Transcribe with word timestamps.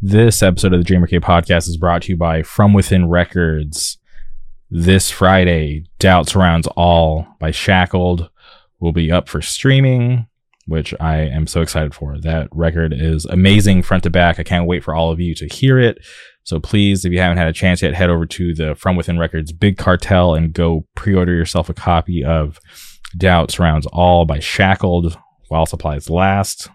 This 0.00 0.44
episode 0.44 0.72
of 0.72 0.78
the 0.78 0.84
Dreamer 0.84 1.08
K 1.08 1.18
podcast 1.18 1.66
is 1.66 1.76
brought 1.76 2.02
to 2.02 2.10
you 2.10 2.16
by 2.16 2.44
From 2.44 2.72
Within 2.72 3.08
Records. 3.08 3.98
This 4.70 5.10
Friday, 5.10 5.86
Doubt 5.98 6.28
Surrounds 6.28 6.68
All 6.76 7.26
by 7.40 7.50
Shackled 7.50 8.30
will 8.78 8.92
be 8.92 9.10
up 9.10 9.28
for 9.28 9.42
streaming, 9.42 10.28
which 10.68 10.94
I 11.00 11.22
am 11.22 11.48
so 11.48 11.62
excited 11.62 11.96
for. 11.96 12.16
That 12.16 12.46
record 12.52 12.92
is 12.92 13.24
amazing 13.24 13.82
front 13.82 14.04
to 14.04 14.10
back. 14.10 14.38
I 14.38 14.44
can't 14.44 14.68
wait 14.68 14.84
for 14.84 14.94
all 14.94 15.10
of 15.10 15.18
you 15.18 15.34
to 15.34 15.48
hear 15.48 15.80
it. 15.80 15.98
So 16.44 16.60
please, 16.60 17.04
if 17.04 17.10
you 17.10 17.18
haven't 17.18 17.38
had 17.38 17.48
a 17.48 17.52
chance 17.52 17.82
yet, 17.82 17.94
head 17.94 18.08
over 18.08 18.24
to 18.24 18.54
the 18.54 18.76
From 18.76 18.94
Within 18.94 19.18
Records 19.18 19.50
Big 19.50 19.78
Cartel 19.78 20.32
and 20.32 20.52
go 20.52 20.86
pre 20.94 21.12
order 21.12 21.34
yourself 21.34 21.68
a 21.68 21.74
copy 21.74 22.22
of 22.22 22.60
Doubt 23.16 23.50
Surrounds 23.50 23.86
All 23.86 24.24
by 24.26 24.38
Shackled 24.38 25.18
while 25.48 25.66
supplies 25.66 26.08
last. 26.08 26.68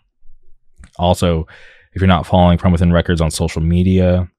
Also, 0.98 1.48
if 1.94 2.02
you're 2.02 2.08
not 2.08 2.26
following 2.26 2.58
From 2.58 2.72
Within 2.72 2.92
Records 2.92 3.22
on 3.22 3.32
social 3.32 3.62
media, 3.62 4.30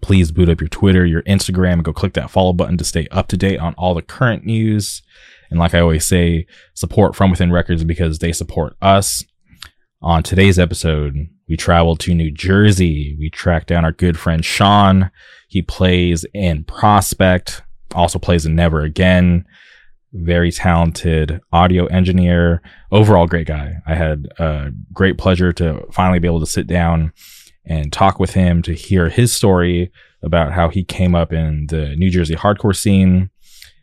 please 0.00 0.32
boot 0.32 0.48
up 0.48 0.60
your 0.60 0.68
Twitter, 0.68 1.04
your 1.04 1.22
Instagram, 1.22 1.74
and 1.74 1.84
go 1.84 1.92
click 1.92 2.14
that 2.14 2.30
follow 2.30 2.52
button 2.52 2.76
to 2.78 2.84
stay 2.84 3.06
up 3.10 3.28
to 3.28 3.36
date 3.36 3.58
on 3.58 3.74
all 3.74 3.94
the 3.94 4.02
current 4.02 4.44
news. 4.44 5.02
And 5.50 5.60
like 5.60 5.74
I 5.74 5.80
always 5.80 6.06
say, 6.06 6.46
support 6.74 7.14
From 7.14 7.30
Within 7.30 7.52
Records 7.52 7.84
because 7.84 8.18
they 8.18 8.32
support 8.32 8.76
us. 8.80 9.24
On 10.02 10.22
today's 10.22 10.58
episode, 10.58 11.28
we 11.48 11.56
traveled 11.56 12.00
to 12.00 12.14
New 12.14 12.30
Jersey. 12.30 13.16
We 13.18 13.30
tracked 13.30 13.68
down 13.68 13.84
our 13.84 13.92
good 13.92 14.18
friend 14.18 14.44
Sean. 14.44 15.10
He 15.48 15.62
plays 15.62 16.24
in 16.34 16.64
Prospect, 16.64 17.62
also 17.94 18.18
plays 18.18 18.44
in 18.44 18.54
Never 18.54 18.80
Again 18.80 19.44
very 20.22 20.50
talented 20.50 21.40
audio 21.52 21.86
engineer, 21.86 22.62
overall 22.90 23.26
great 23.26 23.46
guy. 23.46 23.76
I 23.86 23.94
had 23.94 24.28
a 24.38 24.70
great 24.92 25.18
pleasure 25.18 25.52
to 25.54 25.86
finally 25.92 26.18
be 26.18 26.28
able 26.28 26.40
to 26.40 26.46
sit 26.46 26.66
down 26.66 27.12
and 27.64 27.92
talk 27.92 28.18
with 28.18 28.34
him 28.34 28.62
to 28.62 28.72
hear 28.72 29.08
his 29.08 29.32
story 29.32 29.90
about 30.22 30.52
how 30.52 30.68
he 30.68 30.84
came 30.84 31.14
up 31.14 31.32
in 31.32 31.66
the 31.68 31.94
New 31.96 32.10
Jersey 32.10 32.34
hardcore 32.34 32.76
scene. 32.76 33.30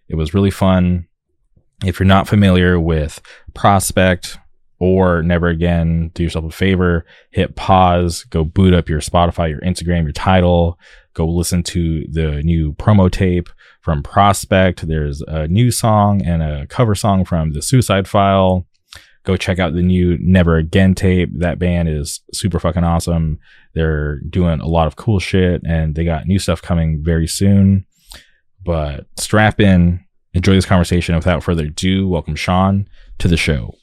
It 0.07 0.16
was 0.16 0.33
really 0.33 0.52
fun. 0.52 1.07
If 1.85 1.99
you're 1.99 2.07
not 2.07 2.27
familiar 2.27 2.79
with 2.79 3.22
Prospect 3.53 4.38
or 4.83 5.23
Never 5.23 5.47
Again, 5.47 6.11
do 6.13 6.23
yourself 6.23 6.43
a 6.43 6.51
favor, 6.51 7.05
hit 7.29 7.55
pause, 7.55 8.25
go 8.25 8.43
boot 8.43 8.73
up 8.73 8.89
your 8.89 8.99
Spotify, 8.99 9.49
your 9.49 9.61
Instagram, 9.61 10.03
your 10.03 10.11
Tidal, 10.11 10.77
go 11.13 11.25
listen 11.25 11.63
to 11.63 12.05
the 12.11 12.43
new 12.43 12.73
promo 12.73 13.09
tape 13.09 13.47
from 13.79 14.03
Prospect. 14.03 14.85
There's 14.85 15.21
a 15.21 15.47
new 15.47 15.71
song 15.71 16.21
and 16.21 16.43
a 16.43 16.67
cover 16.67 16.95
song 16.95 17.23
from 17.23 17.53
The 17.53 17.61
Suicide 17.61 18.09
File. 18.09 18.67
Go 19.23 19.37
check 19.37 19.57
out 19.57 19.73
the 19.73 19.81
new 19.81 20.17
Never 20.19 20.57
Again 20.57 20.95
tape. 20.95 21.29
That 21.33 21.59
band 21.59 21.87
is 21.87 22.19
super 22.33 22.59
fucking 22.59 22.83
awesome. 22.83 23.39
They're 23.73 24.19
doing 24.29 24.59
a 24.59 24.67
lot 24.67 24.87
of 24.87 24.97
cool 24.97 25.19
shit 25.19 25.61
and 25.65 25.95
they 25.95 26.03
got 26.03 26.27
new 26.27 26.39
stuff 26.39 26.61
coming 26.61 27.01
very 27.01 27.27
soon. 27.27 27.85
But 28.65 29.05
strap 29.17 29.61
in, 29.61 30.03
enjoy 30.33 30.55
this 30.55 30.65
conversation. 30.65 31.15
Without 31.15 31.41
further 31.41 31.67
ado, 31.67 32.05
welcome 32.09 32.35
Sean 32.35 32.89
to 33.19 33.29
the 33.29 33.37
show. 33.37 33.75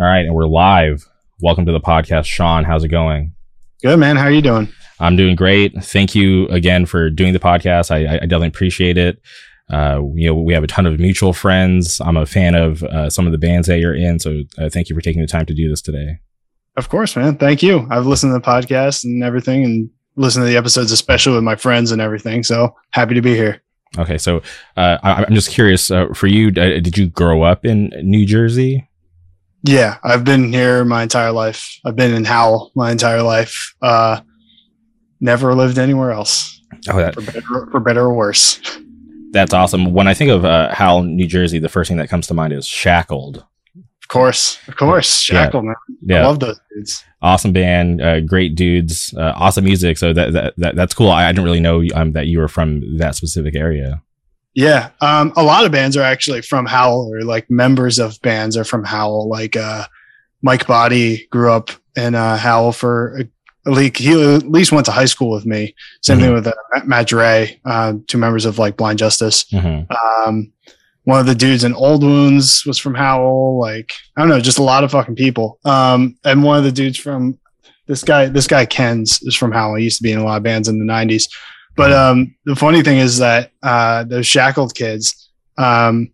All 0.00 0.06
right, 0.06 0.24
and 0.24 0.32
we're 0.32 0.46
live. 0.46 1.08
Welcome 1.40 1.66
to 1.66 1.72
the 1.72 1.80
podcast, 1.80 2.26
Sean. 2.26 2.62
How's 2.62 2.84
it 2.84 2.88
going? 2.88 3.34
Good, 3.82 3.98
man. 3.98 4.14
How 4.14 4.26
are 4.26 4.30
you 4.30 4.40
doing? 4.40 4.68
I'm 5.00 5.16
doing 5.16 5.34
great. 5.34 5.74
Thank 5.82 6.14
you 6.14 6.46
again 6.50 6.86
for 6.86 7.10
doing 7.10 7.32
the 7.32 7.40
podcast. 7.40 7.90
I, 7.90 8.14
I 8.14 8.18
definitely 8.20 8.46
appreciate 8.46 8.96
it. 8.96 9.20
Uh, 9.68 10.02
you 10.14 10.28
know, 10.28 10.36
we 10.36 10.54
have 10.54 10.62
a 10.62 10.68
ton 10.68 10.86
of 10.86 11.00
mutual 11.00 11.32
friends. 11.32 12.00
I'm 12.00 12.16
a 12.16 12.26
fan 12.26 12.54
of 12.54 12.84
uh, 12.84 13.10
some 13.10 13.26
of 13.26 13.32
the 13.32 13.38
bands 13.38 13.66
that 13.66 13.80
you're 13.80 13.96
in, 13.96 14.20
so 14.20 14.42
uh, 14.56 14.68
thank 14.68 14.88
you 14.88 14.94
for 14.94 15.02
taking 15.02 15.20
the 15.20 15.26
time 15.26 15.46
to 15.46 15.54
do 15.54 15.68
this 15.68 15.82
today. 15.82 16.20
Of 16.76 16.88
course, 16.90 17.16
man. 17.16 17.36
Thank 17.36 17.64
you. 17.64 17.84
I've 17.90 18.06
listened 18.06 18.30
to 18.30 18.34
the 18.34 18.46
podcast 18.46 19.02
and 19.02 19.24
everything, 19.24 19.64
and 19.64 19.90
listened 20.14 20.44
to 20.44 20.48
the 20.48 20.56
episodes, 20.56 20.92
especially 20.92 21.34
with 21.34 21.42
my 21.42 21.56
friends 21.56 21.90
and 21.90 22.00
everything. 22.00 22.44
So 22.44 22.72
happy 22.90 23.14
to 23.14 23.20
be 23.20 23.34
here. 23.34 23.62
Okay, 23.98 24.18
so 24.18 24.42
uh, 24.76 24.98
I, 25.02 25.24
am 25.24 25.34
just 25.34 25.50
curious 25.50 25.90
uh, 25.90 26.06
for 26.14 26.28
you. 26.28 26.50
Uh, 26.50 26.78
did 26.78 26.96
you 26.96 27.08
grow 27.08 27.42
up 27.42 27.64
in 27.64 27.90
New 28.04 28.24
Jersey? 28.24 28.88
Yeah, 29.62 29.98
I've 30.02 30.24
been 30.24 30.52
here 30.52 30.84
my 30.84 31.02
entire 31.02 31.32
life. 31.32 31.80
I've 31.84 31.96
been 31.96 32.14
in 32.14 32.24
Howell 32.24 32.72
my 32.74 32.90
entire 32.90 33.22
life. 33.22 33.74
Uh, 33.82 34.20
never 35.20 35.54
lived 35.54 35.78
anywhere 35.78 36.12
else. 36.12 36.62
Oh, 36.88 36.96
that, 36.98 37.14
for, 37.14 37.22
better, 37.22 37.70
for 37.70 37.80
better 37.80 38.02
or 38.02 38.14
worse. 38.14 38.60
That's 39.32 39.52
awesome. 39.52 39.92
When 39.92 40.06
I 40.06 40.14
think 40.14 40.30
of 40.30 40.44
uh, 40.44 40.72
Howell, 40.74 41.02
New 41.02 41.26
Jersey, 41.26 41.58
the 41.58 41.68
first 41.68 41.88
thing 41.88 41.98
that 41.98 42.08
comes 42.08 42.26
to 42.28 42.34
mind 42.34 42.52
is 42.52 42.66
Shackled. 42.66 43.38
Of 43.76 44.08
course, 44.08 44.58
of 44.68 44.76
course, 44.76 45.20
Shackled. 45.20 45.64
Yeah. 45.64 45.68
Man. 45.68 45.76
yeah. 46.02 46.22
I 46.22 46.26
love 46.26 46.40
those 46.40 46.58
dudes. 46.74 47.04
Awesome 47.20 47.52
band, 47.52 48.00
uh, 48.00 48.20
great 48.20 48.54
dudes, 48.54 49.12
uh, 49.18 49.32
awesome 49.36 49.64
music. 49.64 49.98
So 49.98 50.12
that, 50.12 50.32
that, 50.32 50.54
that 50.56 50.76
that's 50.76 50.94
cool. 50.94 51.10
I, 51.10 51.26
I 51.26 51.32
didn't 51.32 51.44
really 51.44 51.60
know 51.60 51.82
um, 51.94 52.12
that 52.12 52.26
you 52.26 52.38
were 52.38 52.48
from 52.48 52.98
that 52.98 53.16
specific 53.16 53.54
area. 53.54 54.02
Yeah, 54.58 54.90
um, 55.00 55.32
a 55.36 55.44
lot 55.44 55.66
of 55.66 55.70
bands 55.70 55.96
are 55.96 56.02
actually 56.02 56.42
from 56.42 56.66
Howell, 56.66 57.14
or 57.14 57.22
like 57.22 57.48
members 57.48 58.00
of 58.00 58.20
bands 58.22 58.56
are 58.56 58.64
from 58.64 58.82
Howell. 58.82 59.28
Like 59.28 59.54
uh, 59.54 59.86
Mike 60.42 60.66
Body 60.66 61.28
grew 61.30 61.52
up 61.52 61.70
in 61.94 62.16
uh, 62.16 62.36
Howell 62.36 62.72
for 62.72 63.20
like 63.64 63.98
he 63.98 64.20
at 64.34 64.50
least 64.50 64.72
went 64.72 64.84
to 64.86 64.90
high 64.90 65.04
school 65.04 65.30
with 65.30 65.46
me. 65.46 65.76
Same 66.02 66.16
mm-hmm. 66.16 66.24
thing 66.24 66.34
with 66.34 66.46
uh, 66.48 66.54
Matt 66.84 67.06
Dre, 67.06 67.60
uh, 67.64 67.94
two 68.08 68.18
members 68.18 68.46
of 68.46 68.58
like 68.58 68.76
Blind 68.76 68.98
Justice. 68.98 69.44
Mm-hmm. 69.44 69.92
Um, 70.26 70.52
one 71.04 71.20
of 71.20 71.26
the 71.26 71.36
dudes 71.36 71.62
in 71.62 71.72
Old 71.72 72.02
Wounds 72.02 72.66
was 72.66 72.78
from 72.78 72.96
Howell. 72.96 73.60
Like 73.60 73.92
I 74.16 74.22
don't 74.22 74.28
know, 74.28 74.40
just 74.40 74.58
a 74.58 74.64
lot 74.64 74.82
of 74.82 74.90
fucking 74.90 75.14
people. 75.14 75.60
Um, 75.64 76.18
and 76.24 76.42
one 76.42 76.58
of 76.58 76.64
the 76.64 76.72
dudes 76.72 76.98
from 76.98 77.38
this 77.86 78.02
guy, 78.02 78.26
this 78.26 78.48
guy 78.48 78.66
Ken's 78.66 79.22
is 79.22 79.36
from 79.36 79.52
Howell. 79.52 79.76
He 79.76 79.84
used 79.84 79.98
to 79.98 80.02
be 80.02 80.10
in 80.10 80.18
a 80.18 80.24
lot 80.24 80.38
of 80.38 80.42
bands 80.42 80.66
in 80.66 80.80
the 80.80 80.92
'90s. 80.92 81.28
But 81.78 81.92
um, 81.92 82.34
the 82.44 82.56
funny 82.56 82.82
thing 82.82 82.98
is 82.98 83.18
that 83.18 83.52
uh, 83.62 84.02
those 84.02 84.26
shackled 84.26 84.74
kids, 84.74 85.30
um, 85.58 86.10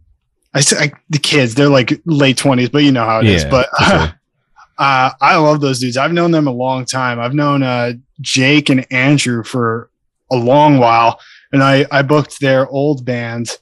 I, 0.53 0.63
I 0.79 0.93
the 1.09 1.19
kids, 1.19 1.55
they're 1.55 1.71
like 1.71 2.03
late 2.05 2.37
twenties, 2.37 2.69
but 2.69 2.85
you 2.85 2.93
know 2.93 3.07
how 3.07 3.21
it 3.21 3.25
yeah, 3.25 3.33
is. 3.33 3.45
But 3.47 3.71
uh, 3.81 4.11
uh, 4.79 5.11
I 5.19 5.37
love 5.37 5.63
those 5.63 5.81
dudes. 5.81 5.97
I've 5.97 6.13
known 6.13 6.33
them 6.33 6.47
a 6.47 6.53
long 6.53 6.85
time. 6.85 7.19
I've 7.19 7.33
known 7.33 7.63
uh, 7.63 7.95
Jake 8.21 8.69
and 8.69 8.87
Andrew 8.93 9.43
for 9.43 9.89
a 10.31 10.37
long 10.37 10.77
while, 10.77 11.19
and 11.51 11.63
I 11.63 11.87
I 11.91 12.03
booked 12.03 12.41
their 12.41 12.69
old 12.69 13.07
band. 13.07 13.57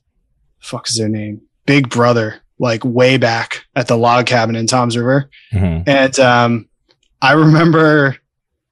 Fuck 0.58 0.88
is 0.88 0.96
their 0.96 1.08
name? 1.08 1.40
Big 1.66 1.88
Brother, 1.88 2.40
like 2.58 2.84
way 2.84 3.16
back 3.16 3.64
at 3.76 3.86
the 3.86 3.96
log 3.96 4.26
cabin 4.26 4.56
in 4.56 4.66
Toms 4.66 4.96
River, 4.96 5.30
mm-hmm. 5.54 5.88
and 5.88 6.18
um, 6.18 6.68
I 7.20 7.34
remember 7.34 8.16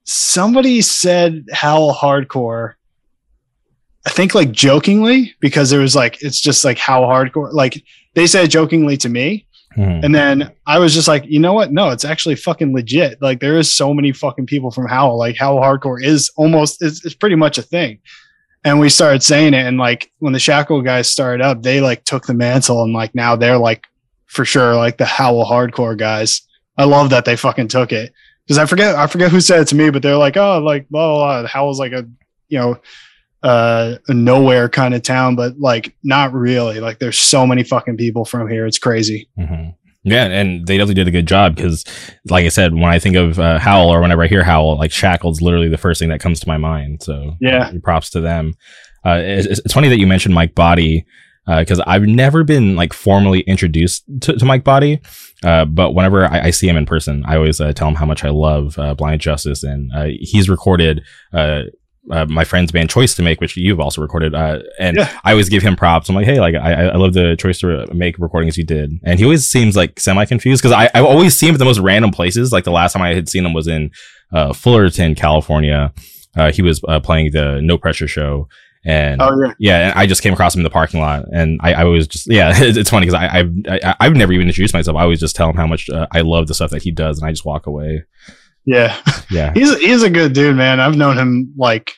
somebody 0.02 0.80
said 0.80 1.46
Howell 1.52 1.94
Hardcore 1.94 2.74
I 4.06 4.10
think 4.10 4.34
like 4.34 4.50
jokingly 4.50 5.34
because 5.40 5.72
it 5.72 5.78
was 5.78 5.94
like 5.94 6.22
it's 6.22 6.40
just 6.40 6.64
like 6.64 6.78
how 6.78 7.02
hardcore 7.02 7.52
like 7.52 7.82
they 8.14 8.26
said 8.26 8.50
jokingly 8.50 8.96
to 8.98 9.08
me. 9.08 9.46
Mm. 9.76 10.04
And 10.04 10.14
then 10.14 10.52
I 10.66 10.78
was 10.78 10.94
just 10.94 11.06
like, 11.06 11.24
you 11.26 11.38
know 11.38 11.52
what? 11.52 11.70
No, 11.70 11.90
it's 11.90 12.04
actually 12.04 12.34
fucking 12.34 12.74
legit. 12.74 13.22
Like 13.22 13.40
there 13.40 13.56
is 13.56 13.72
so 13.72 13.94
many 13.94 14.12
fucking 14.12 14.46
people 14.46 14.70
from 14.70 14.88
Howell. 14.88 15.18
Like 15.18 15.36
how 15.36 15.56
hardcore 15.56 16.02
is 16.02 16.30
almost 16.36 16.82
it's, 16.82 17.04
it's 17.04 17.14
pretty 17.14 17.36
much 17.36 17.58
a 17.58 17.62
thing. 17.62 17.98
And 18.64 18.78
we 18.78 18.90
started 18.90 19.22
saying 19.22 19.54
it, 19.54 19.66
and 19.66 19.78
like 19.78 20.12
when 20.18 20.34
the 20.34 20.38
Shackle 20.38 20.82
guys 20.82 21.08
started 21.08 21.42
up, 21.42 21.62
they 21.62 21.80
like 21.80 22.04
took 22.04 22.26
the 22.26 22.34
mantle, 22.34 22.82
and 22.82 22.92
like 22.92 23.14
now 23.14 23.34
they're 23.34 23.56
like 23.56 23.86
for 24.26 24.44
sure 24.44 24.76
like 24.76 24.98
the 24.98 25.06
Howell 25.06 25.46
hardcore 25.46 25.96
guys. 25.96 26.42
I 26.76 26.84
love 26.84 27.10
that 27.10 27.24
they 27.24 27.36
fucking 27.36 27.68
took 27.68 27.90
it 27.90 28.12
because 28.44 28.58
I 28.58 28.66
forget 28.66 28.96
I 28.96 29.06
forget 29.06 29.30
who 29.30 29.40
said 29.40 29.60
it 29.60 29.68
to 29.68 29.76
me, 29.76 29.88
but 29.88 30.02
they're 30.02 30.16
like, 30.16 30.36
oh, 30.36 30.58
like 30.58 30.88
blah 30.90 31.14
blah. 31.14 31.40
blah. 31.40 31.48
Howell's 31.48 31.78
like 31.78 31.92
a 31.92 32.06
you 32.48 32.58
know 32.58 32.78
uh 33.42 33.96
a 34.08 34.14
nowhere 34.14 34.68
kind 34.68 34.94
of 34.94 35.02
town 35.02 35.34
but 35.34 35.58
like 35.58 35.94
not 36.02 36.32
really 36.32 36.80
like 36.80 36.98
there's 36.98 37.18
so 37.18 37.46
many 37.46 37.62
fucking 37.62 37.96
people 37.96 38.24
from 38.24 38.48
here 38.48 38.66
it's 38.66 38.78
crazy 38.78 39.28
mm-hmm. 39.38 39.70
yeah 40.04 40.26
and 40.26 40.66
they 40.66 40.76
definitely 40.76 40.94
did 40.94 41.08
a 41.08 41.12
good 41.12 41.26
job 41.26 41.56
because 41.56 41.84
like 42.28 42.44
i 42.44 42.48
said 42.48 42.74
when 42.74 42.84
i 42.84 42.98
think 42.98 43.16
of 43.16 43.38
uh, 43.38 43.58
howell 43.58 43.88
or 43.88 44.00
whenever 44.00 44.22
i 44.22 44.26
hear 44.26 44.44
howell 44.44 44.76
like 44.76 44.92
shackled's 44.92 45.40
literally 45.40 45.68
the 45.68 45.78
first 45.78 45.98
thing 45.98 46.10
that 46.10 46.20
comes 46.20 46.38
to 46.38 46.48
my 46.48 46.58
mind 46.58 47.02
so 47.02 47.34
yeah 47.40 47.72
props 47.82 48.10
to 48.10 48.20
them 48.20 48.52
uh 49.06 49.20
it's, 49.22 49.60
it's 49.60 49.72
funny 49.72 49.88
that 49.88 49.98
you 49.98 50.06
mentioned 50.06 50.34
mike 50.34 50.54
body 50.54 51.06
because 51.58 51.80
I've 51.80 52.02
never 52.02 52.44
been 52.44 52.76
like 52.76 52.92
formally 52.92 53.40
introduced 53.40 54.04
to, 54.20 54.34
to 54.34 54.44
Mike 54.44 54.62
Body. 54.62 55.00
Uh, 55.42 55.64
but 55.64 55.94
whenever 55.94 56.26
I, 56.26 56.46
I 56.46 56.50
see 56.50 56.68
him 56.68 56.76
in 56.76 56.86
person, 56.86 57.24
I 57.26 57.36
always 57.36 57.60
uh, 57.60 57.72
tell 57.72 57.88
him 57.88 57.94
how 57.94 58.06
much 58.06 58.24
I 58.24 58.28
love 58.28 58.78
uh, 58.78 58.94
Blind 58.94 59.20
Justice, 59.20 59.62
and 59.62 59.90
uh, 59.94 60.08
he's 60.20 60.48
recorded 60.48 61.02
uh, 62.10 62.26
my 62.26 62.44
friend's 62.44 62.72
band 62.72 62.90
Choice 62.90 63.14
to 63.14 63.22
Make, 63.22 63.40
which 63.40 63.56
you've 63.56 63.80
also 63.80 64.00
recorded. 64.02 64.34
Uh, 64.34 64.60
and 64.78 64.96
Yeah. 64.96 65.20
I 65.24 65.30
always 65.32 65.48
give 65.48 65.62
him 65.62 65.76
props. 65.76 66.08
I'm 66.08 66.14
like, 66.14 66.26
hey, 66.26 66.40
like 66.40 66.54
I, 66.54 66.86
I 66.88 66.96
love 66.96 67.12
the 67.14 67.36
Choice 67.36 67.60
to 67.60 67.86
Make 67.94 68.18
recordings 68.18 68.56
you 68.58 68.64
did, 68.64 68.92
and 69.04 69.18
he 69.18 69.24
always 69.24 69.48
seems 69.48 69.76
like 69.76 69.98
semi 70.00 70.24
confused 70.24 70.62
because 70.62 70.72
I 70.76 70.90
I 70.94 71.00
always 71.02 71.36
see 71.36 71.46
him 71.48 71.54
at 71.54 71.58
the 71.58 71.64
most 71.64 71.78
random 71.78 72.10
places. 72.10 72.52
Like 72.52 72.64
the 72.64 72.70
last 72.72 72.92
time 72.92 73.02
I 73.02 73.14
had 73.14 73.28
seen 73.28 73.44
him 73.46 73.52
was 73.52 73.66
in 73.68 73.90
uh, 74.32 74.52
Fullerton, 74.52 75.14
California. 75.14 75.92
Uh, 76.36 76.52
he 76.52 76.62
was 76.62 76.80
uh, 76.88 77.00
playing 77.00 77.32
the 77.32 77.60
No 77.62 77.76
Pressure 77.76 78.06
show, 78.06 78.48
and 78.84 79.20
Oh 79.20 79.36
yeah. 79.42 79.52
yeah, 79.58 79.90
and 79.90 79.98
I 79.98 80.06
just 80.06 80.22
came 80.22 80.32
across 80.32 80.54
him 80.54 80.60
in 80.60 80.64
the 80.64 80.70
parking 80.70 81.00
lot, 81.00 81.24
and 81.32 81.58
I, 81.62 81.72
I 81.74 81.84
was 81.84 82.06
just 82.06 82.30
yeah, 82.30 82.52
it's, 82.54 82.76
it's 82.76 82.90
funny 82.90 83.06
because 83.06 83.20
I 83.20 83.38
I've, 83.40 83.52
I 83.68 83.94
I've 84.00 84.14
never 84.16 84.32
even 84.32 84.46
introduced 84.46 84.74
myself. 84.74 84.96
I 84.96 85.02
always 85.02 85.20
just 85.20 85.34
tell 85.36 85.50
him 85.50 85.56
how 85.56 85.66
much 85.66 85.90
uh, 85.90 86.06
I 86.12 86.20
love 86.20 86.46
the 86.46 86.54
stuff 86.54 86.70
that 86.70 86.82
he 86.82 86.90
does, 86.92 87.18
and 87.18 87.26
I 87.28 87.32
just 87.32 87.44
walk 87.44 87.66
away. 87.66 88.04
Yeah. 88.66 88.96
Yeah, 89.30 89.52
He's 89.56 89.76
he's 89.78 90.02
a 90.02 90.10
good 90.10 90.32
dude, 90.34 90.54
man. 90.56 90.78
I've 90.80 90.96
known 90.96 91.18
him 91.18 91.52
like 91.56 91.94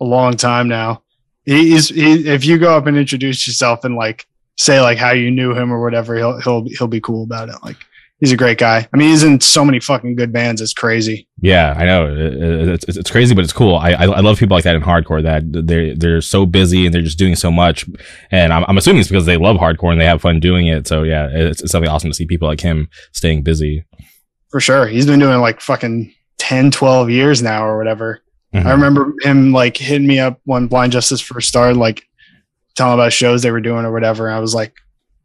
a 0.00 0.04
long 0.04 0.34
time 0.36 0.68
now. 0.68 1.02
He's 1.44 1.88
he, 1.88 2.28
if 2.28 2.44
you 2.44 2.58
go 2.58 2.76
up 2.76 2.86
and 2.86 2.96
introduce 2.96 3.46
yourself 3.46 3.84
and 3.84 3.94
like 3.96 4.26
say 4.56 4.80
like 4.80 4.98
how 4.98 5.12
you 5.12 5.30
knew 5.30 5.54
him 5.54 5.72
or 5.72 5.82
whatever, 5.82 6.14
he'll 6.16 6.40
he'll 6.40 6.64
he'll 6.78 6.88
be 6.88 7.00
cool 7.00 7.24
about 7.24 7.48
it. 7.48 7.54
Like 7.64 7.76
he's 8.20 8.32
a 8.32 8.36
great 8.36 8.58
guy. 8.58 8.86
I 8.92 8.96
mean, 8.96 9.08
he's 9.08 9.22
in 9.22 9.40
so 9.40 9.64
many 9.64 9.80
fucking 9.80 10.16
good 10.16 10.30
bands. 10.32 10.60
It's 10.60 10.74
crazy. 10.74 11.26
yeah, 11.40 11.72
I 11.76 11.84
know 11.86 12.06
It- 12.14 12.34
it- 12.34 12.68
it's, 12.88 12.96
it's 12.98 13.10
crazy, 13.10 13.34
but 13.34 13.44
it's 13.44 13.52
cool. 13.52 13.76
I, 13.76 13.92
I 13.92 14.04
I 14.04 14.20
love 14.20 14.38
people 14.38 14.56
like 14.56 14.64
that 14.64 14.74
in 14.76 14.82
hardcore 14.82 15.22
that 15.22 15.44
they're 15.66 15.94
they're 15.94 16.20
so 16.20 16.44
busy 16.44 16.84
and 16.84 16.94
they're 16.94 17.00
just 17.02 17.18
doing 17.18 17.34
so 17.36 17.50
much, 17.50 17.86
and 18.30 18.52
I'm, 18.52 18.64
I'm 18.68 18.76
assuming 18.76 19.00
it's 19.00 19.08
because 19.08 19.24
they 19.24 19.38
love 19.38 19.56
hardcore 19.56 19.92
and 19.92 20.00
they 20.00 20.04
have 20.04 20.20
fun 20.20 20.40
doing 20.40 20.66
it. 20.66 20.86
So 20.86 21.02
yeah, 21.02 21.28
it's, 21.32 21.62
it's 21.62 21.72
something 21.72 21.88
awesome 21.90 22.10
to 22.10 22.14
see 22.14 22.26
people 22.26 22.46
like 22.48 22.60
him 22.60 22.88
staying 23.12 23.42
busy. 23.42 23.86
For 24.50 24.60
sure. 24.60 24.86
He's 24.86 25.06
been 25.06 25.18
doing 25.20 25.40
like 25.40 25.60
fucking 25.62 26.12
10, 26.38 26.70
12 26.72 27.10
years 27.10 27.42
now 27.42 27.64
or 27.66 27.76
whatever. 27.78 28.20
Mhm. 28.54 28.64
I 28.66 28.70
remember 28.72 29.12
him 29.22 29.52
like 29.52 29.76
hitting 29.76 30.06
me 30.06 30.18
up 30.18 30.40
when 30.44 30.66
Blind 30.68 30.92
Justice 30.92 31.20
first 31.20 31.48
started, 31.48 31.76
like 31.76 32.04
telling 32.74 32.94
about 32.94 33.12
shows 33.12 33.42
they 33.42 33.50
were 33.50 33.60
doing 33.60 33.84
or 33.84 33.92
whatever. 33.92 34.26
And 34.28 34.36
I 34.36 34.40
was 34.40 34.54
like 34.54 34.74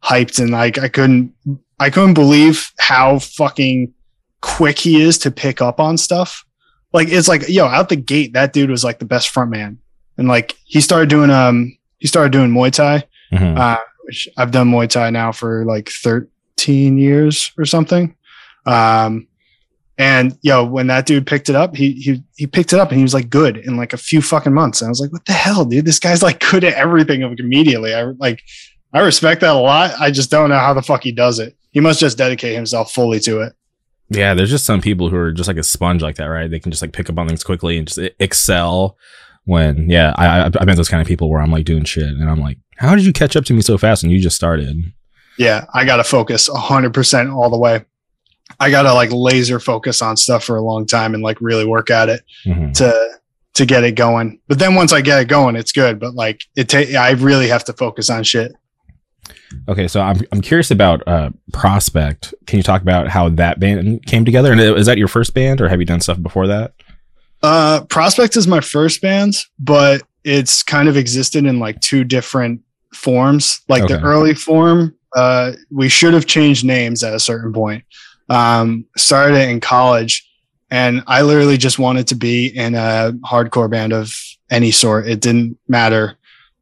hyped 0.02 0.38
and 0.38 0.50
like 0.50 0.78
I 0.78 0.88
couldn't 0.88 1.32
I 1.80 1.90
couldn't 1.90 2.14
believe 2.14 2.70
how 2.78 3.18
fucking 3.18 3.92
quick 4.42 4.78
he 4.78 5.00
is 5.00 5.16
to 5.18 5.30
pick 5.30 5.60
up 5.62 5.80
on 5.80 5.96
stuff. 5.96 6.44
Like 6.92 7.08
it's 7.08 7.26
like, 7.28 7.48
yo, 7.48 7.66
out 7.66 7.88
the 7.88 7.96
gate, 7.96 8.34
that 8.34 8.52
dude 8.52 8.70
was 8.70 8.84
like 8.84 8.98
the 8.98 9.04
best 9.06 9.30
front 9.30 9.50
man. 9.50 9.78
And 10.18 10.28
like 10.28 10.56
he 10.64 10.80
started 10.80 11.08
doing 11.08 11.30
um 11.30 11.76
he 11.98 12.06
started 12.06 12.30
doing 12.32 12.50
Muay 12.50 12.70
Thai, 12.72 13.04
Mhm. 13.32 13.58
uh, 13.58 13.78
which 14.04 14.28
I've 14.36 14.50
done 14.50 14.70
Muay 14.70 14.88
Thai 14.88 15.08
now 15.10 15.32
for 15.32 15.64
like 15.64 15.88
13 15.88 16.98
years 16.98 17.50
or 17.56 17.64
something. 17.64 18.14
Um 18.66 19.26
and 19.96 20.36
yo, 20.42 20.64
when 20.64 20.88
that 20.88 21.06
dude 21.06 21.26
picked 21.26 21.48
it 21.48 21.54
up, 21.54 21.76
he 21.76 21.92
he 21.92 22.22
he 22.36 22.46
picked 22.46 22.72
it 22.72 22.80
up 22.80 22.90
and 22.90 22.98
he 22.98 23.04
was 23.04 23.14
like 23.14 23.30
good 23.30 23.58
in 23.58 23.76
like 23.76 23.92
a 23.92 23.98
few 23.98 24.20
fucking 24.20 24.52
months. 24.52 24.80
And 24.80 24.88
I 24.88 24.90
was 24.90 25.00
like, 25.00 25.12
what 25.12 25.24
the 25.26 25.32
hell, 25.32 25.64
dude? 25.64 25.84
This 25.84 26.00
guy's 26.00 26.22
like 26.22 26.40
good 26.50 26.64
at 26.64 26.74
everything 26.74 27.22
immediately. 27.22 27.94
I 27.94 28.02
like 28.02 28.42
I 28.92 29.00
respect 29.00 29.40
that 29.42 29.54
a 29.54 29.58
lot. 29.58 29.94
I 30.00 30.10
just 30.10 30.30
don't 30.30 30.50
know 30.50 30.58
how 30.58 30.74
the 30.74 30.82
fuck 30.82 31.02
he 31.02 31.12
does 31.12 31.38
it. 31.38 31.56
He 31.70 31.80
must 31.80 32.00
just 32.00 32.18
dedicate 32.18 32.54
himself 32.54 32.92
fully 32.92 33.20
to 33.20 33.40
it. 33.40 33.52
Yeah, 34.08 34.34
there's 34.34 34.50
just 34.50 34.66
some 34.66 34.80
people 34.80 35.08
who 35.08 35.16
are 35.16 35.32
just 35.32 35.48
like 35.48 35.56
a 35.56 35.62
sponge 35.62 36.02
like 36.02 36.16
that, 36.16 36.26
right? 36.26 36.50
They 36.50 36.60
can 36.60 36.70
just 36.70 36.82
like 36.82 36.92
pick 36.92 37.08
up 37.08 37.18
on 37.18 37.26
things 37.26 37.44
quickly 37.44 37.78
and 37.78 37.86
just 37.86 37.98
excel. 38.18 38.96
When 39.46 39.90
yeah, 39.90 40.14
I 40.16 40.44
I've 40.44 40.52
been 40.52 40.76
those 40.76 40.88
kind 40.88 41.02
of 41.02 41.06
people 41.06 41.30
where 41.30 41.40
I'm 41.40 41.50
like 41.50 41.66
doing 41.66 41.84
shit 41.84 42.04
and 42.04 42.30
I'm 42.30 42.40
like, 42.40 42.58
how 42.78 42.94
did 42.96 43.04
you 43.04 43.12
catch 43.12 43.36
up 43.36 43.44
to 43.46 43.52
me 43.52 43.60
so 43.60 43.76
fast 43.76 44.02
and 44.02 44.10
you 44.10 44.18
just 44.18 44.36
started? 44.36 44.76
Yeah, 45.38 45.66
I 45.74 45.84
gotta 45.84 46.04
focus 46.04 46.48
hundred 46.48 46.94
percent 46.94 47.30
all 47.30 47.50
the 47.50 47.58
way. 47.58 47.84
I 48.60 48.70
gotta 48.70 48.92
like 48.94 49.10
laser 49.12 49.58
focus 49.58 50.00
on 50.02 50.16
stuff 50.16 50.44
for 50.44 50.56
a 50.56 50.62
long 50.62 50.86
time 50.86 51.14
and 51.14 51.22
like 51.22 51.40
really 51.40 51.64
work 51.66 51.90
at 51.90 52.08
it. 52.08 52.22
Mhm. 52.46 52.72
to 52.74 53.10
to 53.54 53.64
get 53.64 53.84
it 53.84 53.92
going. 53.94 54.40
But 54.48 54.58
then 54.58 54.74
once 54.74 54.92
I 54.92 55.00
get 55.00 55.20
it 55.20 55.28
going, 55.28 55.54
it's 55.56 55.70
good. 55.72 56.00
But 56.00 56.14
like 56.14 56.42
it 56.56 56.68
ta- 56.68 56.98
I 57.00 57.12
really 57.12 57.48
have 57.48 57.64
to 57.64 57.72
focus 57.72 58.10
on 58.10 58.24
shit. 58.24 58.52
Okay, 59.68 59.86
so 59.88 60.00
I'm 60.00 60.20
I'm 60.32 60.40
curious 60.40 60.70
about 60.70 61.06
uh 61.06 61.30
Prospect. 61.52 62.34
Can 62.46 62.56
you 62.58 62.62
talk 62.62 62.82
about 62.82 63.08
how 63.08 63.28
that 63.30 63.60
band 63.60 64.04
came 64.06 64.24
together? 64.24 64.52
And 64.52 64.60
is 64.60 64.86
that 64.86 64.98
your 64.98 65.08
first 65.08 65.32
band, 65.34 65.60
or 65.60 65.68
have 65.68 65.80
you 65.80 65.86
done 65.86 66.00
stuff 66.00 66.20
before 66.22 66.46
that? 66.48 66.74
Uh 67.42 67.84
Prospect 67.84 68.36
is 68.36 68.46
my 68.46 68.60
first 68.60 69.00
band, 69.00 69.34
but 69.58 70.02
it's 70.24 70.62
kind 70.62 70.88
of 70.88 70.96
existed 70.96 71.44
in 71.46 71.58
like 71.60 71.80
two 71.80 72.02
different 72.04 72.60
forms. 72.92 73.60
Like 73.68 73.82
the 73.88 74.00
early 74.02 74.34
form, 74.34 74.94
uh 75.16 75.52
we 75.70 75.88
should 75.88 76.12
have 76.14 76.26
changed 76.26 76.64
names 76.64 77.02
at 77.04 77.14
a 77.14 77.20
certain 77.20 77.52
point. 77.52 77.84
Um 78.28 78.86
started 78.96 79.36
it 79.36 79.48
in 79.48 79.60
college 79.60 80.28
and 80.70 81.02
I 81.06 81.22
literally 81.22 81.56
just 81.56 81.78
wanted 81.78 82.08
to 82.08 82.14
be 82.14 82.46
in 82.46 82.74
a 82.74 83.12
hardcore 83.24 83.70
band 83.70 83.92
of 83.92 84.14
any 84.50 84.70
sort. 84.70 85.06
It 85.06 85.20
didn't 85.20 85.58
matter 85.68 86.16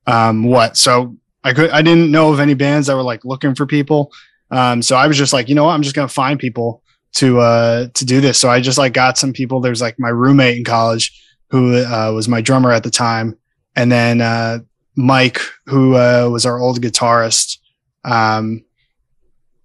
um 0.06 0.44
what. 0.44 0.76
So 0.76 1.16
I 1.44 1.52
could 1.52 1.70
I 1.70 1.82
didn't 1.82 2.10
know 2.10 2.32
of 2.32 2.40
any 2.40 2.54
bands 2.54 2.86
that 2.86 2.96
were 2.96 3.02
like 3.02 3.24
looking 3.24 3.54
for 3.54 3.66
people. 3.66 4.12
Um 4.50 4.82
so 4.82 4.96
I 4.96 5.06
was 5.06 5.18
just 5.18 5.32
like, 5.32 5.48
you 5.48 5.54
know 5.54 5.64
what, 5.64 5.72
I'm 5.72 5.82
just 5.82 5.94
gonna 5.94 6.08
find 6.08 6.38
people 6.38 6.82
to 7.14 7.40
uh 7.40 7.88
to 7.94 8.04
do 8.04 8.20
this. 8.20 8.38
So 8.38 8.48
I 8.50 8.60
just 8.60 8.78
like 8.78 8.92
got 8.92 9.18
some 9.18 9.32
people. 9.32 9.60
There's 9.60 9.82
like 9.82 9.98
my 9.98 10.08
roommate 10.08 10.56
in 10.56 10.64
college 10.64 11.18
who 11.52 11.76
uh, 11.76 12.10
was 12.12 12.28
my 12.28 12.40
drummer 12.40 12.72
at 12.72 12.82
the 12.82 12.90
time, 12.90 13.36
and 13.76 13.92
then 13.92 14.22
uh, 14.22 14.60
Mike, 14.96 15.38
who 15.66 15.94
uh, 15.96 16.28
was 16.32 16.46
our 16.46 16.58
old 16.58 16.80
guitarist. 16.80 17.58
Um, 18.04 18.64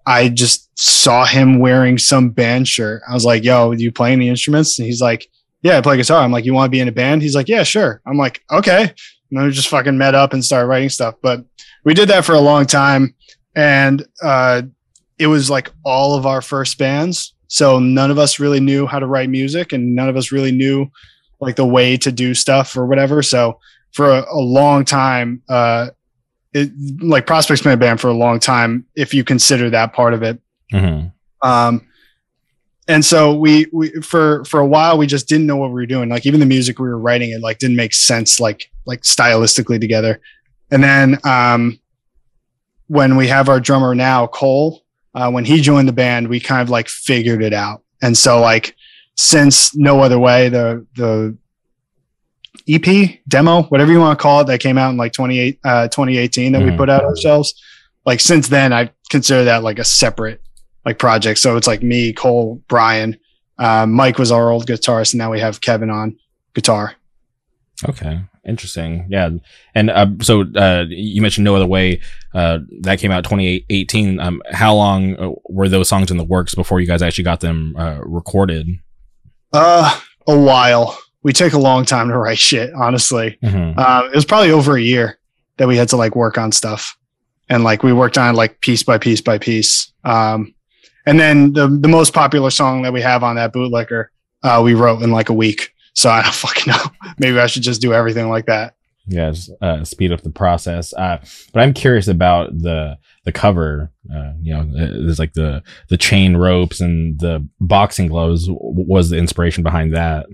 I 0.08 0.30
just 0.30 0.70
saw 0.80 1.26
him 1.26 1.60
wearing 1.60 1.98
some 1.98 2.30
band 2.30 2.68
shirt. 2.68 3.02
I 3.08 3.14
was 3.14 3.26
like, 3.26 3.44
"Yo, 3.44 3.72
you 3.74 3.92
play 3.92 4.14
any 4.14 4.30
instruments?" 4.30 4.80
And 4.80 4.86
he's 4.86 5.02
like, 5.02 5.28
"Yeah, 5.62 5.78
I 5.78 5.82
play 5.82 5.98
guitar." 5.98 6.24
I'm 6.24 6.32
like, 6.32 6.46
"You 6.46 6.54
want 6.54 6.68
to 6.68 6.72
be 6.72 6.80
in 6.80 6.88
a 6.88 6.94
band?" 6.94 7.22
He's 7.22 7.36
like, 7.36 7.50
"Yeah, 7.50 7.64
sure." 7.64 8.02
I'm 8.08 8.18
like, 8.18 8.42
"Okay." 8.50 8.94
And 9.30 9.44
we 9.44 9.52
just 9.52 9.68
fucking 9.68 9.98
met 9.98 10.16
up 10.16 10.32
and 10.32 10.44
started 10.44 10.68
writing 10.68 10.90
stuff. 10.90 11.16
But 11.22 11.44
we 11.84 11.94
did 11.94 12.08
that 12.08 12.24
for 12.24 12.34
a 12.34 12.40
long 12.40 12.66
time, 12.66 13.16
and 13.54 14.06
uh, 14.24 14.62
it 15.20 15.28
was 15.28 15.50
like 15.50 15.72
all 15.84 16.16
of 16.16 16.26
our 16.26 16.42
first 16.42 16.78
bands. 16.78 17.34
So 17.50 17.80
none 17.80 18.10
of 18.10 18.18
us 18.18 18.40
really 18.40 18.62
knew 18.62 18.88
how 18.88 19.00
to 19.00 19.08
write 19.08 19.30
music, 19.30 19.74
and 19.74 19.94
none 19.94 20.08
of 20.08 20.16
us 20.16 20.32
really 20.32 20.54
knew 20.54 20.88
like 21.42 21.58
the 21.58 21.66
way 21.66 21.98
to 21.98 22.12
do 22.14 22.34
stuff 22.34 22.78
or 22.78 22.86
whatever. 22.86 23.22
So 23.22 23.60
for 23.92 24.10
a, 24.10 24.26
a 24.32 24.40
long 24.40 24.86
time, 24.86 25.42
uh, 25.50 25.90
it, 26.54 26.72
like 27.02 27.26
Prospects 27.28 27.62
been 27.62 27.72
a 27.72 27.78
band 27.78 28.00
for 28.02 28.10
a 28.10 28.14
long 28.14 28.40
time, 28.40 28.86
if 28.96 29.14
you 29.14 29.24
consider 29.24 29.70
that 29.70 29.94
part 29.94 30.14
of 30.14 30.24
it. 30.24 30.40
Mhm. 30.74 31.12
Um, 31.42 31.86
and 32.88 33.04
so 33.04 33.36
we, 33.36 33.68
we, 33.74 33.90
for, 34.02 34.46
for 34.46 34.60
a 34.60 34.66
while, 34.66 34.98
we 34.98 35.08
just 35.08 35.28
didn't 35.28 35.46
know 35.46 35.58
what 35.58 35.70
we 35.70 35.74
were 35.74 35.86
doing. 35.86 36.10
Like 36.10 36.26
even 36.26 36.40
the 36.40 36.46
music 36.46 36.80
we 36.80 36.88
were 36.88 36.98
writing, 36.98 37.32
it 37.32 37.42
like 37.42 37.60
didn't 37.60 37.76
make 37.76 37.94
sense, 37.94 38.40
like, 38.40 38.72
like 38.86 39.02
stylistically 39.02 39.80
together. 39.80 40.22
And 40.72 40.84
then, 40.84 41.20
um, 41.26 41.80
when 42.88 43.18
we 43.18 43.28
have 43.28 43.50
our 43.50 43.60
drummer 43.60 43.94
now, 43.94 44.28
Cole, 44.28 44.84
uh, 45.14 45.30
when 45.30 45.44
he 45.44 45.60
joined 45.60 45.90
the 45.90 45.94
band, 45.94 46.30
we 46.30 46.40
kind 46.40 46.62
of 46.62 46.70
like 46.70 46.88
figured 46.88 47.44
it 47.44 47.54
out. 47.54 47.84
And 48.02 48.18
so 48.18 48.40
like, 48.40 48.76
since 49.16 49.76
no 49.76 50.00
other 50.00 50.20
way, 50.20 50.48
the, 50.48 50.86
the 50.96 51.38
EP 52.68 53.20
demo, 53.28 53.64
whatever 53.64 53.92
you 53.92 54.00
want 54.00 54.18
to 54.18 54.22
call 54.22 54.42
it, 54.42 54.48
that 54.48 54.60
came 54.60 54.78
out 54.78 54.90
in 54.92 54.98
like 54.98 55.14
28, 55.14 55.60
uh, 55.64 55.88
2018 55.88 56.52
that 56.54 56.62
we 56.62 56.70
Mhm. 56.72 56.78
put 56.78 56.90
out 56.90 57.04
ourselves. 57.04 57.54
Like 58.06 58.20
since 58.20 58.48
then, 58.48 58.72
I 58.74 58.92
consider 59.10 59.44
that 59.46 59.64
like 59.64 59.80
a 59.80 59.84
separate 59.84 60.42
like 60.86 61.00
project. 61.00 61.40
So 61.40 61.58
it's 61.58 61.68
like 61.68 61.84
me, 61.84 62.14
Cole, 62.14 62.62
Brian, 62.68 63.18
uh, 63.60 63.86
Mike 63.86 64.18
was 64.18 64.32
our 64.32 64.52
old 64.52 64.66
guitarist, 64.68 65.14
and 65.14 65.18
now 65.20 65.32
we 65.32 65.40
have 65.40 65.60
Kevin 65.62 65.90
on 65.90 66.16
guitar. 66.54 66.94
Okay, 67.88 68.22
interesting. 68.48 69.06
Yeah, 69.10 69.30
and 69.76 69.90
uh, 69.92 70.08
so 70.22 70.42
uh, 70.56 70.86
you 70.90 71.22
mentioned 71.22 71.46
no 71.46 71.56
other 71.56 71.68
way. 71.68 72.02
Uh, 72.34 72.60
that 72.82 73.00
came 73.00 73.12
out 73.12 73.24
2018. 73.24 74.20
Um, 74.20 74.42
how 74.52 74.74
long 74.74 75.16
uh, 75.20 75.32
were 75.50 75.70
those 75.70 75.88
songs 75.90 76.10
in 76.10 76.18
the 76.18 76.24
works 76.24 76.56
before 76.56 76.80
you 76.80 76.88
guys 76.88 77.02
actually 77.02 77.24
got 77.26 77.42
them 77.42 77.76
uh, 77.78 78.00
recorded? 78.02 78.68
Uh, 79.54 80.00
a 80.28 80.38
while. 80.38 80.98
We 81.28 81.34
take 81.34 81.52
a 81.52 81.60
long 81.60 81.84
time 81.84 82.08
to 82.08 82.18
write 82.18 82.40
shit, 82.40 82.72
honestly. 82.74 83.38
Mhm. 83.44 83.74
Uh, 83.78 84.08
it 84.08 84.16
was 84.16 84.24
probably 84.24 84.50
over 84.52 84.78
a 84.78 84.82
year 84.82 85.20
that 85.58 85.68
we 85.68 85.76
had 85.76 85.90
to 85.90 85.98
like 85.98 86.16
work 86.16 86.38
on 86.38 86.54
stuff, 86.54 86.98
and 87.50 87.66
like 87.66 87.84
we 87.84 87.92
worked 87.92 88.18
on 88.18 88.34
like 88.34 88.62
piece 88.62 88.82
by 88.82 88.98
piece 88.98 89.20
by 89.20 89.38
piece. 89.38 89.92
Um, 90.06 90.54
and 91.06 91.20
then 91.20 91.52
the 91.52 91.68
the 91.68 91.90
most 91.90 92.14
popular 92.14 92.50
song 92.50 92.84
that 92.84 92.94
we 92.94 93.02
have 93.02 93.24
on 93.24 93.36
that 93.36 93.52
bootlegger, 93.52 94.10
uh, 94.42 94.62
we 94.64 94.74
wrote 94.74 95.02
in 95.02 95.12
like 95.12 95.28
a 95.28 95.34
week. 95.34 95.74
So 95.96 96.10
I 96.10 96.24
don't 96.24 96.34
fucking 96.46 96.72
know. 96.72 96.84
Maybe 97.20 97.38
I 97.38 97.48
should 97.48 97.64
just 97.64 97.82
do 97.82 97.94
everything 97.94 98.30
like 98.30 98.46
that. 98.46 98.76
Yeah, 99.10 99.32
just, 99.32 99.52
uh, 99.62 99.84
speed 99.84 100.14
up 100.14 100.22
the 100.22 100.30
process. 100.30 100.94
Uh, 100.94 101.18
but 101.52 101.62
I'm 101.62 101.74
curious 101.74 102.08
about 102.08 102.58
the 102.58 102.98
the 103.26 103.34
cover. 103.34 103.92
Uh, 104.10 104.32
you 104.42 104.54
know, 104.54 104.64
there's 104.64 105.20
like 105.20 105.34
the 105.34 105.62
the 105.90 105.98
chain 105.98 106.38
ropes 106.38 106.80
and 106.80 107.20
the 107.20 107.46
boxing 107.60 108.08
gloves. 108.08 108.48
Was 108.50 109.10
the 109.10 109.18
inspiration 109.18 109.62
behind 109.64 109.94
that? 109.94 110.28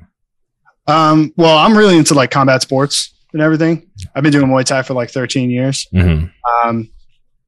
Um, 0.87 1.33
well, 1.37 1.57
I'm 1.57 1.77
really 1.77 1.97
into 1.97 2.13
like 2.13 2.31
combat 2.31 2.61
sports 2.61 3.13
and 3.33 3.41
everything. 3.41 3.89
I've 4.15 4.23
been 4.23 4.31
doing 4.31 4.47
Muay 4.47 4.63
Thai 4.65 4.81
for 4.83 4.93
like 4.93 5.09
13 5.11 5.49
years. 5.49 5.87
hmm 5.91 6.25
Um, 6.63 6.89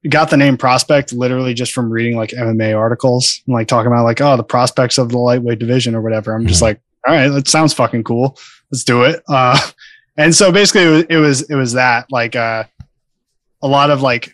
got 0.08 0.30
the 0.30 0.36
name 0.36 0.56
prospect 0.56 1.12
literally 1.12 1.52
just 1.52 1.72
from 1.72 1.90
reading 1.90 2.16
like 2.16 2.30
MMA 2.30 2.78
articles 2.78 3.42
and 3.46 3.54
like 3.54 3.66
talking 3.66 3.88
about 3.90 4.04
like 4.04 4.20
oh 4.20 4.36
the 4.36 4.44
prospects 4.44 4.98
of 4.98 5.08
the 5.10 5.18
lightweight 5.18 5.58
division 5.58 5.94
or 5.94 6.00
whatever. 6.00 6.34
I'm 6.34 6.46
just 6.46 6.60
Mhm. 6.60 6.62
like, 6.62 6.80
all 7.06 7.14
right, 7.14 7.28
that 7.28 7.48
sounds 7.48 7.72
fucking 7.74 8.04
cool. 8.04 8.38
Let's 8.70 8.84
do 8.84 9.02
it. 9.02 9.22
Uh, 9.28 9.58
and 10.16 10.34
so 10.34 10.50
basically 10.52 10.82
it 10.82 10.88
was, 10.90 11.04
it 11.10 11.16
was 11.16 11.42
it 11.50 11.54
was 11.56 11.72
that 11.74 12.06
like 12.10 12.36
uh, 12.36 12.64
a 13.62 13.68
lot 13.68 13.90
of 13.90 14.00
like 14.02 14.32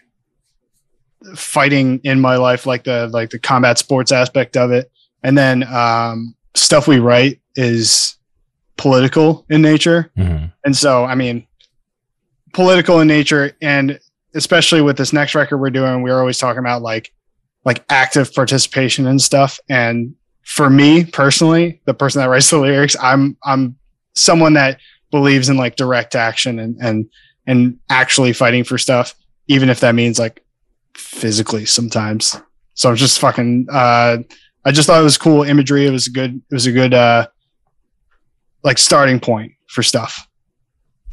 fighting 1.34 2.00
in 2.04 2.20
my 2.20 2.36
life, 2.36 2.66
like 2.66 2.84
the 2.84 3.08
like 3.08 3.30
the 3.30 3.38
combat 3.38 3.78
sports 3.78 4.12
aspect 4.12 4.56
of 4.56 4.70
it, 4.72 4.90
and 5.22 5.36
then 5.38 5.62
um, 5.72 6.34
stuff 6.54 6.86
we 6.88 6.98
write 6.98 7.40
is 7.56 8.16
political 8.82 9.46
in 9.48 9.62
nature. 9.62 10.10
Mhm. 10.18 10.52
And 10.64 10.76
so, 10.76 11.04
I 11.04 11.14
mean, 11.14 11.46
political 12.52 12.98
in 12.98 13.06
nature, 13.06 13.52
and 13.62 14.00
especially 14.34 14.82
with 14.82 14.96
this 14.96 15.12
next 15.12 15.36
record 15.36 15.58
we're 15.58 15.70
doing, 15.70 16.02
we're 16.02 16.18
always 16.18 16.36
talking 16.38 16.58
about 16.58 16.82
like 16.82 17.12
like 17.64 17.84
active 17.88 18.34
participation 18.34 19.06
and 19.06 19.22
stuff. 19.22 19.60
And 19.68 20.14
for 20.42 20.68
me 20.68 21.04
personally, 21.04 21.80
the 21.84 21.94
person 21.94 22.20
that 22.20 22.28
writes 22.28 22.50
the 22.50 22.58
lyrics, 22.58 22.96
I'm 23.00 23.36
I'm 23.44 23.76
someone 24.16 24.54
that 24.54 24.80
believes 25.12 25.48
in 25.48 25.56
like 25.56 25.76
direct 25.76 26.16
action 26.16 26.58
and 26.58 26.76
and 26.80 27.06
and 27.46 27.78
actually 27.88 28.32
fighting 28.32 28.64
for 28.64 28.78
stuff, 28.78 29.14
even 29.46 29.68
if 29.70 29.78
that 29.78 29.94
means 29.94 30.18
like 30.18 30.42
physically 30.94 31.66
sometimes. 31.66 32.36
So 32.74 32.90
I'm 32.90 32.96
just 32.96 33.20
fucking 33.20 33.68
uh 33.70 34.18
I 34.64 34.72
just 34.72 34.88
thought 34.88 35.00
it 35.00 35.04
was 35.04 35.18
cool 35.18 35.44
imagery. 35.44 35.86
It 35.86 35.92
was 35.92 36.08
a 36.08 36.10
good 36.10 36.34
it 36.50 36.54
was 36.54 36.66
a 36.66 36.72
good 36.72 36.94
uh 36.94 37.28
like 38.64 38.78
starting 38.78 39.20
point 39.20 39.52
for 39.68 39.82
stuff. 39.82 40.26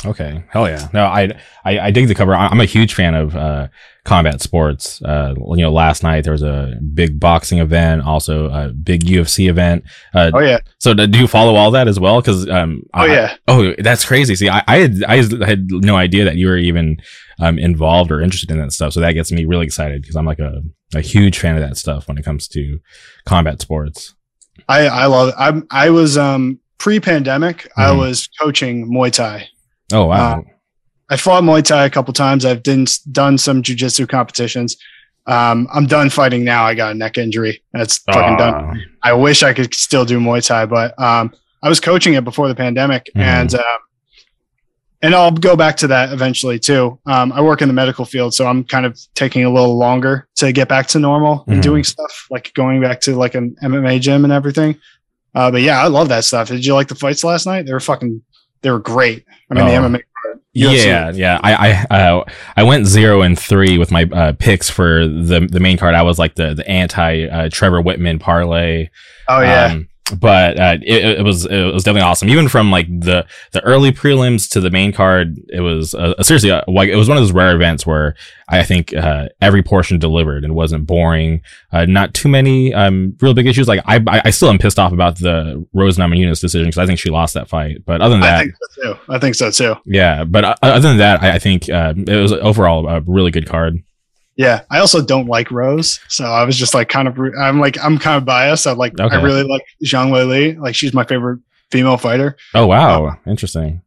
Okay, 0.05 0.41
hell 0.47 0.65
yeah! 0.69 0.87
No, 0.93 1.03
I, 1.07 1.23
I 1.65 1.79
I 1.79 1.91
dig 1.91 2.07
the 2.07 2.15
cover. 2.15 2.33
I'm 2.33 2.61
a 2.61 2.65
huge 2.65 2.93
fan 2.93 3.15
of 3.15 3.35
uh, 3.35 3.67
combat 4.05 4.41
sports. 4.41 5.01
Uh, 5.01 5.35
you 5.37 5.57
know, 5.57 5.73
last 5.73 6.03
night 6.03 6.23
there 6.23 6.31
was 6.31 6.41
a 6.41 6.75
big 6.93 7.19
boxing 7.19 7.57
event, 7.59 8.03
also 8.03 8.49
a 8.49 8.69
big 8.69 9.03
UFC 9.03 9.49
event. 9.49 9.83
Uh, 10.13 10.31
Oh 10.33 10.39
yeah. 10.39 10.59
so 10.79 10.93
do 10.93 11.19
you 11.19 11.27
follow 11.27 11.55
all 11.55 11.69
that 11.71 11.89
as 11.89 11.99
well? 11.99 12.21
Because 12.21 12.47
um, 12.47 12.81
Oh 12.93 13.01
I- 13.01 13.07
yeah. 13.07 13.35
oh, 13.49 13.73
that's 13.79 14.05
crazy. 14.05 14.37
See, 14.37 14.47
I, 14.47 14.63
I 14.69 14.77
had 14.77 15.03
I 15.05 15.17
had 15.45 15.67
no 15.69 15.97
idea 15.97 16.23
that 16.23 16.37
you 16.37 16.47
were 16.47 16.57
even 16.57 16.95
um, 17.41 17.59
involved 17.59 18.09
or 18.09 18.21
interested 18.21 18.51
in 18.51 18.59
that 18.59 18.71
stuff. 18.71 18.93
So 18.93 19.01
that 19.01 19.11
gets 19.15 19.33
me 19.33 19.43
really 19.43 19.65
excited 19.65 20.01
because 20.01 20.15
I'm 20.15 20.25
like 20.25 20.39
a 20.39 20.61
a 20.95 21.01
huge 21.01 21.37
fan 21.39 21.55
of 21.57 21.61
that 21.61 21.75
stuff 21.75 22.07
when 22.07 22.17
it 22.17 22.23
comes 22.23 22.47
to 22.49 22.79
combat 23.25 23.59
sports. 23.61 24.15
I 24.69 24.87
I 24.87 25.05
love 25.07 25.27
it. 25.29 25.35
I'm 25.37 25.67
I 25.69 25.89
was 25.89 26.17
um 26.17 26.61
pre-pandemic, 26.79 27.69
I 27.77 27.87
Mhm. 27.89 27.97
was 27.99 28.27
coaching 28.41 28.89
Muay 28.91 29.11
Thai. 29.11 29.47
Oh 29.93 30.05
wow! 30.05 30.39
Uh, 30.39 30.41
I 31.11 31.17
fought 31.17 31.43
Muay 31.43 31.63
Thai 31.63 31.85
a 31.85 31.89
couple 31.89 32.13
times. 32.13 32.45
I've 32.45 32.63
done 32.63 32.85
done 33.11 33.37
some 33.37 33.61
jujitsu 33.61 34.07
competitions. 34.07 34.77
Um, 35.27 35.67
I'm 35.73 35.85
done 35.85 36.09
fighting 36.09 36.43
now. 36.43 36.65
I 36.65 36.73
got 36.73 36.91
a 36.91 36.95
neck 36.95 37.17
injury. 37.17 37.61
That's 37.73 37.99
fucking 37.99 38.37
done. 38.37 38.53
Ah, 38.55 38.73
I 39.03 39.13
wish 39.13 39.43
I 39.43 39.53
could 39.53 39.73
still 39.75 40.05
do 40.05 40.19
Muay 40.19 40.45
Thai, 40.45 40.65
but 40.65 40.99
um, 40.99 41.31
I 41.61 41.69
was 41.69 41.79
coaching 41.79 42.13
it 42.15 42.23
before 42.23 42.47
the 42.47 42.55
pandemic, 42.55 43.09
Mhm. 43.15 43.21
and 43.21 43.55
um, 43.55 43.79
and 45.01 45.15
I'll 45.15 45.31
go 45.31 45.55
back 45.55 45.77
to 45.77 45.87
that 45.87 46.11
eventually 46.11 46.59
too. 46.59 46.99
Um, 47.05 47.31
I 47.31 47.41
work 47.41 47.61
in 47.61 47.67
the 47.69 47.73
medical 47.73 48.05
field, 48.05 48.33
so 48.33 48.47
I'm 48.47 48.63
kind 48.63 48.85
of 48.85 48.99
taking 49.15 49.45
a 49.45 49.49
little 49.49 49.77
longer 49.77 50.27
to 50.37 50.51
get 50.51 50.67
back 50.67 50.87
to 50.87 50.99
normal 50.99 51.45
Mhm. 51.47 51.53
and 51.53 51.63
doing 51.63 51.83
stuff 51.83 52.27
like 52.29 52.51
going 52.53 52.81
back 52.81 52.99
to 53.01 53.15
like 53.15 53.35
an 53.35 53.55
MMA 53.63 53.99
gym 53.99 54.23
and 54.23 54.33
everything. 54.33 54.75
Uh, 55.35 55.51
but 55.51 55.61
yeah, 55.61 55.81
I 55.81 55.87
love 55.87 56.09
that 56.09 56.23
stuff. 56.23 56.47
Did 56.47 56.65
you 56.65 56.73
like 56.73 56.87
the 56.87 56.95
fights 56.95 57.23
last 57.23 57.45
night? 57.45 57.65
They 57.65 57.73
were 57.73 57.79
fucking. 57.79 58.21
They 58.61 58.71
were 58.71 58.79
great. 58.79 59.25
I 59.49 59.53
mean, 59.53 59.65
the 59.67 59.75
Oh. 59.75 59.81
MMA. 59.89 60.01
UFC. 60.57 60.85
Yeah, 60.85 61.11
yeah. 61.11 61.39
I 61.43 61.85
I 61.91 61.95
uh, 61.95 62.23
I 62.57 62.63
went 62.63 62.87
zero 62.87 63.21
and 63.21 63.37
three 63.37 63.77
with 63.77 63.91
my 63.91 64.03
uh, 64.05 64.33
picks 64.39 64.69
for 64.69 65.07
the 65.07 65.47
the 65.49 65.59
main 65.59 65.77
card. 65.77 65.93
I 65.95 66.01
was 66.01 66.17
like 66.17 66.35
the 66.35 66.53
the 66.55 66.67
anti 66.67 67.27
uh, 67.27 67.49
Trevor 67.51 67.81
Whitman 67.81 68.17
parlay. 68.19 68.89
Oh 69.27 69.41
yeah. 69.41 69.65
Um, 69.65 69.88
but 70.11 70.59
uh, 70.59 70.77
it, 70.81 71.19
it 71.19 71.23
was 71.23 71.45
it 71.45 71.73
was 71.73 71.83
definitely 71.83 72.07
awesome. 72.07 72.29
Even 72.29 72.47
from 72.47 72.71
like 72.71 72.87
the 72.87 73.25
the 73.51 73.61
early 73.63 73.91
prelims 73.91 74.49
to 74.51 74.59
the 74.59 74.69
main 74.69 74.91
card, 74.91 75.37
it 75.49 75.61
was 75.61 75.93
uh, 75.95 76.21
seriously 76.21 76.51
uh, 76.51 76.61
like 76.67 76.89
it 76.89 76.95
was 76.95 77.07
one 77.07 77.17
of 77.17 77.23
those 77.23 77.31
rare 77.31 77.55
events 77.55 77.85
where 77.85 78.15
I 78.47 78.63
think 78.63 78.93
uh, 78.93 79.29
every 79.41 79.61
portion 79.63 79.99
delivered 79.99 80.43
and 80.43 80.55
wasn't 80.55 80.85
boring. 80.87 81.41
Uh, 81.71 81.85
not 81.85 82.13
too 82.13 82.29
many 82.29 82.73
um, 82.73 83.15
real 83.21 83.33
big 83.33 83.47
issues. 83.47 83.67
Like 83.67 83.81
I, 83.85 83.97
I 84.07 84.21
I 84.25 84.29
still 84.29 84.49
am 84.49 84.57
pissed 84.57 84.79
off 84.79 84.91
about 84.91 85.19
the 85.19 85.65
Rose 85.73 85.97
Namajunas 85.97 86.41
decision 86.41 86.67
because 86.67 86.79
I 86.79 86.85
think 86.85 86.99
she 86.99 87.09
lost 87.09 87.33
that 87.35 87.47
fight. 87.47 87.85
But 87.85 88.01
other 88.01 88.15
than 88.15 88.21
that, 88.21 88.35
I 88.35 88.43
think 88.43 88.55
so 88.71 88.81
too. 88.81 88.99
I 89.09 89.19
think 89.19 89.35
so 89.35 89.51
too. 89.51 89.75
yeah, 89.85 90.23
but 90.23 90.43
uh, 90.43 90.55
other 90.61 90.89
than 90.89 90.97
that, 90.97 91.21
I, 91.21 91.35
I 91.35 91.39
think 91.39 91.69
uh, 91.69 91.93
it 91.95 92.15
was 92.15 92.33
overall 92.33 92.87
a 92.87 93.01
really 93.01 93.31
good 93.31 93.47
card. 93.47 93.83
Yeah, 94.39 94.61
I 94.71 94.79
also 94.79 95.01
don't 95.03 95.27
like 95.27 95.51
Rose, 95.51 95.99
so 96.07 96.23
I 96.23 96.45
was 96.45 96.55
just 96.55 96.73
like 96.73 96.87
kind 96.87 97.09
of. 97.09 97.19
I'm 97.37 97.59
like 97.59 97.77
I'm 97.83 97.97
kind 97.97 98.15
of 98.15 98.23
biased. 98.23 98.65
I 98.67 98.71
like 98.71 98.97
Okay. 98.97 99.13
I 99.13 99.21
really 99.21 99.43
like 99.43 99.63
Zhang 99.83 100.11
Weili. 100.11 100.57
Like 100.57 100.75
she's 100.75 100.93
my 100.93 101.03
favorite 101.03 101.41
female 101.71 101.97
fighter. 101.97 102.37
Oh 102.53 102.65
wow, 102.65 103.07
um, 103.07 103.17
interesting. 103.27 103.81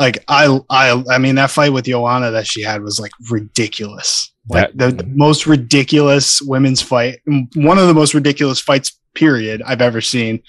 Like 0.00 0.24
I 0.28 0.58
I 0.70 1.04
I 1.10 1.18
mean 1.18 1.34
that 1.34 1.50
fight 1.50 1.74
with 1.74 1.84
Joanna 1.84 2.30
that 2.30 2.46
she 2.46 2.62
had 2.62 2.82
was 2.82 2.98
like 2.98 3.10
ridiculous. 3.30 4.32
Like 4.48 4.72
the, 4.74 4.92
the 4.92 5.04
most 5.04 5.46
ridiculous 5.46 6.40
women's 6.40 6.80
fight, 6.80 7.18
one 7.54 7.76
of 7.76 7.86
the 7.86 7.92
most 7.92 8.14
ridiculous 8.14 8.60
fights 8.60 8.98
period 9.14 9.60
I've 9.66 9.82
ever 9.82 10.00
seen, 10.00 10.42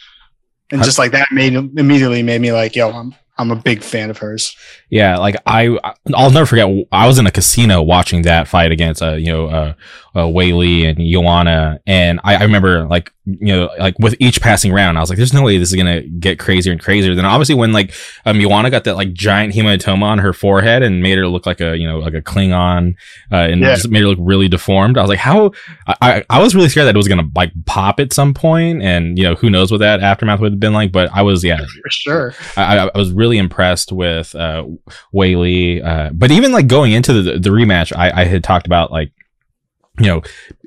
and 0.71 0.81
just 0.83 0.97
like 0.97 1.11
that 1.11 1.33
made 1.33 1.53
immediately 1.53 2.23
made 2.23 2.39
me 2.39 2.53
like 2.53 2.77
yo 2.77 2.91
I'm 2.91 3.13
I'm 3.37 3.51
a 3.51 3.55
big 3.55 3.81
fan 3.81 4.09
of 4.09 4.19
hers. 4.19 4.55
Yeah, 4.89 5.17
like 5.17 5.35
I, 5.45 5.77
I'll 6.13 6.29
never 6.29 6.45
forget. 6.45 6.67
I 6.91 7.07
was 7.07 7.17
in 7.17 7.25
a 7.25 7.31
casino 7.31 7.81
watching 7.81 8.21
that 8.23 8.47
fight 8.47 8.71
against, 8.71 9.01
uh, 9.01 9.13
you 9.13 9.31
know, 9.31 9.47
uh, 9.47 9.73
uh 10.15 10.25
Weili 10.25 10.87
and 10.87 10.99
Joanna, 10.99 11.79
and 11.87 12.19
I, 12.23 12.35
I 12.35 12.43
remember 12.43 12.85
like, 12.85 13.11
you 13.25 13.55
know, 13.55 13.69
like 13.79 13.97
with 13.99 14.15
each 14.19 14.41
passing 14.41 14.73
round, 14.73 14.97
I 14.97 15.01
was 15.01 15.09
like, 15.09 15.15
"There's 15.17 15.33
no 15.33 15.43
way 15.43 15.57
this 15.57 15.69
is 15.71 15.75
gonna 15.77 16.01
get 16.01 16.39
crazier 16.39 16.73
and 16.73 16.81
crazier." 16.81 17.15
Then 17.15 17.25
obviously, 17.25 17.55
when 17.55 17.71
like, 17.71 17.93
um, 18.25 18.39
Joanna 18.39 18.69
got 18.69 18.83
that 18.83 18.95
like 18.95 19.13
giant 19.13 19.53
hematoma 19.53 20.03
on 20.03 20.19
her 20.19 20.33
forehead 20.33 20.83
and 20.83 21.01
made 21.01 21.17
her 21.17 21.27
look 21.27 21.45
like 21.45 21.61
a, 21.61 21.77
you 21.77 21.87
know, 21.87 21.99
like 21.99 22.13
a 22.13 22.21
Klingon, 22.21 22.95
uh, 23.31 23.35
and 23.35 23.61
Yeah. 23.61 23.75
just 23.75 23.89
made 23.89 24.01
her 24.01 24.07
look 24.09 24.19
really 24.21 24.49
deformed. 24.49 24.97
I 24.97 25.01
was 25.01 25.09
like, 25.09 25.19
how? 25.19 25.51
I, 26.01 26.25
I, 26.29 26.39
was 26.41 26.53
really 26.53 26.67
scared 26.67 26.87
that 26.87 26.95
it 26.95 26.97
was 26.97 27.07
gonna 27.07 27.29
like 27.33 27.51
pop 27.65 27.99
at 28.01 28.11
some 28.11 28.33
point, 28.33 28.81
and 28.81 29.17
you 29.17 29.23
know, 29.23 29.35
who 29.35 29.49
knows 29.49 29.71
what 29.71 29.77
that 29.79 30.01
aftermath 30.01 30.41
would 30.41 30.53
have 30.53 30.59
been 30.59 30.73
like. 30.73 30.91
But 30.91 31.09
I 31.13 31.21
was, 31.21 31.43
yeah, 31.45 31.59
For 31.83 31.89
sure. 31.89 32.33
I, 32.57 32.77
I- 32.79 32.89
I 32.93 32.97
was 32.97 33.11
really 33.13 33.37
impressed 33.37 33.91
with 33.93 34.35
uh, 34.35 34.65
Weili. 35.13 35.83
Uh, 35.83 36.09
but 36.13 36.31
even 36.31 36.51
like 36.51 36.67
going 36.67 36.91
into 36.91 37.13
the, 37.21 37.39
the 37.39 37.49
rematch, 37.49 37.95
I, 37.95 38.21
I 38.21 38.25
had 38.25 38.43
talked 38.43 38.65
about 38.65 38.91
like, 38.91 39.11
you 39.99 40.07
know, 40.07 40.21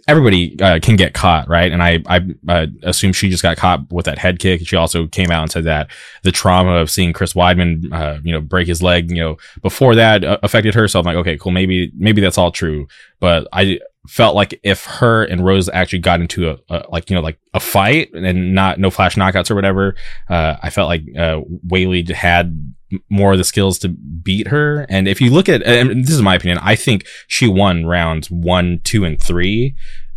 everybody 0.06 0.59
uh, 0.61 0.78
can 0.80 0.95
get 0.97 1.14
caught, 1.14 1.49
right? 1.49 1.73
And 1.73 1.83
I 1.83 2.02
I 2.06 2.21
uh, 2.49 2.66
assume 2.83 3.12
she 3.12 3.28
just 3.28 3.42
got 3.42 3.56
caught 3.56 3.90
with 3.92 4.06
that 4.06 4.18
head 4.18 4.38
kick. 4.38 4.66
She 4.66 4.76
also 4.76 5.06
came 5.09 5.30
out 5.30 5.42
and 5.42 5.50
said 5.50 5.64
that 5.64 5.90
the 6.23 6.33
trauma 6.33 6.76
of 6.76 6.90
seeing 6.90 7.12
Chris 7.12 7.33
Weidman, 7.33 7.92
uh, 7.92 8.21
you 8.23 8.33
know, 8.33 8.40
break 8.40 8.68
his 8.68 8.83
leg, 8.83 9.11
you 9.11 9.16
know, 9.16 9.37
before 9.62 9.95
that 9.97 10.23
uh, 10.23 10.38
affected 10.42 10.75
her. 10.75 10.87
So 10.87 11.00
I'm 11.00 11.06
like, 11.06 11.16
okay, 11.16 11.37
cool, 11.37 11.52
maybe 11.52 11.90
maybe 11.97 12.21
that's 12.21 12.38
all 12.38 12.52
true. 12.52 12.87
But 13.18 13.49
I 13.52 13.80
felt 14.08 14.34
like 14.34 14.58
if 14.62 14.84
her 14.84 15.25
and 15.25 15.44
Rose 15.44 15.68
actually 15.68 15.98
got 16.00 16.20
into 16.20 16.50
a, 16.50 16.58
a 16.68 16.84
like 16.90 17.08
you 17.10 17.16
know 17.16 17.22
like 17.22 17.38
a 17.54 17.60
fight 17.60 18.12
and 18.14 18.54
not 18.54 18.78
no 18.78 18.90
flash 18.90 19.16
knockouts 19.16 19.50
or 19.50 19.54
whatever, 19.54 19.94
uh, 20.28 20.56
I 20.62 20.70
felt 20.70 20.88
like 20.88 21.02
uh, 21.16 21.40
Weili 21.66 22.08
had 22.10 22.72
more 23.10 23.32
of 23.32 23.38
the 23.38 23.44
skills 23.44 23.78
to 23.80 23.88
beat 23.88 24.46
her. 24.48 24.86
And 24.88 25.08
if 25.08 25.20
you 25.20 25.30
look 25.30 25.48
at, 25.48 25.62
and 25.64 26.04
this 26.04 26.14
is 26.14 26.22
my 26.22 26.36
opinion, 26.36 26.58
I 26.62 26.76
think 26.76 27.04
she 27.26 27.48
won 27.48 27.84
rounds 27.84 28.30
one, 28.30 28.80
two, 28.84 29.04
and 29.04 29.20
three. 29.20 29.75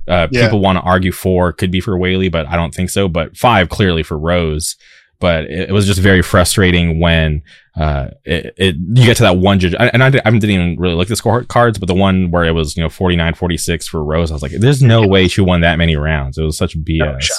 Uh, 0.07 0.27
Yeah. 0.31 0.45
People 0.45 0.59
want 0.59 0.77
to 0.77 0.81
argue 0.83 1.11
four 1.11 1.51
could 1.53 1.71
be 1.71 1.79
for 1.81 1.97
Weili, 1.97 2.31
but 2.31 2.47
I 2.47 2.55
don't 2.55 2.73
think 2.73 2.89
so. 2.89 3.07
But 3.07 3.35
five 3.37 3.69
clearly 3.69 4.03
for 4.03 4.17
Rose. 4.17 4.75
But 5.19 5.45
it, 5.45 5.69
it 5.69 5.71
was 5.71 5.85
just 5.85 5.99
very 5.99 6.21
frustrating 6.21 6.99
when 6.99 7.41
uh, 7.75 8.09
it, 8.23 8.53
it 8.57 8.75
you 8.77 9.05
get 9.05 9.17
to 9.17 9.23
that 9.23 9.37
one 9.37 9.59
judge. 9.59 9.75
And 9.77 10.01
I, 10.01 10.07
I 10.07 10.09
didn't 10.09 10.43
even 10.45 10.77
really 10.79 10.95
look 10.95 11.07
at 11.07 11.09
the 11.09 11.15
score 11.17 11.43
cards, 11.43 11.77
but 11.77 11.87
the 11.87 11.93
one 11.93 12.31
where 12.31 12.45
it 12.45 12.51
was 12.51 12.77
you 12.77 12.83
know 12.83 12.89
49 12.89 13.33
46 13.33 13.87
for 13.87 14.03
Rose, 14.03 14.31
I 14.31 14.35
was 14.35 14.41
like, 14.41 14.53
there's 14.53 14.81
no 14.81 15.05
way 15.05 15.27
she 15.27 15.41
won 15.41 15.61
that 15.61 15.77
many 15.77 15.95
rounds. 15.95 16.37
It 16.37 16.43
was 16.43 16.57
such 16.57 16.77
BS. 16.77 16.99
No 16.99 17.19
shot. 17.19 17.37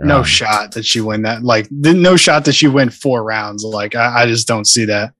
No 0.00 0.18
Um, 0.18 0.24
shot 0.24 0.72
that 0.72 0.84
she 0.84 1.00
win 1.00 1.22
that. 1.22 1.42
Like, 1.42 1.66
no 1.70 2.16
shot 2.16 2.44
that 2.44 2.52
she 2.52 2.68
win 2.68 2.88
four 2.90 3.24
rounds. 3.24 3.64
Like, 3.64 3.94
I, 3.96 4.22
I 4.22 4.26
just 4.26 4.46
don't 4.46 4.66
see 4.66 4.84
that. 4.84 5.12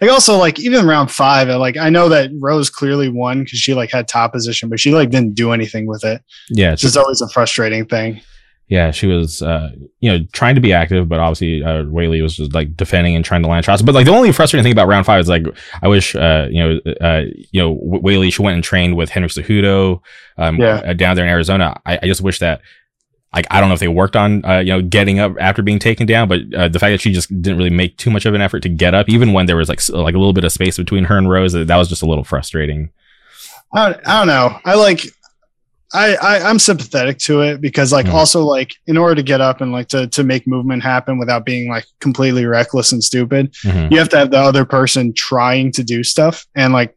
Like, 0.00 0.10
also, 0.10 0.38
like, 0.38 0.58
even 0.58 0.86
round 0.86 1.10
five, 1.10 1.50
I, 1.50 1.56
like, 1.56 1.76
I 1.76 1.90
know 1.90 2.08
that 2.08 2.30
Rose 2.40 2.70
clearly 2.70 3.08
won 3.10 3.44
because 3.44 3.58
she 3.58 3.74
like 3.74 3.90
had 3.92 4.08
top 4.08 4.32
position, 4.32 4.68
but 4.70 4.80
she 4.80 4.90
like 4.92 5.10
didn't 5.10 5.34
do 5.34 5.52
anything 5.52 5.86
with 5.86 6.02
it. 6.02 6.22
Yeah, 6.48 6.72
It's 6.72 6.82
just 6.82 6.96
always 6.96 7.20
a 7.20 7.28
frustrating 7.28 7.84
thing. 7.86 8.20
Yeah, 8.72 8.90
she 8.90 9.06
was, 9.06 9.42
uh, 9.42 9.68
you 10.00 10.10
know, 10.10 10.24
trying 10.32 10.54
to 10.54 10.62
be 10.62 10.72
active, 10.72 11.06
but 11.06 11.20
obviously, 11.20 11.62
uh, 11.62 11.82
Weili 11.96 12.22
was 12.22 12.34
just 12.36 12.54
like 12.54 12.74
defending 12.74 13.14
and 13.14 13.22
trying 13.22 13.42
to 13.42 13.48
land 13.48 13.66
shots. 13.66 13.82
But 13.82 13.94
like 13.94 14.06
the 14.06 14.12
only 14.14 14.32
frustrating 14.32 14.62
thing 14.64 14.72
about 14.72 14.88
round 14.88 15.04
five 15.04 15.20
is 15.20 15.28
like, 15.28 15.44
I 15.82 15.88
wish, 15.88 16.16
uh, 16.16 16.46
you 16.50 16.62
know, 16.62 16.92
uh, 17.02 17.22
you 17.50 17.60
know, 17.60 17.76
Weili, 18.06 18.32
she 18.32 18.40
went 18.40 18.54
and 18.54 18.64
trained 18.64 18.96
with 18.96 19.10
Henry 19.10 19.28
Cejudo, 19.28 20.00
um, 20.38 20.56
Yeah. 20.56 20.76
uh, 20.86 20.92
down 20.94 21.16
there 21.16 21.26
in 21.26 21.30
Arizona. 21.30 21.78
I, 21.84 21.98
I 22.02 22.06
just 22.06 22.22
wish 22.22 22.38
that, 22.38 22.62
like, 23.34 23.46
I 23.50 23.60
don't 23.60 23.68
know 23.68 23.74
if 23.74 23.80
they 23.80 23.88
worked 23.88 24.16
on, 24.16 24.42
uh, 24.46 24.60
you 24.60 24.72
know, 24.72 24.80
getting 24.80 25.18
up 25.18 25.34
after 25.38 25.60
being 25.60 25.78
taken 25.78 26.06
down, 26.06 26.26
but, 26.28 26.40
uh, 26.56 26.68
the 26.68 26.78
fact 26.78 26.92
that 26.94 27.02
she 27.02 27.12
just 27.12 27.28
didn't 27.42 27.58
really 27.58 27.68
make 27.82 27.98
too 27.98 28.10
much 28.10 28.24
of 28.24 28.32
an 28.32 28.40
effort 28.40 28.60
to 28.60 28.70
get 28.70 28.94
up, 28.94 29.06
even 29.10 29.34
when 29.34 29.44
there 29.44 29.56
was 29.56 29.68
like, 29.68 29.86
like 29.90 30.14
a 30.14 30.18
little 30.18 30.32
bit 30.32 30.44
of 30.44 30.52
space 30.52 30.78
between 30.78 31.04
her 31.04 31.18
and 31.18 31.28
Rose, 31.28 31.52
that 31.52 31.76
was 31.76 31.90
just 31.90 32.00
a 32.02 32.06
little 32.06 32.24
frustrating. 32.24 32.88
I 33.74 33.94
I 34.06 34.18
don't 34.18 34.28
know. 34.28 34.58
I 34.64 34.76
like 34.76 35.00
I, 35.94 36.14
I 36.16 36.48
I'm 36.48 36.58
sympathetic 36.58 37.18
to 37.18 37.42
it 37.42 37.60
because 37.60 37.92
like 37.92 38.06
Mhm. 38.06 38.14
also 38.14 38.44
like 38.44 38.74
in 38.86 38.96
order 38.96 39.14
to 39.16 39.22
get 39.22 39.40
up 39.40 39.60
and 39.60 39.72
like 39.72 39.88
to 39.88 40.06
to 40.08 40.24
make 40.24 40.46
movement 40.46 40.82
happen 40.82 41.18
without 41.18 41.44
being 41.44 41.68
like 41.68 41.84
completely 42.00 42.46
reckless 42.46 42.92
and 42.92 43.04
stupid, 43.04 43.52
Mhm. 43.64 43.90
you 43.92 43.98
have 43.98 44.08
to 44.10 44.16
have 44.16 44.30
the 44.30 44.38
other 44.38 44.64
person 44.64 45.12
trying 45.14 45.70
to 45.72 45.82
do 45.84 46.02
stuff 46.02 46.46
and 46.54 46.72
like 46.72 46.96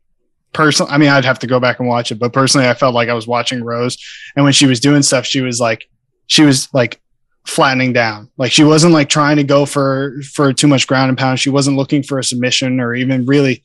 personally 0.54 0.90
i 0.94 0.98
mean 0.98 1.10
i'd 1.10 1.26
have 1.26 1.38
to 1.40 1.48
go 1.48 1.60
back 1.60 1.80
and 1.80 1.88
watch 1.90 2.14
it 2.14 2.16
but 2.16 2.32
personally 2.32 2.66
i 2.66 2.74
felt 2.74 2.96
like 2.96 3.10
i 3.10 3.14
was 3.14 3.28
watching 3.28 3.62
rose 3.62 3.98
and 4.38 4.46
when 4.46 4.54
she 4.54 4.66
was 4.66 4.80
doing 4.80 5.02
stuff 5.02 5.26
she 5.26 5.42
was 5.42 5.60
like 5.60 5.84
she 6.28 6.44
was 6.44 6.70
like 6.74 7.02
flattening 7.46 7.92
down 7.92 8.30
like 8.38 8.54
she 8.54 8.64
wasn't 8.64 8.94
like 8.94 9.10
trying 9.10 9.36
to 9.36 9.44
go 9.44 9.66
for 9.66 10.16
for 10.34 10.54
too 10.54 10.68
much 10.68 10.88
ground 10.88 11.10
and 11.10 11.18
pound 11.18 11.38
she 11.42 11.50
wasn't 11.50 11.76
looking 11.76 12.02
for 12.02 12.20
a 12.20 12.24
submission 12.24 12.80
or 12.80 12.96
even 12.96 13.26
really 13.26 13.62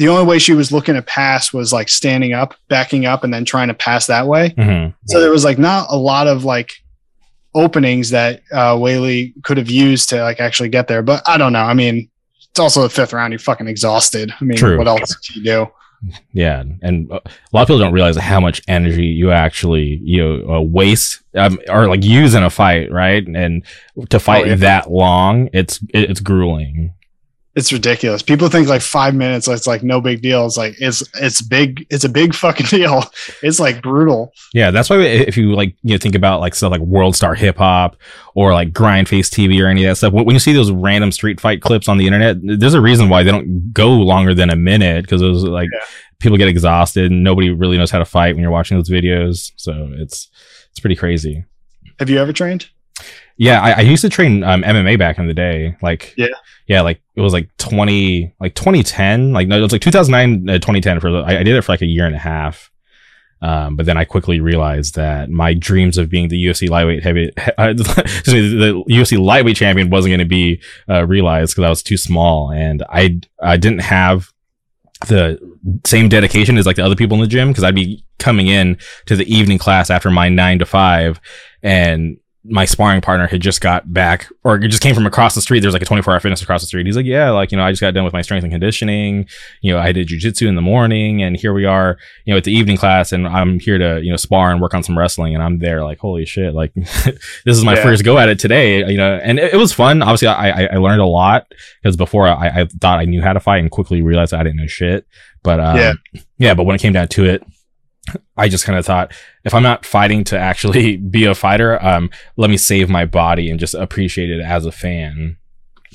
the 0.00 0.08
only 0.08 0.24
way 0.24 0.38
she 0.38 0.52
was 0.54 0.72
looking 0.72 0.94
to 0.96 1.02
pass 1.02 1.52
was 1.52 1.72
like 1.72 1.88
standing 1.88 2.32
up 2.32 2.54
backing 2.68 3.06
up 3.06 3.22
and 3.24 3.32
then 3.32 3.44
trying 3.44 3.68
to 3.68 3.74
pass 3.74 4.06
that 4.06 4.26
way 4.26 4.50
Mhm. 4.58 4.94
so 5.06 5.20
there 5.20 5.30
was 5.30 5.44
like 5.44 5.58
not 5.58 5.86
a 5.90 5.96
lot 5.96 6.26
of 6.26 6.44
like 6.44 6.72
openings 7.54 8.10
that 8.10 8.42
uh 8.52 8.74
Weili 8.76 9.32
could 9.42 9.56
have 9.58 9.70
used 9.70 10.08
to 10.10 10.22
like 10.22 10.40
actually 10.40 10.68
get 10.68 10.86
there. 10.88 11.02
But 11.02 11.22
I 11.26 11.36
don't 11.36 11.52
know. 11.52 11.60
I 11.62 11.74
mean, 11.74 12.08
it's 12.50 12.60
also 12.60 12.82
the 12.82 12.90
fifth 12.90 13.12
round. 13.12 13.32
You're 13.32 13.38
fucking 13.40 13.66
exhausted. 13.68 14.32
I 14.40 14.44
mean, 14.44 14.56
True. 14.56 14.78
what 14.78 14.86
else 14.88 15.16
do 15.26 15.38
you 15.40 15.44
do? 15.44 15.66
Yeah, 16.32 16.62
and 16.80 17.10
a 17.10 17.20
lot 17.52 17.62
of 17.62 17.66
people 17.68 17.78
don't 17.80 17.92
realize 17.92 18.16
how 18.16 18.40
much 18.40 18.62
energy 18.68 19.04
you 19.06 19.32
actually 19.32 20.00
you 20.02 20.22
know 20.24 20.54
uh, 20.56 20.60
waste 20.60 21.20
um, 21.34 21.58
or 21.68 21.88
like 21.88 22.02
use 22.04 22.34
in 22.34 22.42
a 22.42 22.48
fight, 22.50 22.90
right? 22.90 23.26
And 23.26 23.64
to 24.08 24.18
fight 24.18 24.44
Oh, 24.44 24.48
yeah. 24.50 24.54
that 24.54 24.90
long, 24.90 25.50
it's 25.52 25.78
it's 25.92 26.20
grueling. 26.20 26.94
It's 27.60 27.72
ridiculous. 27.74 28.22
People 28.22 28.48
think 28.48 28.68
like 28.68 28.80
five 28.80 29.14
minutes, 29.14 29.46
it's 29.46 29.66
like 29.66 29.82
no 29.82 30.00
big 30.00 30.22
deal. 30.22 30.46
It's 30.46 30.56
like 30.56 30.74
it's 30.80 31.02
it's 31.20 31.42
big. 31.42 31.86
It's 31.90 32.04
a 32.04 32.08
big 32.08 32.32
fucking 32.34 32.66
deal. 32.70 33.04
It's 33.42 33.60
like 33.60 33.82
brutal. 33.82 34.32
Yeah, 34.54 34.70
that's 34.70 34.88
why 34.88 34.96
if 35.02 35.36
you 35.36 35.52
like 35.54 35.74
you 35.82 35.92
know 35.94 35.98
think 35.98 36.14
about 36.14 36.40
like 36.40 36.54
stuff 36.54 36.70
like 36.72 36.80
World 36.80 37.14
Star 37.14 37.34
Hip 37.34 37.58
Hop 37.58 37.96
or 38.34 38.54
like 38.54 38.72
Grind 38.72 39.08
Face 39.10 39.28
TV 39.28 39.62
or 39.62 39.66
any 39.66 39.84
of 39.84 39.90
that 39.90 39.96
stuff, 39.96 40.14
when, 40.14 40.24
when 40.24 40.34
you 40.34 40.40
see 40.40 40.54
those 40.54 40.70
random 40.72 41.12
street 41.12 41.38
fight 41.38 41.60
clips 41.60 41.86
on 41.86 41.98
the 41.98 42.06
internet, 42.06 42.38
there's 42.42 42.72
a 42.74 42.80
reason 42.80 43.10
why 43.10 43.22
they 43.22 43.30
don't 43.30 43.72
go 43.74 43.90
longer 43.90 44.32
than 44.34 44.48
a 44.48 44.56
minute 44.56 45.02
because 45.04 45.20
those 45.20 45.44
like 45.44 45.68
Yeah. 45.70 45.84
people 46.18 46.38
get 46.38 46.48
exhausted 46.48 47.10
and 47.12 47.22
nobody 47.22 47.50
really 47.50 47.76
knows 47.76 47.90
how 47.90 47.98
to 47.98 48.06
fight 48.06 48.34
when 48.34 48.42
you're 48.42 48.50
watching 48.50 48.78
those 48.78 48.88
videos. 48.88 49.52
So 49.56 49.90
it's 49.96 50.28
it's 50.70 50.80
pretty 50.80 50.96
crazy. 50.96 51.44
Have 51.98 52.08
you 52.08 52.18
ever 52.18 52.32
trained? 52.32 52.70
Yeah, 53.36 53.60
I, 53.62 53.70
I 53.72 53.80
used 53.80 54.02
to 54.02 54.10
train 54.10 54.44
um, 54.44 54.62
MMA 54.62 54.98
back 54.98 55.18
in 55.18 55.26
the 55.26 55.32
day. 55.32 55.74
Like, 55.80 56.12
Yeah. 56.18 56.26
Yeah, 56.70 56.82
like 56.82 57.02
it 57.16 57.20
was 57.20 57.32
like 57.32 57.50
twenty, 57.56 58.32
like 58.38 58.54
twenty 58.54 58.84
ten, 58.84 59.32
like 59.32 59.48
no, 59.48 59.58
it 59.58 59.60
was 59.60 59.72
like 59.72 59.80
two 59.80 59.90
thousand 59.90 60.12
nine, 60.12 60.48
uh, 60.48 60.58
twenty 60.60 60.80
ten. 60.80 61.00
For 61.00 61.08
I, 61.08 61.38
I 61.38 61.42
did 61.42 61.56
it 61.56 61.62
for 61.62 61.72
like 61.72 61.82
a 61.82 61.86
year 61.86 62.06
and 62.06 62.14
a 62.14 62.18
half, 62.18 62.70
um, 63.42 63.74
but 63.74 63.86
then 63.86 63.96
I 63.96 64.04
quickly 64.04 64.38
realized 64.38 64.94
that 64.94 65.30
my 65.30 65.52
dreams 65.52 65.98
of 65.98 66.08
being 66.08 66.28
the 66.28 66.36
UFC 66.36 66.70
lightweight 66.70 67.02
heavy, 67.02 67.32
uh, 67.58 67.74
excuse 67.76 68.28
me, 68.28 68.56
the 68.56 68.84
UFC 68.88 69.18
lightweight 69.18 69.56
champion 69.56 69.90
wasn't 69.90 70.10
going 70.10 70.20
to 70.20 70.24
be 70.24 70.62
uh, 70.88 71.04
realized 71.04 71.54
because 71.54 71.64
I 71.64 71.70
was 71.70 71.82
too 71.82 71.96
small, 71.96 72.52
and 72.52 72.84
I 72.88 73.18
I 73.42 73.56
didn't 73.56 73.80
have 73.80 74.30
the 75.08 75.40
same 75.84 76.08
dedication 76.08 76.56
as 76.56 76.66
like 76.66 76.76
the 76.76 76.84
other 76.84 76.94
people 76.94 77.16
in 77.16 77.20
the 77.20 77.26
gym 77.26 77.48
because 77.48 77.64
I'd 77.64 77.74
be 77.74 78.04
coming 78.20 78.46
in 78.46 78.78
to 79.06 79.16
the 79.16 79.26
evening 79.26 79.58
class 79.58 79.90
after 79.90 80.08
my 80.08 80.28
nine 80.28 80.60
to 80.60 80.66
five 80.66 81.20
and 81.64 82.20
my 82.42 82.64
sparring 82.64 83.02
partner 83.02 83.26
had 83.26 83.42
just 83.42 83.60
got 83.60 83.92
back 83.92 84.26
or 84.44 84.56
just 84.58 84.82
came 84.82 84.94
from 84.94 85.04
across 85.04 85.34
the 85.34 85.42
street. 85.42 85.60
There's 85.60 85.74
like 85.74 85.82
a 85.82 85.86
24 85.86 86.14
hour 86.14 86.20
fitness 86.20 86.40
across 86.40 86.62
the 86.62 86.66
street. 86.66 86.86
He's 86.86 86.96
like, 86.96 87.04
yeah, 87.04 87.28
like, 87.30 87.52
you 87.52 87.58
know, 87.58 87.64
I 87.64 87.70
just 87.70 87.82
got 87.82 87.92
done 87.92 88.02
with 88.04 88.14
my 88.14 88.22
strength 88.22 88.44
and 88.44 88.52
conditioning. 88.52 89.28
You 89.60 89.74
know, 89.74 89.78
I 89.78 89.92
did 89.92 90.08
jujitsu 90.08 90.46
in 90.48 90.54
the 90.54 90.62
morning 90.62 91.22
and 91.22 91.36
here 91.36 91.52
we 91.52 91.66
are, 91.66 91.98
you 92.24 92.32
know, 92.32 92.38
at 92.38 92.44
the 92.44 92.52
evening 92.52 92.78
class 92.78 93.12
and 93.12 93.28
I'm 93.28 93.60
here 93.60 93.76
to, 93.76 94.00
you 94.02 94.10
know, 94.10 94.16
spar 94.16 94.50
and 94.50 94.58
work 94.58 94.72
on 94.72 94.82
some 94.82 94.96
wrestling. 94.98 95.34
And 95.34 95.42
I'm 95.42 95.58
there 95.58 95.84
like, 95.84 95.98
holy 95.98 96.24
shit, 96.24 96.54
like 96.54 96.72
this 96.74 97.18
is 97.58 97.62
my 97.62 97.74
Yeah. 97.74 97.82
first 97.82 98.04
go 98.04 98.16
at 98.16 98.30
it 98.30 98.38
today, 98.38 98.88
you 98.90 98.96
know, 98.96 99.16
and 99.22 99.38
it, 99.38 99.52
it 99.52 99.56
was 99.58 99.74
fun. 99.74 100.00
Obviously 100.00 100.28
I, 100.28 100.50
I, 100.50 100.68
I 100.72 100.76
learned 100.78 101.02
a 101.02 101.06
lot 101.06 101.46
because 101.82 101.96
before 101.98 102.26
I, 102.26 102.48
I 102.62 102.64
thought 102.80 103.00
I 103.00 103.04
knew 103.04 103.20
how 103.20 103.34
to 103.34 103.40
fight 103.40 103.58
and 103.58 103.70
quickly 103.70 104.00
realized 104.00 104.32
I 104.32 104.42
didn't 104.42 104.56
know 104.56 104.66
shit. 104.66 105.06
But, 105.42 105.60
um, 105.60 105.76
Yeah. 105.76 105.92
yeah, 106.38 106.54
but 106.54 106.64
when 106.64 106.74
it 106.74 106.80
came 106.80 106.94
down 106.94 107.08
to 107.08 107.26
it, 107.26 107.42
I 108.36 108.48
just 108.48 108.64
kind 108.64 108.78
of 108.78 108.84
thought 108.86 109.12
if 109.44 109.54
I'm 109.54 109.62
not 109.62 109.84
fighting 109.84 110.24
to 110.24 110.38
actually 110.38 110.96
be 111.16 111.24
a 111.26 111.34
fighter, 111.34 111.82
um, 111.84 112.10
let 112.36 112.50
me 112.50 112.56
save 112.56 112.88
my 112.88 113.04
body 113.04 113.50
and 113.50 113.60
just 113.60 113.74
appreciate 113.74 114.30
it 114.30 114.40
as 114.40 114.66
a 114.66 114.72
fan. 114.72 115.36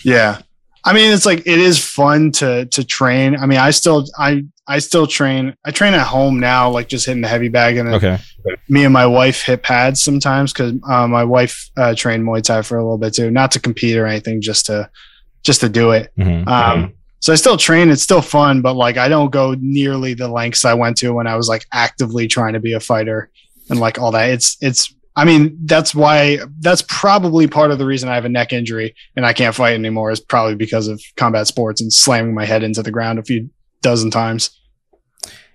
Yeah. 0.04 0.42
I 0.88 0.94
mean, 0.94 1.12
it's 1.12 1.26
like 1.26 1.40
it 1.40 1.60
is 1.60 1.84
fun 1.84 2.32
to 2.34 2.66
to 2.68 2.84
train. 2.84 3.36
I 3.36 3.48
mean, 3.48 3.58
I 3.58 3.72
still 3.72 4.06
I 4.20 4.44
I 4.68 4.78
still 4.78 5.08
train. 5.08 5.56
I 5.66 5.72
train 5.72 5.96
at 5.96 6.06
home 6.06 6.40
now, 6.40 6.70
like 6.70 6.90
just 6.90 7.08
hitting 7.08 7.22
the 7.24 7.28
heavy 7.28 7.50
bag, 7.50 7.78
and 7.78 7.88
then 7.88 7.96
Okay. 7.96 8.20
me 8.70 8.84
and 8.84 8.94
my 8.94 9.08
wife 9.08 9.42
hit 9.42 9.64
pads 9.64 10.04
sometimes 10.04 10.54
because 10.54 10.74
uh, 10.88 11.08
my 11.08 11.24
wife 11.24 11.72
uh, 11.76 11.96
trained 11.96 12.24
Muay 12.24 12.44
Thai 12.44 12.62
for 12.62 12.78
a 12.78 12.84
little 12.84 13.00
bit 13.00 13.16
too, 13.16 13.32
not 13.32 13.52
to 13.54 13.60
compete 13.60 13.98
or 13.98 14.06
anything, 14.06 14.42
just 14.42 14.68
to 14.68 14.88
just 15.44 15.62
to 15.62 15.70
do 15.70 15.90
it. 15.90 16.12
Mhm. 16.20 16.48
Um, 16.48 16.94
so 17.26 17.34
I 17.34 17.38
still 17.38 17.58
train. 17.58 17.90
It's 17.90 18.04
still 18.04 18.22
fun, 18.22 18.62
but 18.62 18.76
like 18.76 18.98
I 18.98 19.08
don't 19.08 19.32
go 19.32 19.56
nearly 19.60 20.14
the 20.14 20.28
lengths 20.28 20.64
I 20.64 20.76
went 20.76 20.96
to 20.98 21.12
when 21.12 21.26
I 21.26 21.36
was 21.36 21.50
like 21.50 21.66
actively 21.74 22.28
trying 22.28 22.54
to 22.54 22.60
be 22.60 22.74
a 22.74 22.80
fighter 22.80 23.32
and 23.68 23.80
like 23.80 23.98
all 23.98 24.12
that. 24.12 24.30
It's 24.30 24.58
it's. 24.62 24.94
I 25.16 25.26
mean, 25.26 25.58
that's 25.64 25.96
why. 25.96 26.38
That's 26.60 26.84
probably 26.84 27.48
part 27.48 27.72
of 27.72 27.80
the 27.80 27.86
reason 27.88 28.10
I 28.10 28.14
have 28.14 28.26
a 28.26 28.30
neck 28.30 28.54
injury 28.54 28.94
and 29.16 29.26
I 29.26 29.34
can't 29.34 29.56
fight 29.56 29.74
anymore. 29.74 30.12
Is 30.12 30.20
probably 30.20 30.54
because 30.54 30.88
of 30.88 31.02
combat 31.18 31.48
sports 31.48 31.82
and 31.82 31.92
slamming 31.92 32.36
my 32.36 32.46
head 32.46 32.62
into 32.62 32.84
the 32.84 32.92
ground 32.92 33.18
a 33.18 33.24
few 33.24 33.50
dozen 33.82 34.12
times. 34.12 34.52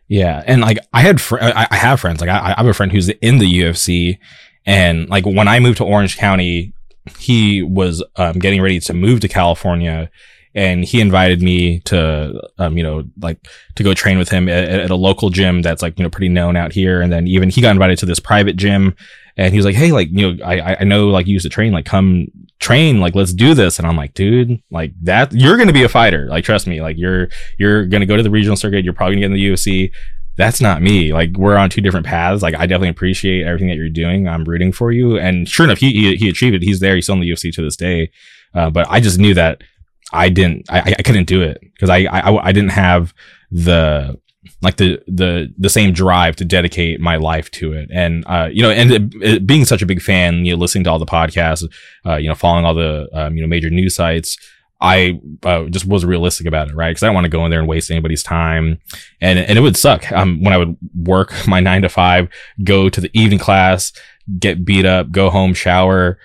Yeah, 0.08 0.42
and 0.44 0.62
like 0.62 0.78
I 0.92 1.02
had, 1.02 1.20
fr- 1.20 1.38
I, 1.40 1.68
I 1.70 1.76
have 1.76 2.00
friends. 2.00 2.20
Like 2.20 2.30
I, 2.30 2.48
I 2.50 2.54
have 2.56 2.66
a 2.66 2.74
friend 2.74 2.90
who's 2.90 3.10
in 3.10 3.38
the 3.38 3.46
UFC, 3.46 4.18
and 4.66 5.08
like 5.08 5.24
when 5.24 5.46
I 5.46 5.60
moved 5.60 5.76
to 5.78 5.84
Orange 5.84 6.16
County, 6.16 6.74
he 7.16 7.62
was 7.62 8.02
um, 8.16 8.40
getting 8.40 8.60
ready 8.60 8.80
to 8.80 8.92
move 8.92 9.20
to 9.20 9.28
California, 9.28 10.10
and 10.54 10.84
he 10.84 11.00
invited 11.00 11.42
me 11.42 11.80
to, 11.80 12.40
um, 12.58 12.76
you 12.76 12.82
know, 12.82 13.04
like 13.20 13.46
to 13.76 13.82
go 13.82 13.94
train 13.94 14.18
with 14.18 14.28
him 14.28 14.48
at, 14.48 14.68
at 14.68 14.90
a 14.90 14.96
local 14.96 15.30
gym 15.30 15.62
that's 15.62 15.82
like 15.82 15.98
you 15.98 16.02
know 16.02 16.10
pretty 16.10 16.28
known 16.28 16.56
out 16.56 16.72
here. 16.72 17.00
And 17.00 17.12
then 17.12 17.26
even 17.26 17.50
he 17.50 17.60
got 17.60 17.70
invited 17.70 17.98
to 17.98 18.06
this 18.06 18.18
private 18.18 18.56
gym, 18.56 18.96
and 19.36 19.52
he 19.52 19.58
was 19.58 19.64
like, 19.64 19.76
"Hey, 19.76 19.92
like 19.92 20.08
you 20.10 20.34
know, 20.34 20.44
I 20.44 20.76
I 20.80 20.84
know 20.84 21.08
like 21.08 21.26
you 21.26 21.34
used 21.34 21.44
to 21.44 21.50
train, 21.50 21.72
like 21.72 21.84
come 21.84 22.26
train, 22.58 23.00
like 23.00 23.14
let's 23.14 23.32
do 23.32 23.54
this." 23.54 23.78
And 23.78 23.86
I'm 23.86 23.96
like, 23.96 24.14
"Dude, 24.14 24.60
like 24.70 24.92
that, 25.02 25.32
you're 25.32 25.56
gonna 25.56 25.72
be 25.72 25.84
a 25.84 25.88
fighter. 25.88 26.26
Like 26.26 26.44
trust 26.44 26.66
me, 26.66 26.82
like 26.82 26.98
you're 26.98 27.28
you're 27.58 27.86
gonna 27.86 28.06
go 28.06 28.16
to 28.16 28.22
the 28.22 28.30
regional 28.30 28.56
circuit. 28.56 28.84
You're 28.84 28.92
probably 28.92 29.16
gonna 29.16 29.28
get 29.28 29.32
in 29.32 29.40
the 29.40 29.48
UFC." 29.48 29.92
That's 30.36 30.60
not 30.60 30.80
me. 30.80 31.12
Like 31.12 31.36
we're 31.36 31.56
on 31.56 31.68
two 31.68 31.82
different 31.82 32.06
paths. 32.06 32.42
Like 32.42 32.54
I 32.54 32.66
definitely 32.66 32.88
appreciate 32.88 33.46
everything 33.46 33.68
that 33.68 33.76
you're 33.76 33.90
doing. 33.90 34.26
I'm 34.26 34.44
rooting 34.44 34.72
for 34.72 34.90
you. 34.90 35.18
And 35.18 35.46
sure 35.46 35.64
enough, 35.64 35.78
he 35.78 35.92
he, 35.92 36.16
he 36.16 36.28
achieved 36.28 36.56
it. 36.56 36.62
He's 36.62 36.80
there. 36.80 36.94
He's 36.94 37.04
still 37.04 37.16
in 37.16 37.20
the 37.20 37.30
UFC 37.30 37.52
to 37.52 37.62
this 37.62 37.76
day. 37.76 38.10
Uh, 38.54 38.70
but 38.70 38.86
I 38.88 39.00
just 39.00 39.18
knew 39.18 39.34
that 39.34 39.62
I 40.12 40.28
didn't, 40.28 40.66
I, 40.70 40.94
I 40.98 41.02
couldn't 41.02 41.26
do 41.26 41.42
it 41.42 41.58
because 41.60 41.90
I, 41.90 41.98
I, 42.04 42.46
I 42.48 42.52
didn't 42.52 42.70
have 42.72 43.14
the, 43.50 44.18
like 44.62 44.76
the, 44.76 45.00
the, 45.06 45.52
the 45.58 45.68
same 45.68 45.92
drive 45.92 46.36
to 46.36 46.44
dedicate 46.44 47.00
my 47.00 47.16
life 47.16 47.50
to 47.52 47.72
it. 47.72 47.88
And, 47.92 48.24
uh, 48.26 48.48
you 48.52 48.62
know, 48.62 48.70
and 48.70 48.90
it, 48.90 49.02
it- 49.22 49.46
being 49.46 49.64
such 49.64 49.82
a 49.82 49.86
big 49.86 50.00
fan, 50.02 50.44
you 50.44 50.52
know, 50.54 50.58
listening 50.58 50.84
to 50.84 50.90
all 50.90 50.98
the 50.98 51.06
podcasts, 51.06 51.64
uh, 52.06 52.16
you 52.16 52.28
know, 52.28 52.34
following 52.34 52.64
all 52.64 52.74
the, 52.74 53.08
um, 53.12 53.36
you 53.36 53.42
know, 53.42 53.48
major 53.48 53.70
news 53.70 53.94
sites, 53.94 54.36
I 54.82 55.20
uh, 55.42 55.64
just 55.64 55.84
was 55.86 56.06
realistic 56.06 56.46
about 56.46 56.70
it, 56.70 56.74
right? 56.74 56.88
Because 56.88 57.02
I 57.02 57.06
don't 57.08 57.14
want 57.14 57.26
to 57.26 57.30
go 57.30 57.44
in 57.44 57.50
there 57.50 57.58
and 57.60 57.68
waste 57.68 57.90
anybody's 57.90 58.22
time, 58.22 58.80
and 59.20 59.38
and 59.38 59.58
it 59.58 59.60
would 59.60 59.76
suck. 59.76 60.10
Um, 60.10 60.42
when 60.42 60.54
I 60.54 60.56
would 60.56 60.74
work 60.94 61.34
my 61.46 61.60
nine 61.60 61.82
to 61.82 61.90
five, 61.90 62.28
go 62.64 62.88
to 62.88 62.98
the 62.98 63.10
evening 63.12 63.38
class, 63.38 63.92
get 64.38 64.64
beat 64.64 64.86
up, 64.86 65.10
go 65.12 65.28
home, 65.28 65.52
shower, 65.52 66.18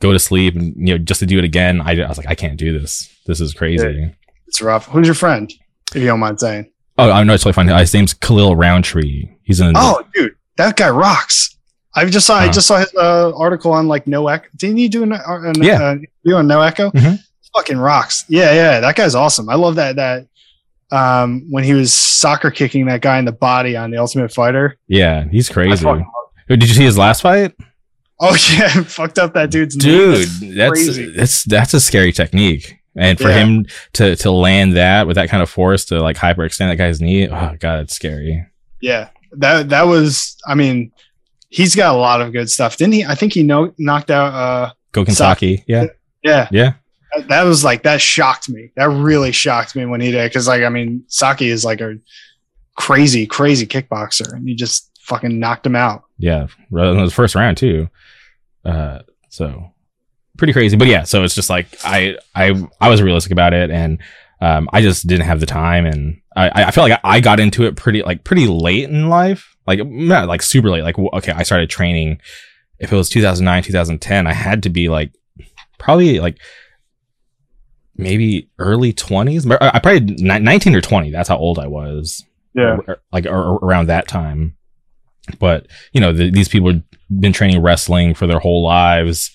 go 0.00 0.12
to 0.12 0.18
sleep, 0.18 0.56
and 0.56 0.74
you 0.76 0.94
know 0.94 0.98
just 0.98 1.20
to 1.20 1.26
do 1.26 1.38
it 1.38 1.44
again. 1.44 1.80
I, 1.80 2.02
I 2.02 2.08
was 2.08 2.18
like, 2.18 2.26
I 2.26 2.34
can't 2.34 2.58
do 2.58 2.76
this. 2.76 3.08
This 3.26 3.40
is 3.40 3.54
crazy. 3.54 4.14
It's 4.46 4.60
rough. 4.62 4.86
Who's 4.88 5.06
your 5.06 5.14
friend? 5.14 5.52
If 5.94 6.00
you 6.00 6.06
don't 6.06 6.20
mind 6.20 6.40
saying. 6.40 6.70
Oh, 6.98 7.10
I 7.10 7.22
know 7.24 7.34
it's 7.34 7.44
totally 7.44 7.66
fine. 7.68 7.78
His 7.78 7.94
name's 7.94 8.14
Khalil 8.14 8.54
Rountree. 8.56 9.28
He's 9.42 9.60
in. 9.60 9.72
Oh, 9.76 10.02
dude, 10.14 10.34
that 10.56 10.76
guy 10.76 10.90
rocks. 10.90 11.56
I 11.94 12.04
just 12.06 12.26
saw. 12.26 12.36
I 12.36 12.44
Uh-huh. 12.44 12.52
just 12.52 12.66
saw 12.66 12.78
his 12.78 12.92
uh, 12.94 13.32
article 13.36 13.72
on 13.72 13.88
like 13.88 14.06
No 14.06 14.28
Echo. 14.28 14.46
Didn't 14.56 14.76
he 14.78 14.88
do 14.88 15.02
an, 15.02 15.12
uh, 15.12 15.18
an 15.26 15.62
Yeah. 15.62 15.82
uh, 15.82 15.96
you 16.24 16.36
on 16.36 16.46
No 16.46 16.60
Echo? 16.60 16.90
Mhm. 16.90 17.18
Fucking 17.54 17.78
rocks. 17.78 18.24
Yeah, 18.28 18.52
yeah. 18.54 18.80
That 18.80 18.96
guy's 18.96 19.14
awesome. 19.14 19.48
I 19.50 19.54
love 19.56 19.74
that. 19.76 19.96
That 19.96 20.26
um, 20.90 21.46
when 21.50 21.64
he 21.64 21.72
was 21.74 21.92
soccer 21.94 22.50
kicking 22.50 22.86
that 22.86 23.00
guy 23.00 23.18
in 23.18 23.24
the 23.24 23.32
body 23.32 23.76
on 23.76 23.90
the 23.90 23.96
Ultimate 23.98 24.32
Fighter. 24.32 24.76
yeah, 24.88 25.24
he's 25.30 25.48
crazy. 25.48 25.84
fucking- 25.84 26.06
Did 26.48 26.62
you 26.62 26.74
see 26.74 26.84
his 26.84 26.98
last 26.98 27.22
fight? 27.22 27.54
oh 28.20 28.36
yeah, 28.52 28.68
fucked 28.84 29.18
up 29.18 29.34
that 29.34 29.50
dude's 29.50 29.74
dude 29.74 30.28
that's 30.54 31.16
that's 31.16 31.44
that's 31.44 31.74
a 31.74 31.80
scary 31.80 32.12
technique 32.12 32.76
and 32.96 33.18
for 33.18 33.28
Yeah. 33.28 33.38
him 33.44 33.66
to 33.94 34.16
to 34.16 34.30
land 34.30 34.76
that 34.76 35.06
with 35.06 35.16
that 35.16 35.28
kind 35.30 35.42
of 35.42 35.48
force 35.50 35.84
to 35.86 36.00
like 36.00 36.16
hyperextend 36.16 36.68
that 36.70 36.76
guy's 36.76 37.00
knee 37.00 37.28
oh 37.28 37.56
god 37.58 37.80
it's 37.80 37.94
scary 37.94 38.46
Yeah, 38.80 39.08
that 39.32 39.68
that 39.70 39.82
was. 39.86 40.36
I 40.46 40.54
mean, 40.54 40.92
he's 41.48 41.74
got 41.76 41.94
a 41.94 41.98
lot 41.98 42.20
of 42.20 42.32
good 42.32 42.50
stuff. 42.50 42.76
Didn't 42.76 42.94
he? 42.94 43.04
I 43.04 43.14
think 43.14 43.32
he 43.32 43.42
no, 43.42 43.72
knocked 43.78 44.10
out. 44.10 44.34
uh 44.34 44.72
Gokhan 44.92 45.12
Saki 45.14 45.64
yeah 45.66 45.86
Yeah, 46.22 46.48
yeah 46.50 46.72
that, 47.14 47.28
that 47.28 47.42
was 47.44 47.62
like 47.64 47.82
that 47.84 48.00
shocked 48.00 48.48
me. 48.48 48.70
That 48.76 48.88
really 48.90 49.32
shocked 49.32 49.74
me 49.76 49.86
when 49.86 50.00
he 50.00 50.10
did 50.10 50.28
because 50.30 50.46
like 50.48 50.62
I 50.62 50.68
mean, 50.68 51.04
Saki 51.08 51.48
is 51.48 51.64
like 51.64 51.80
a 51.80 51.96
crazy, 52.76 53.26
crazy 53.26 53.66
kickboxer, 53.66 54.32
and 54.32 54.46
he 54.48 54.54
just 54.54 54.90
fucking 55.00 55.38
knocked 55.38 55.66
him 55.66 55.76
out. 55.76 56.04
Yeah, 56.18 56.46
in 56.70 57.04
the 57.04 57.10
first 57.10 57.34
round 57.34 57.56
too. 57.58 57.88
Uh, 58.64 59.00
so 59.28 59.71
pretty 60.42 60.52
crazy, 60.52 60.76
but 60.76 60.88
yeah. 60.88 61.04
So 61.04 61.22
it's 61.22 61.36
just 61.36 61.48
like 61.48 61.68
I 61.84 62.16
I 62.34 62.60
I 62.80 62.88
was 62.88 63.00
realistic 63.00 63.30
about 63.30 63.54
it, 63.54 63.70
and 63.70 63.98
um, 64.40 64.68
I 64.72 64.82
just 64.82 65.06
didn't 65.06 65.26
have 65.26 65.38
the 65.38 65.46
time, 65.46 65.86
and 65.86 66.20
I 66.34 66.64
I 66.64 66.70
feel 66.72 66.82
like 66.82 66.98
I 67.04 67.20
got 67.20 67.38
into 67.38 67.62
it 67.62 67.76
pretty 67.76 68.02
like 68.02 68.24
pretty 68.24 68.48
late 68.48 68.90
in 68.90 69.08
life, 69.08 69.56
like 69.68 69.86
not 69.86 70.26
like 70.26 70.42
super 70.42 70.68
late. 70.68 70.82
Like 70.82 70.98
okay, 70.98 71.30
I 71.30 71.44
started 71.44 71.70
training. 71.70 72.20
If 72.80 72.92
it 72.92 72.96
was 72.96 73.08
2009, 73.08 73.62
2010, 73.62 74.26
I 74.26 74.32
had 74.32 74.64
to 74.64 74.68
be 74.68 74.88
like 74.88 75.12
probably 75.78 76.18
like 76.18 76.38
maybe 77.94 78.50
early 78.58 78.92
20s. 78.92 79.46
I 79.60 79.78
probably 79.78 80.16
19 80.16 80.74
or 80.74 80.80
20. 80.80 81.12
That's 81.12 81.28
how 81.28 81.36
old 81.36 81.60
I 81.60 81.68
was. 81.68 82.24
Yeah. 82.52 82.78
Like 83.12 83.26
around 83.26 83.86
that 83.86 84.08
time. 84.08 84.56
But, 85.38 85.68
you 85.92 86.00
know, 86.00 86.12
the, 86.12 86.32
these 86.32 86.48
people 86.48 86.72
have 86.72 86.82
been 87.20 87.32
training 87.32 87.62
wrestling 87.62 88.14
for 88.14 88.26
their 88.26 88.40
whole 88.40 88.64
lives. 88.64 89.30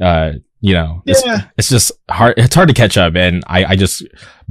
Uh, 0.00 0.32
you 0.60 0.72
know, 0.74 1.02
it's, 1.06 1.24
yeah. 1.24 1.42
it's 1.56 1.68
just 1.68 1.92
hard. 2.10 2.34
It's 2.36 2.54
hard 2.54 2.68
to 2.68 2.74
catch 2.74 2.96
up. 2.96 3.14
And 3.14 3.44
I, 3.46 3.64
I 3.64 3.76
just, 3.76 4.02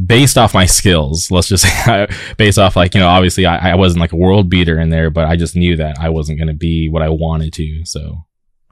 based 0.04 0.38
off 0.38 0.54
my 0.54 0.66
skills, 0.66 1.32
let's 1.32 1.48
just 1.48 1.64
say, 1.64 2.08
based 2.38 2.60
off 2.60 2.76
like, 2.76 2.94
you 2.94 3.00
know, 3.00 3.08
obviously 3.08 3.46
I, 3.46 3.72
I 3.72 3.76
wasn't 3.76 4.02
like 4.02 4.12
a 4.12 4.18
world 4.18 4.50
beater 4.50 4.80
in 4.80 4.90
there, 4.90 5.10
but 5.10 5.26
I 5.26 5.36
just 5.36 5.56
knew 5.56 5.76
that 5.78 5.98
I 6.00 6.10
wasn't 6.10 6.38
going 6.38 6.48
to 6.48 6.54
be 6.54 6.90
what 6.90 7.02
I 7.02 7.10
wanted 7.10 7.54
to. 7.54 7.86
So, 7.86 8.26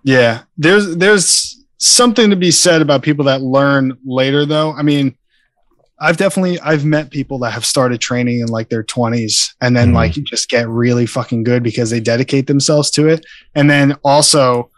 yeah, 0.03 0.43
there's, 0.57 0.95
there's, 0.95 1.59
something 1.83 2.29
to 2.29 2.35
be 2.37 2.49
said 2.49 2.81
about 2.81 3.01
people 3.01 3.25
that 3.25 3.41
learn 3.41 3.97
later 4.05 4.45
though. 4.45 4.71
I 4.71 4.83
mean, 4.83 5.17
I've 5.99 6.15
definitely 6.15 6.59
I've 6.61 6.85
met 6.85 7.11
people 7.11 7.39
that 7.39 7.51
have 7.51 7.65
started 7.65 7.99
training 7.99 8.39
in 8.39 8.47
like 8.47 8.69
their 8.69 8.83
20s 8.83 9.53
and 9.61 9.75
then 9.75 9.89
mm-hmm. 9.89 9.95
like 9.95 10.13
just 10.13 10.49
get 10.49 10.67
really 10.67 11.05
fucking 11.05 11.43
good 11.43 11.61
because 11.61 11.89
they 11.89 11.99
dedicate 11.99 12.47
themselves 12.47 12.89
to 12.91 13.09
it. 13.09 13.25
And 13.53 13.69
then 13.69 13.97
also 14.03 14.69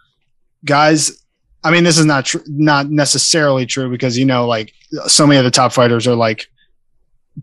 guys 0.66 1.24
I 1.66 1.72
mean 1.72 1.84
this 1.84 1.98
is 1.98 2.06
not 2.06 2.26
true 2.26 2.44
not 2.48 2.90
necessarily 2.90 3.66
true 3.66 3.90
because 3.90 4.18
you 4.18 4.26
know 4.26 4.48
like 4.48 4.74
so 5.08 5.26
many 5.26 5.40
of 5.40 5.44
the 5.44 5.52
top 5.52 5.74
fighters 5.74 6.08
are 6.08 6.16
like 6.16 6.48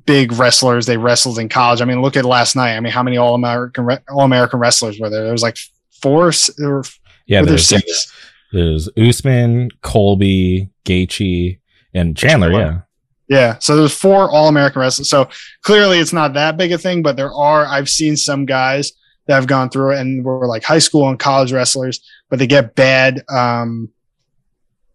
big 0.06 0.32
wrestlers 0.32 0.86
they 0.86 0.96
wrestled 0.96 1.38
in 1.38 1.48
college. 1.48 1.82
I 1.82 1.84
mean 1.84 2.00
look 2.00 2.16
at 2.16 2.24
last 2.24 2.56
night. 2.56 2.76
I 2.76 2.80
mean 2.80 2.92
how 2.92 3.02
many 3.02 3.16
all 3.16 3.34
American 3.34 3.86
all 4.08 4.20
American 4.20 4.60
wrestlers 4.60 4.98
were 4.98 5.10
there? 5.10 5.24
There 5.24 5.32
was 5.32 5.42
like 5.42 5.58
four 6.00 6.32
or 6.60 6.82
yeah, 7.26 7.42
there's 7.42 7.66
six. 7.66 8.12
There's 8.52 8.88
Usman, 8.98 9.70
Colby, 9.80 10.70
Gaethje, 10.84 11.58
and 11.94 12.16
Chandler. 12.16 12.52
Yeah. 12.52 12.80
Yeah. 13.28 13.58
So 13.60 13.76
there's 13.76 13.96
four 13.96 14.30
All 14.30 14.48
American 14.48 14.80
wrestlers. 14.80 15.08
So 15.08 15.28
clearly 15.62 15.98
it's 15.98 16.12
not 16.12 16.34
that 16.34 16.58
big 16.58 16.72
a 16.72 16.78
thing, 16.78 17.02
but 17.02 17.16
there 17.16 17.32
are. 17.32 17.64
I've 17.64 17.88
seen 17.88 18.16
some 18.16 18.44
guys 18.44 18.92
that 19.26 19.34
have 19.34 19.46
gone 19.46 19.70
through 19.70 19.92
it 19.92 20.00
and 20.00 20.24
were 20.24 20.46
like 20.46 20.64
high 20.64 20.80
school 20.80 21.08
and 21.08 21.18
college 21.18 21.52
wrestlers, 21.52 22.06
but 22.28 22.38
they 22.38 22.46
get 22.46 22.74
bad. 22.74 23.22
Um, 23.30 23.88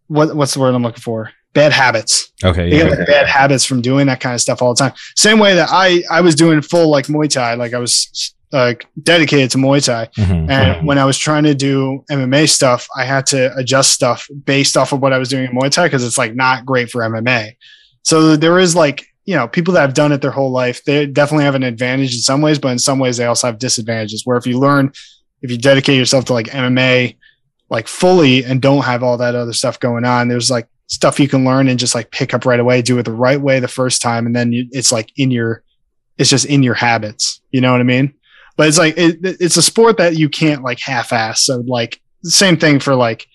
what 0.08 0.36
what's 0.36 0.54
the 0.54 0.60
word 0.60 0.74
I'm 0.74 0.84
looking 0.84 1.02
for? 1.02 1.32
Bad 1.54 1.72
habits. 1.72 2.32
Okay. 2.44 2.70
They 2.70 2.78
yeah. 2.80 2.90
like 2.90 3.08
bad 3.08 3.28
habits 3.28 3.66
from 3.66 3.82
doing 3.82 4.08
that 4.08 4.20
kind 4.20 4.36
of 4.36 4.42
stuff 4.42 4.62
all 4.62 4.74
the 4.74 4.80
time. 4.80 4.94
Same 5.16 5.40
way 5.40 5.56
that 5.56 5.70
I 5.72 6.04
I 6.10 6.22
was 6.22 6.36
doing 6.36 6.62
full 6.62 6.90
like 6.90 7.08
Muay 7.08 7.30
Thai, 7.30 7.56
like 7.56 7.74
I 7.74 7.80
was 7.80 8.34
uh, 8.54 8.74
dedicated 9.02 9.52
to 9.52 9.58
Muay 9.58 9.84
Thai. 9.84 10.08
Mm-hmm. 10.18 10.32
And 10.32 10.50
mm-hmm. 10.50 10.86
when 10.86 10.98
I 10.98 11.06
was 11.06 11.18
trying 11.18 11.44
to 11.44 11.56
do 11.56 12.04
MMA 12.10 12.50
stuff, 12.50 12.88
I 12.96 13.04
had 13.04 13.26
to 13.28 13.56
adjust 13.56 13.92
stuff 13.92 14.28
based 14.46 14.78
off 14.78 14.94
of 14.94 15.02
what 15.02 15.14
I 15.14 15.18
was 15.18 15.30
doing 15.30 15.46
in 15.46 15.56
Muay 15.56 15.72
Thai 15.72 15.88
because 15.88 16.06
it's 16.06 16.18
like 16.18 16.36
not 16.36 16.66
great 16.66 16.90
for 16.90 17.02
MMA. 17.02 17.56
So 18.04 18.38
there 18.38 18.60
is 18.60 18.76
like, 18.76 19.06
you 19.26 19.36
know, 19.36 19.48
people 19.48 19.74
that 19.74 19.82
have 19.82 19.94
done 19.94 20.14
it 20.14 20.22
their 20.22 20.32
whole 20.32 20.52
life, 20.52 20.84
they 20.86 21.06
definitely 21.06 21.44
have 21.44 21.56
an 21.56 21.64
advantage 21.64 22.14
in 22.14 22.22
some 22.22 22.42
ways, 22.42 22.58
but 22.58 22.70
in 22.70 22.80
some 22.80 23.00
ways 23.00 23.18
they 23.18 23.26
also 23.26 23.48
have 23.48 23.60
disadvantages 23.60 24.26
where 24.26 24.38
if 24.38 24.48
you 24.48 24.58
learn, 24.58 24.94
if 25.42 25.52
you 25.52 25.58
dedicate 25.58 25.98
yourself 25.98 26.26
to 26.26 26.34
like 26.34 26.48
MMA, 26.48 27.18
like 27.70 27.88
fully 27.88 28.44
and 28.44 28.62
don't 28.62 28.86
have 28.86 29.04
all 29.04 29.18
that 29.18 29.36
other 29.36 29.54
stuff 29.54 29.80
going 29.80 30.06
on, 30.06 30.28
there's 30.28 30.50
like 30.50 30.68
stuff 30.88 31.20
you 31.20 31.28
can 31.28 31.44
learn 31.44 31.68
and 31.68 31.80
just 31.80 31.96
like 31.96 32.12
pick 32.12 32.34
up 32.34 32.46
right 32.46 32.60
away, 32.60 32.82
do 32.82 32.98
it 32.98 33.04
the 33.04 33.12
right 33.12 33.42
way 33.42 33.60
the 33.60 33.68
first 33.68 34.02
time. 34.02 34.26
And 34.26 34.36
then 34.36 34.52
you, 34.52 34.68
it's 34.72 34.92
like 34.92 35.12
in 35.18 35.32
your, 35.32 35.64
it's 36.18 36.30
just 36.30 36.46
in 36.46 36.64
your 36.64 36.76
habits. 36.76 37.42
You 37.52 37.62
know 37.62 37.72
what 37.72 37.82
I 37.82 37.86
mean? 37.86 38.14
but 38.58 38.68
it's 38.68 38.80
like 38.80 38.96
it, 38.98 39.20
it's 39.22 39.56
a 39.56 39.62
sport 39.62 39.98
that 39.98 40.18
you 40.18 40.28
can't 40.28 40.64
like 40.64 40.80
half-ass. 40.80 41.46
So 41.46 41.58
like 41.68 42.02
same 42.24 42.58
thing 42.58 42.80
for 42.80 42.96
like 42.96 43.28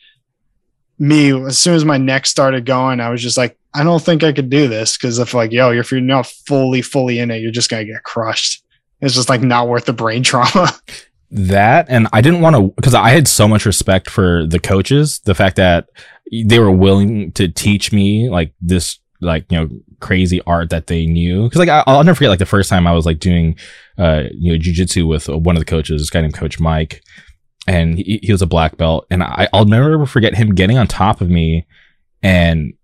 me. 0.98 1.32
As 1.46 1.58
soon 1.58 1.74
as 1.74 1.84
my 1.84 1.96
neck 1.96 2.26
started 2.26 2.66
going, 2.66 3.00
I 3.00 3.08
was 3.08 3.22
just 3.22 3.38
like, 3.38 3.56
I 3.72 3.84
don't 3.84 4.02
think 4.02 4.22
I 4.24 4.32
could 4.32 4.50
do 4.50 4.68
this 4.68 4.98
because 4.98 5.20
if 5.20 5.32
like 5.32 5.52
yo, 5.52 5.70
if 5.70 5.92
you're 5.92 6.00
not 6.00 6.26
fully 6.26 6.82
fully 6.82 7.20
in 7.20 7.30
it, 7.30 7.40
you're 7.40 7.52
just 7.52 7.70
gonna 7.70 7.84
get 7.84 8.02
crushed. 8.02 8.64
It's 9.00 9.14
just 9.14 9.28
like 9.28 9.42
not 9.42 9.68
worth 9.68 9.86
the 9.86 9.92
brain 9.92 10.22
trauma. 10.24 10.72
That 11.32 11.86
and 11.88 12.08
I 12.12 12.20
didn't 12.20 12.42
want 12.42 12.56
to 12.56 12.72
because 12.76 12.94
I 12.94 13.10
had 13.10 13.26
so 13.26 13.48
much 13.48 13.64
respect 13.64 14.10
for 14.10 14.46
the 14.46 14.60
coaches. 14.60 15.20
The 15.24 15.34
fact 15.34 15.56
that 15.56 15.88
they 16.44 16.58
were 16.58 16.70
willing 16.70 17.32
to 17.32 17.48
teach 17.48 17.92
me 17.92 18.28
like 18.28 18.54
this 18.60 18.98
like 19.20 19.50
you 19.50 19.58
know 19.58 19.68
crazy 20.00 20.42
art 20.46 20.70
that 20.70 20.88
they 20.88 21.06
knew 21.06 21.44
because 21.44 21.58
like 21.58 21.68
I, 21.68 21.84
will 21.86 22.04
never 22.04 22.16
forget 22.16 22.30
like 22.30 22.38
the 22.38 22.46
first 22.46 22.68
time 22.68 22.86
I 22.86 22.92
was 22.92 23.06
like 23.06 23.18
doing 23.18 23.56
uh 23.96 24.24
you 24.32 24.52
know 24.52 24.58
jujitsu 24.58 25.08
with 25.08 25.28
one 25.28 25.56
of 25.56 25.60
the 25.60 25.66
coaches, 25.66 26.02
this 26.02 26.10
guy 26.10 26.20
named 26.20 26.34
Coach 26.34 26.60
Mike, 26.60 27.02
and 27.66 27.96
he, 27.96 28.20
he 28.22 28.32
was 28.32 28.42
a 28.42 28.46
black 28.46 28.76
belt, 28.76 29.06
and 29.10 29.22
I, 29.22 29.48
I'll 29.52 29.64
never 29.64 30.04
forget 30.06 30.34
him 30.34 30.54
getting 30.54 30.76
on 30.76 30.86
top 30.86 31.20
of 31.22 31.30
me, 31.30 31.66
and 32.22 32.74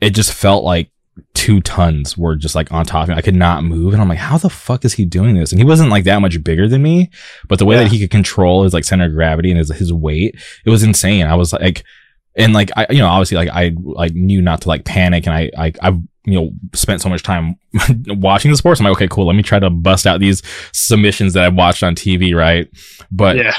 it 0.00 0.10
just 0.10 0.32
felt 0.32 0.64
like 0.64 0.90
two 1.34 1.60
tons 1.60 2.16
were 2.16 2.36
just 2.36 2.54
like 2.54 2.70
on 2.72 2.84
top 2.84 3.04
of 3.04 3.08
me. 3.10 3.14
I 3.14 3.22
could 3.22 3.34
not 3.34 3.64
move. 3.64 3.92
And 3.92 4.02
I'm 4.02 4.08
like, 4.08 4.18
how 4.18 4.38
the 4.38 4.50
fuck 4.50 4.84
is 4.84 4.94
he 4.94 5.04
doing 5.04 5.34
this? 5.34 5.52
And 5.52 5.60
he 5.60 5.64
wasn't 5.64 5.90
like 5.90 6.04
that 6.04 6.20
much 6.20 6.42
bigger 6.42 6.68
than 6.68 6.82
me, 6.82 7.10
but 7.48 7.58
the 7.58 7.64
way 7.64 7.76
yeah. 7.76 7.84
that 7.84 7.92
he 7.92 8.00
could 8.00 8.10
control 8.10 8.64
his 8.64 8.74
like 8.74 8.84
center 8.84 9.06
of 9.06 9.12
gravity 9.12 9.50
and 9.50 9.58
his, 9.58 9.70
his 9.70 9.92
weight, 9.92 10.36
it 10.64 10.70
was 10.70 10.82
insane. 10.82 11.26
I 11.26 11.34
was 11.34 11.52
like, 11.52 11.84
and 12.38 12.52
like 12.52 12.70
I, 12.76 12.86
you 12.90 12.98
know, 12.98 13.08
obviously 13.08 13.36
like 13.36 13.48
I 13.48 13.74
like 13.78 14.14
knew 14.14 14.40
not 14.40 14.62
to 14.62 14.68
like 14.68 14.84
panic, 14.84 15.26
and 15.26 15.34
I 15.34 15.50
I 15.58 15.72
I 15.82 15.88
you 16.24 16.40
know 16.40 16.50
spent 16.72 17.02
so 17.02 17.08
much 17.08 17.22
time 17.22 17.56
watching 18.06 18.50
the 18.50 18.56
sports. 18.56 18.80
I'm 18.80 18.84
like, 18.84 18.96
okay, 18.96 19.08
cool. 19.08 19.26
Let 19.26 19.34
me 19.36 19.42
try 19.42 19.58
to 19.58 19.70
bust 19.70 20.06
out 20.06 20.20
these 20.20 20.42
submissions 20.72 21.34
that 21.34 21.44
I 21.44 21.48
watched 21.48 21.82
on 21.82 21.94
TV, 21.94 22.34
right? 22.34 22.68
But 23.10 23.36
yeah. 23.36 23.56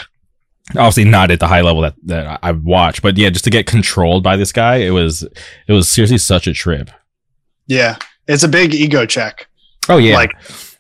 Obviously 0.76 1.04
not 1.04 1.32
at 1.32 1.40
the 1.40 1.48
high 1.48 1.62
level 1.62 1.82
that, 1.82 1.96
that 2.04 2.40
I've 2.44 2.64
watched, 2.64 3.02
but 3.02 3.18
yeah, 3.18 3.32
just 3.32 3.44
to 3.46 3.50
get 3.50 3.66
controlled 3.66 4.22
by 4.22 4.38
this 4.38 4.52
guy, 4.52 4.76
it 4.76 4.92
was 4.92 5.24
it 5.24 5.74
was 5.74 5.90
seriously 5.90 6.20
such 6.20 6.46
a 6.46 6.54
trip. 6.54 6.92
Yeah, 7.70 7.98
it's 8.28 8.44
a 8.44 8.50
big 8.50 8.74
ego 8.74 9.06
check. 9.06 9.48
Oh 9.88 9.98
yeah, 9.98 10.16
like 10.16 10.34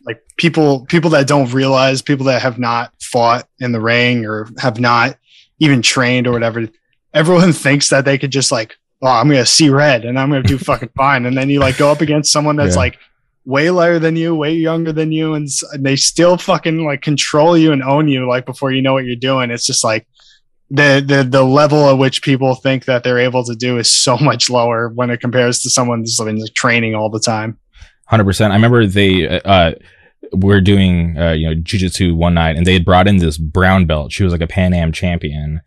like 0.05 0.21
people 0.37 0.85
people 0.87 1.11
that 1.11 1.27
don't 1.27 1.53
realize 1.53 2.01
people 2.01 2.25
that 2.25 2.41
have 2.41 2.59
not 2.59 2.91
fought 3.01 3.47
in 3.59 3.71
the 3.71 3.79
ring 3.79 4.25
or 4.25 4.49
have 4.57 4.79
not 4.79 5.17
even 5.59 5.81
trained 5.81 6.27
or 6.27 6.31
whatever 6.31 6.67
everyone 7.13 7.53
thinks 7.65 7.89
that 7.89 8.05
they 8.05 8.17
could 8.17 8.31
just 8.31 8.51
like, 8.51 8.75
oh, 9.01 9.07
I'm 9.07 9.29
gonna 9.29 9.45
see 9.45 9.69
red 9.69 10.05
and 10.05 10.19
I'm 10.19 10.29
gonna 10.29 10.43
do 10.43 10.57
fucking 10.57 10.91
fine, 10.95 11.25
and 11.25 11.37
then 11.37 11.49
you 11.49 11.59
like 11.59 11.77
go 11.77 11.91
up 11.91 12.01
against 12.01 12.31
someone 12.31 12.55
that's 12.55 12.75
yeah. 12.75 12.79
like 12.81 12.99
way 13.45 13.69
lighter 13.69 13.99
than 13.99 14.15
you, 14.15 14.35
way 14.35 14.53
younger 14.53 14.91
than 14.91 15.11
you, 15.11 15.35
and, 15.35 15.47
and 15.71 15.85
they 15.85 15.95
still 15.95 16.37
fucking 16.37 16.85
like 16.85 17.01
control 17.01 17.57
you 17.57 17.71
and 17.71 17.83
own 17.83 18.07
you 18.07 18.27
like 18.27 18.45
before 18.45 18.71
you 18.71 18.81
know 18.81 18.93
what 18.93 19.05
you're 19.05 19.15
doing. 19.15 19.51
It's 19.51 19.65
just 19.65 19.83
like 19.83 20.07
the 20.69 21.03
the 21.05 21.23
the 21.23 21.43
level 21.43 21.89
at 21.89 21.97
which 21.97 22.21
people 22.21 22.55
think 22.55 22.85
that 22.85 23.03
they're 23.03 23.19
able 23.19 23.43
to 23.43 23.55
do 23.55 23.77
is 23.77 23.91
so 23.91 24.17
much 24.21 24.49
lower 24.49 24.89
when 24.89 25.09
it 25.09 25.19
compares 25.19 25.61
to 25.61 25.69
someone 25.69 25.99
who's 25.99 26.17
been 26.17 26.43
training 26.55 26.95
all 26.95 27.09
the 27.09 27.19
time. 27.19 27.57
Hundred 28.07 28.25
percent. 28.25 28.51
I 28.53 28.55
remember 28.55 28.85
they 28.85 29.27
uh, 29.41 29.73
were 30.33 30.61
doing 30.61 31.17
uh, 31.17 31.31
you 31.31 31.49
know 31.49 31.55
jujitsu 31.61 32.15
one 32.15 32.33
night, 32.33 32.55
and 32.55 32.65
they 32.65 32.73
had 32.73 32.85
brought 32.85 33.07
in 33.07 33.17
this 33.17 33.37
brown 33.37 33.85
belt. 33.85 34.11
She 34.11 34.23
was 34.23 34.31
like 34.31 34.41
a 34.41 34.47
Pan 34.47 34.73
Am 34.73 34.91
champion, 34.91 35.61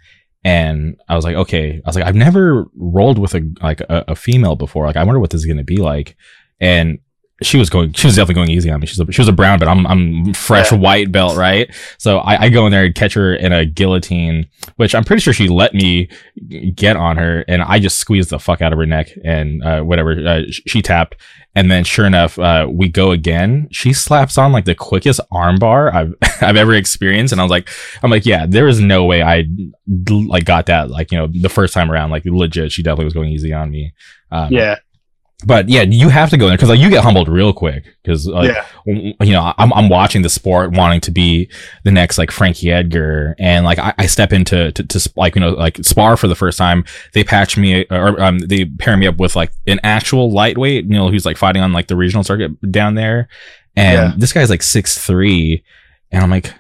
and 0.45 1.01
I 1.09 1.17
was 1.17 1.25
like, 1.25 1.37
okay, 1.37 1.81
I 1.85 1.89
was 1.89 1.97
like, 1.97 2.05
I've 2.05 2.15
never 2.15 2.67
rolled 2.77 3.19
with 3.19 3.35
a 3.35 3.49
like 3.63 3.81
a, 3.83 4.05
a 4.09 4.17
female 4.17 4.57
before. 4.57 4.87
Like, 4.87 4.97
I 4.97 5.05
wonder 5.05 5.21
what 5.21 5.31
this 5.31 5.41
is 5.41 5.47
gonna 5.47 5.65
be 5.65 5.77
like. 5.77 6.17
And 6.61 6.99
she 7.43 7.59
was 7.59 7.71
going, 7.71 7.93
she 7.93 8.07
was 8.07 8.17
definitely 8.17 8.35
going 8.35 8.51
easy 8.51 8.71
on 8.71 8.81
me. 8.81 8.87
She's 8.87 9.01
a, 9.01 9.11
she 9.13 9.21
was 9.21 9.29
a 9.29 9.33
brown 9.33 9.59
belt. 9.59 9.71
I'm, 9.71 9.87
I'm 9.87 10.35
fresh 10.35 10.73
yeah. 10.73 10.79
white 10.79 11.13
belt, 11.13 11.37
right? 11.37 11.73
So 11.99 12.19
I, 12.19 12.45
I 12.45 12.49
go 12.49 12.67
in 12.67 12.73
there 12.73 12.85
and 12.85 12.95
catch 12.95 13.15
her 13.15 13.35
in 13.35 13.53
a 13.53 13.65
guillotine, 13.65 14.49
which 14.77 14.95
I'm 14.95 15.05
pretty 15.05 15.21
sure 15.21 15.33
she 15.33 15.49
let 15.49 15.75
me 15.75 16.09
get 16.75 16.97
on 16.97 17.17
her, 17.17 17.45
and 17.49 17.63
I 17.63 17.79
just 17.79 17.99
squeezed 17.99 18.31
the 18.31 18.39
fuck 18.39 18.61
out 18.63 18.73
of 18.73 18.79
her 18.79 18.87
neck 18.87 19.09
and 19.25 19.63
uh, 19.63 19.83
whatever. 19.83 20.13
Uh, 20.13 20.43
she 20.49 20.83
tapped, 20.83 21.17
and 21.55 21.71
then 21.71 21.85
sure 21.85 22.07
enough, 22.07 22.39
uh, 22.39 22.67
we 22.71 22.89
go 22.89 23.11
again. 23.11 23.69
She 23.71 23.93
slaps 23.93 24.39
on 24.39 24.53
like 24.53 24.65
the 24.65 24.75
quickest 24.75 25.21
armbar 25.33 25.93
I've 25.93 26.15
I've 26.43 26.57
ever 26.57 26.75
experienced, 26.75 27.33
and 27.33 27.41
I 27.41 27.45
was 27.45 27.51
like, 27.51 27.69
I'm 28.03 28.11
like, 28.11 28.27
yeah, 28.27 28.47
there 28.47 28.69
is 28.69 28.81
no 28.81 29.05
way 29.05 29.23
I 29.23 29.47
like 30.09 30.45
got 30.45 30.67
that 30.67 30.91
like 30.91 31.13
you 31.13 31.19
know 31.19 31.27
the 31.27 31.49
first 31.49 31.75
time 31.75 31.91
around 31.91 32.11
like 32.11 32.25
legit. 32.25 32.73
She 32.73 32.83
definitely 32.83 33.07
was 33.07 33.15
going 33.15 33.31
easy 33.31 33.53
on 33.53 33.71
me. 33.71 33.93
Um, 34.31 34.53
yeah, 34.53 34.77
but 35.45 35.69
yeah, 35.69 35.83
you 35.83 36.09
have 36.09 36.31
to 36.31 36.37
go 36.37 36.47
there 36.47 36.57
because 36.57 36.69
like 36.69 36.79
you 36.79 36.91
get 36.91 37.03
humbled 37.03 37.29
real 37.29 37.53
quick 37.53 37.85
because 38.03 38.27
like, 38.27 38.53
yeah. 38.53 38.65
you 38.87 39.33
know 39.33 39.53
I'm 39.59 39.73
I'm 39.73 39.89
watching 39.89 40.23
the 40.23 40.29
sport, 40.29 40.73
wanting 40.73 41.01
to 41.03 41.11
be 41.11 41.49
the 41.85 41.91
next 41.91 42.19
like 42.19 42.31
Frankie 42.31 42.71
Edgar, 42.71 43.35
and 43.39 43.65
like 43.65 43.79
I, 43.79 43.95
I 43.99 44.07
step 44.07 44.33
into 44.33 44.73
to, 44.73 44.83
to, 44.85 45.13
like 45.17 45.35
you 45.35 45.41
know 45.41 45.51
like 45.51 45.79
spar 45.85 46.17
for 46.17 46.29
the 46.29 46.35
first 46.35 46.59
time. 46.59 46.85
They 47.13 47.25
patch 47.25 47.57
me 47.57 47.87
or 47.91 48.21
um 48.23 48.39
they 48.39 48.65
pair 48.65 48.97
me 48.97 49.07
up 49.07 49.19
with 49.19 49.37
like 49.37 49.53
an 49.67 49.81
actual 49.83 50.31
lightweight, 50.33 50.85
you 50.85 50.93
know, 50.95 51.09
who's 51.11 51.27
like 51.27 51.37
fighting 51.37 51.63
on 51.63 51.73
like 51.73 51.89
the 51.89 51.97
regional 51.97 52.25
circuit 52.25 52.53
down 52.71 52.95
there, 52.95 53.29
and 53.77 54.11
Yeah. 54.13 54.15
this 54.17 54.33
guy's 54.33 54.51
like 54.51 54.63
six 54.63 54.99
three, 54.99 55.65
and 56.11 56.23
I'm 56.23 56.31
like, 56.31 56.53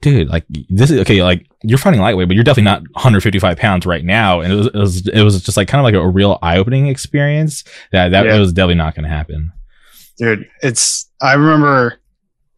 dude, 0.00 0.28
like 0.28 0.44
this 0.68 0.90
is 0.90 1.00
okay. 1.00 1.22
Like 1.22 1.46
you're 1.62 1.78
fighting 1.78 2.00
lightweight, 2.00 2.28
but 2.28 2.34
you're 2.34 2.44
definitely 2.44 2.64
not 2.64 2.82
155 2.92 3.56
pounds 3.56 3.86
right 3.86 4.04
now. 4.04 4.40
And 4.40 4.52
it 4.52 4.56
was 4.56 4.66
it 4.68 4.74
was, 4.76 5.08
it 5.08 5.22
was 5.22 5.42
just 5.42 5.56
like 5.56 5.68
kind 5.68 5.80
of 5.80 5.84
like 5.84 5.94
a, 5.94 6.06
real 6.08 6.38
eye 6.42 6.58
opening 6.58 6.86
experience. 6.88 7.64
That 7.92 8.10
that 8.10 8.26
Yeah. 8.26 8.36
it 8.36 8.38
was 8.38 8.52
definitely 8.52 8.76
not 8.76 8.94
going 8.94 9.04
to 9.04 9.10
happen. 9.10 9.52
dude 10.16 10.46
it's 10.62 11.08
i 11.20 11.32
remember 11.34 12.00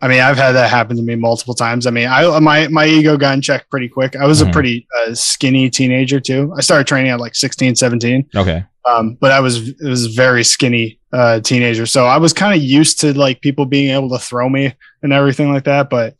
i 0.00 0.08
mean 0.08 0.20
i've 0.20 0.36
had 0.38 0.52
that 0.52 0.70
happen 0.70 0.96
to 0.96 1.02
me 1.02 1.14
multiple 1.14 1.52
times 1.54 1.86
i 1.86 1.90
mean 1.90 2.08
i 2.08 2.38
my 2.40 2.66
my 2.68 2.86
ego 2.86 3.18
got 3.18 3.34
in 3.34 3.42
check 3.42 3.68
pretty 3.70 3.86
quick 3.88 4.16
i 4.16 4.26
was 4.26 4.42
Mhm. 4.42 4.48
a 4.48 4.52
pretty 4.52 4.86
uh, 4.98 5.14
skinny 5.14 5.68
teenager 5.68 6.20
too 6.20 6.54
i 6.56 6.62
started 6.62 6.86
training 6.86 7.10
at 7.10 7.20
like 7.20 7.34
16 7.34 7.76
17 7.76 8.28
Okay. 8.34 8.64
um, 8.88 9.18
but 9.20 9.30
i 9.30 9.40
was 9.40 9.68
it 9.68 9.82
was 9.88 10.06
very 10.06 10.42
skinny 10.42 10.98
uh, 11.12 11.40
teenager 11.40 11.84
so 11.84 12.06
i 12.06 12.16
was 12.16 12.32
kind 12.32 12.54
of 12.56 12.62
used 12.62 12.98
to 13.00 13.12
like 13.12 13.40
people 13.42 13.66
being 13.66 13.90
able 13.94 14.08
to 14.08 14.18
throw 14.18 14.48
me 14.48 14.72
and 15.02 15.12
everything 15.12 15.52
like 15.52 15.64
that 15.64 15.90
but 15.90 16.14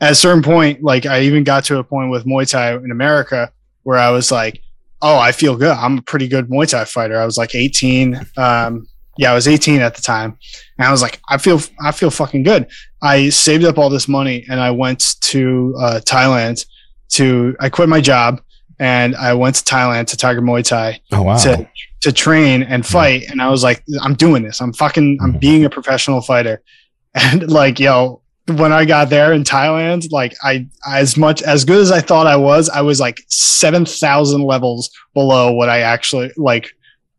at 0.00 0.12
a 0.12 0.14
certain 0.14 0.42
point 0.42 0.82
like 0.82 1.04
i 1.06 1.20
even 1.20 1.44
got 1.44 1.64
to 1.64 1.78
a 1.78 1.84
point 1.84 2.10
with 2.10 2.24
muay 2.24 2.48
thai 2.50 2.74
in 2.74 2.90
america 2.90 3.50
where 3.82 3.98
i 3.98 4.10
was 4.10 4.30
like 4.30 4.62
oh 5.02 5.18
i 5.18 5.32
feel 5.32 5.56
good. 5.56 5.70
I'm 5.72 5.98
a 5.98 6.02
pretty 6.02 6.28
good 6.28 6.48
muay 6.48 6.68
thai 6.68 6.84
fighter. 6.84 7.18
I 7.18 7.24
was 7.24 7.36
like 7.38 7.54
18 7.54 8.20
um, 8.36 8.86
yeah 9.18 9.30
i 9.32 9.34
was 9.34 9.48
18 9.48 9.80
at 9.80 9.94
the 9.94 10.02
time. 10.02 10.36
And 10.78 10.86
i 10.86 10.90
was 10.90 11.02
like 11.02 11.20
i 11.28 11.36
feel 11.38 11.60
i 11.82 11.90
feel 11.92 12.10
fucking 12.10 12.42
good. 12.42 12.66
I 13.02 13.30
saved 13.30 13.64
up 13.64 13.78
all 13.78 13.88
this 13.90 14.08
money 14.08 14.44
and 14.50 14.60
i 14.60 14.70
went 14.70 15.02
to 15.32 15.74
uh, 15.78 16.00
thailand 16.04 16.64
to 17.10 17.56
i 17.60 17.68
quit 17.68 17.88
my 17.88 18.00
job 18.00 18.40
and 18.78 19.16
i 19.16 19.32
went 19.34 19.56
to 19.56 19.64
thailand 19.64 20.06
to 20.08 20.16
tiger 20.16 20.40
muay 20.42 20.62
thai 20.66 21.00
Oh 21.12 21.22
wow. 21.22 21.36
to 21.38 21.68
to 22.02 22.12
train 22.12 22.62
and 22.62 22.86
fight. 22.86 23.30
And 23.30 23.40
i 23.42 23.48
was 23.48 23.62
like 23.62 23.82
i'm 24.02 24.14
doing 24.14 24.42
this. 24.42 24.60
I'm 24.60 24.72
fucking 24.72 25.18
i'm 25.22 25.34
Mhm. 25.34 25.40
being 25.40 25.64
a 25.64 25.70
professional 25.70 26.20
fighter. 26.22 26.62
And 27.14 27.50
like 27.50 27.80
yo 27.80 28.22
when 28.58 28.72
i 28.72 28.84
got 28.84 29.08
there 29.10 29.32
in 29.32 29.42
thailand 29.44 30.10
like 30.10 30.34
i 30.42 30.66
as 30.88 31.16
much 31.16 31.42
as 31.42 31.64
good 31.64 31.78
as 31.80 31.90
i 31.92 32.00
thought 32.00 32.26
i 32.26 32.36
was 32.36 32.68
i 32.70 32.80
was 32.80 32.98
like 33.00 33.18
7000 33.28 34.42
levels 34.42 34.90
below 35.14 35.52
what 35.52 35.68
i 35.68 35.80
actually 35.80 36.30
like 36.36 36.70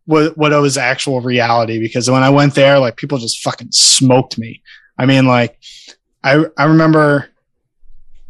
what 0.06 0.38
what 0.38 0.52
was 0.62 0.78
actual 0.78 1.22
reality 1.22 1.80
because 1.80 2.10
when 2.10 2.24
i 2.24 2.30
went 2.30 2.56
there 2.56 2.80
like 2.80 2.98
people 2.98 3.17
just 3.17 3.39
fucking 3.41 3.70
smoked 3.72 4.38
me 4.38 4.62
i 4.98 5.06
mean 5.06 5.26
like 5.26 5.58
i 6.24 6.44
i 6.58 6.65
remember 6.65 7.30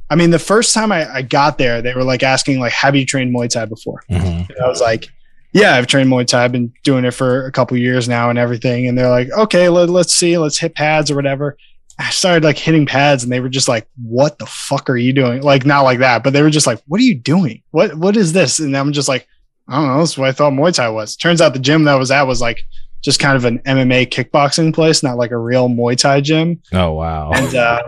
i 0.10 0.16
mean 0.16 0.30
the 0.32 0.40
first 0.40 0.74
time 0.74 0.92
i, 0.92 1.12
I 1.12 1.22
got 1.22 1.58
there 1.58 1.82
they 1.82 1.94
were 1.94 2.04
like 2.04 2.24
asking 2.24 2.60
like 2.60 2.74
have 2.74 2.96
you 2.96 3.06
trained 3.06 3.34
muay 3.34 3.50
thai 3.50 3.66
before 3.66 4.02
Mhm. 4.10 4.50
and 4.50 4.58
I 4.64 4.68
was 4.68 4.82
like, 4.82 5.08
yeah, 5.54 5.76
I've 5.76 5.88
trained 5.88 6.10
Muay 6.10 6.26
Thai. 6.26 6.46
I've 6.46 6.54
been 6.54 6.72
doing 6.84 7.04
it 7.04 7.12
for 7.12 7.46
a 7.46 7.52
couple 7.52 7.76
years 7.76 8.08
now 8.08 8.30
and 8.30 8.40
everything. 8.40 8.88
And 8.88 8.98
they're 8.98 9.10
like, 9.10 9.30
okay, 9.32 9.68
let, 9.68 9.90
let's 9.90 10.14
see, 10.14 10.38
let's 10.38 10.58
hit 10.58 10.76
pads 10.76 11.12
or 11.12 11.16
whatever. 11.16 11.58
I 12.00 12.10
started 12.10 12.44
like 12.44 12.58
hitting 12.58 12.86
pads 12.86 13.24
and 13.24 13.32
they 13.32 13.40
were 13.40 13.50
just 13.50 13.68
like, 13.68 13.88
what 14.02 14.40
the 14.40 14.46
fuck 14.48 14.90
are 14.90 14.98
you 14.98 15.14
doing? 15.14 15.42
Like, 15.42 15.66
not 15.66 15.82
like 15.84 16.00
that, 16.00 16.24
but 16.24 16.34
they 16.34 16.42
were 16.42 16.50
just 16.50 16.66
like, 16.68 16.80
what 16.88 17.00
are 17.00 17.04
you 17.04 17.16
doing? 17.16 17.62
What, 17.72 17.96
what 17.96 18.18
is 18.18 18.34
this? 18.34 18.60
And 18.60 18.76
I'm 18.76 18.92
just 18.92 19.08
like, 19.08 19.28
I 19.68 19.76
don't 19.76 19.88
know. 19.88 19.98
That's 20.00 20.18
what 20.18 20.28
I 20.28 20.32
thought 20.32 20.54
Muay 20.54 20.74
Thai 20.74 20.90
was. 20.90 21.16
Turns 21.16 21.42
out 21.42 21.54
the 21.54 21.60
gym 21.60 21.84
that 21.84 21.94
I 21.94 21.98
was 21.98 22.10
at 22.12 22.24
was 22.24 22.42
like 22.42 22.60
just 23.04 23.20
kind 23.20 23.36
of 23.38 23.46
an 23.46 23.60
MMA 23.60 24.08
kickboxing 24.10 24.74
place, 24.74 25.04
not 25.04 25.18
like 25.18 25.32
a 25.32 25.38
real 25.38 25.70
Muay 25.70 25.96
Thai 25.98 26.22
gym 26.22 26.62
Oh 26.74 26.92
wow. 26.94 27.32
and 27.34 27.56
uh, 27.56 27.84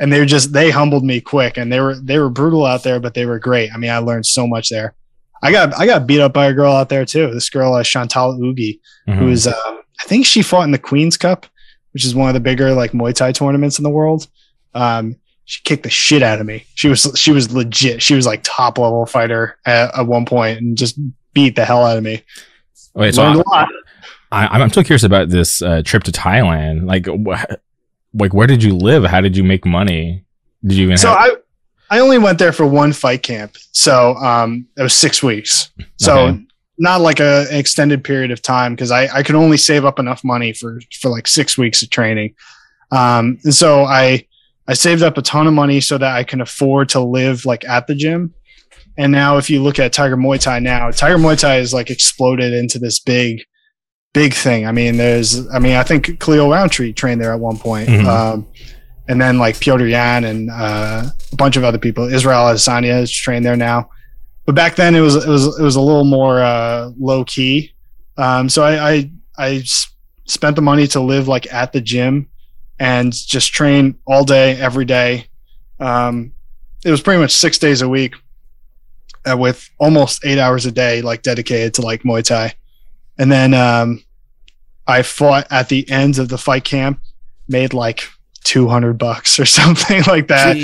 and 0.00 0.12
they 0.12 0.20
were 0.20 0.26
just 0.26 0.52
they 0.52 0.70
humbled 0.70 1.04
me 1.04 1.20
quick 1.20 1.56
and 1.56 1.72
they 1.72 1.80
were 1.80 1.96
they 1.96 2.18
were 2.18 2.30
brutal 2.30 2.64
out 2.64 2.82
there 2.84 3.00
but 3.00 3.14
they 3.14 3.26
were 3.26 3.40
great 3.40 3.68
i 3.74 3.76
mean 3.76 3.90
i 3.90 3.98
learned 3.98 4.24
so 4.24 4.46
much 4.46 4.68
there 4.68 4.94
i 5.42 5.50
got 5.50 5.76
i 5.76 5.86
got 5.86 6.06
beat 6.06 6.20
up 6.20 6.32
by 6.32 6.46
a 6.46 6.52
girl 6.54 6.72
out 6.72 6.88
there 6.88 7.04
too 7.04 7.28
this 7.34 7.50
girl 7.50 7.74
uh, 7.74 7.82
chantal 7.82 8.32
Ughi, 8.38 8.78
Mhm. 9.08 9.16
who 9.16 9.26
is 9.28 9.48
um, 9.48 9.54
i 9.56 10.04
think 10.06 10.24
she 10.24 10.40
fought 10.40 10.62
in 10.62 10.70
the 10.70 10.78
queens 10.78 11.16
cup 11.16 11.46
which 11.98 12.04
is 12.04 12.14
one 12.14 12.28
of 12.28 12.34
the 12.34 12.40
bigger 12.40 12.72
like 12.74 12.92
muay 12.92 13.12
thai 13.12 13.32
tournaments 13.32 13.76
in 13.76 13.82
the 13.82 13.90
world 13.90 14.28
um, 14.74 15.16
she 15.46 15.60
kicked 15.64 15.82
the 15.82 15.90
shit 15.90 16.22
out 16.22 16.40
of 16.40 16.46
me 16.46 16.64
she 16.76 16.88
was 16.88 17.10
she 17.16 17.32
was 17.32 17.52
legit 17.52 18.00
she 18.00 18.14
was 18.14 18.24
like 18.24 18.40
top 18.44 18.78
level 18.78 19.04
fighter 19.04 19.58
at, 19.66 19.92
at 19.98 20.06
one 20.06 20.24
point 20.24 20.60
and 20.60 20.78
just 20.78 20.96
beat 21.34 21.56
the 21.56 21.64
hell 21.64 21.84
out 21.84 21.96
of 21.96 22.04
me 22.04 22.22
Wait, 22.94 23.16
so 23.16 23.22
learned 23.24 23.38
I, 23.38 23.40
a 23.40 23.48
lot 23.48 23.68
I, 24.30 24.46
I'm 24.46 24.70
still 24.70 24.84
curious 24.84 25.02
about 25.02 25.28
this 25.28 25.60
uh, 25.60 25.82
trip 25.84 26.02
to 26.04 26.12
Thailand. 26.12 26.86
Like, 26.86 27.06
wh- 27.06 27.50
like 28.12 28.34
where 28.34 28.46
did 28.46 28.62
you 28.62 28.76
live? 28.76 29.04
How 29.04 29.22
did 29.22 29.36
you 29.36 29.42
make 29.42 29.64
money? 29.64 30.22
Did 30.62 30.76
you 30.76 30.84
even 30.84 30.98
so 30.98 31.08
have? 31.08 31.18
I 31.18 31.96
I 31.96 32.00
only 32.00 32.18
went 32.18 32.38
there 32.38 32.52
for 32.52 32.66
one 32.66 32.92
fight 32.92 33.22
camp. 33.22 33.56
So 33.72 34.14
um 34.16 34.66
it 34.76 34.82
was 34.82 34.94
six 34.94 35.22
weeks. 35.22 35.70
So 35.96 36.18
Okay. 36.18 36.44
Not 36.78 37.00
like 37.00 37.20
a, 37.20 37.46
an 37.50 37.56
extended 37.56 38.04
period 38.04 38.30
of 38.30 38.40
time 38.40 38.74
because 38.74 38.90
I, 38.90 39.08
I 39.12 39.22
could 39.22 39.34
only 39.34 39.56
save 39.56 39.84
up 39.84 39.98
enough 39.98 40.22
money 40.24 40.52
for 40.52 40.80
for 41.00 41.08
like 41.08 41.26
six 41.26 41.58
weeks 41.58 41.82
of 41.82 41.90
training. 41.90 42.34
Um 42.90 43.38
and 43.44 43.54
so 43.54 43.84
I 43.84 44.26
I 44.66 44.74
saved 44.74 45.02
up 45.02 45.18
a 45.18 45.22
ton 45.22 45.46
of 45.46 45.54
money 45.54 45.80
so 45.80 45.98
that 45.98 46.14
I 46.14 46.24
can 46.24 46.40
afford 46.40 46.90
to 46.90 47.00
live 47.00 47.44
like 47.44 47.64
at 47.64 47.86
the 47.86 47.94
gym. 47.94 48.34
And 48.96 49.12
now 49.12 49.38
if 49.38 49.48
you 49.50 49.62
look 49.62 49.78
at 49.78 49.92
Tiger 49.92 50.16
Muay 50.16 50.40
Thai 50.40 50.58
now, 50.60 50.90
Tiger 50.90 51.18
Muay 51.18 51.38
Thai 51.38 51.58
is 51.58 51.72
like 51.74 51.90
exploded 51.90 52.52
into 52.52 52.78
this 52.78 53.00
big 53.00 53.42
big 54.14 54.32
thing. 54.34 54.66
I 54.66 54.72
mean, 54.72 54.96
there's 54.96 55.48
I 55.50 55.58
mean, 55.58 55.74
I 55.76 55.82
think 55.82 56.20
Khalil 56.20 56.50
Rountree 56.50 56.92
trained 56.92 57.20
there 57.20 57.32
at 57.32 57.40
one 57.40 57.58
point. 57.58 57.88
Mhm. 57.88 58.06
Um 58.06 58.46
and 59.08 59.20
then 59.20 59.38
like 59.38 59.58
Piotr 59.58 59.86
Yan 59.86 60.24
and 60.24 60.50
uh, 60.50 61.04
a 61.32 61.36
bunch 61.36 61.56
of 61.56 61.64
other 61.64 61.78
people. 61.78 62.12
Israel 62.12 62.40
Adesanya 62.40 63.00
is 63.02 63.10
trained 63.10 63.44
there 63.44 63.56
now, 63.56 63.88
but 64.48 64.54
back 64.54 64.76
then 64.76 64.94
it 64.94 65.00
was 65.00 65.14
it 65.14 65.28
was 65.28 65.58
it 65.58 65.62
was 65.62 65.76
a 65.76 65.80
little 65.80 66.06
more 66.06 66.40
uh, 66.40 66.90
low 66.98 67.22
key. 67.22 67.74
Um, 68.16 68.48
so 68.48 68.64
I, 68.64 69.10
I 69.36 69.62
spent 70.24 70.56
the 70.56 70.62
money 70.62 70.86
to 70.86 71.00
live 71.00 71.28
like 71.28 71.52
at 71.52 71.74
the 71.74 71.82
gym 71.82 72.30
and 72.78 73.12
just 73.12 73.52
train 73.52 73.98
all 74.06 74.24
day 74.24 74.58
every 74.58 74.86
day. 74.86 75.26
Um, 75.78 76.32
it 76.82 76.90
was 76.90 77.02
pretty 77.02 77.20
much 77.20 77.32
six 77.32 77.58
days 77.58 77.82
a 77.82 77.90
week, 77.90 78.14
uh, 79.30 79.36
with 79.36 79.68
almost 79.76 80.24
eight 80.24 80.38
hours 80.38 80.64
a 80.64 80.72
day 80.72 81.02
like 81.02 81.20
dedicated 81.20 81.74
to 81.74 81.82
like 81.82 82.02
Muay 82.04 82.24
Thai, 82.24 82.54
and 83.18 83.30
then 83.30 83.52
um, 83.52 84.02
I 84.86 85.02
fought 85.02 85.46
at 85.50 85.68
the 85.68 85.86
end 85.90 86.18
of 86.18 86.30
the 86.30 86.38
fight 86.38 86.64
camp, 86.64 87.02
made 87.48 87.74
like 87.74 88.08
200 88.44 88.94
bucks 88.98 89.38
or 89.38 89.44
something 89.60 90.02
like 90.06 90.28
that. 90.28 90.56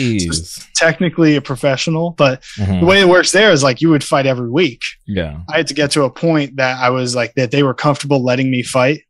Technically 0.75 1.37
a 1.37 1.41
professional, 1.41 2.11
but 2.13 2.43
Mhm. 2.59 2.81
the 2.81 2.87
way 2.87 3.01
it 3.01 3.09
works 3.09 3.31
there 3.33 3.53
is 3.53 3.63
like 3.63 3.81
you 3.81 3.91
would 3.91 4.05
fight 4.05 4.27
every 4.27 4.49
week. 4.51 4.83
Yeah. 5.07 5.39
I 5.53 5.59
had 5.59 5.67
to 5.69 5.75
get 5.75 5.91
to 5.93 6.03
a 6.05 6.11
point 6.11 6.57
that 6.57 6.79
I 6.79 6.91
was 6.91 7.15
like 7.15 7.35
that 7.35 7.51
they 7.51 7.63
were 7.63 7.75
comfortable 7.75 8.23
letting 8.23 8.51
me 8.51 8.63
fight. 8.63 9.03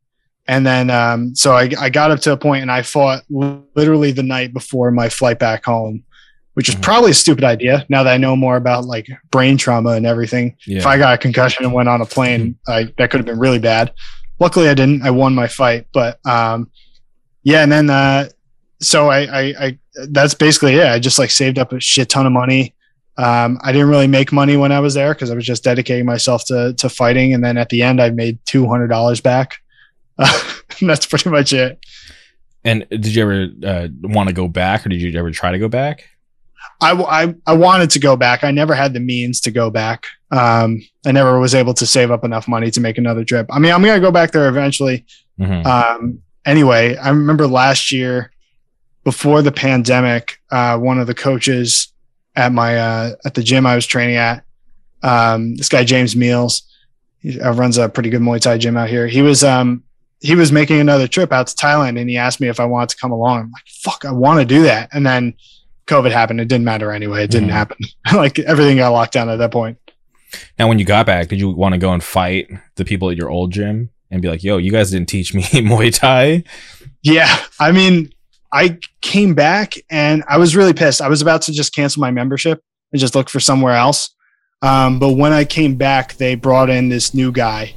And 0.46 0.66
then, 0.66 0.90
um, 0.90 1.34
so 1.34 1.54
I, 1.54 1.70
I 1.80 1.88
got 1.88 2.10
up 2.10 2.20
to 2.20 2.32
a 2.32 2.36
point 2.36 2.62
and 2.62 2.70
I 2.70 2.82
fought 2.82 3.22
literally 3.30 4.12
the 4.12 4.22
night 4.22 4.52
before 4.52 4.90
my 4.90 5.08
flight 5.08 5.38
back 5.38 5.64
home, 5.64 6.04
which 6.52 6.68
is 6.68 6.74
Mhm. 6.74 6.82
probably 6.82 7.10
a 7.12 7.14
stupid 7.14 7.44
idea 7.44 7.86
now 7.88 8.02
that 8.02 8.12
I 8.12 8.18
know 8.18 8.36
more 8.36 8.56
about 8.56 8.84
like 8.84 9.06
brain 9.30 9.56
trauma 9.56 9.90
and 9.92 10.04
everything. 10.06 10.56
Yeah. 10.66 10.78
If 10.78 10.86
I 10.86 10.98
got 10.98 11.14
a 11.14 11.18
concussion 11.18 11.64
and 11.64 11.72
went 11.72 11.88
on 11.88 12.02
a 12.02 12.06
plane, 12.06 12.56
I, 12.68 12.88
that 12.98 13.10
could 13.10 13.20
have 13.20 13.26
been 13.26 13.38
really 13.38 13.58
bad. 13.58 13.92
Luckily, 14.38 14.68
I 14.68 14.74
didn't. 14.74 15.02
I 15.02 15.10
won 15.10 15.34
my 15.34 15.46
fight, 15.46 15.86
but 15.94 16.18
um, 16.26 16.68
yeah. 17.42 17.62
And 17.62 17.72
then, 17.72 17.88
uh, 17.88 18.28
so 18.84 19.08
I, 19.08 19.20
I, 19.20 19.54
I, 19.66 19.78
that's 20.08 20.34
basically 20.34 20.74
it. 20.74 20.86
I 20.86 20.98
just 20.98 21.18
like 21.18 21.30
saved 21.30 21.58
up 21.58 21.72
a 21.72 21.80
shit 21.80 22.08
ton 22.08 22.26
of 22.26 22.32
money. 22.32 22.74
Um, 23.16 23.58
I 23.62 23.72
didn't 23.72 23.88
really 23.88 24.08
make 24.08 24.32
money 24.32 24.56
when 24.56 24.72
I 24.72 24.80
was 24.80 24.94
there 24.94 25.14
because 25.14 25.30
I 25.30 25.34
was 25.34 25.44
just 25.44 25.62
dedicating 25.62 26.04
myself 26.04 26.44
to 26.46 26.74
to 26.74 26.88
fighting. 26.88 27.32
And 27.32 27.44
then 27.44 27.56
at 27.56 27.68
the 27.68 27.82
end, 27.82 28.00
I 28.00 28.10
made 28.10 28.38
two 28.44 28.68
hundred 28.68 28.88
dollars 28.88 29.20
back. 29.20 29.58
and 30.18 30.90
that's 30.90 31.06
pretty 31.06 31.30
much 31.30 31.52
it. 31.52 31.78
And 32.64 32.86
did 32.88 33.06
you 33.14 33.22
ever 33.22 33.48
uh, 33.64 33.88
want 34.02 34.28
to 34.28 34.34
go 34.34 34.48
back, 34.48 34.86
or 34.86 34.88
did 34.88 35.00
you 35.00 35.16
ever 35.18 35.30
try 35.30 35.52
to 35.52 35.58
go 35.58 35.68
back? 35.68 36.08
I, 36.80 36.92
I, 36.92 37.34
I 37.46 37.54
wanted 37.54 37.90
to 37.90 37.98
go 37.98 38.16
back. 38.16 38.42
I 38.42 38.50
never 38.50 38.74
had 38.74 38.94
the 38.94 39.00
means 39.00 39.40
to 39.42 39.50
go 39.50 39.70
back. 39.70 40.06
Um, 40.30 40.80
I 41.04 41.12
never 41.12 41.38
was 41.38 41.54
able 41.54 41.74
to 41.74 41.86
save 41.86 42.10
up 42.10 42.24
enough 42.24 42.48
money 42.48 42.70
to 42.70 42.80
make 42.80 42.96
another 42.96 43.24
trip. 43.24 43.46
I 43.50 43.58
mean, 43.58 43.72
I'm 43.72 43.82
going 43.82 43.94
to 43.94 44.06
go 44.06 44.10
back 44.10 44.32
there 44.32 44.48
eventually. 44.48 45.04
Mhm. 45.38 45.64
Um, 45.66 46.22
anyway, 46.46 46.96
I 46.96 47.10
remember 47.10 47.46
last 47.46 47.92
year 47.92 48.32
before 49.04 49.42
the 49.42 49.52
pandemic, 49.52 50.38
uh, 50.50 50.78
one 50.78 50.98
of 50.98 51.06
the 51.06 51.14
coaches 51.14 51.92
at 52.36 52.52
my, 52.52 52.76
uh, 52.76 53.12
at 53.24 53.34
the 53.34 53.42
gym 53.42 53.66
I 53.66 53.74
was 53.76 53.86
training 53.86 54.16
at, 54.16 54.44
um, 55.02 55.56
this 55.56 55.68
guy, 55.68 55.84
James 55.84 56.16
Meals, 56.16 56.62
he 57.20 57.38
uh, 57.40 57.52
runs 57.52 57.78
a 57.78 57.88
pretty 57.88 58.10
good 58.10 58.22
Muay 58.22 58.40
Thai 58.40 58.58
gym 58.58 58.76
out 58.76 58.88
here. 58.88 59.06
He 59.06 59.22
was, 59.22 59.44
um, 59.44 59.82
he 60.20 60.34
was 60.34 60.50
making 60.50 60.80
another 60.80 61.06
trip 61.06 61.32
out 61.32 61.46
to 61.48 61.54
Thailand 61.54 62.00
and 62.00 62.08
he 62.08 62.16
asked 62.16 62.40
me 62.40 62.48
if 62.48 62.58
I 62.58 62.64
wanted 62.64 62.88
to 62.90 62.96
come 62.96 63.12
along. 63.12 63.40
I'm 63.40 63.50
like, 63.50 63.64
fuck, 63.66 64.04
I 64.06 64.12
want 64.12 64.40
to 64.40 64.46
do 64.46 64.62
that. 64.62 64.88
And 64.92 65.06
then 65.06 65.34
COVID 65.86 66.10
happened. 66.12 66.40
It 66.40 66.48
didn't 66.48 66.64
matter 66.64 66.90
anyway. 66.92 67.24
It 67.24 67.30
didn't 67.30 67.50
Mhm. 67.50 67.52
happen. 67.52 67.76
like 68.14 68.38
everything 68.38 68.78
got 68.78 68.88
locked 68.90 69.12
down 69.12 69.28
at 69.28 69.36
that 69.36 69.50
point. 69.52 69.76
Now, 70.58 70.66
when 70.66 70.78
you 70.78 70.84
got 70.86 71.04
back, 71.04 71.28
did 71.28 71.38
you 71.38 71.50
want 71.50 71.74
to 71.74 71.78
go 71.78 71.92
and 71.92 72.02
fight 72.02 72.48
the 72.76 72.84
people 72.86 73.10
at 73.10 73.16
your 73.18 73.28
old 73.30 73.52
gym 73.52 73.90
and 74.10 74.20
be 74.22 74.28
like, 74.28 74.42
"Yo, 74.42 74.56
you 74.56 74.72
guys 74.72 74.90
didn't 74.90 75.08
teach 75.10 75.32
me 75.34 75.42
Muay 75.52 75.94
Thai"? 75.94 76.42
Yeah. 77.02 77.38
I 77.60 77.70
mean, 77.70 78.12
I 78.54 78.78
came 79.02 79.34
back 79.34 79.74
and 79.90 80.22
I 80.28 80.38
was 80.38 80.54
really 80.54 80.72
pissed. 80.72 81.02
I 81.02 81.08
was 81.08 81.20
about 81.20 81.42
to 81.42 81.52
just 81.52 81.74
cancel 81.74 82.00
my 82.00 82.10
membership 82.12 82.62
and 82.92 83.00
just 83.00 83.14
look 83.14 83.28
for 83.28 83.40
somewhere 83.40 83.74
else. 83.74 84.14
Um, 84.62 84.98
but 84.98 85.10
when 85.14 85.32
I 85.32 85.44
came 85.44 85.74
back, 85.74 86.14
they 86.14 86.36
brought 86.36 86.70
in 86.70 86.88
this 86.88 87.12
new 87.12 87.32
guy 87.32 87.74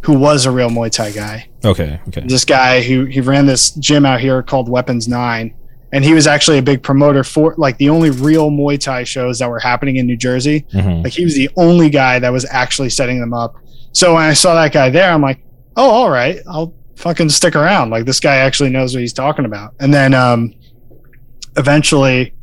who 0.00 0.18
was 0.18 0.46
a 0.46 0.50
real 0.50 0.70
Muay 0.70 0.90
Thai 0.90 1.12
guy. 1.12 1.48
Okay. 1.64 2.00
Okay. 2.08 2.22
This 2.26 2.44
guy 2.44 2.82
who 2.82 3.04
he 3.04 3.20
ran 3.20 3.46
this 3.46 3.70
gym 3.72 4.04
out 4.04 4.20
here 4.20 4.42
called 4.42 4.68
Weapons 4.68 5.06
Nine, 5.06 5.54
and 5.92 6.04
he 6.04 6.12
was 6.12 6.26
actually 6.26 6.58
a 6.58 6.62
big 6.62 6.82
promoter 6.82 7.22
for 7.22 7.54
like 7.56 7.76
the 7.78 7.88
only 7.90 8.10
real 8.10 8.50
Muay 8.50 8.80
Thai 8.80 9.04
shows 9.04 9.38
that 9.38 9.48
were 9.48 9.60
happening 9.60 9.96
in 9.96 10.06
New 10.06 10.16
Jersey. 10.16 10.66
hmm 10.72 11.02
Like 11.02 11.12
he 11.12 11.24
was 11.24 11.34
the 11.34 11.50
only 11.56 11.88
guy 11.90 12.18
that 12.18 12.32
was 12.32 12.44
actually 12.50 12.90
setting 12.90 13.20
them 13.20 13.32
up. 13.34 13.54
So 13.92 14.14
when 14.14 14.24
I 14.24 14.32
saw 14.32 14.54
that 14.54 14.72
guy 14.72 14.90
there, 14.90 15.10
I'm 15.12 15.22
like, 15.22 15.40
oh, 15.76 15.88
all 15.90 16.10
right, 16.10 16.38
I'll 16.50 16.74
fucking 16.96 17.28
stick 17.30 17.56
around. 17.56 17.90
Like 17.90 18.04
this 18.06 18.20
guy 18.20 18.36
actually 18.36 18.70
knows 18.70 18.94
what 18.94 19.00
he's 19.00 19.12
talking 19.12 19.44
about. 19.44 19.74
And 19.80 19.92
then 19.92 20.14
um, 20.14 20.54
eventually 21.56 22.34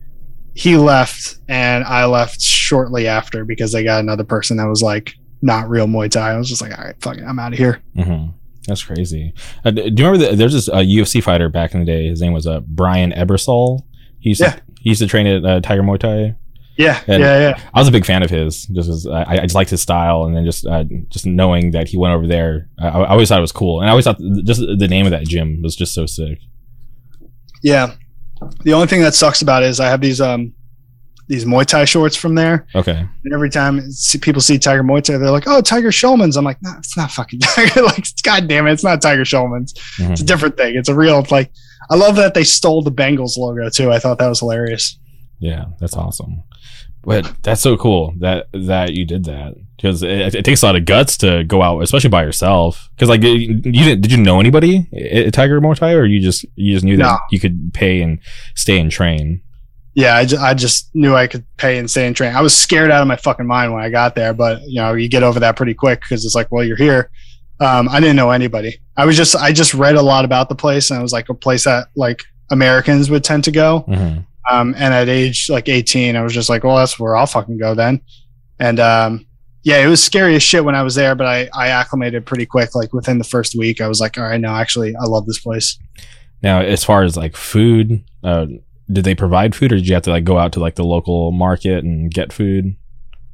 he 0.53 0.77
left 0.77 1.37
and 1.47 1.83
I 1.83 2.05
left 2.05 2.41
shortly 2.41 3.07
after 3.07 3.45
because 3.45 3.71
they 3.71 3.83
got 3.83 3.99
another 4.01 4.23
person 4.23 4.57
that 4.57 4.65
was 4.67 4.81
like 4.81 5.13
not 5.41 5.69
real 5.69 5.87
Muay 5.87 6.09
Thai. 6.09 6.31
I 6.31 6.37
was 6.37 6.49
just 6.49 6.61
like, 6.61 6.77
all 6.77 6.83
right, 6.83 6.95
fuck 7.01 7.17
it, 7.17 7.23
I'm 7.23 7.39
out 7.39 7.53
of 7.53 7.57
here. 7.57 7.81
hmm 7.95 8.27
That's 8.67 8.83
crazy. 8.83 9.33
Uh, 9.65 9.71
do 9.71 9.81
you 9.83 9.89
remember 10.05 10.17
that 10.19 10.37
there's 10.37 10.53
this 10.53 10.69
uh, 10.69 10.75
UFC 10.77 11.23
fighter 11.23 11.49
back 11.49 11.73
in 11.73 11.79
the 11.79 11.85
day? 11.85 12.07
His 12.07 12.21
name 12.21 12.33
was 12.33 12.45
uh, 12.47 12.59
Brian 12.61 13.11
Ebersole. 13.11 13.81
He 14.19 14.29
used 14.29 14.41
Yeah. 14.41 14.51
to, 14.51 14.61
he 14.81 14.89
used 14.89 15.01
to 15.01 15.07
train 15.07 15.25
at 15.27 15.45
uh, 15.45 15.61
Tiger 15.61 15.83
Muay 15.83 15.99
Thai. 15.99 16.35
Yeah, 16.81 16.99
And- 17.07 17.21
yeah, 17.23 17.39
yeah. 17.49 17.61
I 17.73 17.79
was 17.79 17.87
a 17.87 17.91
big 17.91 18.05
fan 18.05 18.23
of 18.23 18.29
his. 18.29 18.65
Just 18.65 18.89
as, 18.89 19.07
I, 19.07 19.23
I 19.23 19.37
just 19.39 19.55
liked 19.55 19.69
his 19.69 19.81
style, 19.81 20.25
and 20.25 20.35
then 20.35 20.43
just 20.45 20.65
uh, 20.65 20.83
just 21.09 21.25
knowing 21.25 21.71
that 21.71 21.87
he 21.87 21.97
went 21.97 22.13
over 22.13 22.27
there, 22.27 22.69
I, 22.79 22.87
I 22.87 23.07
always 23.09 23.29
thought 23.29 23.37
it 23.39 23.41
was 23.41 23.51
cool. 23.51 23.79
And 23.81 23.87
I 23.87 23.91
always 23.91 24.05
thought 24.05 24.17
th- 24.17 24.45
just 24.45 24.59
the 24.61 24.87
name 24.87 25.05
of 25.05 25.11
that 25.11 25.27
gym 25.27 25.61
was 25.61 25.75
just 25.75 25.93
so 25.93 26.05
sick. 26.05 26.39
Yeah. 27.63 27.93
The 28.63 28.73
only 28.73 28.87
thing 28.87 29.01
that 29.01 29.13
sucks 29.13 29.41
about 29.41 29.63
it 29.63 29.67
is 29.69 29.79
I 29.79 29.87
have 29.87 30.01
these 30.01 30.19
um 30.19 30.53
these 31.27 31.45
Muay 31.45 31.65
Thai 31.65 31.85
shorts 31.85 32.15
from 32.15 32.35
there. 32.35 32.67
Okay. 32.75 32.97
And 33.23 33.33
every 33.33 33.49
time 33.49 33.79
see, 33.91 34.17
people 34.17 34.41
see 34.41 34.57
Tiger 34.57 34.83
Muay 34.83 35.01
Thai, 35.03 35.17
they're 35.17 35.29
like, 35.31 35.47
"Oh, 35.47 35.61
Tiger 35.61 35.89
Schulman's." 35.91 36.35
I'm 36.35 36.43
like, 36.43 36.57
"No, 36.61 36.71
it's 36.79 36.97
not 36.97 37.11
fucking 37.11 37.39
Tiger." 37.41 37.83
like, 37.83 38.05
God 38.23 38.47
damn 38.47 38.67
it, 38.67 38.73
it's 38.73 38.83
not 38.83 39.01
Tiger 39.01 39.23
Schulman's. 39.23 39.73
Mhm. 39.99 40.11
It's 40.11 40.21
a 40.21 40.25
different 40.25 40.57
thing. 40.57 40.75
It's 40.75 40.89
a 40.89 40.95
real 40.95 41.25
like. 41.31 41.51
I 41.89 41.95
love 41.95 42.15
that 42.17 42.33
they 42.33 42.43
stole 42.43 42.81
the 42.81 42.91
Bengals 42.91 43.37
logo 43.37 43.69
too. 43.69 43.91
I 43.91 43.99
thought 43.99 44.17
that 44.19 44.27
was 44.27 44.39
hilarious. 44.39 44.97
Yeah, 45.41 45.65
that's 45.79 45.97
awesome. 45.97 46.43
But 47.03 47.33
that's 47.41 47.61
so 47.61 47.75
cool 47.77 48.13
that 48.19 48.45
that 48.53 48.93
you 48.93 49.05
did 49.05 49.25
that 49.25 49.55
because 49.75 50.03
it, 50.03 50.35
it 50.35 50.45
takes 50.45 50.61
a 50.61 50.67
lot 50.67 50.75
of 50.75 50.85
guts 50.85 51.17
to 51.17 51.43
go 51.43 51.63
out, 51.63 51.81
especially 51.81 52.11
by 52.11 52.23
yourself. 52.23 52.89
Because 52.95 53.09
like 53.09 53.23
you 53.23 53.55
didn't 53.59 54.01
did 54.01 54.11
you 54.11 54.17
know 54.19 54.39
anybody 54.39 54.87
at 54.93 55.33
Tiger 55.33 55.59
Muay 55.59 55.75
Thai, 55.75 55.93
or 55.93 56.05
you 56.05 56.21
just 56.21 56.45
you 56.55 56.73
just 56.73 56.85
knew 56.85 56.97
that 56.97 57.19
you 57.31 57.39
could 57.39 57.73
pay 57.73 58.01
and 58.03 58.19
stay 58.55 58.79
and 58.79 58.91
train? 58.91 59.41
Yeah, 59.95 60.15
I, 60.15 60.25
ju- 60.25 60.37
I 60.37 60.53
just 60.53 60.89
knew 60.93 61.15
I 61.15 61.27
could 61.27 61.43
pay 61.57 61.77
and 61.77 61.89
stay 61.91 62.07
and 62.07 62.15
train. 62.15 62.33
I 62.33 62.41
was 62.41 62.55
scared 62.55 62.91
out 62.91 63.01
of 63.01 63.07
my 63.09 63.17
fucking 63.17 63.45
mind 63.47 63.73
when 63.73 63.81
I 63.83 63.89
got 63.89 64.15
there, 64.15 64.33
but 64.33 64.61
you 64.67 64.75
know, 64.75 64.93
you 64.93 65.09
get 65.09 65.23
over 65.23 65.39
that 65.41 65.57
pretty 65.57 65.73
quick 65.73 65.99
because 66.01 66.23
it's 66.23 66.35
like, 66.35 66.49
well, 66.51 66.63
you're 66.63 66.77
here. 66.77 67.09
Um, 67.59 67.89
I 67.89 67.99
didn't 67.99 68.15
know 68.15 68.29
anybody. 68.29 68.79
I 68.95 69.05
was 69.05 69.17
just, 69.17 69.35
I 69.35 69.51
just 69.51 69.73
read 69.73 69.95
a 69.95 70.01
lot 70.01 70.23
about 70.23 70.47
the 70.49 70.55
place, 70.55 70.91
and 70.91 70.99
it 70.99 71.01
was 71.03 71.11
like 71.11 71.27
a 71.29 71.33
place 71.33 71.65
that 71.65 71.87
like 71.95 72.23
Americans 72.51 73.09
would 73.09 73.23
tend 73.23 73.43
to 73.45 73.51
go. 73.51 73.79
hmm 73.79 74.19
Um, 74.49 74.73
and 74.77 74.93
at 74.93 75.07
age 75.09 75.49
like 75.49 75.69
18, 75.69 76.15
I 76.15 76.21
was 76.21 76.33
just 76.33 76.49
like, 76.49 76.63
well, 76.63 76.77
that's 76.77 76.99
where 76.99 77.15
I'll 77.15 77.25
fucking 77.27 77.57
go 77.59 77.75
then. 77.75 78.01
And 78.59 78.79
um, 78.79 79.25
yeah, 79.63 79.77
it 79.77 79.87
was 79.87 80.03
scary 80.03 80.35
as 80.35 80.43
shit 80.43 80.65
when 80.65 80.75
I 80.75 80.81
was 80.83 80.95
there, 80.95 81.13
but 81.15 81.27
I, 81.27 81.49
I 81.53 81.67
acclimated 81.69 82.25
pretty 82.25 82.45
quick. 82.45 82.73
Like 82.75 82.93
within 82.93 83.17
the 83.17 83.23
first 83.23 83.55
week, 83.55 83.81
I 83.81 83.87
was 83.87 83.99
like, 83.99 84.17
all 84.17 84.23
right, 84.23 84.39
no, 84.41 84.49
actually, 84.49 84.95
I 84.95 85.03
love 85.05 85.25
this 85.27 85.39
place. 85.39 85.77
Now, 86.41 86.59
as 86.61 86.83
far 86.83 87.03
as 87.03 87.15
like 87.15 87.35
food, 87.35 88.03
uh, 88.23 88.47
did 88.91 89.03
they 89.05 89.15
provide 89.15 89.53
food, 89.55 89.71
or 89.71 89.75
did 89.75 89.87
you 89.87 89.93
have 89.93 90.03
to 90.03 90.09
like 90.09 90.23
go 90.23 90.37
out 90.37 90.53
to 90.53 90.59
like 90.59 90.75
the 90.75 90.83
local 90.83 91.31
market 91.31 91.83
and 91.83 92.11
get 92.11 92.33
food? 92.33 92.75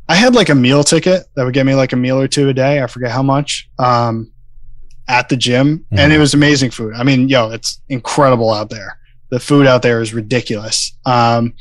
I 0.10 0.15
had 0.15 0.36
like 0.36 0.50
a 0.50 0.56
meal 0.56 0.84
ticket 0.84 1.24
that 1.36 1.43
would 1.46 1.54
get 1.54 1.65
me 1.65 1.74
like 1.76 1.93
a 1.93 1.98
meal 1.98 2.20
or 2.20 2.28
two 2.28 2.48
a 2.50 2.54
day. 2.54 2.82
I 2.84 2.88
forget 2.88 3.12
how 3.12 3.24
much. 3.24 3.70
Um, 3.80 4.32
at 5.10 5.30
the 5.30 5.38
gym, 5.38 5.86
and 5.91 6.12
Mhm. 6.12 6.15
it 6.15 6.20
was 6.20 6.34
amazing 6.34 6.70
food. 6.70 6.93
I 6.93 7.04
mean, 7.04 7.30
yo, 7.30 7.50
it's 7.52 7.82
incredible 7.88 8.52
out 8.54 8.70
there. 8.70 9.00
The 9.30 9.40
food 9.40 9.68
out 9.68 9.82
there 9.82 10.02
is 10.02 10.13
ridiculous. 10.13 10.96
Um, 11.06 11.54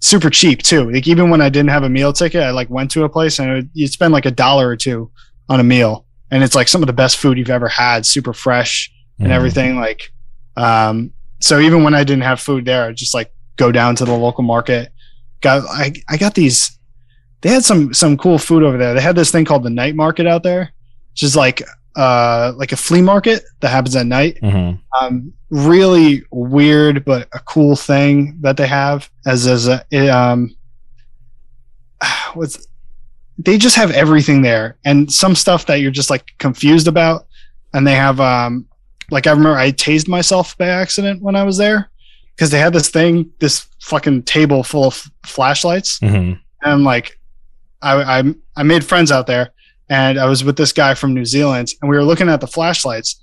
super 0.00 0.30
cheap 0.30 0.62
too. 0.62 0.90
Like 0.90 1.06
even 1.06 1.30
when 1.30 1.40
I 1.40 1.48
didn't 1.48 1.70
have 1.70 1.84
a 1.84 1.88
meal 1.88 2.12
ticket, 2.12 2.42
I 2.42 2.50
like 2.50 2.70
went 2.70 2.90
to 2.92 3.04
a 3.04 3.08
place 3.08 3.38
and 3.38 3.52
would, 3.52 3.70
you'd 3.74 3.92
spend 3.92 4.12
like 4.12 4.26
a 4.26 4.30
dollar 4.30 4.68
or 4.68 4.76
two 4.76 5.10
on 5.48 5.60
a 5.60 5.64
meal, 5.64 6.06
and 6.30 6.42
it's 6.42 6.54
like 6.54 6.68
some 6.68 6.82
of 6.82 6.86
the 6.86 6.92
best 6.92 7.16
food 7.18 7.38
you've 7.38 7.50
ever 7.50 7.68
had, 7.68 8.06
super 8.06 8.32
fresh 8.32 8.90
and 9.18 9.28
Mhm. 9.28 9.32
everything. 9.32 9.76
Like, 9.78 10.10
um, 10.56 11.12
so 11.40 11.58
even 11.60 11.82
when 11.84 11.94
I 11.94 12.04
didn't 12.04 12.22
have 12.24 12.40
food 12.40 12.64
there, 12.64 12.84
I'd 12.86 12.96
just 12.96 13.14
like 13.14 13.32
go 13.56 13.70
down 13.72 13.94
to 13.96 14.04
the 14.04 14.12
local 14.14 14.42
market. 14.44 14.92
Got 15.42 15.64
I 15.68 15.92
I 16.08 16.16
got 16.16 16.34
these. 16.34 16.76
They 17.42 17.50
had 17.50 17.64
some 17.64 17.94
some 17.94 18.16
cool 18.16 18.38
food 18.38 18.62
over 18.62 18.76
there. 18.78 18.94
They 18.94 19.00
had 19.00 19.16
this 19.16 19.30
thing 19.30 19.44
called 19.44 19.62
the 19.62 19.70
night 19.70 19.94
market 19.96 20.26
out 20.26 20.42
there, 20.42 20.72
which 21.12 21.22
is 21.22 21.34
like 21.36 21.62
uh 21.96 22.52
like 22.56 22.72
a 22.72 22.76
flea 22.76 23.02
market 23.02 23.42
that 23.60 23.68
happens 23.68 23.96
at 23.96 24.06
night. 24.06 24.38
Mhm. 24.42 24.78
Um, 25.00 25.32
really 25.50 26.22
weird, 26.30 27.04
but 27.04 27.28
a 27.32 27.40
cool 27.40 27.74
thing 27.76 28.38
that 28.42 28.56
they 28.56 28.66
have 28.66 29.10
as 29.26 29.46
as 29.46 29.68
a 29.68 29.84
it, 29.90 30.08
um. 30.08 30.54
What's 32.34 32.66
they 33.38 33.56
just 33.58 33.76
have 33.76 33.90
everything 33.92 34.42
there 34.42 34.76
and 34.84 35.10
some 35.10 35.34
stuff 35.34 35.64
that 35.66 35.76
you're 35.76 35.90
just 35.90 36.10
like 36.10 36.24
confused 36.38 36.86
about 36.88 37.26
and 37.72 37.86
they 37.86 37.94
have 37.94 38.20
um 38.20 38.66
like 39.10 39.26
i 39.26 39.30
remember 39.30 39.56
i 39.56 39.72
tased 39.72 40.08
myself 40.08 40.56
by 40.58 40.66
accident 40.66 41.22
when 41.22 41.34
i 41.34 41.42
was 41.42 41.56
there 41.56 41.88
because 42.36 42.50
they 42.50 42.58
had 42.58 42.74
this 42.74 42.90
thing 42.90 43.30
this 43.38 43.66
fucking 43.80 44.22
table 44.24 44.62
full 44.62 44.84
of 44.84 45.10
flashlights 45.24 45.98
Mhm. 46.00 46.38
and 46.64 46.84
like 46.84 47.18
I, 47.80 48.18
I 48.20 48.34
i 48.56 48.62
made 48.62 48.84
friends 48.84 49.10
out 49.10 49.26
there 49.26 49.52
and 49.90 50.18
i 50.18 50.24
was 50.24 50.42
with 50.42 50.56
this 50.56 50.72
guy 50.72 50.94
from 50.94 51.12
new 51.12 51.24
zealand 51.24 51.70
and 51.82 51.90
we 51.90 51.96
were 51.96 52.04
looking 52.04 52.28
at 52.28 52.40
the 52.40 52.46
flashlights 52.46 53.20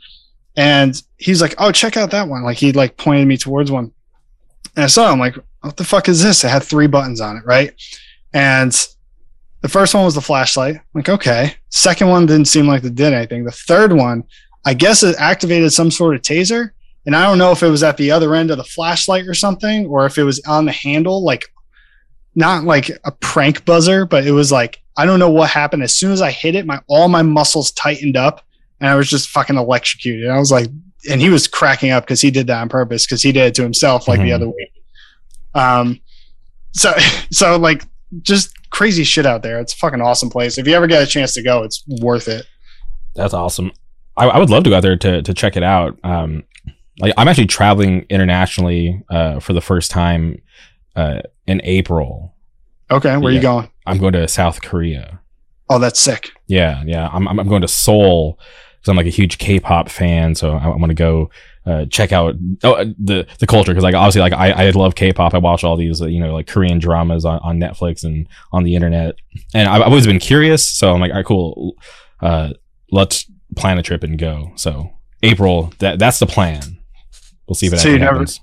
and 0.56 1.02
he's 1.18 1.42
like 1.42 1.56
oh 1.58 1.72
check 1.72 1.98
out 1.98 2.12
that 2.12 2.28
one 2.28 2.44
like 2.44 2.58
he 2.58 2.72
like 2.72 2.96
pointed 2.98 3.28
me 3.28 3.38
towards 3.38 3.72
one 3.72 3.92
and 4.76 4.84
i 4.84 4.88
saw 4.88 5.12
him 5.12 5.20
like 5.20 5.36
what 5.62 5.78
the 5.78 5.84
fuck 5.84 6.08
is 6.08 6.22
this 6.22 6.44
it 6.44 6.50
had 6.50 6.62
three 6.62 6.88
buttons 6.88 7.20
on 7.20 7.38
it 7.38 7.46
right 7.46 7.74
and 8.34 8.88
the 9.62 9.70
first 9.70 9.94
one 9.94 10.06
was 10.06 10.16
the 10.16 10.22
flashlight. 10.22 10.76
I'm 10.76 10.84
like, 10.94 11.10
okay. 11.10 11.56
Second 11.70 12.10
one 12.10 12.26
didn't 12.26 12.48
seem 12.48 12.68
like 12.68 12.84
it 12.84 12.96
did 12.96 13.14
anything. 13.14 13.44
The 13.44 13.52
third 13.52 13.94
one, 13.94 14.24
I 14.66 14.74
guess 14.74 15.04
it 15.04 15.16
activated 15.18 15.74
some 15.74 15.92
sort 15.92 16.16
of 16.16 16.22
taser. 16.22 16.72
And 17.06 17.16
I 17.16 17.24
don't 17.24 17.38
know 17.38 17.52
if 17.52 17.64
it 17.64 17.70
was 17.70 17.84
at 17.84 17.98
the 17.98 18.12
other 18.12 18.36
end 18.36 18.52
of 18.52 18.58
the 18.58 18.64
flashlight 18.64 19.28
or 19.28 19.34
something, 19.34 19.86
or 19.88 20.06
if 20.06 20.18
it 20.18 20.24
was 20.24 20.42
on 20.46 20.66
the 20.66 20.72
handle, 20.72 21.24
like 21.24 21.46
not 22.36 22.66
like 22.66 22.90
a 23.04 23.12
prank 23.12 23.66
buzzer, 23.66 24.06
but 24.06 24.28
it 24.28 24.32
was 24.32 24.52
like, 24.52 24.82
I 24.98 25.06
don't 25.06 25.20
know 25.20 25.30
what 25.30 25.50
happened. 25.50 25.84
As 25.84 25.96
soon 25.96 26.12
as 26.12 26.22
I 26.22 26.32
hit 26.32 26.56
it, 26.56 26.66
my 26.66 26.82
all 26.88 27.08
my 27.08 27.22
muscles 27.22 27.72
tightened 27.72 28.18
up 28.18 28.42
and 28.80 28.90
I 28.90 28.96
was 28.96 29.10
just 29.10 29.30
fucking 29.30 29.56
electrocuted. 29.58 30.30
I 30.30 30.40
was 30.40 30.52
like, 30.52 30.68
and 31.10 31.22
he 31.22 31.30
was 31.30 31.48
cracking 31.48 31.92
up 31.92 32.04
because 32.04 32.20
he 32.22 32.32
did 32.32 32.48
that 32.48 32.62
on 32.62 32.70
purpose 32.70 33.06
because 33.06 33.22
he 33.22 33.32
did 33.32 33.46
it 33.48 33.56
to 33.56 33.64
himself 33.64 34.08
like 34.08 34.20
the 34.20 34.30
Mhm. 34.30 34.36
other 34.36 34.48
week. 34.48 34.72
Um, 35.54 36.00
so 36.74 36.94
so 37.32 37.58
like 37.58 37.84
just 38.22 38.54
crazy 38.70 39.04
shit 39.04 39.26
out 39.26 39.44
there. 39.44 39.60
It's 39.60 39.74
a 39.74 39.78
fucking 39.78 40.02
awesome 40.02 40.30
place. 40.30 40.58
If 40.58 40.68
you 40.68 40.74
ever 40.74 40.88
get 40.88 41.04
a 41.04 41.08
chance 41.08 41.34
to 41.34 41.44
go, 41.44 41.64
it's 41.64 41.84
worth 41.88 42.28
it. 42.28 42.46
That's 43.16 43.34
awesome. 43.34 43.72
I, 44.16 44.26
I 44.28 44.40
would 44.40 44.50
love 44.50 44.64
to 44.66 44.70
go 44.70 44.78
out 44.78 44.82
there 44.84 44.98
to 44.98 45.22
to 45.22 45.34
check 45.34 45.56
it 45.58 45.64
out. 45.64 45.98
Um, 46.04 46.44
like 47.00 47.14
I'm 47.18 47.28
actually 47.28 47.46
traveling 47.48 48.06
internationally 48.10 49.02
uh, 49.10 49.40
for 49.40 49.54
the 49.54 49.62
first 49.62 49.92
time 49.92 50.42
uh, 50.96 51.22
in 51.46 51.62
April. 51.64 52.34
Okay, 52.90 53.16
where 53.18 53.32
Yeah. 53.32 53.36
you 53.38 53.42
going? 53.42 53.70
I'm 53.88 53.98
going 53.98 54.14
to 54.14 54.28
South 54.28 54.62
Korea. 54.62 55.20
Oh, 55.70 55.80
that's 55.80 56.00
sick. 56.00 56.32
Yeah, 56.48 56.84
yeah. 56.86 57.10
I'm 57.12 57.28
I'm 57.28 57.40
I'm 57.40 57.48
going 57.50 57.62
to 57.62 57.68
Seoul 57.68 58.40
because 58.76 58.90
I'm 58.90 58.96
like 58.98 59.06
a 59.06 59.10
huge 59.10 59.38
K-pop 59.38 59.90
fan. 59.90 60.36
So 60.36 60.54
I, 60.54 60.66
I 60.66 60.76
want 60.76 60.90
to 60.92 60.94
go 60.94 61.30
uh, 61.66 61.86
check 61.90 62.14
out 62.14 62.36
oh, 62.64 62.74
uh, 62.74 62.86
the 62.98 63.28
the 63.40 63.48
culture 63.48 63.72
because 63.74 63.84
like 63.84 63.94
obviously 63.96 64.22
like 64.22 64.32
I, 64.34 64.52
I 64.68 64.70
love 64.70 64.96
K-pop. 64.96 65.34
I 65.34 65.40
watch 65.40 65.64
all 65.66 65.76
these 65.76 66.02
uh, 66.02 66.06
you 66.06 66.20
know 66.22 66.34
like 66.34 66.48
Korean 66.48 66.80
dramas 66.80 67.26
on, 67.26 67.40
on 67.40 67.60
Netflix 67.60 68.04
and 68.06 68.28
on 68.54 68.64
the 68.64 68.76
internet, 68.76 69.16
and 69.54 69.68
I've, 69.68 69.82
I've 69.82 69.88
always 69.88 70.08
been 70.08 70.20
curious. 70.20 70.70
So 70.70 70.94
I'm 70.94 71.02
like, 71.02 71.12
all 71.12 71.18
right, 71.18 71.26
cool. 71.26 71.76
Uh, 72.22 72.54
let's 72.92 73.30
plan 73.58 73.78
a 73.78 73.84
trip 73.84 74.04
and 74.04 74.18
go. 74.18 74.52
So 74.56 74.90
April, 75.24 75.74
that 75.80 76.00
that's 76.00 76.20
the 76.20 76.28
plan. 76.28 76.78
We'll 77.48 77.56
see 77.56 77.68
if 77.68 77.74
it 77.74 77.80
So 77.80 77.90
actually 77.90 78.00
never- 78.00 78.12
happens. 78.20 78.40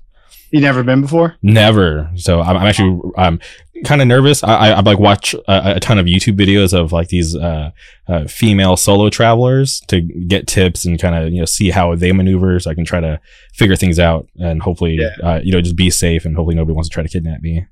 You 0.54 0.60
never 0.60 0.84
been 0.84 1.00
before? 1.00 1.34
Never. 1.42 2.12
So 2.14 2.40
I'm, 2.40 2.56
I'm 2.56 2.66
actually 2.68 3.00
um 3.16 3.40
kind 3.84 4.00
of 4.00 4.06
nervous. 4.06 4.44
I, 4.44 4.54
I 4.54 4.70
I 4.70 4.80
like 4.82 5.00
watch 5.00 5.34
a, 5.34 5.74
a 5.74 5.80
ton 5.80 5.98
of 5.98 6.06
YouTube 6.06 6.38
videos 6.38 6.72
of 6.72 6.92
like 6.92 7.08
these 7.08 7.34
uh, 7.34 7.72
uh 8.06 8.28
female 8.28 8.76
solo 8.76 9.10
travelers 9.10 9.80
to 9.88 10.00
get 10.00 10.46
tips 10.46 10.84
and 10.84 10.96
kind 10.96 11.16
of 11.16 11.32
you 11.32 11.40
know 11.40 11.44
see 11.44 11.70
how 11.70 11.96
they 11.96 12.12
maneuver, 12.12 12.60
so 12.60 12.70
I 12.70 12.74
can 12.74 12.84
try 12.84 13.00
to 13.00 13.18
figure 13.52 13.74
things 13.74 13.98
out 13.98 14.28
and 14.36 14.62
hopefully 14.62 14.94
Yeah. 15.00 15.28
uh, 15.28 15.40
you 15.42 15.50
know 15.50 15.60
just 15.60 15.74
be 15.74 15.90
safe 15.90 16.24
and 16.24 16.36
hopefully 16.36 16.54
nobody 16.54 16.74
wants 16.74 16.88
to 16.88 16.94
try 16.94 17.02
to 17.02 17.08
kidnap 17.08 17.40
me. 17.40 17.66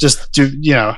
Just 0.00 0.32
do 0.32 0.50
you 0.60 0.74
know? 0.74 0.96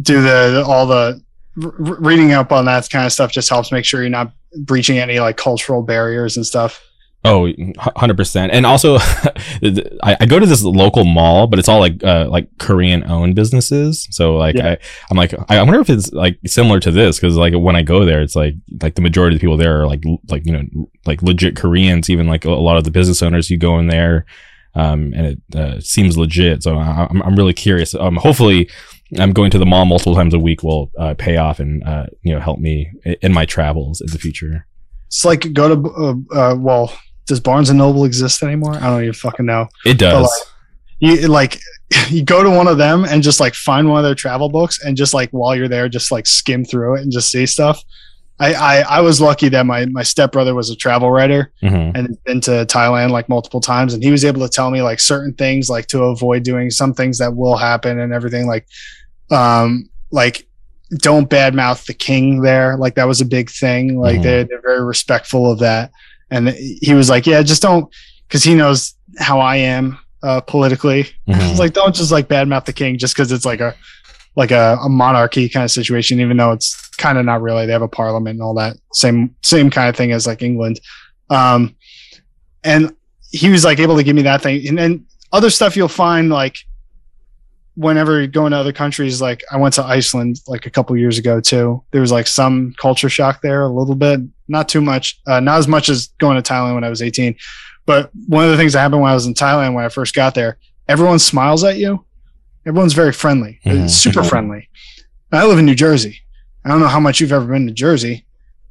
Do 0.00 0.22
the 0.22 0.64
all 0.66 0.86
the 0.86 1.20
reading 1.56 2.32
up 2.32 2.52
on 2.52 2.64
that 2.64 2.88
kind 2.88 3.04
of 3.04 3.12
stuff 3.12 3.30
just 3.32 3.50
helps 3.50 3.70
make 3.70 3.84
sure 3.84 4.00
you're 4.00 4.08
not 4.08 4.32
breaching 4.62 4.96
any 4.98 5.20
like 5.20 5.36
cultural 5.36 5.82
barriers 5.82 6.38
and 6.38 6.46
stuff. 6.46 6.82
Oh, 7.26 7.46
100%. 7.46 8.50
And 8.52 8.66
also 8.66 8.96
I, 10.02 10.16
I, 10.20 10.26
go 10.26 10.38
to 10.38 10.44
this 10.44 10.62
local 10.62 11.04
mall, 11.04 11.46
but 11.46 11.58
it's 11.58 11.70
all 11.70 11.80
like 11.80 12.04
uh, 12.04 12.28
like 12.28 12.50
Korean 12.58 13.02
owned 13.10 13.34
businesses. 13.34 14.06
So 14.10 14.36
like 14.36 14.56
yeah. 14.56 14.72
I 14.72 14.78
I'm 15.10 15.16
like 15.16 15.34
I 15.48 15.62
wonder 15.62 15.80
if 15.80 15.88
it's 15.88 16.12
like 16.12 16.38
similar 16.46 16.80
to 16.80 16.90
this 16.90 17.18
cuz 17.18 17.34
like 17.36 17.54
when 17.54 17.76
I 17.76 17.82
go 17.82 18.04
there 18.04 18.20
it's 18.20 18.36
like 18.36 18.54
like 18.82 18.96
the 18.96 19.00
majority 19.00 19.36
of 19.36 19.40
the 19.40 19.44
people 19.44 19.56
there 19.56 19.80
are 19.80 19.86
like 19.86 20.04
like 20.28 20.44
you 20.44 20.52
know 20.52 20.88
like 21.06 21.22
legit 21.22 21.56
Koreans 21.56 22.10
even 22.10 22.26
like 22.26 22.44
a 22.44 22.50
lot 22.50 22.76
of 22.76 22.84
the 22.84 22.90
business 22.90 23.22
owners 23.22 23.48
you 23.48 23.56
go 23.56 23.78
in 23.78 23.86
there 23.86 24.26
um 24.74 25.14
and 25.14 25.26
it 25.26 25.56
uh, 25.56 25.80
seems 25.80 26.18
legit. 26.18 26.62
So 26.62 26.76
I'm 26.76 27.22
I'm 27.22 27.36
really 27.36 27.54
curious. 27.54 27.94
Um 27.94 28.16
hopefully 28.16 28.68
I'm 29.18 29.32
going 29.32 29.50
to 29.52 29.58
the 29.58 29.66
mall 29.66 29.86
multiple 29.86 30.14
times 30.14 30.34
a 30.34 30.38
week 30.38 30.62
will 30.62 30.90
uh, 30.98 31.14
pay 31.14 31.38
off 31.38 31.58
and 31.58 31.82
uh, 31.84 32.06
you 32.22 32.34
know 32.34 32.40
help 32.40 32.58
me 32.58 32.92
in 33.22 33.32
my 33.32 33.46
travels 33.46 34.02
in 34.02 34.08
the 34.10 34.18
future. 34.18 34.66
It's 35.06 35.24
like 35.24 35.52
go 35.54 35.74
to 35.74 35.88
uh, 35.90 36.36
uh 36.36 36.56
well 36.56 36.92
does 37.26 37.40
Barnes 37.40 37.70
and 37.70 37.78
Noble 37.78 38.04
exist 38.04 38.42
anymore? 38.42 38.74
I 38.74 38.80
don't 38.80 39.02
even 39.02 39.14
fucking 39.14 39.46
know. 39.46 39.68
It 39.84 39.98
does. 39.98 40.22
Like, 40.22 40.30
you 41.00 41.28
like 41.28 41.60
you 42.08 42.24
go 42.24 42.42
to 42.42 42.50
one 42.50 42.68
of 42.68 42.78
them 42.78 43.04
and 43.04 43.22
just 43.22 43.40
like 43.40 43.54
find 43.54 43.88
one 43.88 43.98
of 43.98 44.04
their 44.04 44.14
travel 44.14 44.48
books 44.48 44.82
and 44.82 44.96
just 44.96 45.14
like 45.14 45.30
while 45.30 45.54
you're 45.54 45.68
there, 45.68 45.88
just 45.88 46.10
like 46.10 46.26
skim 46.26 46.64
through 46.64 46.96
it 46.96 47.02
and 47.02 47.12
just 47.12 47.30
see 47.30 47.46
stuff. 47.46 47.82
I 48.40 48.54
I, 48.54 48.80
I 48.80 49.00
was 49.00 49.20
lucky 49.20 49.48
that 49.50 49.64
my 49.64 49.86
my 49.86 50.02
stepbrother 50.02 50.54
was 50.54 50.70
a 50.70 50.76
travel 50.76 51.10
writer 51.10 51.52
mm-hmm. 51.62 51.96
and 51.96 52.22
been 52.24 52.40
to 52.42 52.66
Thailand 52.66 53.10
like 53.10 53.28
multiple 53.28 53.60
times, 53.60 53.94
and 53.94 54.02
he 54.02 54.10
was 54.10 54.24
able 54.24 54.40
to 54.40 54.48
tell 54.48 54.70
me 54.70 54.82
like 54.82 55.00
certain 55.00 55.34
things 55.34 55.70
like 55.70 55.86
to 55.88 56.02
avoid 56.04 56.42
doing 56.42 56.70
some 56.70 56.92
things 56.92 57.18
that 57.18 57.36
will 57.36 57.56
happen 57.56 58.00
and 58.00 58.12
everything 58.12 58.46
like 58.46 58.66
um 59.30 59.88
like 60.10 60.46
don't 60.98 61.30
badmouth 61.30 61.86
the 61.86 61.94
king 61.94 62.42
there 62.42 62.76
like 62.76 62.94
that 62.94 63.08
was 63.08 63.20
a 63.20 63.24
big 63.24 63.50
thing 63.50 63.98
like 63.98 64.14
mm-hmm. 64.14 64.22
they're, 64.22 64.44
they're 64.44 64.60
very 64.60 64.84
respectful 64.84 65.50
of 65.50 65.58
that 65.58 65.90
and 66.30 66.48
he 66.48 66.94
was 66.94 67.10
like, 67.10 67.26
"Yeah, 67.26 67.42
just 67.42 67.62
don't," 67.62 67.92
because 68.28 68.42
he 68.42 68.54
knows 68.54 68.94
how 69.18 69.40
I 69.40 69.56
am 69.56 69.98
uh, 70.22 70.40
politically. 70.40 71.04
Mm-hmm. 71.28 71.58
like, 71.58 71.72
don't 71.72 71.94
just 71.94 72.12
like 72.12 72.28
badmouth 72.28 72.64
the 72.64 72.72
king 72.72 72.98
just 72.98 73.14
because 73.14 73.30
it's 73.32 73.44
like 73.44 73.60
a 73.60 73.74
like 74.36 74.50
a, 74.50 74.76
a, 74.82 74.88
monarchy 74.88 75.48
kind 75.48 75.62
of 75.62 75.70
situation, 75.70 76.18
even 76.18 76.36
though 76.36 76.50
it's 76.50 76.88
kind 76.96 77.18
of 77.18 77.24
not 77.24 77.40
really. 77.40 77.66
They 77.66 77.72
have 77.72 77.82
a 77.82 77.88
parliament 77.88 78.34
and 78.34 78.42
all 78.42 78.54
that 78.54 78.76
same 78.92 79.34
same 79.42 79.70
kind 79.70 79.88
of 79.88 79.96
thing 79.96 80.12
as 80.12 80.26
like 80.26 80.42
England. 80.42 80.80
Um, 81.30 81.76
and 82.64 82.94
he 83.30 83.48
was 83.48 83.64
like 83.64 83.78
able 83.78 83.96
to 83.96 84.02
give 84.02 84.16
me 84.16 84.22
that 84.22 84.42
thing, 84.42 84.66
and 84.66 84.78
then 84.78 85.06
other 85.32 85.50
stuff 85.50 85.76
you'll 85.76 85.88
find 85.88 86.30
like 86.30 86.56
whenever 87.76 88.26
going 88.26 88.52
to 88.52 88.56
other 88.56 88.72
countries, 88.72 89.20
like 89.20 89.42
I 89.50 89.56
went 89.56 89.74
to 89.74 89.84
Iceland 89.84 90.40
like 90.46 90.66
a 90.66 90.70
couple 90.70 90.96
years 90.96 91.18
ago 91.18 91.40
too. 91.40 91.82
There 91.90 92.00
was 92.00 92.12
like 92.12 92.26
some 92.26 92.74
culture 92.78 93.08
shock 93.08 93.42
there 93.42 93.62
a 93.62 93.68
little 93.68 93.94
bit, 93.94 94.20
not 94.48 94.68
too 94.68 94.80
much, 94.80 95.20
uh, 95.26 95.40
not 95.40 95.58
as 95.58 95.68
much 95.68 95.88
as 95.88 96.08
going 96.18 96.40
to 96.40 96.52
Thailand 96.52 96.74
when 96.74 96.84
I 96.84 96.90
was 96.90 97.02
18. 97.02 97.36
But 97.86 98.10
one 98.28 98.44
of 98.44 98.50
the 98.50 98.56
things 98.56 98.72
that 98.72 98.80
happened 98.80 99.02
when 99.02 99.10
I 99.10 99.14
was 99.14 99.26
in 99.26 99.34
Thailand 99.34 99.74
when 99.74 99.84
I 99.84 99.88
first 99.88 100.14
got 100.14 100.34
there, 100.34 100.58
everyone 100.88 101.18
smiles 101.18 101.64
at 101.64 101.76
you. 101.76 102.04
Everyone's 102.66 102.94
very 102.94 103.12
friendly, 103.12 103.60
mm-hmm. 103.64 103.88
super 103.88 104.20
mm-hmm. 104.20 104.28
friendly. 104.28 104.68
I 105.32 105.44
live 105.46 105.58
in 105.58 105.66
New 105.66 105.74
Jersey. 105.74 106.20
I 106.64 106.68
don't 106.68 106.80
know 106.80 106.88
how 106.88 107.00
much 107.00 107.20
you've 107.20 107.32
ever 107.32 107.46
been 107.46 107.66
to 107.66 107.72
Jersey. 107.72 108.24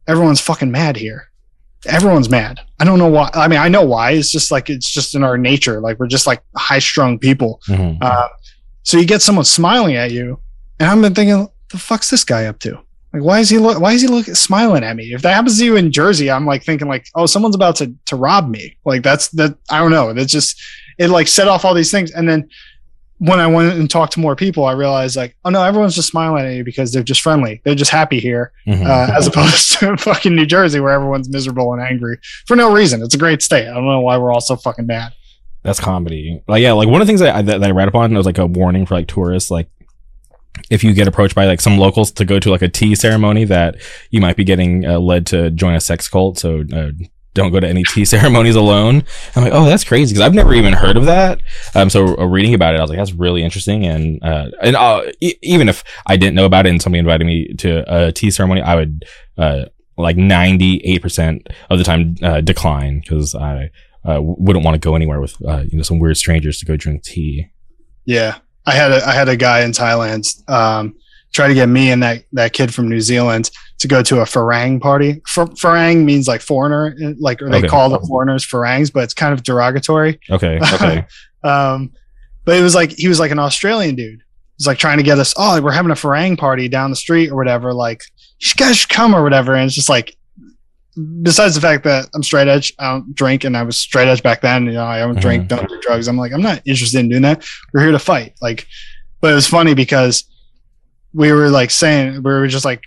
Everyone's 0.08 0.42
fucking 0.42 0.72
mad 0.72 0.96
here. 0.96 1.30
Everyone's 1.86 2.30
mad. 2.30 2.60
I 2.80 2.86
don't 2.86 2.98
know 2.98 3.10
why. 3.10 3.30
I 3.34 3.48
mean, 3.48 3.60
I 3.60 3.68
know 3.68 3.84
why. 3.84 4.12
It's 4.12 4.32
just 4.32 4.52
like 4.52 4.70
it's 4.70 4.90
just 4.90 5.16
in 5.16 5.24
our 5.24 5.38
nature. 5.38 5.82
Like 5.82 6.00
we're 6.00 6.08
just 6.08 6.26
like 6.26 6.42
high 6.56 6.80
strung 6.80 7.20
people. 7.20 7.62
Mm-hmm. 7.68 8.02
Uh, 8.02 8.28
so 8.84 8.98
you 8.98 9.06
get 9.06 9.22
someone 9.22 9.46
smiling 9.46 9.96
at 9.96 10.12
you, 10.12 10.40
and 10.80 10.90
I've 10.90 11.02
been 11.02 11.16
thinking, 11.16 11.48
the 11.70 11.78
fuck's 11.78 12.10
this 12.10 12.24
guy 12.24 12.46
up 12.46 12.60
to? 12.60 12.80
Like, 13.14 13.24
why 13.24 13.40
is 13.40 13.50
he 13.50 13.60
look? 13.60 13.80
Why 13.80 13.94
is 13.94 14.02
he 14.02 14.08
looking 14.08 14.36
smiling 14.36 14.84
at 14.84 14.96
me? 14.96 15.14
If 15.14 15.22
that 15.22 15.34
happens 15.34 15.60
to 15.60 15.66
you 15.66 15.76
in 15.76 15.92
Jersey, 15.92 16.32
I'm 16.32 16.46
like 16.46 16.64
thinking 16.64 16.88
like, 16.88 17.08
oh, 17.16 17.26
someone's 17.28 17.56
about 17.56 17.76
to 17.78 17.94
to 18.06 18.16
rob 18.16 18.50
me. 18.50 18.76
Like 18.86 19.04
that's 19.04 19.30
that. 19.30 19.56
I 19.70 19.80
don't 19.80 19.92
know. 19.92 20.14
That's 20.14 20.32
just 20.32 20.60
it 20.98 21.10
like 21.10 21.28
set 21.28 21.48
off 21.48 21.64
all 21.64 21.76
these 21.76 21.92
things, 21.92 22.12
and 22.12 22.28
then 22.28 22.50
when 23.20 23.40
I 23.40 23.48
went 23.48 23.80
and 23.80 23.90
talked 23.90 24.14
to 24.14 24.20
more 24.20 24.36
people, 24.36 24.66
I 24.66 24.74
realized 24.74 25.16
like, 25.16 25.38
oh 25.46 25.50
no, 25.50 25.64
everyone's 25.64 25.96
just 25.96 26.10
smiling 26.10 26.46
at 26.46 26.56
you 26.56 26.64
because 26.64 26.92
they're 26.92 27.04
just 27.04 27.22
friendly. 27.22 27.62
They're 27.64 27.76
just 27.76 27.92
happy 27.92 28.20
here, 28.20 28.52
mm-hmm. 28.68 28.86
uh, 28.86 29.16
as 29.16 29.28
opposed 29.28 29.80
to 29.80 29.96
fucking 29.98 30.36
New 30.36 30.46
Jersey 30.46 30.80
where 30.80 30.92
everyone's 30.92 31.30
miserable 31.30 31.72
and 31.74 31.82
angry 31.82 32.18
for 32.48 32.58
no 32.58 32.74
reason. 32.74 33.02
It's 33.02 33.16
a 33.16 33.20
great 33.20 33.42
state. 33.42 33.68
I 33.68 33.74
don't 33.74 33.86
know 33.86 34.02
why 34.02 34.18
we're 34.18 34.34
all 34.34 34.42
so 34.42 34.56
fucking 34.56 34.88
mad. 34.88 35.14
That's 35.64 35.80
comedy. 35.80 36.42
Like 36.48 36.62
yeah, 36.62 36.74
like 36.74 36.88
one 36.88 37.02
of 37.02 37.08
the 37.08 37.10
things 37.10 37.22
that 37.22 37.36
I, 37.36 37.42
that 37.42 37.64
I 37.64 37.72
read 37.72 37.88
upon 37.88 38.14
was 38.14 38.26
like 38.26 38.38
a 38.38 38.46
warning 38.46 38.86
for 38.86 38.96
like 38.96 39.08
tourists, 39.08 39.50
like 39.50 39.70
if 40.70 40.84
you 40.84 40.94
get 40.94 41.08
approached 41.08 41.36
by 41.36 41.46
like 41.46 41.62
some 41.62 41.78
locals 41.78 42.12
to 42.12 42.26
go 42.26 42.40
to 42.40 42.50
like 42.52 42.62
a 42.62 42.70
tea 42.70 42.96
ceremony, 42.96 43.46
that 43.46 43.76
you 44.12 44.22
might 44.22 44.36
be 44.36 44.44
getting 44.44 44.86
uh, 44.86 45.00
led 45.00 45.26
to 45.28 45.50
join 45.52 45.74
a 45.74 45.82
sex 45.82 46.08
cult. 46.08 46.38
So 46.38 46.64
uh, 46.74 46.92
don't 47.34 47.52
go 47.52 47.60
to 47.60 47.68
any 47.68 47.84
tea 47.84 48.06
ceremonies 48.06 48.56
alone. 48.56 49.04
I'm 49.36 49.44
like, 49.44 49.54
oh, 49.54 49.66
that's 49.66 49.84
crazy 49.84 50.14
because 50.14 50.26
I've 50.26 50.34
never 50.34 50.54
even 50.54 50.74
heard 50.74 50.98
of 50.98 51.06
that. 51.06 51.42
Um, 51.74 51.90
so 51.90 52.18
uh, 52.18 52.26
reading 52.26 52.54
about 52.54 52.76
it, 52.76 52.78
I 52.78 52.82
was 52.82 52.90
like, 52.90 53.00
that's 53.00 53.14
really 53.14 53.44
interesting. 53.44 53.86
And 53.86 54.24
uh, 54.24 54.52
and 54.62 54.76
uh, 54.76 55.04
e- 55.22 55.36
even 55.42 55.70
if 55.70 55.84
I 56.06 56.18
didn't 56.18 56.36
know 56.36 56.46
about 56.46 56.66
it 56.66 56.70
and 56.70 56.82
somebody 56.82 57.00
invited 57.00 57.26
me 57.26 57.54
to 57.56 57.84
a 57.88 58.12
tea 58.12 58.32
ceremony, 58.32 58.62
I 58.62 58.76
would 58.76 59.06
uh, 59.38 59.66
like 59.98 60.18
98% 60.18 61.48
of 61.70 61.78
the 61.78 61.84
time 61.84 62.16
uh, 62.22 62.42
decline 62.42 63.00
because 63.00 63.36
I 63.36 63.70
uh, 64.06 64.20
wouldn't 64.22 64.66
want 64.66 64.76
to 64.76 64.80
go 64.80 64.96
anywhere 64.96 65.22
with 65.22 65.36
uh, 65.48 65.64
you 65.70 65.78
know 65.78 65.84
some 65.84 66.00
weird 66.00 66.18
strangers 66.18 66.60
to 66.60 66.66
go 66.66 66.76
drink 66.76 67.04
tea. 67.04 67.48
Yeah, 68.06 68.38
I 68.66 68.74
had 68.74 68.92
a 68.92 69.08
I 69.08 69.14
had 69.14 69.30
a 69.30 69.38
guy 69.38 69.62
in 69.62 69.72
Thailand 69.72 70.50
um, 70.50 70.96
try 71.34 71.48
to 71.48 71.54
get 71.54 71.68
me 71.68 71.92
and 71.92 72.04
that 72.04 72.24
that 72.34 72.54
kid 72.54 72.74
from 72.74 72.88
New 72.88 73.02
Zealand 73.02 73.50
to 73.80 73.88
go 73.88 74.02
to 74.04 74.22
a 74.22 74.24
Farang 74.24 74.80
party. 74.80 75.22
F- 75.38 75.50
farang 75.56 76.06
means 76.06 76.28
like 76.28 76.42
foreigner, 76.42 76.96
like 77.20 77.42
or 77.42 77.50
they 77.50 77.58
okay. 77.58 77.68
call 77.68 77.90
the 77.90 78.00
foreigners 78.08 78.46
Farangs, 78.46 78.92
but 78.92 79.04
it's 79.04 79.14
kind 79.14 79.34
of 79.34 79.44
derogatory. 79.44 80.20
Okay. 80.30 80.60
Okay. 80.74 81.06
um, 81.44 81.92
but 82.46 82.58
it 82.58 82.62
was 82.62 82.76
like 82.76 82.92
he 82.92 83.08
was 83.08 83.20
like 83.20 83.32
an 83.32 83.40
Australian 83.40 83.96
dude. 83.96 84.20
He 84.20 84.60
was 84.60 84.68
like 84.68 84.78
trying 84.78 84.98
to 84.98 85.04
get 85.04 85.18
us. 85.20 85.34
Oh, 85.38 85.62
we're 85.62 85.72
having 85.72 85.92
a 85.92 85.96
Farang 85.96 86.38
party 86.38 86.68
down 86.68 86.90
the 86.90 86.96
street 86.96 87.30
or 87.30 87.36
whatever. 87.36 87.74
Like 87.74 88.04
you 88.40 88.54
guys 88.56 88.78
should 88.78 88.90
come 88.90 89.16
or 89.16 89.24
whatever. 89.24 89.54
And 89.54 89.66
it's 89.66 89.76
just 89.76 89.90
like 89.90 90.16
besides 91.22 91.56
the 91.56 91.62
fact 91.62 91.84
that 91.84 92.08
I'm 92.14 92.24
straight 92.24 92.48
edge, 92.48 92.74
I 92.80 92.92
don't 92.92 93.16
drink, 93.16 93.44
and 93.44 93.58
I 93.58 93.64
was 93.64 93.78
straight 93.78 94.08
edge 94.08 94.24
back 94.24 94.42
then. 94.42 94.66
You 94.66 94.74
know, 94.74 94.86
I 94.86 95.00
don't 95.00 95.20
drink, 95.20 95.48
mm-hmm. 95.48 95.56
don't 95.56 95.70
do 95.70 95.80
drugs. 95.82 96.08
I'm 96.08 96.18
like, 96.18 96.34
I'm 96.34 96.42
not 96.42 96.62
interested 96.66 97.00
in 97.00 97.10
doing 97.10 97.24
that. 97.24 97.46
We're 97.74 97.82
here 97.82 97.92
to 97.92 98.00
fight. 98.00 98.36
Like, 98.42 98.68
but 99.22 99.32
it 99.32 99.36
was 99.36 99.48
funny 99.48 99.74
because 99.74 100.26
we 101.14 101.32
were 101.32 101.50
like 101.50 101.72
saying 101.72 102.16
we 102.16 102.32
were 102.32 102.48
just 102.48 102.66
like 102.66 102.82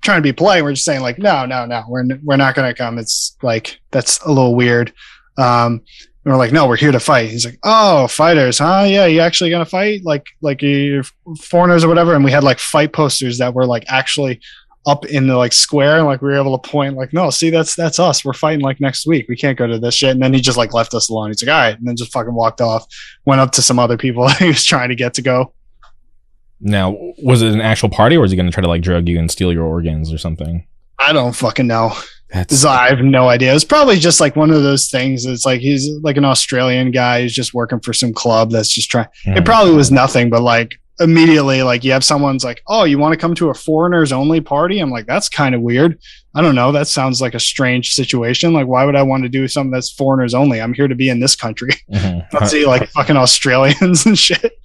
trying 0.00 0.18
to 0.18 0.22
be 0.22 0.32
polite. 0.32 0.62
We're 0.62 0.72
just 0.72 0.84
saying 0.84 1.02
like, 1.02 1.18
no, 1.18 1.44
no, 1.44 1.66
no, 1.66 1.84
we're 1.88 2.04
we're 2.22 2.36
not 2.36 2.54
gonna 2.54 2.74
come. 2.74 2.98
It's 2.98 3.36
like 3.42 3.78
that's 3.90 4.20
a 4.20 4.28
little 4.28 4.54
weird. 4.54 4.92
Um, 5.36 5.82
and 6.24 6.32
we're 6.32 6.38
like, 6.38 6.52
no, 6.52 6.66
we're 6.66 6.76
here 6.76 6.92
to 6.92 7.00
fight. 7.00 7.28
He's 7.28 7.44
like, 7.44 7.58
oh, 7.64 8.06
fighters, 8.06 8.58
huh? 8.58 8.86
Yeah, 8.88 9.06
you 9.06 9.20
actually 9.20 9.50
gonna 9.50 9.66
fight? 9.66 10.04
Like, 10.04 10.26
like 10.40 10.62
you 10.62 11.02
foreigners 11.38 11.84
or 11.84 11.88
whatever. 11.88 12.14
And 12.14 12.24
we 12.24 12.30
had 12.30 12.44
like 12.44 12.58
fight 12.58 12.92
posters 12.92 13.38
that 13.38 13.52
were 13.52 13.66
like 13.66 13.84
actually 13.88 14.40
up 14.86 15.06
in 15.06 15.26
the 15.26 15.36
like 15.36 15.52
square 15.52 15.96
and 15.96 16.06
like 16.06 16.20
we 16.20 16.28
were 16.28 16.38
able 16.38 16.58
to 16.58 16.70
point 16.70 16.94
like 16.94 17.12
no 17.12 17.30
see 17.30 17.50
that's 17.50 17.74
that's 17.74 17.98
us 17.98 18.24
we're 18.24 18.32
fighting 18.32 18.60
like 18.60 18.80
next 18.80 19.06
week 19.06 19.26
we 19.28 19.36
can't 19.36 19.56
go 19.56 19.66
to 19.66 19.78
this 19.78 19.94
shit 19.94 20.10
and 20.10 20.22
then 20.22 20.34
he 20.34 20.40
just 20.40 20.58
like 20.58 20.74
left 20.74 20.92
us 20.94 21.08
alone 21.08 21.28
he's 21.28 21.42
like 21.42 21.54
all 21.54 21.60
right 21.60 21.78
and 21.78 21.86
then 21.86 21.96
just 21.96 22.12
fucking 22.12 22.34
walked 22.34 22.60
off 22.60 22.86
went 23.24 23.40
up 23.40 23.50
to 23.50 23.62
some 23.62 23.78
other 23.78 23.96
people 23.96 24.28
he 24.38 24.46
was 24.46 24.64
trying 24.64 24.88
to 24.88 24.94
get 24.94 25.14
to 25.14 25.22
go 25.22 25.52
now 26.60 26.96
was 27.22 27.42
it 27.42 27.52
an 27.52 27.60
actual 27.60 27.88
party 27.88 28.16
or 28.16 28.20
was 28.20 28.30
he 28.30 28.36
going 28.36 28.46
to 28.46 28.52
try 28.52 28.62
to 28.62 28.68
like 28.68 28.82
drug 28.82 29.08
you 29.08 29.18
and 29.18 29.30
steal 29.30 29.52
your 29.52 29.64
organs 29.64 30.12
or 30.12 30.18
something 30.18 30.66
i 30.98 31.12
don't 31.12 31.34
fucking 31.34 31.66
know 31.66 31.92
that's 32.34 32.64
I 32.64 32.88
have 32.88 32.98
no 32.98 33.28
idea. 33.28 33.54
It's 33.54 33.62
probably 33.62 33.96
just 33.96 34.20
like 34.20 34.34
one 34.34 34.50
of 34.50 34.64
those 34.64 34.90
things. 34.90 35.24
It's 35.24 35.46
like 35.46 35.60
he's 35.60 35.88
like 36.02 36.16
an 36.16 36.24
Australian 36.24 36.90
guy. 36.90 37.22
He's 37.22 37.32
just 37.32 37.54
working 37.54 37.78
for 37.78 37.92
some 37.92 38.12
club 38.12 38.50
that's 38.50 38.70
just 38.74 38.90
trying. 38.90 39.06
Mm. 39.24 39.36
It 39.36 39.38
hmm. 39.38 39.44
probably 39.44 39.74
was 39.74 39.92
nothing, 39.92 40.30
but 40.30 40.42
like 40.42 40.74
immediately 41.00 41.62
like 41.62 41.82
you 41.82 41.90
have 41.90 42.04
someone's 42.04 42.44
like 42.44 42.62
oh 42.68 42.84
you 42.84 42.98
want 42.98 43.12
to 43.12 43.18
come 43.18 43.34
to 43.34 43.50
a 43.50 43.54
foreigners 43.54 44.12
only 44.12 44.40
party? 44.40 44.78
I'm 44.78 44.90
like 44.90 45.06
that's 45.06 45.28
kind 45.28 45.54
of 45.54 45.60
weird. 45.60 45.98
I 46.34 46.40
don't 46.40 46.54
know. 46.54 46.72
That 46.72 46.88
sounds 46.88 47.20
like 47.20 47.34
a 47.34 47.40
strange 47.40 47.92
situation. 47.92 48.52
Like 48.52 48.66
why 48.66 48.84
would 48.84 48.96
i 48.96 49.02
want 49.02 49.22
to 49.24 49.28
do 49.28 49.46
something 49.48 49.70
that's 49.70 49.90
foreigners 49.90 50.34
only? 50.34 50.60
I'm 50.60 50.74
here 50.74 50.88
to 50.88 50.94
be 50.94 51.08
in 51.08 51.20
this 51.20 51.36
country. 51.36 51.70
Mm-hmm. 51.94 52.20
not 52.32 52.48
see 52.48 52.66
like 52.66 52.88
fucking 52.90 53.16
australians 53.16 54.06
and 54.06 54.18
shit. 54.18 54.58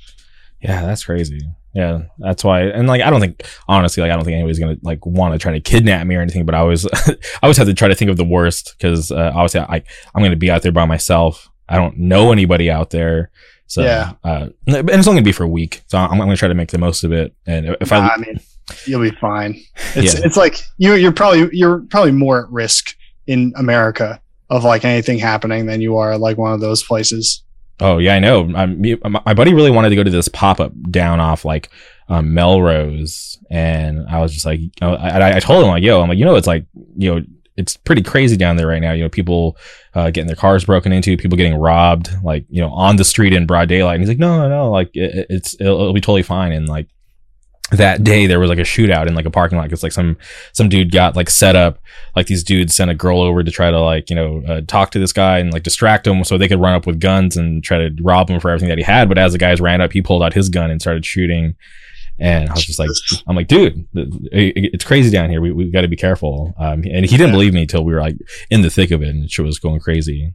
Yeah 0.61 0.81
that's 0.85 1.03
crazy. 1.03 1.39
Yeah 1.73 2.03
that's 2.17 2.43
why 2.43 2.61
and 2.61 2.87
like 2.87 3.01
i 3.01 3.09
don't 3.09 3.21
think 3.21 3.45
honestly 3.67 4.01
like 4.01 4.11
i 4.11 4.15
don't 4.15 4.25
think 4.25 4.35
anybody's 4.35 4.57
gonna 4.57 4.77
like 4.81 5.05
want 5.05 5.33
to 5.33 5.39
try 5.39 5.51
to 5.51 5.59
kidnap 5.59 6.07
me 6.07 6.15
or 6.15 6.21
anything 6.21 6.45
but 6.45 6.55
i 6.55 6.59
always 6.59 6.85
i 7.07 7.15
always 7.43 7.57
have 7.57 7.67
to 7.67 7.73
try 7.75 7.87
to 7.87 7.93
think 7.93 8.09
of 8.09 8.17
the 8.17 8.23
worst 8.23 8.75
because 8.77 9.11
uh, 9.11 9.31
obviously 9.35 9.59
i 9.61 9.83
i'm 10.15 10.23
gonna 10.23 10.35
be 10.35 10.49
out 10.49 10.63
there 10.63 10.71
by 10.71 10.85
myself. 10.85 11.49
I 11.71 11.75
don't 11.75 11.97
know 11.99 12.31
anybody 12.31 12.71
out 12.71 12.89
there 12.89 13.29
so 13.69 13.83
yeah, 13.83 14.13
uh, 14.23 14.49
and 14.65 14.89
it's 14.89 15.07
only 15.07 15.19
gonna 15.19 15.21
be 15.21 15.31
for 15.31 15.43
a 15.43 15.47
week, 15.47 15.83
so 15.85 15.99
I'm, 15.99 16.13
I'm, 16.13 16.17
gonna 16.17 16.35
try 16.35 16.47
to 16.47 16.55
make 16.55 16.71
the 16.71 16.79
most 16.79 17.03
of 17.03 17.11
it. 17.11 17.35
And 17.45 17.77
if 17.79 17.91
nah, 17.91 17.99
I, 17.99 18.15
I 18.15 18.17
mean, 18.17 18.39
you'll 18.85 19.01
be 19.01 19.11
fine. 19.11 19.61
It's 19.95 20.15
yeah. 20.15 20.25
it's 20.25 20.35
like 20.35 20.59
you 20.79 20.95
you're 20.95 21.11
probably 21.11 21.49
you're 21.55 21.81
probably 21.91 22.11
more 22.11 22.45
at 22.45 22.49
risk 22.49 22.95
in 23.27 23.53
America 23.55 24.19
of 24.49 24.63
like 24.63 24.85
anything 24.85 25.19
happening 25.19 25.67
than 25.67 25.81
you 25.81 25.97
are 25.97 26.17
like 26.17 26.39
one 26.39 26.51
of 26.51 26.61
those 26.61 26.81
places. 26.81 27.43
Oh 27.79 27.99
yeah, 27.99 28.15
I 28.15 28.19
know. 28.19 28.51
I'm, 28.55 28.81
my 29.23 29.35
buddy 29.35 29.53
really 29.53 29.71
wanted 29.71 29.89
to 29.89 29.95
go 29.95 30.03
to 30.03 30.09
this 30.09 30.27
pop 30.27 30.59
up 30.59 30.73
down 30.89 31.19
off 31.19 31.45
like 31.45 31.69
um, 32.07 32.33
Melrose, 32.33 33.37
and 33.51 34.07
I 34.09 34.19
was 34.19 34.33
just 34.33 34.47
like, 34.47 34.61
know, 34.81 34.95
I, 34.95 35.37
I 35.37 35.39
told 35.39 35.63
him 35.63 35.69
like, 35.69 35.83
yo, 35.83 36.01
I'm 36.01 36.09
like, 36.09 36.17
you 36.17 36.25
know, 36.25 36.35
it's 36.35 36.47
like, 36.47 36.65
you 36.97 37.13
know, 37.13 37.21
it's 37.59 37.75
pretty 37.75 38.01
crazy 38.01 38.37
down 38.37 38.55
there 38.55 38.67
right 38.67 38.81
now. 38.81 38.93
You 38.93 39.03
know, 39.03 39.09
people 39.09 39.57
uh, 39.93 40.09
getting 40.09 40.27
their 40.27 40.35
cars 40.35 40.63
broken 40.63 40.91
into, 40.91 41.17
people 41.17 41.37
getting 41.37 41.55
robbed, 41.55 42.09
like 42.23 42.45
you 42.49 42.61
know, 42.61 42.69
on 42.69 42.95
the 42.95 43.03
street 43.03 43.33
in 43.33 43.45
broad 43.45 43.67
daylight. 43.67 43.95
And 43.95 44.01
he's 44.01 44.09
like, 44.09 44.17
no, 44.17 44.47
no, 44.47 44.71
like 44.71 44.89
it, 44.93 45.27
it's 45.29 45.55
it'll, 45.59 45.79
it'll 45.79 45.93
be 45.93 46.01
totally 46.01 46.23
fine. 46.23 46.53
And 46.53 46.67
like 46.67 46.87
that 47.71 48.03
day 48.03 48.25
there 48.25 48.39
was 48.39 48.49
like 48.49 48.57
a 48.57 48.63
shootout 48.63 49.07
in 49.07 49.13
like 49.13 49.25
a 49.25 49.31
parking 49.31 49.57
lot. 49.57 49.71
It's 49.71 49.83
like 49.83 49.91
some 49.91 50.17
some 50.53 50.69
dude 50.69 50.91
got 50.91 51.15
like 51.15 51.29
set 51.29 51.55
up. 51.55 51.79
Like 52.15 52.27
these 52.27 52.43
dudes 52.43 52.73
sent 52.73 52.89
a 52.89 52.95
girl 52.95 53.21
over 53.21 53.43
to 53.43 53.51
try 53.51 53.69
to 53.69 53.79
like 53.79 54.09
you 54.09 54.15
know 54.15 54.41
uh, 54.47 54.61
talk 54.61 54.91
to 54.91 54.99
this 54.99 55.13
guy 55.13 55.39
and 55.39 55.51
like 55.51 55.63
distract 55.63 56.07
him 56.07 56.23
so 56.23 56.37
they 56.37 56.47
could 56.47 56.61
run 56.61 56.73
up 56.73 56.87
with 56.87 56.99
guns 56.99 57.35
and 57.35 57.63
try 57.63 57.77
to 57.77 57.95
rob 58.01 58.29
him 58.29 58.39
for 58.39 58.49
everything 58.49 58.69
that 58.69 58.77
he 58.77 58.83
had. 58.83 59.09
But 59.09 59.17
as 59.17 59.33
the 59.33 59.37
guys 59.37 59.59
ran 59.59 59.81
up, 59.81 59.91
he 59.91 60.01
pulled 60.01 60.23
out 60.23 60.33
his 60.33 60.49
gun 60.49 60.71
and 60.71 60.81
started 60.81 61.05
shooting. 61.05 61.55
And 62.19 62.49
I 62.49 62.53
was 62.53 62.65
just 62.65 62.79
like, 62.79 62.89
I'm 63.27 63.35
like, 63.35 63.47
dude, 63.47 63.87
it's 63.93 64.83
crazy 64.83 65.09
down 65.09 65.29
here. 65.29 65.41
We 65.41 65.51
we 65.51 65.71
got 65.71 65.81
to 65.81 65.87
be 65.87 65.95
careful. 65.95 66.53
Um, 66.57 66.83
and 66.83 67.05
he 67.05 67.17
didn't 67.17 67.27
yeah. 67.27 67.31
believe 67.31 67.53
me 67.53 67.61
until 67.61 67.83
we 67.85 67.93
were 67.93 68.01
like 68.01 68.17
in 68.49 68.61
the 68.61 68.69
thick 68.69 68.91
of 68.91 69.01
it, 69.01 69.09
and 69.09 69.31
shit 69.31 69.45
was 69.45 69.59
going 69.59 69.79
crazy. 69.79 70.33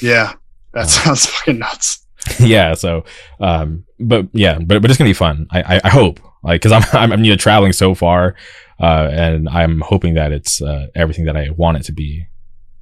Yeah, 0.00 0.34
that 0.72 0.82
um, 0.82 0.88
sounds 0.88 1.26
fucking 1.38 1.58
nuts. 1.58 2.06
yeah. 2.38 2.74
So, 2.74 3.04
um, 3.40 3.84
but 3.98 4.28
yeah, 4.32 4.58
but 4.58 4.80
but 4.82 4.90
it's 4.90 4.98
gonna 4.98 5.10
be 5.10 5.14
fun. 5.14 5.46
I 5.50 5.76
I, 5.76 5.80
I 5.84 5.88
hope 5.88 6.20
like 6.42 6.62
because 6.62 6.72
I'm, 6.94 6.98
I'm 6.98 7.12
I'm 7.12 7.24
you 7.24 7.32
know 7.32 7.36
traveling 7.36 7.72
so 7.72 7.94
far, 7.94 8.36
uh, 8.80 9.08
and 9.10 9.48
I'm 9.48 9.80
hoping 9.80 10.14
that 10.14 10.32
it's 10.32 10.62
uh, 10.62 10.86
everything 10.94 11.24
that 11.24 11.36
I 11.36 11.50
want 11.50 11.78
it 11.78 11.82
to 11.84 11.92
be. 11.92 12.26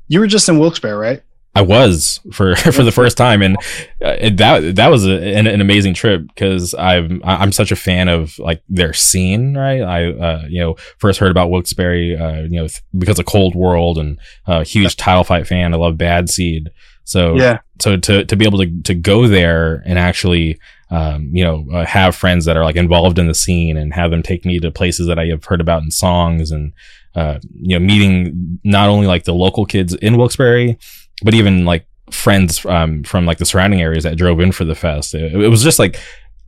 You 0.06 0.20
were 0.20 0.26
just 0.26 0.48
in 0.50 0.58
Wilkes-Barre, 0.58 0.98
right? 0.98 1.22
I 1.54 1.62
was 1.62 2.20
for 2.32 2.56
for 2.72 2.82
the 2.82 2.92
first 2.92 3.16
time, 3.16 3.42
and 3.42 3.56
uh, 4.02 4.30
that 4.34 4.76
that 4.76 4.88
was 4.88 5.06
a, 5.06 5.36
an, 5.36 5.46
an, 5.46 5.60
amazing 5.60 5.94
trip 5.94 6.26
because 6.26 6.74
I'm 6.74 7.20
I'm 7.24 7.52
such 7.52 7.70
a 7.70 7.76
fan 7.76 8.08
of 8.08 8.38
like 8.38 8.62
their 8.68 8.92
scene, 8.92 9.56
right? 9.56 9.82
I 9.82 10.12
uh, 10.12 10.42
you 10.48 10.60
know 10.60 10.76
first 10.98 11.20
heard 11.20 11.30
about 11.30 11.50
Wilkes-Barre, 11.50 12.16
uh, 12.16 12.42
you 12.42 12.60
know 12.60 12.68
because 12.98 13.18
of 13.18 13.26
Cold 13.26 13.54
World 13.54 13.98
and 13.98 14.18
a 14.46 14.52
uh, 14.52 14.64
huge 14.64 14.96
title 14.96 15.24
fight 15.24 15.46
fan. 15.46 15.74
I 15.74 15.76
love 15.76 15.96
Bad 15.96 16.28
Seed, 16.28 16.70
so 17.04 17.36
yeah. 17.36 17.60
So 17.80 17.96
to 17.96 18.24
to 18.24 18.36
be 18.36 18.44
able 18.44 18.58
to 18.58 18.82
to 18.82 18.94
go 18.94 19.28
there 19.28 19.82
and 19.86 19.98
actually 19.98 20.58
um, 20.90 21.30
you 21.32 21.42
know, 21.42 21.66
uh, 21.72 21.84
have 21.84 22.14
friends 22.14 22.44
that 22.44 22.56
are 22.56 22.62
like 22.62 22.76
involved 22.76 23.18
in 23.18 23.26
the 23.26 23.34
scene 23.34 23.76
and 23.76 23.92
have 23.94 24.12
them 24.12 24.22
take 24.22 24.44
me 24.44 24.60
to 24.60 24.70
places 24.70 25.08
that 25.08 25.18
I 25.18 25.26
have 25.26 25.44
heard 25.44 25.60
about 25.60 25.82
in 25.82 25.90
songs 25.90 26.52
and, 26.52 26.72
uh, 27.16 27.38
you 27.60 27.76
know, 27.76 27.84
meeting 27.84 28.60
not 28.62 28.88
only 28.88 29.08
like 29.08 29.24
the 29.24 29.34
local 29.34 29.66
kids 29.66 29.94
in 29.94 30.16
Wilkes-Barre, 30.16 30.76
but 31.22 31.34
even 31.34 31.64
like 31.64 31.86
friends 32.10 32.64
um, 32.66 33.02
from 33.04 33.26
like 33.26 33.38
the 33.38 33.44
surrounding 33.44 33.80
areas 33.80 34.04
that 34.04 34.16
drove 34.16 34.40
in 34.40 34.52
for 34.52 34.64
the 34.64 34.74
fest. 34.74 35.14
It, 35.14 35.34
it 35.34 35.48
was 35.48 35.62
just 35.62 35.78
like, 35.78 35.98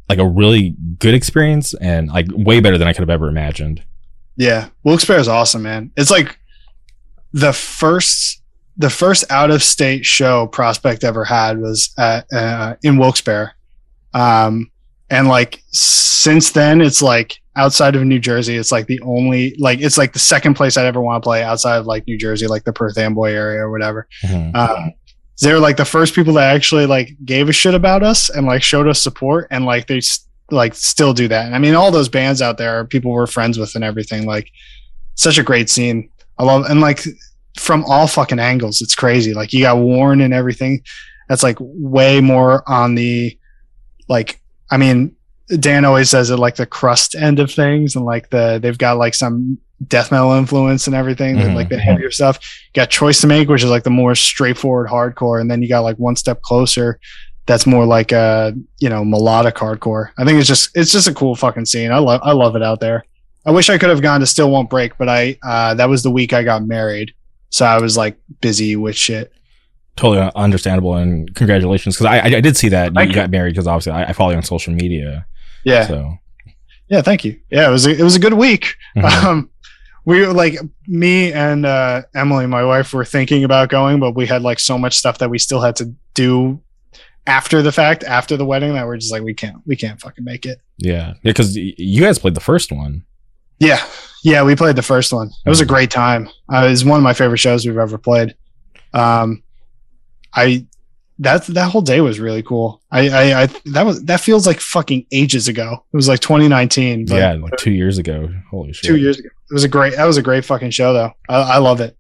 like 0.09 0.19
a 0.19 0.27
really 0.27 0.77
good 0.99 1.15
experience 1.15 1.75
and 1.75 2.09
like 2.09 2.27
way 2.31 2.61
better 2.61 2.79
than 2.79 2.89
I 2.89 2.93
could 2.93 3.03
have 3.03 3.11
ever 3.11 3.29
imagined. 3.29 3.83
Yeah. 4.37 4.69
Wilkes-Barre 4.85 5.21
is 5.21 5.29
awesome, 5.29 5.63
man. 5.63 5.91
It's 5.97 6.11
like 6.11 6.39
the 7.33 7.53
first 7.53 8.43
the 8.79 8.91
first 8.91 9.25
out 9.31 9.51
of 9.51 9.63
state 9.63 10.05
show 10.05 10.47
prospect 10.47 11.03
ever 11.03 11.25
had 11.25 11.59
was 11.59 11.95
at, 11.97 12.27
uh, 12.31 12.77
in 12.83 12.99
Wilkes-Barre 12.99 13.53
um, 14.17 14.71
and 15.11 15.29
like 15.29 15.63
since 15.73 16.51
then, 16.51 16.81
it's 16.81 17.03
like 17.03 17.41
outside 17.57 17.97
of 17.97 18.05
New 18.05 18.19
Jersey, 18.19 18.57
it's 18.57 18.73
like 18.73 18.87
the 18.87 19.01
only 19.03 19.55
like 19.59 19.81
it's 19.81 19.99
like 19.99 20.13
the 20.13 20.19
second 20.19 20.55
place 20.55 20.77
I'd 20.77 20.87
ever 20.87 21.01
want 21.01 21.23
to 21.23 21.27
play 21.27 21.43
outside 21.43 21.79
of 21.79 21.87
like 21.87 22.07
New 22.07 22.19
Jersey, 22.19 22.47
like 22.47 22.65
the 22.65 22.73
Perth 22.73 22.99
Amboy 22.99 23.33
area 23.33 23.61
or 23.61 23.71
whatever. 23.71 24.07
Mm-hmm. 24.23 24.57
Um, 24.57 24.93
they're 25.41 25.61
like 25.61 25.77
the 25.77 25.85
first 25.85 26.15
people 26.15 26.35
that 26.35 26.55
actually 26.55 26.87
like 26.87 27.11
gave 27.25 27.49
a 27.49 27.53
shit 27.53 27.75
about 27.75 28.03
us 28.03 28.31
and 28.31 28.47
like 28.47 28.63
showed 28.63 28.89
us 28.89 29.03
support 29.03 29.49
and 29.51 29.65
like 29.67 29.87
they 29.87 30.01
like 30.51 30.75
still 30.75 31.13
do 31.13 31.29
that. 31.29 31.53
I 31.53 31.59
mean, 31.59 31.75
all 31.75 31.91
those 31.91 32.09
bands 32.09 32.41
out 32.41 32.57
there 32.57 32.79
are 32.79 32.85
people 32.85 33.11
we're 33.11 33.27
friends 33.27 33.59
with 33.59 33.75
and 33.75 33.85
everything. 33.85 34.27
Like, 34.27 34.51
such 35.17 35.39
a 35.39 35.43
great 35.43 35.69
scene. 35.69 36.09
I 36.39 36.45
love 36.45 36.67
and 36.67 36.81
like 36.81 37.01
from 37.59 37.85
all 37.85 38.07
fucking 38.07 38.39
angles. 38.39 38.81
It's 38.81 38.95
crazy. 38.95 39.35
Like 39.35 39.53
you 39.53 39.63
got 39.63 39.79
Warren 39.79 40.21
and 40.21 40.33
everything. 40.33 40.83
That's 41.29 41.43
like 41.43 41.57
way 41.59 42.21
more 42.21 42.63
on 42.71 42.95
the 42.95 43.37
like 44.09 44.41
I 44.71 44.77
mean, 44.77 45.17
Dan 45.49 45.85
always 45.85 46.11
says 46.11 46.31
it 46.31 46.39
like 46.39 46.57
the 46.57 46.67
crust 46.67 47.15
end 47.15 47.39
of 47.39 47.53
things, 47.53 47.95
and 47.95 48.05
like 48.05 48.31
the 48.31 48.59
they've 48.61 48.79
got 48.79 48.99
like 48.99 49.15
some 49.15 49.59
death 49.87 50.11
metal 50.11 50.33
influence 50.33 50.87
and 50.87 50.97
everything, 50.97 51.37
mm-hmm. 51.37 51.55
like 51.55 51.69
the 51.69 51.79
heavier 51.79 52.11
stuff. 52.11 52.39
You 52.67 52.81
got 52.81 52.91
choice 52.91 53.21
to 53.21 53.27
make, 53.27 53.49
which 53.49 53.63
is 53.63 53.71
like 53.71 53.85
the 53.85 53.91
more 53.91 54.15
straightforward 54.15 54.89
hardcore, 54.89 55.41
and 55.41 55.51
then 55.51 55.63
you 55.63 55.69
got 55.69 55.81
like 55.81 55.97
one 55.97 56.17
step 56.17 56.43
closer. 56.43 56.99
That's 57.47 57.67
more 57.67 57.87
like 57.87 58.11
a 58.11 58.55
you 58.79 58.89
know 58.89 59.05
melodic 59.05 59.55
hardcore. 59.55 60.11
I 60.19 60.25
think 60.25 60.39
it's 60.39 60.49
just 60.49 60.77
it's 60.77 60.91
just 60.91 61.07
a 61.09 61.15
cool 61.15 61.37
fucking 61.37 61.67
scene. 61.67 61.93
I 61.93 61.99
love 61.99 62.21
I 62.25 62.33
love 62.33 62.57
it 62.57 62.63
out 62.63 62.81
there. 62.81 63.05
I 63.45 63.53
wish 63.53 63.71
I 63.71 63.79
could 63.79 63.91
have 63.91 64.03
gone 64.03 64.19
to 64.21 64.27
Still 64.27 64.51
Won't 64.51 64.69
Break, 64.69 64.99
but 64.99 65.09
I 65.09 65.39
uh, 65.45 65.75
that 65.75 65.89
was 65.89 66.03
the 66.03 66.11
week 66.11 66.33
I 66.33 66.43
got 66.43 66.65
married, 66.65 67.15
so 67.51 67.65
I 67.65 67.81
was 67.81 67.97
like 67.97 68.19
busy 68.41 68.75
with 68.75 68.97
shit 68.97 69.33
totally 69.97 70.31
understandable 70.37 70.95
and 70.95 71.35
congratulations 71.35 71.97
because 71.97 72.05
I, 72.05 72.19
I, 72.19 72.37
I 72.37 72.41
did 72.43 72.55
see 72.55 72.69
that 72.69 72.95
you, 72.95 73.01
you, 73.01 73.15
got 73.15 73.31
married 73.31 73.55
because 73.55 73.67
obviously 73.67 73.93
I, 73.93 74.05
I, 74.05 74.13
follow 74.13 74.31
you 74.31 74.37
on 74.37 74.43
social 74.43 74.75
media. 74.75 75.27
Yeah. 75.67 75.87
So 75.87 76.19
yeah, 76.89 77.03
thank 77.03 77.25
you. 77.25 77.39
Yeah, 77.51 77.69
it 77.69 77.73
was 77.73 77.87
a, 77.87 77.91
it 77.91 78.03
was 78.03 78.15
a 78.17 78.21
good 78.21 78.35
week. 78.35 78.77
Mm-hmm. 78.97 79.27
Um, 79.27 79.51
we 80.05 80.25
were 80.25 80.33
like 80.33 80.57
me 80.87 81.33
and 81.33 81.67
uh, 81.67 82.03
Emily, 82.15 82.47
my 82.47 82.65
wife, 82.65 82.93
were 82.93 83.05
thinking 83.05 83.43
about 83.43 83.69
going, 83.69 83.99
but 83.99 84.13
we 84.13 84.25
had 84.25 84.43
like 84.43 84.61
so 84.61 84.79
much 84.79 84.97
stuff 84.97 85.19
that 85.19 85.29
we 85.29 85.39
still 85.39 85.61
had 85.61 85.75
to 85.77 85.93
do 86.15 86.63
after 87.27 87.61
the 87.61 87.73
fact, 87.73 88.05
after 88.05 88.37
the 88.37 88.45
wedding, 88.45 88.75
that 88.75 88.87
we're 88.87 88.97
just 88.97 89.11
like 89.11 89.23
we 89.23 89.35
can't 89.35 89.57
we 89.67 89.75
can't 89.75 90.01
fucking 90.01 90.25
make 90.25 90.47
it. 90.47 90.61
Yeah, 90.79 91.09
yeah, 91.09 91.15
because 91.25 91.57
you 91.57 92.01
guys 92.01 92.21
played 92.21 92.37
the 92.37 92.41
first 92.41 92.71
one. 92.71 93.05
Yeah, 93.59 93.85
yeah, 94.23 94.45
we 94.45 94.55
played 94.55 94.77
the 94.77 94.83
first 94.83 95.13
one. 95.13 95.31
It 95.45 95.49
was 95.49 95.61
a 95.61 95.65
mm-hmm. 95.65 95.75
great 95.75 95.91
time. 95.91 96.29
Uh, 96.53 96.67
it 96.67 96.71
was 96.71 96.85
one 96.85 96.99
of 96.99 97.03
my 97.03 97.15
favorite 97.15 97.39
shows 97.39 97.67
we've 97.67 97.77
ever 97.77 97.99
played. 97.99 98.37
Um, 98.95 99.43
I 100.33 100.67
that 101.19 101.47
that 101.47 101.71
whole 101.71 101.83
day 101.83 102.01
was 102.01 102.21
really 102.21 102.43
cool. 102.43 102.83
I, 102.91 103.09
I, 103.09 103.43
I 103.43 103.47
that 103.67 103.87
was 103.87 104.03
that 104.05 104.21
feels 104.21 104.47
like 104.47 104.61
fucking 104.61 105.07
ages 105.13 105.49
ago. 105.49 105.85
It 105.93 105.97
was 105.97 106.09
like 106.09 106.21
2019. 106.21 107.07
yeah, 107.07 107.35
like 107.35 107.57
two 107.57 107.73
years 107.73 107.99
ago. 107.99 108.29
Holy 108.51 108.73
shit. 108.73 108.85
Two 108.85 108.97
years 108.97 109.19
ago. 109.19 109.29
It 109.51 109.55
was 109.55 109.65
a 109.65 109.69
great. 109.69 109.95
That 109.97 110.05
was 110.05 110.17
a 110.17 110.23
great 110.23 110.45
fucking 110.45 110.71
show 110.71 110.93
though. 110.93 111.13
I, 111.29 111.55
I 111.55 111.59
love 111.59 111.81
it. 111.81 111.97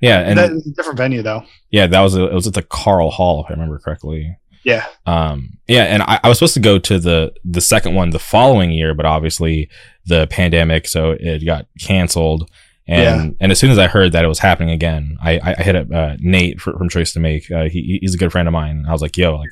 Yeah, 0.00 0.20
and 0.20 0.38
that, 0.38 0.50
a 0.50 0.70
different 0.76 0.98
venue 0.98 1.22
though. 1.22 1.44
Yeah, 1.70 1.86
that 1.88 2.00
was 2.00 2.16
a, 2.16 2.26
it 2.26 2.34
was 2.34 2.46
at 2.46 2.54
the 2.54 2.62
Karl 2.62 3.10
Hall 3.10 3.44
if 3.44 3.50
I 3.50 3.54
remember 3.54 3.78
correctly. 3.78 4.36
Yeah. 4.64 4.86
Um. 5.06 5.58
Yeah, 5.66 5.84
and 5.84 6.02
I, 6.02 6.20
I 6.22 6.28
was 6.28 6.38
supposed 6.38 6.54
to 6.54 6.60
go 6.60 6.78
to 6.78 6.98
the 6.98 7.32
the 7.44 7.60
second 7.60 7.94
one 7.94 8.10
the 8.10 8.18
following 8.18 8.70
year, 8.70 8.94
but 8.94 9.06
obviously 9.06 9.68
the 10.06 10.26
pandemic, 10.28 10.86
so 10.86 11.16
it 11.18 11.44
got 11.44 11.66
canceled. 11.80 12.48
And 12.88 13.02
yeah. 13.02 13.36
and 13.40 13.52
as 13.52 13.58
soon 13.58 13.70
as 13.70 13.78
I 13.78 13.86
heard 13.86 14.12
that 14.12 14.24
it 14.24 14.28
was 14.28 14.38
happening 14.38 14.70
again, 14.70 15.18
I 15.22 15.38
I, 15.42 15.62
hit 15.62 15.76
up 15.76 15.92
uh, 15.92 16.16
Nate 16.20 16.58
for, 16.58 16.72
from 16.72 16.88
Choice 16.88 17.12
to 17.12 17.20
Make. 17.20 17.50
Uh, 17.50 17.64
he, 17.64 17.98
he's 18.00 18.14
a 18.14 18.18
good 18.18 18.32
friend 18.32 18.48
of 18.48 18.52
mine. 18.52 18.86
I 18.88 18.92
was 18.92 19.02
like, 19.02 19.16
yo, 19.16 19.36
like, 19.36 19.50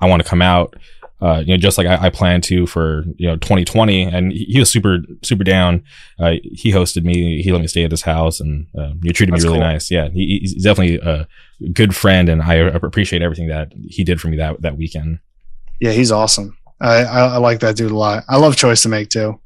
I 0.00 0.08
want 0.08 0.22
to 0.22 0.28
come 0.28 0.42
out. 0.42 0.74
Uh, 1.20 1.38
you 1.46 1.54
know, 1.54 1.56
just 1.56 1.78
like 1.78 1.86
I, 1.86 2.06
I 2.06 2.10
planned 2.10 2.42
to 2.44 2.66
for 2.66 3.04
you 3.16 3.28
know 3.28 3.36
2020, 3.36 4.02
and 4.02 4.32
he, 4.32 4.44
he 4.44 4.58
was 4.58 4.70
super 4.70 4.98
super 5.22 5.44
down. 5.44 5.84
Uh, 6.18 6.32
he 6.42 6.72
hosted 6.72 7.04
me. 7.04 7.42
He 7.42 7.52
let 7.52 7.60
me 7.60 7.68
stay 7.68 7.84
at 7.84 7.92
his 7.92 8.02
house, 8.02 8.40
and 8.40 8.66
uh, 8.76 8.90
he 9.04 9.12
treated 9.12 9.32
That's 9.34 9.44
me 9.44 9.50
really 9.50 9.60
cool. 9.60 9.68
nice. 9.68 9.88
Yeah, 9.88 10.08
he, 10.08 10.40
he's 10.40 10.62
definitely 10.62 10.96
a 10.96 11.28
good 11.72 11.94
friend, 11.94 12.28
and 12.28 12.42
I 12.42 12.54
appreciate 12.54 13.22
everything 13.22 13.48
that 13.48 13.72
he 13.88 14.02
did 14.02 14.20
for 14.20 14.26
me 14.26 14.36
that 14.38 14.62
that 14.62 14.76
weekend. 14.76 15.20
Yeah, 15.80 15.92
he's 15.92 16.10
awesome. 16.10 16.58
I, 16.80 17.04
I, 17.04 17.20
I 17.20 17.36
like 17.36 17.60
that 17.60 17.76
dude 17.76 17.92
a 17.92 17.96
lot. 17.96 18.24
I 18.28 18.36
love 18.36 18.56
Choice 18.56 18.82
to 18.82 18.88
Make 18.88 19.10
too 19.10 19.40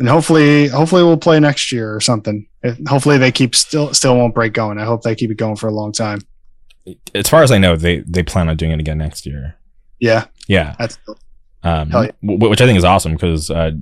and 0.00 0.08
hopefully 0.08 0.66
hopefully 0.66 1.04
we'll 1.04 1.18
play 1.18 1.38
next 1.38 1.70
year 1.70 1.94
or 1.94 2.00
something 2.00 2.46
hopefully 2.88 3.18
they 3.18 3.32
keep 3.32 3.54
still 3.54 3.92
still 3.94 4.16
won't 4.16 4.34
break 4.34 4.52
going. 4.52 4.78
I 4.78 4.84
hope 4.84 5.02
they 5.02 5.14
keep 5.14 5.30
it 5.30 5.36
going 5.36 5.56
for 5.56 5.68
a 5.68 5.72
long 5.72 5.92
time. 5.92 6.20
As 7.14 7.28
far 7.28 7.42
as 7.42 7.52
i 7.52 7.58
know 7.58 7.76
they 7.76 8.00
they 8.00 8.22
plan 8.22 8.48
on 8.48 8.56
doing 8.56 8.72
it 8.72 8.80
again 8.80 8.98
next 8.98 9.26
year. 9.26 9.56
Yeah. 9.98 10.26
Yeah. 10.48 10.74
That's 10.78 10.98
um, 11.62 11.90
yeah. 11.90 12.10
which 12.22 12.62
i 12.62 12.66
think 12.66 12.78
is 12.78 12.84
awesome 12.84 13.12
because 13.12 13.50
uh, 13.50 13.72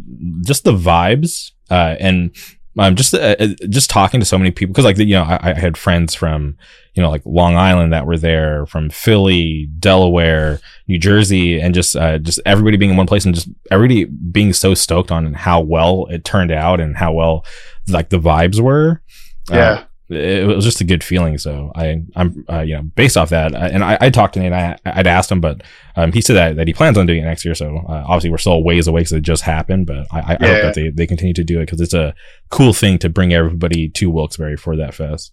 just 0.44 0.64
the 0.64 0.72
vibes 0.72 1.52
uh, 1.70 1.94
and 2.00 2.34
um, 2.78 2.94
just 2.94 3.14
uh, 3.14 3.36
uh, 3.38 3.48
just 3.68 3.90
talking 3.90 4.20
to 4.20 4.26
so 4.26 4.38
many 4.38 4.50
people 4.50 4.72
because 4.72 4.84
like 4.84 4.98
you 4.98 5.14
know 5.14 5.24
I, 5.24 5.50
I, 5.50 5.54
had 5.54 5.76
friends 5.76 6.14
from 6.14 6.56
you 6.94 7.02
know 7.02 7.10
like 7.10 7.22
Long 7.24 7.56
Island 7.56 7.92
that 7.92 8.06
were 8.06 8.18
there 8.18 8.66
from 8.66 8.88
Philly, 8.90 9.68
Delaware, 9.78 10.60
New 10.88 10.98
Jersey, 10.98 11.60
and 11.60 11.74
just 11.74 11.94
uh, 11.96 12.18
just 12.18 12.40
everybody 12.46 12.76
being 12.76 12.90
in 12.90 12.96
one 12.96 13.06
place 13.06 13.24
and 13.24 13.34
just 13.34 13.48
everybody 13.70 14.04
being 14.04 14.52
so 14.52 14.74
stoked 14.74 15.12
on 15.12 15.34
how 15.34 15.60
well 15.60 16.06
it 16.10 16.24
turned 16.24 16.50
out 16.50 16.80
and 16.80 16.96
how 16.96 17.12
well 17.12 17.44
like 17.88 18.08
the 18.08 18.18
vibes 18.18 18.60
were. 18.60 19.02
Uh, 19.50 19.56
yeah 19.56 19.84
it 20.10 20.46
was 20.46 20.64
just 20.64 20.80
a 20.80 20.84
good 20.84 21.04
feeling. 21.04 21.36
So 21.36 21.70
I, 21.74 22.02
I'm, 22.16 22.44
uh, 22.50 22.60
you 22.60 22.76
know, 22.76 22.82
based 22.82 23.16
off 23.16 23.28
that, 23.28 23.54
uh, 23.54 23.68
and 23.70 23.84
I, 23.84 23.98
I 24.00 24.10
talked 24.10 24.34
to 24.34 24.40
Nate, 24.40 24.52
I, 24.52 24.78
I'd 24.86 25.06
asked 25.06 25.30
him, 25.30 25.40
but 25.40 25.62
um, 25.96 26.12
he 26.12 26.22
said 26.22 26.34
that, 26.34 26.56
that 26.56 26.66
he 26.66 26.72
plans 26.72 26.96
on 26.96 27.06
doing 27.06 27.22
it 27.22 27.26
next 27.26 27.44
year. 27.44 27.54
So 27.54 27.76
uh, 27.76 28.04
obviously 28.06 28.30
we're 28.30 28.38
still 28.38 28.62
ways 28.62 28.86
away 28.86 29.00
because 29.00 29.12
it 29.12 29.20
just 29.20 29.42
happened, 29.42 29.86
but 29.86 30.06
I, 30.10 30.20
I, 30.20 30.20
yeah. 30.20 30.36
I 30.40 30.52
hope 30.52 30.62
that 30.62 30.74
they, 30.74 30.90
they 30.90 31.06
continue 31.06 31.34
to 31.34 31.44
do 31.44 31.58
it 31.60 31.66
because 31.66 31.80
it's 31.80 31.94
a 31.94 32.14
cool 32.50 32.72
thing 32.72 32.98
to 32.98 33.10
bring 33.10 33.34
everybody 33.34 33.90
to 33.90 34.10
Wilkes-Barre 34.10 34.56
for 34.56 34.76
that 34.76 34.94
fest. 34.94 35.32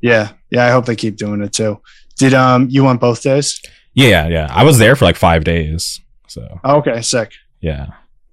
Yeah, 0.00 0.32
yeah, 0.50 0.66
I 0.66 0.70
hope 0.70 0.86
they 0.86 0.96
keep 0.96 1.16
doing 1.16 1.40
it 1.40 1.52
too. 1.52 1.80
Did 2.18 2.34
um 2.34 2.68
you 2.70 2.82
want 2.84 3.00
both 3.00 3.22
days? 3.22 3.60
Yeah, 3.96 4.28
yeah, 4.28 4.46
I 4.50 4.62
was 4.62 4.78
there 4.78 4.94
for 4.94 5.06
like 5.06 5.16
five 5.16 5.42
days. 5.42 6.00
So 6.28 6.60
okay, 6.64 7.00
sick. 7.02 7.32
Yeah, 7.60 7.88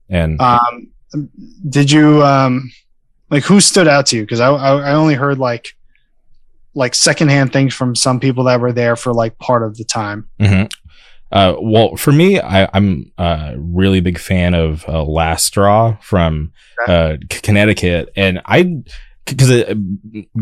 and 0.10 0.40
um, 0.40 0.90
did 1.70 1.90
you 1.90 2.22
um 2.24 2.70
like 3.30 3.44
who 3.44 3.60
stood 3.62 3.88
out 3.88 4.06
to 4.08 4.18
you? 4.18 4.24
Because 4.24 4.42
I, 4.42 4.50
I 4.50 4.92
I 4.92 4.94
only 4.94 5.16
heard 5.16 5.40
like 5.40 5.68
like 6.76 6.94
secondhand 6.94 7.54
things 7.54 7.74
from 7.74 7.96
some 7.96 8.20
people 8.20 8.44
that 8.44 8.60
were 8.60 8.74
there 8.74 8.96
for 8.96 9.14
like 9.14 9.38
part 9.40 9.64
of 9.64 9.78
the 9.78 9.86
time. 9.86 10.28
hmm 10.40 10.64
Uh, 11.32 11.56
well, 11.60 11.96
for 11.96 12.12
me, 12.12 12.40
I, 12.40 12.70
I'm 12.74 13.12
a 13.18 13.56
really 13.58 14.02
big 14.02 14.20
fan 14.20 14.54
of 14.54 14.88
uh, 14.88 15.04
Last 15.04 15.46
Straw 15.46 15.98
from 16.02 16.52
uh, 16.88 17.18
Connecticut, 17.30 18.12
and 18.16 18.42
I 18.46 18.84
because 19.26 19.50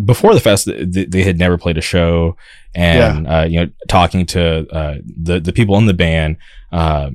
before 0.05 0.33
the 0.33 0.39
fest, 0.39 0.65
th- 0.65 1.09
they 1.09 1.23
had 1.23 1.37
never 1.37 1.57
played 1.57 1.77
a 1.77 1.81
show, 1.81 2.35
and 2.73 3.27
uh, 3.27 3.45
you 3.47 3.59
know, 3.65 3.71
talking 3.87 4.25
to 4.27 4.67
uh, 4.71 4.95
the 5.21 5.39
the 5.39 5.53
people 5.53 5.77
in 5.77 5.85
the 5.85 5.93
band. 5.93 6.37
Uh, 6.71 7.11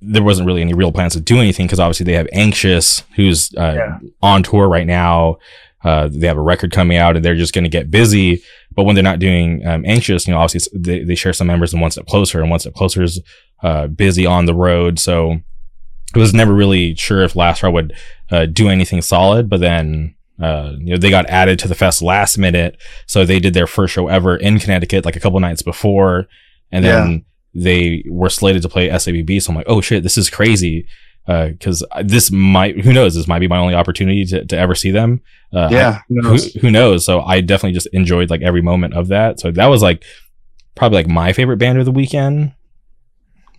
there 0.00 0.22
wasn't 0.22 0.46
really 0.46 0.60
any 0.60 0.74
real 0.74 0.92
plans 0.92 1.14
to 1.14 1.20
do 1.20 1.38
anything 1.40 1.66
because 1.66 1.80
obviously 1.80 2.04
they 2.04 2.12
have 2.12 2.28
Anxious, 2.32 3.02
who's 3.16 3.52
uh, 3.56 3.74
Yeah. 3.76 3.98
on 4.22 4.44
tour 4.44 4.68
right 4.68 4.86
now. 4.86 5.38
Uh, 5.82 6.08
they 6.12 6.26
have 6.28 6.36
a 6.36 6.40
record 6.42 6.70
coming 6.72 6.96
out, 6.96 7.16
and 7.16 7.24
they're 7.24 7.34
just 7.34 7.52
going 7.52 7.64
to 7.64 7.68
get 7.70 7.90
busy. 7.90 8.40
But 8.74 8.84
when 8.84 8.94
they're 8.94 9.02
not 9.02 9.18
doing 9.18 9.66
um, 9.66 9.84
Anxious, 9.84 10.28
you 10.28 10.34
know, 10.34 10.38
obviously 10.40 10.78
they, 10.78 11.02
they 11.02 11.14
share 11.16 11.32
some 11.32 11.48
members 11.48 11.72
and 11.72 11.82
One 11.82 11.90
Step 11.90 12.06
Closer, 12.06 12.40
and 12.40 12.48
One 12.50 12.60
Step 12.60 12.74
Closer 12.74 13.02
is 13.02 13.20
uh, 13.64 13.88
busy 13.88 14.24
on 14.24 14.46
the 14.46 14.54
road. 14.54 15.00
So 15.00 15.40
I 16.14 16.18
was 16.18 16.32
never 16.32 16.52
really 16.52 16.94
sure 16.94 17.22
if 17.24 17.34
Last 17.34 17.58
Straw 17.58 17.70
would 17.70 17.92
uh, 18.30 18.46
do 18.46 18.68
anything 18.68 19.02
solid. 19.02 19.48
But 19.48 19.58
then, 19.60 20.14
uh, 20.40 20.72
you 20.78 20.92
know, 20.92 20.96
they 20.96 21.10
got 21.10 21.26
added 21.26 21.58
to 21.60 21.68
the 21.68 21.74
fest 21.74 22.02
last 22.02 22.38
minute, 22.38 22.80
so 23.06 23.24
they 23.24 23.40
did 23.40 23.54
their 23.54 23.66
first 23.66 23.94
show 23.94 24.08
ever 24.08 24.36
in 24.36 24.58
Connecticut, 24.58 25.04
like 25.04 25.16
a 25.16 25.20
couple 25.20 25.40
nights 25.40 25.62
before, 25.62 26.26
and 26.70 26.84
then 26.84 27.24
they 27.54 28.04
were 28.08 28.30
slated 28.30 28.62
to 28.62 28.68
play 28.68 28.88
SABB. 28.88 29.42
So 29.42 29.50
I'm 29.50 29.56
like, 29.56 29.68
oh 29.68 29.80
shit, 29.80 30.02
this 30.02 30.18
is 30.18 30.30
crazy. 30.30 30.86
Because 31.26 31.84
this 32.04 32.30
might, 32.30 32.80
who 32.80 32.92
knows, 32.94 33.14
this 33.14 33.28
might 33.28 33.40
be 33.40 33.48
my 33.48 33.58
only 33.58 33.74
opportunity 33.74 34.24
to, 34.24 34.46
to 34.46 34.56
ever 34.56 34.74
see 34.74 34.90
them. 34.90 35.20
Uh, 35.52 35.68
yeah, 35.70 36.00
who 36.08 36.22
who, 36.22 36.38
who 36.60 36.70
knows? 36.70 37.04
So 37.04 37.20
I 37.20 37.42
definitely 37.42 37.74
just 37.74 37.88
enjoyed 37.88 38.30
like 38.30 38.40
every 38.40 38.62
moment 38.62 38.94
of 38.94 39.08
that. 39.08 39.38
So 39.38 39.50
that 39.50 39.66
was 39.66 39.82
like 39.82 40.04
probably 40.74 40.96
like 40.96 41.06
my 41.06 41.34
favorite 41.34 41.58
band 41.58 41.78
of 41.78 41.84
the 41.84 41.92
weekend. 41.92 42.54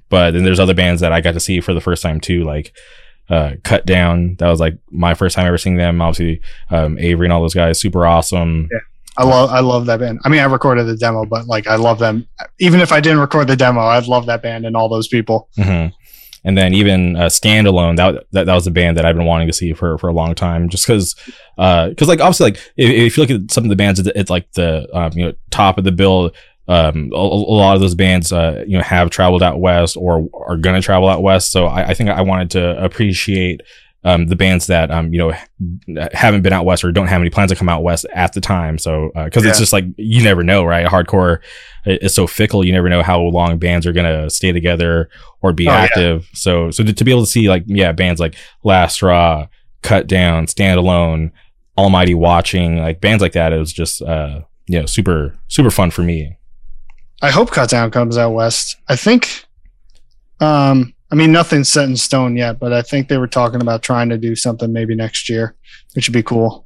But 0.09 0.31
then 0.31 0.43
there's 0.43 0.59
other 0.59 0.73
bands 0.73 1.01
that 1.01 1.11
I 1.11 1.21
got 1.21 1.33
to 1.33 1.39
see 1.39 1.61
for 1.61 1.75
the 1.75 1.81
first 1.81 2.01
time 2.01 2.19
too, 2.19 2.43
like 2.43 2.73
uh, 3.29 3.53
Cut 3.63 3.85
Down. 3.85 4.35
That 4.39 4.49
was 4.49 4.59
like 4.59 4.77
my 4.91 5.13
first 5.13 5.35
time 5.35 5.45
ever 5.47 5.57
seeing 5.57 5.77
them. 5.77 6.01
Obviously, 6.01 6.41
um, 6.69 6.97
Avery 6.99 7.25
and 7.25 7.33
all 7.33 7.41
those 7.41 7.53
guys, 7.53 7.79
super 7.79 8.05
awesome. 8.05 8.67
Yeah. 8.71 8.79
I 9.17 9.23
love 9.23 9.49
I 9.49 9.59
love 9.59 9.85
that 9.87 9.99
band. 9.99 10.19
I 10.23 10.29
mean, 10.29 10.39
I 10.39 10.45
recorded 10.45 10.85
the 10.85 10.95
demo, 10.95 11.25
but 11.25 11.45
like 11.45 11.67
I 11.67 11.75
love 11.75 11.99
them. 11.99 12.25
Even 12.59 12.79
if 12.79 12.93
I 12.93 13.01
didn't 13.01 13.19
record 13.19 13.47
the 13.47 13.55
demo, 13.57 13.81
I'd 13.81 14.07
love 14.07 14.27
that 14.27 14.41
band 14.41 14.65
and 14.65 14.77
all 14.77 14.87
those 14.87 15.09
people. 15.09 15.49
hmm 15.57 15.87
And 16.45 16.57
then 16.57 16.73
even 16.73 17.17
uh, 17.17 17.25
Standalone, 17.25 17.97
that, 17.97 18.23
that 18.31 18.45
that 18.45 18.55
was 18.55 18.65
a 18.65 18.71
band 18.71 18.95
that 18.95 19.05
I've 19.05 19.17
been 19.17 19.25
wanting 19.25 19.47
to 19.47 19.53
see 19.53 19.73
for, 19.73 19.97
for 19.97 20.07
a 20.07 20.13
long 20.13 20.35
time, 20.35 20.69
just 20.69 20.87
because, 20.87 21.15
because 21.57 22.07
like 22.07 22.21
obviously 22.21 22.51
like 22.51 22.55
if, 22.77 22.89
if 22.89 23.17
you 23.17 23.23
look 23.23 23.31
at 23.31 23.51
some 23.51 23.65
of 23.65 23.69
the 23.69 23.75
bands, 23.75 23.99
it's, 23.99 24.07
it's 24.15 24.29
like 24.29 24.49
the 24.53 24.87
um, 24.95 25.11
you 25.13 25.25
know 25.25 25.33
top 25.49 25.77
of 25.77 25.83
the 25.83 25.91
bill. 25.91 26.31
Um, 26.69 27.09
a, 27.11 27.17
a 27.17 27.57
lot 27.57 27.73
of 27.75 27.81
those 27.81 27.95
bands, 27.95 28.31
uh, 28.31 28.63
you 28.67 28.77
know, 28.77 28.83
have 28.83 29.09
traveled 29.09 29.41
out 29.43 29.59
west 29.59 29.97
or 29.97 30.29
are 30.33 30.55
gonna 30.55 30.81
travel 30.81 31.09
out 31.09 31.23
west. 31.23 31.51
So 31.51 31.65
I, 31.65 31.89
I 31.89 31.93
think 31.95 32.09
I 32.11 32.21
wanted 32.21 32.51
to 32.51 32.81
appreciate 32.83 33.61
um, 34.05 34.27
the 34.27 34.35
bands 34.35 34.67
that 34.67 34.91
um, 34.91 35.11
you 35.11 35.19
know 35.19 35.33
haven't 36.13 36.41
been 36.43 36.53
out 36.53 36.63
west 36.65 36.83
or 36.85 36.91
don't 36.91 37.07
have 37.07 37.19
any 37.21 37.29
plans 37.29 37.51
to 37.51 37.55
come 37.57 37.67
out 37.67 37.83
west 37.83 38.05
at 38.13 38.31
the 38.33 38.39
time. 38.39 38.77
So 38.77 39.09
because 39.25 39.43
it's 39.45 39.57
Yeah. 39.57 39.61
just 39.63 39.73
like 39.73 39.85
you 39.97 40.23
never 40.23 40.43
know, 40.43 40.63
right? 40.63 40.85
Hardcore 40.85 41.39
is 41.85 42.13
so 42.13 42.27
fickle. 42.27 42.63
You 42.63 42.71
never 42.71 42.87
know 42.87 43.01
how 43.03 43.19
long 43.19 43.57
bands 43.57 43.85
are 43.87 43.91
gonna 43.91 44.29
stay 44.29 44.51
together 44.53 45.09
or 45.41 45.51
be 45.53 45.67
Oh, 45.67 45.71
yeah. 45.71 45.77
active. 45.79 46.29
So 46.33 46.71
so 46.71 46.83
to, 46.83 46.93
to 46.93 47.03
be 47.03 47.11
able 47.11 47.23
to 47.25 47.31
see 47.31 47.49
like 47.49 47.63
yeah 47.65 47.91
bands 47.91 48.21
like 48.21 48.35
Last 48.63 48.93
Straw, 48.93 49.47
Cut 49.81 50.07
Down, 50.07 50.45
Standalone, 50.45 51.31
Almighty 51.77 52.13
Watching 52.13 52.77
like 52.77 53.01
bands 53.01 53.21
like 53.21 53.33
that 53.33 53.53
it 53.53 53.57
was 53.57 53.73
just 53.73 54.01
uh 54.01 54.41
you 54.67 54.79
know 54.79 54.85
super 54.85 55.35
super 55.49 55.71
fun 55.71 55.91
for 55.91 56.03
me. 56.03 56.37
I 57.21 57.31
hope 57.31 57.51
Cut 57.51 57.69
Down 57.69 57.91
comes 57.91 58.17
out 58.17 58.33
west. 58.33 58.77
I 58.87 58.95
think. 58.95 59.45
Um, 60.39 60.93
I 61.11 61.15
mean, 61.15 61.31
nothing's 61.31 61.69
set 61.69 61.89
in 61.89 61.97
stone 61.97 62.37
yet, 62.37 62.59
but 62.59 62.71
I 62.71 62.81
think 62.81 63.07
they 63.07 63.17
were 63.17 63.27
talking 63.27 63.61
about 63.61 63.81
trying 63.81 64.09
to 64.09 64.17
do 64.17 64.35
something 64.35 64.71
maybe 64.71 64.95
next 64.95 65.27
year, 65.27 65.55
which 65.95 66.07
would 66.07 66.13
be 66.13 66.23
cool. 66.23 66.65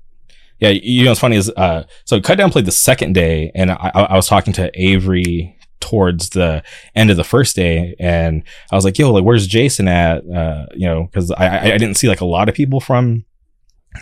Yeah, 0.59 0.69
you 0.69 1.03
know 1.03 1.11
what's 1.11 1.19
funny 1.19 1.35
is 1.35 1.49
uh 1.57 1.83
so 2.05 2.21
Cut 2.21 2.37
Down 2.37 2.51
played 2.51 2.65
the 2.65 2.71
second 2.71 3.13
day 3.13 3.51
and 3.53 3.71
I, 3.71 3.91
I 3.93 4.15
was 4.15 4.27
talking 4.27 4.53
to 4.53 4.71
Avery 4.81 5.57
towards 5.81 6.29
the 6.29 6.63
end 6.95 7.11
of 7.11 7.17
the 7.17 7.23
first 7.23 7.55
day 7.55 7.95
and 7.99 8.43
I 8.71 8.75
was 8.75 8.85
like, 8.85 8.97
yo, 8.97 9.11
like 9.11 9.25
where's 9.25 9.45
Jason 9.45 9.87
at? 9.89 10.23
Uh, 10.29 10.67
you 10.73 10.87
know, 10.87 11.03
because 11.03 11.31
I, 11.31 11.47
I 11.47 11.73
I 11.73 11.77
didn't 11.77 11.95
see 11.95 12.07
like 12.07 12.21
a 12.21 12.25
lot 12.25 12.47
of 12.47 12.55
people 12.55 12.79
from 12.79 13.25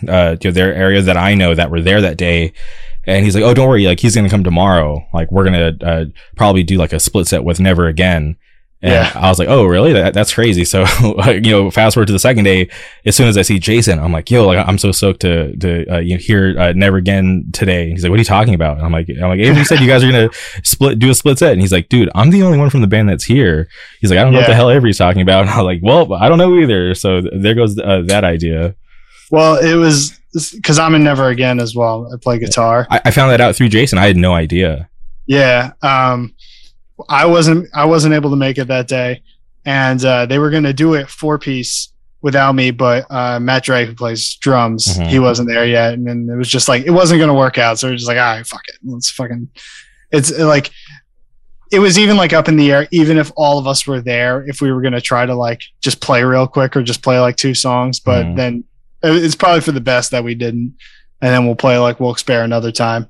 uh 0.07 0.35
you 0.41 0.49
know, 0.49 0.53
their 0.53 0.73
area 0.73 1.01
that 1.01 1.17
I 1.17 1.33
know 1.33 1.55
that 1.55 1.71
were 1.71 1.81
there 1.81 2.01
that 2.01 2.17
day. 2.17 2.53
And 3.05 3.25
he's 3.25 3.33
like, 3.35 3.43
oh, 3.43 3.53
don't 3.53 3.67
worry, 3.67 3.85
like 3.85 3.99
he's 3.99 4.15
gonna 4.15 4.29
come 4.29 4.43
tomorrow. 4.43 5.05
Like 5.13 5.31
we're 5.31 5.43
gonna 5.45 5.73
uh, 5.81 6.05
probably 6.35 6.63
do 6.63 6.77
like 6.77 6.93
a 6.93 6.99
split 6.99 7.27
set 7.27 7.43
with 7.43 7.59
Never 7.59 7.87
Again. 7.87 8.35
And 8.83 8.93
Yeah. 8.93 9.11
I 9.13 9.29
was 9.29 9.37
like, 9.37 9.47
oh, 9.47 9.65
really? 9.65 9.93
That, 9.93 10.15
that's 10.15 10.33
crazy. 10.33 10.65
So, 10.65 10.85
you 11.27 11.51
know, 11.51 11.69
fast 11.69 11.93
forward 11.93 12.07
to 12.07 12.13
the 12.13 12.17
second 12.19 12.45
day, 12.45 12.67
as 13.05 13.15
soon 13.15 13.27
as 13.27 13.37
I 13.37 13.43
see 13.43 13.59
Jason, 13.59 13.99
I'm 13.99 14.11
like, 14.11 14.31
yo, 14.31 14.47
like 14.47 14.67
I'm 14.67 14.79
so 14.79 14.91
stoked 14.91 15.21
to 15.21 15.55
to 15.57 15.85
uh, 15.95 15.99
you 15.99 16.15
know, 16.15 16.19
hear 16.19 16.55
uh, 16.59 16.73
Never 16.73 16.97
Again 16.97 17.45
today. 17.53 17.91
He's 17.91 18.01
like, 18.03 18.09
what 18.09 18.17
are 18.17 18.21
you 18.21 18.25
talking 18.25 18.55
about? 18.55 18.77
And 18.77 18.85
I'm 18.85 18.91
like, 18.91 19.07
I'm 19.09 19.29
like, 19.29 19.39
Avery 19.39 19.65
said 19.65 19.79
you 19.81 19.87
guys 19.87 20.03
are 20.03 20.11
gonna 20.11 20.29
split 20.63 20.97
do 20.97 21.09
a 21.11 21.13
split 21.15 21.37
set, 21.37 21.51
and 21.53 21.61
he's 21.61 21.71
like, 21.71 21.89
dude, 21.89 22.09
I'm 22.15 22.31
the 22.31 22.41
only 22.43 22.57
one 22.57 22.69
from 22.71 22.81
the 22.81 22.87
band 22.87 23.07
that's 23.09 23.23
here. 23.25 23.67
He's 23.99 24.09
like, 24.09 24.17
I 24.19 24.23
don't 24.23 24.33
know 24.33 24.39
what 24.39 24.47
the 24.47 24.55
hell 24.55 24.71
Avery's 24.71 24.97
talking 24.97 25.21
about. 25.21 25.41
And 25.47 25.49
I'm 25.51 25.63
like, 25.65 25.81
well, 25.83 26.13
I 26.13 26.27
don't 26.27 26.37
know 26.39 26.55
either. 26.59 26.93
So 26.95 27.21
th- 27.21 27.33
there 27.35 27.53
goes 27.55 27.77
uh, 27.79 28.01
that 28.07 28.23
idea. 28.23 28.75
Well, 29.32 29.55
it 29.57 29.75
was 29.75 30.19
because 30.53 30.77
I'm 30.77 30.93
in 30.95 31.03
Never 31.03 31.29
Again 31.29 31.59
as 31.59 31.75
well. 31.75 32.09
I 32.13 32.17
play 32.17 32.38
guitar. 32.39 32.86
I, 32.89 33.01
I 33.05 33.11
found 33.11 33.32
that 33.32 33.41
out 33.41 33.55
through 33.55 33.69
Jason. 33.69 33.97
I 33.97 34.05
had 34.07 34.17
no 34.17 34.34
idea. 34.34 34.89
Yeah. 35.25 35.71
Um, 35.82 36.36
I 37.09 37.25
wasn't 37.25 37.67
I 37.73 37.86
wasn't 37.86 38.13
able 38.13 38.29
to 38.29 38.36
make 38.36 38.57
it 38.57 38.67
that 38.67 38.88
day, 38.88 39.23
and 39.65 40.03
uh, 40.05 40.25
they 40.27 40.38
were 40.38 40.49
going 40.51 40.63
to 40.63 40.73
do 40.73 40.93
it 40.93 41.09
four 41.09 41.39
piece 41.39 41.91
without 42.21 42.53
me, 42.53 42.69
but 42.69 43.05
uh, 43.09 43.39
Matt 43.39 43.63
Drake 43.63 43.88
who 43.88 43.95
plays 43.95 44.36
drums, 44.36 44.86
Mhm. 44.97 45.07
he 45.07 45.17
wasn't 45.17 45.47
there 45.49 45.65
yet, 45.65 45.93
and 45.93 46.05
then 46.05 46.29
it 46.32 46.36
was 46.38 46.47
just 46.49 46.67
like 46.69 46.84
it 46.86 46.91
wasn't 46.91 47.17
going 47.19 47.29
to 47.29 47.34
work 47.34 47.57
out. 47.57 47.79
So 47.79 47.88
we're 47.89 47.95
just 47.95 48.07
like, 48.07 48.17
all 48.17 48.36
right, 48.36 48.45
fuck 48.45 48.61
it, 48.67 48.75
let's 48.84 49.09
fucking. 49.09 49.49
It's 50.11 50.32
uh, 50.38 50.45
like 50.45 50.69
it 51.71 51.79
was 51.79 51.97
even 51.97 52.17
like 52.17 52.34
up 52.34 52.47
in 52.49 52.57
the 52.57 52.71
air. 52.71 52.88
Even 52.91 53.17
if 53.17 53.32
all 53.36 53.57
of 53.57 53.65
us 53.65 53.88
were 53.88 54.01
there, 54.01 54.43
if 54.47 54.61
we 54.61 54.71
were 54.71 54.82
going 54.82 54.93
to 54.93 55.01
try 55.01 55.25
to 55.25 55.34
like 55.34 55.61
just 55.82 56.01
play 56.01 56.21
real 56.23 56.45
quick 56.47 56.75
or 56.75 56.84
just 56.84 57.01
play 57.01 57.19
like 57.19 57.38
two 57.38 57.53
songs, 57.55 57.99
but 57.99 58.25
Mhm. 58.25 58.36
then 58.36 58.63
it's 59.03 59.35
probably 59.35 59.61
for 59.61 59.71
the 59.71 59.81
best 59.81 60.11
that 60.11 60.23
we 60.23 60.35
didn't, 60.35 60.75
and 61.21 61.33
then 61.33 61.45
we'll 61.45 61.55
play 61.55 61.77
like 61.77 61.99
Wilkes 61.99 62.23
Barre 62.23 62.43
another 62.43 62.71
time. 62.71 63.07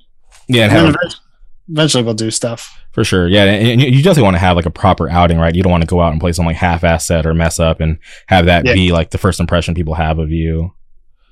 Yeah, 0.47 0.63
and 0.65 0.71
And 0.73 0.85
have, 0.87 0.95
eventually, 0.95 1.21
eventually 1.69 2.03
we'll 2.03 2.13
do 2.13 2.31
stuff. 2.31 2.77
for 2.91 3.03
sure. 3.03 3.27
Yeah, 3.27 3.45
and 3.45 3.81
you 3.81 3.97
definitely 4.03 4.23
want 4.23 4.35
to 4.35 4.39
have 4.39 4.55
like 4.57 4.65
a 4.65 4.69
proper 4.71 5.09
outing, 5.09 5.37
right? 5.37 5.55
You 5.55 5.63
don't 5.63 5.71
want 5.71 5.83
to 5.83 5.87
go 5.87 6.01
out 6.01 6.11
and 6.11 6.19
play 6.19 6.31
some 6.33 6.45
like 6.45 6.57
half-ass 6.57 7.05
set 7.05 7.25
or 7.25 7.33
mess 7.33 7.59
up 7.59 7.79
and 7.79 7.97
have 8.27 8.45
that 8.47 8.65
Yeah. 8.65 8.73
be 8.73 8.91
like 8.91 9.11
the 9.11 9.17
first 9.17 9.39
impression 9.39 9.75
people 9.75 9.93
have 9.93 10.19
of 10.19 10.29
you. 10.31 10.73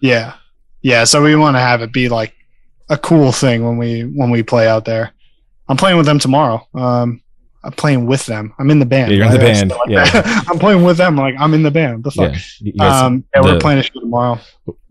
Yeah. 0.02 0.36
Yeah. 0.82 1.04
So 1.04 1.22
we 1.22 1.36
want 1.36 1.56
to 1.58 1.60
have 1.62 1.82
it 1.82 1.92
be 1.92 2.08
like 2.08 2.34
a 2.90 2.98
cool 2.98 3.32
thing 3.34 3.66
when 3.66 3.78
we 3.78 4.02
when 4.04 4.30
we 4.32 4.42
play 4.44 4.68
out 4.68 4.86
there. 4.86 5.12
I'm 5.68 5.76
playing 5.78 5.98
with 5.98 6.06
them 6.06 6.20
tomorrow. 6.20 6.66
Um 6.74 7.22
I'm 7.64 7.72
playing 7.74 8.06
with 8.06 8.26
them. 8.26 8.54
I'm 8.58 8.72
in 8.72 8.80
the 8.80 8.86
band. 8.86 9.12
Yeah, 9.12 9.18
you're 9.18 9.26
in 9.26 9.32
the 9.34 9.38
right? 9.40 9.54
band, 9.54 9.70
Like 9.72 9.90
yeah. 9.90 10.42
I'm 10.48 10.60
playing 10.60 10.84
with 10.84 10.98
them. 10.98 11.16
Like 11.18 11.36
I'm 11.38 11.54
in 11.54 11.64
the 11.64 11.72
band. 11.72 12.04
The 12.06 12.12
fuck. 12.12 12.34
Yeah, 12.62 12.72
guys- 12.78 13.04
um 13.04 13.26
yeah, 13.36 13.42
we're 13.42 13.60
playing 13.60 13.80
a 13.80 13.84
show 13.84 14.00
tomorrow. 14.00 14.40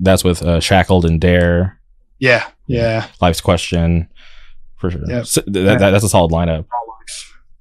that's 0.01 0.23
with 0.23 0.43
uh, 0.43 0.61
Shackled 0.61 1.05
and 1.07 1.21
Dare. 1.21 1.81
Yeah. 2.19 2.47
Yeah. 2.67 3.07
Life's 3.23 3.41
Question, 3.41 4.09
for 4.77 4.91
sure. 4.91 5.01
Yeah. 5.07 5.23
So 5.23 5.41
th- 5.43 5.55
that, 5.55 5.79
that's 5.79 6.05
a 6.05 6.09
solid 6.09 6.31
lineup. 6.33 6.67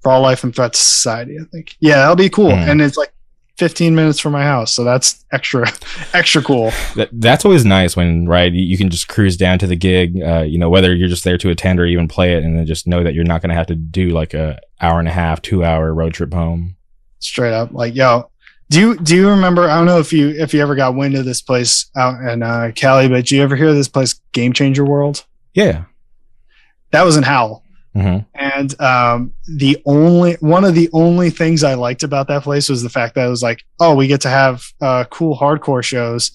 For 0.01 0.11
all 0.11 0.21
life 0.21 0.43
and 0.43 0.53
threat 0.55 0.75
society, 0.75 1.37
I 1.39 1.45
think. 1.51 1.75
Yeah, 1.79 1.95
that'll 1.97 2.15
be 2.15 2.29
cool. 2.29 2.51
Mm. 2.51 2.69
And 2.71 2.81
it's 2.81 2.97
like 2.97 3.13
15 3.57 3.95
minutes 3.95 4.19
from 4.19 4.33
my 4.33 4.43
house. 4.43 4.73
So 4.73 4.83
that's 4.83 5.25
extra 5.31 5.67
extra 6.13 6.41
cool. 6.41 6.71
That, 6.95 7.09
that's 7.13 7.43
always 7.45 7.65
nice 7.65 7.95
when 7.95 8.27
right 8.27 8.51
you, 8.53 8.63
you 8.63 8.77
can 8.77 8.89
just 8.89 9.07
cruise 9.07 9.35
down 9.37 9.59
to 9.59 9.67
the 9.67 9.75
gig. 9.75 10.21
Uh, 10.21 10.41
you 10.41 10.57
know 10.59 10.69
whether 10.69 10.93
you're 10.95 11.07
just 11.09 11.23
there 11.23 11.37
to 11.39 11.49
attend 11.49 11.79
or 11.79 11.85
even 11.85 12.07
play 12.07 12.33
it, 12.35 12.43
and 12.43 12.57
then 12.57 12.65
just 12.65 12.87
know 12.87 13.03
that 13.03 13.13
you're 13.13 13.23
not 13.23 13.41
going 13.41 13.49
to 13.49 13.55
have 13.55 13.67
to 13.67 13.75
do 13.75 14.09
like 14.09 14.33
a 14.33 14.59
hour 14.81 14.99
and 14.99 15.07
a 15.07 15.11
half, 15.11 15.41
two 15.41 15.63
hour 15.63 15.93
road 15.93 16.13
trip 16.13 16.33
home. 16.33 16.75
straight 17.19 17.53
up 17.53 17.71
like 17.73 17.95
yo 17.95 18.29
do 18.69 18.79
you 18.79 18.95
do 18.97 19.15
you 19.15 19.27
remember 19.29 19.63
i 19.69 19.75
don't 19.77 19.85
know 19.87 19.97
if 19.97 20.11
you 20.13 20.29
if 20.29 20.53
you 20.53 20.61
ever 20.61 20.75
got 20.75 20.93
wind 20.93 21.15
of 21.15 21.25
this 21.25 21.41
place 21.41 21.89
out 21.95 22.19
in 22.29 22.43
uh 22.43 22.69
cali 22.75 23.07
but 23.09 23.25
do 23.25 23.35
you 23.35 23.41
ever 23.41 23.55
hear 23.55 23.73
this 23.73 23.87
place 23.87 24.19
game 24.33 24.53
changer 24.53 24.85
world 24.85 25.25
Yeah. 25.55 25.85
that 26.91 27.03
was 27.03 27.17
in 27.17 27.23
howell 27.23 27.63
hmm 27.99 28.17
and 28.35 28.79
um 28.81 29.33
the 29.57 29.77
only 29.85 30.33
one 30.39 30.63
of 30.63 30.75
the 30.75 30.89
only 30.93 31.29
things 31.29 31.63
i 31.63 31.73
liked 31.73 32.03
about 32.03 32.27
that 32.27 32.43
place 32.43 32.69
was 32.69 32.83
the 32.83 32.89
fact 32.89 33.15
that 33.15 33.25
it 33.25 33.29
was 33.29 33.41
like 33.43 33.63
oh 33.79 33.95
we 33.95 34.05
get 34.07 34.21
to 34.21 34.29
have 34.29 34.63
uh 34.81 35.03
cool 35.09 35.35
hardcore 35.37 35.83
shows 35.83 36.31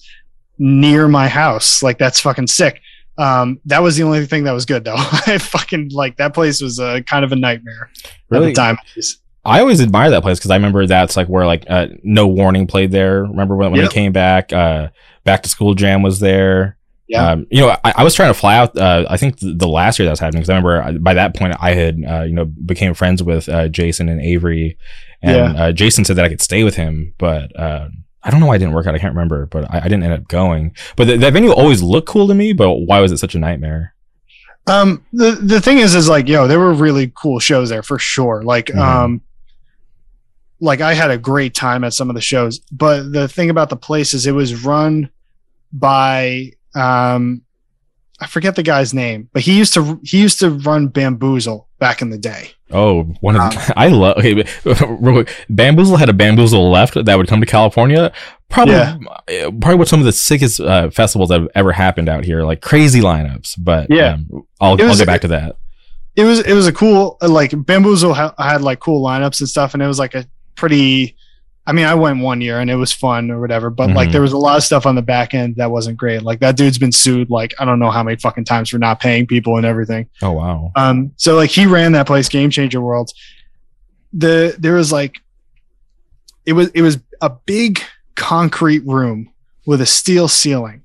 near 0.59 1.07
my 1.07 1.27
house 1.27 1.81
like 1.81 1.97
that's 1.97 2.19
fucking 2.19 2.47
sick 2.47 2.81
um 3.17 3.59
that 3.65 3.81
was 3.81 3.95
the 3.95 4.03
only 4.03 4.25
thing 4.25 4.43
that 4.43 4.51
was 4.51 4.65
good 4.65 4.83
though 4.83 4.95
i 5.27 5.37
fucking 5.37 5.89
like 5.93 6.17
that 6.17 6.33
place 6.33 6.61
was 6.61 6.79
a 6.79 7.01
kind 7.03 7.23
of 7.25 7.31
a 7.31 7.35
nightmare 7.35 7.89
at 8.03 8.11
Really? 8.29 8.47
the 8.47 8.53
time 8.53 8.77
I 9.45 9.59
always 9.59 9.81
admire 9.81 10.09
that 10.11 10.21
place 10.21 10.39
because 10.39 10.51
I 10.51 10.55
remember 10.55 10.87
that's 10.87 11.17
like 11.17 11.27
where 11.27 11.45
like 11.45 11.65
uh, 11.69 11.87
No 12.01 12.27
Warning 12.27 12.65
played 12.65 12.91
there. 12.91 13.23
Remember 13.23 13.57
when, 13.57 13.71
when 13.71 13.81
Yep. 13.81 13.89
they 13.89 13.93
came 13.93 14.13
back? 14.13 14.53
Uh, 14.53 14.87
Back 15.25 15.43
to 15.43 15.49
School 15.49 15.73
Jam 15.73 16.01
was 16.01 16.21
there. 16.21 16.77
Yeah. 17.13 17.31
Um, 17.31 17.47
you 17.51 17.61
know, 17.61 17.69
I, 17.83 17.93
I 17.97 18.03
was 18.03 18.13
trying 18.15 18.29
to 18.29 18.33
fly 18.33 18.55
out. 18.57 18.75
Uh, 18.77 19.05
I 19.09 19.17
think 19.17 19.39
the, 19.39 19.53
the 19.53 19.67
last 19.67 19.99
year 19.99 20.05
that 20.05 20.11
was 20.11 20.19
happening 20.19 20.41
because 20.41 20.49
I 20.49 20.53
remember 20.55 20.81
I- 20.81 20.97
by 20.97 21.13
that 21.13 21.35
point 21.35 21.55
I 21.61 21.73
had 21.73 22.03
uh, 22.07 22.23
you 22.23 22.33
know 22.33 22.45
became 22.45 22.93
friends 22.93 23.21
with 23.23 23.47
uh, 23.49 23.67
Jason 23.69 24.09
and 24.09 24.19
Avery, 24.19 24.77
and 25.21 25.55
uh, 25.57 25.71
Jason 25.71 26.05
said 26.05 26.15
that 26.17 26.25
I 26.25 26.29
could 26.29 26.41
stay 26.41 26.63
with 26.63 26.75
him, 26.75 27.13
but. 27.17 27.57
Uh, 27.57 27.87
I 28.25 28.29
don't 28.31 28.39
know 28.39 28.45
why 28.45 28.55
it 28.55 28.59
didn't 28.59 28.73
work 28.73 28.87
out. 28.87 28.95
I 28.95 28.99
can't 28.99 29.13
remember, 29.13 29.47
but 29.47 29.69
I, 29.69 29.79
I 29.79 29.83
didn't 29.89 30.03
end 30.03 30.13
up 30.13 30.29
going. 30.29 30.73
But 30.95 31.07
the, 31.07 31.17
that 31.17 31.33
venue 31.33 31.51
always 31.51 31.83
looked 31.83 32.07
cool 32.07 32.25
to 32.29 32.33
me. 32.33 32.53
But 32.53 32.71
why 32.75 33.01
was 33.01 33.11
it 33.11 33.17
such 33.17 33.35
a 33.35 33.37
nightmare? 33.37 33.93
Um, 34.65 35.03
the 35.11 35.31
the 35.31 35.59
thing 35.59 35.79
is, 35.79 35.93
is 35.93 36.07
like, 36.07 36.29
yo, 36.29 36.47
there 36.47 36.57
were 36.57 36.73
really 36.73 37.11
cool 37.15 37.39
shows 37.39 37.67
there 37.67 37.83
for 37.83 37.99
sure. 37.99 38.41
Like, 38.41 38.67
Mhm. 38.67 38.77
um, 38.79 39.21
like 40.61 40.79
I 40.79 40.93
had 40.93 41.11
a 41.11 41.17
great 41.17 41.53
time 41.53 41.83
at 41.83 41.93
some 41.93 42.09
of 42.09 42.15
the 42.15 42.21
shows, 42.21 42.59
but 42.71 43.11
the 43.11 43.27
thing 43.27 43.49
about 43.49 43.69
the 43.69 43.75
place 43.75 44.13
is 44.13 44.25
it 44.25 44.31
was 44.31 44.63
run 44.63 45.09
by 45.73 46.51
um, 46.75 47.41
I 48.19 48.27
forget 48.27 48.55
the 48.55 48.63
guy's 48.63 48.93
name, 48.93 49.29
but 49.33 49.41
he 49.41 49.57
used 49.57 49.73
to 49.73 49.99
he 50.03 50.21
used 50.21 50.39
to 50.39 50.49
run 50.51 50.87
Bamboozle 50.87 51.67
back 51.79 52.01
in 52.01 52.09
the 52.09 52.17
day. 52.17 52.51
Oh, 52.71 53.03
one 53.21 53.35
of 53.35 53.41
Um, 53.41 53.49
the, 53.49 53.73
I 53.75 53.87
love. 53.87 54.17
Okay, 54.17 54.33
real 54.65 55.23
quick, 55.23 55.35
Bamboozle 55.49 55.97
had 55.97 56.09
a 56.09 56.13
Bamboozle 56.13 56.71
left 56.71 56.93
that 57.05 57.15
would 57.17 57.27
come 57.27 57.39
to 57.41 57.45
California. 57.45 58.11
Probably, 58.49 58.75
Yeah. 58.75 58.97
uh, 59.47 59.51
probably 59.59 59.75
what 59.75 59.87
some 59.87 59.99
of 59.99 60.05
the 60.05 60.11
sickest 60.11 60.59
uh, 60.59 60.89
festivals 60.91 61.29
that 61.29 61.41
have 61.41 61.49
ever 61.55 61.71
happened 61.71 62.07
out 62.07 62.23
here. 62.23 62.43
Like 62.43 62.61
crazy 62.61 63.01
lineups. 63.01 63.55
But 63.57 63.87
Yeah. 63.89 64.13
um, 64.13 64.45
I'll, 64.61 64.75
It 64.75 64.83
I'll 64.85 64.95
get 64.95 65.07
back 65.07 65.21
to 65.21 65.27
that. 65.29 65.55
it 66.15 66.23
was 66.23 66.39
it 66.41 66.53
was 66.53 66.67
a 66.67 66.71
cool 66.73 67.17
like 67.21 67.51
bamboozle 67.65 68.13
ha- 68.13 68.35
had 68.37 68.61
like 68.61 68.79
cool 68.79 69.03
lineups 69.03 69.39
and 69.39 69.49
stuff 69.49 69.73
and 69.73 69.81
it 69.81 69.87
was 69.87 69.97
like 69.99 70.13
a 70.13 70.25
pretty 70.55 71.15
i 71.65 71.71
mean 71.71 71.85
i 71.85 71.93
went 71.95 72.19
one 72.19 72.41
year 72.41 72.59
and 72.59 72.69
it 72.69 72.75
was 72.75 72.91
fun 72.91 73.31
or 73.31 73.39
whatever 73.39 73.69
but 73.69 73.89
like 73.91 74.09
Mhm. 74.09 74.11
there 74.13 74.21
was 74.21 74.33
a 74.33 74.37
lot 74.37 74.57
of 74.57 74.63
stuff 74.63 74.85
on 74.85 74.95
the 74.95 75.01
back 75.01 75.33
end 75.33 75.55
that 75.57 75.71
wasn't 75.71 75.97
great 75.97 76.21
like 76.23 76.39
that 76.41 76.57
dude's 76.57 76.77
been 76.77 76.91
sued 76.91 77.29
like 77.29 77.53
i 77.59 77.65
don't 77.65 77.79
know 77.79 77.91
how 77.91 78.03
many 78.03 78.17
fucking 78.17 78.45
times 78.45 78.69
for 78.69 78.77
not 78.77 78.99
paying 78.99 79.25
people 79.27 79.57
and 79.57 79.65
everything 79.65 80.07
Oh 80.21 80.31
wow. 80.33 80.71
um 80.75 81.11
so 81.15 81.35
like 81.35 81.49
he 81.49 81.65
ran 81.65 81.93
that 81.93 82.07
place 82.07 82.27
game 82.29 82.49
changer 82.49 82.81
Worlds. 82.81 83.13
the 84.11 84.55
there 84.59 84.73
was 84.75 84.91
like 84.91 85.15
it 86.45 86.53
was 86.53 86.69
it 86.69 86.81
was 86.81 86.99
a 87.21 87.29
big 87.29 87.79
concrete 88.15 88.85
room 88.85 89.29
with 89.65 89.81
a 89.81 89.85
steel 89.85 90.27
ceiling 90.27 90.83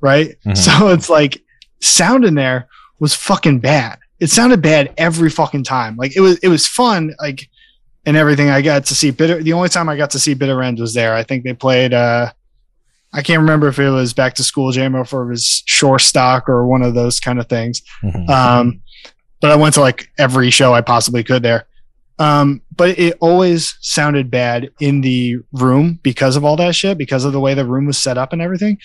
right 0.00 0.36
Mhm. 0.46 0.56
so 0.64 0.88
it's 0.88 1.08
like 1.10 1.42
sound 1.80 2.24
in 2.24 2.34
there 2.34 2.68
was 2.98 3.14
fucking 3.14 3.60
bad 3.60 3.98
it 4.20 4.28
sounded 4.28 4.60
bad 4.60 4.92
every 4.98 5.30
fucking 5.30 5.64
time 5.64 5.96
like 5.96 6.14
it 6.14 6.20
was 6.20 6.36
it 6.38 6.48
was 6.48 6.66
fun 6.66 7.14
like 7.20 7.48
and 8.06 8.16
everything 8.16 8.48
i 8.50 8.60
got 8.62 8.84
to 8.86 8.94
see 8.94 9.10
bitter 9.10 9.42
the 9.42 9.52
only 9.52 9.68
time 9.68 9.88
i 9.88 9.96
got 9.96 10.10
to 10.10 10.18
see 10.18 10.34
bitter 10.34 10.62
end 10.62 10.78
was 10.78 10.94
there 10.94 11.14
i 11.14 11.22
think 11.22 11.44
they 11.44 11.52
played 11.54 11.92
uh 11.92 12.30
i 13.12 13.22
can't 13.22 13.40
remember 13.40 13.68
if 13.68 13.78
it 13.78 13.90
was 13.90 14.12
back 14.14 14.34
to 14.34 14.42
school 14.44 14.70
jam 14.72 14.94
or 14.96 15.00
if 15.02 15.12
it 15.12 15.24
was 15.24 15.62
shore 15.66 15.98
stock 15.98 16.48
or 16.48 16.66
one 16.66 16.82
of 16.82 16.94
those 16.94 17.20
kind 17.20 17.38
of 17.38 17.48
things 17.48 17.82
Mhm. 18.02 18.28
um, 18.28 18.80
but 19.40 19.50
I 19.50 19.56
went 19.56 19.72
to 19.76 19.80
like 19.80 20.10
every 20.18 20.50
show 20.50 20.74
I 20.74 20.82
possibly 20.82 21.24
could 21.24 21.42
there. 21.42 21.66
Um, 22.18 22.60
but 22.76 22.98
it 22.98 23.16
always 23.20 23.78
sounded 23.80 24.30
bad 24.30 24.70
in 24.80 25.00
the 25.00 25.38
room 25.54 25.98
because 26.02 26.36
of 26.36 26.44
all 26.44 26.56
that 26.56 26.74
shit, 26.74 26.98
because 26.98 27.24
of 27.24 27.32
the 27.32 27.40
way 27.40 27.54
the 27.54 27.64
room 27.64 27.86
was 27.86 27.96
set 27.96 28.18
up 28.18 28.34
and 28.34 28.42
everything. 28.42 28.76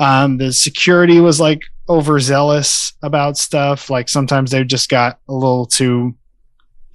Um, 0.00 0.36
the 0.36 0.52
security 0.52 1.18
was 1.18 1.40
like 1.40 1.62
overzealous 1.88 2.92
about 3.02 3.38
stuff. 3.38 3.88
Like 3.88 4.10
sometimes 4.10 4.50
they 4.50 4.64
just 4.64 4.90
got 4.90 5.18
a 5.30 5.32
little 5.32 5.64
too 5.64 6.14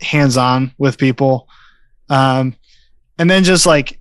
hands 0.01 0.37
on 0.37 0.71
with 0.77 0.99
people. 0.99 1.47
Um, 2.09 2.55
and 3.19 3.29
then 3.29 3.43
just 3.43 3.65
like 3.65 3.99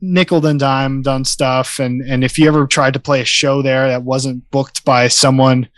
nickel 0.00 0.44
and 0.46 0.60
dime 0.60 1.02
done 1.02 1.24
stuff. 1.24 1.78
And, 1.78 2.02
and 2.02 2.22
if 2.24 2.38
you 2.38 2.46
ever 2.48 2.66
tried 2.66 2.94
to 2.94 3.00
play 3.00 3.20
a 3.20 3.24
show 3.24 3.62
there 3.62 3.88
that 3.88 4.02
wasn't 4.02 4.48
booked 4.50 4.84
by 4.84 5.08
someone 5.08 5.68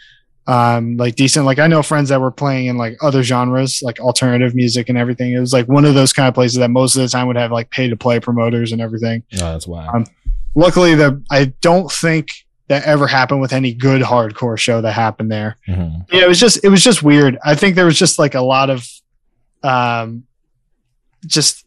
um 0.46 0.96
like 0.96 1.14
decent 1.14 1.44
like 1.44 1.58
i 1.58 1.66
know 1.66 1.82
friends 1.82 2.08
that 2.08 2.22
were 2.22 2.30
playing 2.30 2.68
in 2.68 2.78
like 2.78 2.96
other 3.02 3.22
genres 3.22 3.82
like 3.82 4.00
alternative 4.00 4.54
music 4.54 4.88
and 4.88 4.96
everything 4.96 5.30
it 5.34 5.38
was 5.38 5.52
like 5.52 5.68
one 5.68 5.84
of 5.84 5.92
those 5.94 6.10
kind 6.10 6.26
of 6.26 6.32
places 6.32 6.56
that 6.56 6.70
most 6.70 6.96
of 6.96 7.02
the 7.02 7.08
time 7.08 7.26
would 7.26 7.36
have 7.36 7.52
like 7.52 7.68
pay 7.68 7.86
to 7.86 7.96
play 7.98 8.18
promoters 8.18 8.72
and 8.72 8.80
everything 8.80 9.22
oh, 9.34 9.38
that's 9.40 9.66
why. 9.66 9.86
um, 9.88 10.06
luckily 10.54 10.94
the 10.94 11.22
i 11.30 11.44
don't 11.60 11.92
think 11.92 12.28
that 12.68 12.82
ever 12.84 13.06
happened 13.06 13.42
with 13.42 13.52
any 13.52 13.74
good 13.74 14.00
hardcore 14.00 14.56
show 14.58 14.80
that 14.80 14.92
happened 14.92 15.30
there 15.30 15.58
Mhm. 15.68 16.06
yeah 16.10 16.22
it 16.22 16.28
was 16.28 16.40
just 16.40 16.64
it 16.64 16.70
was 16.70 16.82
just 16.82 17.02
weird 17.02 17.36
i 17.44 17.54
think 17.54 17.74
there 17.76 17.84
was 17.84 17.98
just 17.98 18.18
like 18.18 18.34
a 18.34 18.40
lot 18.40 18.70
of 18.70 18.88
um 19.62 20.24
just 21.26 21.64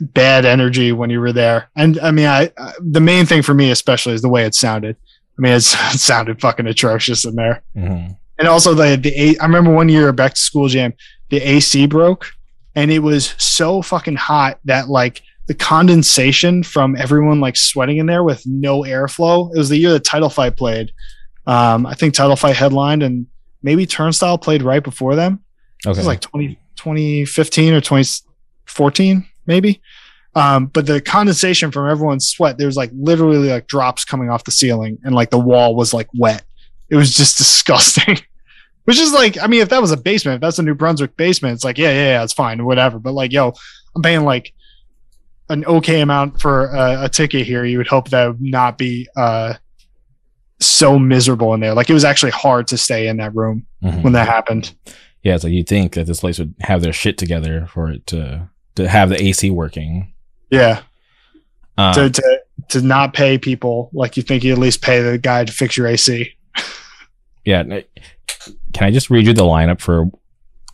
bad 0.00 0.44
energy 0.44 0.92
when 0.92 1.08
you 1.10 1.18
were 1.20 1.32
there 1.32 1.70
and 1.74 1.98
i 2.00 2.10
mean 2.10 2.26
i 2.26 2.50
I- 2.58 2.72
the 2.80 3.00
main 3.00 3.24
thing 3.24 3.40
for 3.42 3.54
me 3.54 3.70
especially 3.70 4.12
is 4.12 4.20
the 4.22 4.28
way 4.28 4.44
it 4.44 4.54
sounded 4.54 4.96
i 5.38 5.40
mean 5.40 5.52
it's, 5.54 5.74
it 5.94 5.98
sounded 5.98 6.40
fucking 6.40 6.66
atrocious 6.66 7.24
in 7.24 7.34
there 7.34 7.62
Mhm. 7.76 8.16
and 8.38 8.48
also 8.48 8.74
the 8.74 8.96
the 8.96 9.12
A- 9.18 9.38
I 9.38 9.44
remember 9.46 9.72
one 9.72 9.88
year 9.88 10.12
back 10.12 10.34
to 10.34 10.40
school 10.40 10.68
jam, 10.68 10.92
the 11.30 11.38
AC 11.38 11.86
broke, 11.86 12.26
and 12.74 12.90
it 12.90 12.98
was 13.00 13.34
so 13.38 13.80
fucking 13.82 14.16
hot 14.16 14.58
that 14.66 14.88
like 14.90 15.22
the 15.48 15.54
condensation 15.54 16.62
from 16.62 16.94
everyone 16.96 17.40
like 17.40 17.56
sweating 17.56 17.96
in 17.96 18.06
there 18.06 18.22
with 18.22 18.42
no 18.46 18.80
airflow. 18.82 19.50
It 19.54 19.58
was 19.58 19.68
the 19.70 19.78
year 19.78 19.92
that 19.92 20.04
Title 20.04 20.28
Fight 20.28 20.56
played. 20.56 20.92
Um, 21.46 21.86
I 21.86 21.94
think 21.94 22.12
Title 22.14 22.36
Fight 22.36 22.54
headlined, 22.56 23.02
and 23.02 23.26
maybe 23.62 23.86
Turnstile 23.86 24.36
played 24.38 24.62
right 24.62 24.82
before 24.84 25.16
them. 25.16 25.40
It 25.84 25.88
was 25.88 26.06
like 26.06 26.20
20, 26.20 26.58
2015 26.76 27.72
or 27.74 27.80
2014, 28.76 29.26
maybe. 29.46 29.80
Um, 30.34 30.66
but 30.66 30.84
the 30.86 31.00
condensation 31.00 31.70
from 31.70 31.88
everyone's 31.88 32.26
sweat, 32.28 32.58
there 32.58 32.66
was 32.66 32.76
like 32.76 32.90
literally 32.94 33.48
like 33.48 33.66
drops 33.68 34.04
coming 34.04 34.28
off 34.30 34.44
the 34.44 34.50
ceiling, 34.50 34.98
and 35.04 35.14
like 35.14 35.30
the 35.30 35.38
wall 35.38 35.74
was 35.74 35.94
like 35.94 36.08
wet. 36.14 36.44
It 36.90 36.96
was 36.96 37.14
just 37.14 37.38
disgusting. 37.38 38.18
Which 38.84 39.00
is 39.00 39.12
like, 39.12 39.36
I 39.42 39.48
mean, 39.48 39.62
if 39.62 39.70
that 39.70 39.82
was 39.82 39.90
a 39.90 39.96
basement, 39.96 40.36
if 40.36 40.40
that's 40.42 40.60
a 40.60 40.62
New 40.62 40.74
Brunswick 40.74 41.16
basement, 41.16 41.54
it's 41.54 41.64
like, 41.64 41.76
yeah, 41.76 41.90
yeah, 41.90 42.04
yeah, 42.18 42.22
it's 42.22 42.32
fine, 42.32 42.64
whatever. 42.64 42.98
But 43.00 43.14
like, 43.14 43.32
yo, 43.32 43.52
I'm 43.96 44.02
paying 44.02 44.22
like 44.24 44.52
an 45.48 45.64
okay 45.64 46.00
amount 46.02 46.40
for 46.40 46.66
a, 46.66 47.04
a 47.04 47.08
ticket 47.08 47.46
here. 47.46 47.64
You 47.64 47.78
would 47.78 47.88
hope 47.88 48.10
that 48.10 48.26
would 48.28 48.40
not 48.40 48.78
be 48.78 49.08
uh, 49.16 49.54
so 50.60 50.98
miserable 50.98 51.52
in 51.54 51.60
there. 51.60 51.74
Like, 51.74 51.90
it 51.90 51.94
was 51.94 52.04
actually 52.04 52.30
hard 52.32 52.68
to 52.68 52.78
stay 52.78 53.08
in 53.08 53.16
that 53.16 53.34
room 53.34 53.66
Mhm. 53.82 54.02
when 54.02 54.12
that 54.12 54.28
happened. 54.28 54.72
yeah, 55.22 55.34
it's 55.34 55.42
like 55.42 55.52
you'd 55.52 55.66
think 55.68 55.94
that 55.94 56.06
this 56.06 56.20
place 56.20 56.38
would 56.38 56.54
have 56.60 56.82
their 56.82 56.92
shit 56.92 57.18
together 57.18 57.66
for 57.72 57.90
it 57.90 58.06
to 58.08 58.48
to 58.76 58.88
have 58.88 59.08
the 59.08 59.22
AC 59.22 59.50
working. 59.50 60.12
Yeah. 60.50 60.82
Uh, 61.76 61.92
to, 61.92 62.10
to 62.10 62.42
to 62.68 62.80
not 62.80 63.12
pay 63.12 63.38
people 63.38 63.90
like 63.92 64.16
you 64.16 64.22
think 64.22 64.42
you 64.42 64.52
at 64.52 64.58
least 64.58 64.82
pay 64.82 65.00
the 65.02 65.18
guy 65.18 65.44
to 65.44 65.52
fix 65.52 65.76
your 65.76 65.86
AC. 65.86 66.32
yeah. 67.44 67.62
Can 67.62 68.86
I 68.86 68.90
just 68.90 69.10
read 69.10 69.26
you 69.26 69.32
the 69.32 69.42
lineup 69.42 69.80
for 69.80 70.10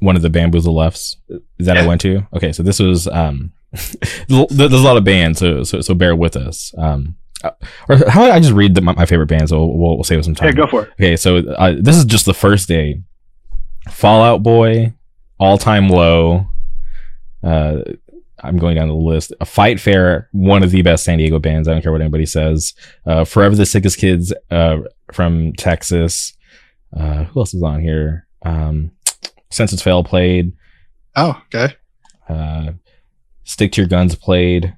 one 0.01 0.17
of 0.17 0.23
the 0.23 0.31
bamboozle 0.31 0.75
lefts 0.75 1.17
that 1.59 1.77
I 1.77 1.87
went 1.87 2.01
to? 2.03 2.27
Okay, 2.35 2.53
so 2.53 2.63
this 2.63 2.79
was 2.79 3.09
um, 3.09 3.53
there's 4.29 4.73
a 4.73 4.79
lot 4.79 4.97
of 4.97 5.05
bands, 5.05 5.39
so 5.39 5.63
so, 5.65 5.81
so 5.81 5.95
bear 5.95 6.15
with 6.15 6.37
us. 6.37 6.75
Um, 6.77 7.17
uh, 7.45 7.51
or 7.89 7.97
how 8.09 8.25
about 8.25 8.37
I 8.37 8.41
just 8.41 8.53
read 8.53 8.75
the, 8.75 8.81
my, 8.81 8.93
my 8.95 9.07
favorite 9.07 9.27
bands? 9.27 9.51
So 9.51 9.65
we'll, 9.65 9.97
we'll 9.97 10.05
save 10.05 10.25
some 10.25 10.35
time. 10.35 10.49
Yeah, 10.49 10.55
go 10.55 10.67
for 10.67 10.85
it. 10.85 10.93
Okay, 10.93 11.17
so 11.17 11.39
uh, 11.39 11.75
this 11.81 11.97
is 11.97 12.05
just 12.05 12.27
the 12.27 12.35
first 12.35 12.69
day. 12.69 13.03
Fallout 13.91 14.43
Boy, 14.43 14.93
All 15.41 15.59
Time 15.59 15.89
Low. 15.89 16.47
Uh, 17.43 17.83
I'm 18.45 18.57
going 18.59 18.75
down 18.77 18.89
the 18.89 18.95
list. 18.95 19.33
A 19.41 19.45
Fight 19.45 19.79
Fair, 19.79 20.29
one 20.33 20.63
of 20.63 20.71
the 20.71 20.83
best 20.83 21.05
San 21.05 21.19
Diego 21.19 21.39
bands. 21.39 21.69
I 21.69 21.73
don't 21.73 21.83
care 21.83 21.93
what 21.93 22.01
anybody 22.01 22.27
says. 22.27 22.75
Uh, 23.07 23.25
Forever 23.25 23.55
the 23.55 23.67
Sickest 23.67 23.99
Kids 23.99 24.33
uh, 24.51 24.79
from 25.13 25.53
Texas. 25.55 26.37
Uh, 26.97 27.25
who 27.25 27.41
else 27.41 27.55
is 27.55 27.63
on 27.63 27.81
here? 27.81 28.27
Um, 28.43 28.91
Senses 29.51 29.83
Fail 29.83 30.03
played. 30.03 30.53
Oh, 31.15 31.41
okay. 31.55 31.75
Uh, 32.29 32.73
Stick 33.45 33.73
to 33.73 33.83
Your 33.83 33.89
Guns 33.89 34.15
played. 34.15 34.75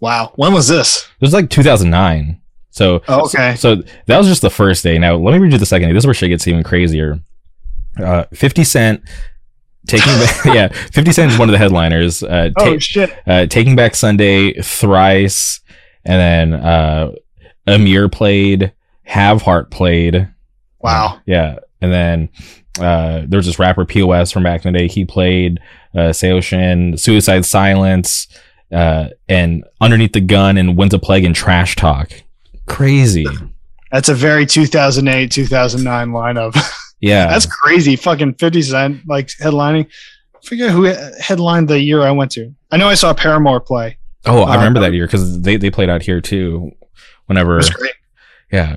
Wow. 0.00 0.32
When 0.36 0.52
was 0.52 0.68
this? 0.68 1.04
It 1.20 1.20
was 1.24 1.32
like 1.32 1.48
2009. 1.50 2.40
So 2.70 3.02
Oh, 3.06 3.26
okay. 3.26 3.54
So 3.56 3.76
that 4.06 4.18
was 4.18 4.26
just 4.26 4.42
the 4.42 4.50
first 4.50 4.82
day. 4.82 4.98
Now 4.98 5.14
let 5.16 5.32
me 5.32 5.38
read 5.38 5.52
you 5.52 5.58
the 5.58 5.66
second 5.66 5.88
day. 5.88 5.92
This 5.94 6.02
is 6.02 6.06
where 6.06 6.14
shit 6.14 6.30
gets 6.30 6.48
even 6.48 6.62
crazier. 6.64 7.20
Uh, 8.02 8.24
Fifty 8.32 8.64
Cent 8.64 9.02
taking 9.86 10.12
back, 10.14 10.44
yeah, 10.46 10.68
Fifty 10.68 11.12
Cent 11.12 11.32
is 11.32 11.38
one 11.38 11.48
of 11.48 11.52
the 11.52 11.58
headliners. 11.58 12.22
Uh, 12.22 12.50
ta- 12.58 12.64
Oh 12.64 12.78
shit. 12.78 13.10
uh, 13.26 13.46
taking 13.46 13.76
back 13.76 13.94
Sunday, 13.94 14.54
thrice, 14.62 15.60
and 16.04 16.20
then 16.52 16.60
uh, 16.60 17.12
Amir 17.66 18.08
played. 18.08 18.72
Have 19.04 19.42
Heart 19.42 19.70
played. 19.70 20.28
Wow. 20.80 21.20
Yeah, 21.26 21.56
and 21.80 21.92
then 21.92 22.28
uh, 22.80 23.22
there 23.26 23.36
was 23.38 23.46
this 23.46 23.58
rapper 23.58 23.84
POS 23.84 24.32
from 24.32 24.42
back 24.42 24.64
in 24.64 24.72
the 24.72 24.78
day. 24.78 24.88
He 24.88 25.04
played 25.04 25.58
uh, 25.94 26.10
Saosin, 26.10 26.98
Suicide 26.98 27.44
Silence, 27.44 28.26
uh, 28.72 29.08
and 29.28 29.64
Underneath 29.80 30.12
the 30.12 30.20
Gun 30.20 30.56
and 30.56 30.76
Winds 30.76 30.94
of 30.94 31.02
Plague 31.02 31.24
and 31.24 31.34
Trash 31.34 31.76
Talk. 31.76 32.10
Crazy. 32.66 33.26
That's 33.90 34.08
a 34.08 34.14
very 34.14 34.46
2008 34.46 35.30
2009 35.30 36.08
lineup. 36.10 36.56
Yeah. 37.02 37.26
That's 37.26 37.44
crazy. 37.46 37.96
Fucking 37.96 38.34
50 38.34 38.62
Cent 38.62 39.06
like 39.06 39.26
headlining. 39.28 39.86
I 40.34 40.38
forget 40.46 40.70
who 40.70 40.84
headlined 41.20 41.68
the 41.68 41.78
year 41.78 42.00
I 42.00 42.12
went 42.12 42.30
to. 42.32 42.54
I 42.70 42.78
know 42.78 42.88
I 42.88 42.94
saw 42.94 43.12
Paramore 43.12 43.60
play. 43.60 43.98
oh, 44.24 44.42
I 44.44 44.54
uh, 44.54 44.56
remember 44.56 44.80
that 44.80 44.92
year 44.94 45.06
because 45.06 45.42
they, 45.42 45.56
they 45.56 45.70
played 45.70 45.90
out 45.90 46.00
here 46.02 46.20
too. 46.22 46.70
Whenever, 47.26 47.60
yeah, 48.50 48.76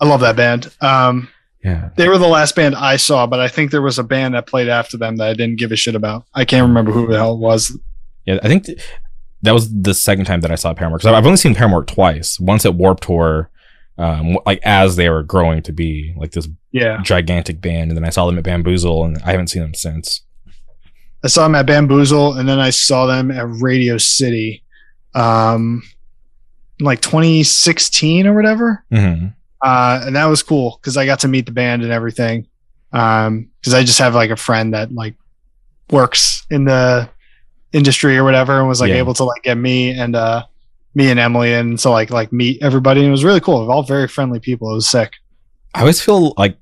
I 0.00 0.06
love 0.06 0.20
that 0.20 0.36
band. 0.36 0.74
Um, 0.80 1.28
Yeah. 1.64 1.90
they 1.96 2.08
were 2.08 2.18
the 2.18 2.26
last 2.28 2.54
band 2.56 2.74
I 2.76 2.96
saw, 2.96 3.26
but 3.26 3.40
I 3.40 3.48
think 3.48 3.70
there 3.70 3.82
was 3.82 3.98
a 3.98 4.04
band 4.04 4.34
that 4.34 4.46
played 4.46 4.68
after 4.68 4.96
them 4.96 5.16
that 5.16 5.28
I 5.28 5.34
didn't 5.34 5.58
give 5.58 5.72
a 5.72 5.76
shit 5.76 5.94
about. 5.94 6.24
I 6.34 6.44
can't 6.44 6.66
remember 6.66 6.92
who 6.92 7.06
the 7.06 7.16
hell 7.16 7.34
it 7.34 7.38
was. 7.38 7.76
Yeah, 8.26 8.38
I 8.42 8.48
think 8.48 8.64
th- 8.66 8.80
that 9.42 9.52
was 9.52 9.72
the 9.82 9.94
second 9.94 10.26
time 10.26 10.40
that 10.42 10.50
I 10.52 10.54
saw 10.54 10.72
Paramore 10.74 10.98
because 10.98 11.12
I've 11.12 11.24
only 11.26 11.36
seen 11.38 11.54
Paramore 11.54 11.84
twice. 11.84 12.38
Once 12.38 12.64
at 12.66 12.74
Warp 12.74 13.00
Tour, 13.00 13.50
um, 14.00 14.38
like 14.46 14.60
as 14.64 14.96
they 14.96 15.08
were 15.10 15.22
growing 15.22 15.62
to 15.62 15.72
be 15.72 16.14
like 16.16 16.32
this 16.32 16.48
Yeah, 16.72 17.00
gigantic 17.02 17.60
band, 17.60 17.90
and 17.90 17.96
then 17.96 18.04
I 18.04 18.10
saw 18.10 18.26
them 18.26 18.38
at 18.38 18.44
Bamboozle, 18.44 19.04
and 19.04 19.18
I 19.24 19.30
haven't 19.32 19.48
seen 19.48 19.62
them 19.62 19.74
since. 19.74 20.22
I 21.22 21.28
saw 21.28 21.42
them 21.42 21.54
at 21.54 21.66
Bamboozle, 21.66 22.34
and 22.34 22.48
then 22.48 22.58
I 22.58 22.70
saw 22.70 23.06
them 23.06 23.30
at 23.30 23.46
Radio 23.60 23.98
City, 23.98 24.62
um, 25.14 25.82
like 26.80 27.00
2016 27.02 28.26
or 28.26 28.34
whatever. 28.34 28.84
hmm 28.90 29.26
uh, 29.62 30.00
and 30.06 30.16
that 30.16 30.24
was 30.24 30.42
cool 30.42 30.78
because 30.80 30.96
I 30.96 31.04
got 31.04 31.20
to 31.20 31.28
meet 31.28 31.44
the 31.44 31.52
band 31.52 31.82
and 31.82 31.92
everything. 31.92 32.46
Um, 32.94 33.50
because 33.60 33.74
I 33.74 33.82
just 33.84 33.98
have 33.98 34.14
like 34.14 34.30
a 34.30 34.36
friend 34.36 34.72
that 34.72 34.90
like 34.90 35.14
works 35.90 36.46
in 36.48 36.64
the 36.64 37.10
industry 37.74 38.16
or 38.16 38.24
whatever, 38.24 38.58
and 38.58 38.66
was 38.68 38.80
like 38.80 38.88
Yeah. 38.88 38.96
able 38.96 39.12
to 39.14 39.24
like 39.24 39.42
get 39.42 39.58
me 39.58 39.90
and 39.90 40.16
uh 40.16 40.44
me 40.94 41.10
and 41.10 41.20
Emily 41.20 41.52
and 41.54 41.78
so 41.80 41.92
like 41.92 42.10
like 42.10 42.32
meet 42.32 42.62
everybody. 42.62 43.00
And 43.00 43.08
it 43.08 43.12
was 43.12 43.24
really 43.24 43.40
cool. 43.40 43.70
All 43.70 43.82
very 43.82 44.08
friendly 44.08 44.40
people. 44.40 44.70
It 44.70 44.74
was 44.74 44.88
sick. 44.88 45.12
I 45.74 45.80
always 45.80 46.00
feel 46.00 46.34
like 46.36 46.58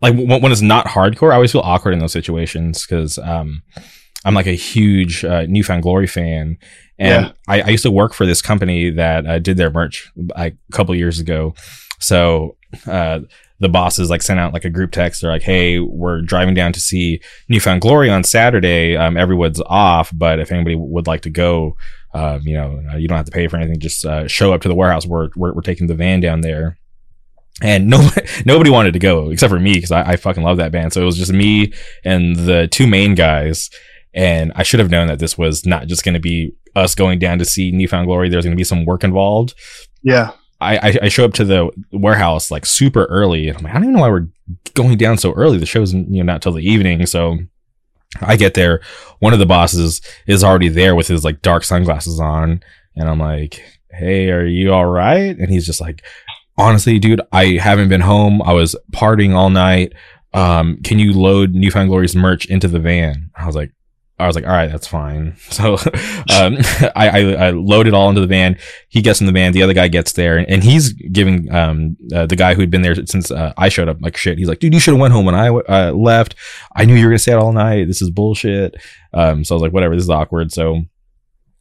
like 0.00 0.14
when, 0.14 0.40
when 0.42 0.52
it's 0.52 0.60
not 0.60 0.86
hardcore, 0.86 1.32
I 1.32 1.36
always 1.36 1.52
feel 1.52 1.62
awkward 1.62 1.92
in 1.92 1.98
those 2.00 2.12
situations 2.12 2.84
because 2.86 3.18
um, 3.18 3.62
I'm 4.24 4.34
like 4.34 4.46
a 4.46 4.52
huge 4.54 5.24
uh, 5.24 5.46
Newfound 5.48 5.82
Glory 5.82 6.06
fan, 6.06 6.58
and 6.98 7.26
Yeah. 7.26 7.32
I, 7.48 7.62
I 7.62 7.68
used 7.68 7.82
to 7.84 7.90
work 7.90 8.12
for 8.14 8.26
this 8.26 8.42
company 8.42 8.90
that 8.90 9.26
uh, 9.26 9.38
did 9.38 9.56
their 9.56 9.70
merch 9.70 10.10
like 10.36 10.56
a 10.68 10.72
couple 10.72 10.94
years 10.94 11.18
ago. 11.20 11.54
So 12.00 12.56
uh, 12.86 13.20
the 13.60 13.68
bosses 13.68 14.10
like 14.10 14.22
sent 14.22 14.40
out 14.40 14.52
like 14.52 14.64
a 14.64 14.70
group 14.70 14.90
text. 14.90 15.22
They're 15.22 15.30
like, 15.30 15.42
"Hey, 15.42 15.78
we're 15.78 16.20
driving 16.20 16.54
down 16.54 16.72
to 16.72 16.80
see 16.80 17.20
Newfound 17.48 17.80
Glory 17.80 18.10
on 18.10 18.24
Saturday. 18.24 18.96
Um, 18.96 19.16
everyone's 19.16 19.60
off, 19.66 20.10
but 20.12 20.40
if 20.40 20.50
anybody 20.50 20.74
would 20.76 21.06
like 21.06 21.20
to 21.22 21.30
go, 21.30 21.76
uh, 22.14 22.38
you 22.42 22.54
know, 22.54 22.82
uh, 22.92 22.96
you 22.96 23.08
don't 23.08 23.16
have 23.16 23.26
to 23.26 23.32
pay 23.32 23.48
for 23.48 23.56
anything. 23.56 23.80
Just 23.80 24.04
uh, 24.04 24.26
show 24.28 24.52
up 24.52 24.60
to 24.62 24.68
the 24.68 24.74
warehouse. 24.74 25.06
We're, 25.06 25.30
we're 25.36 25.52
we're 25.52 25.62
taking 25.62 25.86
the 25.86 25.94
van 25.94 26.20
down 26.20 26.40
there." 26.40 26.78
And 27.60 27.88
nobody 27.88 28.26
nobody 28.46 28.70
wanted 28.70 28.92
to 28.92 28.98
go 28.98 29.30
except 29.30 29.50
for 29.50 29.60
me 29.60 29.74
because 29.74 29.92
I, 29.92 30.12
I 30.12 30.16
fucking 30.16 30.42
love 30.42 30.56
that 30.58 30.72
band. 30.72 30.92
So 30.92 31.02
it 31.02 31.06
was 31.06 31.16
just 31.16 31.32
me 31.32 31.72
and 32.04 32.36
the 32.36 32.68
two 32.68 32.86
main 32.86 33.14
guys. 33.14 33.70
And 34.14 34.52
I 34.56 34.62
should 34.62 34.80
have 34.80 34.90
known 34.90 35.06
that 35.06 35.18
this 35.18 35.38
was 35.38 35.64
not 35.64 35.86
just 35.86 36.04
going 36.04 36.14
to 36.14 36.20
be 36.20 36.52
us 36.76 36.94
going 36.94 37.18
down 37.18 37.38
to 37.38 37.44
see 37.44 37.70
Newfound 37.70 38.06
Glory. 38.06 38.28
There's 38.28 38.44
going 38.44 38.56
to 38.56 38.60
be 38.60 38.64
some 38.64 38.84
work 38.84 39.04
involved. 39.04 39.54
Yeah. 40.02 40.32
I, 40.60 40.76
I, 40.76 40.98
I 41.02 41.08
show 41.08 41.24
up 41.24 41.32
to 41.34 41.44
the 41.44 41.70
warehouse 41.92 42.50
like 42.50 42.66
super 42.66 43.06
early. 43.06 43.48
And 43.48 43.58
I'm 43.58 43.64
like, 43.64 43.72
I 43.72 43.74
don't 43.76 43.84
even 43.84 43.94
know 43.94 44.00
why 44.00 44.10
we're 44.10 44.28
going 44.74 44.96
down 44.96 45.18
so 45.18 45.32
early. 45.32 45.58
The 45.58 45.66
show's 45.66 45.92
you 45.92 46.22
know 46.22 46.22
not 46.22 46.42
till 46.42 46.52
the 46.52 46.66
evening. 46.66 47.04
So 47.06 47.38
I 48.20 48.36
get 48.36 48.54
there. 48.54 48.80
One 49.20 49.32
of 49.32 49.38
the 49.38 49.46
bosses 49.46 50.00
is 50.26 50.44
already 50.44 50.68
there 50.68 50.94
with 50.94 51.08
his 51.08 51.24
like 51.24 51.42
dark 51.42 51.64
sunglasses 51.64 52.20
on, 52.20 52.62
and 52.96 53.08
I'm 53.08 53.18
like, 53.18 53.62
Hey, 53.90 54.30
are 54.30 54.46
you 54.46 54.72
all 54.72 54.86
right? 54.86 55.36
And 55.36 55.50
he's 55.50 55.66
just 55.66 55.80
like, 55.80 56.02
Honestly, 56.58 56.98
dude, 56.98 57.22
I 57.32 57.56
haven't 57.56 57.88
been 57.88 58.02
home. 58.02 58.42
I 58.42 58.52
was 58.52 58.76
partying 58.92 59.34
all 59.34 59.50
night. 59.50 59.94
Um, 60.34 60.78
can 60.82 60.98
you 60.98 61.12
load 61.12 61.54
Newfound 61.54 61.88
Glory's 61.88 62.16
merch 62.16 62.46
into 62.46 62.68
the 62.68 62.78
van? 62.78 63.30
I 63.34 63.46
was 63.46 63.56
like, 63.56 63.72
I 64.22 64.26
was 64.26 64.36
like, 64.36 64.46
all 64.46 64.52
right, 64.52 64.70
that's 64.70 64.86
fine. 64.86 65.36
So, 65.52 65.74
um, 65.74 66.56
I, 66.96 67.08
I, 67.08 67.18
I 67.32 67.50
load 67.50 67.86
it 67.86 67.92
all 67.92 68.08
into 68.08 68.22
the 68.22 68.26
van. 68.26 68.56
He 68.88 69.02
gets 69.02 69.20
in 69.20 69.26
the 69.26 69.32
van. 69.32 69.52
The 69.52 69.62
other 69.62 69.74
guy 69.74 69.88
gets 69.88 70.12
there 70.12 70.38
and, 70.38 70.48
and 70.48 70.64
he's 70.64 70.92
giving, 70.92 71.52
um, 71.54 71.96
uh, 72.14 72.24
the 72.26 72.36
guy 72.36 72.54
who'd 72.54 72.70
been 72.70 72.80
there 72.80 72.94
since, 73.06 73.30
uh, 73.30 73.52
I 73.58 73.68
showed 73.68 73.88
up 73.88 74.00
like 74.00 74.16
shit. 74.16 74.38
He's 74.38 74.48
like, 74.48 74.60
dude, 74.60 74.72
you 74.72 74.80
should 74.80 74.94
have 74.94 75.00
went 75.00 75.12
home 75.12 75.26
when 75.26 75.34
I, 75.34 75.48
uh, 75.48 75.92
left. 75.92 76.34
I 76.74 76.86
knew 76.86 76.94
you 76.94 77.04
were 77.04 77.10
going 77.10 77.18
to 77.18 77.22
stay 77.22 77.32
out 77.34 77.42
all 77.42 77.52
night. 77.52 77.86
This 77.86 78.00
is 78.00 78.10
bullshit. 78.10 78.76
Um, 79.12 79.44
so 79.44 79.54
I 79.54 79.56
was 79.56 79.62
like, 79.62 79.72
whatever, 79.72 79.94
this 79.94 80.04
is 80.04 80.10
awkward. 80.10 80.52
So 80.52 80.82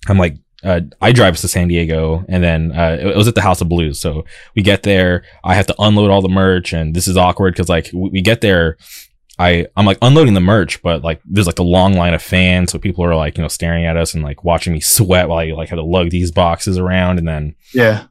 I'm 0.08 0.18
like, 0.18 0.38
uh, 0.64 0.82
I 1.02 1.12
drive 1.12 1.34
us 1.34 1.42
to 1.42 1.48
San 1.50 1.68
Diego 1.68 2.24
and 2.30 2.42
then, 2.42 2.72
uh, 2.72 2.98
it 3.02 3.18
was 3.18 3.28
at 3.28 3.36
the 3.36 3.42
House 3.42 3.60
of 3.60 3.68
Blues. 3.68 4.00
So 4.00 4.24
we 4.56 4.62
get 4.62 4.84
there. 4.84 5.26
I 5.44 5.56
have 5.56 5.68
to 5.68 5.76
unload 5.80 6.12
all 6.12 6.22
the 6.22 6.30
merch 6.30 6.72
and 6.72 6.96
this 6.96 7.08
is 7.08 7.18
awkward 7.18 7.54
because 7.56 7.68
like 7.68 7.90
we, 7.94 8.10
we 8.10 8.22
get 8.22 8.40
there. 8.42 8.78
I 9.42 9.68
I'm 9.76 9.86
like 9.86 9.98
unloading 10.02 10.34
the 10.34 10.40
merch, 10.42 10.82
but 10.82 11.04
like 11.04 11.22
there's 11.26 11.48
like 11.48 11.60
a 11.60 11.64
long 11.64 11.94
line 11.94 12.14
of 12.14 12.22
fans, 12.22 12.72
so 12.72 12.80
people 12.80 13.04
are 13.04 13.16
like 13.16 13.38
you 13.38 13.42
know 13.42 13.48
staring 13.48 13.86
at 13.86 13.98
us 13.98 14.14
and 14.14 14.24
like 14.24 14.44
watching 14.44 14.74
me 14.74 14.80
sweat 14.80 15.28
while 15.30 15.40
I 15.40 15.52
like 15.52 15.70
had 15.70 15.76
to 15.78 15.84
lug 15.84 16.10
these 16.12 16.32
boxes 16.32 16.78
around, 16.78 17.20
and 17.20 17.28
then 17.28 17.56
Yeah. 17.74 18.06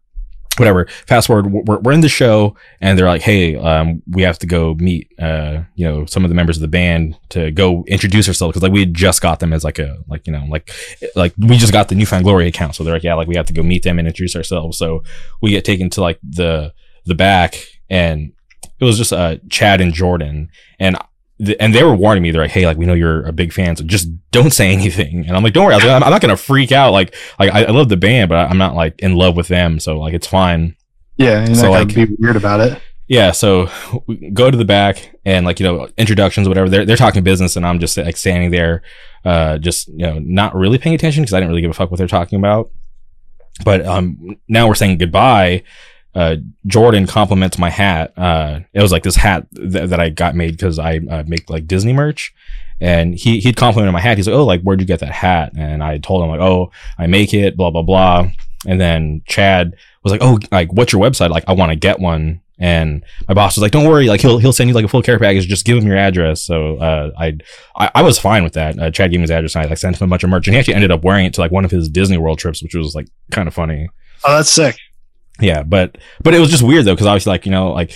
whatever. 0.59 0.87
Fast 1.07 1.29
forward, 1.29 1.47
we're, 1.51 1.79
we're 1.79 1.93
in 1.93 2.01
the 2.03 2.09
show, 2.09 2.57
and 2.81 2.99
they're 2.99 3.07
like, 3.07 3.23
"Hey, 3.23 3.57
um, 3.57 4.03
we 4.11 4.23
have 4.23 4.39
to 4.41 4.47
go 4.47 4.75
meet, 4.75 5.09
uh, 5.19 5.63
you 5.75 5.87
know, 5.87 6.05
some 6.07 6.25
of 6.25 6.29
the 6.29 6.35
members 6.35 6.57
of 6.57 6.61
the 6.63 6.69
band 6.69 7.17
to 7.31 7.51
go 7.53 7.85
introduce 7.87 8.27
ourselves 8.29 8.53
because 8.53 8.63
like 8.63 8.73
we 8.73 8.81
had 8.81 8.93
just 8.93 9.23
got 9.23 9.39
them 9.41 9.53
as 9.53 9.65
like 9.65 9.79
a 9.79 9.99
like 10.09 10.27
you 10.27 10.33
know 10.33 10.45
like 10.51 10.71
like 11.17 11.33
we 11.39 11.57
just 11.57 11.73
got 11.73 11.89
the 11.89 11.95
Newfound 11.95 12.25
Glory 12.25 12.47
account, 12.49 12.75
so 12.75 12.85
they're 12.85 12.95
like, 12.95 13.05
yeah, 13.05 13.15
like 13.15 13.29
we 13.29 13.37
have 13.37 13.47
to 13.47 13.55
go 13.55 13.63
meet 13.63 13.83
them 13.85 13.99
and 13.99 14.07
introduce 14.09 14.37
ourselves. 14.37 14.77
So 14.77 15.03
we 15.41 15.51
get 15.51 15.65
taken 15.65 15.89
to 15.91 16.01
like 16.03 16.19
the 16.29 16.75
the 17.07 17.15
back, 17.15 17.55
and 17.89 18.33
it 18.81 18.85
was 18.85 18.99
just 18.99 19.13
uh 19.13 19.37
Chad 19.49 19.81
and 19.81 19.95
Jordan, 19.95 20.51
and 20.79 20.97
and 21.59 21.75
they 21.75 21.83
were 21.83 21.95
warning 21.95 22.23
me. 22.23 22.31
They're 22.31 22.43
like, 22.43 22.51
"Hey, 22.51 22.67
like 22.67 22.77
we 22.77 22.87
know 22.87 22.95
you're 22.95 23.25
a 23.27 23.33
big 23.33 23.53
fan, 23.53 23.77
so 23.77 23.85
just 23.85 24.09
don't 24.31 24.53
say 24.53 24.71
anything." 24.73 25.27
And 25.27 25.37
I'm 25.37 25.43
like, 25.43 25.53
"Don't 25.55 25.65
worry, 25.65 25.75
I 25.75 25.77
was 25.79 25.85
like, 25.85 25.95
I'm, 25.97 26.03
I'm 26.05 26.11
not 26.11 26.21
gonna 26.21 26.37
freak 26.37 26.73
out. 26.73 26.93
Like, 26.93 27.15
like 27.39 27.53
I, 27.55 27.65
I 27.65 27.71
love 27.71 27.89
the 27.89 27.97
band, 27.97 28.29
but 28.29 28.51
I'm 28.51 28.59
not 28.59 28.75
like 28.75 28.99
in 29.01 29.15
love 29.17 29.37
with 29.37 29.49
them, 29.49 29.81
so 29.81 29.99
like 29.99 30.15
it's 30.15 30.27
fine." 30.27 30.77
Yeah. 31.17 31.45
You're 31.47 31.55
So, 31.55 31.71
like- 31.71 31.95
be 31.95 32.07
weird 32.19 32.37
about 32.37 32.61
it. 32.61 32.81
Yeah, 33.09 33.33
so 33.33 33.69
go 34.33 34.53
to 34.53 34.57
the 34.57 34.65
back 34.65 35.17
and 35.25 35.45
like 35.45 35.59
you 35.59 35.67
know 35.67 35.89
introductions, 35.99 36.47
whatever. 36.47 36.69
They're 36.69 36.85
they're 36.87 36.97
talking 36.97 37.25
business, 37.25 37.57
and 37.57 37.67
I'm 37.67 37.81
just 37.81 37.97
like 37.97 38.17
standing 38.17 38.53
there, 38.53 38.83
uh, 39.25 39.59
just 39.59 39.89
you 39.89 40.07
know 40.07 40.21
not 40.21 40.55
really 40.55 40.79
paying 40.79 40.95
attention 40.95 41.25
because 41.25 41.35
I 41.35 41.39
didn't 41.41 41.49
really 41.49 41.61
give 41.63 41.73
a 41.73 41.75
fuck 41.75 41.91
what 41.91 41.99
they're 41.99 42.07
talking 42.07 42.39
about. 42.39 42.71
But 43.65 43.85
um, 43.85 44.37
now 44.49 44.69
we're 44.69 44.77
saying 44.77 44.99
goodbye. 44.99 45.65
Uh, 46.15 46.37
Jordan 46.67 47.07
compliments 47.07 47.59
my 47.59 47.71
hat. 47.71 48.13
Uh, 48.17 48.61
it 48.73 48.83
was 48.83 48.93
like 48.93 49.05
this 49.05 49.17
hat 49.17 49.47
th- 49.55 49.89
that 49.89 50.01
I 50.01 50.09
got 50.09 50.35
made 50.35 50.53
because 50.53 50.79
I 50.79 50.99
uh, 51.11 51.23
make 51.27 51.49
like 51.49 51.67
Disney 51.67 51.93
merch, 51.93 52.35
and 52.81 53.15
he 53.15 53.41
he'd 53.41 53.57
complimented 53.57 53.93
my 53.93 54.01
hat. 54.01 54.17
He's 54.17 54.27
like, 54.27 54.35
"Oh, 54.35 54.45
like 54.45 54.63
where'd 54.63 54.81
you 54.81 54.87
get 54.87 55.01
that 55.01 55.13
hat?" 55.13 55.53
And 55.57 55.83
I 55.83 55.99
told 55.99 56.23
him 56.23 56.31
like, 56.31 56.41
"Oh, 56.41 56.73
I 56.99 57.07
make 57.07 57.33
it." 57.33 57.57
Blah 57.57 57.71
blah 57.71 57.83
blah. 57.83 58.29
And 58.67 58.81
then 58.81 59.23
Chad 59.27 59.75
was 60.03 60.11
like, 60.13 60.23
"Oh, 60.23 60.39
like 60.51 60.73
what's 60.73 60.93
your 60.93 61.03
website? 61.03 61.31
Like 61.31 61.45
I 61.47 61.53
want 61.53 61.71
to 61.71 61.77
get 61.77 62.01
one." 62.01 62.41
And 62.59 63.03
my 63.27 63.33
boss 63.33 63.57
was 63.57 63.63
like, 63.63 63.73
"Don't 63.73 63.89
worry, 63.89 64.09
like 64.09 64.21
he'll 64.21 64.39
he'll 64.39 64.53
send 64.53 64.69
you 64.69 64.75
like 64.75 64.85
a 64.85 64.89
full 64.89 65.03
care 65.03 65.19
package. 65.19 65.47
Just 65.47 65.65
give 65.65 65.79
him 65.79 65.87
your 65.87 65.97
address." 65.97 66.43
So 66.43 66.77
uh, 66.77 67.11
I, 67.17 67.39
I 67.77 67.91
I 67.95 68.03
was 68.03 68.19
fine 68.19 68.43
with 68.45 68.53
that. 68.55 68.79
Uh, 68.79 68.91
Chad 68.91 69.13
gave 69.13 69.21
me 69.21 69.23
his 69.23 69.31
address, 69.31 69.55
and 69.55 69.65
I 69.65 69.69
like 69.69 69.79
sent 69.79 69.99
him 69.99 70.07
a 70.07 70.11
bunch 70.11 70.25
of 70.25 70.31
merch, 70.31 70.47
and 70.47 70.55
he 70.55 70.59
actually 70.59 70.75
ended 70.75 70.91
up 70.91 71.03
wearing 71.03 71.25
it 71.25 71.35
to 71.35 71.41
like 71.41 71.53
one 71.53 71.65
of 71.65 71.71
his 71.71 71.89
Disney 71.89 72.19
World 72.19 72.39
trips, 72.39 72.63
which 72.63 72.75
was 72.75 72.95
like 72.95 73.07
kind 73.31 73.49
of 73.49 73.55
funny. 73.55 73.89
Oh, 74.25 74.37
that's 74.37 74.51
sick. 74.51 74.77
Yeah, 75.41 75.63
but 75.63 75.99
but 76.23 76.35
it 76.35 76.39
was 76.41 76.51
just 76.51 76.63
weird 76.63 76.85
though 76.85 76.95
because 76.95 77.07
obviously 77.07 77.31
like 77.31 77.45
you 77.47 77.53
know 77.53 77.73
like 77.73 77.93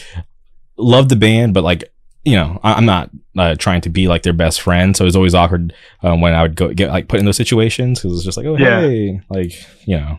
love 0.76 1.08
the 1.08 1.16
band, 1.16 1.54
but 1.54 1.62
like 1.64 1.84
you 2.24 2.36
know 2.36 2.58
I, 2.62 2.74
I'm 2.74 2.86
not 2.86 3.10
uh, 3.36 3.54
trying 3.56 3.80
to 3.82 3.88
be 3.90 4.08
like 4.08 4.22
their 4.22 4.32
best 4.32 4.60
friend, 4.60 4.96
so 4.96 5.04
it 5.04 5.06
was 5.06 5.16
always 5.16 5.34
awkward 5.34 5.74
um, 6.02 6.20
when 6.20 6.34
I 6.34 6.42
would 6.42 6.56
go 6.56 6.72
get 6.72 6.90
like 6.90 7.08
put 7.08 7.18
in 7.20 7.26
those 7.26 7.36
situations 7.36 8.00
because 8.00 8.16
it's 8.16 8.24
just 8.24 8.36
like 8.36 8.46
oh 8.46 8.56
Yeah. 8.56 8.80
hey 8.80 9.20
like 9.30 9.52
you 9.86 9.96
know 9.98 10.18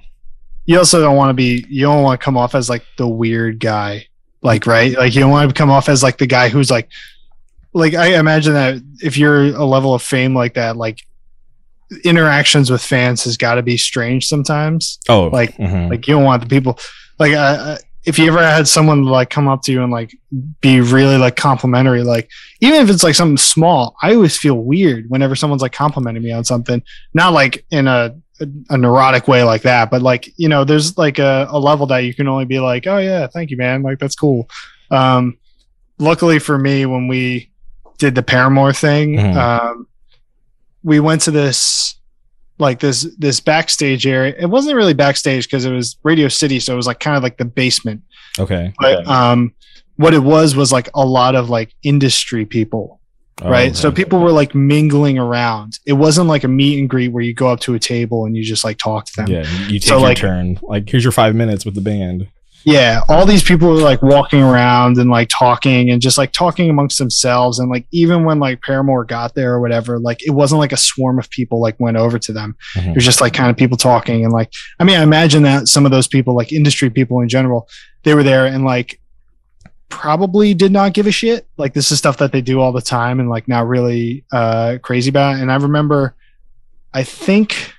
You 0.65 0.78
also 0.78 0.99
don't 1.01 1.15
want 1.15 1.30
to 1.30 1.34
be. 1.34 1.65
You 1.69 1.84
don't 1.86 2.03
want 2.03 2.19
to 2.19 2.23
come 2.26 2.38
off 2.38 2.55
as 2.55 2.69
like 2.69 2.84
the 2.97 3.07
weird 3.07 3.59
guy. 3.59 4.07
Like 4.41 4.65
right. 4.67 4.97
Like 4.97 5.13
you 5.15 5.21
don't 5.21 5.32
want 5.32 5.49
to 5.49 5.53
come 5.53 5.69
off 5.71 5.89
as 5.89 6.01
like 6.03 6.17
the 6.17 6.28
guy 6.28 6.49
who's 6.49 6.69
like. 6.71 6.89
Like 7.73 7.93
I 7.93 8.17
imagine 8.17 8.53
that 8.53 8.82
if 9.01 9.17
you're 9.17 9.45
a 9.55 9.65
level 9.65 9.93
of 9.93 10.01
fame 10.01 10.34
like 10.34 10.53
that, 10.53 10.78
like 10.78 10.99
interactions 12.03 12.71
with 12.71 12.82
fans 12.84 13.23
has 13.26 13.38
got 13.38 13.55
to 13.55 13.63
be 13.63 13.78
strange 13.78 14.26
sometimes. 14.28 14.99
oh 15.09 15.28
Like- 15.28 15.55
mhm. 15.57 15.89
Like 15.89 16.07
you 16.07 16.15
don't 16.15 16.23
want 16.23 16.41
the 16.41 16.47
people 16.49 16.80
like 17.20 17.34
uh, 17.34 17.78
if 18.05 18.20
you 18.20 18.28
ever 18.28 18.39
had 18.39 18.68
someone 18.68 19.03
like 19.03 19.30
come 19.30 19.47
up 19.47 19.63
to 19.63 19.72
you 19.72 19.82
and 19.84 19.91
like 19.91 20.16
be 20.61 20.80
really 20.82 21.18
like 21.18 21.36
complimentary, 21.36 22.03
like 22.03 22.30
even 22.61 22.82
if 22.82 22.89
it's 22.89 23.03
like 23.03 23.16
something 23.16 23.38
small, 23.38 23.95
I 24.03 24.13
always 24.13 24.38
feel 24.38 24.55
weird 24.55 25.09
whenever 25.09 25.36
someone's 25.36 25.61
like 25.61 25.72
complimenting 25.74 26.24
me 26.24 26.32
on 26.32 26.43
something. 26.43 26.84
Not 27.13 27.34
like 27.34 27.66
in 27.72 27.88
a 27.88 28.16
a, 28.41 28.47
a 28.72 28.78
neurotic 28.78 29.28
way 29.30 29.43
like 29.43 29.61
that, 29.61 29.89
but 29.89 30.01
like 30.01 30.30
you 30.38 30.49
know, 30.49 30.63
there's 30.66 30.97
like 30.97 31.20
a, 31.20 31.47
a 31.49 31.57
level 31.59 31.88
that 31.88 31.99
you 31.99 32.13
can 32.13 32.28
only 32.28 32.45
be 32.45 32.59
like, 32.59 32.86
oh 32.86 32.97
yeah, 32.97 33.28
thank 33.28 33.49
you, 33.49 33.57
man, 33.57 33.82
like 33.82 33.97
that's 33.97 34.16
cool. 34.16 34.49
Um, 34.91 35.38
luckily 35.97 36.39
for 36.39 36.57
me, 36.57 36.86
when 36.86 37.07
we 37.07 37.49
did 37.97 38.13
the 38.13 38.22
Paramore 38.24 38.74
thing, 38.74 39.16
Mhm. 39.16 39.36
um, 39.38 39.88
we 40.84 40.99
went 40.99 41.22
to 41.22 41.32
this 41.32 41.95
like 42.57 42.79
this 42.79 43.07
this 43.17 43.39
backstage 43.39 44.07
area. 44.07 44.33
It 44.37 44.45
wasn't 44.47 44.75
really 44.75 44.93
backstage 44.93 45.45
because 45.47 45.65
it 45.65 45.71
was 45.71 45.97
Radio 46.03 46.27
City, 46.27 46.59
so 46.59 46.73
it 46.73 46.77
was 46.77 46.87
like 46.87 46.99
kind 46.99 47.17
of 47.17 47.23
like 47.23 47.37
the 47.37 47.45
basement. 47.45 48.01
okay 48.39 48.73
But 48.79 49.05
um, 49.07 49.53
what 49.97 50.13
it 50.13 50.19
was 50.23 50.55
was 50.55 50.71
like 50.71 50.89
a 50.93 51.05
lot 51.05 51.35
of 51.35 51.49
like 51.49 51.73
industry 51.83 52.45
people, 52.45 52.99
Oh, 53.41 53.49
right? 53.49 53.75
So 53.75 53.91
people 53.91 54.19
were 54.19 54.31
like 54.31 54.55
mingling 54.55 55.17
around. 55.17 55.79
It 55.85 55.93
wasn't 55.93 56.27
like 56.27 56.43
a 56.45 56.47
meet 56.47 56.79
and 56.79 56.89
greet 56.89 57.09
where 57.09 57.23
you 57.23 57.33
go 57.33 57.49
up 57.49 57.59
to 57.61 57.73
a 57.73 57.79
table 57.79 58.25
and 58.25 58.35
you 58.37 58.43
just 58.43 58.63
like 58.63 58.77
talk 58.77 59.05
to 59.07 59.11
them. 59.17 59.27
yeah 59.27 59.43
you 59.67 59.79
take 59.79 59.83
So, 59.89 59.97
your 59.97 60.07
like- 60.07 60.17
turn 60.17 60.57
like 60.61 60.89
here's 60.89 61.03
your 61.03 61.11
five 61.11 61.35
minutes 61.35 61.65
with 61.65 61.75
the 61.75 61.81
band 61.81 62.27
Yeah, 62.68 63.01
all 63.07 63.28
these 63.28 63.43
people 63.43 63.68
were 63.70 63.76
like 63.76 64.01
walking 64.01 64.41
around 64.41 64.97
and 64.97 65.09
like 65.11 65.30
talking 65.30 65.91
and 65.91 66.01
just 66.01 66.18
like 66.18 66.32
talking 66.32 66.68
amongst 66.68 66.97
themselves. 66.97 67.59
And 67.59 67.70
like 67.70 67.86
even 67.91 68.24
when 68.26 68.39
like 68.39 68.61
Paramore 68.63 69.05
got 69.05 69.36
there 69.36 69.53
or 69.53 69.61
whatever, 69.61 69.99
like 69.99 70.26
it 70.26 70.32
wasn't 70.32 70.59
like 70.59 70.72
a 70.72 70.78
swarm 70.78 71.20
of 71.20 71.30
people 71.30 71.61
like 71.61 71.80
went 71.80 71.95
over 71.95 72.18
to 72.18 72.34
them. 72.34 72.55
Mhm. 72.74 72.89
It 72.89 72.95
was 72.95 73.05
just 73.05 73.22
like 73.22 73.36
kind 73.36 73.51
of 73.51 73.55
people 73.55 73.78
talking 73.78 74.24
and 74.24 74.34
like 74.34 74.51
I 74.80 74.84
mean, 74.84 74.97
I 74.97 75.03
imagine 75.03 75.43
that 75.43 75.68
some 75.68 75.86
of 75.86 75.91
those 75.91 76.07
people, 76.07 76.36
like 76.36 76.51
industry 76.51 76.89
people 76.89 77.22
in 77.22 77.30
general, 77.30 77.70
they 78.01 78.16
were 78.16 78.24
there 78.24 78.47
and 78.47 78.66
like 78.66 78.99
probably 79.89 80.55
did 80.55 80.72
not 80.72 80.93
give 80.93 81.05
a 81.05 81.11
shit. 81.11 81.47
Like 81.57 81.76
this 81.76 81.91
is 81.91 81.99
stuff 81.99 82.18
that 82.18 82.32
they 82.32 82.41
do 82.41 82.59
all 82.61 82.72
the 82.72 82.82
time 82.82 83.20
and 83.20 83.30
like 83.30 83.47
not 83.47 83.68
really 83.68 84.26
uh 84.32 84.80
crazy 84.82 85.09
about. 85.11 85.36
it. 85.36 85.41
And 85.41 85.51
I 85.51 85.55
remember 85.57 86.16
I 86.95 87.03
think 87.03 87.74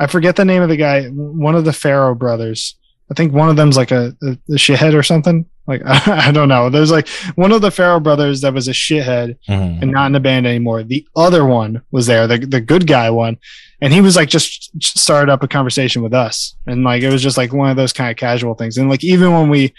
I 0.00 0.08
forget 0.08 0.34
the 0.34 0.44
name 0.44 0.62
of 0.62 0.68
the 0.68 0.76
guy, 0.76 1.04
one 1.06 1.54
of 1.54 1.64
the 1.64 1.70
Farro 1.70 2.18
brothers. 2.18 2.74
I 3.10 3.14
think 3.14 3.32
one 3.32 3.48
of 3.50 3.56
them's 3.56 3.76
like 3.76 3.90
a, 3.90 4.16
a, 4.22 4.26
a 4.50 4.56
shithead 4.56 4.94
or 4.94 5.02
something. 5.02 5.44
Like 5.66 5.82
I, 5.86 6.30
don't 6.32 6.48
know. 6.48 6.68
There's 6.70 6.90
like 6.90 7.08
one 7.36 7.52
of 7.52 7.60
the 7.62 7.68
Farro 7.70 8.02
brothers 8.02 8.40
that 8.42 8.52
was 8.54 8.68
a 8.68 8.72
shithead 8.72 9.36
Mhm. 9.48 9.82
and 9.82 9.90
not 9.92 10.06
in 10.06 10.12
the 10.12 10.20
band 10.20 10.46
anymore. 10.46 10.82
The 10.82 11.06
other 11.16 11.44
one 11.44 11.82
was 11.90 12.06
there, 12.06 12.26
the 12.26 12.38
the 12.38 12.60
good 12.60 12.86
guy 12.86 13.10
one, 13.10 13.38
and 13.80 13.92
he 13.92 14.00
was 14.00 14.16
like 14.16 14.28
just 14.28 14.70
started 14.82 15.30
up 15.32 15.42
a 15.42 15.48
conversation 15.48 16.02
with 16.02 16.12
us, 16.14 16.54
and 16.66 16.84
like 16.84 17.02
it 17.02 17.10
was 17.10 17.22
just 17.22 17.36
like 17.36 17.52
one 17.52 17.70
of 17.70 17.76
those 17.76 17.92
kind 17.92 18.10
of 18.10 18.16
casual 18.16 18.54
things. 18.54 18.76
And 18.78 18.88
like 18.90 19.04
even 19.04 19.32
when 19.32 19.48
we 19.50 19.72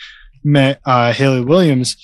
met 0.43 0.79
uh, 0.85 1.11
Hayley 1.13 1.41
Williams, 1.41 1.97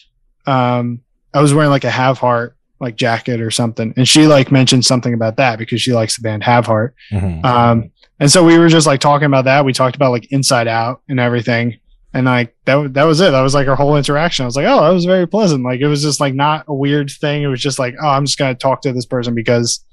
um, 0.46 1.02
I 1.34 1.42
was 1.42 1.54
wearing 1.54 1.70
like 1.72 1.84
a 1.84 1.92
Have 1.92 2.18
Heart 2.18 2.56
like 2.80 2.96
jacket 2.96 3.42
or 3.42 3.52
something, 3.52 3.94
and 3.96 4.08
she 4.08 4.26
like 4.28 4.52
mentioned 4.52 4.86
something 4.86 5.14
about 5.14 5.38
that 5.38 5.60
because 5.60 5.82
she 5.82 5.94
likes 5.94 6.16
the 6.18 6.24
band 6.24 6.44
Have 6.44 6.66
Heart. 6.66 6.96
Mhm. 7.12 7.46
Um, 7.46 7.92
and 8.22 8.32
so 8.32 8.46
we 8.46 8.60
were 8.60 8.70
just 8.70 8.86
like 8.86 9.00
talking 9.00 9.26
about 9.26 9.46
that. 9.46 9.66
We 9.66 9.74
talked 9.74 9.96
about 9.96 10.12
like 10.12 10.32
Inside 10.32 10.68
Out 10.68 11.02
and 11.10 11.20
everything. 11.20 11.80
And 12.14 12.28
like 12.28 12.56
that, 12.66 12.94
that 12.94 13.06
was 13.06 13.20
it. 13.20 13.32
That 13.32 13.42
was 13.42 13.56
like 13.56 13.68
our 13.68 13.76
whole 13.76 13.98
interaction. 13.98 14.44
I 14.44 14.46
was 14.46 14.56
like, 14.56 14.68
oh, 14.68 14.84
that 14.84 14.94
was 14.94 15.06
very 15.06 15.28
pleasant. 15.28 15.64
Like 15.64 15.80
it 15.80 15.88
was 15.88 16.04
just 16.04 16.20
like 16.20 16.36
not 16.36 16.66
a 16.68 16.74
weird 16.74 17.10
thing. 17.10 17.42
It 17.42 17.48
was 17.48 17.60
just 17.62 17.80
like, 17.80 17.96
oh, 18.00 18.08
I'm 18.08 18.28
just 18.28 18.38
gonna 18.38 18.54
talk 18.54 18.84
to 18.84 18.94
this 18.94 19.08
person 19.08 19.34
because 19.34 19.84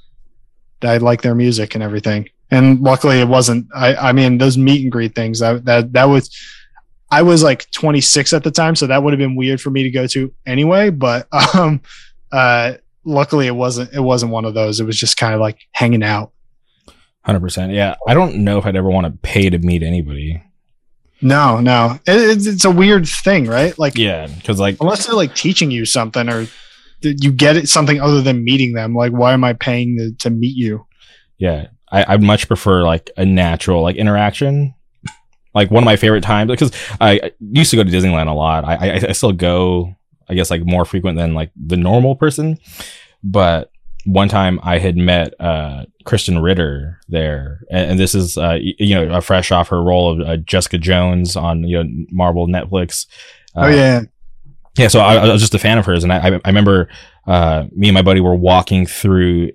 I 0.82 0.98
like 0.98 1.22
their 1.22 1.34
music 1.34 1.74
and 1.74 1.82
everything. 1.82 2.28
And 2.50 2.82
luckily, 2.82 3.18
it 3.20 3.28
wasn't. 3.28 3.66
I, 3.74 3.94
I 3.94 4.12
mean, 4.12 4.36
those 4.36 4.58
meet 4.58 4.82
and 4.82 4.92
greet 4.92 5.14
things. 5.14 5.38
That 5.40 5.64
that 5.64 5.94
that 5.94 6.04
was. 6.04 6.30
I 7.10 7.22
was 7.22 7.42
like 7.42 7.70
26 7.70 8.34
at 8.34 8.44
the 8.44 8.50
time, 8.50 8.76
so 8.76 8.86
that 8.88 9.02
would 9.02 9.14
have 9.14 9.18
been 9.18 9.36
weird 9.36 9.62
for 9.62 9.70
me 9.70 9.84
to 9.84 9.90
go 9.90 10.06
to 10.08 10.34
anyway. 10.44 10.90
But 10.90 11.28
um, 11.54 11.80
uh, 12.30 12.74
luckily, 13.04 13.46
it 13.46 13.56
wasn't. 13.56 13.94
It 13.94 14.00
wasn't 14.00 14.32
one 14.32 14.44
of 14.44 14.52
those. 14.52 14.80
It 14.80 14.84
was 14.84 14.98
just 14.98 15.16
kind 15.16 15.32
of 15.32 15.40
like 15.40 15.60
hanging 15.72 16.02
out. 16.02 16.32
Hundred 17.28 17.40
percent. 17.40 17.72
Yeah, 17.72 17.94
I 18.06 18.14
don't 18.14 18.36
know 18.36 18.56
if 18.56 18.64
I'd 18.64 18.74
ever 18.74 18.88
want 18.88 19.04
to 19.06 19.12
pay 19.20 19.50
to 19.50 19.58
meet 19.58 19.82
anybody. 19.82 20.42
No, 21.20 21.60
no, 21.60 21.98
it, 22.06 22.30
it's, 22.38 22.46
it's 22.46 22.64
a 22.64 22.70
weird 22.70 23.06
thing, 23.06 23.44
right? 23.46 23.78
Like, 23.78 23.96
Yeah, 23.96 24.28
because 24.28 24.58
like 24.58 24.78
unless 24.80 25.04
they're 25.06 25.14
like 25.14 25.34
teaching 25.34 25.70
you 25.70 25.84
something 25.84 26.26
or 26.30 26.46
you 27.02 27.30
get 27.30 27.56
it 27.56 27.68
something 27.68 28.00
other 28.00 28.22
than 28.22 28.44
meeting 28.44 28.72
them. 28.72 28.94
Like, 28.94 29.12
why 29.12 29.34
am 29.34 29.44
I 29.44 29.52
paying 29.52 29.98
to, 29.98 30.12
to 30.20 30.30
meet 30.30 30.56
you? 30.56 30.86
yeah, 31.36 31.66
I, 31.92 32.14
I'd 32.14 32.22
much 32.22 32.48
prefer 32.48 32.82
like 32.84 33.10
a 33.18 33.26
natural 33.26 33.82
like 33.82 33.96
interaction. 33.96 34.74
Like 35.54 35.70
one 35.70 35.82
of 35.82 35.86
my 35.86 35.96
favorite 35.96 36.22
times 36.22 36.50
because 36.50 36.72
I 37.00 37.20
I 37.22 37.30
used 37.40 37.70
to 37.72 37.76
go 37.76 37.84
to 37.84 37.90
Disneyland 37.90 38.28
a 38.28 38.32
lot. 38.32 38.64
I, 38.64 38.74
I 38.74 38.94
I 39.08 39.12
still 39.12 39.32
go, 39.32 39.94
I 40.28 40.34
guess 40.34 40.50
like 40.50 40.64
more 40.64 40.84
frequent 40.86 41.18
than 41.18 41.34
like 41.34 41.50
the 41.56 41.76
normal 41.76 42.16
person. 42.16 42.58
But 43.22 43.70
one 44.08 44.28
time 44.28 44.58
I 44.62 44.78
had 44.78 44.96
met 44.96 45.34
uh 45.40 45.84
Krysten 46.04 46.42
Ritter 46.42 46.98
there, 47.08 47.60
and, 47.70 47.92
and 47.92 48.00
this 48.00 48.14
is 48.14 48.36
uh 48.38 48.58
you 48.60 48.94
know 48.94 49.08
uh, 49.14 49.20
fresh 49.20 49.52
off 49.52 49.68
her 49.68 49.82
role 49.82 50.12
of 50.20 50.26
uh, 50.28 50.36
Jessica 50.38 50.78
Jones 50.78 51.36
on 51.36 51.64
you 51.64 51.82
know 51.82 51.90
Marvel 52.10 52.46
Netflix. 52.46 53.06
Uh, 53.54 53.64
oh 53.64 53.68
yeah, 53.68 54.02
yeah, 54.76 54.88
so 54.88 55.00
I, 55.00 55.16
I 55.16 55.32
was 55.32 55.42
just 55.42 55.54
a 55.54 55.58
fan 55.58 55.78
of 55.78 55.86
hers, 55.86 56.04
and 56.04 56.12
I, 56.12 56.28
I- 56.28 56.40
remember 56.48 56.88
uh, 57.26 57.64
me 57.72 57.88
and 57.88 57.94
my 57.94 58.02
buddy 58.02 58.20
were 58.20 58.34
walking 58.36 58.86
through. 58.86 59.50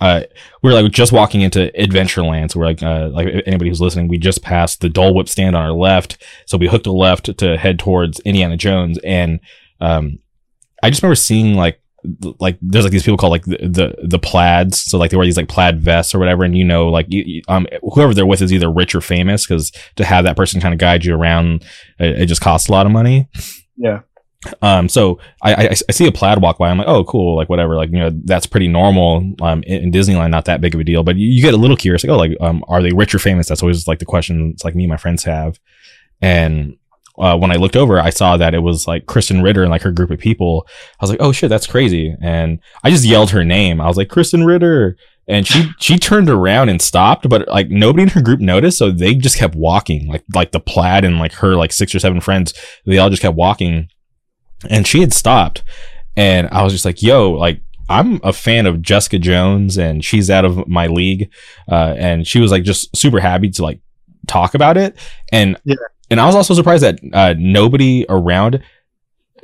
Uh, 0.00 0.22
we 0.62 0.70
were 0.70 0.82
like 0.82 0.92
just 0.92 1.12
walking 1.12 1.40
into 1.40 1.70
Adventureland. 1.78 2.50
So 2.50 2.60
we're 2.60 2.66
like, 2.66 2.82
uh, 2.82 3.08
like 3.08 3.28
anybody 3.46 3.70
who's 3.70 3.80
listening, 3.80 4.06
we 4.08 4.18
just 4.18 4.42
passed 4.42 4.82
the 4.82 4.90
Dole 4.90 5.14
Whip 5.14 5.28
stand 5.28 5.56
on 5.56 5.62
our 5.62 5.72
left, 5.72 6.22
so 6.46 6.58
we 6.58 6.68
hooked 6.68 6.86
a 6.86 6.92
left 6.92 7.36
to 7.38 7.56
head 7.56 7.78
towards 7.78 8.20
Indiana 8.20 8.56
Jones, 8.56 8.98
and 9.04 9.40
um, 9.80 10.18
I 10.82 10.90
just 10.90 11.02
remember 11.02 11.14
seeing 11.16 11.54
like 11.54 11.80
like 12.40 12.58
there's 12.60 12.84
like 12.84 12.92
these 12.92 13.02
people 13.02 13.16
called 13.16 13.30
like 13.30 13.44
the, 13.44 13.58
the 13.58 13.94
the 14.02 14.18
plaids 14.18 14.80
so 14.80 14.98
like 14.98 15.10
they 15.10 15.16
wear 15.16 15.26
these 15.26 15.36
like 15.36 15.48
plaid 15.48 15.80
vests 15.80 16.14
or 16.14 16.18
whatever 16.18 16.42
and 16.42 16.56
you 16.56 16.64
know 16.64 16.88
like 16.88 17.06
you, 17.08 17.42
um 17.48 17.66
whoever 17.92 18.12
they're 18.12 18.26
with 18.26 18.42
is 18.42 18.52
either 18.52 18.70
rich 18.70 18.94
or 18.94 19.00
famous 19.00 19.46
because 19.46 19.70
to 19.96 20.04
have 20.04 20.24
that 20.24 20.36
person 20.36 20.60
kind 20.60 20.74
of 20.74 20.80
guide 20.80 21.04
you 21.04 21.14
around 21.14 21.64
it, 21.98 22.22
it 22.22 22.26
just 22.26 22.40
costs 22.40 22.68
a 22.68 22.72
lot 22.72 22.86
of 22.86 22.92
money 22.92 23.28
yeah, 23.76 24.00
um, 24.60 24.88
so 24.88 25.18
I, 25.40 25.54
I, 25.54 25.68
I 25.70 25.92
see 25.92 26.06
a 26.06 26.12
plaid 26.12 26.42
walk 26.42 26.58
by. 26.58 26.68
I'm 26.68 26.78
like, 26.78 26.88
oh, 26.88 27.04
cool, 27.04 27.36
like 27.36 27.48
whatever, 27.48 27.76
like 27.76 27.90
you 27.90 27.98
know, 27.98 28.10
that's 28.24 28.46
pretty 28.46 28.68
normal. 28.68 29.34
Um, 29.40 29.62
in, 29.64 29.84
in 29.84 29.92
Disneyland, 29.92 30.30
not 30.30 30.46
that 30.46 30.60
big 30.60 30.74
of 30.74 30.80
a 30.80 30.84
deal. 30.84 31.04
But 31.04 31.16
you, 31.16 31.28
you 31.28 31.42
get 31.42 31.54
a 31.54 31.58
little 31.58 31.76
curious, 31.76 32.02
like, 32.02 32.10
oh, 32.10 32.16
like, 32.16 32.36
um, 32.40 32.64
are 32.68 32.82
they 32.82 32.92
rich 32.92 33.14
or 33.14 33.18
famous? 33.18 33.48
That's 33.48 33.62
always 33.62 33.86
like 33.86 34.00
the 34.00 34.04
questions 34.04 34.64
like 34.64 34.74
me 34.74 34.84
and 34.84 34.90
my 34.90 34.96
friends 34.96 35.24
have. 35.24 35.60
And 36.20 36.76
uh, 37.22 37.36
when 37.36 37.52
I 37.52 37.56
looked 37.56 37.76
over, 37.76 38.00
I 38.00 38.10
saw 38.10 38.36
that 38.36 38.54
it 38.54 38.58
was 38.58 38.86
like 38.86 39.06
Krysten 39.06 39.42
Ritter 39.42 39.62
and 39.62 39.70
like 39.70 39.82
her 39.82 39.92
group 39.92 40.10
of 40.10 40.18
people. 40.18 40.66
I 41.00 41.04
was 41.04 41.10
like, 41.10 41.20
oh 41.20 41.32
shit, 41.32 41.48
that's 41.48 41.66
crazy. 41.66 42.14
And 42.20 42.58
I 42.82 42.90
just 42.90 43.04
yelled 43.04 43.30
her 43.30 43.44
name. 43.44 43.80
I 43.80 43.86
was 43.86 43.96
like, 43.96 44.08
Krysten 44.08 44.44
Ritter. 44.46 44.96
And 45.28 45.46
she 45.46 45.70
she 45.78 45.98
turned 45.98 46.28
around 46.28 46.68
and 46.68 46.82
stopped, 46.82 47.28
but 47.28 47.46
like 47.48 47.70
nobody 47.70 48.02
in 48.02 48.08
her 48.10 48.20
group 48.22 48.40
noticed, 48.40 48.78
so 48.78 48.90
they 48.90 49.14
just 49.14 49.38
kept 49.38 49.54
walking. 49.54 50.08
Like 50.08 50.24
like 50.34 50.52
the 50.52 50.60
plaid 50.60 51.04
and 51.04 51.18
like 51.18 51.32
her 51.34 51.54
like 51.54 51.72
six 51.72 51.94
or 51.94 52.00
seven 52.00 52.20
friends, 52.20 52.52
they 52.84 52.98
all 52.98 53.08
just 53.10 53.22
kept 53.22 53.36
walking 53.36 53.88
and 54.70 54.86
she 54.86 55.00
had 55.00 55.12
stopped 55.12 55.62
and 56.16 56.48
i 56.52 56.62
was 56.62 56.72
just 56.72 56.84
like 56.84 57.02
yo 57.02 57.32
like 57.32 57.60
i'm 57.88 58.20
a 58.22 58.32
fan 58.32 58.66
of 58.66 58.80
jessica 58.80 59.18
jones 59.18 59.76
and 59.76 60.04
she's 60.04 60.30
out 60.30 60.44
of 60.44 60.68
my 60.68 60.86
league 60.86 61.32
uh, 61.70 61.94
and 61.98 62.26
she 62.26 62.38
was 62.38 62.50
like 62.50 62.62
just 62.62 62.94
super 62.96 63.18
happy 63.18 63.50
to 63.50 63.62
like 63.62 63.80
talk 64.28 64.54
about 64.54 64.76
it 64.76 64.96
and 65.32 65.56
Yeah. 65.64 65.74
And 66.10 66.20
i 66.20 66.26
was 66.26 66.34
also 66.34 66.54
surprised 66.54 66.82
that 66.82 67.00
uh, 67.12 67.34
nobody 67.38 68.04
around 68.08 68.62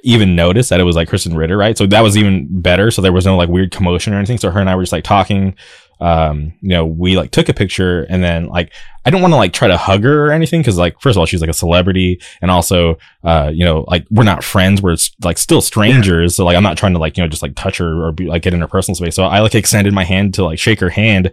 even 0.03 0.37
noticed 0.37 0.71
that 0.71 0.81
it 0.81 0.85
was 0.85 0.97
like 0.97 1.09
krysten 1.09 1.37
ritter 1.37 1.57
right? 1.57 1.77
So 1.77 1.87
that 1.87 2.01
was 2.03 2.17
even 2.17 2.47
better. 2.61 2.91
So 2.91 3.03
there 3.03 3.13
was 3.13 3.27
no 3.27 3.37
like 3.37 3.49
weird 3.49 3.73
commotion 3.73 4.13
or 4.13 4.17
anything. 4.17 4.39
So 4.39 4.51
her 4.51 4.61
and 4.61 4.71
i 4.71 4.77
were 4.77 4.83
just 4.83 4.93
like 4.93 5.05
talking. 5.05 5.55
Um 6.01 6.53
you 6.61 6.69
know 6.69 6.87
we 6.87 7.17
like 7.17 7.33
took 7.33 7.49
a 7.49 7.53
picture 7.53 8.05
and 8.09 8.23
then 8.23 8.47
like 8.47 8.73
i 9.05 9.11
don't 9.11 9.21
want 9.21 9.33
to 9.33 9.37
like 9.37 9.53
try 9.53 9.67
to 9.67 9.77
hug 9.77 10.05
her 10.05 10.27
or 10.27 10.31
anything 10.31 10.61
because 10.61 10.79
like 10.79 11.01
first 11.01 11.17
of 11.17 11.19
all 11.19 11.27
she's 11.27 11.41
like 11.41 11.51
a 11.51 11.55
celebrity 11.55 12.21
and 12.41 12.53
also 12.53 12.99
uh 13.25 13.51
you 13.53 13.65
know 13.65 13.85
like 13.89 14.07
we're 14.09 14.23
not 14.23 14.45
friends. 14.45 14.81
We're 14.81 14.97
like 15.25 15.39
still 15.39 15.61
strangers. 15.61 16.37
So 16.37 16.45
like 16.45 16.57
i'm 16.57 16.63
not 16.63 16.79
trying 16.79 16.93
to 16.93 17.01
like 17.01 17.17
you 17.17 17.25
know 17.25 17.29
just 17.29 17.43
like 17.43 17.57
touch 17.57 17.79
her 17.79 18.05
or 18.05 18.13
be 18.13 18.27
like 18.27 18.43
get 18.43 18.55
in 18.55 18.61
her 18.61 18.69
personal 18.69 18.95
space. 18.95 19.17
So 19.17 19.25
i 19.25 19.41
like 19.41 19.57
extended 19.57 19.93
my 19.93 20.05
hand 20.05 20.35
to 20.35 20.45
like 20.45 20.61
shake 20.61 20.79
her 20.79 20.91
hand 20.91 21.33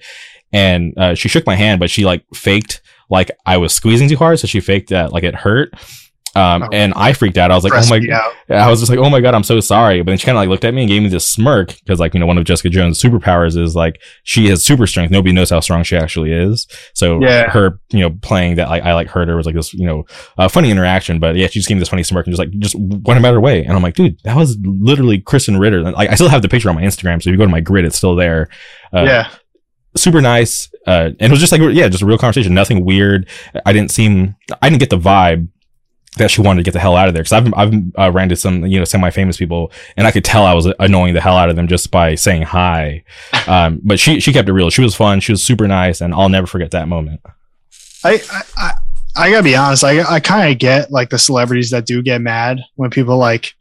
and 0.51 0.97
uh, 0.97 1.13
she 1.13 1.30
shook 1.30 1.45
my 1.45 1.55
hand 1.55 1.80
but 1.80 1.91
she 1.91 2.03
like 2.03 2.23
faked 2.34 2.82
like 3.10 3.32
i 3.45 3.58
was 3.58 3.74
squeezing 3.74 4.08
too 4.10 4.18
hard 4.18 4.39
so 4.39 4.47
she 4.47 4.60
faked 4.60 4.89
that 4.89 5.12
like 5.14 5.24
it 5.24 5.36
hurt 5.36 5.74
um 6.38 6.64
Oh. 6.64 6.68
and 6.74 6.93
i 6.97 7.14
freaked 7.14 7.38
out 7.38 7.49
i 7.49 7.56
was 7.56 7.64
like 7.64 7.72
oh 7.74 7.89
my 7.89 8.01
out. 8.14 8.34
I 8.49 8.70
was 8.70 8.80
just 8.80 8.91
like, 8.91 8.99
oh 8.99 9.10
my 9.10 9.22
God, 9.22 9.34
I'm 9.34 9.41
so 9.43 9.60
sorry. 9.60 10.03
But 10.03 10.12
then 10.12 10.20
she 10.20 10.26
kind 10.28 10.38
of 10.38 10.41
like 10.41 10.49
looked 10.49 10.66
at 10.66 10.72
me 10.76 10.84
and 10.84 10.88
gave 10.89 11.01
me 11.01 11.10
this 11.10 11.28
smirk 11.28 11.70
because 11.80 11.99
like, 11.99 12.14
you 12.14 12.20
know, 12.20 12.28
one 12.28 12.38
of 12.38 12.43
Jessica 12.43 12.70
Jones' 12.70 13.01
superpowers 13.01 13.58
is 13.58 13.76
like 13.76 13.99
she 14.24 14.49
has 14.49 14.64
super 14.64 14.86
strength. 14.86 15.10
Nobody 15.10 15.32
knows 15.34 15.49
how 15.49 15.60
strong 15.62 15.82
she 15.82 15.97
actually 15.97 16.32
is. 16.32 16.68
So 16.93 17.20
Yeah. 17.24 17.49
her, 17.49 17.80
you 17.89 18.01
know, 18.01 18.12
playing 18.22 18.58
that 18.58 18.70
like 18.70 18.84
I 18.84 18.93
like 18.93 19.08
hurt 19.08 19.28
her 19.30 19.36
was 19.36 19.47
like 19.47 19.56
this, 19.56 19.74
you 19.74 19.88
know, 19.88 20.06
uh, 20.38 20.47
funny 20.47 20.70
interaction. 20.70 21.18
But 21.18 21.36
yeah, 21.38 21.47
she 21.47 21.58
just 21.58 21.68
gave 21.68 21.78
me 21.78 21.80
this 21.80 21.89
funny 21.89 22.03
smirk 22.03 22.28
and 22.28 22.36
just 22.36 22.39
like 22.39 22.51
just 22.60 22.76
went 22.78 23.18
about 23.18 23.34
her 23.34 23.41
way. 23.41 23.64
And 23.64 23.74
I'm 23.74 23.82
like, 23.82 23.95
dude, 23.95 24.20
that 24.26 24.36
was 24.38 24.56
literally 24.62 25.20
Krysten 25.22 25.60
Ritter. 25.60 25.82
Like 25.82 26.12
I 26.12 26.14
still 26.14 26.30
have 26.30 26.43
the 26.43 26.49
picture 26.49 26.70
on 26.70 26.76
my 26.76 26.84
Instagram. 26.84 27.24
So 27.24 27.30
if 27.30 27.34
you 27.34 27.38
go 27.38 27.45
to 27.45 27.49
my 27.51 27.62
grid, 27.62 27.84
it's 27.86 27.97
still 27.97 28.16
there. 28.16 28.47
Uh, 28.93 29.06
yeah, 29.06 29.30
super 29.96 30.22
nice. 30.22 30.70
Uh, 30.86 31.12
and 31.20 31.22
it 31.22 31.32
was 31.32 31.39
just 31.39 31.52
like, 31.52 31.62
yeah, 31.74 31.88
just 31.88 32.04
a 32.04 32.06
real 32.06 32.18
conversation. 32.18 32.54
Nothing 32.54 32.86
weird. 32.86 33.28
I 33.66 33.74
didn't 33.74 33.91
seem, 33.91 34.36
I 34.62 34.70
didn't 34.70 34.80
get 34.80 34.89
the 34.89 35.00
vibe 35.00 35.48
that 36.18 36.32
she 36.32 36.41
wanted 36.41 36.62
to 36.62 36.64
get 36.64 36.72
the 36.72 36.80
hell 36.80 36.96
out 36.96 37.08
of 37.08 37.14
there. 37.14 37.24
Cause 37.24 37.34
I've, 37.34 37.54
I've 37.54 37.74
uh, 37.98 38.12
ran 38.12 38.30
to 38.30 38.36
some, 38.36 38.66
you 38.66 38.80
know, 38.80 38.86
semi-famous 38.86 39.38
people 39.38 39.72
and 39.98 40.08
I 40.08 40.12
could 40.12 40.24
tell 40.24 40.46
I 40.46 40.54
was 40.54 40.66
annoying 40.80 41.14
the 41.14 41.22
hell 41.22 41.36
out 41.36 41.50
of 41.50 41.56
them 41.56 41.68
just 41.68 41.91
by 41.91 42.16
saying 42.16 42.43
hi. 42.43 43.04
Um, 43.48 43.80
but 43.84 44.00
she, 44.00 44.20
she 44.20 44.34
kept 44.34 44.50
it 44.50 44.54
real. 44.54 44.72
She 44.72 44.82
was 44.82 44.96
fun. 44.96 45.20
She 45.20 45.32
was 45.32 45.43
super 45.43 45.68
nice 45.68 46.02
and 46.02 46.16
I'll 46.16 46.30
never 46.30 46.48
forget 46.48 46.72
that 46.72 46.88
moment. 46.88 47.22
I, 48.04 48.20
I, 48.32 48.41
I, 48.58 48.72
I 49.16 49.30
gotta 49.30 49.43
be 49.43 49.56
honest. 49.56 49.84
I, 49.84 50.02
I 50.02 50.20
kind 50.20 50.52
of 50.52 50.58
get 50.58 50.91
like 50.91 51.12
the 51.12 51.20
celebrities 51.20 51.70
that 51.70 51.86
do 51.86 52.02
get 52.02 52.22
mad 52.22 52.62
when 52.74 52.89
people 52.89 53.18
like, 53.18 53.54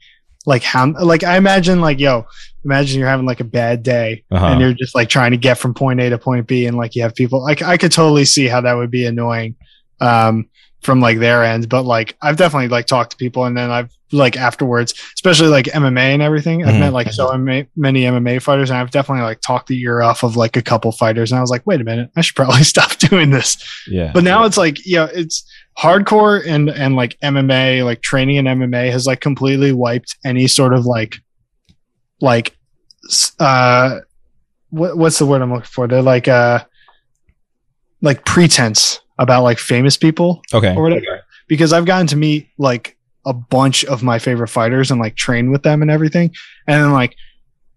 like 0.46 0.62
how, 0.62 0.92
like 1.02 1.24
I 1.24 1.36
imagine 1.36 1.80
like, 1.80 2.00
yo, 2.00 2.26
imagine 2.64 2.98
you're 2.98 3.08
having 3.08 3.26
like 3.26 3.40
a 3.40 3.44
bad 3.44 3.82
day 3.82 4.24
Uh-huh. 4.30 4.46
and 4.46 4.60
you're 4.60 4.74
just 4.74 4.94
like 4.94 5.08
trying 5.08 5.30
to 5.32 5.36
get 5.36 5.58
from 5.58 5.74
point 5.74 6.00
A 6.00 6.10
to 6.10 6.18
point 6.18 6.46
B, 6.46 6.66
and 6.66 6.76
like 6.76 6.94
you 6.94 7.02
have 7.02 7.14
people, 7.14 7.42
like 7.42 7.62
I 7.62 7.76
could 7.76 7.92
totally 7.92 8.24
see 8.24 8.46
how 8.46 8.60
that 8.60 8.74
would 8.74 8.90
be 8.90 9.06
annoying. 9.06 9.56
Um, 10.00 10.48
from 10.84 11.00
like 11.00 11.18
their 11.18 11.42
end, 11.42 11.68
but 11.68 11.82
like 11.82 12.16
I've 12.22 12.36
definitely 12.36 12.68
like 12.68 12.86
talked 12.86 13.10
to 13.12 13.16
people 13.16 13.44
and 13.46 13.56
then 13.56 13.70
I've 13.70 13.90
like 14.12 14.36
afterwards, 14.36 14.94
especially 15.14 15.48
like 15.48 15.66
MMA 15.66 16.12
and 16.12 16.22
everything. 16.22 16.64
I've 16.64 16.74
Mhm. 16.74 16.80
met 16.80 16.92
like 16.92 17.10
so 17.12 17.28
MMA 17.32 17.66
many 17.76 18.02
MMA 18.02 18.40
fighters 18.40 18.70
and 18.70 18.78
I've 18.78 18.90
definitely 18.90 19.24
like 19.24 19.40
talked 19.40 19.66
the 19.68 19.80
ear 19.80 20.02
off 20.02 20.22
of 20.22 20.36
like 20.36 20.56
a 20.56 20.62
couple 20.62 20.92
fighters 20.92 21.32
and 21.32 21.38
I 21.38 21.40
was 21.40 21.50
like, 21.50 21.66
wait 21.66 21.80
a 21.80 21.84
minute, 21.84 22.10
I 22.16 22.20
should 22.20 22.36
probably 22.36 22.62
stop 22.74 22.96
doing 22.98 23.30
this. 23.30 23.56
Yeah. 23.88 24.12
But 24.14 24.24
now 24.24 24.44
it's 24.44 24.56
like, 24.56 24.84
you 24.86 24.96
know, 24.96 25.08
it's 25.12 25.42
hardcore 25.78 26.46
and 26.46 26.68
and 26.70 26.94
like 26.94 27.18
MMA, 27.22 27.84
like 27.84 28.02
training 28.02 28.36
in 28.36 28.44
MMA 28.44 28.92
has 28.92 29.06
like 29.06 29.20
completely 29.20 29.72
wiped 29.72 30.16
any 30.24 30.46
sort 30.46 30.74
of 30.74 30.86
like 30.86 31.16
like 32.20 32.56
uh 33.40 33.98
what 34.70 34.96
what's 34.96 35.18
the 35.18 35.26
word 35.26 35.42
I'm 35.42 35.50
looking 35.52 35.64
for? 35.66 35.88
They're 35.88 36.02
like 36.02 36.28
uh 36.28 36.64
like 38.00 38.24
pretense 38.24 39.00
about 39.18 39.42
like 39.42 39.58
famous 39.58 39.96
people 39.96 40.42
okay. 40.52 40.74
or 40.74 40.82
whatever. 40.82 41.22
Because 41.46 41.72
I've 41.72 41.84
gotten 41.84 42.06
to 42.08 42.16
meet 42.16 42.48
like 42.58 42.96
a 43.26 43.32
bunch 43.32 43.84
of 43.84 44.02
my 44.02 44.18
favorite 44.18 44.48
fighters 44.48 44.90
and 44.90 45.00
like 45.00 45.16
train 45.16 45.50
with 45.50 45.62
them 45.62 45.82
and 45.82 45.90
everything. 45.90 46.34
And 46.66 46.82
then 46.82 46.92
like 46.92 47.16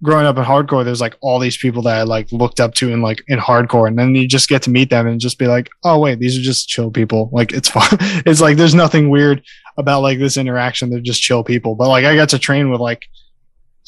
growing 0.04 0.26
up 0.26 0.38
in 0.38 0.44
hardcore, 0.44 0.86
there's 0.86 1.02
like 1.02 1.16
all 1.22 1.40
these 1.40 1.58
people 1.58 1.82
that 1.84 1.98
I 1.98 2.04
like 2.04 2.32
looked 2.32 2.60
up 2.60 2.74
to 2.76 2.92
in 2.92 3.02
like 3.02 3.24
in 3.28 3.40
hardcore. 3.40 3.88
And 3.88 3.98
then 3.98 4.16
you 4.16 4.28
just 4.28 4.50
get 4.50 4.62
to 4.64 4.70
meet 4.70 4.90
them 4.90 5.08
and 5.08 5.20
just 5.20 5.40
be 5.40 5.48
like, 5.48 5.70
oh 5.84 6.00
wait, 6.00 6.20
these 6.20 6.38
are 6.38 6.42
just 6.42 6.68
chill 6.68 6.92
people. 6.92 7.30
Like 7.32 7.52
it's 7.52 7.70
fun. 7.78 7.88
it's 8.26 8.42
like 8.42 8.58
there's 8.58 8.76
nothing 8.76 9.10
weird 9.10 9.44
about 9.78 10.02
like 10.02 10.20
this 10.20 10.38
interaction. 10.38 10.90
They're 10.90 11.00
just 11.00 11.22
chill 11.22 11.44
people. 11.44 11.76
But 11.76 11.90
like 11.90 12.06
I 12.06 12.16
got 12.16 12.30
to 12.30 12.40
train 12.40 12.70
with 12.70 12.82
like 12.82 13.06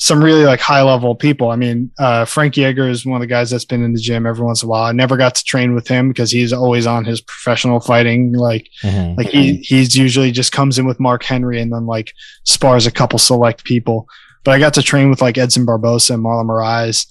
some 0.02 0.24
really 0.24 0.46
like 0.46 0.62
high 0.62 0.82
level 0.82 1.14
people. 1.14 1.52
I 1.52 1.58
mean, 1.58 1.92
uh, 2.00 2.24
Frankie 2.24 2.64
Edgar 2.64 2.88
is 2.88 3.06
one 3.06 3.18
of 3.18 3.20
the 3.22 3.28
guys 3.28 3.50
that's 3.50 3.66
been 3.66 3.84
in 3.84 3.92
the 3.92 4.00
gym 4.00 4.26
every 4.26 4.46
once 4.46 4.64
in 4.64 4.68
a 4.68 4.70
while. 4.70 4.84
I 4.86 4.94
never 4.94 5.18
got 5.18 5.36
to 5.36 5.44
train 5.44 5.76
with 5.76 5.90
him 5.90 6.08
because 6.08 6.32
he's 6.32 6.54
always 6.54 6.88
on 6.88 7.04
his 7.04 7.20
professional 7.20 7.82
fighting. 7.82 8.32
Like, 8.32 8.70
Mhm. 8.82 9.18
like 9.18 9.28
he 9.28 9.58
he's 9.58 9.98
usually 9.98 10.32
just 10.32 10.54
comes 10.54 10.80
in 10.80 10.86
with 10.86 11.02
Mark 11.02 11.24
Henry 11.24 11.60
and 11.62 11.72
then 11.74 11.86
like 11.86 12.14
spars 12.46 12.88
a 12.88 12.92
couple 12.92 13.20
select 13.20 13.66
people. 13.66 14.08
But 14.46 14.52
I 14.52 14.60
got 14.60 14.74
to 14.76 14.82
train 14.82 15.10
with 15.10 15.22
like 15.22 15.38
Edson 15.38 15.66
Barboza 15.66 16.14
and 16.14 16.24
Marlon 16.24 16.46
Moraes. 16.48 17.06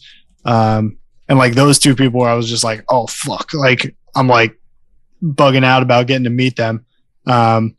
Um, 0.46 0.96
and 1.28 1.38
like 1.38 1.52
those 1.54 1.78
two 1.78 1.94
people 1.94 2.22
I 2.22 2.32
was 2.32 2.48
just 2.48 2.64
like, 2.64 2.84
oh 2.88 3.06
fuck. 3.06 3.52
Like 3.52 3.94
I'm 4.16 4.28
like 4.28 4.58
bugging 5.22 5.62
out 5.64 5.82
about 5.82 6.06
getting 6.06 6.24
to 6.24 6.30
meet 6.30 6.56
them. 6.56 6.86
Um, 7.26 7.76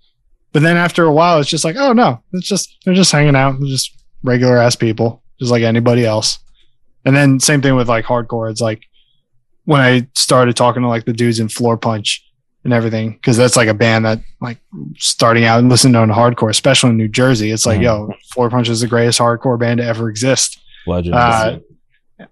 but 0.54 0.62
then 0.62 0.78
after 0.78 1.04
a 1.04 1.12
while 1.12 1.40
it's 1.40 1.50
just 1.50 1.66
like, 1.66 1.78
oh 1.80 1.94
no, 1.94 2.22
it's 2.34 2.48
just 2.48 2.78
they're 2.86 2.94
just 2.94 3.12
hanging 3.12 3.36
out, 3.36 3.60
they're 3.60 3.68
just 3.70 3.96
regular 4.24 4.58
ass 4.58 4.76
people, 4.76 5.24
just 5.40 5.52
like 5.52 5.64
anybody 5.64 6.06
else. 6.06 6.40
And 7.06 7.16
then 7.16 7.40
same 7.40 7.62
thing 7.62 7.76
with 7.76 7.88
like 7.90 8.06
hardcore. 8.06 8.52
It's 8.52 8.62
like 8.62 8.84
when 9.66 9.82
I 9.82 10.08
started 10.16 10.56
talking 10.56 10.82
to 10.82 10.88
like 10.88 11.06
the 11.06 11.14
dudes 11.14 11.40
in 11.40 11.48
Floorpunch 11.48 12.20
and 12.64 12.74
everything, 12.74 13.12
because 13.14 13.38
that's 13.38 13.56
like 13.56 13.68
a 13.70 13.74
band 13.74 14.06
that 14.06 14.20
like 14.42 14.58
starting 14.98 15.46
out 15.46 15.60
and 15.60 15.70
listening 15.70 15.94
to 15.94 16.14
hardcore, 16.14 16.50
especially 16.50 16.90
in 16.90 16.98
New 16.98 17.08
Jersey. 17.08 17.52
It's 17.52 17.66
like, 17.66 17.80
Mhm. 17.80 17.84
yo, 17.84 18.14
Floorpunch 18.36 18.68
is 18.70 18.82
the 18.82 18.88
greatest 18.88 19.20
hardcore 19.20 19.58
band 19.60 19.78
to 19.80 19.86
ever 19.86 20.10
exist. 20.10 20.60
Legend. 20.86 21.16
Uh, 21.16 21.60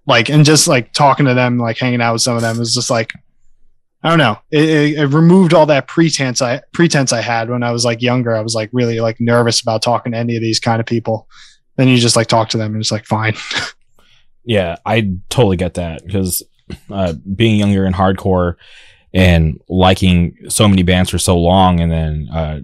like, 0.06 0.28
and 0.28 0.44
just 0.44 0.68
like 0.68 0.92
talking 0.92 1.24
to 1.26 1.34
them, 1.34 1.58
like 1.58 1.78
hanging 1.78 2.02
out 2.02 2.12
with 2.12 2.22
some 2.22 2.36
of 2.36 2.42
them 2.42 2.60
is 2.60 2.74
just 2.74 2.90
like, 2.90 3.12
I 4.02 4.10
don't 4.10 4.18
know. 4.18 4.38
It, 4.50 4.68
it, 4.68 4.98
it 4.98 5.06
removed 5.06 5.54
all 5.54 5.66
that 5.66 5.88
pretense 5.88 6.40
I 6.42 6.60
pretense 6.72 7.12
I 7.12 7.20
had 7.20 7.48
when 7.50 7.62
I 7.62 7.72
was 7.72 7.84
like 7.84 8.00
younger. 8.02 8.36
I 8.36 8.42
was 8.42 8.54
like 8.54 8.68
really 8.72 9.00
like 9.00 9.16
nervous 9.18 9.60
about 9.60 9.82
talking 9.82 10.12
to 10.12 10.18
any 10.18 10.36
of 10.36 10.42
these 10.42 10.60
kind 10.60 10.78
of 10.78 10.86
people. 10.86 11.26
Then 11.78 11.88
you 11.88 11.96
just 11.96 12.16
like 12.16 12.26
talk 12.26 12.50
to 12.50 12.58
them 12.58 12.74
and 12.74 12.82
it's 12.82 12.92
like 12.92 13.06
fine. 13.06 13.34
yeah, 14.44 14.76
I 14.84 15.12
totally 15.30 15.56
get 15.56 15.74
that 15.74 16.04
because 16.04 16.42
uh, 16.90 17.14
being 17.34 17.58
younger 17.58 17.84
and 17.84 17.94
hardcore 17.94 18.56
and 19.14 19.60
liking 19.68 20.36
so 20.48 20.66
many 20.66 20.82
bands 20.82 21.08
for 21.08 21.18
so 21.18 21.38
long, 21.38 21.80
and 21.80 21.90
then 21.90 22.28
uh, 22.32 22.60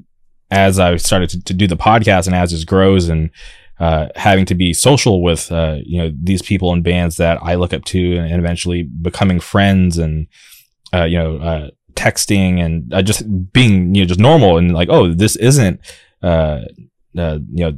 as 0.51 0.79
I 0.79 0.97
started 0.97 1.31
to, 1.31 1.45
to 1.45 1.55
do 1.55 1.67
the 1.69 1.77
podcast 1.77 2.27
and 2.27 2.35
as 2.35 2.51
this 2.51 2.65
grows 2.65 3.09
and 3.09 3.31
uh, 3.79 4.09
having 4.17 4.47
to 4.47 4.55
be 4.55 4.73
social 4.73 5.23
with 5.23 5.51
uh, 5.53 5.79
you 5.85 5.99
know 6.03 6.13
these 6.21 6.43
people 6.43 6.73
and 6.73 6.83
bands 6.83 7.17
that 7.19 7.39
I 7.41 7.55
look 7.55 7.73
up 7.73 7.85
to, 7.87 8.17
and, 8.17 8.27
and 8.27 8.41
eventually 8.41 8.83
becoming 8.83 9.39
friends 9.39 9.97
and 9.97 10.27
uh, 10.93 11.05
you 11.05 11.19
know 11.19 11.37
uh, 11.37 11.71
texting 11.95 12.61
and 12.65 13.07
just 13.07 13.25
being 13.53 13.95
you 13.95 14.03
know 14.03 14.09
just 14.09 14.21
normal 14.21 14.59
and 14.59 14.75
like 14.75 14.89
oh 14.91 15.15
this 15.15 15.37
isn't 15.37 15.81
uh, 16.23 16.63
uh, 17.19 17.39
you 17.53 17.65
know 17.71 17.73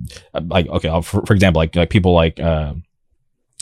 like 0.49 0.67
okay 0.69 0.89
for, 1.03 1.25
for 1.27 1.35
example 1.35 1.61
like 1.61 1.75
like 1.77 1.91
people 1.91 2.13
like 2.15 2.39
uh, 2.41 2.75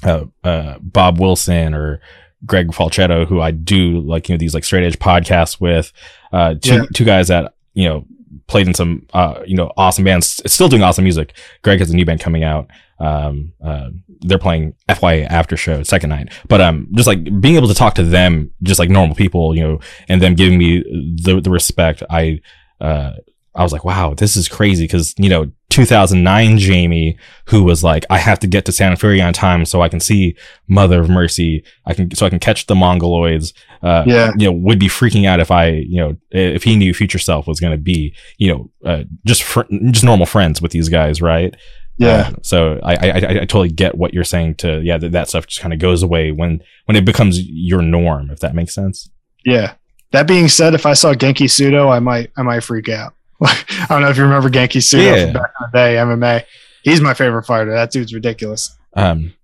uh, 0.04 0.24
uh, 0.42 0.78
Bob 0.80 1.18
Wilson 1.20 1.74
or 1.74 2.00
Greg 2.46 2.68
Falchetto, 2.72 3.26
who 3.26 3.40
I 3.40 3.52
do 3.52 4.00
like, 4.00 4.28
you 4.28 4.34
know, 4.34 4.38
these 4.38 4.52
like 4.52 4.64
straight 4.64 4.84
edge 4.84 4.98
podcasts 4.98 5.58
with, 5.60 5.92
uh, 6.30 6.54
two, 6.60 6.74
Yeah. 6.74 6.84
two 6.92 7.04
guys 7.06 7.28
that, 7.28 7.54
you 7.72 7.88
know, 7.88 8.04
played 8.48 8.66
in 8.66 8.74
some, 8.74 9.06
uh, 9.14 9.40
you 9.46 9.56
know, 9.56 9.72
awesome 9.78 10.04
bands, 10.04 10.42
still 10.52 10.68
doing 10.68 10.82
awesome 10.82 11.04
music. 11.04 11.34
Greg 11.62 11.78
has 11.78 11.90
a 11.90 11.96
new 11.96 12.04
band 12.04 12.20
coming 12.20 12.44
out. 12.44 12.68
Um, 13.00 13.52
uh, 13.64 13.88
they're 14.20 14.38
playing 14.38 14.74
FYA 14.90 15.26
after 15.26 15.56
show 15.56 15.82
second 15.84 16.10
night, 16.10 16.32
but, 16.48 16.60
um, 16.60 16.86
just 16.94 17.06
like 17.06 17.24
being 17.40 17.56
able 17.56 17.68
to 17.68 17.74
talk 17.74 17.94
to 17.94 18.02
them, 18.02 18.50
just 18.62 18.78
like 18.78 18.90
normal 18.90 19.16
people, 19.16 19.54
you 19.56 19.62
know, 19.62 19.80
and 20.08 20.20
them 20.20 20.34
giving 20.34 20.58
me 20.58 20.82
the, 21.22 21.40
the 21.40 21.50
respect, 21.50 22.02
I, 22.10 22.40
uh, 22.78 23.12
I 23.56 23.62
was 23.62 23.72
like, 23.72 23.84
wow, 23.84 24.14
this 24.14 24.36
is 24.36 24.48
crazy. 24.48 24.86
Cause, 24.88 25.14
you 25.16 25.28
know, 25.28 25.50
2009 25.70 26.58
Jamie, 26.58 27.16
who 27.46 27.62
was 27.64 27.82
like, 27.84 28.04
I 28.10 28.18
have 28.18 28.38
to 28.40 28.46
get 28.46 28.64
to 28.66 28.72
Santa 28.72 28.96
Fe 28.96 29.20
on 29.20 29.32
time 29.32 29.64
so 29.64 29.80
I 29.82 29.88
can 29.88 30.00
see 30.00 30.36
Mother 30.68 31.00
of 31.00 31.08
Mercy. 31.08 31.64
I 31.86 31.94
can, 31.94 32.12
so 32.14 32.26
I 32.26 32.30
can 32.30 32.38
catch 32.40 32.66
the 32.66 32.74
Mongoloids. 32.74 33.52
Uh, 33.82 34.04
Yeah. 34.06 34.32
you 34.36 34.46
know, 34.46 34.52
would 34.52 34.78
be 34.78 34.88
freaking 34.88 35.26
out 35.26 35.40
if 35.40 35.50
I, 35.50 35.68
you 35.68 35.96
know, 35.96 36.16
if 36.30 36.64
he 36.64 36.76
knew 36.76 36.94
Future 36.94 37.18
Self 37.18 37.46
was 37.46 37.60
going 37.60 37.72
to 37.72 37.78
be, 37.78 38.14
you 38.38 38.52
know, 38.52 38.70
uh, 38.88 39.04
just 39.24 39.42
fr- 39.42 39.62
just 39.90 40.04
normal 40.04 40.26
friends 40.26 40.60
with 40.62 40.72
these 40.72 40.88
guys, 40.88 41.20
right? 41.22 41.54
Yeah. 41.96 42.30
Uh, 42.30 42.32
so 42.42 42.80
I, 42.82 42.94
I, 42.94 43.08
I, 43.10 43.28
I 43.28 43.34
totally 43.40 43.68
get 43.70 43.96
what 43.96 44.12
you're 44.14 44.24
saying. 44.24 44.56
To 44.56 44.80
yeah, 44.82 44.98
that, 44.98 45.12
that 45.12 45.28
stuff 45.28 45.46
just 45.46 45.60
kind 45.60 45.72
of 45.72 45.78
goes 45.78 46.02
away 46.02 46.32
when 46.32 46.60
when 46.86 46.96
it 46.96 47.04
becomes 47.04 47.40
your 47.40 47.82
norm, 47.82 48.30
if 48.32 48.40
that 48.40 48.52
makes 48.54 48.74
sense. 48.74 49.08
Yeah. 49.44 49.74
That 50.10 50.26
being 50.26 50.48
said, 50.48 50.74
if 50.74 50.86
I 50.86 50.94
saw 50.94 51.14
Genki 51.14 51.46
Sudo, 51.46 51.88
I 51.92 52.00
might 52.00 52.30
I 52.36 52.42
might 52.42 52.60
freak 52.64 52.88
out. 52.88 53.14
I 53.80 53.86
don't 53.88 54.02
know 54.02 54.08
if 54.10 54.16
you 54.16 54.22
remember 54.24 54.48
Genki 54.50 54.78
Sudo 54.78 55.04
Yeah. 55.16 55.24
from 55.24 55.32
back 55.34 55.50
in 55.60 55.66
the 55.72 55.78
day, 55.78 55.94
MMA. 55.96 56.44
He's 56.82 57.00
my 57.00 57.14
favorite 57.14 57.44
fighter. 57.44 57.70
That 57.72 57.90
dude's 57.90 58.12
ridiculous. 58.14 58.76
Um, 58.94 59.34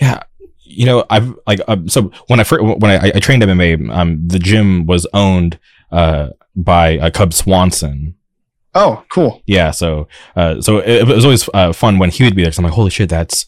yeah, 0.00 0.22
you 0.62 0.86
know, 0.86 1.04
I've 1.10 1.34
like 1.46 1.60
um, 1.68 1.88
so 1.88 2.10
when 2.28 2.40
I 2.40 2.44
first 2.44 2.62
when 2.62 2.84
I, 2.90 3.12
I 3.14 3.20
trained 3.20 3.42
MMA, 3.42 3.90
um, 3.94 4.26
the 4.26 4.38
gym 4.38 4.86
was 4.86 5.06
owned 5.14 5.58
uh 5.92 6.30
by 6.56 6.98
uh, 6.98 7.10
Cub 7.10 7.32
Swanson. 7.32 8.14
Oh, 8.74 9.04
cool. 9.10 9.42
Yeah, 9.46 9.70
so 9.72 10.06
uh, 10.36 10.60
so 10.60 10.78
it, 10.78 11.08
it 11.08 11.14
was 11.14 11.24
always 11.24 11.48
uh, 11.54 11.72
fun 11.72 11.98
when 11.98 12.10
he 12.10 12.24
would 12.24 12.36
be 12.36 12.42
there. 12.42 12.52
So 12.52 12.60
I'm 12.60 12.64
like, 12.64 12.74
holy 12.74 12.90
shit, 12.90 13.08
that's 13.08 13.46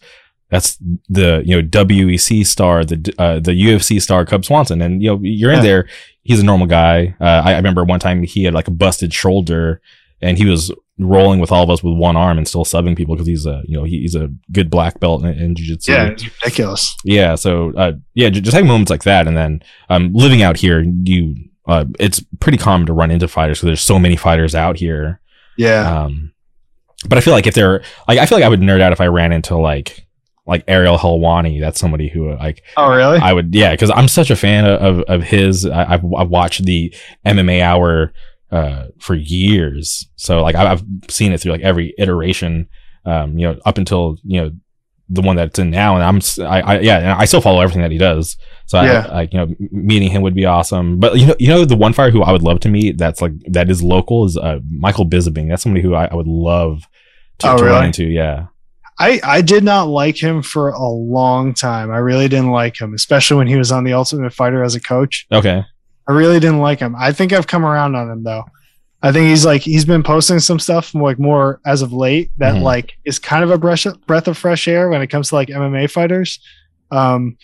that's 0.50 0.76
the 1.08 1.42
you 1.44 1.60
know 1.60 1.66
WEC 1.68 2.44
star, 2.46 2.84
the 2.84 3.12
uh, 3.18 3.38
the 3.40 3.52
UFC 3.52 4.00
star 4.00 4.24
Cub 4.26 4.44
Swanson, 4.44 4.80
and 4.82 5.02
you 5.02 5.10
know 5.10 5.20
you're 5.22 5.50
in 5.52 5.58
Yeah. 5.58 5.62
there. 5.62 5.88
He's 6.22 6.40
a 6.40 6.44
normal 6.44 6.66
guy. 6.66 7.14
Uh, 7.20 7.42
I, 7.44 7.52
I 7.52 7.56
remember 7.56 7.84
one 7.84 8.00
time 8.00 8.22
he 8.22 8.44
had 8.44 8.54
like 8.54 8.68
a 8.68 8.72
busted 8.72 9.12
shoulder, 9.12 9.80
and 10.20 10.38
he 10.38 10.46
was 10.46 10.72
rolling 10.98 11.40
with 11.40 11.50
all 11.50 11.64
of 11.64 11.70
us 11.70 11.82
with 11.82 11.96
one 11.96 12.16
arm 12.16 12.38
and 12.38 12.46
still 12.46 12.64
subbing 12.64 12.96
people 12.96 13.16
because 13.16 13.26
he's 13.26 13.44
a 13.44 13.62
you 13.64 13.76
know 13.76 13.82
he, 13.82 14.02
he's 14.02 14.14
a 14.14 14.28
good 14.52 14.70
black 14.70 15.00
belt 15.00 15.24
in, 15.24 15.30
in 15.30 15.54
jiu-jitsu. 15.56 15.90
Yeah, 15.90 16.06
it's 16.08 16.24
ridiculous. 16.24 16.94
Yeah. 17.04 17.34
So, 17.34 17.72
uh, 17.74 17.92
yeah, 18.14 18.28
ju- 18.28 18.40
just 18.40 18.54
having 18.54 18.68
moments 18.68 18.90
like 18.90 19.02
that. 19.04 19.26
And 19.26 19.36
then, 19.36 19.62
um, 19.88 20.12
living 20.12 20.42
out 20.42 20.56
here, 20.56 20.80
you, 20.80 21.34
uh, 21.66 21.86
it's 21.98 22.22
pretty 22.38 22.58
common 22.58 22.86
to 22.86 22.92
run 22.92 23.10
into 23.10 23.26
fighters 23.26 23.58
because 23.58 23.66
there's 23.66 23.80
so 23.80 23.98
many 23.98 24.14
fighters 24.14 24.54
out 24.54 24.76
here. 24.76 25.20
Yeah. 25.58 26.04
Um, 26.04 26.32
but 27.08 27.18
I 27.18 27.20
feel 27.20 27.32
like 27.32 27.48
if 27.48 27.54
they're, 27.54 27.82
like, 28.06 28.18
I 28.18 28.26
feel 28.26 28.38
like 28.38 28.44
I 28.44 28.48
would 28.48 28.60
nerd 28.60 28.80
out 28.80 28.92
if 28.92 29.00
I 29.00 29.08
ran 29.08 29.32
into 29.32 29.56
like, 29.56 30.06
like 30.52 30.64
Ariel 30.68 30.98
Helwani. 30.98 31.60
That's 31.60 31.80
somebody 31.80 32.08
who, 32.08 32.30
uh, 32.30 32.36
like, 32.36 32.62
oh, 32.76 32.90
really? 32.94 33.18
I 33.18 33.32
would, 33.32 33.54
yeah, 33.54 33.72
because 33.72 33.90
I'm 33.90 34.06
such 34.08 34.30
a 34.30 34.36
fan 34.36 34.64
of, 34.66 35.00
of 35.00 35.22
his. 35.22 35.66
I, 35.66 35.94
I've, 35.94 36.04
I've 36.16 36.28
watched 36.28 36.64
the 36.64 36.94
MMA 37.26 37.62
hour, 37.62 38.12
uh, 38.50 38.88
for 39.00 39.14
years. 39.14 40.06
So, 40.16 40.42
like, 40.42 40.54
I've, 40.54 40.84
seen 41.08 41.32
it 41.32 41.40
through 41.40 41.52
like 41.52 41.62
every 41.62 41.94
iteration, 41.98 42.68
um, 43.04 43.38
you 43.38 43.48
know, 43.48 43.58
up 43.64 43.78
until, 43.78 44.18
you 44.22 44.40
know, 44.40 44.50
the 45.08 45.22
one 45.22 45.36
that's 45.36 45.58
in 45.58 45.70
now, 45.70 45.94
and 45.94 46.04
I'm, 46.04 46.46
I, 46.46 46.60
I 46.60 46.80
yeah, 46.80 46.98
and 46.98 47.08
I 47.10 47.24
still 47.26 47.40
follow 47.40 47.60
everything 47.60 47.82
that 47.82 47.90
he 47.90 47.98
does. 47.98 48.36
So 48.66 48.80
Yeah. 48.80 49.06
I, 49.10 49.14
like, 49.14 49.32
you 49.32 49.40
know, 49.40 49.54
meeting 49.70 50.10
him 50.10 50.22
would 50.22 50.34
be 50.34 50.46
awesome. 50.46 51.00
But 51.00 51.18
you 51.18 51.26
know, 51.26 51.34
you 51.38 51.48
know, 51.48 51.64
the 51.64 51.76
one 51.76 51.92
fighter 51.92 52.10
who 52.12 52.22
I 52.22 52.32
would 52.32 52.42
love 52.42 52.60
to 52.60 52.68
meet 52.68 52.96
that's 52.96 53.20
like 53.20 53.32
that 53.48 53.68
is 53.68 53.82
local 53.82 54.24
is 54.24 54.36
uh, 54.36 54.60
Michael 54.70 55.06
Bisping. 55.06 55.48
That's 55.48 55.62
somebody 55.62 55.82
who 55.82 55.94
I, 55.94 56.06
I 56.06 56.14
would 56.14 56.28
love 56.28 56.88
to, 57.38 57.50
Oh, 57.52 57.56
to 57.58 57.64
run 57.64 57.86
into. 57.86 58.04
Yeah, 58.04 58.46
I, 59.02 59.20
I 59.38 59.40
did 59.42 59.64
not 59.64 59.88
like 59.88 60.16
him 60.22 60.42
for 60.42 60.68
a 60.70 60.86
long 60.88 61.54
time. 61.54 61.90
I 61.90 61.98
really 61.98 62.28
didn't 62.28 62.50
like 62.50 62.80
him, 62.80 62.94
especially 62.94 63.36
when 63.38 63.46
he 63.48 63.56
was 63.56 63.72
on 63.72 63.84
the 63.84 63.92
Ultimate 63.94 64.32
Fighter 64.32 64.62
as 64.62 64.74
a 64.74 64.80
coach. 64.80 65.26
okay, 65.32 65.64
I 66.08 66.12
really 66.12 66.40
didn't 66.40 66.60
like 66.60 66.78
him. 66.80 66.94
I 66.98 67.12
think 67.12 67.32
I've 67.32 67.46
come 67.46 67.64
around 67.64 67.94
on 67.96 68.10
him 68.10 68.22
though. 68.24 68.44
I 69.04 69.10
think 69.12 69.26
he's 69.28 69.44
like 69.44 69.62
he's 69.62 69.84
been 69.84 70.02
posting 70.04 70.38
some 70.38 70.58
stuff 70.60 70.94
like 70.94 71.18
more 71.18 71.60
as 71.66 71.82
of 71.82 71.92
late 71.92 72.30
that 72.38 72.54
Mhm. 72.54 72.62
like 72.62 72.92
is 73.04 73.18
kind 73.18 73.42
of 73.42 73.50
a 73.50 73.58
breath 73.58 73.84
breath 74.06 74.28
of 74.28 74.38
fresh 74.38 74.68
air 74.68 74.88
when 74.88 75.02
it 75.02 75.08
comes 75.08 75.28
to 75.30 75.34
like 75.34 75.48
MMA 75.48 75.90
fighters. 75.90 76.38
Um, 76.92 77.36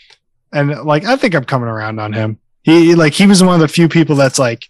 and 0.52 0.70
like 0.84 1.04
I 1.04 1.16
think 1.16 1.34
I'm 1.34 1.44
coming 1.44 1.68
around 1.68 1.98
on 1.98 2.12
him. 2.12 2.38
He 2.62 2.94
like 2.94 3.12
he 3.14 3.26
was 3.26 3.42
one 3.42 3.54
of 3.54 3.60
the 3.60 3.68
few 3.68 3.88
people 3.88 4.14
that's 4.16 4.38
like 4.38 4.68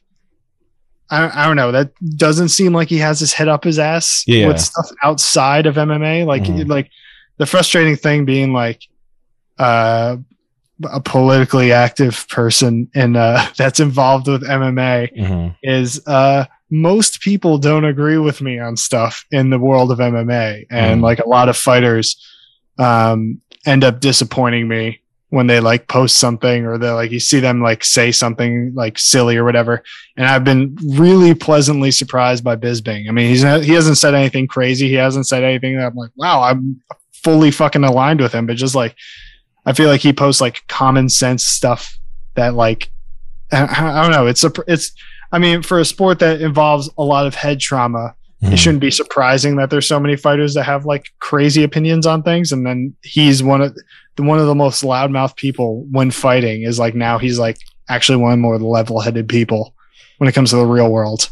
I, 1.11 1.43
I 1.43 1.47
don't 1.47 1.57
know. 1.57 1.73
That 1.73 1.91
doesn't 2.17 2.49
seem 2.49 2.73
like 2.73 2.89
he 2.89 2.99
has 2.99 3.19
his 3.21 3.33
head 3.33 3.49
up 3.49 3.65
his 3.65 3.79
ass 3.79 4.25
Yeah. 4.27 4.49
with 4.49 4.61
stuff 4.61 4.87
outside 5.03 5.67
of 5.67 5.77
MMA. 5.77 6.25
Like, 6.27 6.43
Mhm. 6.45 6.69
like 6.69 6.91
the 7.39 7.47
frustrating 7.47 7.97
thing 7.97 8.25
being 8.25 8.53
like, 8.53 8.83
uh, 9.59 10.17
a 10.93 11.01
politically 11.01 11.73
active 11.73 12.27
person 12.29 12.89
and 12.95 13.17
uh, 13.17 13.45
that's 13.57 13.81
involved 13.81 14.29
with 14.29 14.43
MMA 14.45 15.09
Mhm. 15.19 15.57
is 15.63 16.01
uh, 16.07 16.45
most 16.71 17.21
people 17.21 17.59
don't 17.59 17.85
agree 17.85 18.19
with 18.19 18.41
me 18.41 18.59
on 18.61 18.77
stuff 18.77 19.25
in 19.33 19.51
the 19.51 19.59
world 19.59 19.91
of 19.91 19.99
MMA, 19.99 20.67
and 20.71 21.01
Mhm. 21.01 21.03
like 21.05 21.19
a 21.19 21.29
lot 21.29 21.49
of 21.49 21.57
fighters 21.57 22.17
um, 22.79 23.41
end 23.67 23.83
up 23.83 23.99
disappointing 24.01 24.69
me 24.69 25.01
when 25.31 25.47
they 25.47 25.61
like 25.61 25.89
post 25.89 26.17
something 26.17 26.65
or 26.65 26.79
they 26.79 26.89
like 26.91 27.11
you 27.11 27.21
see 27.21 27.39
them 27.39 27.61
like 27.63 27.85
say 27.85 28.11
something 28.11 28.73
like 28.75 28.99
silly 28.99 29.37
or 29.37 29.45
whatever. 29.45 29.83
And 30.17 30.27
I've 30.27 30.45
been 30.45 30.77
really 30.97 31.35
pleasantly 31.35 31.91
surprised 31.91 32.43
by 32.43 32.57
Bisping. 32.57 33.09
I 33.09 33.13
mean, 33.13 33.29
he's 33.29 33.45
not, 33.45 33.63
he 33.63 33.73
hasn't 33.75 33.99
said 33.99 34.15
anything 34.15 34.47
crazy. 34.47 34.89
He 34.89 34.95
hasn't 34.95 35.27
said 35.27 35.45
anything 35.45 35.77
that 35.77 35.87
I'm 35.89 35.95
like, 35.95 36.11
wow, 36.17 36.41
I'm 36.43 36.81
fully 37.13 37.51
fucking 37.51 37.85
aligned 37.85 38.21
with 38.21 38.33
him. 38.33 38.47
But 38.47 38.57
just 38.57 38.75
like, 38.75 38.95
I 39.67 39.75
feel 39.75 39.89
like 39.91 40.01
he 40.01 40.15
posts 40.15 40.41
like 40.41 40.67
common 40.67 41.11
sense 41.11 41.45
stuff 41.45 41.99
that 42.35 42.55
like, 42.55 42.91
I, 43.53 43.65
I 43.99 44.03
don't 44.03 44.13
know. 44.13 44.27
It's 44.27 44.45
a, 44.45 44.53
it's, 44.67 44.93
I 45.31 45.39
mean, 45.39 45.61
for 45.63 45.79
a 45.79 45.85
sport 45.85 46.21
that 46.21 46.41
involves 46.41 46.89
a 46.97 47.03
lot 47.03 47.27
of 47.27 47.35
head 47.35 47.61
trauma, 47.61 48.15
Mhm. 48.41 48.53
it 48.53 48.57
shouldn't 48.57 48.81
be 48.81 48.93
surprising 48.93 49.57
that 49.57 49.69
there's 49.69 49.89
so 49.89 49.99
many 49.99 50.15
fighters 50.15 50.55
that 50.55 50.63
have 50.63 50.87
like 50.87 51.07
crazy 51.19 51.65
opinions 51.65 52.07
on 52.07 52.23
things 52.23 52.53
and 52.53 52.65
then 52.65 52.95
he's 53.03 53.43
one 53.43 53.61
of 53.61 53.77
one 54.19 54.39
of 54.39 54.47
the 54.47 54.55
most 54.55 54.83
loudmouth 54.83 55.37
people 55.37 55.85
when 55.91 56.11
fighting 56.11 56.63
is 56.63 56.79
like 56.79 56.95
now 56.95 57.19
he's 57.19 57.39
like 57.39 57.59
actually 57.89 58.17
one 58.19 58.33
of 58.33 58.39
the 58.39 58.43
more 58.43 58.59
level-headed 58.59 59.29
people 59.29 59.75
when 60.19 60.29
it 60.29 60.33
comes 60.33 60.51
to 60.51 60.57
the 60.57 60.67
real 60.67 60.91
world 60.91 61.31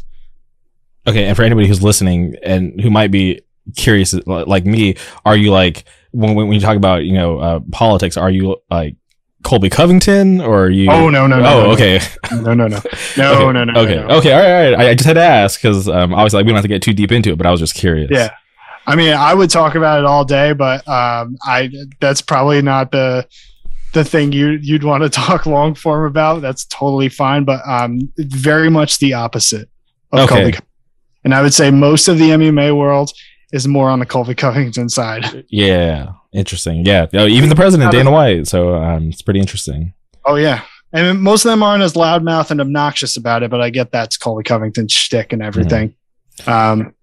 Okay, 1.07 1.23
and 1.25 1.37
for 1.37 1.43
anybody 1.43 1.67
who's 1.67 1.81
listening 1.81 2.35
and 2.43 2.81
who 2.81 2.89
might 2.89 3.11
be 3.11 3.39
curious, 3.77 4.13
like 4.25 4.65
me, 4.65 4.95
are 5.23 5.37
you 5.37 5.51
like 5.51 5.85
when 6.11 6.35
when 6.35 6.51
you 6.51 6.59
talk 6.59 6.75
about 6.75 7.05
you 7.05 7.13
know 7.13 7.37
uh, 7.39 7.59
politics? 7.71 8.17
Are 8.17 8.29
you 8.29 8.57
like 8.69 8.97
Colby 9.45 9.69
Covington 9.69 10.41
or 10.41 10.65
are 10.65 10.69
you? 10.69 10.91
oh 10.91 11.09
no 11.09 11.25
no 11.25 11.39
no 11.39 11.45
oh, 11.45 11.63
no, 11.63 11.71
okay. 11.71 12.01
no 12.31 12.53
no 12.53 12.67
no 12.67 12.81
no 13.17 13.33
no 13.33 13.47
okay. 13.47 13.53
no 13.53 13.63
no 13.63 13.79
Okay. 13.79 13.95
no. 13.95 14.17
Okay. 14.17 14.33
All 14.33 14.39
right. 14.39 14.51
All 14.51 14.71
right. 14.71 14.87
I, 14.87 14.89
I 14.89 14.93
just 14.95 15.07
had 15.07 15.13
to 15.13 15.21
ask 15.21 15.61
because 15.61 15.87
um, 15.87 16.13
obviously 16.13 16.39
like, 16.39 16.45
we 16.45 16.49
don't 16.49 16.57
have 16.57 16.63
to 16.65 16.67
get 16.67 16.81
too 16.81 16.93
deep 16.93 17.13
into 17.13 17.31
it, 17.31 17.37
but 17.37 17.47
I 17.47 17.51
was 17.51 17.61
just 17.61 17.75
curious. 17.75 18.09
yeah 18.11 18.31
i 18.87 18.95
mean 18.95 19.13
i 19.13 19.33
would 19.33 19.49
talk 19.51 19.75
about 19.75 19.99
it 19.99 20.05
all 20.05 20.25
day 20.25 20.53
but 20.53 20.87
um 20.87 21.35
i 21.43 21.69
that's 21.99 22.21
probably 22.21 22.61
not 22.61 22.91
the 22.91 23.27
the 23.93 24.03
thing 24.03 24.31
you 24.31 24.57
you'd 24.61 24.83
want 24.83 25.03
to 25.03 25.09
talk 25.27 25.45
long 25.45 25.75
form 25.75 26.05
about 26.05 26.41
that's 26.41 26.65
totally 26.65 27.09
fine 27.09 27.43
but 27.43 27.61
um 27.67 27.99
very 28.17 28.69
much 28.69 28.97
the 28.99 29.13
opposite 29.13 29.69
of 30.11 30.19
Okay. 30.21 30.43
Colby 30.51 30.57
and 31.23 31.33
I 31.35 31.41
would 31.41 31.53
say 31.53 31.71
most 31.71 32.07
of 32.07 32.17
the 32.19 32.29
MMA 32.29 32.77
world 32.77 33.11
is 33.51 33.67
more 33.67 33.89
on 33.89 33.99
the 33.99 34.05
Colby 34.05 34.33
Covington 34.33 34.87
side. 34.87 35.45
Yeah. 35.49 36.13
Interesting. 36.31 36.85
Yeah. 36.85 37.07
Oh, 37.13 37.25
even 37.27 37.49
the 37.49 37.55
president, 37.55 37.91
Dana 37.91 38.11
White. 38.11 38.47
So 38.47 38.75
um, 38.75 39.09
it's 39.09 39.21
pretty 39.21 39.41
interesting. 39.41 39.93
Oh 40.23 40.35
yeah, 40.35 40.61
and 40.93 41.21
most 41.21 41.43
of 41.43 41.49
them 41.49 41.63
aren't 41.63 41.83
as 41.83 41.93
loudmouth 41.93 42.51
and 42.51 42.61
obnoxious 42.61 43.17
about 43.17 43.43
it, 43.43 43.49
but 43.51 43.59
I 43.59 43.69
get 43.69 43.91
that's 43.91 44.15
Colby 44.15 44.43
Covington's 44.43 44.93
shtick 44.93 45.33
and 45.33 45.41
everything. 45.41 45.95
Um, 46.45 46.93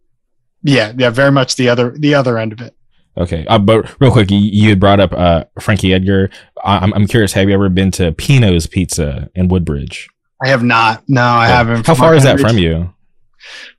yeah, 0.65 0.93
yeah, 0.97 1.11
very 1.11 1.31
much 1.31 1.55
the 1.55 1.69
other 1.69 1.91
the 1.97 2.15
other 2.16 2.36
end 2.39 2.53
of 2.53 2.61
it. 2.61 2.74
Okay. 3.16 3.47
Uh, 3.47 3.61
but 3.61 3.95
real 4.01 4.11
quick, 4.11 4.28
you, 4.32 4.39
you 4.39 4.70
had 4.70 4.81
brought 4.81 4.99
up 4.99 5.12
uh, 5.12 5.45
Frankie 5.61 5.95
Edgar. 5.95 6.31
I, 6.65 6.78
I'm, 6.78 6.93
I'm 6.95 7.07
curious. 7.07 7.32
Have 7.35 7.49
you 7.49 7.55
ever 7.55 7.69
been 7.69 7.93
to 7.93 8.11
Pino's 8.11 8.66
Pizza 8.66 9.31
in 9.36 9.47
Woodbridge? 9.47 10.09
I 10.45 10.49
have 10.49 10.65
not. 10.65 11.05
No, 11.07 11.23
I 11.23 11.47
haven't. 11.47 11.86
How 11.86 11.95
far 11.95 12.16
is 12.16 12.24
that 12.24 12.41
from 12.41 12.59
you? 12.59 12.93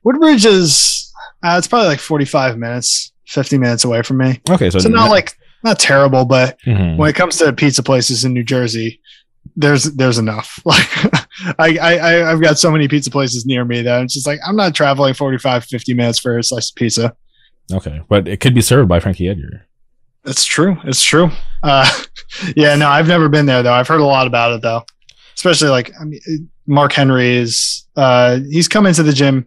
Woodbridge 0.04 0.46
is 0.46 1.12
uh, 1.44 1.56
it's 1.58 1.66
probably 1.68 1.88
like 1.88 2.00
forty 2.00 2.24
five 2.24 2.56
minutes, 2.58 3.12
fifty 3.26 3.58
minutes 3.58 3.84
away 3.84 4.02
from 4.02 4.18
me. 4.18 4.40
Okay. 4.48 4.70
So, 4.70 4.78
So 4.78 4.88
not 4.88 5.10
like 5.10 5.36
not 5.64 5.78
terrible, 5.78 6.24
but 6.24 6.58
Mhm. 6.66 6.96
when 6.96 7.10
it 7.10 7.14
comes 7.16 7.36
to 7.38 7.52
pizza 7.52 7.82
places 7.82 8.24
in 8.24 8.32
New 8.32 8.44
Jersey, 8.44 9.00
there's 9.56 9.84
there's 9.94 10.18
enough. 10.18 10.60
Like 11.58 11.78
I, 11.78 11.98
I 11.98 12.32
I've 12.32 12.40
got 12.40 12.58
so 12.58 12.70
many 12.70 12.88
pizza 12.88 13.10
places 13.10 13.44
near 13.44 13.64
me 13.64 13.82
that 13.82 14.02
it's 14.02 14.14
just 14.14 14.26
like 14.26 14.40
I'm 14.46 14.56
not 14.56 14.74
traveling 14.74 15.12
45, 15.12 15.64
50 15.64 15.92
minutes 15.94 16.18
for 16.18 16.38
a 16.38 16.42
slice 16.42 16.70
of 16.70 16.76
pizza. 16.76 17.14
Okay. 17.72 18.00
But 18.08 18.26
it 18.26 18.40
could 18.40 18.54
be 18.54 18.62
served 18.62 18.88
by 18.88 19.00
Frankie 19.00 19.28
Edgar. 19.28 19.66
It's 20.24 20.44
true. 20.46 20.78
It's 20.84 21.02
true. 21.02 21.30
Uh, 21.62 21.88
yeah, 22.56 22.74
no, 22.74 22.88
I've 22.88 23.06
never 23.06 23.28
been 23.28 23.44
there 23.46 23.62
though. 23.62 23.72
I've 23.74 23.86
heard 23.86 24.00
a 24.00 24.04
lot 24.04 24.26
about 24.26 24.52
it 24.52 24.62
though, 24.62 24.82
especially 25.34 25.68
like 25.68 25.92
I 26.00 26.04
mean, 26.04 26.20
Mark 26.66 26.92
Henry 26.92 27.36
is 27.36 27.86
uh, 27.96 28.38
he's 28.50 28.66
come 28.68 28.86
into 28.86 29.02
the 29.02 29.12
gym. 29.12 29.46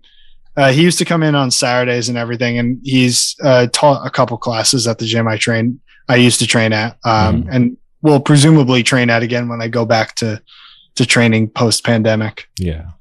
Uh, 0.55 0.71
he 0.71 0.83
used 0.83 0.99
to 0.99 1.05
come 1.05 1.23
in 1.23 1.33
on 1.35 1.49
Saturdays 1.49 2.07
and 2.07 2.17
everything, 2.19 2.59
and 2.59 2.79
he's 2.83 3.35
uh, 3.43 3.65
taught 3.73 4.05
a 4.05 4.09
couple 4.11 4.37
classes 4.37 4.85
at 4.87 4.99
the 4.99 5.05
gym 5.05 5.27
I 5.27 5.37
trained. 5.37 5.79
I 6.07 6.17
used 6.17 6.39
to 6.39 6.47
train 6.47 6.71
at, 6.71 6.97
um, 7.03 7.43
Mhm. 7.43 7.47
and 7.51 7.77
will 8.01 8.19
presumably 8.19 8.83
train 8.83 9.09
at 9.09 9.23
again 9.23 9.49
when 9.49 9.61
I 9.61 9.67
go 9.67 9.85
back 9.85 10.15
to 10.15 10.41
to 10.95 11.05
training 11.05 11.49
post 11.49 11.83
pandemic. 11.83 12.47
Yeah. 12.57 12.91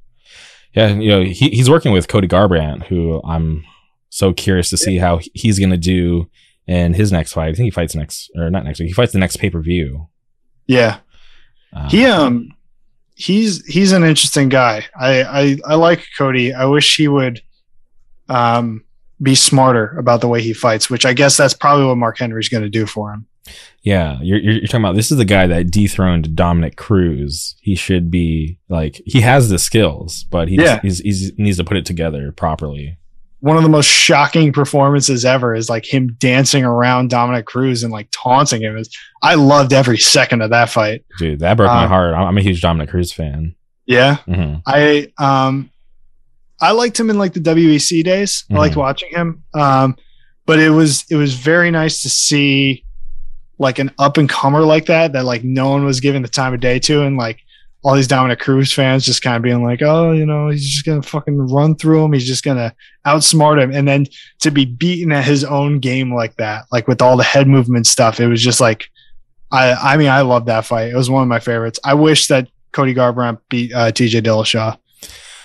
Yeah. 0.75 0.89
You 0.95 1.09
know, 1.11 1.23
he, 1.23 1.51
he's 1.51 1.71
working 1.71 1.93
with 1.93 2.09
Cody 2.09 2.29
Garbrandt, 2.29 2.85
who 2.85 3.21
I'm 3.25 3.65
so 4.11 4.33
curious 4.33 4.71
to 4.71 4.77
see 4.77 4.99
how 4.99 5.21
he's 5.35 5.59
going 5.59 5.71
to 5.71 5.77
do 5.77 6.29
in 6.67 6.95
his 6.95 7.11
next 7.11 7.33
fight. 7.33 7.49
I 7.49 7.53
think 7.55 7.65
he 7.65 7.71
fights 7.71 7.95
next, 7.95 8.31
or 8.37 8.51
not 8.51 8.65
next 8.65 8.79
week. 8.79 8.89
He 8.89 8.93
fights 8.93 9.13
the 9.13 9.19
next 9.19 9.39
pay 9.39 9.51
per 9.51 9.61
view. 9.61 10.09
Yeah, 10.67 10.99
Uh, 11.73 11.89
he 11.89 12.05
um 12.05 12.51
he's 13.17 13.65
he's 13.67 13.93
an 13.93 14.05
interesting 14.05 14.49
guy. 14.49 14.85
I 14.99 15.23
I 15.23 15.57
I 15.65 15.75
like 15.77 16.05
Cody. 16.19 16.53
I 16.53 16.67
wish 16.67 16.97
he 16.97 17.09
would 17.09 17.41
um 18.29 18.85
be 19.21 19.35
smarter 19.35 19.97
about 19.99 20.21
the 20.21 20.29
way 20.29 20.41
he 20.43 20.53
fights, 20.53 20.89
which 20.89 21.05
I 21.07 21.13
guess 21.15 21.37
that's 21.37 21.55
probably 21.55 21.87
what 21.87 21.97
Mark 21.97 22.19
Henry's 22.19 22.49
going 22.49 22.63
to 22.63 22.69
do 22.69 22.87
for 22.87 23.13
him. 23.13 23.27
Yeah, 23.83 24.19
you're, 24.23 24.39
you're 24.39 24.53
you're 24.55 24.67
talking 24.67 24.81
about 24.85 24.97
this 24.97 25.11
is 25.11 25.19
the 25.19 25.25
guy 25.25 25.47
that 25.47 25.71
dethroned 25.71 26.35
Dominick 26.37 26.77
Cruz. 26.77 27.55
He 27.63 27.75
should 27.75 28.11
be 28.11 28.59
like 28.69 29.01
he 29.07 29.21
has 29.23 29.49
the 29.49 29.59
skills, 29.59 30.25
but 30.31 30.49
he 30.49 30.57
Yeah. 30.57 30.81
he's, 30.83 30.99
he's 30.99 31.33
needs 31.39 31.57
to 31.59 31.65
put 31.65 31.77
it 31.77 31.87
together 31.87 32.33
properly. 32.33 32.99
One 33.41 33.57
of 33.57 33.63
the 33.63 33.69
most 33.69 33.87
shocking 33.87 34.53
performances 34.53 35.25
ever 35.25 35.55
is 35.55 35.71
like 35.71 35.87
him 35.87 36.17
dancing 36.19 36.65
around 36.65 37.09
Dominick 37.11 37.47
Cruz 37.47 37.85
and 37.85 37.93
like 37.93 38.09
taunting 38.11 38.63
him. 38.63 38.83
I 39.23 39.37
loved 39.37 39.73
every 39.73 39.97
second 39.99 40.43
of 40.43 40.51
that 40.51 40.71
fight. 40.71 41.05
Dude, 41.19 41.39
that 41.39 41.57
broke 41.57 41.69
my 41.71 41.85
Um, 41.85 41.89
heart. 41.89 42.15
I'm 42.15 42.37
a 42.37 42.41
huge 42.43 42.61
Dominick 42.61 42.91
Cruz 42.91 43.13
fan. 43.13 43.55
Yeah, 43.87 44.17
hmm 44.17 44.57
I 44.67 45.13
um 45.19 45.71
I 46.61 46.73
liked 46.73 46.99
him 46.99 47.11
in 47.11 47.19
like 47.19 47.33
the 47.33 47.41
WEC 47.41 48.03
days. 48.03 48.45
I 48.51 48.55
liked 48.55 48.75
Mhm. 48.75 48.79
watching 48.79 49.11
him. 49.13 49.45
Um 49.55 49.97
but 50.45 50.59
it 50.59 50.71
was 50.71 51.05
it 51.09 51.15
was 51.17 51.35
very 51.35 51.71
nice 51.71 52.03
to 52.03 52.11
see 52.11 52.85
like 53.59 53.79
an 53.79 53.91
up 53.99 54.17
and 54.17 54.29
comer 54.29 54.61
like 54.61 54.87
that 54.87 55.13
that 55.13 55.25
like 55.25 55.45
no 55.45 55.71
one 55.71 55.85
was 55.85 56.01
giving 56.01 56.23
the 56.23 56.29
time 56.29 56.55
of 56.55 56.61
day 56.61 56.79
to 56.79 57.03
and 57.03 57.17
like 57.17 57.41
all 57.85 57.95
these 57.95 58.09
Dominick 58.09 58.41
Cruz 58.41 58.73
fans 58.73 59.05
just 59.05 59.23
kind 59.23 59.37
of 59.37 59.43
being 59.43 59.63
like, 59.63 59.83
oh, 59.83 60.13
you 60.13 60.27
know, 60.27 60.49
he's 60.49 60.69
just 60.69 60.85
gonna 60.85 61.03
fucking 61.03 61.39
run 61.39 61.77
through 61.77 62.05
him. 62.05 62.13
He's 62.13 62.27
just 62.27 62.45
gonna 62.45 62.75
outsmart 63.07 63.63
him, 63.63 63.73
and 63.73 63.87
then 63.87 64.07
to 64.41 64.51
be 64.51 64.65
beaten 64.65 65.13
at 65.13 65.25
his 65.25 65.45
own 65.45 65.79
game 65.79 66.13
like 66.13 66.37
that, 66.37 66.65
like 66.73 66.89
with 66.89 67.01
all 67.01 67.17
the 67.17 67.25
head 67.25 67.47
movement 67.47 67.87
stuff, 67.87 68.21
it 68.21 68.27
was 68.27 68.43
just 68.43 68.61
like, 68.61 68.89
I, 69.53 69.73
I 69.73 69.97
mean, 69.97 70.09
I 70.09 70.23
love 70.23 70.47
that 70.47 70.65
fight. 70.65 70.91
It 70.91 70.97
was 70.97 71.09
one 71.09 71.23
of 71.23 71.29
my 71.29 71.41
favorites. 71.41 71.79
I 71.85 71.95
wish 71.95 72.27
that 72.29 72.49
Cody 72.73 72.95
Garbrandt 72.95 73.39
beat 73.49 73.73
uh, 73.73 73.93
T.J. 73.93 74.23
Dillashaw. 74.23 74.77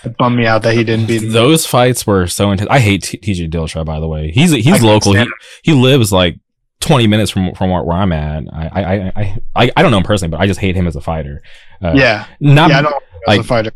It 0.03 0.17
bummed 0.17 0.37
me 0.37 0.45
out 0.45 0.63
that 0.63 0.73
he 0.73 0.83
didn't 0.83 1.07
beat 1.07 1.23
him. 1.23 1.31
Those 1.31 1.65
fights 1.65 2.05
were 2.05 2.27
so 2.27 2.51
intense. 2.51 2.69
I 2.69 2.79
hate 2.79 3.03
TJ 3.03 3.49
Dillashaw, 3.49 3.85
by 3.85 3.99
the 3.99 4.07
way. 4.07 4.31
He's 4.31 4.51
he's 4.51 4.81
local. 4.81 5.13
He, 5.13 5.25
he 5.63 5.73
lives 5.73 6.11
like 6.11 6.39
20 6.83 7.07
minutes 7.07 7.31
from 7.31 7.53
from 7.55 7.69
where, 7.69 7.83
where 7.83 7.97
I'm 7.97 8.11
at. 8.11 8.43
I, 8.53 8.67
I 8.67 9.11
I 9.15 9.41
I 9.55 9.71
I 9.75 9.81
don't 9.81 9.91
know 9.91 9.97
him 9.97 10.03
personally, 10.03 10.31
but 10.31 10.39
I 10.39 10.47
just 10.47 10.59
hate 10.59 10.75
him 10.75 10.87
as 10.87 10.95
a 10.95 11.01
fighter. 11.01 11.41
Uh, 11.81 11.93
yeah, 11.95 12.27
not 12.39 12.69
yeah, 12.69 12.81
like 12.81 13.35
him 13.35 13.39
as 13.39 13.39
a 13.39 13.43
fighter. 13.43 13.71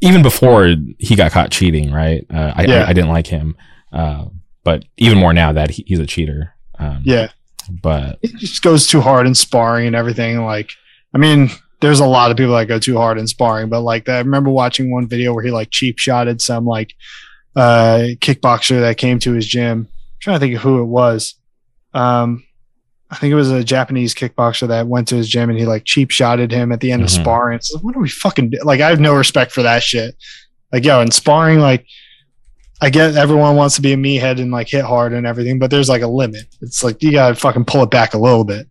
even 0.00 0.22
before 0.22 0.74
he 0.98 1.14
got 1.16 1.32
caught 1.32 1.50
cheating, 1.50 1.92
right? 1.92 2.26
Uh, 2.32 2.52
I, 2.56 2.64
Yeah. 2.64 2.84
I 2.84 2.88
I 2.90 2.92
didn't 2.92 3.10
like 3.10 3.26
him, 3.26 3.56
uh, 3.92 4.26
but 4.64 4.84
even 4.96 5.18
more 5.18 5.32
now 5.32 5.52
that 5.52 5.70
he, 5.70 5.84
he's 5.86 5.98
a 6.00 6.06
cheater. 6.06 6.54
Um, 6.78 7.02
Yeah, 7.04 7.28
but 7.82 8.18
he 8.22 8.28
just 8.28 8.62
goes 8.62 8.86
too 8.86 9.00
hard 9.00 9.26
in 9.26 9.34
sparring 9.34 9.86
and 9.86 9.96
everything. 9.96 10.44
Like, 10.44 10.70
I 11.14 11.18
mean, 11.18 11.50
there's 11.80 12.00
a 12.00 12.06
lot 12.06 12.30
of 12.30 12.36
people 12.36 12.54
that 12.56 12.66
go 12.66 12.78
too 12.78 12.96
hard 12.96 13.18
in 13.18 13.26
sparring, 13.26 13.68
but 13.68 13.82
like, 13.82 14.08
I 14.08 14.18
remember 14.18 14.50
watching 14.50 14.90
one 14.92 15.06
video 15.08 15.32
where 15.34 15.44
he 15.44 15.50
like 15.50 15.70
cheap 15.70 15.98
shotted 15.98 16.40
some 16.40 16.64
like 16.64 16.94
uh 17.56 18.08
kickboxer 18.20 18.80
that 18.80 18.98
came 18.98 19.18
to 19.20 19.32
his 19.32 19.46
gym. 19.46 19.88
I'm 19.90 20.20
trying 20.20 20.36
to 20.36 20.40
think 20.40 20.56
of 20.56 20.62
who 20.62 20.80
it 20.80 20.86
was. 20.86 21.34
Um, 21.98 22.44
I 23.10 23.16
think 23.16 23.32
it 23.32 23.36
was 23.36 23.50
a 23.50 23.64
Japanese 23.64 24.14
kickboxer 24.14 24.68
that 24.68 24.86
went 24.86 25.08
to 25.08 25.16
his 25.16 25.28
gym 25.28 25.48
and 25.50 25.58
he 25.58 25.64
like 25.64 25.84
cheap 25.86 26.10
shotted 26.10 26.52
him 26.52 26.72
at 26.72 26.80
the 26.80 26.92
end 26.92 27.00
Mhm. 27.02 27.06
of 27.06 27.10
sparring. 27.10 27.56
It's 27.56 27.72
like, 27.72 27.82
what 27.82 27.96
are 27.96 28.00
we 28.00 28.08
fucking 28.08 28.50
do? 28.50 28.58
like? 28.64 28.80
I 28.80 28.90
have 28.90 29.00
no 29.00 29.14
respect 29.14 29.50
for 29.52 29.62
that 29.62 29.82
shit. 29.82 30.14
Like, 30.72 30.84
yo, 30.84 31.00
in 31.00 31.10
sparring, 31.10 31.60
like, 31.60 31.86
I 32.82 32.90
get 32.90 33.16
everyone 33.16 33.56
wants 33.56 33.74
to 33.76 33.82
be 33.82 33.92
a 33.94 33.96
meathead 33.96 34.40
and 34.40 34.52
like 34.52 34.68
hit 34.68 34.84
hard 34.84 35.12
and 35.14 35.26
everything, 35.26 35.58
but 35.58 35.70
there's 35.70 35.88
like 35.88 36.02
a 36.02 36.06
limit. 36.06 36.44
It's 36.60 36.84
like 36.84 37.02
you 37.02 37.10
gotta 37.12 37.34
fucking 37.34 37.64
pull 37.64 37.82
it 37.82 37.90
back 37.90 38.14
a 38.14 38.18
little 38.18 38.44
bit. 38.44 38.68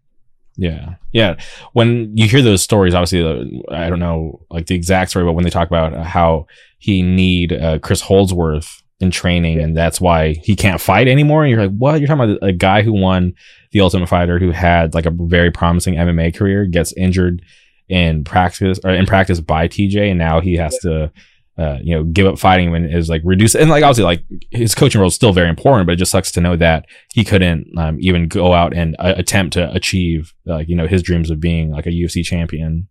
Yeah, 0.56 0.94
yeah. 1.12 1.36
When 1.74 2.16
you 2.16 2.28
hear 2.28 2.42
those 2.42 2.62
stories, 2.64 2.94
obviously, 2.94 3.64
I 3.70 3.90
don't 3.90 4.00
know 4.00 4.42
like 4.50 4.68
the 4.68 4.76
exact 4.76 5.10
story, 5.10 5.26
but 5.26 5.34
when 5.34 5.44
they 5.44 5.50
talk 5.50 5.68
about 5.68 5.94
how 6.06 6.48
he 6.80 7.02
need 7.02 7.52
uh, 7.54 7.80
Chris 7.80 8.02
Holdsworth 8.02 8.82
in 9.00 9.12
training, 9.12 9.60
and 9.60 9.76
that's 9.76 10.02
why 10.02 10.34
he 10.44 10.56
can't 10.56 10.82
fight 10.82 11.08
anymore. 11.08 11.44
And 11.44 11.52
you're 11.52 11.62
like, 11.62 11.78
what? 11.78 12.00
You're 12.00 12.08
talking 12.08 12.32
about 12.32 12.48
a 12.48 12.54
guy 12.54 12.82
who 12.82 12.94
won 12.94 13.34
the 13.72 13.82
Ultimate 13.82 14.08
Fighter, 14.08 14.40
who 14.40 14.52
had 14.52 14.94
like 14.94 15.06
a 15.06 15.12
very 15.12 15.52
promising 15.52 15.96
MMA 15.96 16.36
career, 16.36 16.66
gets 16.66 16.94
injured 16.94 17.42
in 17.90 18.24
practice 18.24 18.80
or 18.84 18.92
in 18.92 19.06
practice 19.06 19.40
by 19.40 19.68
TJ, 19.68 20.10
and 20.10 20.20
now 20.20 20.42
he 20.42 20.56
has 20.56 20.78
to 20.80 21.12
uh, 21.58 21.80
you 21.82 21.96
know, 21.96 22.04
give 22.04 22.28
up 22.28 22.38
fighting 22.38 22.76
and 22.76 22.94
is 22.94 23.10
like 23.10 23.22
reduce 23.26 23.56
and 23.56 23.70
like 23.70 23.84
obviously 23.84 24.04
like 24.04 24.24
his 24.52 24.76
coaching 24.76 25.02
role 25.02 25.08
is 25.08 25.16
still 25.16 25.34
very 25.34 25.50
important, 25.50 25.88
but 25.88 25.94
it 25.94 25.98
just 25.98 26.12
sucks 26.12 26.32
to 26.32 26.42
know 26.42 26.56
that 26.56 26.86
he 27.14 27.24
couldn't 27.24 27.68
um, 27.78 27.98
even 28.00 28.28
go 28.28 28.54
out 28.54 28.76
and 28.76 28.96
uh, 29.00 29.16
attempt 29.18 29.54
to 29.54 29.72
achieve 29.74 30.34
like 30.46 30.70
you 30.70 30.76
know 30.76 30.86
his 30.86 31.02
dreams 31.02 31.32
of 31.32 31.40
being 31.40 31.72
like 31.72 31.88
a 31.88 31.92
UFC 31.92 32.24
champion. 32.24 32.88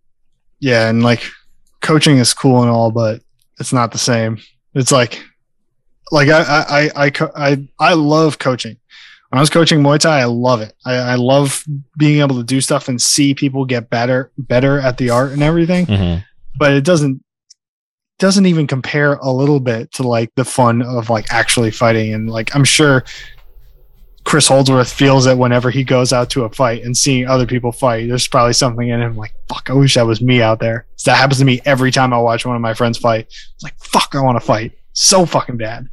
Yeah, 0.59 0.89
and 0.89 1.01
like 1.01 1.23
coaching 1.81 2.17
is 2.17 2.33
cool 2.33 2.61
and 2.61 2.69
all, 2.69 2.91
but 2.91 3.21
it's 3.57 3.71
not 3.71 3.93
the 3.93 3.97
same. 3.97 4.37
It's 4.73 4.91
like 4.91 5.23
like 6.11 6.29
I 6.29 6.41
I 6.41 7.05
I 7.05 7.11
I 7.35 7.67
I, 7.79 7.93
love 7.93 8.39
coaching. 8.39 8.77
When 9.29 9.37
I 9.37 9.41
was 9.41 9.49
coaching 9.49 9.81
Muay 9.81 9.99
Thai, 9.99 10.21
I 10.21 10.25
love 10.25 10.61
it. 10.61 10.73
I, 10.85 10.95
I 10.95 11.15
love 11.15 11.65
being 11.97 12.21
able 12.21 12.37
to 12.37 12.43
do 12.43 12.61
stuff 12.61 12.87
and 12.87 13.01
see 13.01 13.33
people 13.33 13.65
get 13.65 13.89
better 13.89 14.31
better 14.37 14.79
at 14.79 14.97
the 14.97 15.09
art 15.09 15.31
and 15.31 15.43
everything. 15.43 15.85
Mm-hmm. 15.85 16.21
But 16.57 16.71
it 16.71 16.83
doesn't 16.83 17.21
doesn't 18.19 18.45
even 18.45 18.67
compare 18.67 19.13
a 19.15 19.31
little 19.31 19.59
bit 19.59 19.91
to 19.93 20.03
like 20.03 20.33
the 20.35 20.45
fun 20.45 20.81
of 20.81 21.09
like 21.09 21.31
actually 21.31 21.71
fighting. 21.71 22.13
And 22.13 22.29
like, 22.29 22.55
I'm 22.55 22.63
sure 22.63 23.03
Chris 24.23 24.47
Holdsworth 24.47 24.91
feels 24.91 25.25
it 25.27 25.37
whenever 25.37 25.69
he 25.69 25.83
goes 25.83 26.11
out 26.11 26.29
to 26.31 26.43
a 26.43 26.49
fight 26.49 26.83
and 26.83 26.97
seeing 26.97 27.27
other 27.27 27.45
people 27.45 27.71
fight. 27.71 28.07
There's 28.07 28.27
probably 28.27 28.53
something 28.53 28.89
in 28.89 29.01
him 29.01 29.15
like, 29.15 29.33
fuck, 29.47 29.69
I 29.69 29.73
wish 29.73 29.93
that 29.93 30.07
was 30.07 30.21
me 30.21 30.41
out 30.41 30.59
there. 30.59 30.87
So 30.95 31.11
that 31.11 31.17
happens 31.17 31.39
to 31.39 31.45
me 31.45 31.61
every 31.65 31.91
time 31.91 32.13
I 32.13 32.17
watch 32.17 32.45
one 32.45 32.55
of 32.55 32.61
my 32.61 32.73
friends 32.73 32.97
fight. 32.97 33.27
It's 33.27 33.63
like, 33.63 33.77
fuck, 33.79 34.15
I 34.15 34.21
want 34.21 34.39
to 34.39 34.45
fight 34.45 34.73
so 34.93 35.25
fucking 35.25 35.57
bad. 35.57 35.87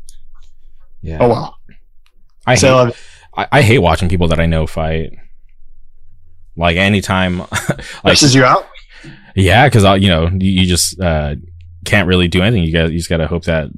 Yeah. 1.04 1.18
Oh 1.20 1.28
well. 1.28 1.58
I 2.46 2.54
So 2.56 2.86
hate. 2.86 2.96
I, 3.36 3.46
I 3.52 3.62
hate 3.62 3.78
watching 3.80 4.08
people 4.08 4.28
that 4.28 4.40
I 4.40 4.46
know 4.46 4.66
fight. 4.66 5.12
Like 6.56 6.76
anytime, 6.76 7.38
like 7.40 8.04
Messes 8.04 8.34
you 8.34 8.44
out. 8.44 8.66
yeah, 9.34 9.66
because 9.68 9.82
you 10.00 10.08
know 10.08 10.28
you, 10.28 10.50
you 10.62 10.66
just 10.66 11.00
uh, 11.00 11.34
can't 11.84 12.06
really 12.08 12.28
do 12.28 12.42
anything. 12.42 12.62
You 12.64 12.72
got 12.72 12.92
you 12.92 12.98
just 12.98 13.08
got 13.10 13.16
to 13.18 13.26
hope 13.26 13.44
that 13.44 13.70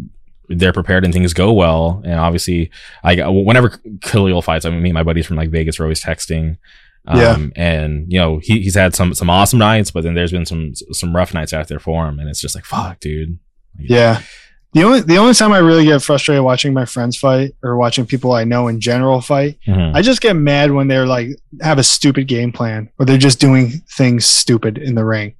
they're 0.48 0.72
prepared 0.74 1.04
and 1.04 1.12
things 1.12 1.32
go 1.32 1.52
well. 1.52 2.02
And 2.04 2.14
obviously, 2.20 2.70
like 3.02 3.18
whenever 3.24 3.80
Khalil 4.02 4.42
fights, 4.42 4.64
I 4.66 4.70
mean, 4.70 4.82
me 4.82 4.90
and 4.90 4.94
my 4.94 5.02
buddies 5.02 5.26
from 5.26 5.36
like 5.36 5.50
Vegas 5.50 5.80
are 5.80 5.84
always 5.84 6.02
texting. 6.02 6.58
Um, 7.08 7.18
Yeah. 7.20 7.38
and 7.56 8.12
you 8.12 8.18
know 8.18 8.40
he, 8.42 8.60
he's 8.60 8.74
had 8.74 8.94
some 8.94 9.14
some 9.14 9.30
awesome 9.30 9.58
nights, 9.58 9.90
but 9.90 10.04
then 10.04 10.14
there's 10.14 10.32
been 10.32 10.44
some 10.46 10.74
some 10.92 11.16
rough 11.16 11.32
nights 11.32 11.54
out 11.54 11.68
there 11.68 11.80
for 11.80 12.06
him, 12.06 12.18
and 12.18 12.28
it's 12.28 12.40
just 12.40 12.54
like 12.54 12.64
fuck, 12.66 13.00
dude. 13.00 13.38
Yeah. 13.78 14.20
The 14.76 14.82
only 14.84 15.00
the 15.00 15.16
only 15.16 15.32
time 15.32 15.52
I 15.52 15.58
really 15.58 15.86
get 15.86 16.02
frustrated 16.02 16.44
watching 16.44 16.74
my 16.74 16.84
friends 16.84 17.16
fight 17.16 17.52
or 17.62 17.78
watching 17.78 18.04
people 18.04 18.32
I 18.32 18.44
know 18.44 18.68
in 18.68 18.78
general 18.78 19.22
fight, 19.22 19.56
Mhm. 19.66 19.94
I 19.94 20.02
just 20.02 20.20
get 20.20 20.36
mad 20.36 20.70
when 20.72 20.86
they're 20.86 21.06
like 21.06 21.28
have 21.62 21.78
a 21.78 21.82
stupid 21.82 22.28
game 22.28 22.52
plan 22.52 22.90
or 22.98 23.06
they're 23.06 23.16
just 23.16 23.40
doing 23.40 23.70
things 23.96 24.26
stupid 24.26 24.76
in 24.76 24.94
the 24.94 25.04
ring. 25.06 25.32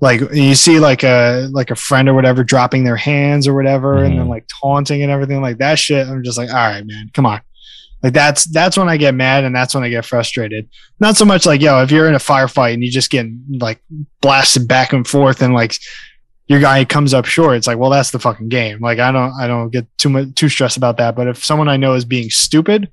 Like 0.00 0.20
you 0.32 0.54
see 0.54 0.78
like 0.78 1.02
a 1.02 1.48
like 1.50 1.72
a 1.72 1.74
friend 1.74 2.08
or 2.08 2.14
whatever 2.14 2.44
dropping 2.44 2.84
their 2.84 2.94
hands 2.96 3.48
or 3.48 3.54
whatever 3.54 3.96
and 4.04 4.16
then 4.16 4.26
Mhm. 4.26 4.30
like 4.30 4.44
taunting 4.62 5.02
and 5.02 5.10
everything 5.10 5.42
like 5.42 5.58
that 5.58 5.80
shit. 5.80 6.06
I'm 6.06 6.22
just 6.22 6.38
like, 6.38 6.48
all 6.50 6.54
right, 6.54 6.86
man, 6.86 7.10
come 7.12 7.26
on. 7.26 7.40
Like 8.00 8.12
that's 8.12 8.44
that's 8.44 8.76
when 8.78 8.88
I 8.88 8.96
get 8.96 9.12
mad 9.16 9.42
and 9.42 9.52
that's 9.56 9.74
when 9.74 9.82
I 9.82 9.88
get 9.88 10.04
frustrated. 10.04 10.68
Not 11.00 11.16
so 11.16 11.24
much 11.24 11.46
like, 11.46 11.60
yo, 11.60 11.82
if 11.82 11.90
you're 11.90 12.06
in 12.08 12.14
a 12.14 12.18
firefight 12.18 12.74
and 12.74 12.84
you 12.84 12.92
just 12.92 13.10
get 13.10 13.26
like 13.58 13.80
blasted 14.22 14.68
back 14.68 14.92
and 14.92 15.04
forth 15.04 15.42
and 15.42 15.52
like 15.52 15.74
your 16.48 16.60
guy 16.60 16.84
comes 16.84 17.14
up 17.14 17.24
short, 17.26 17.56
it's 17.56 17.66
like, 17.66 17.78
well, 17.78 17.90
that's 17.90 18.10
the 18.10 18.18
fucking 18.18 18.48
game. 18.48 18.80
Like 18.80 18.98
I 18.98 19.12
don't 19.12 19.32
I 19.38 19.46
don't 19.46 19.70
get 19.70 19.86
too 19.98 20.08
much 20.08 20.34
too 20.34 20.48
stressed 20.48 20.76
about 20.76 20.96
that. 20.96 21.14
But 21.14 21.28
if 21.28 21.44
someone 21.44 21.68
I 21.68 21.76
know 21.76 21.94
is 21.94 22.04
being 22.04 22.30
stupid, 22.30 22.90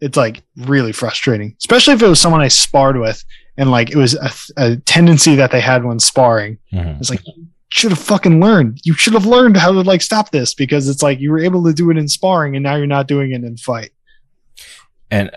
it's 0.00 0.16
like 0.16 0.42
really 0.56 0.92
frustrating, 0.92 1.54
especially 1.58 1.94
if 1.94 2.02
it 2.02 2.08
was 2.08 2.20
someone 2.20 2.40
I 2.40 2.48
sparred 2.48 2.96
with 2.98 3.24
and 3.58 3.70
like 3.70 3.90
it 3.90 3.96
was 3.96 4.14
a, 4.14 4.30
a 4.56 4.76
tendency 4.76 5.34
that 5.34 5.50
they 5.50 5.60
had 5.60 5.84
when 5.84 5.98
sparring. 6.00 6.58
Mhm. 6.72 6.98
It's 7.00 7.10
like 7.10 7.26
you 7.26 7.46
should 7.68 7.90
have 7.90 7.98
fucking 7.98 8.40
learned. 8.40 8.80
You 8.84 8.94
should 8.94 9.12
have 9.14 9.26
learned 9.26 9.56
how 9.56 9.72
to 9.72 9.80
like 9.82 10.02
stop 10.02 10.30
this 10.30 10.54
because 10.54 10.88
it's 10.88 11.02
like 11.02 11.20
you 11.20 11.30
were 11.30 11.38
able 11.40 11.62
to 11.64 11.72
do 11.72 11.90
it 11.90 11.96
in 11.98 12.08
sparring 12.08 12.54
and 12.56 12.62
now 12.62 12.76
you're 12.76 12.86
not 12.86 13.08
doing 13.08 13.32
it 13.32 13.42
in 13.44 13.56
fight. 13.56 13.90
and 15.10 15.30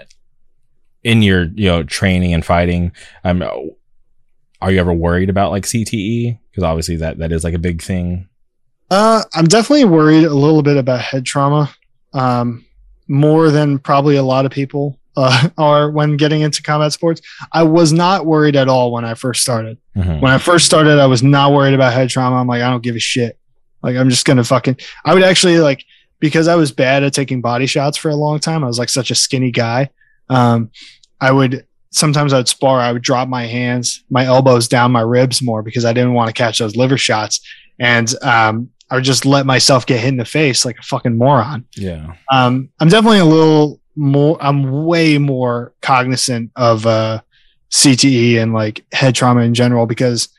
in 1.03 1.21
your 1.21 1.43
you 1.55 1.69
know 1.69 1.83
training 1.83 2.33
and 2.33 2.43
fighting 2.43 2.91
um 3.23 3.43
are 4.65 4.71
you 4.71 4.79
ever 4.79 4.93
worried 4.93 5.29
about 5.29 5.51
like 5.51 5.63
cte 5.63 6.37
because 6.51 6.63
obviously 6.63 6.95
that 6.97 7.17
that 7.19 7.31
is 7.31 7.43
like 7.43 7.53
a 7.53 7.59
big 7.59 7.81
thing 7.81 8.27
Uh, 8.91 9.23
I'm 9.33 9.45
definitely 9.45 9.85
worried 9.85 10.25
a 10.25 10.33
little 10.33 10.61
bit 10.61 10.77
about 10.77 11.01
head 11.01 11.25
trauma, 11.25 11.73
um, 12.13 12.65
more 13.07 13.49
than 13.51 13.79
probably 13.79 14.15
a 14.15 14.23
lot 14.23 14.45
of 14.45 14.51
people 14.51 14.99
uh, 15.17 15.49
are 15.57 15.89
when 15.89 16.17
getting 16.17 16.41
into 16.41 16.61
combat 16.61 16.93
sports. 16.93 17.21
I 17.51 17.63
was 17.63 17.91
not 17.93 18.25
worried 18.25 18.55
at 18.55 18.67
all 18.67 18.91
when 18.91 19.03
I 19.05 19.13
first 19.15 19.41
started. 19.41 19.77
Mhm. 19.95 20.21
When 20.21 20.31
I 20.31 20.37
first 20.37 20.65
started, 20.65 20.99
I 20.99 21.07
was 21.07 21.23
not 21.23 21.51
worried 21.51 21.73
about 21.73 21.93
head 21.93 22.09
trauma. 22.09 22.35
I'm 22.37 22.47
like, 22.47 22.61
I 22.61 22.69
don't 22.69 22.83
give 22.83 22.95
a 22.95 22.99
shit. 22.99 23.39
Like, 23.81 23.95
I'm 23.97 24.09
just 24.09 24.25
gonna 24.25 24.43
fucking. 24.43 24.77
I 25.03 25.13
would 25.15 25.23
actually 25.23 25.57
like 25.59 25.83
because 26.19 26.47
I 26.47 26.55
was 26.55 26.71
bad 26.71 27.03
at 27.03 27.13
taking 27.13 27.41
body 27.41 27.65
shots 27.65 27.97
for 27.97 28.09
a 28.09 28.15
long 28.15 28.39
time. 28.39 28.63
I 28.63 28.67
was 28.67 28.77
like 28.79 28.89
such 28.89 29.09
a 29.11 29.15
skinny 29.15 29.51
guy. 29.51 29.89
Um, 30.29 30.69
I 31.19 31.31
would 31.31 31.65
sometimes 31.91 32.33
I 32.33 32.37
would 32.37 32.47
spar. 32.47 32.79
I 32.79 32.91
would 32.91 33.01
drop 33.01 33.27
my 33.27 33.45
hands, 33.45 34.03
my 34.09 34.25
elbows 34.25 34.67
down 34.67 34.91
my 34.91 35.01
ribs 35.01 35.41
more 35.41 35.61
because 35.63 35.85
I 35.85 35.93
didn't 35.93 36.13
want 36.13 36.27
to 36.27 36.33
catch 36.33 36.59
those 36.59 36.75
liver 36.75 36.97
shots, 36.97 37.39
and 37.79 38.13
um, 38.23 38.69
I 38.89 38.95
would 38.95 39.03
just 39.03 39.25
let 39.25 39.45
myself 39.45 39.85
get 39.85 39.99
hit 39.99 40.09
in 40.09 40.17
the 40.17 40.25
face 40.25 40.63
like 40.65 40.77
a 40.77 40.83
fucking 40.83 41.17
moron 41.17 41.65
yeah 41.75 42.13
um, 42.31 42.69
I'm 42.79 42.87
definitely 42.89 43.19
a 43.19 43.25
little 43.25 43.79
more. 43.95 44.37
I'm 44.41 44.85
way 44.85 45.17
more 45.17 45.73
cognizant 45.81 46.51
of 46.55 46.85
uh, 46.85 47.21
CTE 47.71 48.41
and 48.41 48.53
like 48.53 48.85
head 48.91 49.15
trauma 49.15 49.41
in 49.41 49.53
general 49.53 49.85
because 49.85 50.29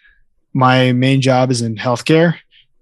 my 0.55 0.93
main 0.93 1.21
job 1.21 1.51
is 1.51 1.61
in 1.63 1.77
healthcare, 1.77 2.37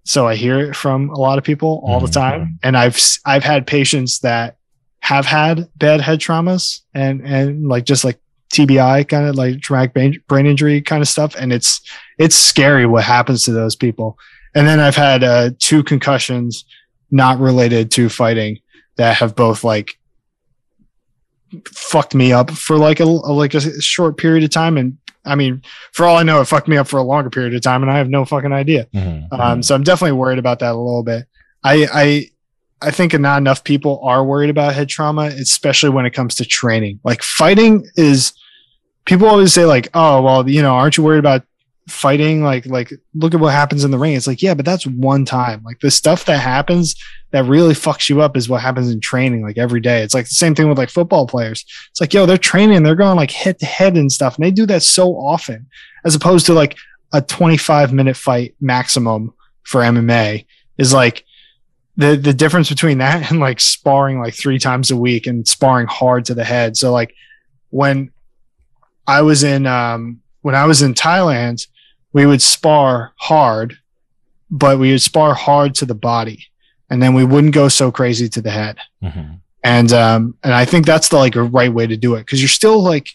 so 0.05 0.27
I 0.29 0.35
hear 0.37 0.61
it 0.61 0.77
from 0.77 1.11
a 1.11 1.19
lot 1.19 1.39
of 1.39 1.45
people 1.45 1.81
all 1.85 2.01
the 2.01 2.07
Mhm. 2.09 2.13
time, 2.13 2.59
and 2.63 2.77
I've 2.77 3.01
I've 3.25 3.43
had 3.45 3.67
patients 3.67 4.21
that 4.21 4.57
have 5.01 5.27
had 5.27 5.69
bad 5.77 6.01
head 6.01 6.19
traumas 6.21 6.81
and 6.95 7.21
and 7.27 7.67
like 7.69 7.85
just 7.85 8.05
like 8.05 8.19
TBI 8.53 9.09
kind 9.09 9.27
of 9.27 9.35
like 9.37 9.61
traumatic 9.61 9.95
brain, 9.95 10.23
brain 10.29 10.47
injury 10.47 10.81
kind 10.81 11.03
of 11.03 11.09
stuff, 11.09 11.35
and 11.35 11.53
it's 11.53 11.81
it's 12.19 12.37
scary 12.37 12.87
what 12.87 13.05
happens 13.05 13.43
to 13.45 13.53
those 13.53 13.75
people. 13.77 14.19
And 14.55 14.67
then 14.67 14.79
I've 14.81 14.97
had 14.97 15.25
uh, 15.25 15.51
two 15.59 15.83
concussions 15.83 16.65
not 17.11 17.39
related 17.39 17.91
to 17.93 18.09
fighting 18.09 18.59
that 18.97 19.17
have 19.17 19.35
both 19.35 19.65
like 19.65 19.99
fucked 21.73 22.15
me 22.15 22.33
up 22.33 22.51
for 22.51 22.77
like 22.77 23.01
a 23.01 23.05
like 23.05 23.55
a 23.55 23.81
short 23.81 24.17
period 24.17 24.43
of 24.43 24.51
time 24.51 24.77
and 24.77 24.99
I 25.25 25.37
mean 25.37 25.63
for 25.93 26.05
all 26.05 26.17
I 26.17 26.25
know 26.25 26.41
it 26.41 26.47
fucked 26.47 26.67
me 26.67 26.77
up 26.77 26.89
for 26.89 26.99
a 26.99 27.03
longer 27.03 27.31
period 27.31 27.55
of 27.55 27.63
time 27.63 27.83
and 27.83 27.91
I 27.91 27.99
have 27.99 28.09
no 28.09 28.25
fucking 28.25 28.53
idea. 28.53 28.87
Mhm. 28.95 29.33
Um, 29.33 29.63
so 29.63 29.75
I'm 29.75 29.85
definitely 29.85 30.13
worried 30.19 30.39
about 30.39 30.59
that 30.61 30.73
a 30.73 30.77
little 30.79 31.05
bit. 31.05 31.27
I 31.63 31.87
I 31.93 32.31
I 32.85 32.91
think 32.91 33.19
not 33.19 33.39
enough 33.39 33.65
people 33.65 34.01
are 34.03 34.25
worried 34.25 34.51
about 34.51 34.75
head 34.75 34.89
trauma, 34.89 35.23
especially 35.25 35.91
when 35.91 36.07
it 36.07 36.11
comes 36.11 36.35
to 36.37 36.45
training. 36.45 37.01
Like 37.05 37.23
fighting 37.23 37.87
is 37.97 38.33
people 39.05 39.27
always 39.27 39.53
say 39.53 39.65
like, 39.65 39.89
oh 39.95 40.23
well, 40.23 40.49
you 40.49 40.63
know, 40.63 40.75
aren't 40.75 40.97
you 40.97 41.05
worried 41.05 41.19
about 41.19 41.43
fighting? 41.89 42.43
Like 42.43 42.67
like 42.67 42.93
look 43.15 43.35
at 43.35 43.41
what 43.41 43.53
happens 43.53 43.85
in 43.85 43.91
the 43.91 43.99
ring. 43.99 44.15
It's 44.15 44.27
like, 44.27 44.43
yeah, 44.43 44.55
but 44.55 44.65
that's 44.65 44.87
one 44.87 45.25
time. 45.25 45.63
Like 45.65 45.81
the 45.81 45.91
stuff 45.91 46.25
that 46.27 46.39
happens 46.39 46.95
that 47.31 47.45
really 47.45 47.75
fucks 47.75 48.09
you 48.09 48.21
up 48.21 48.37
is 48.37 48.49
what 48.49 48.63
happens 48.63 48.91
in 48.91 49.01
training 49.01 49.43
like 49.43 49.59
every 49.59 49.81
day. 49.81 50.03
It's 50.03 50.15
like 50.15 50.29
the 50.29 50.35
same 50.35 50.55
thing 50.55 50.69
with 50.69 50.79
like 50.79 50.91
football 50.91 51.27
players. 51.27 51.65
It's 51.91 52.01
like, 52.01 52.15
yo, 52.15 52.27
they're 52.27 52.39
training, 52.39 52.83
they're 52.83 52.95
going 52.95 53.17
like 53.17 53.31
head 53.31 53.59
to 53.61 53.67
head 53.67 53.97
and 53.97 54.13
stuff. 54.13 54.37
And 54.37 54.45
they 54.45 54.51
do 54.51 54.67
that 54.67 54.83
so 54.83 55.13
often 55.15 55.67
as 56.05 56.15
opposed 56.15 56.47
to 56.47 56.55
like 56.55 56.77
a 57.13 57.23
25 57.23 57.93
minute 57.93 58.17
fight 58.17 58.55
maximum 58.61 59.33
for 59.63 59.81
MMA 59.81 60.47
is 60.79 60.93
like 60.93 61.24
the 61.97 62.17
the 62.17 62.35
difference 62.35 62.69
between 62.69 62.99
that 62.99 63.31
and 63.31 63.41
like 63.41 63.61
sparring 63.61 64.21
like 64.21 64.35
three 64.35 64.59
times 64.59 64.91
a 64.91 64.97
week 64.97 65.27
and 65.27 65.47
sparring 65.47 65.87
hard 65.87 66.25
to 66.27 66.35
the 66.35 66.45
head. 66.45 66.77
So 66.77 66.93
like 66.93 67.15
when 67.71 68.11
I 69.07 69.23
was 69.23 69.43
in 69.45 69.67
um 69.67 70.21
when 70.43 70.55
I 70.55 70.65
was 70.67 70.83
in 70.83 70.95
Thailand, 70.95 71.67
we 72.13 72.27
would 72.27 72.43
spar 72.43 73.13
hard, 73.17 73.79
but 74.51 74.79
we 74.79 74.91
would 74.91 75.03
spar 75.03 75.35
hard 75.35 75.75
to 75.77 75.87
the 75.87 75.95
body, 75.95 76.47
and 76.91 77.03
then 77.03 77.15
we 77.15 77.25
wouldn't 77.25 77.55
go 77.55 77.69
so 77.69 77.91
crazy 77.93 78.29
to 78.29 78.41
the 78.43 78.51
head 78.51 78.77
Mhm. 79.03 79.39
and 79.63 79.93
um 79.93 80.35
and 80.43 80.53
i 80.53 80.65
think 80.65 80.85
that's 80.87 81.09
the 81.09 81.17
like 81.17 81.37
a 81.37 81.43
right 81.43 81.73
way 81.73 81.87
to 81.87 81.97
do 81.97 82.15
it 82.17 82.21
because 82.21 82.41
you're 82.43 82.49
still 82.49 82.83
like 82.83 83.09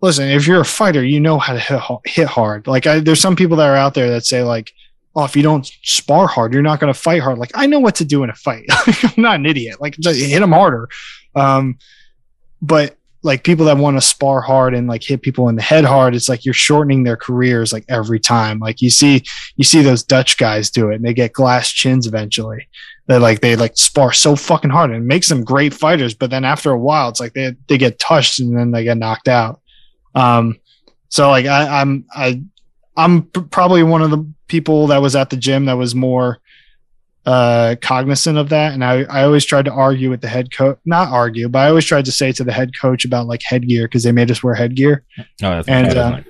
listen 0.00 0.28
if 0.28 0.46
you're 0.46 0.60
a 0.60 0.64
fighter 0.64 1.02
you 1.04 1.20
know 1.20 1.38
how 1.38 1.52
to 1.52 1.60
hit, 1.60 1.80
hit 2.04 2.26
hard 2.26 2.66
like 2.66 2.86
I, 2.86 2.98
there's 3.00 3.20
some 3.20 3.36
people 3.36 3.56
that 3.58 3.68
are 3.68 3.76
out 3.76 3.94
there 3.94 4.10
that 4.10 4.26
say 4.26 4.42
like 4.42 4.72
oh 5.16 5.24
if 5.24 5.36
you 5.36 5.42
don't 5.42 5.70
spar 5.82 6.26
hard 6.26 6.52
you're 6.52 6.62
not 6.62 6.80
going 6.80 6.92
to 6.92 6.98
fight 6.98 7.22
hard 7.22 7.38
like 7.38 7.50
i 7.54 7.66
know 7.66 7.80
what 7.80 7.94
to 7.94 8.04
do 8.04 8.22
in 8.22 8.30
a 8.30 8.34
fight 8.34 8.64
i'm 8.70 9.22
not 9.22 9.36
an 9.36 9.46
idiot 9.46 9.80
like 9.80 9.96
just 9.98 10.20
hit 10.20 10.40
them 10.40 10.52
harder 10.52 10.88
um 11.34 11.76
but 12.60 12.96
like 13.24 13.42
people 13.42 13.64
that 13.64 13.78
want 13.78 13.96
to 13.96 14.02
spar 14.02 14.42
hard 14.42 14.74
and 14.74 14.86
like 14.86 15.02
hit 15.02 15.22
people 15.22 15.48
in 15.48 15.56
the 15.56 15.62
head 15.62 15.84
hard, 15.84 16.14
it's 16.14 16.28
like 16.28 16.44
you're 16.44 16.52
shortening 16.52 17.02
their 17.02 17.16
careers 17.16 17.72
like 17.72 17.84
every 17.88 18.20
time. 18.20 18.58
Like 18.58 18.82
you 18.82 18.90
see, 18.90 19.24
you 19.56 19.64
see 19.64 19.80
those 19.80 20.04
Dutch 20.04 20.36
guys 20.36 20.70
do 20.70 20.90
it 20.90 20.96
and 20.96 21.04
they 21.04 21.14
get 21.14 21.32
glass 21.32 21.70
chins 21.70 22.06
eventually. 22.06 22.68
They 23.06 23.16
like 23.16 23.40
they 23.40 23.56
like 23.56 23.78
spar 23.78 24.12
so 24.12 24.36
fucking 24.36 24.70
hard 24.70 24.90
and 24.90 25.02
it 25.02 25.06
makes 25.06 25.30
them 25.30 25.42
great 25.42 25.72
fighters. 25.72 26.14
But 26.14 26.30
then 26.30 26.44
after 26.44 26.70
a 26.70 26.78
while, 26.78 27.08
it's 27.08 27.20
like 27.20 27.32
they 27.32 27.56
they 27.66 27.78
get 27.78 27.98
touched 27.98 28.40
and 28.40 28.56
then 28.56 28.72
they 28.72 28.84
get 28.84 28.98
knocked 28.98 29.28
out. 29.28 29.60
Um, 30.14 30.60
so 31.08 31.30
like 31.30 31.46
I, 31.46 31.80
I'm 31.80 32.04
I 32.14 32.42
I'm 32.96 33.22
p- 33.24 33.42
probably 33.50 33.82
one 33.82 34.02
of 34.02 34.10
the 34.10 34.24
people 34.48 34.86
that 34.88 34.98
was 35.02 35.16
at 35.16 35.30
the 35.30 35.36
gym 35.36 35.64
that 35.66 35.76
was 35.76 35.94
more 35.94 36.38
uh, 37.26 37.74
cognizant 37.80 38.36
of 38.38 38.50
that. 38.50 38.74
And 38.74 38.84
I, 38.84 39.02
I 39.04 39.24
always 39.24 39.44
tried 39.44 39.64
to 39.64 39.72
argue 39.72 40.10
with 40.10 40.20
the 40.20 40.28
head 40.28 40.52
coach, 40.52 40.78
not 40.84 41.08
argue, 41.08 41.48
but 41.48 41.60
I 41.60 41.68
always 41.68 41.84
tried 41.86 42.04
to 42.04 42.12
say 42.12 42.32
to 42.32 42.44
the 42.44 42.52
head 42.52 42.72
coach 42.78 43.04
about 43.04 43.26
like 43.26 43.40
headgear 43.42 43.86
because 43.86 44.02
they 44.02 44.12
made 44.12 44.30
us 44.30 44.42
wear 44.42 44.54
headgear. 44.54 45.04
Oh, 45.18 45.24
that's 45.40 45.68
And, 45.68 45.96
uh, 45.96 46.20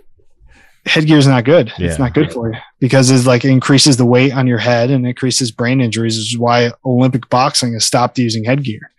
Headgear 0.87 1.17
is 1.17 1.27
not 1.27 1.45
good. 1.45 1.73
Yeah. 1.79 1.89
It's 1.89 1.99
not 1.99 2.13
good 2.13 2.31
for 2.31 2.53
you 2.53 2.59
because 2.79 3.11
it's 3.11 3.27
like 3.27 3.43
it 3.43 3.49
increases 3.49 3.97
the 3.97 4.05
weight 4.05 4.35
on 4.35 4.47
your 4.47 4.59
head 4.59 4.91
and 4.91 5.07
increases 5.07 5.51
brain 5.51 5.81
injuries, 5.81 6.19
which 6.19 6.35
is 6.35 6.39
why 6.39 6.73
Olympic 6.85 7.31
boxing 7.31 7.73
has 7.73 7.87
stopped 7.87 8.19
using 8.19 8.45
headgear. 8.45 8.91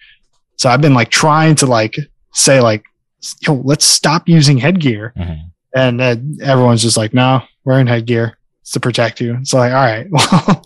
So 0.58 0.68
I've 0.68 0.82
been 0.82 0.96
like 0.96 1.10
trying 1.10 1.54
to 1.58 1.68
like 1.68 1.96
say 2.34 2.60
like, 2.60 2.84
yo, 3.42 3.54
let's 3.64 3.86
stop 3.86 4.28
using 4.28 4.58
headgear. 4.58 5.14
Mhm. 5.16 5.52
And 5.76 6.02
uh, 6.02 6.16
everyone's 6.42 6.82
just 6.82 6.98
like, 6.98 7.14
no, 7.14 7.44
wearing 7.66 7.88
headgear. 7.88 8.38
It's 8.62 8.72
to 8.72 8.80
protect 8.80 9.22
you. 9.22 9.36
It's 9.42 9.54
like, 9.54 9.74
all 9.74 9.84
right, 9.84 10.08
well, 10.12 10.66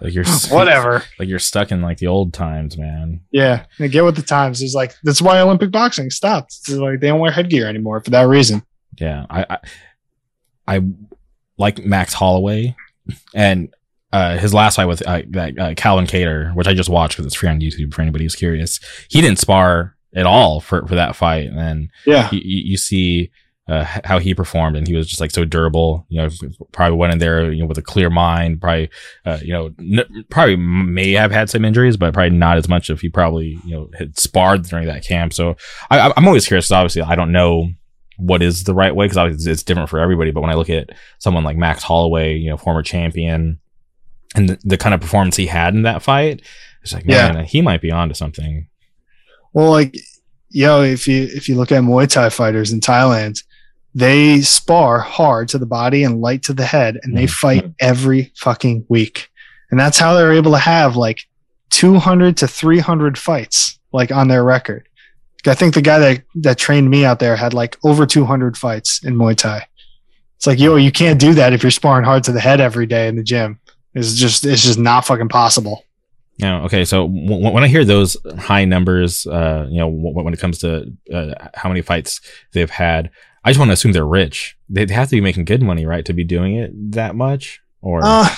like 0.00 0.14
you're 0.14 0.24
whatever. 0.50 1.02
Like 1.18 1.28
you're 1.28 1.38
stuck 1.38 1.72
in 1.72 1.82
like 1.82 1.98
the 1.98 2.06
old 2.06 2.32
times, 2.32 2.76
man. 2.76 3.20
Yeah, 3.32 3.66
and 3.78 3.90
get 3.90 4.04
with 4.04 4.16
the 4.16 4.22
times. 4.22 4.62
It's 4.62 4.74
like 4.74 4.94
that's 5.02 5.22
why 5.22 5.40
Olympic 5.40 5.70
boxing 5.70 6.10
stopped. 6.10 6.54
It's 6.60 6.68
like 6.70 7.00
they 7.00 7.08
don't 7.08 7.20
wear 7.20 7.32
headgear 7.32 7.66
anymore 7.66 8.00
for 8.00 8.10
that 8.10 8.28
reason. 8.28 8.62
Yeah, 9.00 9.26
I, 9.30 9.46
I, 9.48 9.58
I 10.76 10.82
like 11.58 11.84
Max 11.84 12.12
Holloway, 12.12 12.76
and 13.34 13.74
uh, 14.12 14.36
his 14.38 14.52
last 14.52 14.76
fight 14.76 14.86
with 14.86 15.06
uh, 15.06 15.22
that 15.30 15.58
uh, 15.58 15.74
Calvin 15.74 16.06
Kattar, 16.06 16.54
which 16.54 16.68
I 16.68 16.74
just 16.74 16.90
watched 16.90 17.16
because 17.16 17.26
it's 17.26 17.34
free 17.34 17.48
on 17.48 17.60
YouTube 17.60 17.94
for 17.94 18.02
anybody 18.02 18.24
who's 18.24 18.36
curious. 18.36 18.78
He 19.08 19.20
didn't 19.20 19.38
spar 19.38 19.96
at 20.14 20.26
all 20.26 20.60
for 20.60 20.86
for 20.86 20.94
that 20.94 21.16
fight, 21.16 21.46
and 21.46 21.58
then 21.58 21.90
Yeah, 22.04 22.28
you, 22.30 22.40
you 22.44 22.62
you 22.70 22.76
see 22.76 23.30
uh, 23.68 23.84
how 24.04 24.18
he 24.18 24.34
performed, 24.34 24.76
and 24.76 24.86
he 24.88 24.94
was 24.94 25.06
just 25.08 25.20
like 25.20 25.30
so 25.30 25.44
durable. 25.44 26.04
You 26.08 26.22
know, 26.22 26.28
probably 26.72 26.98
went 26.98 27.12
in 27.12 27.18
there 27.18 27.52
you 27.52 27.62
know 27.62 27.66
with 27.68 27.78
a 27.78 27.82
clear 27.82 28.10
mind. 28.10 28.60
Probably, 28.60 28.90
uh, 29.24 29.38
you 29.42 29.52
know, 29.52 29.70
n- 29.78 30.24
probably 30.30 30.56
may 30.56 31.12
have 31.12 31.30
had 31.30 31.48
some 31.48 31.64
injuries, 31.64 31.96
but 31.96 32.12
probably 32.12 32.36
not 32.36 32.56
as 32.58 32.68
much 32.68 32.90
if 32.90 33.00
he 33.00 33.08
probably 33.08 33.58
you 33.64 33.74
know 33.76 33.90
had 33.96 34.18
sparred 34.18 34.64
during 34.64 34.86
that 34.88 35.04
camp. 35.04 35.32
So 35.32 35.56
I, 35.90 36.12
I'm 36.16 36.26
always 36.26 36.46
curious. 36.46 36.70
Obviously, 36.72 37.02
I 37.02 37.14
don't 37.14 37.32
know 37.32 37.68
what 38.18 38.42
is 38.42 38.64
the 38.64 38.74
right 38.74 38.94
way 38.94 39.06
because 39.08 39.46
it's 39.46 39.62
different 39.62 39.88
for 39.88 39.98
everybody. 39.98 40.30
But 40.32 40.40
when 40.42 40.50
I 40.50 40.54
look 40.54 40.70
at 40.70 40.90
someone 41.18 41.44
like 41.44 41.56
Max 41.56 41.82
Holloway, 41.82 42.36
you 42.36 42.50
know, 42.50 42.56
former 42.56 42.82
champion, 42.82 43.58
and 44.34 44.48
the, 44.48 44.58
the 44.64 44.76
kind 44.76 44.94
of 44.94 45.00
performance 45.00 45.36
he 45.36 45.46
had 45.46 45.74
in 45.74 45.82
that 45.82 46.02
fight, 46.02 46.42
it's 46.82 46.92
like, 46.92 47.04
Yeah. 47.06 47.32
man, 47.32 47.44
he 47.44 47.62
might 47.62 47.80
be 47.80 47.90
onto 47.92 48.14
something. 48.14 48.66
well, 49.52 49.70
like 49.70 49.96
yo, 50.50 50.78
know, 50.78 50.82
if 50.82 51.08
you 51.08 51.22
if 51.30 51.48
you 51.48 51.54
look 51.56 51.72
at 51.72 51.82
Muay 51.82 52.08
Thai 52.08 52.28
fighters 52.28 52.72
in 52.72 52.80
Thailand, 52.80 53.42
they 53.94 54.40
spar 54.40 54.98
hard 55.00 55.48
to 55.50 55.58
the 55.58 55.66
body 55.66 56.02
and 56.04 56.20
light 56.20 56.42
to 56.44 56.52
the 56.54 56.64
head, 56.64 56.98
and 57.02 57.16
they 57.16 57.24
Mhm. 57.24 57.30
fight 57.30 57.70
every 57.80 58.32
fucking 58.36 58.84
week, 58.88 59.28
and 59.70 59.78
that's 59.78 59.98
how 59.98 60.14
they're 60.14 60.32
able 60.32 60.52
to 60.52 60.58
have 60.58 60.96
like 60.96 61.20
200 61.70 62.36
to 62.38 62.48
300 62.48 63.18
fights 63.18 63.78
like 63.92 64.10
on 64.12 64.28
their 64.28 64.44
record. 64.44 64.86
I 65.46 65.54
think 65.54 65.74
the 65.74 65.82
guy 65.82 65.98
that 65.98 66.22
that 66.36 66.58
trained 66.58 66.88
me 66.88 67.04
out 67.04 67.18
there 67.18 67.34
had 67.36 67.52
like 67.52 67.76
over 67.84 68.06
200 68.06 68.56
fights 68.56 69.02
in 69.04 69.16
Muay 69.16 69.36
Thai. 69.36 69.66
It's 70.36 70.46
like, 70.46 70.58
yo, 70.60 70.76
you 70.76 70.92
can't 70.92 71.20
do 71.20 71.34
that 71.34 71.52
if 71.52 71.62
you're 71.62 71.70
sparring 71.70 72.04
hard 72.04 72.24
to 72.24 72.32
the 72.32 72.40
head 72.40 72.60
every 72.60 72.86
day 72.86 73.08
in 73.08 73.16
the 73.16 73.22
gym. 73.22 73.58
It's 73.94 74.14
just, 74.14 74.44
it's 74.46 74.62
just 74.64 74.78
not 74.78 75.04
fucking 75.04 75.28
possible. 75.28 75.84
Yeah. 76.38 76.62
Okay. 76.62 76.84
So 76.84 77.06
w- 77.08 77.50
when 77.50 77.62
I 77.62 77.68
hear 77.68 77.84
those 77.84 78.16
high 78.38 78.64
numbers, 78.64 79.26
uh, 79.26 79.66
you 79.70 79.78
know, 79.78 79.90
w- 79.90 80.14
when 80.24 80.32
it 80.34 80.40
comes 80.40 80.58
to 80.60 80.92
uh, 81.12 81.34
how 81.54 81.68
many 81.68 81.82
fights 81.82 82.20
they've 82.52 82.70
had, 82.70 83.10
I 83.44 83.50
just 83.50 83.58
want 83.58 83.70
to 83.70 83.72
assume 83.74 83.92
they're 83.92 84.06
rich. 84.06 84.56
They 84.68 84.86
have 84.92 85.08
to 85.08 85.16
be 85.16 85.20
making 85.20 85.44
good 85.46 85.62
money, 85.62 85.84
right, 85.86 86.04
to 86.04 86.12
be 86.12 86.24
doing 86.24 86.54
it 86.56 86.70
that 86.92 87.14
much. 87.16 87.60
Or 87.80 88.00
Uh, 88.02 88.28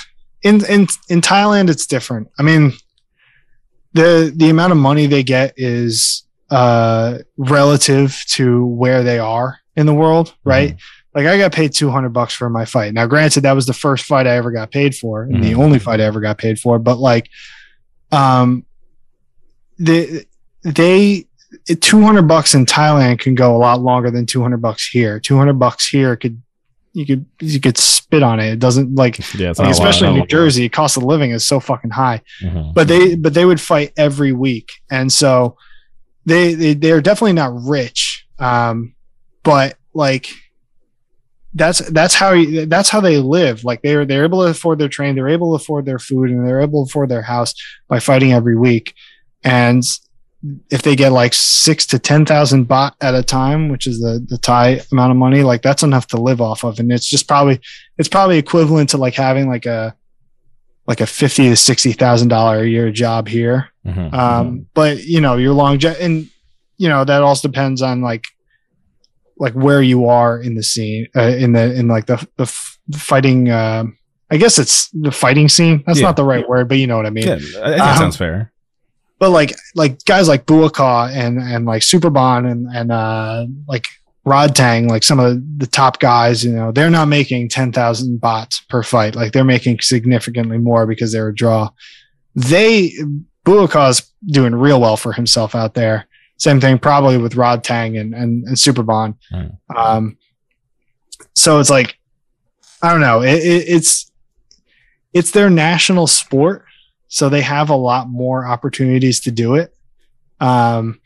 in 0.42 0.64
in 0.66 0.86
in 1.08 1.20
Thailand, 1.20 1.68
it's 1.68 1.86
different. 1.86 2.28
I 2.38 2.42
mean, 2.42 2.72
the 3.92 4.32
the 4.34 4.48
amount 4.50 4.72
of 4.72 4.78
money 4.78 5.06
they 5.06 5.22
get 5.22 5.54
is 5.56 6.22
uh 6.50 7.18
relative 7.36 8.22
to 8.28 8.64
where 8.66 9.02
they 9.02 9.18
are 9.18 9.58
in 9.76 9.86
the 9.86 9.94
world, 9.94 10.34
right? 10.44 10.76
Like 11.14 11.26
I 11.26 11.38
got 11.38 11.52
paid 11.52 11.72
two 11.72 11.90
hundred 11.90 12.10
bucks 12.10 12.34
for 12.34 12.48
my 12.50 12.64
fight. 12.64 12.92
Now, 12.94 13.06
granted, 13.06 13.42
that 13.42 13.52
was 13.54 13.66
the 13.66 13.72
first 13.72 14.04
fight 14.06 14.26
I 14.26 14.36
ever 14.36 14.50
got 14.50 14.70
paid 14.72 14.94
for, 14.96 15.22
and 15.22 15.42
the 15.44 15.52
Mhm. 15.52 15.58
only 15.58 15.78
fight 15.78 16.00
I 16.00 16.04
ever 16.04 16.20
got 16.20 16.38
paid 16.38 16.58
for. 16.58 16.78
But 16.78 16.98
like, 16.98 17.28
um, 18.10 18.64
the 19.78 20.24
they. 20.62 21.26
200 21.66 22.22
bucks 22.22 22.54
in 22.54 22.66
Thailand 22.66 23.18
can 23.20 23.34
go 23.34 23.56
a 23.56 23.58
lot 23.58 23.80
longer 23.80 24.10
than 24.10 24.26
200 24.26 24.58
bucks 24.58 24.86
here. 24.88 25.18
200 25.18 25.54
bucks 25.54 25.88
here 25.88 26.14
could 26.16 26.40
you 26.92 27.04
could 27.06 27.26
you 27.40 27.58
could 27.60 27.76
spit 27.78 28.22
on 28.22 28.38
it. 28.38 28.52
It 28.52 28.58
doesn't 28.60 28.94
like 28.94 29.18
yeah, 29.34 29.48
like, 29.48 29.58
not 29.58 29.58
a 29.58 29.62
lot. 29.62 29.70
especially 29.72 30.08
in 30.08 30.14
New 30.14 30.26
Jersey, 30.26 30.68
cost 30.68 30.96
of 30.96 31.02
living 31.02 31.30
is 31.32 31.44
so 31.44 31.58
fucking 31.58 31.90
high. 31.90 32.20
Mhm. 32.42 32.72
But 32.74 32.86
they 32.88 33.16
but 33.16 33.34
they 33.34 33.44
would 33.44 33.60
fight 33.60 33.92
every 33.96 34.32
week, 34.32 34.70
and 34.90 35.12
so 35.12 35.56
they 36.26 36.54
they 36.54 36.74
they're 36.74 37.00
definitely 37.00 37.32
not 37.32 37.50
rich. 37.64 38.26
Um, 38.38 38.94
but 39.42 39.76
like 39.92 40.28
that's 41.54 41.78
that's 41.90 42.14
how 42.14 42.32
you- 42.32 42.66
that's 42.66 42.88
how 42.90 43.00
they 43.00 43.18
live. 43.18 43.64
Like 43.64 43.82
they're 43.82 44.04
they're 44.04 44.24
able 44.24 44.42
to 44.44 44.50
afford 44.50 44.78
their 44.78 44.88
train, 44.88 45.14
they're 45.16 45.28
able 45.28 45.56
to 45.56 45.62
afford 45.62 45.86
their 45.86 45.98
food, 45.98 46.30
and 46.30 46.46
they're 46.46 46.60
able 46.60 46.84
to 46.84 46.90
afford 46.90 47.08
their 47.08 47.22
house 47.22 47.54
by 47.88 47.98
fighting 48.00 48.32
every 48.32 48.56
week. 48.56 48.94
And 49.42 49.82
if 50.70 50.82
they 50.82 50.94
get 50.96 51.10
like 51.12 51.32
six 51.34 51.86
to 51.86 51.98
ten 51.98 52.26
thousand 52.26 52.66
baht 52.66 52.92
at 53.00 53.14
a 53.14 53.22
time, 53.22 53.68
which 53.68 53.86
is 53.86 54.00
the 54.00 54.24
the 54.28 54.38
Thai 54.38 54.80
amount 54.92 55.10
of 55.10 55.16
money, 55.16 55.42
like 55.42 55.62
that's 55.62 55.82
enough 55.82 56.06
to 56.08 56.16
live 56.20 56.40
off 56.40 56.64
of, 56.64 56.78
and 56.78 56.92
it's 56.92 57.08
just 57.08 57.26
probably 57.28 57.60
it's 57.98 58.08
probably 58.08 58.38
equivalent 58.38 58.90
to 58.90 58.98
like 58.98 59.14
having 59.14 59.48
like 59.48 59.66
a 59.66 59.94
like 60.86 61.00
a 61.00 61.06
fifty 61.06 61.48
to 61.48 61.56
sixty 61.56 61.92
thousand 61.92 62.28
dollar 62.28 62.62
a 62.62 62.66
year 62.68 62.90
job 62.90 63.26
here. 63.28 63.70
Mhm. 63.86 64.12
Um, 64.12 64.66
but 64.74 65.04
you 65.04 65.20
know 65.20 65.36
your 65.36 65.54
long 65.54 65.82
and 65.84 66.28
you 66.76 66.88
know 66.88 67.04
that 67.04 67.22
also 67.22 67.48
depends 67.48 67.80
on 67.82 68.02
like 68.02 68.24
like 69.38 69.52
where 69.54 69.82
you 69.82 70.06
are 70.08 70.40
in 70.40 70.54
the 70.54 70.62
scene 70.62 71.08
uh, 71.16 71.22
in 71.22 71.52
the 71.52 71.74
in 71.74 71.88
like 71.88 72.06
the 72.06 72.16
the 72.36 72.44
f- 72.44 72.78
fighting. 72.96 73.48
Uh, 73.48 73.84
I 74.30 74.36
guess 74.36 74.58
it's 74.58 74.88
the 74.90 75.12
fighting 75.12 75.48
scene. 75.48 75.84
That's 75.86 76.00
Yeah. 76.00 76.06
not 76.06 76.16
the 76.16 76.24
right 76.24 76.48
word, 76.48 76.68
but 76.68 76.78
you 76.78 76.86
know 76.86 76.96
what 76.96 77.06
I 77.06 77.10
mean 77.10 77.26
yeah, 77.26 77.34
I 77.34 77.38
think 77.38 77.52
that 77.54 77.80
um, 77.80 77.96
sounds 77.98 78.16
fair. 78.16 78.52
But 79.18 79.30
like 79.30 79.54
like 79.74 80.04
guys 80.04 80.28
like 80.28 80.46
Buakaw 80.46 81.10
and 81.12 81.38
and 81.38 81.66
like 81.66 81.82
Superbon 81.82 82.50
and 82.50 82.66
and 82.74 82.92
uh 82.92 83.46
like 83.68 83.84
Rodtang, 84.26 84.88
like 84.88 85.02
some 85.02 85.20
of 85.20 85.42
the 85.58 85.66
top 85.66 86.00
guys, 86.00 86.44
you 86.44 86.52
know, 86.52 86.72
they're 86.72 86.90
not 86.90 87.08
making 87.08 87.48
ten 87.48 87.72
thousand 87.72 88.20
baht 88.20 88.66
per 88.68 88.82
fight. 88.82 89.14
Like 89.14 89.32
they're 89.32 89.44
making 89.44 89.80
significantly 89.80 90.58
more 90.58 90.86
because 90.86 91.12
they're 91.12 91.28
a 91.28 91.34
draw. 91.34 91.70
They 92.34 92.92
Buakaw's 93.44 94.10
doing 94.26 94.54
real 94.54 94.80
well 94.80 94.96
for 94.96 95.12
himself 95.12 95.54
out 95.54 95.74
there. 95.74 96.06
Same 96.38 96.60
thing 96.60 96.78
probably 96.78 97.18
with 97.18 97.34
Rodtang 97.34 98.00
and 98.00 98.14
and, 98.14 98.44
and 98.44 98.56
Superbon. 98.56 99.16
Mm. 99.32 99.56
Um, 99.74 100.18
so 101.34 101.60
it's 101.60 101.70
like 101.70 101.96
I 102.82 102.90
don't 102.90 103.00
know. 103.00 103.22
It, 103.22 103.36
it, 103.36 103.64
it's 103.68 104.10
it's 105.12 105.30
their 105.30 105.48
national 105.48 106.06
sport, 106.06 106.64
so 107.14 107.28
they 107.28 107.42
have 107.42 107.70
a 107.70 107.76
lot 107.76 108.08
more 108.08 108.44
opportunities 108.44 109.20
to 109.20 109.30
do 109.30 109.54
it. 109.54 109.72
Um, 110.40 111.00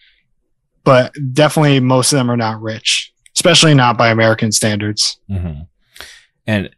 but 0.83 1.13
definitely 1.35 1.81
most 1.81 2.15
of 2.15 2.17
them 2.17 2.31
are 2.31 2.37
not 2.37 2.63
rich, 2.63 3.13
especially 3.37 3.75
not 3.75 3.99
by 3.99 4.09
American 4.09 4.51
standards. 4.51 5.21
hmm 5.29 5.61
And 6.47 6.71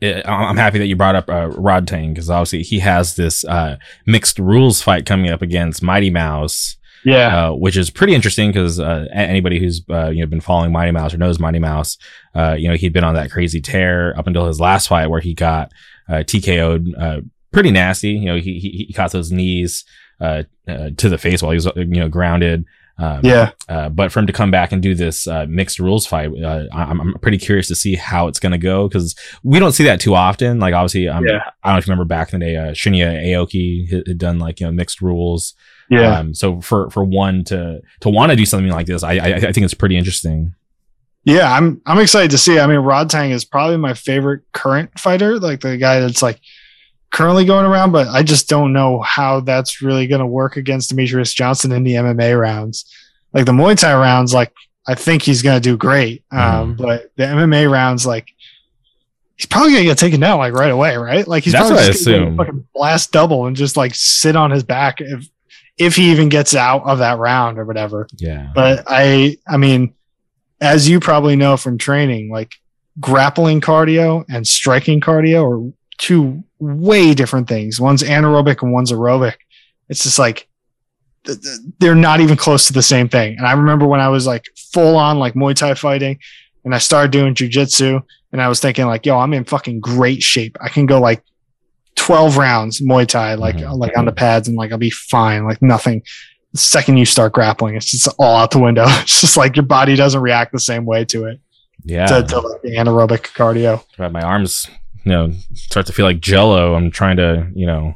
I'm 0.00 0.56
happy 0.56 0.78
that 0.78 0.86
you 0.86 0.96
brought 0.96 1.14
up 1.14 1.28
uh, 1.28 1.50
Rodtang 1.50 2.14
because 2.14 2.30
obviously 2.30 2.62
he 2.62 2.78
has 2.78 3.14
this 3.14 3.44
uh, 3.44 3.76
mixed 4.06 4.38
rules 4.38 4.80
fight 4.80 5.04
coming 5.04 5.30
up 5.30 5.42
against 5.42 5.82
Mighty 5.82 6.08
Mouse. 6.08 6.78
Yeah, 7.04 7.48
uh, 7.48 7.52
which 7.52 7.76
is 7.76 7.90
pretty 7.90 8.14
interesting 8.14 8.52
because 8.52 8.80
uh, 8.80 9.06
anybody 9.12 9.58
who's 9.58 9.82
uh, 9.90 10.08
you 10.08 10.20
know 10.20 10.26
been 10.28 10.40
following 10.40 10.72
Mighty 10.72 10.92
Mouse 10.92 11.12
or 11.12 11.18
knows 11.18 11.38
Mighty 11.38 11.58
Mouse, 11.58 11.98
uh, 12.34 12.56
you 12.58 12.68
know 12.68 12.74
he'd 12.76 12.94
been 12.94 13.04
on 13.04 13.16
that 13.16 13.30
crazy 13.30 13.60
tear 13.60 14.16
up 14.16 14.26
until 14.26 14.46
his 14.46 14.60
last 14.60 14.86
fight 14.86 15.08
where 15.08 15.20
he 15.20 15.34
got 15.34 15.72
uh, 16.08 16.22
TKO'd 16.24 16.94
uh, 16.96 17.20
pretty 17.52 17.70
nasty. 17.70 18.10
You 18.10 18.26
know 18.26 18.36
he 18.36 18.58
he, 18.58 18.84
he 18.88 18.92
caught 18.92 19.12
those 19.12 19.30
knees 19.32 19.84
uh, 20.20 20.42
uh, 20.68 20.90
to 20.96 21.08
the 21.08 21.18
face 21.18 21.42
while 21.42 21.52
he 21.52 21.56
was 21.56 21.66
uh, 21.66 21.72
you 21.76 21.86
know 21.86 22.08
grounded. 22.08 22.64
Um, 22.98 23.20
Yeah. 23.24 23.52
uh, 23.70 23.88
but 23.88 24.12
for 24.12 24.20
him 24.20 24.26
to 24.26 24.32
come 24.34 24.50
back 24.50 24.70
and 24.70 24.82
do 24.82 24.94
this 24.94 25.26
uh, 25.26 25.46
mixed 25.48 25.78
rules 25.78 26.06
fight, 26.06 26.30
uh, 26.44 26.66
I'm, 26.72 27.00
I'm 27.00 27.14
pretty 27.22 27.38
curious 27.38 27.66
to 27.68 27.74
see 27.74 27.96
how 27.96 28.28
it's 28.28 28.38
going 28.38 28.52
to 28.52 28.58
go 28.58 28.86
because 28.86 29.16
we 29.42 29.58
don't 29.58 29.72
see 29.72 29.84
that 29.84 29.98
too 29.98 30.14
often. 30.14 30.60
Like 30.60 30.74
obviously, 30.74 31.08
um, 31.08 31.24
Yeah. 31.26 31.40
I 31.64 31.68
don't 31.68 31.74
know 31.74 31.78
if 31.78 31.86
you 31.86 31.90
remember 31.90 32.04
back 32.04 32.32
in 32.34 32.40
the 32.40 32.46
day, 32.46 32.56
uh, 32.56 32.72
Shinya 32.72 33.24
Aoki 33.24 33.88
had, 33.90 34.06
had 34.06 34.18
done 34.18 34.38
like 34.38 34.60
you 34.60 34.66
know 34.66 34.72
mixed 34.72 35.00
rules. 35.00 35.54
Yeah. 35.88 36.18
Um, 36.18 36.34
so 36.34 36.60
for 36.60 36.90
for 36.90 37.02
one 37.02 37.44
to 37.44 37.80
to 38.00 38.08
want 38.10 38.30
to 38.30 38.36
do 38.36 38.44
something 38.46 38.70
like 38.70 38.86
this, 38.86 39.02
I, 39.02 39.12
I 39.14 39.34
I 39.36 39.52
think 39.52 39.64
it's 39.64 39.74
pretty 39.74 39.96
interesting. 39.96 40.54
Yeah, 41.24 41.50
I'm 41.52 41.80
I'm 41.86 41.98
excited 41.98 42.30
to 42.32 42.38
see. 42.38 42.58
I 42.60 42.66
mean, 42.66 42.78
Rodtang 42.80 43.30
is 43.30 43.44
probably 43.44 43.78
my 43.78 43.94
favorite 43.94 44.42
current 44.52 44.98
fighter, 44.98 45.38
like 45.38 45.60
the 45.60 45.76
guy 45.76 46.00
that's 46.00 46.22
like 46.22 46.40
currently 47.12 47.44
going 47.44 47.66
around, 47.66 47.92
but 47.92 48.08
I 48.08 48.22
just 48.22 48.48
don't 48.48 48.72
know 48.72 49.00
how 49.02 49.40
that's 49.40 49.82
really 49.82 50.06
going 50.06 50.20
to 50.20 50.26
work 50.26 50.56
against 50.56 50.90
Demetrius 50.90 51.32
Johnson 51.32 51.70
in 51.72 51.84
the 51.84 51.92
MMA 51.94 52.38
rounds. 52.40 52.84
Like 53.32 53.46
the 53.46 53.52
Muay 53.52 53.78
Thai 53.78 53.94
rounds, 53.94 54.34
like 54.34 54.52
I 54.88 54.94
think 54.94 55.22
he's 55.22 55.42
going 55.42 55.60
to 55.60 55.68
do 55.68 55.76
great. 55.76 56.24
Um, 56.32 56.74
but 56.76 57.12
the 57.16 57.24
MMA 57.24 57.70
rounds, 57.70 58.04
like 58.06 58.28
he's 59.36 59.46
probably 59.46 59.72
going 59.72 59.84
to 59.84 59.90
get 59.90 59.98
taken 59.98 60.20
down 60.20 60.38
like 60.38 60.52
right 60.54 60.70
away, 60.70 60.96
right? 60.96 61.26
Like 61.26 61.44
he's 61.44 61.52
That's 61.52 61.68
probably 61.68 61.84
I 61.84 61.86
just 61.92 62.04
gonna 62.04 62.22
assume. 62.24 62.36
fucking 62.36 62.66
blast 62.74 63.12
double 63.12 63.46
and 63.46 63.54
just 63.56 63.76
like 63.76 63.94
sit 63.94 64.34
on 64.36 64.50
his 64.50 64.62
back 64.64 65.00
if 65.00 65.28
if 65.78 65.96
he 65.96 66.10
even 66.10 66.28
gets 66.28 66.54
out 66.54 66.82
of 66.84 66.98
that 66.98 67.18
round 67.18 67.58
or 67.58 67.64
whatever 67.64 68.06
Yeah. 68.18 68.50
but 68.54 68.84
I 68.86 69.38
I 69.48 69.56
mean, 69.56 69.94
as 70.60 70.88
you 70.88 71.00
probably 71.00 71.34
know 71.36 71.56
from 71.56 71.78
training, 71.78 72.30
like 72.30 72.52
grappling 73.00 73.60
cardio 73.62 74.24
and 74.28 74.46
striking 74.46 75.00
cardio 75.00 75.44
are 75.70 75.72
two 75.98 76.44
way 76.62 77.12
different 77.14 77.48
things. 77.48 77.80
One's 77.80 78.02
anaerobic 78.02 78.62
and 78.62 78.72
one's 78.72 78.92
aerobic. 78.92 79.34
It's 79.88 80.04
just 80.04 80.18
like 80.18 80.48
th- 81.24 81.40
th- 81.40 81.58
they're 81.80 81.94
not 81.94 82.20
even 82.20 82.36
close 82.36 82.66
to 82.68 82.72
the 82.72 82.82
same 82.82 83.08
thing. 83.08 83.36
And 83.36 83.46
I 83.46 83.52
remember 83.52 83.86
when 83.86 84.00
I 84.00 84.08
was 84.08 84.26
like 84.26 84.44
full 84.72 84.96
on 84.96 85.18
like 85.18 85.34
Muay 85.34 85.54
Thai 85.54 85.74
fighting 85.74 86.18
and 86.64 86.74
I 86.74 86.78
started 86.78 87.10
doing 87.10 87.34
jujitsu 87.34 88.02
and 88.32 88.40
I 88.40 88.48
was 88.48 88.60
thinking 88.60 88.86
like, 88.86 89.04
yo, 89.04 89.18
I'm 89.18 89.34
in 89.34 89.44
fucking 89.44 89.80
great 89.80 90.22
shape. 90.22 90.56
I 90.60 90.68
can 90.68 90.86
go 90.86 91.00
like 91.00 91.22
12 91.96 92.36
rounds 92.36 92.80
Muay 92.80 93.06
Thai, 93.06 93.34
like, 93.34 93.56
Mhm. 93.56 93.76
like 93.78 93.96
on 93.98 94.04
the 94.06 94.12
pads 94.12 94.46
and 94.48 94.56
like 94.56 94.70
I'll 94.72 94.78
be 94.78 94.90
fine. 94.90 95.44
Like 95.44 95.60
nothing 95.62 96.02
the 96.52 96.58
second 96.58 96.98
you 96.98 97.06
start 97.06 97.32
grappling, 97.32 97.76
it's 97.76 97.90
just 97.90 98.08
all 98.18 98.36
out 98.36 98.50
the 98.50 98.58
window. 98.58 98.84
It's 99.02 99.20
just 99.22 99.36
like 99.38 99.56
your 99.56 99.64
body 99.66 99.96
doesn't 99.96 100.20
react 100.20 100.52
the 100.52 100.60
same 100.60 100.84
way 100.84 101.04
to 101.06 101.24
it. 101.24 101.40
Yeah. 101.84 102.06
To, 102.06 102.22
to 102.22 102.38
like 102.40 102.62
the 102.62 102.76
anaerobic 102.76 103.32
cardio. 103.34 103.82
But 103.98 104.12
my 104.12 104.20
arms, 104.20 104.68
you 105.04 105.12
know, 105.12 105.32
start 105.54 105.86
to 105.86 105.92
feel 105.92 106.06
like 106.06 106.20
jello. 106.20 106.74
I'm 106.74 106.90
trying 106.90 107.16
to, 107.16 107.48
you 107.54 107.66
know, 107.66 107.94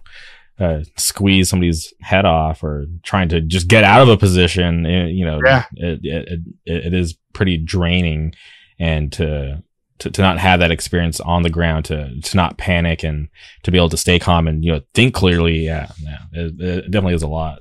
uh, 0.58 0.80
squeeze 0.96 1.48
somebody's 1.50 1.92
head 2.00 2.24
off 2.24 2.62
or 2.64 2.86
trying 3.02 3.28
to 3.28 3.40
just 3.40 3.68
get 3.68 3.84
out 3.84 4.00
of 4.02 4.08
a 4.08 4.16
position. 4.16 4.86
eh, 4.86 5.06
you 5.06 5.24
know, 5.24 5.40
Yeah. 5.44 5.64
it, 5.74 6.00
it, 6.02 6.40
it, 6.64 6.86
it 6.86 6.94
is 6.94 7.14
pretty 7.34 7.58
draining 7.58 8.34
and 8.78 9.12
to, 9.12 9.62
to, 9.98 10.10
to 10.10 10.22
not 10.22 10.38
have 10.38 10.60
that 10.60 10.70
experience 10.70 11.20
on 11.20 11.42
the 11.42 11.50
ground, 11.50 11.84
to, 11.86 12.20
to 12.20 12.36
not 12.36 12.56
panic 12.58 13.02
and 13.02 13.28
to 13.64 13.70
be 13.70 13.76
able 13.78 13.88
to 13.90 13.96
stay 13.96 14.18
calm 14.18 14.48
and, 14.48 14.64
you 14.64 14.72
know, 14.72 14.80
think 14.94 15.14
clearly. 15.14 15.64
Yeah. 15.64 15.90
Yeah. 16.00 16.18
It, 16.32 16.60
it 16.60 16.90
definitely 16.90 17.14
is 17.14 17.22
a 17.22 17.28
lot. 17.28 17.60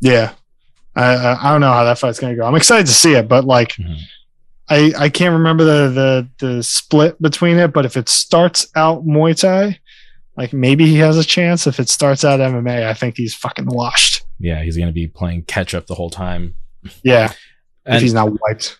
Yeah. 0.00 0.32
I, 0.96 1.36
I 1.40 1.50
don't 1.52 1.60
know 1.60 1.72
how 1.72 1.84
that 1.84 1.98
fight's 1.98 2.18
gonna 2.18 2.34
go. 2.36 2.44
I'm 2.44 2.56
excited 2.56 2.86
to 2.86 2.92
see 2.92 3.14
it, 3.14 3.28
but 3.28 3.44
like 3.44 3.72
Mhm. 3.74 3.98
I 4.70 4.92
I 4.96 5.08
can't 5.08 5.32
remember 5.32 5.64
the 5.64 6.28
the 6.40 6.46
the 6.46 6.62
split 6.62 7.20
between 7.20 7.56
it, 7.58 7.72
but 7.72 7.84
if 7.84 7.96
it 7.96 8.08
starts 8.08 8.66
out 8.76 9.06
Muay 9.06 9.38
Thai, 9.38 9.78
like 10.36 10.52
maybe 10.52 10.86
he 10.86 10.96
has 10.96 11.16
a 11.18 11.24
chance. 11.24 11.66
If 11.66 11.80
it 11.80 11.88
starts 11.88 12.24
out 12.24 12.40
MMA, 12.40 12.86
I 12.86 12.94
think 12.94 13.16
he's 13.16 13.34
fucking 13.34 13.66
washed. 13.66 14.22
Yeah. 14.38 14.62
He's 14.62 14.76
going 14.76 14.88
to 14.88 14.92
be 14.92 15.08
playing 15.08 15.42
catch 15.42 15.74
up 15.74 15.86
the 15.86 15.94
whole 15.96 16.10
time. 16.10 16.54
Yeah. 17.02 17.26
if 17.26 17.36
And- 17.86 18.02
he's 18.02 18.14
not 18.14 18.30
wiped. 18.30 18.78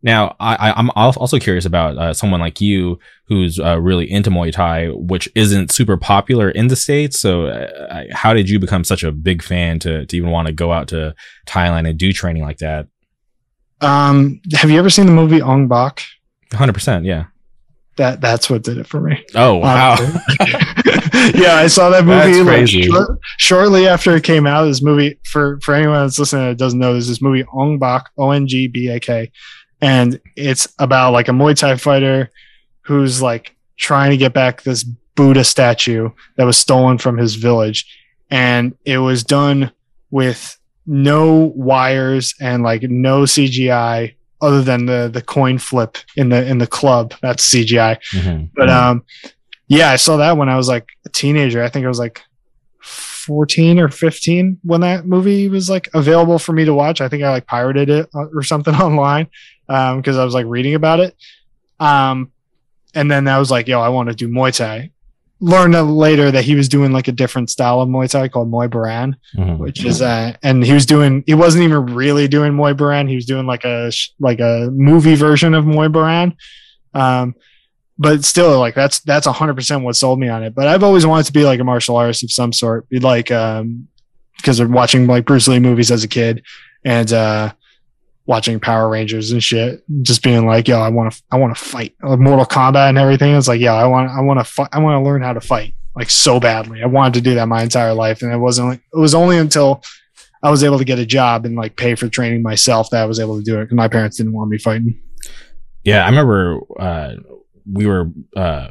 Now, 0.00 0.36
I, 0.38 0.70
I, 0.70 0.72
I'm 0.78 0.90
also 0.94 1.40
curious 1.40 1.64
about 1.64 1.98
uh, 1.98 2.14
someone 2.14 2.38
like 2.38 2.60
you 2.60 3.00
who's 3.26 3.58
uh, 3.58 3.80
really 3.80 4.08
into 4.08 4.30
Muay 4.30 4.52
Thai, 4.52 4.90
which 4.90 5.28
isn't 5.34 5.72
super 5.72 5.96
popular 5.96 6.48
in 6.50 6.68
the 6.68 6.76
states. 6.76 7.18
So, 7.18 7.46
uh, 7.46 8.04
how 8.12 8.32
did 8.32 8.48
you 8.48 8.60
become 8.60 8.84
such 8.84 9.02
a 9.02 9.10
big 9.10 9.42
fan 9.42 9.80
to 9.80 10.06
to 10.06 10.16
even 10.16 10.30
want 10.30 10.46
to 10.46 10.52
go 10.54 10.72
out 10.72 10.86
to 10.88 11.16
Thailand 11.48 11.88
and 11.88 11.98
do 11.98 12.12
training 12.12 12.42
like 12.44 12.58
that? 12.58 12.86
Um 13.80 14.40
have 14.54 14.70
you 14.70 14.78
ever 14.78 14.90
seen 14.90 15.06
the 15.06 15.12
movie 15.12 15.40
Ong 15.42 15.68
Bak? 15.68 16.02
Hundred 16.52 16.72
percent, 16.72 17.04
yeah. 17.04 17.26
That 17.96 18.20
that's 18.20 18.48
what 18.48 18.62
did 18.62 18.78
it 18.78 18.86
for 18.86 19.00
me. 19.00 19.24
Oh 19.34 19.56
wow, 19.56 19.96
yeah, 21.34 21.54
I 21.56 21.66
saw 21.66 21.90
that 21.90 22.04
movie 22.04 22.32
That's 22.32 22.38
like, 22.38 22.46
crazy. 22.46 22.82
short- 22.82 23.18
shortly 23.38 23.88
after 23.88 24.14
it 24.16 24.22
came 24.24 24.46
out. 24.46 24.64
This 24.66 24.82
movie 24.82 25.18
for 25.24 25.58
for 25.60 25.74
anyone 25.74 26.02
that's 26.04 26.18
listening 26.18 26.46
that 26.46 26.58
doesn't 26.58 26.78
know, 26.78 26.92
there's 26.92 27.08
this 27.08 27.20
movie 27.20 27.44
Ong 27.52 27.78
Bak, 27.78 28.08
O 28.16 28.30
N 28.30 28.46
G 28.46 28.68
B 28.68 28.88
A 28.88 29.00
K, 29.00 29.30
and 29.80 30.20
it's 30.36 30.68
about 30.78 31.12
like 31.12 31.28
a 31.28 31.32
Muay 31.32 31.56
Thai 31.56 31.76
fighter 31.76 32.30
who's 32.82 33.20
like 33.20 33.54
trying 33.76 34.10
to 34.10 34.16
get 34.16 34.32
back 34.32 34.62
this 34.62 34.84
Buddha 35.16 35.44
statue 35.44 36.10
that 36.36 36.44
was 36.44 36.56
stolen 36.58 36.98
from 36.98 37.18
his 37.18 37.34
village, 37.34 37.84
and 38.30 38.76
it 38.84 38.98
was 38.98 39.24
done 39.24 39.72
with 40.10 40.57
no 40.90 41.52
wires 41.54 42.34
and 42.40 42.62
like 42.62 42.82
no 42.82 43.22
CGI 43.24 44.14
other 44.40 44.62
than 44.62 44.86
the 44.86 45.10
the 45.12 45.20
coin 45.20 45.58
flip 45.58 45.98
in 46.16 46.30
the 46.30 46.44
in 46.46 46.58
the 46.58 46.66
club. 46.66 47.14
That's 47.20 47.48
CGI. 47.48 47.98
Mhm. 48.12 48.50
But 48.56 48.70
um, 48.70 49.04
yeah, 49.68 49.90
I 49.90 49.96
saw 49.96 50.16
that 50.16 50.38
when 50.38 50.48
I 50.48 50.56
was 50.56 50.66
like 50.66 50.88
a 51.04 51.10
teenager. 51.10 51.62
I 51.62 51.68
think 51.68 51.84
I 51.84 51.88
was 51.88 51.98
like 51.98 52.22
14 52.80 53.78
or 53.78 53.88
15 53.90 54.58
when 54.62 54.80
that 54.80 55.04
movie 55.06 55.48
was 55.50 55.68
like 55.68 55.88
available 55.92 56.38
for 56.38 56.52
me 56.54 56.64
to 56.64 56.72
watch. 56.72 57.02
I 57.02 57.08
think 57.08 57.22
I 57.22 57.30
like 57.30 57.46
pirated 57.46 57.90
it 57.90 58.08
uh, 58.14 58.24
or 58.34 58.42
something 58.42 58.74
online 58.88 59.28
um 59.68 59.98
because 59.98 60.16
I 60.16 60.24
was 60.24 60.32
like 60.34 60.46
reading 60.46 60.74
about 60.74 61.00
it. 61.00 61.14
Um, 61.78 62.32
and 62.94 63.10
then 63.10 63.28
I 63.28 63.38
was 63.38 63.50
like, 63.50 63.68
yo, 63.68 63.80
I 63.80 63.90
want 63.90 64.08
to 64.08 64.14
do 64.14 64.28
Muay 64.28 64.56
Thai. 64.56 64.90
Learned 65.40 65.74
later 65.96 66.30
that 66.32 66.42
he 66.44 66.56
was 66.56 66.68
doing 66.68 66.90
like 66.92 67.06
a 67.06 67.12
different 67.12 67.48
style 67.48 67.80
of 67.80 67.88
Muay 67.88 68.10
Thai 68.10 68.26
called 68.28 68.50
Muay 68.50 68.68
Boran 68.68 69.14
Mhm. 69.36 69.58
which 69.58 69.84
is 69.84 70.02
uh 70.02 70.34
and 70.42 70.64
he 70.64 70.72
was 70.72 70.84
doing 70.84 71.22
he 71.26 71.34
wasn't 71.34 71.62
even 71.62 71.86
really 71.94 72.26
doing 72.26 72.54
Muay 72.54 72.74
Boran. 72.76 73.08
He 73.08 73.14
was 73.14 73.24
doing 73.26 73.46
like 73.46 73.64
a 73.64 73.92
like 74.18 74.40
a 74.40 74.68
movie 74.72 75.14
version 75.14 75.54
of 75.54 75.64
Muay 75.64 75.88
Boran. 75.92 76.34
Um 76.92 77.34
but 78.00 78.24
still 78.24 78.58
like 78.58 78.74
that's 78.74 78.98
that's 79.00 79.26
a 79.26 79.32
100% 79.32 79.82
what 79.82 79.94
sold 79.96 80.18
me 80.18 80.28
on 80.28 80.42
it. 80.42 80.54
But 80.54 80.66
I've 80.68 80.82
always 80.82 81.06
wanted 81.06 81.26
to 81.26 81.32
be 81.32 81.44
like 81.44 81.60
a 81.60 81.64
martial 81.64 81.96
artist 81.96 82.24
of 82.24 82.32
some 82.32 82.52
sort. 82.52 82.88
Be 82.88 82.98
like 82.98 83.30
um 83.30 83.86
because 84.38 84.58
of 84.60 84.70
watching 84.70 85.06
like 85.06 85.24
Bruce 85.24 85.46
Lee 85.48 85.58
movies 85.60 85.90
as 85.92 86.02
a 86.04 86.08
kid. 86.08 86.42
And 86.84 87.12
uh 87.12 87.52
watching 88.28 88.60
Power 88.60 88.88
Rangers 88.88 89.32
and 89.32 89.42
shit 89.42 89.82
just 90.02 90.22
being 90.22 90.46
like 90.46 90.68
yo 90.68 90.78
I 90.80 90.90
want 90.90 91.12
to 91.12 91.22
I 91.32 91.38
want 91.38 91.56
to 91.56 91.60
fight 91.60 91.96
like 92.02 92.20
Mortal 92.20 92.46
Kombat 92.46 92.90
and 92.90 92.98
everything 92.98 93.34
it's 93.34 93.48
like 93.48 93.60
yeah 93.60 93.74
I 93.74 93.86
want 93.86 94.10
I 94.10 94.20
want 94.20 94.38
to 94.38 94.44
fight 94.44 94.68
I 94.72 94.78
want 94.78 95.02
to 95.02 95.04
learn 95.04 95.22
how 95.22 95.32
to 95.32 95.40
fight 95.40 95.74
like 95.98 96.10
so 96.10 96.38
badly. 96.38 96.80
I 96.80 96.86
wanted 96.86 97.14
to 97.14 97.20
do 97.20 97.34
that 97.34 97.48
my 97.48 97.62
entire 97.62 97.92
life, 97.92 98.22
and 98.22 98.32
it 98.32 98.38
wasn't. 98.38 98.68
like, 98.68 98.80
It 98.94 98.98
was 98.98 99.14
only 99.14 99.36
until 99.36 99.82
I 100.42 100.50
was 100.50 100.62
able 100.62 100.78
to 100.78 100.84
get 100.84 101.00
a 101.00 101.04
job 101.04 101.44
and 101.44 101.56
like 101.56 101.76
pay 101.76 101.96
for 101.96 102.08
training 102.08 102.40
myself 102.40 102.90
that 102.90 103.02
I 103.02 103.04
was 103.04 103.18
able 103.18 103.36
to 103.36 103.42
do 103.42 103.58
it. 103.58 103.64
Because 103.64 103.76
my 103.76 103.88
parents 103.88 104.16
didn't 104.16 104.32
want 104.32 104.48
me 104.48 104.58
fighting. 104.58 105.00
Yeah, 105.82 106.04
I 106.04 106.08
remember 106.08 106.60
uh, 106.78 107.14
we 107.70 107.86
were 107.86 108.10
uh, 108.36 108.68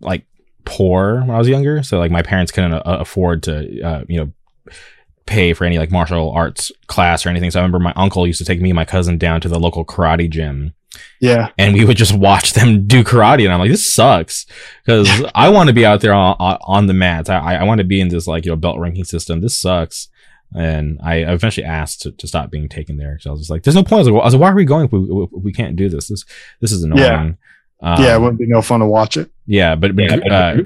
like 0.00 0.26
poor 0.66 1.20
when 1.20 1.30
I 1.30 1.38
was 1.38 1.48
younger, 1.48 1.82
so 1.82 1.98
like 1.98 2.10
my 2.10 2.22
parents 2.22 2.52
couldn't 2.52 2.74
uh, 2.74 2.82
afford 2.84 3.44
to, 3.44 3.80
uh, 3.80 4.04
you 4.06 4.18
know, 4.20 4.32
pay 5.28 5.52
for 5.52 5.64
any 5.64 5.78
like 5.78 5.90
martial 5.90 6.30
arts 6.32 6.72
class 6.86 7.24
or 7.24 7.28
anything. 7.28 7.50
So 7.50 7.60
I 7.60 7.62
remember 7.62 7.78
my 7.78 7.92
uncle 7.94 8.26
used 8.26 8.38
to 8.38 8.44
take 8.44 8.60
me 8.60 8.70
and 8.70 8.76
my 8.76 8.84
cousin 8.84 9.18
down 9.18 9.40
to 9.42 9.48
the 9.48 9.58
local 9.60 9.84
karate 9.84 10.28
gym, 10.28 10.74
Yeah, 11.20 11.50
and 11.58 11.74
we 11.74 11.84
would 11.84 11.96
just 11.96 12.14
watch 12.16 12.54
them 12.54 12.86
do 12.86 13.04
karate, 13.04 13.44
and 13.44 13.52
I'm 13.52 13.60
like, 13.60 13.70
this 13.70 13.86
sucks 13.86 14.46
because 14.84 15.08
I 15.34 15.48
want 15.50 15.68
to 15.68 15.74
be 15.74 15.86
out 15.86 16.00
there 16.00 16.14
on, 16.14 16.36
on 16.40 16.86
the 16.86 16.94
mats. 16.94 17.28
I 17.28 17.56
I 17.56 17.64
want 17.64 17.78
to 17.78 17.84
be 17.84 18.00
in 18.00 18.08
this 18.08 18.26
like 18.26 18.44
you 18.44 18.50
know 18.52 18.56
belt 18.56 18.78
ranking 18.78 19.04
system. 19.04 19.40
This 19.40 19.58
sucks. 19.58 20.08
And 20.54 20.98
I 21.04 21.16
eventually 21.16 21.66
asked 21.66 22.00
to, 22.02 22.12
to 22.12 22.26
stop 22.26 22.50
being 22.50 22.70
taken 22.70 22.96
there. 22.96 23.18
So 23.20 23.28
I 23.28 23.32
was 23.32 23.40
just 23.42 23.50
like, 23.50 23.64
"There's 23.64 23.74
no 23.74 23.82
point." 23.82 23.92
I 23.92 23.96
was 23.98 24.08
like, 24.08 24.22
I 24.22 24.24
was 24.24 24.34
like 24.34 24.40
"Why 24.40 24.50
are 24.50 24.54
we 24.54 24.64
going? 24.64 24.86
If 24.86 24.92
we, 24.92 25.00
if 25.00 25.30
we 25.44 25.52
can't 25.52 25.76
do 25.76 25.90
this. 25.90 26.08
This 26.08 26.24
this 26.60 26.72
is 26.72 26.82
annoying." 26.82 27.02
Yeah. 27.02 27.32
Um, 27.80 28.02
yeah, 28.02 28.16
it 28.16 28.20
wouldn't 28.20 28.38
be 28.40 28.46
no 28.48 28.60
fun 28.60 28.80
to 28.80 28.86
watch 28.86 29.16
it. 29.16 29.30
yeah, 29.46 29.74
but, 29.76 29.94
but 29.94 30.04
Yeah. 30.26 30.34
uh, 30.34 30.56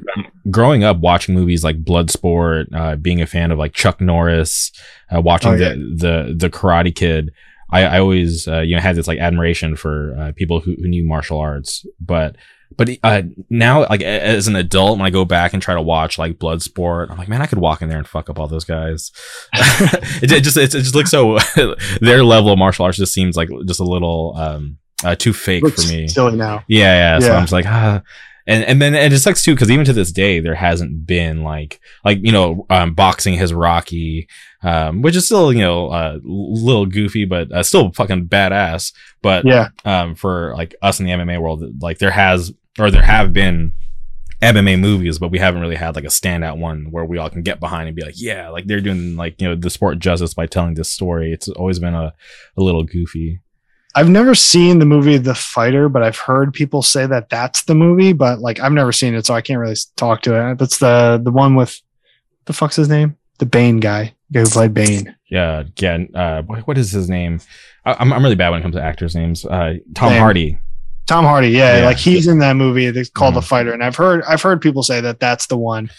growing 0.51 0.83
up 0.83 0.99
watching 0.99 1.35
movies 1.35 1.63
like 1.63 1.85
Bloodsport, 1.85 2.73
uh, 2.75 2.97
being 2.97 3.21
a 3.21 3.27
fan 3.27 3.51
of 3.51 3.59
like 3.59 3.75
Chuck 3.75 4.01
Norris, 4.01 4.73
uh, 5.15 5.21
watching 5.21 5.51
Oh, 5.53 5.55
yeah. 5.57 5.71
the, 5.71 5.77
the 5.77 6.35
the 6.39 6.51
Karate 6.51 6.95
Kid, 6.95 7.31
I, 7.71 7.83
I 7.85 7.99
always 8.01 8.49
uh, 8.49 8.61
you 8.61 8.77
know 8.77 8.81
had 8.83 8.97
this 8.97 9.07
like 9.09 9.19
admiration 9.19 9.77
for 9.77 10.17
uh, 10.19 10.33
people 10.35 10.61
who, 10.61 10.75
who 10.75 10.89
knew 10.89 11.05
martial 11.07 11.39
arts. 11.39 11.85
But 12.01 12.37
but 12.79 12.89
uh, 13.03 13.23
now 13.51 13.81
like 13.91 14.01
as 14.01 14.49
an 14.49 14.57
adult, 14.57 14.97
when 14.99 15.07
I 15.07 15.11
go 15.11 15.27
back 15.27 15.53
and 15.53 15.61
try 15.63 15.75
to 15.75 15.83
watch 15.83 16.17
like 16.19 16.39
Bloodsport, 16.39 17.11
I'm 17.11 17.19
like, 17.19 17.29
man, 17.29 17.43
I 17.43 17.47
could 17.47 17.59
walk 17.59 17.83
in 17.83 17.91
there 17.91 17.99
and 17.99 18.07
fuck 18.09 18.31
up 18.31 18.39
all 18.39 18.49
those 18.49 18.65
guys. 18.65 19.11
it, 20.23 20.33
it 20.33 20.41
just 20.43 20.57
it, 20.57 20.71
just 20.71 20.95
looks 20.95 21.11
so 21.11 21.39
their 22.01 22.25
level 22.25 22.53
of 22.53 22.59
martial 22.59 22.87
arts 22.87 22.97
just 22.97 23.13
seems 23.13 23.37
like 23.37 23.51
just 23.67 23.81
a 23.81 23.85
little 23.85 24.35
um 24.39 24.79
uh, 25.05 25.15
too 25.15 25.33
fake 25.33 25.67
for 25.69 25.89
me. 25.89 26.09
silly 26.09 26.37
now. 26.37 26.65
Yeah, 26.69 26.95
yeah. 26.95 27.19
So 27.19 27.27
Yeah. 27.27 27.35
I'm 27.35 27.43
just 27.43 27.53
like, 27.53 27.67
ah, 27.67 28.03
and 28.47 28.65
and 28.65 28.83
then 28.83 28.95
and 28.95 29.13
it 29.13 29.19
sucks 29.21 29.45
too 29.45 29.55
because 29.55 29.71
even 29.71 29.85
to 29.85 29.93
this 29.93 30.11
day 30.11 30.41
there 30.41 30.55
hasn't 30.57 31.07
been 31.07 31.43
like 31.45 31.81
like 32.05 32.19
you 32.23 32.33
know 32.33 32.67
um, 32.71 32.95
boxing 32.95 33.35
his 33.35 33.53
Rocky, 33.55 34.29
um, 34.63 35.01
which 35.03 35.15
is 35.17 35.27
still 35.27 35.53
you 35.53 35.61
know 35.61 35.87
a 35.87 35.91
uh, 35.91 36.19
little 36.25 36.87
goofy 36.87 37.25
but 37.25 37.53
uh, 37.53 37.63
still 37.63 37.93
fucking 37.93 38.27
badass. 38.27 38.93
But 39.23 39.45
Yeah. 39.45 39.69
um, 39.85 40.15
for 40.17 40.55
like 40.57 40.75
us 40.83 40.99
in 40.99 41.07
the 41.07 41.13
MMA 41.13 41.41
world, 41.41 41.63
like 41.83 41.99
there 41.99 42.11
has 42.11 42.53
or 42.79 42.91
there 42.91 43.03
have 43.03 43.33
been 43.33 43.73
MMA 44.41 44.77
movies, 44.81 45.21
but 45.21 45.31
we 45.31 45.39
haven't 45.39 45.61
really 45.61 45.77
had 45.77 45.95
like 45.95 46.03
a 46.03 46.09
standout 46.09 46.59
one 46.59 46.91
where 46.91 47.05
we 47.05 47.19
all 47.19 47.31
can 47.31 47.43
get 47.43 47.61
behind 47.61 47.87
and 47.87 47.95
be 47.95 48.03
like, 48.03 48.15
yeah, 48.21 48.49
like 48.49 48.67
they're 48.67 48.81
doing 48.81 49.15
like 49.15 49.41
you 49.41 49.47
know 49.47 49.55
the 49.55 49.71
sport 49.71 50.01
justice 50.01 50.35
by 50.35 50.47
telling 50.47 50.75
this 50.75 50.91
story. 50.91 51.33
It's 51.33 51.49
always 51.49 51.79
been 51.79 51.95
a, 51.95 52.13
a 52.57 52.61
little 52.63 52.83
goofy. 52.83 53.41
I've 53.95 54.09
never 54.09 54.35
seen 54.35 54.79
the 54.79 54.87
movie 54.87 55.19
The 55.19 55.35
Fighter, 55.35 55.89
but 55.89 56.03
I've 56.03 56.17
heard 56.19 56.53
people 56.55 56.83
say 56.83 57.07
that 57.07 57.29
that's 57.29 57.65
the 57.65 57.75
movie. 57.75 58.13
But 58.13 58.39
like, 58.41 58.59
I've 58.61 58.73
never 58.73 58.93
seen 58.93 59.15
it, 59.15 59.27
so 59.27 59.35
I 59.35 59.43
can't 59.43 59.59
really 59.59 59.77
talk 59.97 60.23
to 60.23 60.35
it. 60.51 60.59
That's 60.59 60.79
the 60.79 61.21
the 61.23 61.31
one 61.31 61.55
with 61.55 61.79
the 62.47 62.53
fuck's 62.53 62.77
his 62.77 62.89
name? 62.89 63.17
The 63.39 63.47
Bane 63.47 63.81
guy, 63.81 64.15
the 64.31 64.39
guy 64.39 64.41
who 64.45 64.51
played 64.51 64.75
Bane. 64.75 65.15
Yeah, 65.29 65.61
again, 65.61 66.09
uh, 66.15 66.43
what, 66.43 66.79
is 66.79 66.91
his 66.93 67.09
name? 67.11 67.41
I, 67.85 67.95
I'm 67.99 68.13
I'm 68.13 68.23
really 68.23 68.35
bad 68.35 68.51
when 68.51 68.61
it 68.61 68.63
comes 68.63 68.75
to 68.77 68.83
actors' 68.83 69.15
names. 69.15 69.45
Uh, 69.45 69.75
Tom. 69.95 70.13
Hardy. 70.13 70.59
Tom 71.07 71.25
Hardy, 71.25 71.49
yeah, 71.49 71.79
Yeah. 71.79 71.85
like 71.87 71.97
he's 71.99 72.29
in 72.29 72.39
that 72.39 72.55
movie. 72.57 72.87
It's 72.87 73.11
called 73.11 73.35
The 73.35 73.41
Mhm. 73.41 73.45
Fighter, 73.49 73.73
and 73.73 73.83
I've 73.83 73.97
heard 73.97 74.23
I've 74.25 74.41
heard 74.43 74.61
people 74.61 74.83
say 74.83 75.01
that 75.01 75.21
that's 75.21 75.47
the 75.49 75.57
one. 75.57 75.91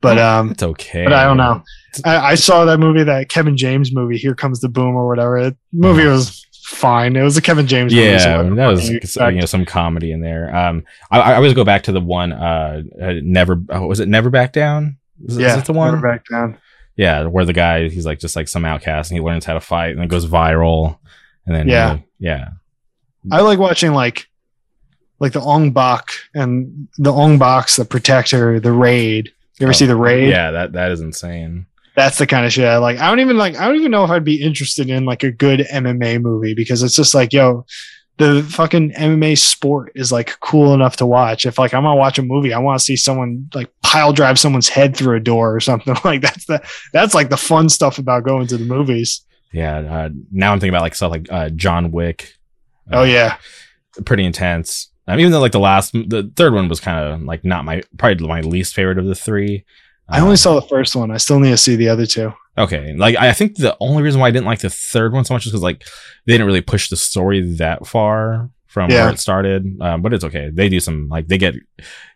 But 0.00 0.18
Oh, 0.18 0.26
um, 0.40 0.50
it's 0.52 0.62
okay. 0.62 1.04
but 1.04 1.12
I 1.12 1.24
don't 1.24 1.36
know. 1.36 1.62
I, 2.04 2.16
I 2.32 2.34
saw 2.34 2.64
that 2.66 2.78
movie, 2.78 3.02
that 3.04 3.28
Kevin 3.28 3.56
James 3.56 3.94
movie, 3.94 4.16
Here 4.18 4.34
Comes 4.34 4.60
the 4.60 4.68
Boom 4.68 4.94
or 4.94 5.06
whatever. 5.08 5.42
The 5.50 5.56
movie 5.72 6.06
was 6.06 6.44
fine. 6.66 7.16
It 7.16 7.22
was 7.22 7.36
a 7.36 7.42
Kevin 7.42 7.66
James 7.66 7.94
movie. 7.94 8.06
Yeah, 8.06 8.18
so 8.18 8.54
that 8.54 8.66
was 8.66 8.90
you 8.90 9.00
know 9.40 9.46
some 9.46 9.64
comedy 9.64 10.12
in 10.12 10.20
there. 10.20 10.54
Um, 10.54 10.84
I, 11.10 11.20
I 11.20 11.34
always 11.36 11.54
go 11.54 11.64
back 11.64 11.84
to 11.84 11.92
the 11.92 12.00
one. 12.00 12.32
Uh, 12.32 12.82
uh 13.00 13.12
never 13.22 13.62
oh, 13.70 13.86
was 13.86 14.00
it 14.00 14.08
Never 14.08 14.30
Back 14.30 14.52
Down? 14.52 14.98
Is, 15.24 15.38
yeah, 15.38 15.54
is 15.54 15.62
it 15.62 15.64
the 15.66 15.72
one? 15.72 15.94
Never 15.94 16.06
back 16.06 16.26
down. 16.26 16.58
Yeah, 16.96 17.24
where 17.26 17.44
the 17.44 17.52
guy 17.52 17.88
he's 17.88 18.06
like 18.06 18.18
just 18.18 18.36
like 18.36 18.48
some 18.48 18.64
outcast 18.64 19.10
and 19.10 19.18
he 19.18 19.24
learns 19.24 19.44
how 19.44 19.54
to 19.54 19.60
fight 19.60 19.90
and 19.94 20.02
it 20.02 20.08
goes 20.08 20.26
viral, 20.26 20.98
and 21.46 21.54
then 21.54 21.68
Yeah. 21.68 21.98
yeah, 22.18 22.48
I 23.30 23.40
like 23.42 23.58
watching 23.58 23.92
like 23.92 24.28
like 25.18 25.32
the 25.32 25.40
Ong 25.40 25.70
Bak 25.70 26.08
and 26.34 26.88
the 26.98 27.12
Ong 27.12 27.38
Box, 27.38 27.76
the 27.76 27.84
Protector, 27.84 28.60
the 28.60 28.72
Raid. 28.72 29.30
You 29.58 29.64
ever 29.66 29.70
Oh, 29.70 29.72
see 29.72 29.86
the 29.86 29.96
Raid? 29.96 30.28
yeah. 30.28 30.50
That 30.50 30.72
that 30.72 30.90
is 30.90 31.00
insane. 31.00 31.66
That's 31.96 32.18
the 32.18 32.26
kind 32.26 32.44
of 32.44 32.52
shit 32.52 32.66
I 32.66 32.76
like. 32.76 32.98
I 32.98 33.08
don't 33.08 33.20
even 33.20 33.38
like. 33.38 33.56
I 33.56 33.66
don't 33.66 33.76
even 33.76 33.90
know 33.90 34.04
if 34.04 34.10
I'd 34.10 34.24
be 34.24 34.42
interested 34.42 34.90
in 34.90 35.06
like 35.06 35.22
a 35.22 35.32
good 35.32 35.60
MMA 35.60 36.20
movie 36.20 36.54
because 36.54 36.82
it's 36.82 36.94
just 36.94 37.14
like, 37.14 37.32
yo, 37.32 37.64
the 38.18 38.42
fucking 38.42 38.92
MMA 38.92 39.38
sport 39.38 39.92
is 39.94 40.12
like 40.12 40.38
cool 40.40 40.74
enough 40.74 40.96
to 40.96 41.06
watch. 41.06 41.46
If 41.46 41.58
like 41.58 41.72
I'm 41.74 41.84
gonna 41.84 41.96
watch 41.96 42.18
a 42.18 42.22
movie, 42.22 42.52
I 42.52 42.58
want 42.58 42.78
to 42.78 42.84
see 42.84 42.96
someone 42.96 43.48
like 43.54 43.70
pile 43.82 44.12
drive 44.12 44.38
someone's 44.38 44.68
head 44.68 44.94
through 44.96 45.16
a 45.16 45.20
door 45.20 45.54
or 45.54 45.60
something. 45.60 45.96
Like 46.04 46.20
that's 46.20 46.44
the 46.44 46.62
that's 46.92 47.14
like 47.14 47.30
the 47.30 47.36
fun 47.36 47.68
stuff 47.68 47.98
about 47.98 48.24
going 48.24 48.46
to 48.48 48.56
the 48.58 48.64
movies. 48.64 49.24
Yeah. 49.52 49.78
Uh, 49.78 50.08
now 50.30 50.52
I'm 50.52 50.60
thinking 50.60 50.74
about 50.74 50.82
like 50.82 50.94
stuff 50.94 51.10
like 51.10 51.26
uh, 51.32 51.48
John 51.50 51.90
Wick. 51.90 52.34
Oh 52.92 53.04
yeah, 53.04 53.38
pretty 54.04 54.24
intense. 54.24 54.90
Um, 55.08 55.18
even 55.18 55.32
though 55.32 55.40
like 55.40 55.52
the 55.52 55.60
last, 55.60 55.92
the 55.92 56.30
third 56.36 56.52
one 56.52 56.68
was 56.68 56.80
kind 56.80 56.98
of 56.98 57.22
like 57.22 57.44
not 57.44 57.64
my 57.64 57.82
probably 57.96 58.26
my 58.26 58.40
least 58.40 58.74
favorite 58.74 58.98
of 58.98 59.06
the 59.06 59.14
three. 59.14 59.64
I 60.08 60.20
only 60.20 60.32
Um, 60.32 60.36
saw 60.36 60.54
the 60.54 60.66
first 60.66 60.94
one. 60.94 61.10
I 61.10 61.16
still 61.16 61.40
need 61.40 61.50
to 61.50 61.56
see 61.56 61.74
the 61.76 61.88
other 61.88 62.06
two. 62.06 62.32
Okay, 62.58 62.94
like 62.96 63.16
I 63.16 63.32
think 63.32 63.56
the 63.56 63.76
only 63.80 64.02
reason 64.02 64.20
why 64.20 64.28
I 64.28 64.30
didn't 64.30 64.46
like 64.46 64.60
the 64.60 64.70
third 64.70 65.12
one 65.12 65.24
so 65.24 65.34
much 65.34 65.44
is 65.46 65.52
because 65.52 65.62
like 65.62 65.82
they 66.26 66.32
didn't 66.34 66.46
really 66.46 66.60
push 66.62 66.88
the 66.88 66.96
story 66.96 67.40
that 67.56 67.86
far 67.86 68.48
from 68.66 68.90
Yeah. 68.90 69.04
where 69.04 69.12
it 69.14 69.18
started. 69.20 69.76
Um, 69.80 70.00
but 70.02 70.12
it's 70.14 70.24
okay. 70.24 70.50
They 70.52 70.68
do 70.68 70.80
some 70.80 71.08
like 71.08 71.28
they 71.28 71.38
get 71.38 71.54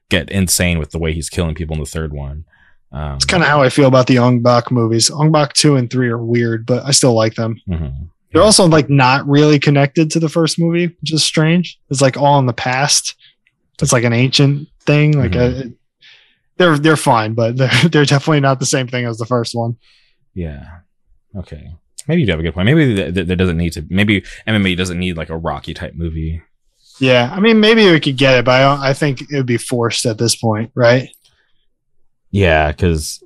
get 0.09 0.31
insane 0.31 0.79
with 0.79 0.91
the 0.91 0.99
way 0.99 1.13
he's 1.13 1.29
killing 1.29 1.55
people 1.55 1.75
in 1.75 1.81
the 1.81 1.87
third 1.89 2.13
one. 2.13 2.45
Um, 2.93 3.17
It's 3.17 3.25
kind 3.25 3.43
of 3.43 3.49
how 3.49 3.63
I 3.63 3.69
feel 3.69 3.87
about 3.87 4.07
the 4.09 4.19
Ong 4.19 4.41
Bak 4.41 4.71
movies. 4.71 5.11
Ong 5.11 5.31
Bak 5.31 5.53
two 5.53 5.77
and 5.77 5.91
three 5.91 6.09
are 6.09 6.19
weird, 6.19 6.67
but 6.67 6.85
I 6.85 6.91
still 6.93 7.15
like 7.15 7.35
them. 7.35 7.61
mhm. 7.69 8.09
They're 8.33 8.43
also 8.43 8.67
like 8.67 8.89
not 8.89 9.27
really 9.29 9.59
connected 9.59 10.11
to 10.13 10.21
the 10.21 10.29
first 10.29 10.59
movie, 10.59 10.87
which 11.01 11.13
is 11.13 11.23
strange. 11.25 11.79
It's 11.91 12.01
like 12.01 12.17
all 12.17 12.39
in 12.39 12.47
the 12.47 12.53
past. 12.53 13.15
It's 13.83 13.93
like 13.93 14.05
an 14.05 14.13
ancient 14.13 14.69
thing. 14.87 15.19
Like 15.19 15.33
Mhm. 15.33 15.67
uh 15.67 15.71
they're 16.61 16.79
they're 16.79 16.97
fine, 16.97 17.33
but 17.35 17.57
they're 17.57 17.71
they're 17.91 18.05
definitely 18.05 18.41
not 18.41 18.61
the 18.61 18.67
same 18.67 18.87
thing 18.87 19.07
as 19.07 19.19
the 19.19 19.27
first 19.27 19.55
one. 19.55 19.77
yeah. 20.35 20.81
Okay. 21.35 21.73
Maybe 22.09 22.23
you 22.23 22.27
do 22.27 22.33
have 22.33 22.41
a 22.41 22.43
good 22.43 22.55
point. 22.55 22.67
Maybe 22.67 22.95
th- 22.97 23.15
th- 23.15 23.27
there 23.29 23.37
doesn't 23.37 23.57
need 23.57 23.73
to. 23.75 23.87
Maybe 23.89 24.23
MMA 24.49 24.77
doesn't 24.77 24.99
need 24.99 25.17
like 25.17 25.31
a 25.31 25.37
Rocky 25.37 25.75
type 25.75 25.95
movie. 25.95 26.43
Yeah, 26.99 27.31
I 27.33 27.41
mean 27.41 27.61
maybe 27.61 27.89
we 27.91 28.01
could 28.01 28.17
get 28.17 28.39
it, 28.39 28.45
but 28.45 28.61
I, 28.61 28.61
don't, 28.63 28.81
I 28.85 28.93
think 28.95 29.23
it 29.23 29.37
would 29.37 29.47
be 29.47 29.57
forced 29.59 30.07
at 30.07 30.19
this 30.19 30.35
point, 30.35 30.73
right? 30.75 31.09
Yeah, 32.33 32.73
because 32.73 33.23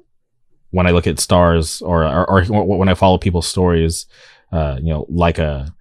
when 0.71 0.87
I 0.87 0.91
look 0.91 1.07
at 1.07 1.19
stars 1.19 1.81
or, 1.83 2.05
or 2.05 2.31
or 2.31 2.45
when 2.45 2.89
I 2.89 2.95
follow 2.95 3.17
people's 3.19 3.47
stories, 3.49 4.07
uh, 4.53 4.77
you 4.81 4.91
know, 4.91 5.07
like 5.09 5.39
a 5.39 5.75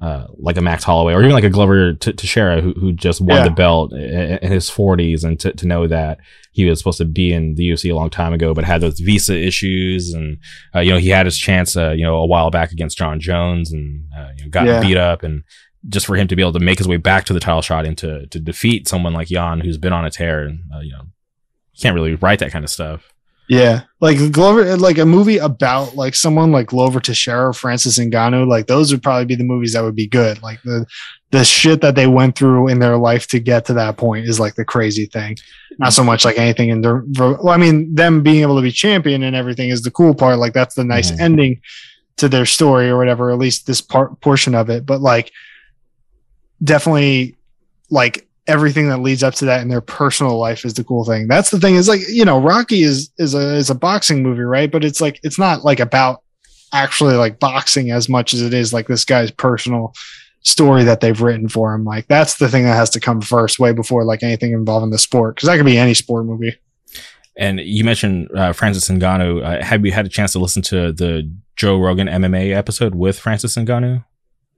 uh, 0.00 0.26
like 0.38 0.56
a 0.56 0.60
Max 0.60 0.84
Holloway 0.84 1.12
or 1.12 1.20
even 1.20 1.32
like 1.32 1.42
a 1.44 1.50
Glover 1.50 1.94
T- 1.94 2.12
Teixeira 2.12 2.60
who 2.60 2.72
who 2.74 2.92
just 2.92 3.20
won 3.20 3.38
Yeah. 3.38 3.44
the 3.44 3.50
belt 3.50 3.92
in, 3.92 4.38
in 4.38 4.52
his 4.52 4.70
40s, 4.70 5.24
and 5.24 5.38
to, 5.40 5.52
to 5.52 5.66
know 5.66 5.86
that 5.88 6.18
he 6.52 6.64
was 6.64 6.78
supposed 6.78 6.98
to 6.98 7.04
be 7.04 7.32
in 7.32 7.54
the 7.56 7.68
UFC 7.70 7.90
a 7.90 7.94
long 7.96 8.08
time 8.10 8.32
ago, 8.32 8.54
but 8.54 8.64
had 8.64 8.80
those 8.80 9.00
visa 9.00 9.36
issues, 9.36 10.12
and 10.12 10.38
uh, 10.74 10.80
you 10.80 10.90
know 10.90 10.98
he 10.98 11.08
had 11.08 11.26
his 11.26 11.36
chance, 11.38 11.76
uh, 11.76 11.90
you 11.90 12.04
know, 12.04 12.16
a 12.16 12.26
while 12.26 12.50
back 12.50 12.70
against 12.72 12.96
John 12.98 13.18
Jones, 13.20 13.72
and 13.72 14.04
uh, 14.16 14.28
you 14.36 14.44
know, 14.44 14.50
got 14.50 14.66
Yeah. 14.66 14.80
beat 14.80 14.96
up, 14.96 15.22
and 15.24 15.42
just 15.88 16.06
for 16.06 16.16
him 16.16 16.28
to 16.28 16.36
be 16.36 16.42
able 16.42 16.52
to 16.52 16.60
make 16.60 16.78
his 16.78 16.88
way 16.88 16.96
back 16.96 17.24
to 17.24 17.32
the 17.32 17.40
title 17.40 17.62
shot 17.62 17.84
and 17.86 17.96
to 17.98 18.26
to 18.28 18.38
defeat 18.38 18.86
someone 18.88 19.14
like 19.14 19.28
Jan 19.28 19.60
who's 19.60 19.78
been 19.78 19.92
on 19.92 20.04
a 20.04 20.10
tear, 20.10 20.42
and 20.44 20.60
uh, 20.74 20.80
you 20.80 20.92
know, 20.92 21.02
you 21.72 21.80
can't 21.82 21.94
really 21.94 22.14
write 22.14 22.38
that 22.40 22.52
kind 22.52 22.64
of 22.64 22.70
stuff. 22.70 23.12
Yeah, 23.48 23.82
like 24.00 24.18
Glover, 24.30 24.76
like 24.76 24.98
a 24.98 25.06
movie 25.06 25.38
about 25.38 25.96
like 25.96 26.14
someone 26.14 26.52
like 26.52 26.66
Glover 26.66 27.00
Teixeira, 27.00 27.54
Francis 27.54 27.98
Ngannou, 27.98 28.46
like 28.46 28.66
those 28.66 28.92
would 28.92 29.02
probably 29.02 29.24
be 29.24 29.36
the 29.36 29.44
movies 29.44 29.72
that 29.72 29.82
would 29.82 29.96
be 29.96 30.06
good. 30.06 30.42
Like 30.42 30.60
the 30.62 30.84
the 31.30 31.44
shit 31.44 31.80
that 31.80 31.94
they 31.94 32.06
went 32.06 32.36
through 32.36 32.68
in 32.68 32.78
their 32.78 32.98
life 32.98 33.26
to 33.28 33.40
get 33.40 33.64
to 33.66 33.74
that 33.74 33.96
point 33.96 34.26
is 34.26 34.38
like 34.38 34.54
the 34.54 34.64
crazy 34.66 35.06
thing. 35.06 35.36
Not 35.78 35.94
so 35.94 36.04
much 36.04 36.26
like 36.26 36.38
anything 36.38 36.68
in 36.68 36.82
the. 36.82 37.02
Well, 37.18 37.48
I 37.48 37.56
mean, 37.56 37.94
them 37.94 38.22
being 38.22 38.42
able 38.42 38.56
to 38.56 38.62
be 38.62 38.70
champion 38.70 39.22
and 39.22 39.34
everything 39.34 39.70
is 39.70 39.80
the 39.82 39.90
cool 39.90 40.14
part. 40.14 40.38
Like 40.38 40.52
that's 40.52 40.74
the 40.74 40.84
nice 40.84 41.10
Mhm. 41.10 41.20
ending 41.20 41.60
to 42.18 42.28
their 42.28 42.44
story 42.46 42.90
or 42.90 42.98
whatever. 42.98 43.30
At 43.30 43.38
least 43.38 43.66
this 43.66 43.80
part 43.80 44.20
portion 44.20 44.54
of 44.54 44.68
it, 44.68 44.84
but 44.84 45.00
like 45.00 45.32
definitely 46.62 47.36
like 47.90 48.27
everything 48.48 48.88
that 48.88 48.98
leads 48.98 49.22
up 49.22 49.34
to 49.34 49.44
that 49.44 49.60
in 49.60 49.68
their 49.68 49.82
personal 49.82 50.38
life 50.38 50.64
is 50.64 50.74
the 50.74 50.82
cool 50.82 51.04
thing. 51.04 51.28
That's 51.28 51.50
the 51.50 51.60
thing 51.60 51.76
is 51.76 51.86
like, 51.86 52.00
you 52.08 52.24
know, 52.24 52.40
Rocky 52.40 52.82
is 52.82 53.10
is 53.18 53.34
a 53.34 53.54
is 53.54 53.70
a 53.70 53.74
boxing 53.74 54.22
movie, 54.22 54.42
right? 54.42 54.70
But 54.70 54.84
it's 54.84 55.00
like 55.00 55.20
it's 55.22 55.38
not 55.38 55.64
like 55.64 55.78
about 55.78 56.22
actually 56.72 57.14
like 57.14 57.38
boxing 57.38 57.90
as 57.90 58.08
much 58.08 58.34
as 58.34 58.42
it 58.42 58.52
is 58.52 58.72
like 58.72 58.88
this 58.88 59.04
guy's 59.04 59.30
personal 59.30 59.94
story 60.42 60.84
that 60.84 61.00
they've 61.00 61.20
written 61.20 61.48
for 61.48 61.74
him. 61.74 61.84
Like 61.84 62.08
that's 62.08 62.36
the 62.36 62.48
thing 62.48 62.64
that 62.64 62.74
has 62.74 62.90
to 62.90 63.00
come 63.00 63.20
first 63.20 63.58
way 63.58 63.72
before 63.72 64.04
like 64.04 64.22
anything 64.22 64.52
involving 64.52 64.90
the 64.90 64.98
sport 64.98 65.36
cuz 65.36 65.46
that 65.46 65.56
could 65.56 65.66
be 65.66 65.78
any 65.78 65.94
sport 65.94 66.24
movie. 66.24 66.56
And 67.36 67.60
you 67.60 67.84
mentioned 67.84 68.28
uh, 68.34 68.52
Francis 68.52 68.88
Ngannou. 68.88 69.44
Uh, 69.44 69.64
have 69.64 69.86
you 69.86 69.92
had 69.92 70.06
a 70.06 70.08
chance 70.08 70.32
to 70.32 70.40
listen 70.40 70.60
to 70.62 70.90
the 70.90 71.30
Joe 71.54 71.78
Rogan 71.78 72.08
MMA 72.08 72.52
episode 72.52 72.96
with 72.96 73.18
Francis 73.18 73.54
Ngannou? 73.56 74.04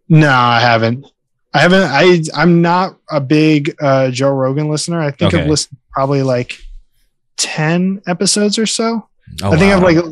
No, 0.08 0.30
I 0.30 0.60
haven't. 0.60 1.06
I 1.52 1.59
haven't 1.59 1.82
I 1.82 2.20
I'm 2.35 2.62
not 2.62 2.97
a 3.10 3.20
big 3.20 3.74
uh 3.81 4.10
Joe 4.10 4.31
Rogan 4.32 4.68
listener. 4.68 5.01
I 5.01 5.10
think 5.10 5.35
Okay. 5.35 5.43
I've 5.43 5.48
listened 5.51 5.78
probably 5.93 6.22
like 6.22 6.59
10 7.36 8.02
episodes 8.06 8.59
or 8.59 8.66
so. 8.66 9.09
Oh, 9.43 9.52
I 9.52 9.56
think 9.56 9.70
wow. 9.70 9.77
I've 9.77 9.82
like 9.82 10.05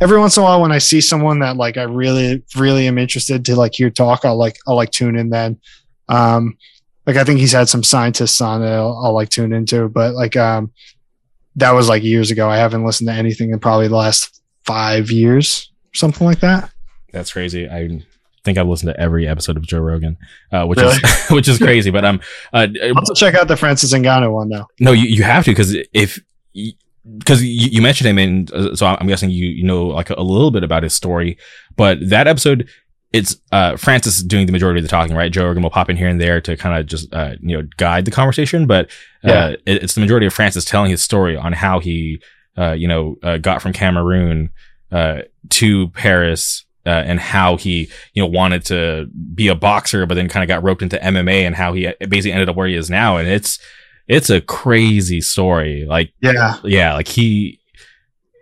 every 0.00 0.18
once 0.18 0.36
in 0.36 0.42
a 0.42 0.44
while 0.44 0.60
when 0.62 0.72
I 0.72 0.78
see 0.78 1.00
someone 1.00 1.40
that 1.40 1.56
like 1.56 1.76
I 1.76 1.82
really 1.82 2.42
really 2.56 2.86
am 2.86 2.98
interested 2.98 3.44
to 3.46 3.56
like 3.56 3.74
hear 3.74 3.90
talk, 3.90 4.24
I'll 4.24 4.36
like 4.38 4.58
I'll 4.66 4.76
like 4.76 4.90
tune 4.90 5.16
in 5.16 5.30
then. 5.30 5.58
Um 6.08 6.56
like 7.06 7.16
I 7.16 7.24
think 7.24 7.40
he's 7.40 7.52
had 7.52 7.68
some 7.68 7.82
scientists 7.84 8.40
on 8.40 8.62
it 8.62 8.70
I'll, 8.70 8.98
I'll 9.04 9.14
like 9.14 9.28
tune 9.28 9.52
into, 9.52 9.88
but 9.88 10.14
like 10.14 10.36
um 10.36 10.72
that 11.56 11.72
was 11.72 11.88
like 11.88 12.02
years 12.02 12.30
ago. 12.30 12.48
I 12.50 12.56
haven't 12.58 12.84
listened 12.84 13.08
to 13.08 13.14
anything 13.14 13.50
in 13.50 13.58
probably 13.58 13.88
the 13.88 13.96
last 13.96 14.42
five 14.66 15.10
years, 15.10 15.72
or 15.86 15.94
something 15.94 16.26
like 16.26 16.40
that. 16.40 16.70
That's 17.12 17.32
crazy. 17.32 17.66
I 17.66 18.00
think 18.46 18.56
I've 18.56 18.66
listened 18.66 18.94
to 18.94 18.98
every 18.98 19.28
episode 19.28 19.58
of 19.58 19.66
Joe 19.66 19.80
Rogan, 19.80 20.16
uh, 20.52 20.64
which 20.64 20.78
Really? 20.78 20.94
is 20.96 21.26
which 21.30 21.48
is 21.48 21.58
crazy. 21.58 21.90
But 21.90 22.04
um, 22.06 22.20
uh, 22.54 22.66
I'll 22.96 23.14
check 23.14 23.34
out 23.34 23.48
the 23.48 23.56
Francis 23.58 23.92
Ngannou 23.92 24.32
one 24.32 24.48
though. 24.48 24.66
no, 24.80 24.92
you, 24.92 25.04
you 25.08 25.22
have 25.22 25.44
to 25.44 25.50
because 25.50 25.76
if 25.92 26.18
because 27.18 27.42
you, 27.42 27.68
you 27.70 27.82
mentioned 27.82 28.08
him, 28.08 28.18
and 28.18 28.52
uh, 28.52 28.74
so 28.74 28.86
I'm 28.86 29.06
guessing 29.06 29.30
you 29.30 29.46
you 29.46 29.64
know 29.64 29.86
like 29.88 30.08
a, 30.10 30.14
a 30.16 30.22
little 30.22 30.50
bit 30.50 30.64
about 30.64 30.82
his 30.82 30.94
story. 30.94 31.36
But 31.76 31.98
that 32.08 32.26
episode, 32.26 32.68
it's 33.12 33.36
uh 33.52 33.76
Francis 33.76 34.22
doing 34.22 34.46
the 34.46 34.52
majority 34.52 34.80
of 34.80 34.84
the 34.84 34.88
talking, 34.88 35.14
right? 35.16 35.30
Joe 35.30 35.44
Rogan 35.46 35.62
will 35.62 35.70
pop 35.70 35.88
in 35.90 35.96
here 35.96 36.08
and 36.08 36.20
there 36.20 36.40
to 36.40 36.56
kind 36.56 36.78
of 36.78 36.86
just 36.86 37.12
uh 37.14 37.34
you 37.40 37.56
know 37.56 37.68
guide 37.76 38.04
the 38.06 38.10
conversation, 38.10 38.66
but 38.66 38.86
uh, 39.24 39.28
Yeah. 39.28 39.48
it, 39.66 39.82
it's 39.84 39.94
the 39.94 40.00
majority 40.00 40.26
of 40.26 40.32
Francis 40.34 40.64
telling 40.64 40.90
his 40.90 41.02
story 41.02 41.36
on 41.36 41.52
how 41.52 41.78
he 41.80 42.20
uh 42.58 42.72
you 42.72 42.88
know 42.88 43.16
uh, 43.22 43.36
got 43.38 43.62
from 43.62 43.72
Cameroon 43.72 44.50
uh 44.92 45.22
to 45.50 45.88
Paris. 45.90 46.64
Uh, 46.86 47.02
and 47.04 47.18
how 47.18 47.56
he, 47.56 47.90
you 48.14 48.22
know, 48.22 48.28
wanted 48.28 48.64
to 48.66 49.06
be 49.34 49.48
a 49.48 49.54
boxer, 49.56 50.06
but 50.06 50.14
then 50.14 50.28
kind 50.28 50.44
of 50.44 50.48
got 50.48 50.62
roped 50.62 50.82
into 50.82 50.96
MMA, 50.96 51.42
and 51.42 51.56
how 51.56 51.72
he 51.72 51.92
basically 51.98 52.32
ended 52.32 52.48
up 52.48 52.54
where 52.56 52.68
he 52.68 52.76
is 52.76 52.88
now. 52.88 53.16
And 53.16 53.28
it's 53.28 53.58
it's 54.06 54.30
a 54.30 54.40
crazy 54.40 55.20
story. 55.20 55.84
Like 55.88 56.12
Yeah. 56.20 56.58
yeah, 56.64 56.94
like 56.94 57.08
he 57.08 57.60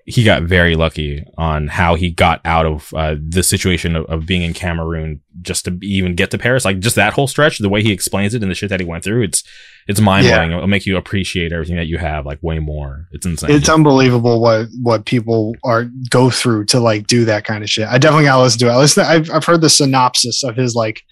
he 0.07 0.23
got 0.23 0.43
very 0.43 0.77
lucky 0.77 1.25
on 1.39 1.69
how 1.69 1.95
he 1.95 2.11
got 2.11 2.41
out 2.45 2.67
of 2.67 2.93
uh, 2.95 3.17
the 3.27 3.43
situation 3.43 3.97
of, 3.97 4.05
of 4.07 4.27
being 4.27 4.43
in 4.43 4.53
Cameroon 4.53 5.23
just 5.41 5.65
to 5.65 5.79
even 5.81 6.15
get 6.15 6.31
to 6.31 6.39
Paris. 6.39 6.65
Like 6.65 6.81
just 6.81 6.97
that 6.97 7.15
whole 7.15 7.27
stretch, 7.27 7.59
the 7.59 7.71
way 7.71 7.83
he 7.83 7.93
explains 7.93 8.35
it 8.35 8.43
and 8.43 8.51
the 8.51 8.55
shit 8.55 8.69
that 8.69 8.81
he 8.81 8.87
went 8.87 9.03
through, 9.03 9.23
it's 9.23 9.43
it's 9.87 10.01
mind 10.01 10.27
blowing. 10.27 10.53
It'll 10.53 10.67
make 10.67 10.87
you 10.87 10.97
appreciate 10.97 11.53
everything 11.53 11.77
that 11.77 11.87
you 11.87 11.99
have 11.99 12.25
like 12.27 12.39
way 12.43 12.59
more. 12.59 13.09
It's 13.13 13.27
insane. 13.27 13.51
It's 13.51 13.69
unbelievable 13.69 14.41
what 14.41 14.67
what 14.83 15.05
people 15.07 15.55
are 15.65 15.85
go 16.11 16.31
through 16.31 16.67
to 16.67 16.81
like 16.81 17.07
do 17.07 17.25
that 17.27 17.45
kind 17.45 17.63
of 17.63 17.71
shit. 17.71 17.87
I 17.89 17.99
definitely 17.99 18.25
gotta 18.25 18.43
listen 18.43 18.61
to 18.61 18.67
it. 18.69 18.71
I 18.73 18.77
listen. 18.79 19.05
I've 19.05 19.31
I've 19.31 19.45
heard 19.45 19.61
the 19.61 19.71
synopsis 19.71 20.43
of 20.45 20.57
his 20.57 20.75
like 20.75 21.03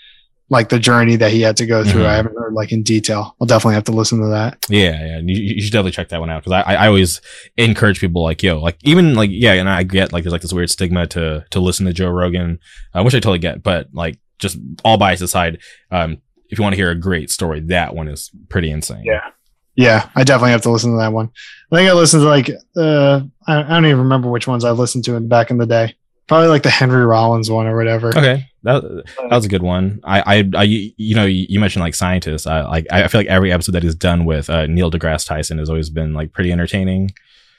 like 0.51 0.69
the 0.69 0.79
journey 0.79 1.17
that 1.17 1.31
he 1.33 1.41
had 1.41 1.57
to 1.57 1.65
go 1.67 1.83
through. 1.83 2.03
Mhm. 2.03 2.07
I 2.07 2.15
haven't 2.17 2.37
heard 2.39 2.53
like 2.53 2.73
in 2.73 2.83
detail. 2.83 3.35
I'll 3.41 3.47
definitely 3.47 3.75
have 3.75 3.85
to 3.85 3.93
listen 3.93 4.21
to 4.21 4.27
that. 4.29 4.59
Yeah, 4.69 4.91
yeah. 5.03 5.21
You, 5.25 5.55
you 5.55 5.63
should 5.63 5.73
definitely 5.73 5.93
check 5.93 6.11
that 6.11 6.21
one 6.21 6.29
out 6.29 6.45
because 6.45 6.63
I, 6.67 6.75
I 6.75 6.87
always 6.89 7.23
encourage 7.57 8.01
people 8.01 8.23
like, 8.23 8.43
yo, 8.43 8.59
like 8.61 8.77
even 8.83 9.15
like, 9.15 9.31
yeah, 9.33 9.53
and 9.55 9.69
I 9.69 9.83
get 9.83 10.13
like 10.13 10.25
there's 10.25 10.33
like 10.33 10.43
this 10.43 10.53
weird 10.53 10.69
stigma 10.71 11.07
to 11.09 11.45
to 11.51 11.61
listen 11.61 11.87
to 11.87 11.93
Joe 11.95 12.11
Rogan, 12.11 12.59
uh, 12.93 13.03
which 13.03 13.15
I 13.15 13.19
totally 13.19 13.39
get, 13.39 13.63
but 13.63 13.89
like 13.95 14.19
just 14.41 14.59
all 14.85 14.99
bias 14.99 15.23
aside, 15.23 15.59
um, 15.91 16.19
if 16.53 16.59
you 16.59 16.63
want 16.63 16.75
to 16.75 16.77
hear 16.77 16.91
a 16.91 16.95
great 16.95 17.31
story, 17.31 17.61
that 17.61 17.95
one 17.97 18.07
is 18.07 18.31
pretty 18.49 18.71
insane. 18.71 19.03
Yeah. 19.05 19.31
Yeah, 19.75 20.11
I 20.15 20.23
definitely 20.23 20.51
have 20.51 20.61
to 20.63 20.71
listen 20.71 20.93
to 20.93 20.99
that 20.99 21.15
one. 21.15 21.31
I 21.73 21.77
think 21.77 21.89
I 21.89 21.95
listened 21.95 22.23
to 22.23 22.29
like 22.29 22.51
uh 22.77 23.23
I, 23.47 23.63
I 23.63 23.69
don't 23.69 23.87
even 23.87 24.01
remember 24.01 24.31
which 24.31 24.47
ones 24.47 24.65
I 24.65 24.71
listened 24.73 25.05
to 25.05 25.17
in 25.17 25.29
back 25.29 25.51
in 25.51 25.57
the 25.57 25.65
day. 25.67 25.97
Probably 26.29 26.49
like 26.49 26.63
the 26.63 26.71
Henry 26.71 27.05
Rollins 27.07 27.51
one 27.51 27.67
or 27.67 27.75
whatever. 27.75 28.09
Okay, 28.09 28.47
that 28.65 28.83
that 28.83 29.35
was 29.35 29.47
a 29.47 29.49
good 29.49 29.63
one. 29.63 30.01
I 30.05 30.21
I, 30.21 30.51
I 30.55 30.63
you 30.65 31.15
know 31.15 31.25
you 31.25 31.59
mentioned 31.59 31.83
like 31.83 31.95
scientists. 31.95 32.47
I 32.47 32.63
like 32.63 32.87
I 32.93 33.09
feel 33.09 33.21
like 33.21 33.29
every 33.29 33.51
episode 33.51 33.73
that 33.73 33.83
he's 33.83 33.95
done 33.95 34.27
with 34.27 34.51
uh, 34.51 34.67
Neil 34.67 34.91
deGrasse 34.91 35.27
Tyson 35.27 35.57
has 35.57 35.71
always 35.71 35.89
been 35.89 36.13
like 36.13 36.33
pretty 36.33 36.53
entertaining. 36.53 37.11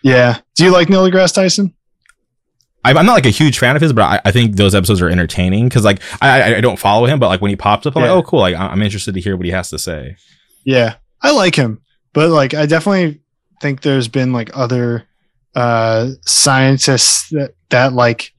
Yeah. 0.03 0.39
Do 0.55 0.65
you 0.65 0.71
like 0.71 0.89
Neil 0.89 1.09
deGrasse 1.09 1.33
Tyson? 1.33 1.73
I, 2.85 2.93
I'm 2.93 3.05
not 3.05 3.13
like 3.13 3.25
a 3.25 3.29
huge 3.29 3.59
fan 3.59 3.75
of 3.75 3.81
his, 3.81 3.93
but 3.93 4.01
I, 4.03 4.21
I 4.25 4.31
think 4.31 4.55
those 4.55 4.75
episodes 4.75 5.01
are 5.01 5.09
entertaining 5.09 5.67
because 5.69 5.83
like 5.85 6.01
I, 6.21 6.55
I 6.55 6.61
don't 6.61 6.77
follow 6.79 7.05
him, 7.07 7.19
but 7.19 7.27
like 7.29 7.41
when 7.41 7.49
he 7.49 7.55
pops 7.55 7.85
up, 7.85 7.95
I'm 7.95 8.03
Yeah. 8.03 8.11
like, 8.11 8.25
oh 8.25 8.27
cool, 8.27 8.39
like 8.39 8.55
I'm 8.55 8.81
interested 8.81 9.13
to 9.15 9.21
hear 9.21 9.35
what 9.37 9.45
he 9.45 9.51
has 9.51 9.69
to 9.69 9.79
say. 9.79 10.15
Yeah, 10.65 10.95
I 11.21 11.31
like 11.31 11.55
him, 11.55 11.81
but 12.13 12.29
like 12.29 12.53
I 12.53 12.65
definitely 12.65 13.21
think 13.61 13.81
there's 13.81 14.07
been 14.07 14.33
like 14.33 14.49
other 14.53 15.05
uh 15.55 16.09
scientists 16.25 17.29
that 17.29 17.55
that 17.69 17.93
like 17.93 18.31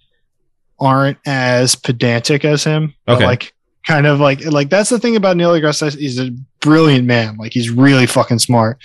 aren't 0.81 1.19
as 1.27 1.75
pedantic 1.75 2.45
as 2.45 2.65
him. 2.65 2.95
Okay. 3.09 3.25
like 3.25 3.53
kind 3.87 4.07
of 4.07 4.21
like 4.21 4.45
like 4.45 4.71
that's 4.71 4.91
the 4.91 4.99
thing 4.99 5.17
about 5.17 5.37
Neil 5.37 5.53
deGrasse 5.53 5.81
Tyson. 5.81 6.01
He's 6.01 6.19
a 6.19 6.31
brilliant 6.61 7.07
man. 7.07 7.37
Like 7.37 7.53
he's 7.53 7.71
really 7.71 8.07
fucking 8.07 8.39
smart. 8.41 8.79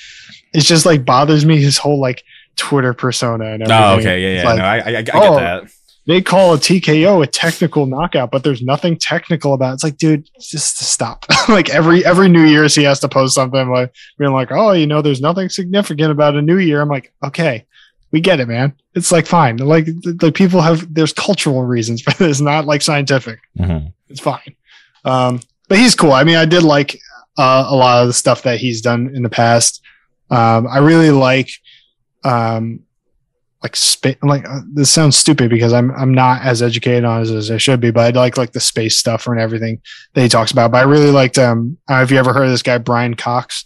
It's 0.53 0.65
just 0.65 0.85
like 0.85 1.05
bothers 1.05 1.45
me 1.45 1.61
his 1.61 1.77
whole 1.77 1.99
like 1.99 2.23
Twitter 2.59 2.93
persona 2.93 3.45
and 3.45 3.63
everything. 3.63 3.83
Oh, 3.83 3.97
okay, 3.97 4.21
yeah, 4.21 4.41
yeah. 4.41 4.49
like, 4.49 4.57
no, 4.57 4.63
I, 4.63 4.77
I, 4.77 4.97
I 4.97 5.01
get 5.01 5.15
oh, 5.15 5.35
that. 5.35 5.71
they 6.05 6.21
call 6.21 6.53
a 6.53 6.57
TKO 6.57 7.23
a 7.23 7.27
technical 7.27 7.85
knockout, 7.85 8.31
but 8.31 8.43
there's 8.43 8.61
nothing 8.61 8.97
technical 8.97 9.53
about 9.53 9.71
it. 9.71 9.73
It's 9.75 9.83
like, 9.83 9.97
dude, 9.97 10.29
just 10.39 10.77
stop. 10.77 11.25
like 11.49 11.69
every 11.69 12.05
every 12.05 12.27
New 12.27 12.43
Year's 12.43 12.75
he 12.75 12.83
has 12.83 12.99
to 12.99 13.07
post 13.07 13.35
something 13.35 13.69
like 13.69 13.93
being 14.17 14.31
like, 14.31 14.51
oh, 14.51 14.73
you 14.73 14.85
know, 14.85 15.01
there's 15.01 15.21
nothing 15.21 15.49
significant 15.49 16.11
about 16.11 16.35
a 16.35 16.41
new 16.41 16.57
year. 16.57 16.81
I'm 16.81 16.89
like, 16.89 17.13
okay, 17.23 17.65
we 18.11 18.21
get 18.21 18.39
it, 18.39 18.47
man. 18.47 18.73
It's 18.93 19.11
like 19.11 19.25
fine. 19.25 19.57
Like 19.57 19.85
the, 19.85 20.15
the 20.19 20.31
people 20.31 20.61
have 20.61 20.93
there's 20.93 21.13
cultural 21.13 21.63
reasons 21.63 22.01
for 22.03 22.11
this, 22.11 22.41
not 22.41 22.65
like 22.65 22.81
scientific. 22.81 23.39
Mhm. 23.57 23.93
It's 24.09 24.19
fine. 24.19 24.55
Um, 25.05 25.39
but 25.69 25.77
he's 25.77 25.95
cool. 25.95 26.11
I 26.11 26.23
mean, 26.23 26.35
I 26.35 26.45
did 26.45 26.63
like 26.63 26.99
uh, 27.37 27.67
a 27.69 27.75
lot 27.75 28.01
of 28.01 28.07
the 28.07 28.13
stuff 28.13 28.43
that 28.43 28.59
he's 28.59 28.81
done 28.81 29.15
in 29.15 29.23
the 29.23 29.29
past. 29.29 29.81
Um, 30.29 30.67
I 30.67 30.79
really 30.79 31.11
like, 31.11 31.49
um, 32.23 32.81
like 33.63 33.75
space. 33.75 34.15
Like 34.21 34.47
uh, 34.47 34.61
this 34.73 34.89
sounds 34.89 35.17
stupid 35.17 35.49
because 35.49 35.73
I'm 35.73 35.91
I'm 35.91 36.13
not 36.13 36.41
as 36.43 36.61
educated 36.61 37.03
on 37.03 37.21
it 37.21 37.29
as 37.29 37.51
I 37.51 37.57
should 37.57 37.79
be, 37.81 37.91
but 37.91 38.15
I 38.15 38.19
like 38.19 38.37
like 38.37 38.53
the 38.53 38.59
space 38.59 38.97
stuff 38.97 39.27
and 39.27 39.39
everything 39.39 39.81
that 40.13 40.21
he 40.21 40.29
talks 40.29 40.51
about. 40.51 40.71
But 40.71 40.77
I 40.77 40.83
really 40.83 41.11
liked. 41.11 41.37
Um, 41.37 41.77
I 41.87 41.93
don't 41.93 41.99
know 41.99 42.03
if 42.03 42.11
you 42.11 42.17
ever 42.17 42.33
heard 42.33 42.45
of 42.45 42.51
this 42.51 42.63
guy 42.63 42.77
Brian 42.77 43.15
Cox. 43.15 43.65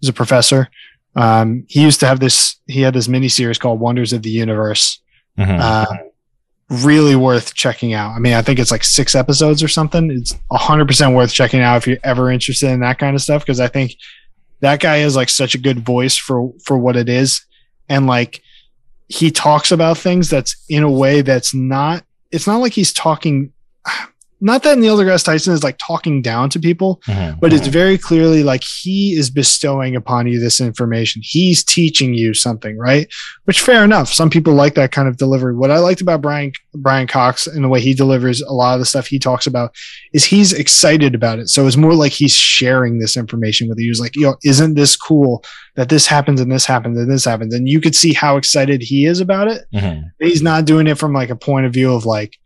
He's 0.00 0.08
a 0.10 0.12
professor. 0.12 0.68
Um, 1.16 1.64
he 1.68 1.82
used 1.82 2.00
to 2.00 2.06
have 2.06 2.20
this. 2.20 2.56
He 2.66 2.82
had 2.82 2.94
this 2.94 3.08
mini 3.08 3.28
series 3.28 3.58
called 3.58 3.80
Wonders 3.80 4.12
of 4.12 4.22
the 4.22 4.30
Universe 4.30 5.00
Mhm. 5.38 5.60
uh, 5.60 5.86
really 6.68 7.14
worth 7.16 7.54
checking 7.54 7.94
out. 7.94 8.12
I 8.12 8.18
mean, 8.18 8.32
I 8.34 8.42
think 8.42 8.58
it's 8.58 8.70
like 8.70 8.84
six 8.84 9.14
episodes 9.14 9.62
or 9.62 9.68
something. 9.68 10.10
It's 10.10 10.34
hundred 10.52 10.86
percent 10.86 11.14
worth 11.14 11.32
checking 11.32 11.60
out 11.60 11.76
if 11.78 11.86
you're 11.86 11.98
ever 12.04 12.30
interested 12.30 12.70
in 12.70 12.80
that 12.80 12.98
kind 12.98 13.14
of 13.16 13.22
stuff. 13.22 13.42
Because 13.42 13.60
I 13.60 13.68
think 13.68 13.96
that 14.60 14.80
guy 14.80 14.98
is 14.98 15.16
like 15.16 15.28
such 15.30 15.54
a 15.54 15.58
good 15.58 15.80
voice 15.84 16.16
for 16.16 16.52
for 16.64 16.76
what 16.78 16.96
it 16.96 17.08
is, 17.08 17.44
and 17.88 18.06
like 18.06 18.42
he 19.08 19.30
talks 19.30 19.70
about 19.70 19.98
things 19.98 20.28
that's 20.30 20.56
in 20.68 20.82
a 20.82 20.90
way 20.90 21.20
that's 21.22 21.54
not. 21.54 22.04
It's 22.32 22.46
not 22.46 22.58
like 22.58 22.72
he's 22.72 22.92
talking. 22.92 23.52
Not 24.38 24.64
that 24.64 24.76
Neil 24.76 24.98
deGrasse 24.98 25.24
Tyson 25.24 25.54
is 25.54 25.64
like 25.64 25.78
talking 25.78 26.20
down 26.20 26.50
to 26.50 26.60
people, 26.60 27.00
Mhm. 27.06 27.40
but 27.40 27.54
it's 27.54 27.68
very 27.68 27.96
clearly 27.96 28.42
like 28.42 28.62
he 28.62 29.14
is 29.14 29.30
bestowing 29.30 29.96
upon 29.96 30.26
you 30.26 30.38
this 30.38 30.60
information. 30.60 31.22
He's 31.24 31.64
teaching 31.64 32.12
you 32.12 32.34
something, 32.34 32.76
right? 32.76 33.08
Which 33.44 33.62
fair 33.62 33.82
enough. 33.82 34.12
Some 34.12 34.28
people 34.28 34.52
like 34.52 34.74
that 34.74 34.92
kind 34.92 35.08
of 35.08 35.16
delivery. 35.16 35.54
What 35.56 35.70
I 35.70 35.78
liked 35.78 36.02
about 36.02 36.20
Brian 36.20 36.52
Brian 36.74 37.06
Cox 37.06 37.46
and 37.46 37.64
the 37.64 37.68
way 37.68 37.80
he 37.80 37.94
delivers 37.94 38.42
a 38.42 38.52
lot 38.52 38.74
of 38.74 38.80
the 38.80 38.84
stuff 38.84 39.06
he 39.06 39.18
talks 39.18 39.46
about 39.46 39.74
is 40.12 40.26
he's 40.26 40.52
excited 40.52 41.14
about 41.14 41.38
it. 41.38 41.48
So 41.48 41.66
it's 41.66 41.78
more 41.78 41.94
like 41.94 42.12
he's 42.12 42.34
sharing 42.34 42.98
this 42.98 43.16
information 43.16 43.70
with 43.70 43.78
you. 43.78 43.88
He's 43.88 44.00
like, 44.00 44.16
yo, 44.16 44.34
isn't 44.44 44.74
this 44.74 44.96
cool 44.98 45.42
that 45.76 45.88
this 45.88 46.06
happens 46.06 46.40
and 46.40 46.50
this 46.50 46.66
happens 46.66 46.98
and 46.98 47.10
this 47.10 47.24
happens? 47.24 47.54
And 47.54 47.68
you 47.68 47.80
could 47.80 47.94
see 47.94 48.12
how 48.12 48.36
excited 48.36 48.82
he 48.82 49.06
is 49.06 49.20
about 49.20 49.48
it 49.48 49.62
Mhm. 49.74 50.10
he's 50.20 50.42
not 50.42 50.64
doing 50.64 50.86
it 50.86 50.98
from 50.98 51.12
like 51.12 51.30
a 51.30 51.36
point 51.36 51.66
of 51.66 51.72
view 51.72 51.92
of 51.92 52.04
like 52.06 52.38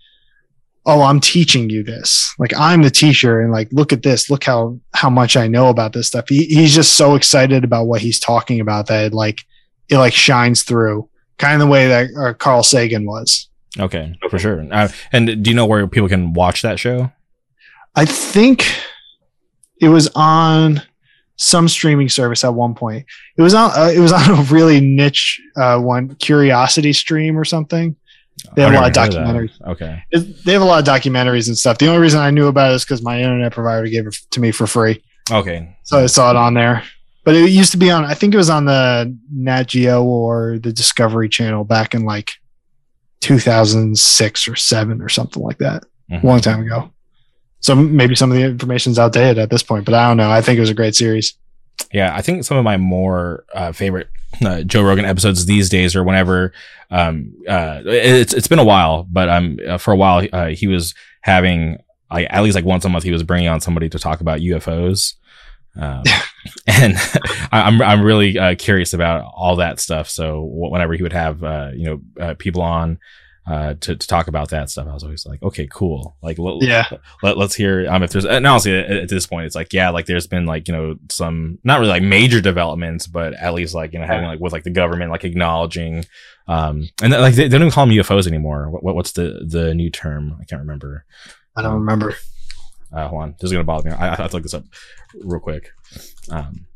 oh 0.86 1.02
i'm 1.02 1.20
teaching 1.20 1.68
you 1.68 1.82
this 1.84 2.34
like 2.38 2.52
i'm 2.56 2.80
the 2.82 2.90
teacher 2.90 3.38
and 3.40 3.52
like 3.52 3.68
look 3.70 3.92
at 3.92 4.02
this 4.02 4.30
look 4.30 4.42
how 4.44 4.78
how 4.94 5.10
much 5.10 5.36
i 5.36 5.46
know 5.46 5.68
about 5.68 5.92
this 5.92 6.06
stuff 6.06 6.24
he, 6.28 6.46
he's 6.46 6.74
just 6.74 6.96
so 6.96 7.14
excited 7.14 7.64
about 7.64 7.86
what 7.86 8.00
he's 8.00 8.18
talking 8.18 8.60
about 8.60 8.86
that 8.86 9.04
it 9.06 9.12
like 9.12 9.40
it 9.90 9.98
like 9.98 10.14
shines 10.14 10.62
through 10.62 11.06
kind 11.36 11.52
of 11.54 11.60
the 11.60 11.66
way 11.70 11.86
that 11.86 12.08
uh, 12.18 12.32
carl 12.34 12.62
sagan 12.62 13.04
was 13.06 13.46
Okay, 13.78 14.14
for 14.30 14.38
sure. 14.38 14.66
Uh, 14.72 14.88
and 15.12 15.44
do 15.44 15.50
you 15.50 15.54
know 15.54 15.64
where 15.66 15.86
people 15.86 16.08
can 16.08 16.32
watch 16.32 16.62
that 16.62 16.78
show? 16.80 17.12
i 17.94 18.04
think 18.06 18.64
it 19.82 19.88
was 19.90 20.08
on 20.14 20.82
some 21.42 21.66
streaming 21.68 22.08
service 22.08 22.44
at 22.44 22.52
one 22.52 22.74
point 22.74 23.04
it 23.38 23.42
was 23.42 23.54
on 23.54 23.70
uh, 23.74 23.90
it 23.94 23.98
was 23.98 24.12
on 24.20 24.30
a 24.30 24.42
really 24.52 24.78
niche 24.80 25.40
uh, 25.56 25.78
one 25.80 26.14
curiosity 26.16 26.92
stream 26.92 27.38
or 27.38 27.44
something 27.46 27.96
They 28.54 28.62
have 28.62 28.72
a 28.72 28.76
lot 28.76 28.88
of 28.88 28.92
documentaries. 28.94 29.52
Okay. 29.72 30.02
It- 30.10 30.44
they 30.44 30.52
have 30.52 30.62
a 30.62 30.64
lot 30.66 30.80
of 30.80 30.86
documentaries 30.94 31.48
and 31.48 31.56
stuff. 31.56 31.78
The 31.78 31.88
only 31.88 32.00
reason 32.00 32.20
I 32.20 32.30
knew 32.30 32.46
about 32.48 32.72
it 32.72 32.74
is 32.76 32.84
because 32.84 33.02
my 33.02 33.20
internet 33.20 33.52
provider 33.52 33.86
gave 33.88 34.06
it 34.06 34.16
to 34.32 34.40
me 34.40 34.50
for 34.50 34.66
free, 34.66 35.02
Okay. 35.30 35.76
so 35.84 35.98
I 35.98 36.06
saw 36.06 36.30
it 36.30 36.36
on 36.36 36.54
there. 36.54 36.82
But 37.24 37.34
it 37.36 37.50
used 37.50 37.72
to 37.72 37.78
be 37.78 37.90
on. 37.90 38.04
I 38.04 38.14
think 38.14 38.32
it 38.32 38.38
was 38.38 38.48
on 38.48 38.64
the 38.64 39.14
Nat 39.32 39.64
Geo 39.68 40.02
or 40.04 40.58
the 40.58 40.72
Discovery 40.72 41.28
Channel 41.28 41.64
back 41.64 41.94
in 41.94 42.04
like 42.06 42.30
2006 43.20 44.48
or 44.48 44.56
seven 44.56 45.00
or 45.02 45.08
something 45.08 45.42
like 45.42 45.58
that, 45.58 45.84
Mhm. 46.10 46.22
a 46.22 46.26
long 46.26 46.40
time 46.40 46.60
ago. 46.62 46.90
So 47.60 47.74
maybe 47.74 48.14
some 48.14 48.30
of 48.30 48.36
the 48.38 48.44
information's 48.44 48.98
outdated 48.98 49.38
at 49.38 49.50
this 49.50 49.62
point, 49.62 49.84
but 49.84 49.94
I 49.94 50.08
don't 50.08 50.16
know. 50.16 50.30
I 50.30 50.40
think 50.40 50.56
it 50.56 50.60
was 50.60 50.70
a 50.70 50.74
great 50.74 50.94
series. 50.94 51.34
Yeah, 51.92 52.14
I 52.14 52.22
think 52.22 52.44
some 52.44 52.56
of 52.56 52.64
my 52.64 52.76
more 52.76 53.44
uh, 53.54 53.72
favorite 53.72 54.08
uh, 54.44 54.62
Joe 54.62 54.82
Rogan 54.82 55.04
episodes 55.04 55.46
these 55.46 55.68
days 55.68 55.96
are 55.96 56.04
whenever 56.04 56.52
um 56.92 57.32
uh 57.48 57.80
it's 57.84 58.32
it's 58.34 58.48
been 58.48 58.58
a 58.58 58.64
while, 58.64 59.06
but 59.10 59.28
um 59.28 59.58
uh, 59.66 59.78
for 59.78 59.92
a 59.92 59.96
while 59.96 60.26
uh, 60.32 60.48
he 60.48 60.66
was 60.66 60.94
having 61.22 61.78
like 62.10 62.26
at 62.30 62.42
least 62.42 62.54
like 62.54 62.64
once 62.64 62.84
a 62.84 62.88
month 62.88 63.04
he 63.04 63.12
was 63.12 63.22
bringing 63.22 63.48
on 63.48 63.60
somebody 63.60 63.88
to 63.88 63.98
talk 63.98 64.20
about 64.20 64.40
UFOs. 64.40 65.14
Um, 65.76 66.02
and 66.66 66.94
I- 67.52 67.62
I'm 67.62 67.80
I'm 67.82 68.02
really 68.02 68.38
uh, 68.38 68.54
curious 68.56 68.92
about 68.92 69.24
all 69.34 69.56
that 69.56 69.80
stuff. 69.80 70.08
So 70.08 70.42
whenever 70.44 70.94
he 70.94 71.02
would 71.02 71.12
have 71.12 71.42
uh, 71.42 71.70
you 71.74 71.84
know 71.84 72.00
uh, 72.24 72.34
people 72.38 72.62
on 72.62 72.98
uh, 73.46 73.74
to 73.80 73.96
to 73.96 74.06
talk 74.06 74.28
about 74.28 74.50
that 74.50 74.70
stuff, 74.70 74.86
I 74.86 74.92
was 74.94 75.02
always 75.02 75.26
like, 75.26 75.42
okay, 75.42 75.66
cool. 75.70 76.16
Like 76.22 76.38
l- 76.38 76.58
Yeah. 76.62 76.84
let, 77.22 77.36
let's 77.38 77.54
hear 77.54 77.86
um 77.90 78.02
if 78.02 78.10
there's 78.12 78.24
and 78.26 78.46
honestly 78.46 78.78
at, 78.78 78.90
at 78.90 79.08
this 79.08 79.26
point 79.26 79.46
it's 79.46 79.54
like 79.56 79.72
yeah 79.72 79.88
like 79.90 80.06
there's 80.06 80.26
been 80.26 80.46
like 80.46 80.68
you 80.68 80.74
know 80.74 80.96
some 81.08 81.58
not 81.64 81.80
really 81.80 81.90
like 81.90 82.02
major 82.02 82.40
developments 82.40 83.06
but 83.06 83.32
at 83.34 83.54
least 83.54 83.74
like 83.74 83.92
you 83.92 83.98
know 83.98 84.06
having 84.06 84.26
like 84.26 84.40
with 84.40 84.52
like 84.52 84.62
the 84.64 84.70
government 84.70 85.10
like 85.10 85.24
acknowledging 85.24 86.04
um 86.48 86.88
and 87.02 87.12
like 87.12 87.34
they, 87.34 87.44
they 87.44 87.48
don't 87.58 87.62
even 87.62 87.70
call 87.72 87.86
them 87.86 87.94
UFOs 87.96 88.26
anymore 88.26 88.68
what, 88.70 88.82
what 88.84 88.94
what's 88.94 89.12
the 89.12 89.44
the 89.46 89.74
new 89.74 89.90
term 89.90 90.36
I 90.40 90.44
can't 90.44 90.60
remember 90.60 91.04
I 91.56 91.62
don't 91.62 91.74
remember. 91.74 92.14
uh 92.92 93.08
hold 93.08 93.22
on 93.22 93.34
this 93.40 93.48
is 93.48 93.52
gonna 93.52 93.64
bother 93.64 93.88
me 93.90 93.96
I, 93.96 94.12
I 94.12 94.16
have 94.16 94.30
to 94.30 94.36
look 94.36 94.42
this 94.44 94.54
up 94.54 94.64
real 95.24 95.40
quick 95.40 95.70
um 96.30 96.66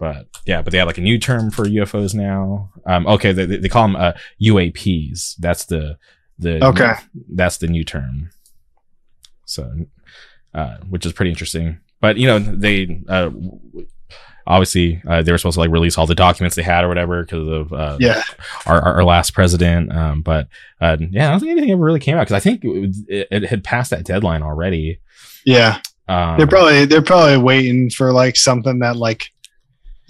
but 0.00 0.26
yeah 0.46 0.60
but 0.62 0.72
they 0.72 0.78
have 0.78 0.88
like 0.88 0.98
a 0.98 1.02
new 1.02 1.18
term 1.18 1.50
for 1.52 1.64
UFOs 1.66 2.14
now 2.14 2.70
um 2.86 3.06
okay 3.06 3.30
they, 3.32 3.44
they 3.46 3.68
call 3.68 3.86
them 3.86 3.94
uh 3.96 4.12
UAPs 4.42 5.36
that's 5.38 5.66
the 5.66 5.96
the 6.38 6.64
Okay. 6.64 6.94
that's 7.34 7.58
the 7.58 7.68
new 7.68 7.84
term. 7.84 8.30
So, 9.44 9.70
uh, 10.54 10.78
which 10.88 11.04
is 11.04 11.12
pretty 11.12 11.30
interesting. 11.30 11.80
But 12.00 12.16
you 12.16 12.26
know, 12.26 12.38
they 12.38 13.02
uh, 13.08 13.28
obviously 14.46 15.02
uh, 15.06 15.22
they 15.22 15.32
were 15.32 15.38
supposed 15.38 15.54
to 15.56 15.60
like 15.60 15.70
release 15.70 15.98
all 15.98 16.06
the 16.06 16.14
documents 16.14 16.56
they 16.56 16.62
had 16.62 16.84
or 16.84 16.88
whatever 16.88 17.22
because 17.24 17.46
of 17.48 17.72
uh, 17.72 17.96
Yeah. 18.00 18.22
our, 18.66 18.80
our, 18.80 18.94
our 18.94 19.04
last 19.04 19.34
president. 19.34 19.92
Um, 19.92 20.22
but 20.22 20.48
uh, 20.80 20.96
yeah, 21.10 21.28
I 21.28 21.30
don't 21.32 21.40
think 21.40 21.50
anything 21.52 21.72
ever 21.72 21.82
really 21.84 22.00
came 22.00 22.16
out 22.16 22.20
because 22.26 22.36
I 22.36 22.40
think 22.40 22.64
it, 22.64 22.96
it, 23.08 23.28
it 23.30 23.42
had 23.44 23.62
passed 23.64 23.90
that 23.90 24.04
deadline 24.04 24.42
already. 24.42 25.00
Yeah. 25.44 25.80
Um, 26.08 26.38
They're 26.38 26.46
probably 26.46 26.86
they're 26.86 27.02
probably 27.02 27.36
waiting 27.36 27.90
for 27.90 28.12
like 28.12 28.36
something 28.36 28.78
that 28.80 28.96
like 28.96 29.30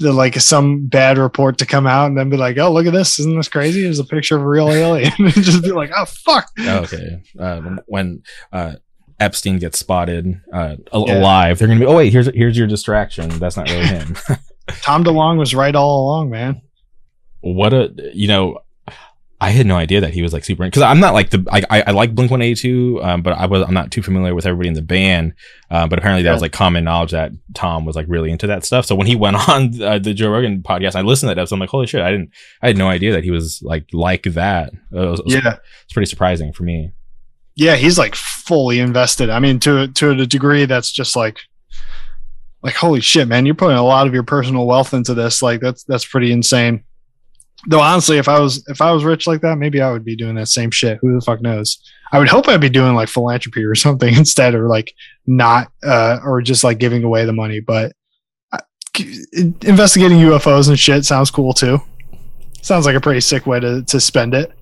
the 0.01 0.13
like 0.13 0.35
some 0.41 0.87
bad 0.87 1.19
report 1.19 1.59
to 1.59 1.67
come 1.67 1.87
out 1.87 2.07
and 2.07 2.19
then 2.19 2.29
be 2.31 2.37
like, 2.37 2.59
oh 2.59 2.73
look 2.73 2.87
at 2.87 2.93
this, 2.93 3.19
isn't 3.21 3.37
this 3.37 3.49
crazy? 3.49 3.83
There's 3.83 3.99
a 4.01 4.05
picture 4.05 4.37
of 4.37 4.43
a 4.43 4.49
real 4.49 4.71
alien. 4.71 5.13
and 5.19 5.33
just 5.33 5.63
be 5.63 5.73
like, 5.73 5.91
oh 5.97 6.07
fuck. 6.07 6.49
Oh, 6.59 6.79
okay. 6.81 7.23
Uh, 7.39 7.77
when 7.87 8.23
uh, 8.53 8.75
Epstein 9.21 9.59
gets 9.59 9.79
spotted 9.79 10.41
uh, 10.53 10.77
Yeah. 10.93 11.19
alive, 11.19 11.59
they're 11.59 11.69
gonna 11.69 11.81
be. 11.81 11.87
Oh 11.87 11.97
wait, 11.97 12.13
here's 12.13 12.27
here's 12.35 12.57
your 12.59 12.67
distraction. 12.67 13.29
That's 13.39 13.57
not 13.57 13.69
really 13.71 13.87
him. 13.87 14.17
Tom 14.83 15.05
DeLonge 15.05 15.39
was 15.39 15.55
right 15.55 15.75
all 15.75 16.05
along, 16.07 16.31
man. 16.31 16.63
what 17.41 17.73
a 17.75 17.93
you 18.15 18.29
know. 18.29 18.59
I 19.43 19.51
had 19.51 19.67
no 19.67 19.77
idea 19.77 20.03
that 20.03 20.13
he 20.13 20.21
was 20.21 20.33
like 20.35 20.45
super 20.45 20.65
because 20.65 20.83
I'm 20.83 21.01
not 21.01 21.15
like 21.15 21.31
the 21.31 21.47
I 21.51 21.63
I, 21.71 21.83
I 21.87 21.91
like 21.93 22.15
Blink 22.15 22.31
One 22.31 22.43
Eighty 22.43 22.61
Two, 22.61 23.03
um, 23.03 23.23
but 23.23 23.33
I 23.33 23.47
was 23.47 23.63
I'm 23.63 23.73
not 23.73 23.91
too 23.91 24.03
familiar 24.03 24.35
with 24.35 24.45
everybody 24.47 24.69
in 24.69 24.75
the 24.75 24.83
band. 24.83 25.33
Uh, 25.71 25.87
but 25.87 25.99
apparently 25.99 26.23
that 26.23 26.29
Yeah. 26.29 26.33
was 26.35 26.43
like 26.43 26.53
common 26.53 26.85
knowledge 26.85 27.13
that 27.13 27.33
Tom 27.55 27.85
was 27.87 27.97
like 27.97 28.07
really 28.09 28.31
into 28.31 28.47
that 28.49 28.65
stuff. 28.65 28.85
So 28.85 28.95
when 28.95 29.07
he 29.07 29.17
went 29.25 29.37
on 29.49 29.81
uh, 29.83 29.99
the 29.99 30.13
Joe 30.13 30.31
Rogan 30.31 30.63
podcast, 30.63 30.95
I 30.95 31.01
listened 31.01 31.31
to 31.31 31.35
that 31.35 31.41
episode. 31.41 31.55
I'm 31.57 31.61
like, 31.61 31.71
holy 31.71 31.87
shit! 31.87 32.03
I 32.03 32.11
didn't 32.11 32.31
I 32.63 32.67
had 32.67 32.77
no 32.77 32.89
idea 32.89 33.13
that 33.13 33.25
he 33.25 33.31
was 33.31 33.63
like 33.63 33.87
like 33.93 34.25
that. 34.25 34.73
It 34.75 34.79
was, 34.93 35.23
Yeah. 35.25 35.57
it's 35.85 35.93
pretty 35.93 36.11
surprising 36.11 36.53
for 36.53 36.65
me. 36.65 36.93
Yeah, 37.57 37.77
he's 37.77 37.99
like 37.99 38.15
fully 38.15 38.79
invested. 38.79 39.31
I 39.31 39.39
mean, 39.39 39.59
to 39.61 39.89
to 39.89 40.11
a 40.11 40.27
degree 40.27 40.67
that's 40.67 40.93
just 40.93 41.17
like 41.17 41.39
like 42.63 42.75
holy 42.75 43.01
shit, 43.01 43.27
man, 43.27 43.47
you're 43.47 43.55
putting 43.55 43.77
a 43.79 43.83
lot 43.83 44.07
of 44.07 44.13
your 44.13 44.23
personal 44.23 44.67
wealth 44.67 44.93
into 44.93 45.15
this. 45.15 45.41
Like 45.43 45.61
that's 45.61 45.83
that's 45.85 46.05
pretty 46.05 46.31
insane. 46.31 46.85
Though 47.67 47.81
honestly, 47.81 48.19
if 48.19 48.29
I 48.29 48.39
was 48.41 48.65
if 48.69 48.81
I 48.81 48.93
was 48.93 49.05
rich 49.05 49.27
like 49.27 49.43
that, 49.43 49.59
maybe 49.59 49.81
I 49.81 49.93
would 49.93 50.05
be 50.05 50.17
doing 50.17 50.35
that 50.37 50.49
same 50.49 50.71
shit. 50.71 50.99
Who 51.01 51.15
the 51.15 51.21
fuck 51.21 51.43
knows? 51.43 51.79
I 52.13 52.19
would 52.19 52.29
hope 52.29 52.49
I'd 52.49 52.61
be 52.61 52.71
doing 52.71 52.95
like 52.95 53.09
philanthropy 53.09 53.65
or 53.65 53.75
something 53.77 54.15
instead, 54.15 54.55
or 54.55 54.69
like 54.69 54.95
not, 55.27 55.71
uh, 55.83 56.19
or 56.25 56.41
just 56.43 56.65
like 56.65 56.79
giving 56.79 57.05
away 57.05 57.25
the 57.25 57.33
money. 57.33 57.61
But 57.61 57.93
uh, 58.53 58.59
investigating 59.63 60.19
UFOs 60.19 60.69
and 60.69 60.79
shit 60.79 61.05
sounds 61.05 61.31
cool 61.31 61.53
too. 61.53 61.81
Sounds 62.63 62.87
like 62.87 62.97
a 62.97 63.01
pretty 63.01 63.21
sick 63.21 63.47
way 63.47 63.61
to 63.61 63.83
to 63.85 64.01
spend 64.01 64.35
it. 64.35 64.53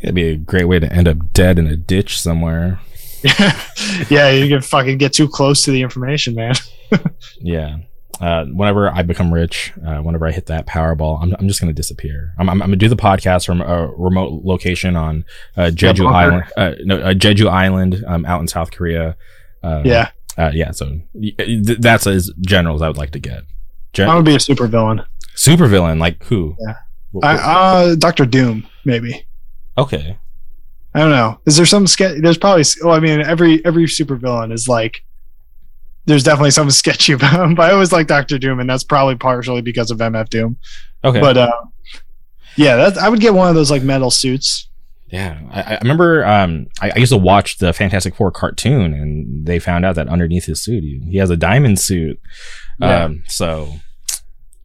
It'd 0.00 0.14
be 0.14 0.28
a 0.28 0.36
great 0.36 0.64
way 0.66 0.78
to 0.78 0.92
end 0.92 1.08
up 1.08 1.32
dead 1.32 1.58
in 1.58 1.66
a 1.66 1.76
ditch 1.76 2.20
somewhere. 2.20 2.80
yeah, 4.08 4.30
you 4.30 4.48
can 4.48 4.62
fucking 4.62 4.98
get 4.98 5.12
too 5.12 5.28
close 5.28 5.64
to 5.64 5.70
the 5.70 5.82
information, 5.82 6.34
man. 6.34 6.54
Yeah. 7.40 7.76
Uh, 8.20 8.44
whenever 8.46 8.90
I 8.90 9.02
become 9.02 9.32
rich, 9.32 9.72
uh, 9.86 9.98
whenever 9.98 10.26
I 10.26 10.32
hit 10.32 10.46
that 10.46 10.66
Powerball, 10.66 11.22
I'm, 11.22 11.34
I'm 11.38 11.46
just 11.48 11.60
going 11.60 11.68
to 11.72 11.74
disappear. 11.74 12.34
I'm, 12.38 12.48
I'm, 12.48 12.60
I'm 12.62 12.68
going 12.68 12.78
to 12.78 12.84
do 12.84 12.88
the 12.88 12.96
podcast 12.96 13.46
from 13.46 13.60
a 13.60 13.86
remote 13.96 14.44
location 14.44 14.96
on 14.96 15.24
uh, 15.56 15.70
Jeju. 15.72 16.10
Island, 16.12 16.44
uh, 16.56 16.72
no, 16.84 16.98
uh, 16.98 17.14
Jeju 17.14 17.48
Island, 17.48 18.02
um, 18.06 18.26
out 18.26 18.40
in 18.40 18.48
South 18.48 18.70
Korea. 18.72 19.16
Uh, 19.62 19.82
Yeah, 19.84 20.10
Uh, 20.36 20.50
yeah. 20.52 20.72
So 20.72 21.00
th- 21.20 21.78
that's 21.78 22.06
as 22.06 22.32
general 22.40 22.74
as 22.74 22.82
I 22.82 22.88
would 22.88 22.96
like 22.98 23.10
to 23.12 23.20
get. 23.20 23.42
Gen- 23.92 24.08
I 24.08 24.16
would 24.16 24.24
be 24.24 24.34
a 24.36 24.40
super 24.40 24.66
villain. 24.66 25.02
super 25.34 25.66
villain, 25.68 25.98
like 25.98 26.22
who? 26.24 26.56
Yeah. 26.60 26.74
I, 27.22 27.34
uh, 27.36 27.94
Doctor 27.94 28.26
Doom, 28.26 28.66
maybe. 28.84 29.26
okay. 29.78 30.18
I 30.94 31.00
don't 31.00 31.10
know. 31.10 31.38
Is 31.46 31.56
there 31.56 31.66
some 31.66 31.86
sketch? 31.86 32.20
There's 32.22 32.38
probably. 32.38 32.64
Well, 32.82 32.94
I 32.94 33.00
mean, 33.00 33.20
every 33.20 33.64
every 33.64 33.86
super 33.86 34.16
villain 34.16 34.50
is 34.52 34.66
like. 34.68 35.04
There's 36.08 36.24
definitely 36.24 36.50
something 36.50 36.70
sketchy 36.84 37.12
about 37.12 37.40
him, 37.40 37.54
but 37.54 37.70
I 37.70 37.72
always 37.72 37.92
like 37.92 38.06
Doctor 38.06 38.38
Doom, 38.38 38.60
and 38.60 38.68
that's 38.68 38.84
probably 38.84 39.16
partially 39.16 39.62
because 39.62 39.90
of 39.90 39.98
MF 39.98 40.28
Doom. 40.28 40.56
Okay. 41.04 41.20
But 41.20 41.36
uh, 41.36 41.52
yeah, 42.56 42.76
that 42.76 42.98
I 42.98 43.08
would 43.08 43.20
get 43.20 43.34
one 43.34 43.48
of 43.48 43.54
those 43.54 43.70
like 43.70 43.82
metal 43.82 44.10
suits. 44.10 44.68
Yeah, 45.12 45.40
I, 45.50 45.74
I 45.74 45.78
remember. 45.80 46.24
Um, 46.26 46.66
I, 46.80 46.90
I 46.90 46.98
used 46.98 47.12
to 47.12 47.18
watch 47.18 47.58
the 47.58 47.72
Fantastic 47.72 48.14
Four 48.14 48.30
cartoon, 48.30 48.92
and 48.92 49.46
they 49.46 49.58
found 49.58 49.84
out 49.84 49.94
that 49.94 50.08
underneath 50.08 50.46
his 50.46 50.62
suit, 50.62 50.82
he, 50.82 51.00
he 51.08 51.18
has 51.18 51.30
a 51.30 51.36
diamond 51.36 51.78
suit. 51.78 52.20
Yeah. 52.80 53.04
Um, 53.04 53.22
so 53.26 53.72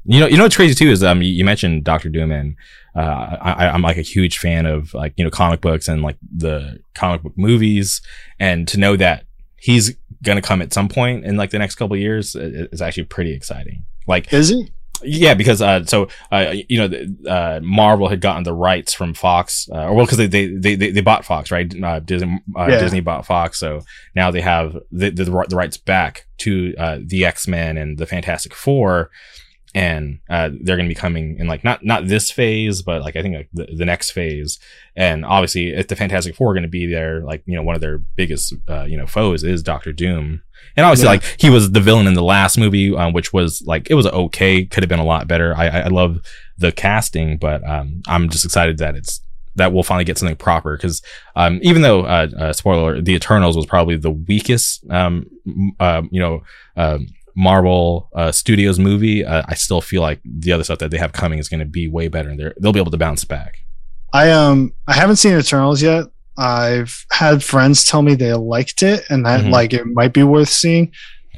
you 0.05 0.19
know, 0.19 0.27
you 0.27 0.37
know 0.37 0.43
what's 0.43 0.55
crazy 0.55 0.75
too 0.75 0.91
is 0.91 1.03
um, 1.03 1.21
you, 1.21 1.29
you 1.29 1.45
mentioned 1.45 1.83
Doctor 1.83 2.09
Doom, 2.09 2.31
and 2.31 2.55
uh, 2.95 3.37
I, 3.41 3.67
I'm 3.69 3.81
like 3.81 3.97
a 3.97 4.01
huge 4.01 4.37
fan 4.37 4.65
of 4.65 4.93
like 4.93 5.13
you 5.15 5.23
know 5.23 5.31
comic 5.31 5.61
books 5.61 5.87
and 5.87 6.01
like 6.01 6.17
the 6.35 6.79
comic 6.93 7.23
book 7.23 7.37
movies, 7.37 8.01
and 8.39 8.67
to 8.67 8.77
know 8.77 8.97
that 8.97 9.25
he's 9.55 9.95
gonna 10.23 10.41
come 10.41 10.61
at 10.61 10.73
some 10.73 10.89
point 10.89 11.25
in 11.25 11.37
like 11.37 11.51
the 11.51 11.59
next 11.59 11.75
couple 11.75 11.93
of 11.95 12.01
years 12.01 12.35
is 12.35 12.81
actually 12.81 13.03
pretty 13.05 13.33
exciting. 13.33 13.83
Like 14.07 14.33
Is 14.33 14.49
he? 14.49 14.71
yeah, 15.05 15.33
because 15.33 15.61
uh, 15.61 15.83
so 15.85 16.07
uh, 16.31 16.53
you 16.69 16.77
know, 16.87 17.29
uh, 17.29 17.59
Marvel 17.61 18.07
had 18.07 18.21
gotten 18.21 18.43
the 18.43 18.53
rights 18.53 18.93
from 18.93 19.13
Fox, 19.13 19.67
uh, 19.71 19.85
or 19.87 19.93
well, 19.95 20.05
because 20.05 20.17
they, 20.17 20.27
they 20.27 20.47
they 20.47 20.75
they 20.75 20.91
they 20.91 21.01
bought 21.01 21.25
Fox, 21.25 21.51
right? 21.51 21.71
Uh, 21.83 21.99
Disney 21.99 22.39
uh, 22.57 22.67
Yeah. 22.69 22.79
Disney 22.79 23.01
bought 23.01 23.25
Fox, 23.25 23.59
so 23.59 23.81
now 24.15 24.31
they 24.31 24.41
have 24.41 24.77
the 24.91 25.09
the, 25.09 25.25
the 25.25 25.55
rights 25.55 25.77
back 25.77 26.25
to 26.39 26.73
uh, 26.77 26.99
the 27.05 27.25
X 27.25 27.47
Men 27.47 27.77
and 27.77 27.97
the 27.97 28.05
Fantastic 28.05 28.53
Four, 28.53 29.09
and 29.75 30.19
uh, 30.29 30.49
they're 30.61 30.75
going 30.77 30.87
to 30.87 30.93
be 30.93 30.99
coming 30.99 31.37
in 31.39 31.47
like 31.47 31.63
not 31.63 31.83
not 31.83 32.07
this 32.07 32.29
phase, 32.31 32.81
but 32.81 33.01
like 33.01 33.15
I 33.15 33.21
think 33.21 33.35
like 33.35 33.49
the, 33.53 33.67
the 33.75 33.85
next 33.85 34.11
phase, 34.11 34.59
and 34.95 35.25
obviously 35.25 35.69
if 35.73 35.87
the 35.87 35.95
Fantastic 35.95 36.35
Four 36.35 36.51
are 36.51 36.53
going 36.53 36.63
to 36.63 36.69
be 36.69 36.85
there, 36.85 37.21
like 37.21 37.41
you 37.45 37.55
know 37.55 37.63
one 37.63 37.75
of 37.75 37.81
their 37.81 37.97
biggest 37.97 38.53
uh, 38.69 38.83
you 38.83 38.97
know 38.97 39.07
foes 39.07 39.43
is 39.43 39.63
Doctor 39.63 39.91
Doom. 39.91 40.41
And 40.75 40.85
obviously, 40.85 41.05
Yeah. 41.05 41.11
like 41.11 41.35
he 41.39 41.49
was 41.49 41.71
the 41.71 41.79
villain 41.81 42.07
in 42.07 42.13
the 42.13 42.23
last 42.23 42.57
movie, 42.57 42.95
um, 42.95 43.13
which 43.13 43.33
was 43.33 43.61
like 43.65 43.89
it 43.89 43.95
was 43.95 44.07
okay, 44.07 44.65
could 44.65 44.83
have 44.83 44.89
been 44.89 44.99
a 44.99 45.05
lot 45.05 45.27
better. 45.27 45.55
I, 45.55 45.67
I 45.67 45.79
I 45.81 45.87
love 45.87 46.19
the 46.57 46.71
casting, 46.71 47.37
but 47.37 47.67
um, 47.67 48.01
I'm 48.07 48.29
just 48.29 48.45
excited 48.45 48.77
that 48.77 48.95
it's 48.95 49.21
that 49.55 49.71
we'll 49.73 49.83
finally 49.83 50.05
get 50.05 50.17
something 50.17 50.35
proper 50.35 50.75
because 50.77 51.01
um, 51.35 51.59
even 51.61 51.83
though 51.83 52.01
uh, 52.05 52.27
uh, 52.39 52.53
spoiler, 52.53 53.01
the 53.01 53.13
Eternals 53.13 53.55
was 53.55 53.67
probably 53.67 53.95
the 53.97 54.09
weakest, 54.09 54.83
um, 54.89 55.25
uh, 55.79 56.01
you 56.11 56.19
know, 56.19 56.41
um 56.75 57.07
Marvel 57.35 58.09
uh, 58.13 58.31
Studios 58.31 58.77
movie, 58.79 59.25
uh, 59.25 59.43
I 59.47 59.55
still 59.55 59.81
feel 59.81 60.01
like 60.01 60.19
the 60.23 60.51
other 60.51 60.63
stuff 60.63 60.79
that 60.79 60.91
they 60.91 60.97
have 60.97 61.13
coming 61.13 61.39
is 61.39 61.49
going 61.49 61.59
to 61.61 61.65
be 61.65 61.87
way 61.87 62.07
better, 62.07 62.29
and 62.29 62.53
they'll 62.59 62.73
be 62.73 62.79
able 62.79 62.91
to 62.91 62.97
bounce 62.97 63.23
back. 63.25 63.59
I 64.13 64.29
um 64.31 64.73
I 64.87 64.93
haven't 64.93 65.15
seen 65.15 65.37
Eternals 65.37 65.81
yet. 65.81 66.05
I've 66.37 67.05
had 67.11 67.43
friends 67.43 67.85
tell 67.85 68.01
me 68.03 68.15
they 68.15 68.33
liked 68.33 68.83
it 68.83 69.03
and 69.09 69.25
that 69.25 69.41
Mhm. 69.41 69.51
like 69.51 69.73
it 69.73 69.85
might 69.87 70.13
be 70.13 70.23
worth 70.23 70.49
seeing. 70.49 70.91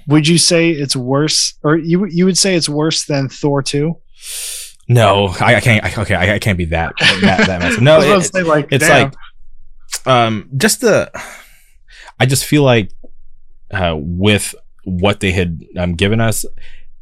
Would 0.07 0.27
you 0.27 0.37
say 0.37 0.71
it's 0.71 0.95
worse, 0.95 1.53
or 1.63 1.77
you 1.77 2.05
you 2.05 2.25
would 2.25 2.37
say 2.37 2.55
it's 2.55 2.67
worse 2.69 3.05
than 3.05 3.29
Thor 3.29 3.63
two? 3.63 3.97
No, 4.87 5.27
I, 5.39 5.55
I 5.55 5.59
can't. 5.61 5.83
I, 5.83 6.01
okay, 6.01 6.15
I, 6.15 6.35
I 6.35 6.39
can't 6.39 6.57
be 6.57 6.65
that 6.65 6.93
that, 7.21 7.47
that. 7.47 7.81
No, 7.81 7.97
I 7.99 8.17
it- 8.17 8.21
say, 8.23 8.43
like 8.43 8.67
it's 8.71 8.85
damn. 8.85 9.05
like 9.05 10.07
um 10.07 10.49
just 10.57 10.81
the 10.81 11.09
i 12.19 12.25
just 12.27 12.45
feel 12.45 12.61
like 12.63 12.91
uh 13.71 13.95
with 13.97 14.53
what 14.85 15.19
they 15.19 15.31
had 15.31 15.59
um 15.77 15.93
given 15.95 16.21
us 16.21 16.45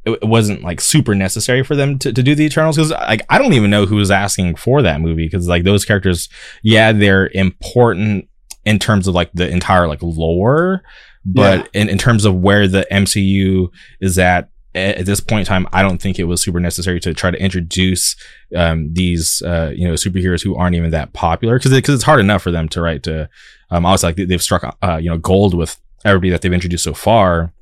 it, 0.06 0.28
wasn't 0.28 0.62
like 0.64 0.82
super 0.82 1.16
necessary 1.16 1.64
for 1.64 1.76
them 1.76 1.98
to, 2.00 2.12
to 2.12 2.22
do 2.24 2.36
the 2.36 2.44
eternals 2.46 2.76
because 2.76 2.92
like 2.92 3.22
i 3.30 3.38
don't 3.38 3.54
even 3.54 3.70
know 3.70 3.86
who 3.86 3.96
was 3.96 4.12
asking 4.12 4.56
for 4.56 4.82
that 4.82 5.00
movie 5.00 5.26
because 5.26 5.48
like 5.48 5.64
those 5.64 5.86
characters 5.86 6.28
yeah 6.64 6.92
they're 6.92 7.30
important 7.34 8.28
in 8.66 8.80
terms 8.80 9.08
of 9.08 9.14
like 9.16 9.32
the 9.34 9.48
entire 9.50 9.88
like 9.88 10.02
lore 10.02 10.82
but 11.26 11.70
in, 11.74 11.88
in 11.88 11.98
terms 11.98 12.26
of 12.26 12.36
where 12.36 12.68
the 12.68 12.86
mcu 12.92 13.68
is 14.02 14.18
at 14.18 14.50
at 14.76 15.06
this 15.06 15.20
point 15.20 15.42
in 15.42 15.46
time, 15.46 15.68
I 15.72 15.84
don't 15.84 16.02
think 16.02 16.18
it 16.18 16.24
was 16.24 16.42
super 16.42 16.60
necessary 16.60 17.00
to 17.02 17.14
try 17.14 17.30
to 17.30 17.40
introduce 17.40 18.16
um, 18.56 18.92
these 18.92 19.44
uh, 19.44 19.72
you 19.76 19.88
know 19.88 19.94
superheroes 19.94 20.44
who 20.44 20.56
aren't 20.56 20.76
even 20.76 20.90
that 20.90 21.14
popular 21.14 21.60
because 21.60 21.72
because 21.72 21.94
it's 21.94 22.04
hard 22.04 22.20
enough 22.20 22.42
for 22.42 22.50
them 22.50 22.68
to 22.70 22.82
write 22.82 23.04
to 23.04 23.30
um, 23.70 23.86
obviously 23.86 24.08
like 24.08 24.16
they- 24.16 24.26
they've 24.26 24.42
struck 24.42 24.76
uh, 24.82 24.98
you 24.98 25.12
know 25.12 25.20
gold 25.20 25.54
with 25.54 25.80
everybody 26.04 26.32
that 26.32 26.42
they've 26.42 26.52
introduced 26.54 26.84
so 26.86 26.94
far 26.96 27.54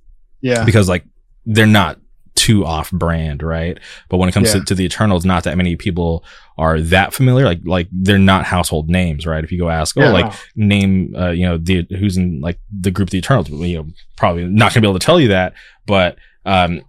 yeah, 0.42 0.64
because 0.66 0.90
like 0.90 1.04
they're 1.46 1.66
not 1.68 2.00
too 2.36 2.66
off 2.66 2.90
brand 2.92 3.44
right 3.44 3.78
but 4.10 4.18
when 4.18 4.28
it 4.30 4.32
comes 4.32 4.48
Yeah. 4.54 4.60
to, 4.62 4.66
to 4.68 4.76
the 4.76 4.86
eternals 4.86 5.26
not 5.26 5.44
that 5.44 5.58
many 5.58 5.76
people 5.76 6.24
are 6.58 6.80
that 6.80 7.14
familiar 7.14 7.46
like 7.46 7.60
like 7.66 7.88
they're 7.92 8.18
not 8.18 8.46
household 8.46 8.90
names 8.90 9.28
right 9.28 9.44
if 9.44 9.52
you 9.52 9.60
go 9.60 9.70
ask 9.70 9.96
oh 9.98 10.02
Yeah, 10.02 10.10
like 10.12 10.26
no. 10.26 10.66
name 10.68 11.14
uh, 11.16 11.30
you 11.32 11.46
know 11.46 11.58
the 11.58 11.86
who's 11.90 12.16
in 12.18 12.40
like 12.40 12.58
the 12.72 12.90
group 12.90 13.10
the 13.10 13.18
eternals 13.18 13.50
you 13.50 13.78
know 13.84 13.88
probably 14.16 14.46
not 14.46 14.74
gonna 14.74 14.82
be 14.82 14.88
able 14.88 14.98
to 14.98 15.06
tell 15.06 15.20
you 15.20 15.28
that 15.28 15.54
but 15.86 16.18
um 16.46 16.82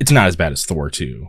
it's 0.00 0.10
not 0.10 0.26
as 0.26 0.34
bad 0.34 0.50
as 0.50 0.64
thor 0.64 0.88
2 0.90 1.28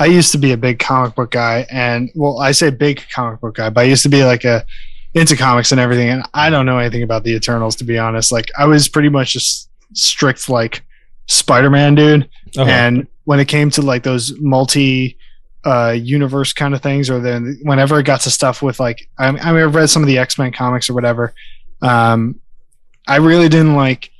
I 0.00 0.06
used 0.06 0.32
to 0.32 0.38
be 0.38 0.50
a 0.50 0.56
big 0.56 0.80
comic 0.80 1.14
book 1.14 1.30
guy, 1.30 1.64
and 1.70 2.10
well, 2.16 2.40
I 2.40 2.50
say 2.50 2.70
big 2.70 3.04
comic 3.14 3.40
book 3.40 3.54
guy, 3.54 3.70
but 3.70 3.82
I 3.82 3.84
used 3.84 4.02
to 4.02 4.08
be 4.08 4.24
like 4.24 4.42
a 4.44 4.64
into 5.14 5.36
comics 5.36 5.70
and 5.70 5.80
everything, 5.80 6.08
and 6.08 6.24
I 6.34 6.50
don't 6.50 6.66
know 6.66 6.78
anything 6.80 7.04
about 7.04 7.22
the 7.22 7.32
Eternals 7.36 7.76
to 7.76 7.84
be 7.84 7.96
honest. 7.96 8.32
Like 8.32 8.46
I 8.58 8.66
was 8.66 8.88
pretty 8.88 9.08
much 9.08 9.34
just 9.34 9.70
strict 9.92 10.48
like 10.48 10.82
Spider-Man 11.26 11.94
dude, 11.94 12.28
okay. 12.56 12.70
and 12.70 13.06
when 13.24 13.40
it 13.40 13.46
came 13.48 13.70
to 13.70 13.82
like 13.82 14.02
those 14.02 14.38
multi 14.40 15.16
uh 15.64 15.92
universe 15.98 16.52
kind 16.52 16.74
of 16.74 16.82
things 16.82 17.08
or 17.08 17.20
then 17.20 17.58
whenever 17.62 17.98
it 17.98 18.02
got 18.04 18.20
to 18.20 18.30
stuff 18.30 18.60
with 18.60 18.78
like 18.78 19.08
I, 19.18 19.28
I 19.28 19.30
mean 19.30 19.40
i've 19.62 19.74
read 19.74 19.88
some 19.88 20.02
of 20.02 20.06
the 20.08 20.18
x-men 20.18 20.52
comics 20.52 20.90
or 20.90 20.94
whatever 20.94 21.32
um 21.80 22.38
i 23.08 23.16
really 23.16 23.48
didn't 23.48 23.74
like 23.74 24.10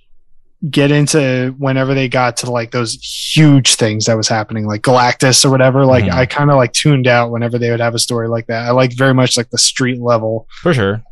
get 0.71 0.91
into 0.91 1.55
whenever 1.59 1.93
they 1.93 2.09
got 2.09 2.39
to 2.39 2.51
like 2.51 2.71
those 2.71 2.95
huge 2.95 3.75
things 3.75 4.07
that 4.07 4.17
was 4.17 4.29
happening, 4.29 4.65
like 4.67 4.81
Galactus 4.81 5.45
or 5.45 5.51
whatever. 5.51 5.85
Like 5.85 6.05
Mhm. 6.05 6.13
I 6.15 6.25
kind 6.25 6.51
of 6.51 6.57
like 6.57 6.73
tuned 6.73 7.07
out 7.07 7.31
whenever 7.31 7.59
they 7.59 7.71
would 7.71 7.81
have 7.81 7.95
a 7.95 7.99
story 7.99 8.29
like 8.29 8.47
that. 8.47 8.67
I 8.67 8.71
like 8.71 8.95
very 8.95 9.13
much 9.13 9.37
like 9.37 9.51
the 9.51 9.59
street 9.59 10.01
level 10.01 10.49
For 10.63 10.73
sure. 10.73 11.03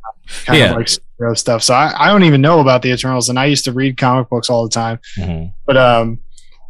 kind 0.47 0.59
Yeah. 0.59 0.71
of 0.71 0.77
like 0.79 0.89
superhero 1.23 1.37
stuff. 1.39 1.63
So 1.63 1.75
I, 1.75 1.93
I 1.99 2.09
don't 2.09 2.25
even 2.25 2.41
know 2.41 2.61
about 2.61 2.83
the 2.83 2.91
Eternals, 2.93 3.29
and 3.29 3.39
I 3.39 3.47
used 3.47 3.65
to 3.65 3.73
read 3.73 3.97
comic 3.97 4.29
books 4.29 4.51
all 4.51 4.65
the 4.65 4.71
time. 4.71 4.99
Mhm. 5.19 5.53
But 5.67 5.77
um, 5.77 6.21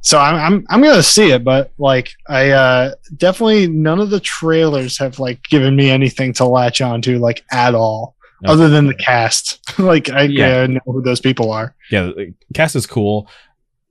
so 0.03 0.19
I'm 0.19 0.35
I'm 0.37 0.67
I'm 0.71 0.83
gonna 0.83 1.03
see 1.03 1.31
it, 1.31 1.45
but 1.45 1.73
like 1.79 2.11
I 2.29 2.51
uh 2.51 2.95
definitely 3.17 3.69
none 3.69 4.01
of 4.01 4.11
the 4.11 4.21
trailers 4.21 4.99
have 4.99 5.19
like 5.19 5.43
given 5.45 5.77
me 5.77 5.91
anything 5.91 6.33
to 6.35 6.45
latch 6.45 6.81
onto 6.81 7.19
like 7.19 7.45
at 7.53 7.75
all, 7.75 8.17
Okay. 8.45 8.53
other 8.53 8.69
than 8.69 8.87
the 8.87 8.95
cast. 8.95 9.61
like 9.79 10.11
I 10.11 10.23
Yeah. 10.23 10.67
know 10.67 10.81
who 10.87 11.03
those 11.03 11.21
people 11.21 11.53
are. 11.53 11.75
Yeah, 11.91 12.05
the 12.17 12.35
cast 12.55 12.75
is 12.77 12.87
cool, 12.87 13.29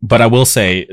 but 0.01 0.21
I 0.21 0.27
will 0.27 0.45
say 0.45 0.87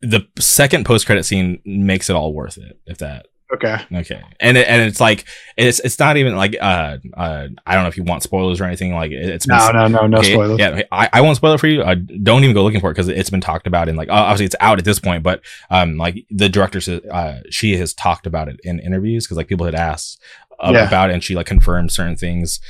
the 0.00 0.26
second 0.38 0.84
post 0.84 1.06
credit 1.06 1.24
scene 1.24 1.60
makes 1.64 2.10
it 2.10 2.16
all 2.16 2.32
worth 2.34 2.58
it. 2.58 2.78
If 2.86 2.98
that 2.98 3.26
Okay. 3.54 3.76
okay, 3.94 4.22
and 4.40 4.56
it, 4.56 4.68
and 4.68 4.82
it's 4.82 5.00
like 5.00 5.24
it's 5.56 5.80
it's 5.80 5.98
not 5.98 6.16
even 6.16 6.36
like 6.36 6.56
uh 6.60 6.98
uh 7.16 7.48
I 7.66 7.74
don't 7.74 7.82
know 7.84 7.88
if 7.88 7.96
you 7.96 8.04
want 8.04 8.22
spoilers 8.22 8.60
or 8.60 8.64
anything 8.64 8.94
like 8.94 9.10
it, 9.12 9.28
it's 9.28 9.46
been 9.46 9.56
No, 9.56 9.70
no, 9.72 9.88
no, 9.88 10.06
no 10.06 10.18
Okay, 10.18 10.32
spoilers. 10.34 10.58
Yeah, 10.58 10.82
I, 10.92 11.08
I 11.12 11.20
won't 11.20 11.36
spoil 11.36 11.54
it 11.54 11.60
for 11.60 11.66
you. 11.68 11.82
Uh, 11.82 11.94
don't 12.22 12.44
even 12.44 12.54
go 12.54 12.62
looking 12.62 12.80
for 12.80 12.90
it 12.90 12.94
because 12.94 13.08
it's 13.08 13.30
been 13.30 13.40
talked 13.40 13.66
about 13.66 13.88
in 13.88 13.96
like 13.96 14.08
obviously 14.10 14.46
it's 14.46 14.56
out 14.60 14.78
at 14.78 14.84
this 14.84 14.98
point, 14.98 15.22
but 15.22 15.42
um 15.70 15.96
like 15.96 16.26
the 16.30 16.48
director 16.48 16.80
says 16.80 17.00
uh 17.10 17.40
she 17.50 17.76
has 17.76 17.94
talked 17.94 18.26
about 18.26 18.48
it 18.48 18.58
in 18.64 18.78
interviews 18.80 19.24
because 19.26 19.36
like 19.36 19.48
people 19.48 19.66
had 19.66 19.74
asked 19.74 20.20
uh, 20.60 20.70
Yeah. 20.74 20.86
about 20.86 21.10
it 21.10 21.14
and 21.14 21.22
she 21.24 21.34
like 21.34 21.46
confirmed 21.46 21.92
certain 21.92 22.16
things. 22.16 22.60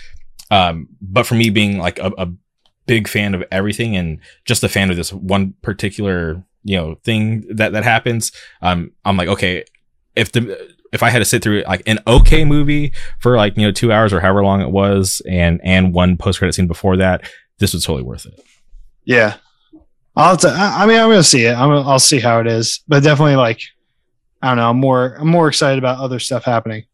Um, 0.50 0.88
but 1.00 1.26
for 1.26 1.34
me 1.34 1.50
being 1.50 1.78
like 1.78 1.98
a, 1.98 2.12
a 2.18 2.28
big 2.86 3.08
fan 3.08 3.34
of 3.34 3.42
everything 3.50 3.96
and 3.96 4.18
just 4.44 4.62
a 4.62 4.68
fan 4.68 4.90
of 4.90 4.96
this 4.96 5.12
one 5.12 5.54
particular 5.62 6.44
you 6.66 6.76
know 6.76 6.94
thing 7.04 7.44
that 7.54 7.72
that 7.72 7.84
happens, 7.84 8.32
um, 8.62 8.90
I'm 9.04 9.16
like 9.16 9.28
okay 9.28 9.64
if 10.16 10.30
the 10.32 10.73
if 10.94 11.02
I 11.02 11.10
had 11.10 11.18
to 11.18 11.24
sit 11.24 11.42
through 11.42 11.64
like 11.66 11.82
an 11.86 11.98
okay 12.06 12.44
movie 12.44 12.92
for 13.18 13.36
like 13.36 13.56
you 13.56 13.66
know 13.66 13.72
two 13.72 13.92
hours 13.92 14.12
or 14.12 14.20
however 14.20 14.42
long 14.44 14.62
it 14.62 14.70
was, 14.70 15.20
and 15.28 15.60
and 15.62 15.92
one 15.92 16.16
post 16.16 16.38
credit 16.38 16.54
scene 16.54 16.68
before 16.68 16.96
that, 16.96 17.28
this 17.58 17.74
was 17.74 17.84
totally 17.84 18.04
worth 18.04 18.24
it. 18.24 18.40
Yeah. 19.04 19.36
I'll 20.16 20.36
to, 20.38 20.48
I 20.48 20.84
I 20.84 20.86
mean, 20.86 20.98
I'm 20.98 21.10
gonna 21.10 21.24
see 21.24 21.44
it. 21.44 21.54
I'm 21.54 21.68
gonna, 21.68 21.88
I'll 21.88 21.98
see 21.98 22.20
how 22.20 22.40
it 22.40 22.46
is, 22.46 22.80
but 22.86 23.02
definitely 23.02 23.34
like, 23.34 23.60
I 24.40 24.48
don't 24.48 24.58
know. 24.58 24.70
I'm 24.70 24.78
more, 24.78 25.16
I'm 25.18 25.26
more 25.26 25.48
excited 25.48 25.78
about 25.78 25.98
other 25.98 26.20
stuff 26.20 26.44
happening, 26.44 26.84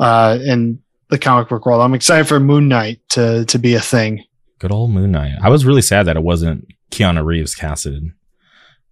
uh, 0.00 0.38
in 0.42 0.82
the 1.10 1.18
comic 1.18 1.50
book 1.50 1.66
world. 1.66 1.82
I'm 1.82 1.92
excited 1.92 2.26
for 2.26 2.40
Moon 2.40 2.68
Knight 2.68 3.00
to 3.10 3.44
to 3.44 3.58
be 3.58 3.74
a 3.74 3.80
thing. 3.80 4.24
Good 4.58 4.72
old 4.72 4.90
Moon 4.90 5.12
Knight. 5.12 5.34
I 5.42 5.50
was 5.50 5.66
really 5.66 5.82
sad 5.82 6.06
that 6.06 6.16
it 6.16 6.22
wasn't 6.22 6.66
Keanu 6.90 7.22
Reeves 7.22 7.54
casted. 7.54 8.10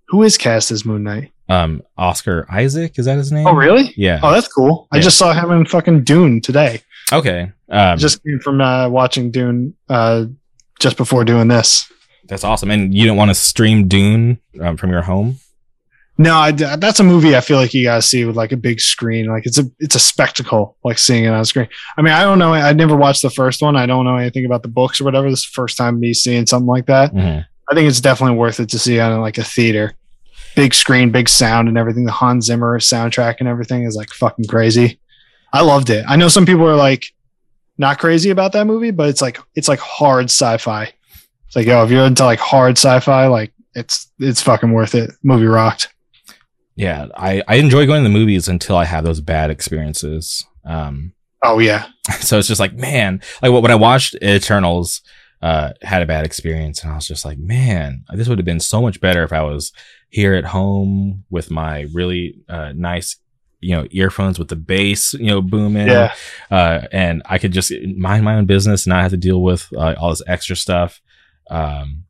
Who 0.08 0.22
is 0.22 0.36
cast 0.36 0.70
as 0.70 0.84
Moon 0.84 1.02
Knight? 1.02 1.32
Um, 1.48 1.82
Oscar 1.98 2.46
Isaac 2.50 2.98
is 2.98 3.04
that 3.06 3.16
his 3.18 3.30
name? 3.30 3.46
Oh, 3.46 3.52
really? 3.54 3.92
Yeah. 3.96 4.20
Oh, 4.22 4.32
that's 4.32 4.48
cool. 4.48 4.88
I 4.92 5.00
just 5.00 5.18
saw 5.18 5.32
him 5.32 5.50
in 5.50 5.66
fucking 5.66 6.04
Dune 6.04 6.40
today. 6.40 6.80
okay. 7.12 7.52
Um, 7.68 7.98
just 7.98 8.22
came 8.22 8.38
from 8.40 8.60
uh, 8.60 8.88
watching 8.88 9.30
Dune 9.30 9.74
uh, 9.88 10.26
just 10.80 10.96
before 10.96 11.24
doing 11.24 11.48
this. 11.48 11.90
that's 12.26 12.44
awesome. 12.44 12.70
And 12.70 12.94
you 12.94 13.06
don't 13.06 13.16
want 13.16 13.30
to 13.30 13.34
stream 13.34 13.88
Dune 13.88 14.38
um, 14.60 14.76
from 14.76 14.90
your 14.90 15.02
home? 15.02 15.38
No, 16.16 16.36
I, 16.36 16.52
that's 16.52 17.00
a 17.00 17.04
movie 17.04 17.34
I 17.36 17.40
feel 17.40 17.56
like 17.58 17.74
you 17.74 17.84
guys 17.84 18.06
see 18.08 18.24
with 18.24 18.36
like 18.36 18.52
a 18.52 18.56
big 18.56 18.80
screen. 18.80 19.26
Like 19.26 19.46
it's 19.46 19.58
a 19.58 19.64
it's 19.80 19.96
a 19.96 19.98
spectacle, 19.98 20.76
like 20.84 20.96
seeing 20.96 21.24
it 21.24 21.28
on 21.28 21.44
screen. 21.44 21.66
I 21.98 22.02
mean, 22.02 22.12
I 22.14 22.22
don't 22.22 22.38
know. 22.38 22.54
I 22.54 22.72
never 22.72 22.94
watched 22.94 23.22
the 23.22 23.30
first 23.30 23.60
one. 23.60 23.74
I 23.76 23.84
don't 23.86 24.04
know 24.04 24.16
anything 24.16 24.44
about 24.46 24.62
the 24.62 24.68
books 24.68 25.00
or 25.00 25.04
whatever. 25.04 25.28
This 25.28 25.40
is 25.40 25.46
the 25.46 25.54
first 25.54 25.76
time 25.76 25.98
me 25.98 26.14
seeing 26.14 26.46
something 26.46 26.68
like 26.68 26.86
that. 26.86 27.12
Mhm. 27.12 27.44
I 27.68 27.74
think 27.74 27.88
it's 27.88 28.00
definitely 28.00 28.36
worth 28.36 28.60
it 28.60 28.68
to 28.68 28.78
see 28.78 29.00
on 29.00 29.20
like 29.22 29.38
a 29.38 29.42
theater, 29.42 29.94
big 30.56 30.74
screen, 30.74 31.10
big 31.10 31.28
sound, 31.28 31.68
and 31.68 31.78
everything. 31.78 32.04
The 32.04 32.12
Hans 32.12 32.46
Zimmer 32.46 32.78
soundtrack 32.78 33.36
and 33.38 33.48
everything 33.48 33.84
is 33.84 33.96
like 33.96 34.10
fucking 34.10 34.46
crazy. 34.46 35.00
I 35.52 35.62
loved 35.62 35.90
it. 35.90 36.04
I 36.08 36.16
know 36.16 36.28
some 36.28 36.46
people 36.46 36.68
are 36.68 36.76
like 36.76 37.04
not 37.78 37.98
crazy 37.98 38.30
about 38.30 38.52
that 38.52 38.66
movie, 38.66 38.90
but 38.90 39.08
it's 39.08 39.22
like 39.22 39.38
it's 39.54 39.68
like 39.68 39.80
hard 39.80 40.26
sci-fi. 40.26 40.92
It's 41.46 41.56
like 41.56 41.66
yo, 41.66 41.84
if 41.84 41.90
you're 41.90 42.04
into 42.04 42.24
like 42.24 42.40
hard 42.40 42.76
sci-fi, 42.78 43.26
like 43.26 43.52
it's 43.74 44.10
it's 44.18 44.42
fucking 44.42 44.72
worth 44.72 44.94
it. 44.94 45.12
Movie 45.22 45.46
rocked. 45.46 45.92
Yeah, 46.76 47.06
I, 47.16 47.40
I 47.46 47.56
enjoy 47.56 47.86
going 47.86 48.02
to 48.02 48.08
the 48.08 48.12
movies 48.18 48.48
until 48.48 48.76
I 48.76 48.84
have 48.84 49.04
those 49.04 49.20
bad 49.20 49.48
experiences. 49.48 50.44
Um, 50.64 51.12
Oh 51.44 51.58
yeah, 51.58 51.86
so 52.20 52.38
it's 52.38 52.48
just 52.48 52.60
like, 52.60 52.74
man, 52.74 53.20
like 53.42 53.52
what 53.52 53.62
when 53.62 53.70
I 53.70 53.76
watched 53.76 54.16
Eternals, 54.22 55.02
uh, 55.42 55.72
had 55.82 56.02
a 56.02 56.06
bad 56.06 56.24
experience, 56.24 56.82
and 56.82 56.90
I 56.90 56.96
was 56.96 57.06
just 57.06 57.24
like, 57.24 57.38
man, 57.38 58.04
this 58.14 58.28
would 58.28 58.38
have 58.38 58.46
been 58.46 58.60
so 58.60 58.80
much 58.80 59.00
better 59.00 59.22
if 59.22 59.32
I 59.32 59.42
was 59.42 59.72
here 60.14 60.34
at 60.34 60.44
home 60.44 61.24
with 61.28 61.50
my 61.50 61.88
really 61.92 62.38
uh, 62.48 62.72
nice, 62.72 63.16
you 63.58 63.74
know, 63.74 63.84
earphones 63.90 64.38
with 64.38 64.46
the 64.46 64.54
bass, 64.54 65.12
you 65.14 65.26
know, 65.26 65.42
booming, 65.42 65.88
yeah. 65.88 66.14
uh, 66.52 66.82
and 66.92 67.20
I 67.26 67.38
could 67.38 67.50
just 67.50 67.72
mind 67.96 68.24
my 68.24 68.36
own 68.36 68.46
business 68.46 68.86
and 68.86 68.92
not 68.92 69.02
have 69.02 69.10
to 69.10 69.16
deal 69.16 69.42
with 69.42 69.66
uh, 69.76 69.96
all 69.98 70.10
this 70.10 70.22
extra 70.28 70.54
stuff. 70.54 71.02
Um, 71.50 72.04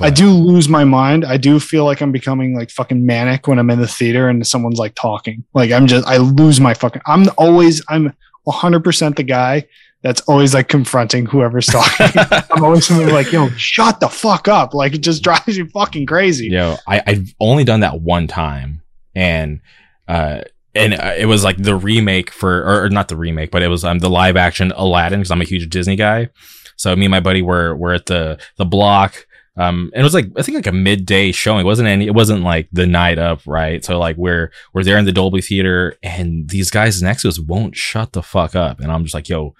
I 0.00 0.08
do 0.08 0.30
lose 0.30 0.66
my 0.66 0.84
mind. 0.84 1.26
I 1.26 1.36
do 1.36 1.60
feel 1.60 1.84
like 1.84 2.00
I'm 2.00 2.10
becoming 2.10 2.56
like 2.56 2.70
fucking 2.70 3.04
manic 3.04 3.46
when 3.46 3.58
I'm 3.58 3.68
in 3.68 3.82
the 3.82 3.86
theater 3.86 4.30
and 4.30 4.46
someone's 4.46 4.78
like 4.78 4.94
talking. 4.94 5.44
Like 5.52 5.72
I'm 5.72 5.86
just 5.86 6.06
I 6.06 6.16
lose 6.16 6.58
my 6.58 6.72
fucking. 6.72 7.02
I'm 7.04 7.26
always 7.36 7.82
I'm 7.90 8.16
100 8.44 8.82
percent 8.82 9.16
the 9.16 9.24
guy 9.24 9.66
that's 10.02 10.20
always 10.22 10.52
like 10.52 10.68
confronting 10.68 11.26
whoever's 11.26 11.66
talking. 11.66 12.08
I'm 12.50 12.64
always 12.64 12.90
like 12.90 13.32
yo 13.32 13.48
shut 13.50 14.00
the 14.00 14.08
fuck 14.08 14.48
up. 14.48 14.74
Like 14.74 14.94
it 14.94 14.98
just 14.98 15.22
drives 15.22 15.56
you 15.56 15.68
fucking 15.68 16.06
crazy. 16.06 16.48
Yo, 16.48 16.76
I, 16.86 17.02
I've 17.06 17.34
only 17.40 17.64
done 17.64 17.80
that 17.80 18.00
one 18.00 18.26
time, 18.26 18.82
and 19.14 19.60
uh, 20.08 20.42
and 20.74 20.94
uh, 20.94 21.14
it 21.16 21.26
was 21.26 21.44
like 21.44 21.56
the 21.56 21.76
remake 21.76 22.30
for, 22.30 22.62
or, 22.62 22.84
or 22.84 22.90
not 22.90 23.08
the 23.08 23.16
remake, 23.16 23.50
but 23.50 23.62
it 23.62 23.68
was 23.68 23.84
um 23.84 24.00
the 24.00 24.10
live 24.10 24.36
action 24.36 24.72
Aladdin 24.72 25.20
because 25.20 25.30
I'm 25.30 25.40
a 25.40 25.44
huge 25.44 25.68
Disney 25.70 25.96
guy. 25.96 26.28
So 26.76 26.94
me 26.96 27.06
and 27.06 27.10
my 27.10 27.20
buddy 27.20 27.42
were 27.42 27.76
were 27.76 27.94
at 27.94 28.06
the 28.06 28.40
the 28.56 28.64
block. 28.64 29.26
Um, 29.54 29.90
and 29.92 30.00
it 30.00 30.04
was 30.04 30.14
like 30.14 30.30
I 30.36 30.42
think 30.42 30.56
like 30.56 30.66
a 30.66 30.72
midday 30.72 31.30
showing. 31.30 31.60
It 31.60 31.66
wasn't 31.66 31.88
any. 31.88 32.06
It 32.06 32.14
wasn't 32.14 32.42
like 32.42 32.68
the 32.72 32.86
night 32.86 33.18
up, 33.18 33.42
right? 33.46 33.84
So 33.84 33.98
like 33.98 34.16
we're 34.16 34.50
we're 34.72 34.82
there 34.82 34.96
in 34.96 35.04
the 35.04 35.12
Dolby 35.12 35.42
Theater, 35.42 35.94
and 36.02 36.48
these 36.48 36.70
guys 36.70 37.02
next 37.02 37.22
to 37.22 37.28
us 37.28 37.38
won't 37.38 37.76
shut 37.76 38.14
the 38.14 38.22
fuck 38.22 38.56
up, 38.56 38.80
and 38.80 38.90
I'm 38.90 39.04
just 39.04 39.14
like, 39.14 39.28
yo, 39.28 39.54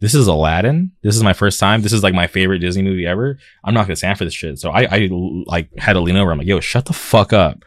this 0.00 0.14
is 0.14 0.26
Aladdin. 0.26 0.92
This 1.02 1.16
is 1.16 1.22
my 1.22 1.32
first 1.32 1.58
time. 1.58 1.82
This 1.82 1.92
is 1.92 2.02
like 2.02 2.14
my 2.14 2.26
favorite 2.26 2.58
Disney 2.58 2.82
movie 2.82 3.06
ever. 3.06 3.38
I'm 3.64 3.74
not 3.74 3.86
gonna 3.86 3.96
stand 3.96 4.18
for 4.18 4.24
this 4.24 4.34
shit. 4.34 4.58
So 4.58 4.70
I, 4.70 4.86
I 4.90 5.08
like 5.10 5.70
had 5.78 5.94
to 5.94 6.00
lean 6.00 6.16
over. 6.16 6.30
I'm 6.30 6.38
like, 6.38 6.46
yo, 6.46 6.60
shut 6.60 6.84
the 6.86 6.92
fuck 6.92 7.32
up. 7.32 7.64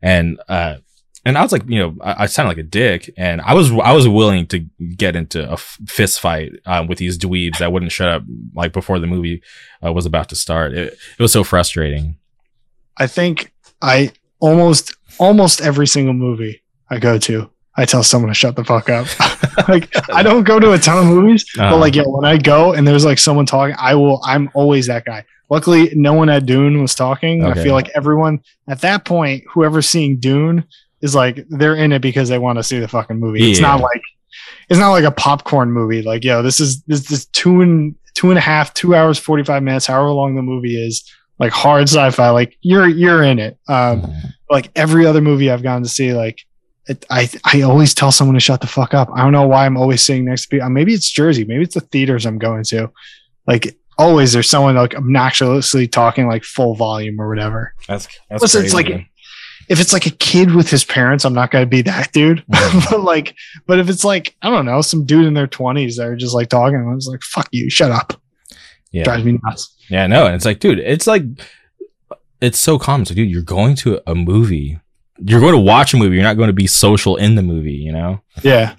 And 0.00 0.40
uh, 0.48 0.76
and 1.24 1.38
I 1.38 1.42
was 1.42 1.52
like, 1.52 1.62
you 1.68 1.78
know, 1.78 1.96
I, 2.00 2.24
I 2.24 2.26
sounded 2.26 2.50
like 2.50 2.58
a 2.58 2.62
dick, 2.68 3.12
and 3.16 3.40
I 3.40 3.54
was 3.54 3.70
I 3.72 3.92
was 3.92 4.08
willing 4.08 4.46
to 4.48 4.60
get 4.96 5.16
into 5.16 5.48
a 5.48 5.52
f- 5.52 5.78
fist 5.86 6.20
fight 6.20 6.52
um, 6.66 6.88
with 6.88 6.98
these 6.98 7.18
dweebs 7.18 7.58
that 7.58 7.72
wouldn't 7.72 7.92
shut 7.92 8.08
up 8.08 8.22
like 8.54 8.72
before 8.72 8.98
the 8.98 9.06
movie 9.06 9.42
uh, 9.84 9.92
was 9.92 10.06
about 10.06 10.28
to 10.30 10.36
start. 10.36 10.72
It, 10.72 10.92
it 10.92 11.22
was 11.22 11.32
so 11.32 11.44
frustrating. 11.44 12.16
I 12.96 13.06
think 13.06 13.52
I 13.80 14.12
almost 14.40 14.96
almost 15.18 15.60
every 15.60 15.86
single 15.86 16.14
movie 16.14 16.62
I 16.90 16.98
go 16.98 17.18
to, 17.18 17.50
I 17.76 17.84
tell 17.86 18.02
someone 18.02 18.28
to 18.28 18.34
shut 18.34 18.54
the 18.56 18.64
fuck 18.64 18.88
up. 18.90 19.06
like 19.68 19.90
I 20.10 20.22
don't 20.22 20.44
go 20.44 20.58
to 20.60 20.72
a 20.72 20.78
ton 20.78 20.98
of 20.98 21.06
movies, 21.06 21.44
Uh, 21.58 21.70
but 21.70 21.78
like 21.78 21.94
yo, 21.94 22.04
when 22.04 22.24
I 22.24 22.36
go 22.38 22.72
and 22.72 22.86
there's 22.86 23.04
like 23.04 23.18
someone 23.18 23.46
talking, 23.46 23.74
I 23.78 23.94
will. 23.94 24.20
I'm 24.24 24.50
always 24.54 24.86
that 24.86 25.04
guy. 25.04 25.24
Luckily, 25.50 25.90
no 25.94 26.14
one 26.14 26.30
at 26.30 26.46
Dune 26.46 26.80
was 26.80 26.94
talking. 26.94 27.44
Okay. 27.44 27.60
I 27.60 27.62
feel 27.62 27.74
like 27.74 27.90
everyone 27.94 28.40
at 28.68 28.80
that 28.80 29.04
point, 29.04 29.44
whoever's 29.52 29.88
seeing 29.88 30.18
Dune, 30.18 30.64
is 31.02 31.14
like 31.14 31.44
they're 31.48 31.74
in 31.74 31.92
it 31.92 32.00
because 32.00 32.28
they 32.28 32.38
want 32.38 32.58
to 32.58 32.62
see 32.62 32.78
the 32.78 32.88
fucking 32.88 33.18
movie. 33.18 33.50
It's 33.50 33.60
not 33.60 33.80
like 33.80 34.02
it's 34.70 34.78
not 34.80 34.90
like 34.90 35.04
a 35.04 35.10
popcorn 35.10 35.70
movie. 35.70 36.02
Like 36.02 36.24
yo, 36.24 36.42
this 36.42 36.60
is 36.60 36.82
this 36.84 37.06
this 37.08 37.26
two 37.26 37.60
and 37.60 37.94
two 38.14 38.30
and 38.30 38.38
a 38.38 38.42
half, 38.42 38.72
two 38.72 38.94
hours 38.94 39.18
forty 39.18 39.44
five 39.44 39.62
minutes, 39.62 39.86
however 39.86 40.10
long 40.10 40.34
the 40.34 40.42
movie 40.42 40.82
is. 40.82 41.10
Like 41.38 41.52
hard 41.52 41.88
sci-fi, 41.88 42.30
like 42.30 42.56
you're 42.62 42.86
you're 42.86 43.22
in 43.22 43.38
it. 43.38 43.58
Um, 43.66 44.02
mhm. 44.02 44.14
like 44.48 44.70
every 44.76 45.06
other 45.06 45.20
movie 45.20 45.50
I've 45.50 45.62
gone 45.62 45.82
to 45.82 45.88
see, 45.88 46.12
like 46.12 46.40
it, 46.88 47.04
I 47.10 47.28
I 47.44 47.62
always 47.62 47.94
tell 47.94 48.10
someone 48.12 48.34
to 48.34 48.40
shut 48.40 48.60
the 48.60 48.66
fuck 48.66 48.94
up. 48.94 49.08
I 49.14 49.22
don't 49.22 49.32
know 49.32 49.46
why 49.46 49.66
I'm 49.66 49.76
always 49.76 50.02
sitting 50.02 50.24
next 50.24 50.42
to 50.42 50.48
people. 50.48 50.68
Maybe 50.70 50.94
it's 50.94 51.10
Jersey. 51.10 51.44
Maybe 51.44 51.62
it's 51.62 51.74
the 51.74 51.80
theaters 51.80 52.26
I'm 52.26 52.38
going 52.38 52.64
to. 52.64 52.90
Like 53.46 53.76
always, 53.98 54.32
there's 54.32 54.50
someone 54.50 54.74
like 54.74 54.94
obnoxiously 54.94 55.86
talking 55.86 56.26
like 56.26 56.44
full 56.44 56.74
volume 56.74 57.20
or 57.20 57.28
whatever. 57.28 57.74
that's 57.86 58.06
that's 58.30 58.40
Plus, 58.40 58.54
it's 58.54 58.72
crazy. 58.74 58.92
like- 58.94 59.06
If 59.68 59.80
it's 59.80 59.92
like 59.92 60.06
a 60.06 60.10
kid 60.10 60.54
with 60.54 60.68
his 60.68 60.84
parents, 60.84 61.24
I'm 61.24 61.34
not 61.34 61.50
gonna 61.52 61.66
be 61.66 61.82
that 61.82 62.10
dude. 62.12 62.44
But 62.90 63.00
like, 63.00 63.34
but 63.66 63.78
if 63.78 63.88
it's 63.88 64.04
like 64.04 64.34
I 64.42 64.50
don't 64.50 64.64
know, 64.66 64.80
some 64.82 65.04
dude 65.06 65.26
in 65.26 65.34
their 65.34 65.46
20s 65.46 65.96
that 65.96 66.06
are 66.08 66.16
just 66.16 66.34
like 66.34 66.48
talking, 66.48 66.78
I 66.78 66.94
was 66.94 67.06
like, 67.06 67.22
"Fuck 67.22 67.48
you, 67.52 67.70
shut 67.70 67.90
up." 67.92 68.20
yeah. 68.90 69.04
Drives 69.04 69.24
me 69.24 69.38
nuts. 69.44 69.74
Yeah, 69.88 70.06
no, 70.06 70.26
and 70.26 70.34
it's 70.34 70.44
like, 70.44 70.58
dude, 70.60 70.78
it's 70.78 71.06
like, 71.06 71.22
it's 72.40 72.58
so 72.58 72.78
common. 72.78 73.06
So, 73.06 73.14
dude, 73.14 73.30
you're 73.30 73.42
going 73.42 73.74
to 73.76 74.00
a 74.06 74.14
movie, 74.14 74.78
you're 75.24 75.40
going 75.40 75.54
to 75.54 75.60
watch 75.60 75.94
a 75.94 75.96
movie. 75.96 76.16
You're 76.16 76.24
not 76.24 76.36
going 76.36 76.48
to 76.48 76.52
be 76.52 76.66
social 76.66 77.16
in 77.16 77.34
the 77.34 77.42
movie, 77.42 77.72
you 77.72 77.92
know? 77.92 78.20
Yeah. 78.42 78.74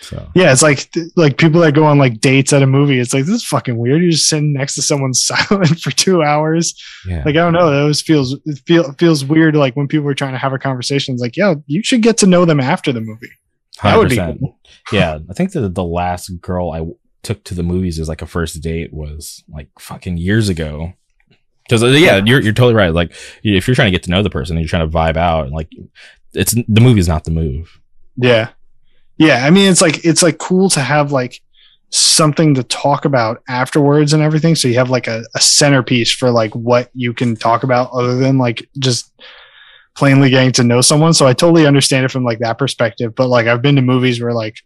So 0.00 0.28
Yeah, 0.34 0.52
it's 0.52 0.62
like 0.62 0.88
like 1.16 1.38
people 1.38 1.60
that 1.62 1.72
go 1.74 1.84
on 1.84 1.98
like 1.98 2.20
dates 2.20 2.52
at 2.52 2.62
a 2.62 2.66
movie. 2.66 3.00
It's 3.00 3.12
like 3.12 3.24
this 3.24 3.34
is 3.36 3.44
fucking 3.44 3.76
weird. 3.76 4.00
You're 4.00 4.12
just 4.12 4.28
sitting 4.28 4.52
next 4.52 4.76
to 4.76 4.82
someone 4.82 5.12
silent 5.14 5.80
for 5.80 5.90
two 5.90 6.22
hours. 6.22 6.80
yeah, 7.06 7.18
Like 7.24 7.34
I 7.34 7.40
don't 7.40 7.52
know. 7.52 7.70
That 7.70 7.80
always 7.80 8.00
feels 8.00 8.36
it 8.44 8.60
feel 8.64 8.92
feels 8.92 9.24
weird. 9.24 9.56
Like 9.56 9.74
when 9.74 9.88
people 9.88 10.08
are 10.08 10.14
trying 10.14 10.32
to 10.32 10.38
have 10.38 10.52
a 10.52 10.58
conversation, 10.58 11.14
it's 11.14 11.22
like, 11.22 11.36
yeah, 11.36 11.54
you 11.66 11.82
should 11.82 12.02
get 12.02 12.16
to 12.18 12.26
know 12.26 12.44
them 12.44 12.60
after 12.60 12.92
the 12.92 13.00
movie. 13.00 13.30
That 13.82 13.98
would 13.98 14.08
be 14.08 14.16
cool. 14.16 14.58
yeah. 14.92 15.18
I 15.28 15.32
think 15.34 15.52
that 15.52 15.74
the 15.74 15.84
last 15.84 16.28
girl 16.40 16.70
I 16.70 16.86
took 17.22 17.44
to 17.44 17.54
the 17.54 17.62
movies 17.62 17.98
as 17.98 18.08
like 18.08 18.22
a 18.22 18.26
first 18.26 18.60
date 18.62 18.92
was 18.92 19.42
like 19.48 19.68
fucking 19.78 20.16
years 20.16 20.48
ago. 20.48 20.92
Because 21.68 21.82
uh, 21.82 21.88
yeah, 21.88 22.22
you're 22.24 22.40
you're 22.40 22.54
totally 22.54 22.74
right. 22.74 22.94
Like 22.94 23.12
if 23.42 23.68
you're 23.68 23.74
trying 23.74 23.92
to 23.92 23.92
get 23.92 24.02
to 24.04 24.10
know 24.10 24.22
the 24.22 24.30
person 24.30 24.56
and 24.56 24.64
you're 24.64 24.70
trying 24.70 24.88
to 24.90 24.96
vibe 24.96 25.16
out, 25.16 25.44
and 25.44 25.54
like 25.54 25.68
it's 26.32 26.52
the 26.52 26.80
movie's 26.80 27.08
not 27.08 27.24
the 27.24 27.30
move. 27.30 27.78
Yeah. 28.16 28.50
Yeah. 29.16 29.44
I 29.44 29.50
mean, 29.50 29.70
it's 29.70 29.80
like, 29.80 30.04
it's 30.04 30.22
like 30.22 30.38
cool 30.38 30.68
to 30.70 30.80
have 30.80 31.10
like 31.12 31.40
something 31.90 32.54
to 32.54 32.62
talk 32.62 33.04
about 33.04 33.42
afterwards 33.48 34.12
and 34.12 34.22
everything. 34.22 34.54
So 34.54 34.68
you 34.68 34.74
have 34.74 34.90
like 34.90 35.06
a, 35.06 35.24
a 35.34 35.40
centerpiece 35.40 36.12
for 36.12 36.30
like 36.30 36.54
what 36.54 36.90
you 36.94 37.14
can 37.14 37.34
talk 37.34 37.62
about 37.62 37.90
other 37.92 38.16
than 38.16 38.38
like 38.38 38.68
just 38.78 39.12
plainly 39.96 40.30
getting 40.30 40.52
to 40.52 40.64
know 40.64 40.80
someone. 40.80 41.14
So 41.14 41.26
I 41.26 41.32
totally 41.32 41.66
understand 41.66 42.04
it 42.04 42.10
from 42.10 42.24
like 42.24 42.38
that 42.40 42.58
perspective. 42.58 43.14
But 43.14 43.28
like 43.28 43.46
I've 43.46 43.62
been 43.62 43.76
to 43.76 43.82
movies 43.82 44.20
where 44.20 44.34
like 44.34 44.58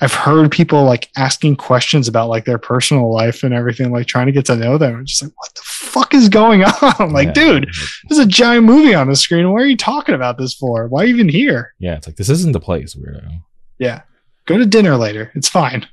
I've 0.00 0.14
heard 0.14 0.52
people 0.52 0.84
like 0.84 1.08
asking 1.16 1.56
questions 1.56 2.08
about 2.08 2.28
like 2.28 2.44
their 2.44 2.58
personal 2.58 3.12
life 3.12 3.42
and 3.42 3.54
everything, 3.54 3.90
like 3.90 4.06
trying 4.06 4.26
to 4.26 4.32
get 4.32 4.46
to 4.46 4.56
know 4.56 4.78
them. 4.78 5.00
It's 5.00 5.12
just 5.12 5.22
like, 5.22 5.32
what 5.36 5.54
the 5.54 5.62
fuck 5.88 6.14
is 6.14 6.28
going 6.28 6.62
on? 6.82 7.12
like, 7.12 7.28
Yeah. 7.28 7.32
dude, 7.60 7.68
there's 8.08 8.18
a 8.18 8.26
giant 8.26 8.64
movie 8.66 8.94
on 8.94 9.08
the 9.08 9.16
screen. 9.16 9.50
Why 9.52 9.60
are 9.62 9.66
you 9.66 9.76
talking 9.76 10.14
about 10.14 10.38
this 10.38 10.54
for? 10.54 10.86
Why 10.88 11.02
are 11.02 11.06
you 11.06 11.14
even 11.14 11.28
here? 11.28 11.74
Yeah, 11.78 11.96
it's 11.96 12.06
like 12.06 12.16
this 12.16 12.28
isn't 12.28 12.52
the 12.52 12.60
place, 12.60 12.94
weirdo. 12.94 13.42
Yeah. 13.78 14.02
Go 14.46 14.56
to 14.58 14.66
dinner 14.66 14.96
later. 14.96 15.30
It's 15.34 15.48
fine. 15.48 15.86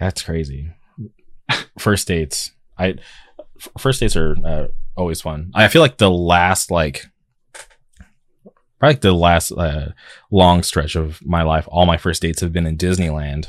That's 0.00 0.22
crazy. 0.22 0.70
First 1.78 2.06
dates, 2.08 2.52
I 2.78 2.94
first 3.78 4.00
dates 4.00 4.16
are 4.16 4.36
uh, 4.44 4.66
always 4.96 5.20
fun. 5.20 5.50
I 5.54 5.68
feel 5.68 5.82
like 5.82 5.96
the 5.98 6.10
last 6.10 6.70
like 6.70 7.06
probably 8.78 8.94
like 8.94 9.00
the 9.00 9.12
last 9.12 9.50
uh, 9.52 9.88
long 10.30 10.62
stretch 10.62 10.94
of 10.94 11.20
my 11.24 11.42
life, 11.42 11.66
all 11.70 11.84
my 11.86 11.96
first 11.96 12.22
dates 12.22 12.40
have 12.40 12.52
been 12.52 12.66
in 12.66 12.76
Disneyland. 12.76 13.48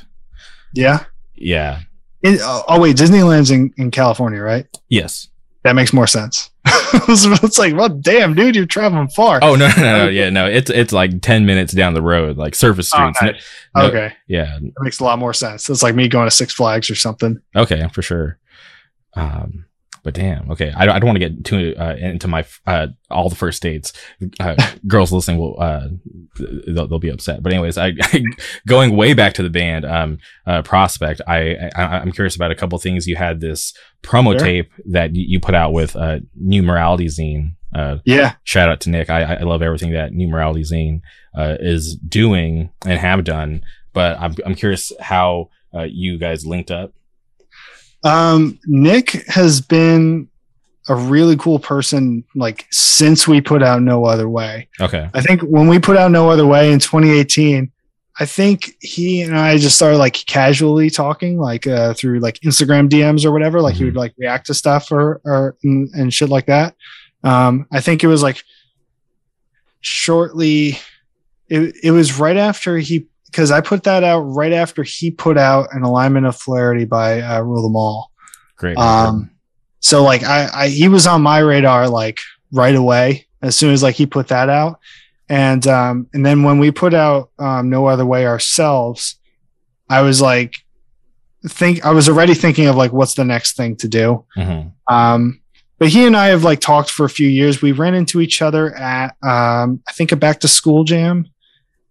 Yeah. 0.73 1.05
Yeah. 1.35 1.81
In- 2.23 2.39
oh, 2.41 2.63
oh, 2.67 2.79
wait, 2.81 2.97
Disneyland's 2.97 3.51
in, 3.51 3.73
in 3.77 3.91
California, 3.91 4.41
right? 4.41 4.65
Yes. 4.89 5.27
That 5.63 5.75
makes 5.75 5.91
more 5.91 6.07
sense. 6.07 6.49
it's 6.65 7.57
like, 7.59 7.75
well, 7.75 7.89
damn, 7.89 8.33
dude, 8.33 8.55
you're 8.55 8.65
traveling 8.65 9.09
far. 9.09 9.39
Oh 9.41 9.55
no, 9.55 9.67
no, 9.75 9.83
no, 9.83 9.97
no, 10.05 10.09
yeah, 10.09 10.29
no. 10.29 10.45
It's 10.45 10.69
it's 10.69 10.93
like 10.93 11.21
ten 11.21 11.45
minutes 11.45 11.73
down 11.73 11.93
the 11.93 12.01
road, 12.01 12.37
like 12.37 12.55
surface 12.55 12.89
Oh, 12.93 12.97
streets. 13.11 13.21
nice. 13.21 13.43
No- 13.75 13.83
okay. 13.89 14.13
yeah. 14.27 14.57
That 14.59 14.73
makes 14.81 14.99
a 14.99 15.03
lot 15.03 15.19
more 15.19 15.33
sense. 15.33 15.69
It's 15.69 15.83
like 15.83 15.95
me 15.95 16.07
going 16.07 16.27
to 16.27 16.35
Six 16.35 16.53
Flags 16.53 16.89
or 16.89 16.95
something. 16.95 17.39
Okay, 17.55 17.85
for 17.91 18.01
sure. 18.01 18.37
Um, 19.15 19.65
but 20.03 20.13
damn. 20.13 20.49
Okay, 20.51 20.71
I 20.75 20.85
don't, 20.85 20.95
I 20.95 20.99
don't 20.99 21.07
want 21.07 21.19
to 21.19 21.29
get 21.29 21.43
too 21.45 21.75
uh, 21.77 21.95
into 21.99 22.27
my 22.27 22.45
uh, 22.65 22.87
all 23.09 23.29
the 23.29 23.35
first 23.35 23.61
dates. 23.61 23.93
Uh, 24.39 24.55
girls 24.87 25.11
listening 25.11 25.37
will 25.39 25.59
uh, 25.59 25.87
they'll, 26.67 26.87
they'll 26.87 26.99
be 26.99 27.09
upset. 27.09 27.41
But 27.43 27.53
anyways, 27.53 27.77
I, 27.77 27.91
going 28.67 28.95
way 28.95 29.13
back 29.13 29.33
to 29.33 29.43
the 29.43 29.49
band 29.49 29.85
um, 29.85 30.17
uh, 30.45 30.61
prospect. 30.61 31.21
I, 31.27 31.69
I 31.75 31.83
I'm 31.99 32.11
curious 32.11 32.35
about 32.35 32.51
a 32.51 32.55
couple 32.55 32.77
things. 32.79 33.07
You 33.07 33.15
had 33.15 33.41
this 33.41 33.73
promo 34.03 34.31
Sure. 34.31 34.39
tape 34.39 34.71
that 34.87 35.15
you, 35.15 35.39
put 35.39 35.55
out 35.55 35.73
with 35.73 35.95
uh, 35.95 36.19
New 36.35 36.63
Morality 36.63 37.05
Zine. 37.07 37.53
Uh, 37.73 37.97
Yeah. 38.05 38.33
shout 38.43 38.69
out 38.69 38.81
to 38.81 38.89
Nick. 38.89 39.09
I, 39.09 39.35
I 39.35 39.41
love 39.43 39.61
everything 39.61 39.91
that 39.93 40.11
New 40.13 40.27
Morality 40.27 40.61
Zine 40.63 41.01
uh, 41.37 41.55
is 41.59 41.95
doing 41.95 42.69
and 42.85 42.99
have 42.99 43.23
done. 43.23 43.61
But 43.93 44.19
I'm 44.19 44.35
I'm 44.45 44.55
curious 44.55 44.91
how 44.99 45.49
uh, 45.73 45.83
you 45.89 46.17
guys 46.17 46.45
linked 46.45 46.71
up. 46.71 46.93
Um, 48.03 48.59
Nick 48.65 49.11
has 49.27 49.61
been 49.61 50.27
a 50.87 50.95
really 50.95 51.35
cool 51.37 51.59
person 51.59 52.23
like 52.35 52.65
since 52.71 53.27
we 53.27 53.41
put 53.41 53.61
out 53.61 53.81
No 53.81 54.05
Other 54.05 54.27
Way. 54.29 54.69
Okay. 54.79 55.09
I 55.13 55.21
think 55.21 55.41
when 55.41 55.67
we 55.67 55.77
put 55.79 55.97
out 55.97 56.09
No 56.11 56.29
Other 56.29 56.45
Way 56.47 56.71
in 56.71 56.79
2018, 56.79 57.71
I 58.21 58.25
think 58.25 58.73
he 58.81 59.21
and 59.21 59.37
I 59.37 59.57
just 59.57 59.75
started 59.75 59.97
like 59.97 60.13
casually 60.25 60.89
talking, 60.89 61.37
like 61.37 61.67
uh, 61.67 61.93
through 61.93 62.19
like 62.19 62.39
Instagram 62.39 62.89
DMs 62.89 63.23
or 63.25 63.31
whatever. 63.31 63.61
Like 63.61 63.75
he 63.75 63.83
Mhm. 63.83 63.87
would 63.87 63.95
like 63.95 64.13
react 64.17 64.47
to 64.47 64.53
stuff 64.53 64.91
or 64.91 65.21
or 65.23 65.55
and, 65.63 65.89
and 65.93 66.13
shit 66.13 66.29
like 66.29 66.47
that. 66.47 66.75
Um, 67.23 67.65
I 67.71 67.79
think 67.81 68.03
it 68.03 68.07
was 68.07 68.23
like 68.23 68.43
shortly. 69.81 70.79
It 71.47 71.75
it 71.83 71.91
was 71.91 72.19
right 72.19 72.37
after 72.37 72.77
he 72.77 73.07
because 73.31 73.51
I 73.51 73.61
put 73.61 73.83
that 73.83 74.03
out 74.03 74.21
right 74.21 74.53
after 74.53 74.83
he 74.83 75.11
put 75.11 75.37
out 75.37 75.69
an 75.71 75.83
alignment 75.83 76.25
of 76.25 76.39
polarity 76.39 76.85
by 76.85 77.21
uh, 77.21 77.41
Rule 77.41 77.63
Them 77.63 77.75
All. 77.75 78.11
Great. 78.57 78.77
Um, 78.77 79.31
so 79.79 80.03
like 80.03 80.23
I, 80.23 80.49
I, 80.53 80.67
he 80.69 80.87
was 80.87 81.07
on 81.07 81.21
my 81.21 81.39
radar 81.39 81.87
like 81.87 82.19
right 82.51 82.75
away 82.75 83.27
as 83.41 83.55
soon 83.55 83.71
as 83.71 83.81
like 83.81 83.95
he 83.95 84.05
put 84.05 84.27
that 84.29 84.49
out, 84.49 84.79
and 85.29 85.65
um, 85.67 86.07
and 86.13 86.25
then 86.25 86.43
when 86.43 86.59
we 86.59 86.71
put 86.71 86.93
out 86.93 87.31
um, 87.39 87.69
no 87.69 87.85
other 87.85 88.05
way 88.05 88.25
ourselves, 88.25 89.15
I 89.89 90.01
was 90.01 90.21
like, 90.21 90.53
think 91.47 91.85
I 91.85 91.91
was 91.91 92.09
already 92.09 92.33
thinking 92.33 92.67
of 92.67 92.75
like 92.75 92.91
what's 92.91 93.13
the 93.13 93.23
next 93.23 93.55
thing 93.55 93.77
to 93.77 93.87
do. 93.87 94.25
Mhm. 94.37 94.73
Um, 94.89 95.41
but 95.77 95.87
he 95.87 96.05
and 96.05 96.17
I 96.17 96.27
have 96.27 96.43
like 96.43 96.59
talked 96.59 96.89
for 96.89 97.05
a 97.05 97.09
few 97.09 97.29
years. 97.29 97.61
We 97.61 97.71
ran 97.71 97.93
into 97.93 98.19
each 98.19 98.41
other 98.41 98.75
at 98.75 99.15
um, 99.23 99.81
I 99.87 99.93
think 99.93 100.11
a 100.11 100.17
back 100.17 100.41
to 100.41 100.49
school 100.49 100.83
jam, 100.83 101.27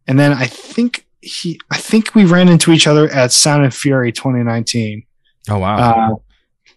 and 0.07 0.19
then 0.19 0.33
I 0.33 0.47
think 0.47 1.07
he 1.29 1.61
I 1.71 1.79
think 1.79 2.15
we 2.15 2.25
ran 2.25 2.49
into 2.49 2.73
each 2.73 2.87
other 2.87 3.09
at 3.11 3.33
Sound 3.33 3.65
and 3.65 3.75
Fury 3.75 4.13
2019. 4.13 5.05
Oh 5.51 5.59
wow, 5.59 5.77
Uh, 5.79 6.15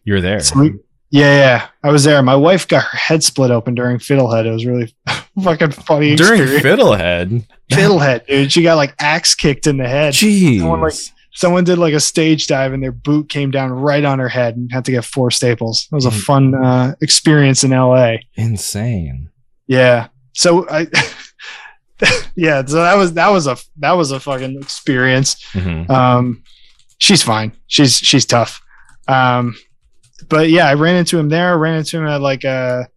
you 0.04 0.14
were 0.14 0.22
there. 0.22 0.40
so 0.40 0.60
we, 0.60 0.74
yeah, 1.10 1.36
yeah, 1.38 1.68
I 1.84 1.92
was 1.92 2.04
there. 2.06 2.22
My 2.24 2.36
wife 2.36 2.68
got 2.68 2.84
her 2.84 2.98
head 2.98 3.24
split 3.24 3.52
open 3.52 3.76
during 3.76 3.98
Fiddlehead. 3.98 4.46
It 4.46 4.52
was 4.52 4.66
really 4.66 4.94
fucking 5.44 5.72
funny. 5.72 6.16
During 6.16 6.42
experience. 6.44 6.64
Fiddlehead. 6.82 7.46
Fiddlehead, 7.72 8.28
dude, 8.28 8.52
she 8.52 8.64
got 8.64 8.76
like 8.76 8.94
axe 9.00 9.36
kicked 9.36 9.68
in 9.68 9.78
the 9.78 9.88
head. 9.88 10.14
Jeez. 10.14 10.60
Someone, 10.60 10.82
like, 10.82 10.94
Someone 11.34 11.64
did 11.64 11.78
like 11.78 11.94
a 11.94 12.00
stage 12.02 12.48
dive 12.48 12.74
and 12.74 12.84
their 12.84 12.92
boot 12.92 13.30
came 13.30 13.52
down 13.52 13.72
right 13.72 14.04
on 14.04 14.20
her 14.20 14.28
head 14.28 14.58
and 14.58 14.70
had 14.72 14.84
to 14.86 14.92
get 14.92 15.06
four 15.06 15.32
staples. 15.32 15.88
It 15.92 15.96
was 15.96 16.06
a 16.06 16.10
Mm. 16.10 16.22
fun 16.24 16.56
uh, 16.56 16.96
experience 17.02 17.64
in 17.64 17.72
LA. 17.72 18.18
Insane. 18.36 19.30
Yeah. 19.66 20.08
So 20.34 20.68
I, 20.70 20.88
yeah. 22.36 22.66
So 22.66 22.76
that 22.78 22.96
was 22.96 23.14
that 23.14 23.30
was 23.30 23.48
a 23.48 23.58
that 23.80 23.92
was 23.94 24.12
a 24.12 24.20
fucking 24.20 24.58
experience. 24.62 25.36
Mhm. 25.54 25.90
Um, 25.90 26.44
she's 26.98 27.24
fine. 27.24 27.54
She's 27.68 27.98
she's 27.98 28.26
tough. 28.26 28.62
Um, 29.08 29.56
but 30.30 30.50
yeah, 30.50 30.68
I 30.68 30.74
ran 30.76 30.96
into 30.96 31.20
him 31.20 31.30
there. 31.30 31.58
Ran 31.58 31.76
into 31.80 31.98
him 31.98 32.08
at 32.08 32.22
like 32.22 32.44
a 32.44 32.88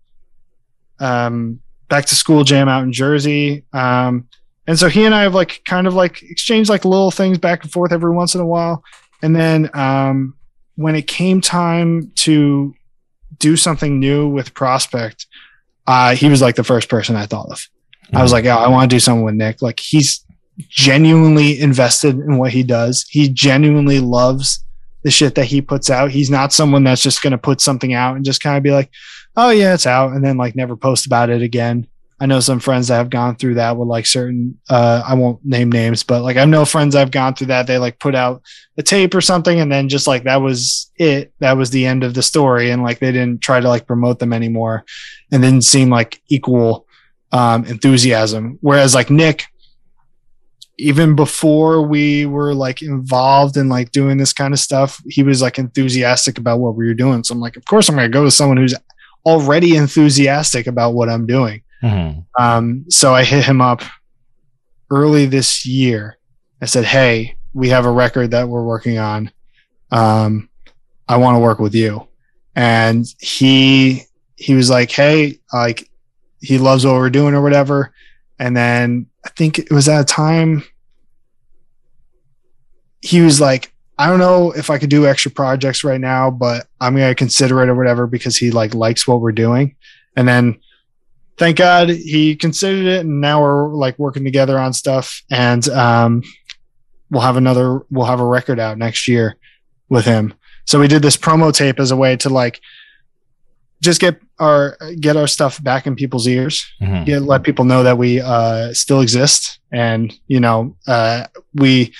um 1.01 1.61
back 1.89 2.07
to 2.07 2.15
school 2.15 2.45
jam 2.45 2.69
out 2.69 2.83
in 2.85 2.93
Jersey. 2.93 3.65
Um, 3.73 4.29
and 4.67 4.79
so 4.79 4.89
he 4.89 5.05
and 5.05 5.15
I 5.15 5.23
have 5.23 5.35
like 5.35 5.61
kind 5.67 5.87
of 5.87 5.95
like 5.95 6.23
exchanged 6.23 6.71
like 6.71 6.85
little 6.85 7.11
things 7.11 7.39
back 7.39 7.63
and 7.63 7.71
forth 7.71 7.93
every 7.93 8.11
once 8.11 8.35
in 8.35 8.41
a 8.41 8.47
while. 8.47 8.83
And 9.23 9.37
then 9.37 9.71
um, 9.75 10.35
when 10.77 10.95
it 10.95 11.07
came 11.07 11.41
time 11.41 12.11
to 12.17 12.75
do 13.39 13.57
something 13.57 14.01
new 14.01 14.29
with 14.29 14.55
Prospect, 14.55 15.27
uh, 15.87 16.15
he 16.15 16.29
was 16.29 16.41
like 16.41 16.57
the 16.57 16.65
first 16.65 16.89
person 16.89 17.17
I 17.17 17.27
thought 17.27 17.51
of. 17.51 17.69
I 18.15 18.23
was 18.23 18.32
like, 18.32 18.45
yeah, 18.45 18.57
I 18.57 18.69
want 18.69 18.91
to 18.91 18.95
do 18.95 19.01
something 19.01 19.24
with 19.24 19.35
Nick. 19.35 19.62
Like 19.62 19.81
he's 19.81 20.24
genuinely 20.59 21.61
invested 21.61 22.16
in 22.16 22.39
what 22.39 22.53
he 22.53 22.62
does. 22.62 23.05
He 23.09 23.28
genuinely 23.28 24.01
loves 24.01 24.65
the 25.03 25.11
shit 25.11 25.35
that 25.35 25.47
he 25.47 25.61
puts 25.61 25.91
out. 25.91 26.11
He's 26.11 26.31
not 26.31 26.53
someone 26.53 26.85
that's 26.85 27.03
just 27.03 27.23
going 27.23 27.32
to 27.32 27.39
put 27.39 27.61
something 27.61 27.93
out 27.93 28.16
and 28.16 28.24
just 28.24 28.43
kind 28.43 28.57
of 28.57 28.62
be 28.62 28.70
like, 28.70 28.91
oh 29.36 29.51
yeah, 29.51 29.74
it's 29.74 29.86
out. 29.86 30.12
And 30.12 30.24
then 30.24 30.36
like 30.36 30.57
never 30.57 30.77
post 30.77 31.07
about 31.07 31.31
it 31.31 31.43
again. 31.43 31.86
I 32.20 32.27
know 32.27 32.41
some 32.41 32.61
friends 32.61 32.89
that 32.89 32.97
have 32.97 33.11
gone 33.11 33.35
through 33.35 33.55
that 33.55 33.77
with 33.77 33.89
like 33.89 34.07
certain, 34.07 34.59
uh, 34.70 35.03
I 35.07 35.15
won't 35.15 35.45
name 35.45 35.70
names, 35.70 36.05
but 36.05 36.23
like 36.23 36.36
I 36.36 36.45
know 36.45 36.65
friends 36.65 36.95
have 36.95 37.11
gone 37.11 37.35
through 37.35 37.49
that. 37.49 37.66
They 37.66 37.77
like 37.77 37.99
put 37.99 38.15
out 38.15 38.43
a 38.78 38.82
tape 38.82 39.15
or 39.15 39.20
something 39.20 39.61
and 39.61 39.70
then 39.70 39.89
just 39.89 40.07
like 40.07 40.23
that 40.24 40.41
was 40.41 40.91
it. 40.97 41.35
That 41.41 41.57
was 41.57 41.70
the 41.70 41.85
end 41.85 42.05
of 42.05 42.15
the 42.15 42.23
story. 42.23 42.70
And 42.70 42.82
like 42.82 43.01
they 43.01 43.12
didn't 43.12 43.43
try 43.43 43.61
to 43.61 43.69
like 43.69 43.86
promote 43.86 44.20
them 44.20 44.32
anymore 44.32 44.85
and 45.32 45.43
didn't 45.43 45.65
seem 45.65 45.91
like 45.91 46.23
equal 46.28 46.86
um, 47.35 47.65
enthusiasm. 47.65 48.59
Whereas 48.62 48.94
like 48.94 49.11
Nick, 49.11 49.44
even 50.78 51.15
before 51.16 51.82
we 51.82 52.27
were 52.27 52.55
like 52.55 52.81
involved 52.81 53.56
in 53.56 53.69
like 53.69 53.90
doing 53.90 54.16
this 54.19 54.32
kind 54.32 54.55
of 54.55 54.61
stuff, 54.61 55.01
he 55.09 55.23
was 55.23 55.43
like 55.43 55.59
enthusiastic 55.59 56.39
about 56.39 56.61
what 56.61 56.77
we 56.77 56.86
were 56.86 56.94
doing. 56.94 57.24
So 57.24 57.35
I'm 57.35 57.40
like, 57.40 57.56
of 57.56 57.65
course 57.65 57.89
I'm 57.89 57.97
going 57.97 58.11
to 58.11 58.12
go 58.19 58.24
to 58.24 58.31
someone 58.31 58.56
who's 58.56 58.74
already 59.27 59.77
enthusiastic 59.77 60.66
about 60.69 60.94
what 60.94 61.09
I'm 61.09 61.27
doing. 61.27 61.62
Mhm. 61.82 62.24
Um, 62.39 62.85
so 62.89 63.15
I 63.15 63.24
hit 63.24 63.44
him 63.44 63.61
up 63.61 63.82
early 64.90 65.27
this 65.27 65.66
year. 65.66 66.19
I 66.62 66.66
said, 66.66 66.85
Hey, 66.85 67.36
we 67.52 67.69
have 67.70 67.85
a 67.85 67.90
record 67.90 68.31
that 68.31 68.48
we're 68.48 68.65
working 68.65 68.98
on. 68.98 69.31
Um, 69.90 70.48
I 71.09 71.16
want 71.16 71.35
to 71.35 71.40
work 71.40 71.59
with 71.59 71.74
you. 71.74 72.06
And 72.55 73.05
he, 73.20 74.02
he 74.36 74.55
was 74.55 74.70
like, 74.70 74.90
Hey, 74.90 75.39
like 75.52 75.89
he 76.45 76.59
loves 76.59 76.85
what 76.85 76.95
we're 76.95 77.11
doing 77.11 77.35
or 77.35 77.43
whatever. 77.43 77.93
And 78.39 78.57
then 78.57 79.07
I 79.25 79.31
think 79.31 79.59
it 79.59 79.73
was 79.73 79.89
at 79.89 80.01
a 80.01 80.05
time 80.05 80.65
he 83.01 83.21
was 83.21 83.41
like, 83.41 83.73
I 83.99 84.09
don't 84.09 84.19
know 84.19 84.51
if 84.53 84.71
I 84.71 84.79
could 84.79 84.91
do 84.91 85.07
extra 85.07 85.31
projects 85.31 85.85
right 85.85 86.01
now, 86.01 86.31
but 86.31 86.66
I'm 86.81 86.95
gonna 86.95 87.15
consider 87.15 87.62
it 87.62 87.69
or 87.69 87.75
whatever 87.75 88.07
because 88.07 88.37
he 88.37 88.51
like 88.51 88.75
likes 88.75 89.07
what 89.07 89.21
we're 89.21 89.33
doing. 89.33 89.77
And 90.16 90.27
then 90.27 90.59
thank 91.37 91.59
God 91.59 91.91
he 91.91 92.35
considered 92.35 92.87
it 92.87 93.01
and 93.01 93.21
now 93.21 93.43
we're 93.43 93.69
like 93.69 93.99
working 93.99 94.25
together 94.25 94.59
on 94.59 94.73
stuff 94.73 95.23
and 95.31 95.69
um 95.71 96.23
we'll 97.11 97.23
have 97.23 97.37
another 97.37 97.81
we'll 97.91 98.07
have 98.07 98.21
a 98.21 98.27
record 98.27 98.59
out 98.59 98.79
next 98.79 99.07
year 99.07 99.37
with 99.89 100.05
him. 100.05 100.35
So 100.66 100.81
we 100.81 100.89
did 100.89 101.03
this 101.03 101.16
promo 101.16 101.53
tape 101.53 101.79
as 101.79 101.91
a 101.91 101.97
way 101.97 102.16
to 102.16 102.29
like 102.31 102.61
just 103.85 104.01
get 104.01 104.20
our 104.39 104.77
get 105.01 105.16
our 105.16 105.27
stuff 105.27 105.62
back 105.62 105.86
in 105.86 105.94
people's 105.94 106.27
ears. 106.27 106.66
Mhm. 106.81 107.06
get 107.06 107.23
let 107.23 107.43
people 107.44 107.65
know 107.65 107.82
that 107.82 107.98
we 107.98 108.20
uh, 108.20 108.73
still 108.73 109.01
exist. 109.01 109.59
And 109.70 110.12
you 110.27 110.40
know 110.40 110.77
uh, 110.86 111.27
we 111.55 111.93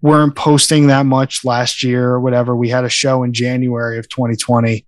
weren't 0.00 0.36
posting 0.36 0.86
that 0.88 1.06
much 1.06 1.44
last 1.44 1.82
year 1.82 2.08
or 2.10 2.20
whatever. 2.20 2.54
We 2.54 2.68
had 2.68 2.84
a 2.84 2.90
show 2.90 3.22
in 3.22 3.32
january 3.32 3.98
of 3.98 4.08
2020 4.08 4.84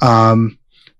um, 0.00 0.58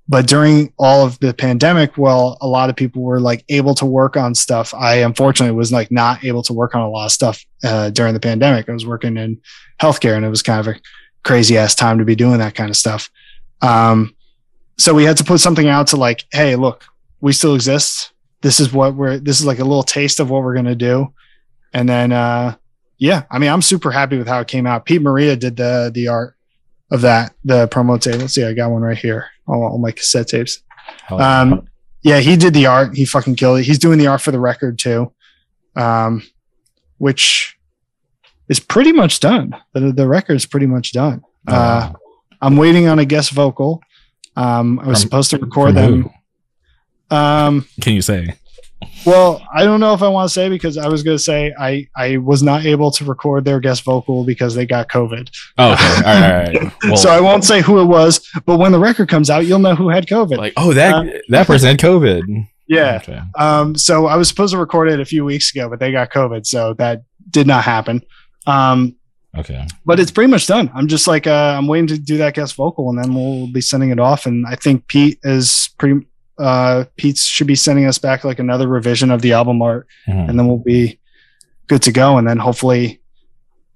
but 0.09 0.27
during 0.27 0.73
all 0.79 1.05
of 1.05 1.19
the 1.21 1.35
pandemic 1.35 1.99
well 1.99 2.39
a 2.41 2.49
lot 2.49 2.71
of 2.71 2.77
people 2.77 3.03
were 3.03 3.21
like 3.21 3.45
able 3.51 3.75
to 3.75 3.87
work 3.87 4.17
on 4.17 4.35
stuff. 4.35 4.73
I 4.75 4.95
unfortunately 4.97 5.55
was 5.55 5.71
like 5.71 5.91
not 5.91 6.25
able 6.25 6.43
to 6.45 6.53
work 6.55 6.75
on 6.75 6.81
a 6.81 6.89
lot 6.91 7.07
of 7.07 7.13
stuff 7.13 7.45
uh, 7.63 7.91
during 7.91 8.15
the 8.15 8.21
pandemic. 8.21 8.69
I 8.69 8.73
was 8.73 8.87
working 8.87 9.17
in 9.17 9.39
healthcare 9.81 10.17
and 10.17 10.25
it 10.25 10.31
was 10.31 10.43
kind 10.43 10.61
of 10.61 10.67
a 10.75 10.81
crazy 11.25 11.59
ass 11.59 11.75
time 11.75 11.99
to 11.99 12.05
be 12.05 12.17
doing 12.17 12.39
that 12.39 12.55
kind 12.55 12.71
of 12.71 12.77
stuff. 12.77 13.11
Um, 13.61 14.15
so 14.79 14.95
we 14.95 15.05
had 15.05 15.17
to 15.17 15.25
put 15.25 15.41
something 15.41 15.69
out 15.69 15.89
to 15.89 15.97
like 15.97 16.25
hey 16.33 16.57
look 16.57 16.85
we 17.21 17.33
still 17.33 17.55
exist. 17.55 18.13
This 18.43 18.61
is 18.61 18.73
what 18.73 18.95
we're 18.95 19.19
this 19.19 19.41
is 19.41 19.47
like 19.47 19.59
a 19.59 19.65
little 19.65 19.83
taste 19.83 20.21
of 20.21 20.31
what 20.31 20.43
we're 20.43 20.55
going 20.55 20.67
to 20.67 20.75
do. 20.75 21.13
And 21.73 21.89
then 21.89 22.13
uh 22.13 22.55
yeah 23.01 23.23
i 23.31 23.39
mean 23.39 23.49
i'm 23.49 23.63
super 23.63 23.93
happy 23.93 24.19
with 24.19 24.27
how 24.27 24.41
it 24.41 24.49
came 24.49 24.67
out. 24.67 24.85
Pete 24.85 25.03
maria 25.03 25.37
did 25.37 25.57
the 25.57 25.91
the 25.93 26.09
art 26.09 26.35
of 26.91 27.03
that 27.03 27.35
the 27.45 27.69
promo 27.69 28.01
tape. 28.01 28.21
Let's 28.21 28.35
see 28.35 28.45
i 28.45 28.53
got 28.55 28.71
one 28.71 28.83
right 28.83 28.97
here 28.97 29.29
all, 29.47 29.63
all 29.63 29.79
my 29.79 29.93
cassette 29.93 30.29
tapes. 30.29 30.63
Um 31.11 31.69
yeah 32.03 32.21
he 32.21 32.37
did 32.37 32.55
the 32.55 32.67
art. 32.67 32.97
He 32.97 33.05
fucking 33.05 33.37
killed 33.37 33.61
it. 33.61 33.65
He's 33.65 33.79
doing 33.79 33.99
the 33.99 34.07
art 34.07 34.23
for 34.23 34.31
the 34.31 34.41
record 34.41 34.79
too 34.79 35.13
um 35.77 36.23
which 36.97 37.57
is 38.49 38.59
pretty 38.59 38.93
much 38.93 39.21
done. 39.21 39.55
The, 39.75 39.93
the 39.93 40.09
record's 40.09 40.47
pretty 40.47 40.67
much 40.67 40.93
done. 40.93 41.23
Uh 41.47 41.93
i'm 42.41 42.57
waiting 42.57 42.87
on 42.87 42.99
a 42.99 43.05
guest 43.05 43.33
vocal 43.33 43.83
um 44.39 44.79
i 44.81 44.87
was 44.87 44.99
From- 45.01 45.07
supposed 45.09 45.31
to 45.31 45.39
record 45.39 45.75
them 45.75 46.03
who? 47.11 47.17
um 47.17 47.67
Can 47.81 47.93
you 47.95 48.03
say? 48.03 48.35
well, 49.05 49.43
I 49.53 49.65
don't 49.65 49.81
know 49.81 49.93
if 49.95 50.03
I 50.03 50.09
want 50.09 50.29
to 50.29 50.33
say 50.33 50.49
because 50.49 50.77
I 50.79 50.87
was 50.89 51.03
going 51.03 51.17
to 51.17 51.23
say 51.23 51.53
I 51.59 51.89
I 51.97 52.19
was 52.19 52.43
not 52.45 52.65
able 52.65 52.91
to 52.93 53.05
record 53.05 53.45
their 53.45 53.59
guest 53.61 53.83
vocal 53.83 54.25
because 54.25 54.55
they 54.55 54.67
got 54.67 54.89
COVID. 54.89 55.29
Oh, 55.59 55.73
okay. 55.73 55.85
All 55.97 56.03
right, 56.03 56.57
all 56.57 56.63
right. 56.63 56.73
Well, 56.85 56.97
so 56.97 57.11
I 57.11 57.21
won't 57.21 57.45
say 57.45 57.61
who 57.61 57.81
it 57.81 57.87
was, 57.87 58.21
but 58.47 58.59
when 58.59 58.71
the 58.71 58.79
record 58.79 59.09
comes 59.09 59.31
out, 59.31 59.47
you'll 59.47 59.59
know 59.59 59.75
who 59.75 59.89
had 59.89 60.07
COVID. 60.07 60.37
like, 60.37 60.53
oh, 60.57 60.73
that 60.75 60.95
Uh, 60.95 61.05
that 61.31 61.47
person 61.49 61.69
had 61.71 61.79
COVID. 61.81 62.23
yeah. 62.69 63.01
Okay. 63.03 63.21
Um. 63.37 63.75
So 63.75 64.07
I 64.07 64.17
was 64.17 64.29
supposed 64.29 64.53
to 64.53 64.59
record 64.59 64.89
it 64.91 65.01
a 65.01 65.05
few 65.05 65.25
weeks 65.25 65.51
ago, 65.55 65.69
but 65.69 65.81
they 65.81 65.91
got 65.91 66.13
COVID, 66.13 66.47
so 66.47 66.75
that 66.75 67.03
did 67.31 67.47
not 67.49 67.65
happen. 67.65 68.03
Um. 68.47 68.95
Okay. 69.37 69.67
But 69.85 70.01
it's 70.01 70.11
pretty 70.11 70.31
much 70.31 70.47
done. 70.47 70.71
I'm 70.75 70.89
just 70.89 71.07
like 71.07 71.27
uh, 71.27 71.55
I'm 71.59 71.67
waiting 71.69 71.87
to 71.89 71.99
do 71.99 72.17
that 72.19 72.35
guest 72.35 72.55
vocal, 72.55 72.89
and 72.91 72.99
then 73.03 73.15
we'll 73.15 73.53
be 73.53 73.61
sending 73.61 73.91
it 73.91 74.01
off. 74.01 74.27
And 74.27 74.47
I 74.47 74.57
think 74.57 74.87
Pete 74.89 75.19
is 75.23 75.71
pretty. 75.79 76.07
Uh, 76.39 76.85
Pete 76.97 77.19
should 77.19 77.47
be 77.49 77.55
sending 77.57 77.85
us 77.87 77.99
back 77.99 78.25
like 78.25 78.39
another 78.39 78.69
revision 78.69 79.11
of 79.11 79.23
the 79.23 79.33
album 79.33 79.61
art 79.61 79.89
Mhm. 80.07 80.29
and 80.31 80.39
then 80.39 80.47
we'll 80.47 80.63
be 80.65 81.01
good 81.67 81.83
to 81.83 81.91
go. 81.93 82.17
And 82.17 82.29
then 82.29 82.39
hopefully, 82.39 83.01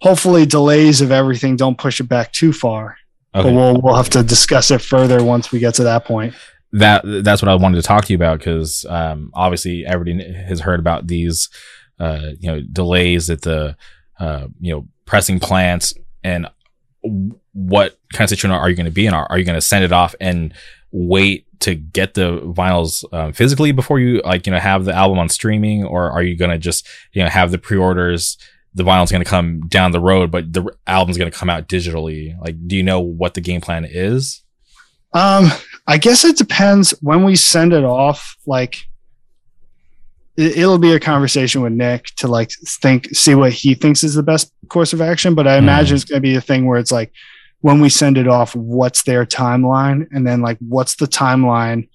hopefully 0.00 0.46
delays 0.46 1.00
of 1.00 1.10
everything 1.10 1.56
don't 1.56 1.76
push 1.76 2.00
it 2.00 2.04
back 2.04 2.32
too 2.32 2.52
far. 2.52 2.96
But 3.32 3.46
we'll 3.46 3.80
we'll 3.80 3.96
have 3.96 4.10
to 4.10 4.22
discuss 4.22 4.70
it 4.70 4.80
further 4.82 5.24
once 5.24 5.50
we 5.52 5.58
get 5.58 5.74
to 5.74 5.84
that 5.84 6.04
point. 6.04 6.34
that 6.74 7.02
that's 7.22 7.42
what 7.42 7.48
I 7.50 7.54
wanted 7.54 7.76
to 7.76 7.82
talk 7.82 8.04
to 8.06 8.12
you 8.12 8.16
about 8.16 8.38
because 8.38 8.86
um, 8.88 9.30
obviously 9.34 9.84
everybody 9.86 10.32
has 10.32 10.60
heard 10.60 10.80
about 10.80 11.06
these 11.06 11.48
uh, 11.98 12.30
you 12.40 12.50
know 12.50 12.60
delays 12.60 13.28
at 13.28 13.42
the 13.42 13.76
uh, 14.20 14.46
you 14.60 14.72
know 14.74 14.86
pressing 15.04 15.40
plants 15.40 15.94
and 16.22 16.46
what 17.52 17.98
kind 18.12 18.24
of 18.24 18.30
situation 18.30 18.52
are 18.52 18.70
you 18.70 18.76
going 18.76 18.86
to 18.86 18.92
be 18.92 19.06
in? 19.06 19.14
Are, 19.14 19.26
are 19.28 19.38
you 19.38 19.44
going 19.44 19.56
to 19.56 19.60
send 19.60 19.84
it 19.84 19.92
off 19.92 20.14
and 20.20 20.54
wait 20.90 21.46
to 21.60 21.74
get 21.74 22.14
the 22.14 22.40
vinyls 22.40 23.04
um, 23.12 23.32
physically 23.32 23.72
before 23.72 24.00
you 24.00 24.20
like 24.24 24.46
you 24.46 24.52
know 24.52 24.58
have 24.58 24.84
the 24.84 24.94
album 24.94 25.18
on 25.18 25.28
streaming, 25.28 25.84
or 25.84 26.10
are 26.10 26.22
you 26.22 26.36
going 26.36 26.50
to 26.50 26.58
just 26.58 26.86
you 27.12 27.22
know 27.22 27.28
have 27.28 27.50
the 27.50 27.58
pre-orders? 27.58 28.36
The 28.74 28.84
vinyl's 28.84 29.10
going 29.10 29.22
to 29.22 29.28
come 29.28 29.68
down 29.68 29.92
the 29.92 30.00
road, 30.00 30.30
but 30.30 30.52
the 30.52 30.64
album's 30.86 31.18
going 31.18 31.30
to 31.30 31.36
come 31.36 31.50
out 31.50 31.68
digitally. 31.68 32.34
Like, 32.40 32.56
do 32.66 32.74
you 32.74 32.82
know 32.82 33.00
what 33.00 33.34
the 33.34 33.42
game 33.42 33.60
plan 33.60 33.84
is? 33.84 34.42
Um, 35.12 35.50
I 35.86 35.98
guess 35.98 36.24
it 36.24 36.38
depends 36.38 36.92
when 37.02 37.22
we 37.22 37.36
send 37.36 37.74
it 37.74 37.84
off. 37.84 38.38
Like, 38.46 38.86
it'll 40.36 40.78
be 40.78 40.92
a 40.92 41.00
conversation 41.00 41.62
with 41.62 41.72
Nick 41.72 42.06
to 42.16 42.28
like 42.28 42.50
think, 42.64 43.06
see 43.14 43.34
what 43.34 43.52
he 43.52 43.74
thinks 43.74 44.02
is 44.02 44.14
the 44.14 44.22
best 44.22 44.52
course 44.68 44.92
of 44.92 45.00
action. 45.00 45.34
But 45.34 45.46
I 45.46 45.56
mm-hmm. 45.56 45.64
imagine 45.64 45.96
it's 45.96 46.04
going 46.04 46.18
to 46.18 46.28
be 46.28 46.36
a 46.36 46.40
thing 46.40 46.66
where 46.66 46.78
it's 46.78 46.92
like, 46.92 47.12
when 47.60 47.80
we 47.80 47.88
send 47.88 48.18
it 48.18 48.26
off, 48.26 48.56
what's 48.56 49.04
their 49.04 49.24
timeline, 49.24 50.08
and 50.10 50.26
then 50.26 50.42
like, 50.42 50.58
what's 50.58 50.96
the 50.96 51.06
timeline 51.06 51.88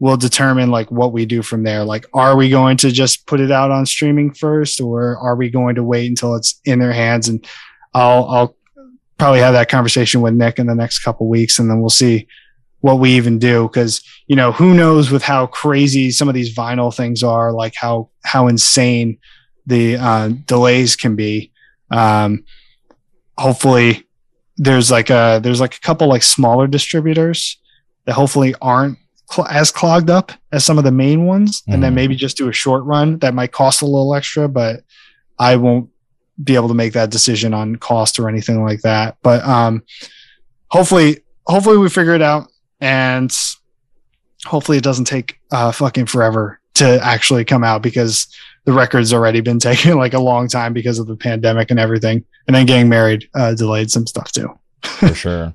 will 0.00 0.16
determine 0.16 0.68
like 0.68 0.90
what 0.90 1.12
we 1.12 1.24
do 1.24 1.42
from 1.42 1.62
there. 1.62 1.84
Like, 1.84 2.06
are 2.12 2.36
we 2.36 2.50
going 2.50 2.76
to 2.78 2.90
just 2.90 3.24
put 3.28 3.38
it 3.38 3.52
out 3.52 3.70
on 3.70 3.86
streaming 3.86 4.34
first, 4.34 4.80
or 4.80 5.16
are 5.18 5.36
we 5.36 5.48
going 5.48 5.76
to 5.76 5.84
wait 5.84 6.08
until 6.08 6.34
it's 6.34 6.60
in 6.64 6.80
their 6.80 6.92
hands? 6.92 7.28
And 7.28 7.46
I'll 7.94 8.24
I'll 8.24 8.56
probably 9.16 9.38
have 9.38 9.52
that 9.54 9.68
conversation 9.68 10.20
with 10.20 10.34
Nick 10.34 10.58
in 10.58 10.66
the 10.66 10.74
next 10.74 11.04
couple 11.04 11.28
weeks, 11.28 11.60
and 11.60 11.70
then 11.70 11.80
we'll 11.80 11.88
see 11.88 12.26
what 12.82 12.98
we 12.98 13.12
even 13.12 13.38
do 13.38 13.66
because 13.68 14.02
you 14.26 14.36
know 14.36 14.52
who 14.52 14.74
knows 14.74 15.10
with 15.10 15.22
how 15.22 15.46
crazy 15.46 16.10
some 16.12 16.28
of 16.28 16.34
these 16.34 16.54
vinyl 16.54 16.94
things 16.94 17.22
are 17.22 17.50
like 17.52 17.74
how 17.74 18.10
how 18.24 18.46
insane 18.48 19.18
the 19.66 19.96
uh, 19.96 20.28
delays 20.46 20.94
can 20.96 21.16
be. 21.16 21.50
Um 21.90 22.44
hopefully 23.38 24.06
there's 24.56 24.90
like 24.90 25.10
a 25.10 25.40
there's 25.42 25.60
like 25.60 25.74
a 25.76 25.80
couple 25.80 26.06
like 26.08 26.22
smaller 26.22 26.66
distributors 26.66 27.58
that 28.04 28.12
hopefully 28.14 28.54
aren't 28.60 28.98
cl- 29.30 29.48
as 29.48 29.70
clogged 29.70 30.10
up 30.10 30.32
as 30.52 30.64
some 30.64 30.76
of 30.78 30.84
the 30.84 30.92
main 30.92 31.24
ones 31.24 31.62
and 31.68 31.82
then 31.82 31.92
Mhm. 31.92 31.96
maybe 31.96 32.14
just 32.16 32.36
do 32.36 32.48
a 32.48 32.52
short 32.52 32.84
run 32.84 33.18
that 33.20 33.34
might 33.34 33.52
cost 33.52 33.80
a 33.82 33.86
little 33.86 34.14
extra 34.14 34.48
but 34.48 34.80
i 35.38 35.56
won't 35.56 35.88
be 36.42 36.54
able 36.54 36.68
to 36.68 36.74
make 36.74 36.92
that 36.92 37.10
decision 37.10 37.54
on 37.54 37.76
cost 37.76 38.18
or 38.18 38.28
anything 38.28 38.64
like 38.64 38.80
that. 38.82 39.16
But 39.22 39.44
um 39.44 39.82
hopefully 40.68 41.20
hopefully 41.46 41.78
we 41.78 41.88
figure 41.88 42.14
it 42.14 42.22
out 42.22 42.48
and 42.82 43.32
hopefully 44.44 44.76
it 44.76 44.84
doesn't 44.84 45.04
take 45.04 45.38
uh 45.52 45.70
fucking 45.72 46.06
forever 46.06 46.58
to 46.74 46.98
actually 47.02 47.44
come 47.44 47.62
out 47.62 47.80
because 47.82 48.26
the 48.64 48.72
record's 48.72 49.12
already 49.12 49.40
been 49.40 49.58
taking 49.70 49.96
like 49.96 50.14
a 50.14 50.18
long 50.18 50.48
time 50.48 50.72
because 50.72 50.98
of 50.98 51.06
the 51.06 51.16
pandemic 51.16 51.70
and 51.70 51.78
everything 51.78 52.24
and 52.46 52.54
then 52.56 52.66
getting 52.66 52.88
married 52.88 53.28
uh 53.34 53.54
delayed 53.54 53.90
some 53.90 54.06
stuff 54.06 54.30
too 54.32 54.48
for 54.82 55.14
sure. 55.14 55.54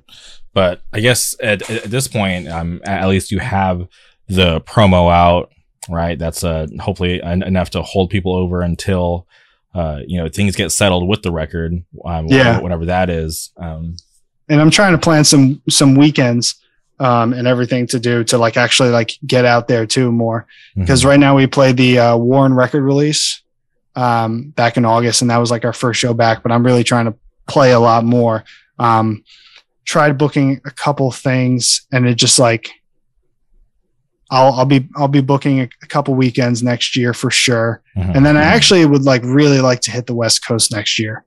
But 0.54 0.80
I 0.92 1.00
guess 1.00 1.36
at, 1.42 1.70
at 1.70 1.84
this 1.84 2.08
point, 2.08 2.48
um, 2.48 2.80
at 2.84 3.06
least 3.06 3.30
you 3.30 3.38
have 3.38 3.86
the 4.26 4.60
promo 4.62 5.12
out, 5.12 5.52
right? 5.88 6.18
That's 6.18 6.42
uh, 6.42 6.66
hopefully 6.80 7.22
en- 7.22 7.42
enough 7.42 7.70
to 7.70 7.82
hold 7.82 8.08
people 8.10 8.34
over 8.34 8.62
until 8.62 9.26
uh, 9.74 10.00
you 10.06 10.18
know 10.18 10.28
things 10.30 10.56
get 10.56 10.72
settled 10.72 11.06
with 11.06 11.22
the 11.22 11.30
record, 11.30 11.74
um, 12.06 12.26
Yeah. 12.26 12.58
whatever 12.60 12.86
that 12.86 13.10
is. 13.10 13.52
Um, 13.58 13.96
and 14.48 14.60
i'm 14.62 14.70
trying 14.70 14.92
to 14.92 14.98
plan 14.98 15.24
some 15.24 15.60
some 15.68 15.94
weekends 15.94 16.54
um 17.00 17.32
and 17.32 17.46
everything 17.46 17.86
to 17.86 18.00
do 18.00 18.24
to 18.24 18.38
like 18.38 18.56
actually 18.56 18.90
like 18.90 19.12
get 19.26 19.44
out 19.44 19.68
there 19.68 19.86
too 19.86 20.10
more 20.10 20.46
because 20.76 21.04
right 21.04 21.20
now 21.20 21.36
we 21.36 21.46
played 21.46 21.76
the 21.76 21.98
uh, 21.98 22.16
Warren 22.16 22.54
record 22.54 22.82
release 22.82 23.42
um, 23.96 24.50
back 24.50 24.76
in 24.76 24.84
August, 24.84 25.22
and 25.22 25.30
that 25.30 25.38
was 25.38 25.50
like 25.50 25.64
our 25.64 25.72
first 25.72 26.00
show 26.00 26.14
back. 26.14 26.42
But 26.42 26.52
I'm 26.52 26.64
really 26.64 26.84
trying 26.84 27.06
to 27.06 27.14
play 27.48 27.72
a 27.72 27.80
lot 27.80 28.04
more. 28.04 28.44
Um, 28.78 29.24
tried 29.84 30.18
booking 30.18 30.60
a 30.64 30.70
couple 30.70 31.10
things, 31.10 31.86
and 31.90 32.06
it 32.06 32.14
just 32.14 32.38
like 32.38 32.70
I'll 34.30 34.52
I'll 34.52 34.66
be 34.66 34.88
I'll 34.96 35.08
be 35.08 35.20
booking 35.20 35.60
a, 35.60 35.68
a 35.82 35.86
couple 35.86 36.14
weekends 36.14 36.62
next 36.62 36.96
year 36.96 37.14
for 37.14 37.30
sure. 37.30 37.82
mhm, 37.96 38.14
And 38.14 38.24
then 38.24 38.36
I 38.36 38.42
mhm. 38.42 38.54
actually 38.54 38.86
would 38.86 39.02
like 39.02 39.22
really 39.24 39.60
like 39.60 39.80
to 39.82 39.90
hit 39.90 40.06
the 40.06 40.14
West 40.14 40.46
Coast 40.46 40.70
next 40.70 40.98
year. 40.98 41.24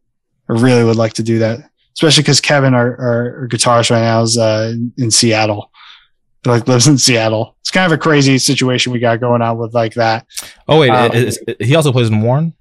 I 0.50 0.54
really 0.54 0.84
would 0.84 0.98
like 0.98 1.14
to 1.14 1.24
do 1.24 1.40
that, 1.40 1.71
especially 1.94 2.24
because 2.24 2.42
Kevin, 2.42 2.74
our, 2.74 2.96
our, 3.00 3.40
our 3.42 3.48
guitarist 3.48 3.92
right 3.92 4.02
now, 4.02 4.22
is 4.24 4.38
uh, 4.38 4.74
in 4.98 5.12
Seattle. 5.12 5.72
Like 6.44 6.68
lives 6.68 6.88
in 6.88 6.98
Seattle. 6.98 7.56
It's 7.60 7.70
kind 7.70 7.86
of 7.86 7.96
a 7.96 8.02
crazy 8.02 8.40
situation 8.40 8.92
we 8.92 8.98
got 8.98 9.20
going 9.20 9.44
on 9.44 9.60
with 9.60 9.76
like 9.76 9.94
that. 9.94 10.26
Oh 10.68 10.80
wait, 10.80 10.90
um, 10.90 11.12
is- 11.12 11.38
is- 11.48 11.56
he 11.68 11.76
also 11.76 11.92
plays 11.92 12.10
in 12.10 12.22
Warren. 12.22 12.54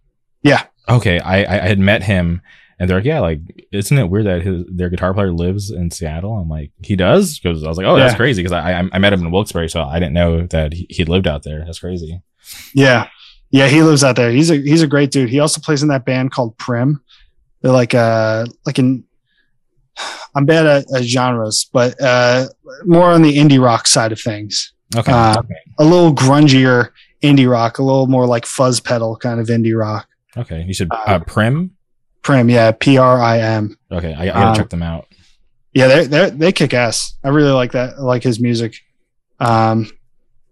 Yeah. 0.42 0.64
Okay, 0.88 1.18
I 1.18 1.42
I 1.44 1.64
I 1.64 1.68
had 1.68 1.78
met 1.78 2.02
him, 2.02 2.42
and 2.78 2.90
they're 2.90 2.98
like, 2.98 3.06
yeah, 3.06 3.20
like, 3.20 3.40
isn't 3.72 3.96
it 3.96 4.10
weird 4.10 4.26
that 4.26 4.42
his 4.42 4.64
their 4.68 4.90
guitar 4.90 5.14
player 5.14 5.32
lives 5.32 5.70
in 5.70 5.90
Seattle? 5.90 6.34
I'm 6.36 6.48
like, 6.50 6.72
he 6.82 6.94
does, 6.94 7.38
because 7.38 7.64
I 7.64 7.68
was 7.68 7.78
like, 7.78 7.86
oh, 7.86 7.96
that's 7.96 8.12
Yeah. 8.12 8.16
crazy, 8.18 8.42
because 8.42 8.52
I, 8.52 8.80
I 8.82 8.88
I 8.92 8.98
met 8.98 9.14
him 9.14 9.20
in 9.22 9.30
Wilkes-Barre, 9.30 9.68
so 9.68 9.82
I 9.82 9.98
didn't 9.98 10.12
know 10.14 10.46
that 10.48 10.74
he, 10.74 10.86
he 10.90 11.04
lived 11.06 11.26
out 11.26 11.42
there. 11.44 11.64
That's 11.64 11.78
crazy. 11.78 12.20
Yeah. 12.74 13.08
Yeah, 13.50 13.68
he 13.68 13.82
lives 13.82 14.04
out 14.04 14.14
there. 14.16 14.30
He's 14.30 14.50
a 14.50 14.56
he's 14.56 14.82
a 14.82 14.86
great 14.86 15.10
dude. 15.10 15.30
He 15.30 15.40
also 15.40 15.58
plays 15.62 15.82
in 15.82 15.88
that 15.88 16.04
band 16.04 16.32
called 16.32 16.58
Prim. 16.58 17.00
they're 17.62 17.72
like 17.72 17.94
uh 17.94 18.44
like 18.66 18.76
an 18.78 19.04
I'm 20.34 20.46
bad 20.46 20.66
at, 20.66 20.84
at 20.94 21.02
genres, 21.04 21.68
but 21.72 22.00
uh 22.00 22.46
more 22.84 23.10
on 23.10 23.22
the 23.22 23.36
indie 23.36 23.62
rock 23.62 23.86
side 23.86 24.12
of 24.12 24.20
things. 24.20 24.72
Okay. 24.96 25.12
Uh, 25.12 25.42
a 25.78 25.84
little 25.84 26.12
grungier 26.14 26.90
indie 27.22 27.48
rock, 27.50 27.78
a 27.78 27.82
little 27.82 28.06
more 28.06 28.26
like 28.26 28.44
fuzz 28.46 28.80
pedal 28.80 29.16
kind 29.16 29.38
of 29.40 29.46
indie 29.48 29.76
rock. 29.78 30.08
okay. 30.36 30.62
You 30.62 30.74
said 30.74 30.88
uh, 30.90 31.18
Prim. 31.20 31.72
Prim, 32.22 32.50
yeah, 32.50 32.72
P 32.72 32.98
R 32.98 33.20
I 33.20 33.38
M. 33.38 33.76
Okay, 33.90 34.12
I, 34.12 34.22
I 34.22 34.26
gotta 34.26 34.46
Um, 34.48 34.54
check 34.56 34.68
them 34.68 34.82
out. 34.82 35.06
Yeah, 35.72 35.86
they 35.86 36.06
they 36.06 36.30
they 36.30 36.52
kick 36.52 36.74
ass. 36.74 37.14
I 37.24 37.28
really 37.28 37.52
like 37.52 37.72
that. 37.72 37.94
I 37.98 38.02
like 38.02 38.22
his 38.22 38.40
music. 38.40 38.74
Um, 39.38 39.90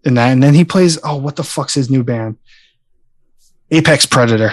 and 0.05 0.17
that, 0.17 0.29
and 0.33 0.43
then 0.43 0.55
he 0.55 0.65
plays. 0.65 0.99
Oh, 1.05 1.17
what 1.17 1.37
the 1.37 1.45
fuck's 1.45 1.75
his 1.75 1.91
new 1.91 2.03
band? 2.03 2.37
Apex 3.71 4.07
Predator. 4.07 4.53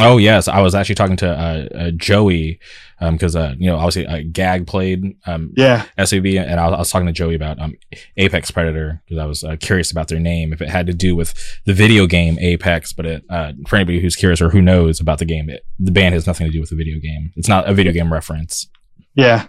Oh 0.00 0.16
yes, 0.18 0.48
I 0.48 0.60
was 0.60 0.74
actually 0.74 0.96
talking 0.96 1.16
to 1.18 1.28
uh, 1.28 1.68
uh, 1.78 1.90
Joey 1.92 2.58
because 2.98 3.36
uh, 3.36 3.54
you 3.58 3.66
know 3.68 3.76
obviously 3.76 4.06
uh, 4.06 4.22
Gag 4.32 4.66
played 4.66 5.16
um, 5.26 5.52
Yeah, 5.56 5.84
SAB, 6.02 6.26
and 6.26 6.58
I 6.58 6.66
was, 6.66 6.74
I 6.74 6.78
was 6.78 6.90
talking 6.90 7.06
to 7.06 7.12
Joey 7.12 7.34
about 7.34 7.58
um, 7.60 7.74
Apex 8.16 8.50
Predator 8.50 9.02
because 9.04 9.18
I 9.18 9.26
was 9.26 9.44
uh, 9.44 9.56
curious 9.60 9.90
about 9.90 10.08
their 10.08 10.18
name, 10.20 10.52
if 10.52 10.62
it 10.62 10.68
had 10.68 10.86
to 10.86 10.94
do 10.94 11.14
with 11.14 11.34
the 11.66 11.74
video 11.74 12.06
game 12.06 12.38
Apex. 12.40 12.92
But 12.92 13.06
it, 13.06 13.24
uh, 13.28 13.52
for 13.68 13.76
anybody 13.76 14.00
who's 14.00 14.16
curious 14.16 14.40
or 14.40 14.48
who 14.50 14.62
knows 14.62 14.98
about 15.00 15.18
the 15.18 15.24
game, 15.26 15.50
it, 15.50 15.64
the 15.78 15.90
band 15.92 16.14
has 16.14 16.26
nothing 16.26 16.46
to 16.46 16.52
do 16.52 16.60
with 16.60 16.70
the 16.70 16.76
video 16.76 16.98
game. 16.98 17.32
It's 17.36 17.48
not 17.48 17.68
a 17.68 17.74
video 17.74 17.92
game 17.92 18.12
reference. 18.12 18.68
yeah, 19.14 19.46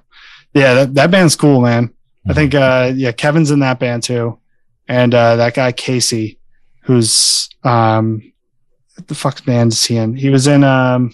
yeah. 0.53 0.73
That 0.73 0.93
that 0.95 1.11
band's 1.11 1.35
cool, 1.35 1.61
man. 1.61 1.93
I 2.27 2.31
Mhm. 2.31 2.35
think 2.35 2.55
uh, 2.55 2.91
yeah, 2.95 3.11
Kevin's 3.13 3.51
in 3.51 3.59
that 3.59 3.79
band 3.79 4.03
too, 4.03 4.37
and 4.89 5.15
uh, 5.15 5.37
that 5.37 5.53
guy 5.53 5.71
Casey, 5.71 6.39
who's 6.81 7.47
um, 7.63 8.21
what 8.95 9.07
the 9.07 9.15
fuck's 9.15 9.39
band 9.41 9.71
is 9.71 9.85
he 9.85 9.95
in? 9.95 10.15
He 10.17 10.29
was 10.29 10.47
in 10.47 10.63
um, 10.65 11.13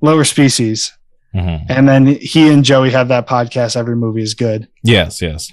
Lower 0.00 0.24
Species, 0.24 0.92
Mhm. 1.34 1.66
and 1.68 1.88
then 1.88 2.06
he 2.06 2.48
and 2.52 2.64
Joey 2.64 2.90
have 2.90 3.08
that 3.08 3.26
podcast. 3.26 3.76
Every 3.76 3.96
movie 3.96 4.22
is 4.22 4.34
good. 4.34 4.68
Yes, 4.82 5.22
yes. 5.22 5.50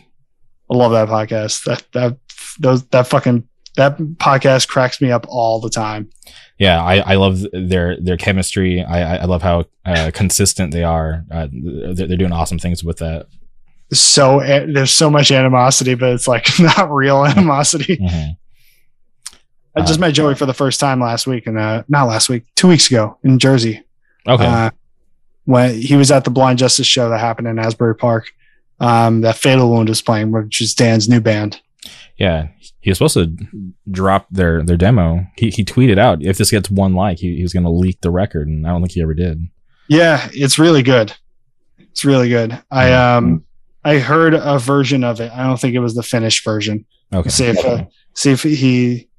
I 0.72 0.76
love 0.76 0.91
that 0.91 1.07
podcast. 1.07 1.64
That 1.64 1.84
that 1.93 2.18
those 2.60 2.84
that 2.88 3.07
fucking 3.07 3.47
that 3.77 3.97
podcast 3.97 4.68
cracks 4.68 4.99
me 5.01 5.11
up 5.11 5.26
all 5.30 5.60
the 5.61 5.69
time. 5.69 6.10
Yeah, 6.57 6.84
I, 6.84 6.97
I 6.97 7.15
love 7.15 7.39
their 7.53 7.99
their 8.01 8.18
chemistry. 8.18 8.84
I 8.84 9.18
I 9.18 9.26
love 9.26 9.41
how 9.41 9.65
uh, 9.85 10.11
consistent 10.14 10.73
they 10.73 10.84
are. 10.84 11.23
Uh, 11.31 11.47
they're, 11.51 12.07
they're 12.07 12.18
doing 12.18 12.34
awesome 12.34 12.60
things 12.60 12.84
with 12.84 12.97
that. 12.97 13.27
So 13.93 14.39
eh, 14.39 14.65
there's 14.72 14.91
so 14.91 15.10
much 15.10 15.31
animosity, 15.31 15.95
but 15.95 16.11
it's 16.11 16.27
like 16.27 16.47
not 16.60 16.91
real 16.93 17.26
animosity. 17.26 17.97
Mhm. 17.97 18.35
I 19.76 19.81
just 19.81 19.99
Uh, 19.99 20.01
met 20.01 20.11
Joey 20.14 20.35
for 20.35 20.45
the 20.45 20.53
first 20.53 20.80
time 20.80 20.99
last 20.99 21.26
week, 21.27 21.47
and 21.47 21.57
uh, 21.57 21.84
not 21.88 22.06
last 22.07 22.27
week, 22.27 22.43
two 22.56 22.68
weeks 22.68 22.88
ago 22.88 23.18
in 23.23 23.39
Jersey. 23.39 23.81
Okay. 24.27 24.69
When 25.50 25.82
he 25.82 25.96
was 25.96 26.12
at 26.12 26.26
the 26.26 26.30
Blind 26.30 26.60
Justice 26.60 26.86
show 26.86 27.10
that 27.10 27.20
happened 27.20 27.48
in 27.48 27.58
Asbury 27.58 27.96
Park. 27.96 28.28
Um, 28.80 29.22
that 29.22 29.36
Fatal 29.36 29.70
Wound 29.70 29.90
is 29.90 30.02
playing, 30.02 30.32
which 30.32 30.62
is 30.62 30.76
Dan's 30.76 31.10
new 31.10 31.20
band. 31.20 31.60
Yeah, 32.18 32.50
he 32.80 32.92
was 32.92 33.00
supposed 33.00 33.16
to 33.16 33.36
drop 33.90 34.28
their 34.30 34.64
their 34.64 34.78
demo. 34.78 35.26
He 35.38 35.50
he 35.50 35.66
tweeted 35.66 35.98
out 35.98 36.22
if 36.22 36.38
this 36.38 36.52
gets 36.52 36.70
one 36.70 36.94
like, 36.94 37.18
he, 37.18 37.36
he 37.36 37.42
was 37.42 37.52
going 37.52 37.64
to 37.64 37.70
leak 37.72 38.00
the 38.02 38.12
record, 38.12 38.48
and 38.48 38.68
I 38.68 38.70
don't 38.70 38.82
think 38.82 38.92
he 38.92 39.02
ever 39.02 39.16
did. 39.16 39.42
Yeah, 39.90 40.30
it's 40.34 40.60
really 40.60 40.84
good. 40.84 41.14
It's 41.80 42.06
really 42.06 42.30
good. 42.30 42.62
I 42.70 42.94
um 42.94 43.44
I 43.84 43.98
heard 43.98 44.36
a 44.36 44.60
version 44.60 45.04
of 45.04 45.20
it. 45.20 45.32
I 45.34 45.44
don't 45.48 45.60
think 45.60 45.74
it 45.74 45.80
was 45.80 45.96
the 45.96 46.04
finished 46.04 46.46
version. 46.46 46.86
Okay. 47.12 47.30
See 47.30 47.46
if 47.46 47.66
uh, 47.66 47.86
see 48.14 48.32
if 48.32 48.44
he 48.44 49.10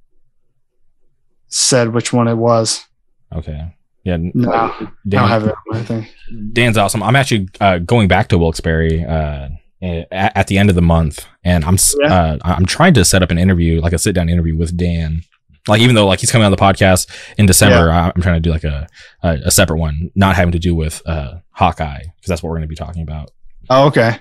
said 1.48 1.92
which 1.92 2.12
one 2.12 2.28
it 2.28 2.36
was. 2.36 2.86
okay. 3.34 3.74
Yeah. 4.04 4.16
No, 4.34 4.50
I 4.50 4.88
don't 5.08 5.28
have 5.28 5.44
it. 5.46 5.50
on 5.50 5.76
my 5.78 5.82
thing. 5.82 6.06
Dan's 6.52 6.78
awesome. 6.78 7.02
I'm 7.02 7.16
actually 7.16 7.48
uh, 7.60 7.78
going 7.78 8.08
back 8.08 8.28
to 8.28 8.38
Wilkes-Barre 8.38 9.04
uh, 9.04 9.48
at, 9.82 10.36
at 10.36 10.46
the 10.46 10.56
end 10.58 10.68
of 10.70 10.74
the 10.74 10.82
month, 10.82 11.26
and 11.44 11.64
I'm 11.64 11.76
Yeah. 12.00 12.14
uh, 12.14 12.38
I'm 12.42 12.64
trying 12.66 12.94
to 12.94 13.04
set 13.04 13.22
up 13.22 13.30
an 13.30 13.38
interview, 13.38 13.80
like 13.80 13.92
a 13.92 13.98
sit 13.98 14.14
down 14.14 14.28
interview 14.28 14.56
with 14.56 14.76
Dan. 14.76 15.22
Like 15.68 15.82
even 15.82 15.94
though 15.94 16.06
like 16.06 16.20
he's 16.20 16.32
coming 16.32 16.46
on 16.46 16.50
the 16.50 16.56
podcast 16.56 17.10
in 17.36 17.44
December, 17.46 17.90
I- 17.90 18.10
I'm 18.14 18.22
trying 18.22 18.36
to 18.36 18.40
do 18.40 18.50
like 18.50 18.64
a 18.64 18.88
a, 19.22 19.38
a 19.46 19.50
separate 19.50 19.76
one, 19.78 20.10
not 20.14 20.34
having 20.34 20.52
to 20.52 20.58
do 20.58 20.74
with 20.74 21.02
uh, 21.06 21.34
Hawkeye 21.50 21.98
because 21.98 22.28
that's 22.28 22.42
what 22.42 22.48
we're 22.48 22.56
going 22.56 22.62
to 22.62 22.68
be 22.68 22.76
talking 22.76 23.02
about. 23.02 23.30
Oh, 23.68 23.86
okay. 23.88 24.18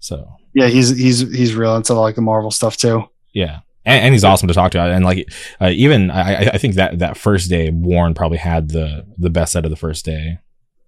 So 0.00 0.28
Yeah, 0.54 0.66
he's 0.66 0.96
he's 0.96 1.20
he's 1.20 1.54
real 1.54 1.76
into 1.76 1.94
like 1.94 2.16
the 2.16 2.22
Marvel 2.22 2.50
stuff 2.50 2.76
too. 2.76 3.04
Yeah. 3.32 3.60
And, 3.84 4.04
and 4.04 4.14
he's 4.14 4.24
awesome 4.24 4.48
to 4.48 4.54
talk 4.54 4.72
to, 4.72 4.80
and 4.80 5.04
like 5.04 5.26
uh, 5.60 5.70
even 5.70 6.10
I, 6.10 6.50
I- 6.50 6.58
think 6.58 6.74
that 6.74 6.98
that 6.98 7.16
first 7.16 7.48
day, 7.48 7.70
Warren 7.70 8.14
probably 8.14 8.38
had 8.38 8.68
the 8.68 9.06
the 9.18 9.30
best 9.30 9.52
set 9.52 9.64
of 9.64 9.70
the 9.70 9.76
first 9.76 10.04
day. 10.04 10.38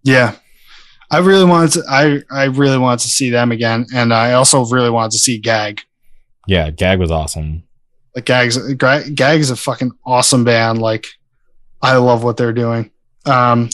Yeah. 0.02 0.36
I 1.10 1.18
really 1.18 1.44
wanted 1.44 1.72
to 1.72 1.82
I 1.90 2.20
I 2.30 2.44
really 2.44 2.78
wanted 2.78 3.00
to 3.00 3.08
see 3.08 3.28
them 3.28 3.52
again 3.52 3.86
and 3.94 4.14
I 4.14 4.32
also 4.32 4.64
really 4.64 4.88
wanted 4.88 5.10
to 5.12 5.18
see 5.18 5.36
Gag. 5.38 5.82
Yeah, 6.46 6.70
Gag 6.70 6.98
was 6.98 7.10
awesome. 7.10 7.64
Like 8.16 8.24
Gag's 8.24 8.56
Gra- 8.74 9.10
Gag's 9.10 9.50
a 9.50 9.56
fucking 9.56 9.92
awesome 10.06 10.44
band 10.44 10.80
like 10.80 11.06
I 11.82 11.96
love 11.96 12.24
what 12.24 12.38
they're 12.38 12.54
doing. 12.54 12.90
Um 13.26 13.68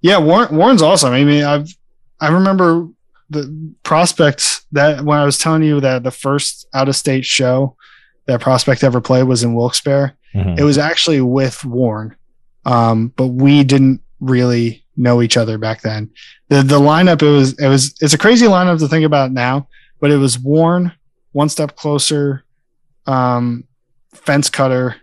yeah, 0.00 0.16
Warren 0.18 0.56
Warren's 0.56 0.80
awesome. 0.80 1.12
I 1.12 1.22
mean, 1.22 1.44
I've 1.44 1.68
I 2.18 2.28
remember 2.28 2.88
the 3.28 3.74
prospects 3.82 4.64
that 4.72 5.04
when 5.04 5.18
I 5.18 5.24
was 5.26 5.36
telling 5.36 5.62
you 5.62 5.80
that 5.80 6.02
the 6.02 6.10
first 6.10 6.66
out 6.72 6.88
of 6.88 6.96
state 6.96 7.26
show 7.26 7.76
that 8.26 8.40
prospect 8.40 8.84
ever 8.84 9.00
played 9.00 9.24
was 9.24 9.42
in 9.42 9.54
Wilkes-Barre. 9.54 10.12
Mhm. 10.34 10.58
It 10.58 10.62
was 10.64 10.78
actually 10.78 11.20
with 11.20 11.64
Warren, 11.64 12.14
um, 12.64 13.12
but 13.16 13.28
we 13.28 13.64
didn't 13.64 14.00
really 14.20 14.84
know 14.96 15.22
each 15.22 15.36
other 15.36 15.58
back 15.58 15.80
then. 15.82 16.10
the 16.48 16.62
The 16.62 16.78
lineup 16.80 17.22
it 17.22 17.30
was 17.30 17.52
it 17.58 17.68
was 17.68 17.94
it's 18.00 18.14
a 18.14 18.18
crazy 18.18 18.46
lineup 18.46 18.78
to 18.80 18.88
think 18.88 19.04
about 19.04 19.32
now, 19.32 19.66
but 20.00 20.10
it 20.10 20.16
was 20.18 20.38
Warren, 20.38 20.92
One 21.32 21.48
Step 21.48 21.74
Closer, 21.76 22.44
um, 23.06 23.64
Fence 24.14 24.50
Cutter, 24.50 24.96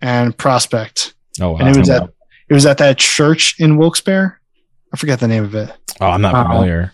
and 0.00 0.36
Prospect, 0.36 1.14
Oh, 1.40 1.52
wow. 1.52 1.58
and 1.58 1.68
it 1.68 1.78
was 1.78 1.90
at 1.90 2.02
it 2.48 2.54
was 2.54 2.66
at 2.66 2.78
that 2.78 2.98
church 2.98 3.56
in 3.58 3.76
Wilkes-Barre. 3.76 4.38
I 4.92 4.96
forget 4.96 5.20
the 5.20 5.28
name 5.28 5.44
of 5.44 5.54
it. 5.54 5.70
oh, 6.00 6.06
I'm 6.08 6.20
not 6.20 6.34
uh, 6.34 6.44
familiar. 6.44 6.82
Um, 6.82 6.90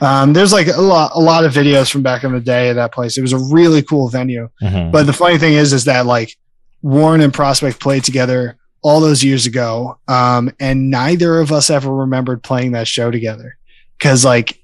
there's 0.00 0.52
like 0.52 0.66
a 0.68 0.80
lot 0.80 1.12
a 1.14 1.20
lot 1.20 1.44
of 1.44 1.52
videos 1.52 1.90
from 1.90 2.02
back 2.02 2.24
in 2.24 2.32
the 2.32 2.40
day 2.40 2.68
of 2.70 2.76
that 2.76 2.92
place. 2.92 3.16
It 3.18 3.22
was 3.22 3.32
a 3.32 3.38
really 3.38 3.82
cool 3.82 4.08
venue. 4.08 4.48
Mhm. 4.62 4.92
But 4.92 5.06
the 5.06 5.12
funny 5.12 5.38
thing 5.38 5.54
is, 5.54 5.72
is 5.72 5.84
that 5.86 6.06
like 6.06 6.36
Warren 6.82 7.20
and 7.20 7.32
Prospect 7.34 7.80
played 7.80 8.04
together 8.04 8.56
all 8.82 9.00
those 9.00 9.24
years 9.24 9.44
ago, 9.46 9.98
um, 10.06 10.52
and 10.60 10.90
neither 10.90 11.40
of 11.40 11.50
us 11.50 11.68
ever 11.70 11.92
remembered 11.92 12.42
playing 12.42 12.72
that 12.72 12.86
show 12.86 13.10
together 13.10 13.56
because 13.98 14.24
like 14.24 14.60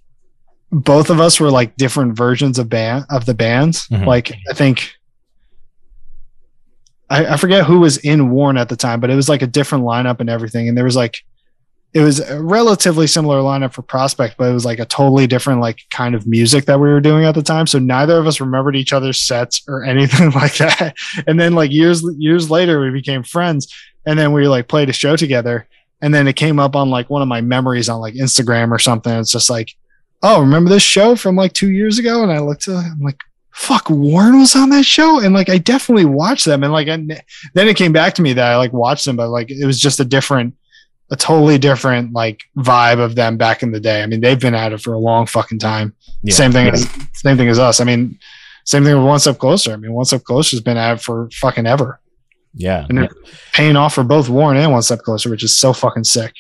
both 0.71 1.11
of 1.11 1.21
us 1.21 1.39
were 1.41 1.51
like 1.51 1.77
different 1.77 2.17
versions 2.17 2.59
of 2.59 2.69
band 2.69 3.05
of 3.11 3.27
the 3.27 3.35
bands. 3.35 3.89
Mhm. 3.89 4.07
Like 4.07 4.33
I 4.51 4.55
think 4.55 4.93
I, 7.11 7.27
I 7.27 7.37
forget 7.37 7.67
who 7.67 7.81
was 7.81 7.99
in 7.99 8.31
Warren 8.31 8.57
at 8.57 8.69
the 8.69 8.77
time, 8.77 9.01
but 9.01 9.11
it 9.11 9.15
was 9.17 9.29
like 9.29 9.43
a 9.43 9.47
different 9.47 9.85
lineup 9.85 10.21
and 10.21 10.31
everything. 10.31 10.69
And 10.69 10.77
there 10.77 10.85
was 10.85 10.97
like 10.97 11.23
it 11.95 12.01
was 12.01 12.19
a 12.19 12.43
relatively 12.43 13.07
similar 13.07 13.39
lineup 13.39 13.73
for 13.73 13.83
Prospect, 13.83 14.37
but 14.37 14.51
it 14.51 14.53
was 14.53 14.65
like 14.65 14.81
a 14.81 14.85
totally 14.85 15.29
different 15.29 15.61
like 15.61 15.79
kind 15.91 16.17
of 16.17 16.27
music 16.27 16.65
that 16.65 16.81
we 16.81 16.89
were 16.89 17.01
doing 17.01 17.25
at 17.25 17.37
the 17.37 17.43
time. 17.43 17.69
So 17.69 17.79
neither 17.79 18.19
of 18.19 18.27
us 18.27 18.41
remembered 18.41 18.75
each 18.75 18.93
other's 18.93 19.21
sets 19.21 19.63
or 19.69 19.85
anything 19.85 20.31
like 20.33 20.57
that. 20.57 20.97
And 21.29 21.39
then 21.39 21.55
like 21.55 21.71
years 21.71 22.05
years 22.19 22.51
later, 22.51 22.81
we 22.81 22.91
became 22.91 23.23
friends, 23.23 23.73
and 24.05 24.19
then 24.19 24.33
we 24.33 24.49
like 24.49 24.67
played 24.67 24.89
a 24.89 24.93
show 24.93 25.15
together. 25.15 25.69
And 26.03 26.13
then 26.13 26.27
it 26.27 26.35
came 26.35 26.59
up 26.59 26.75
on 26.75 26.91
like 26.91 27.09
one 27.09 27.23
of 27.23 27.29
my 27.29 27.41
memories 27.41 27.89
on 27.89 28.01
like 28.01 28.15
Instagram 28.15 28.73
or 28.73 28.79
something. 28.81 29.13
It's 29.13 29.31
just 29.31 29.49
like, 29.49 29.75
oh, 30.23 30.41
remember 30.41 30.71
this 30.71 30.83
show 30.83 31.15
from 31.15 31.37
like 31.37 31.53
two 31.53 31.71
years 31.71 31.99
ago? 31.99 32.25
And 32.25 32.33
I 32.33 32.41
looked 32.41 32.67
at, 32.67 32.75
I'm 32.75 33.01
like, 33.01 33.21
fuck, 33.53 33.89
Warren 33.89 34.41
was 34.41 34.57
on 34.57 34.71
that 34.71 34.85
show, 34.85 35.21
and 35.21 35.33
like 35.33 35.49
I 35.49 35.59
definitely 35.59 36.07
watched 36.07 36.45
them. 36.45 36.65
And 36.65 36.73
like, 36.73 36.89
I, 36.89 36.97
then 36.97 37.69
it 37.69 37.77
came 37.77 37.93
back 37.93 38.15
to 38.15 38.23
me 38.23 38.33
that 38.33 38.51
I 38.51 38.57
like 38.57 38.73
watched 38.73 39.05
them, 39.05 39.15
but 39.15 39.29
like 39.29 39.53
it 39.53 39.65
was 39.65 39.79
just 39.79 40.01
a 40.01 40.05
different 40.05 40.57
a 41.11 41.17
totally 41.17 41.59
different 41.59 42.13
like 42.13 42.43
vibe 42.57 42.99
of 42.99 43.15
them 43.15 43.37
back 43.37 43.63
in 43.63 43.73
the 43.73 43.81
day. 43.81 44.03
I 44.03 44.07
mean, 44.07 44.21
they've 44.21 44.41
been 44.41 44.55
at 44.55 44.73
it 44.73 44.81
for 44.81 44.93
a 44.95 44.99
long 44.99 45.27
fucking 45.27 45.59
time. 45.59 45.95
Yeah. 46.23 46.35
Same 46.35 46.53
thing 46.53 46.69
as 46.69 46.89
same 47.15 47.37
thing 47.37 47.49
as 47.49 47.59
us. 47.59 47.81
I 47.81 47.85
mean, 47.85 48.19
same 48.65 48.85
thing 48.85 48.97
with 48.97 49.07
One 49.07 49.19
Step 49.19 49.39
Closer. 49.39 49.73
I 49.73 49.77
mean, 49.77 49.93
One 49.93 50.07
Step 50.07 50.25
Closer 50.25 50.57
has 50.57 50.63
been 50.63 50.77
at 50.79 50.95
it 50.97 51.01
for 51.03 51.29
fucking 51.33 51.67
ever, 51.67 52.01
Yeah. 52.55 52.87
and 52.89 52.97
they're 52.99 53.11
paying 53.53 53.77
off 53.77 53.95
for 53.95 54.03
both 54.05 54.29
Warren 54.31 54.57
and 54.57 54.73
One 54.73 54.83
Step 54.83 55.01
Closer, 55.01 55.29
which 55.29 55.45
is 55.45 55.55
so 55.57 55.73
fucking 55.75 56.05
sick. 56.05 56.33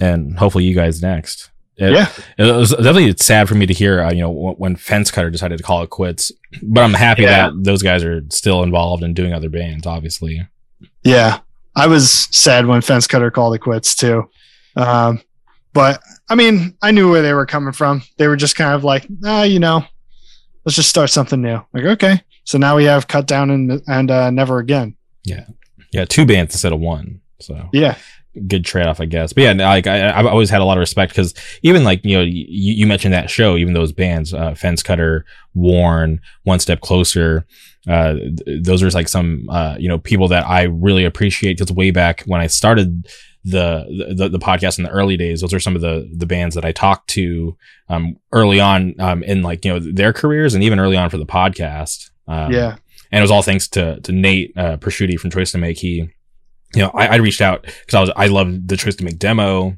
And 0.00 0.36
hopefully 0.38 0.64
you 0.64 0.74
guys 0.74 1.00
next. 1.00 1.50
It, 1.76 1.92
Yeah. 1.92 2.08
It 2.38 2.52
was 2.54 2.70
definitely 2.70 3.14
sad 3.18 3.48
for 3.48 3.54
me 3.54 3.66
to 3.66 3.72
hear, 3.74 4.02
uh, 4.02 4.10
you 4.12 4.20
know, 4.22 4.30
when, 4.30 4.54
when 4.56 4.76
Fence 4.76 5.10
Cutter 5.10 5.30
decided 5.30 5.58
to 5.58 5.62
call 5.64 5.82
it 5.82 5.90
quits. 5.90 6.32
But 6.62 6.82
I'm 6.82 6.94
happy 6.94 7.22
Yeah. 7.22 7.50
that 7.50 7.62
those 7.64 7.82
guys 7.82 8.02
are 8.02 8.22
still 8.30 8.62
involved 8.64 9.02
in 9.04 9.14
doing 9.14 9.32
other 9.32 9.48
bands, 9.48 9.86
obviously. 9.86 10.46
Yeah, 11.04 11.38
I 11.74 11.86
was 11.86 12.10
sad 12.30 12.66
when 12.66 12.82
Fence 12.82 13.06
Cutter 13.06 13.30
called 13.30 13.54
it 13.54 13.60
quits 13.60 13.94
too. 13.94 14.28
Um, 14.76 15.22
but 15.72 16.00
I 16.28 16.34
mean, 16.34 16.76
I 16.82 16.90
knew 16.90 17.10
where 17.10 17.22
they 17.22 17.32
were 17.32 17.46
coming 17.46 17.72
from. 17.72 18.02
They 18.18 18.28
were 18.28 18.36
just 18.36 18.56
kind 18.56 18.74
of 18.74 18.84
like, 18.84 19.06
ah, 19.24 19.42
you 19.44 19.58
know, 19.58 19.84
let's 20.64 20.76
just 20.76 20.90
start 20.90 21.10
something 21.10 21.40
new. 21.40 21.60
Like, 21.72 21.84
okay, 21.84 22.20
so 22.44 22.58
now 22.58 22.76
we 22.76 22.84
have 22.84 23.08
Cut 23.08 23.26
Down 23.26 23.50
and 23.50 23.82
and 23.86 24.10
uh, 24.10 24.30
Never 24.30 24.58
Again. 24.58 24.96
Yeah. 25.24 25.46
Yeah. 25.92 26.04
Two 26.04 26.26
bands 26.26 26.54
instead 26.54 26.72
of 26.72 26.80
one. 26.80 27.20
So 27.40 27.68
Yeah, 27.72 27.96
good 28.46 28.64
trade 28.64 28.86
off, 28.86 29.00
I 29.00 29.06
guess. 29.06 29.32
But 29.32 29.42
yeah, 29.42 29.52
like 29.52 29.86
I, 29.86 30.12
have 30.12 30.26
always 30.26 30.50
had 30.50 30.60
a 30.60 30.64
lot 30.64 30.78
of 30.78 30.80
respect 30.80 31.12
because 31.12 31.34
even 31.62 31.84
like 31.84 32.04
you 32.04 32.16
know 32.16 32.22
you, 32.22 32.44
you 32.48 32.86
mentioned 32.86 33.14
that 33.14 33.30
show, 33.30 33.56
even 33.56 33.74
those 33.74 33.92
bands, 33.92 34.32
uh, 34.32 34.54
Fence 34.54 34.82
Cutter, 34.82 35.24
Warren, 35.54 36.20
One 36.44 36.58
Step 36.58 36.80
Closer. 36.80 37.46
Uh, 37.88 38.14
th- 38.14 38.64
those 38.64 38.82
are 38.82 38.90
like 38.90 39.08
some 39.08 39.48
uh, 39.50 39.76
you 39.78 39.88
know 39.88 39.98
people 39.98 40.28
that 40.28 40.46
I 40.46 40.62
really 40.62 41.04
appreciate 41.04 41.58
because 41.58 41.72
way 41.72 41.90
back 41.90 42.22
when 42.22 42.40
I 42.40 42.46
started 42.46 43.06
the, 43.44 44.14
the 44.16 44.28
the 44.28 44.38
podcast 44.38 44.78
in 44.78 44.84
the 44.84 44.90
early 44.90 45.16
days, 45.16 45.40
those 45.40 45.52
are 45.52 45.60
some 45.60 45.74
of 45.74 45.82
the 45.82 46.08
the 46.16 46.26
bands 46.26 46.54
that 46.54 46.64
I 46.64 46.72
talked 46.72 47.08
to 47.10 47.56
um, 47.88 48.16
early 48.32 48.60
on 48.60 48.94
um, 49.00 49.22
in 49.22 49.42
like 49.42 49.64
you 49.64 49.72
know 49.72 49.80
their 49.80 50.12
careers 50.12 50.54
and 50.54 50.62
even 50.62 50.78
early 50.78 50.96
on 50.96 51.10
for 51.10 51.18
the 51.18 51.26
podcast. 51.26 52.10
Um, 52.28 52.52
yeah, 52.52 52.76
and 53.10 53.18
it 53.18 53.22
was 53.22 53.30
all 53.30 53.42
thanks 53.42 53.68
to 53.68 54.00
to 54.00 54.12
Nate 54.12 54.56
uh, 54.56 54.76
Prosciutti 54.76 55.18
from 55.18 55.30
Choice 55.30 55.52
to 55.52 55.58
Make. 55.58 55.78
He 55.78 56.08
you 56.74 56.82
know, 56.82 56.90
I, 56.94 57.06
I 57.08 57.16
reached 57.16 57.40
out 57.40 57.62
because 57.62 57.94
I 57.94 58.00
was 58.00 58.10
I 58.16 58.26
loved 58.26 58.68
the 58.68 58.76
Choice 58.76 58.96
to 58.96 59.04
Make 59.04 59.18
demo, 59.18 59.76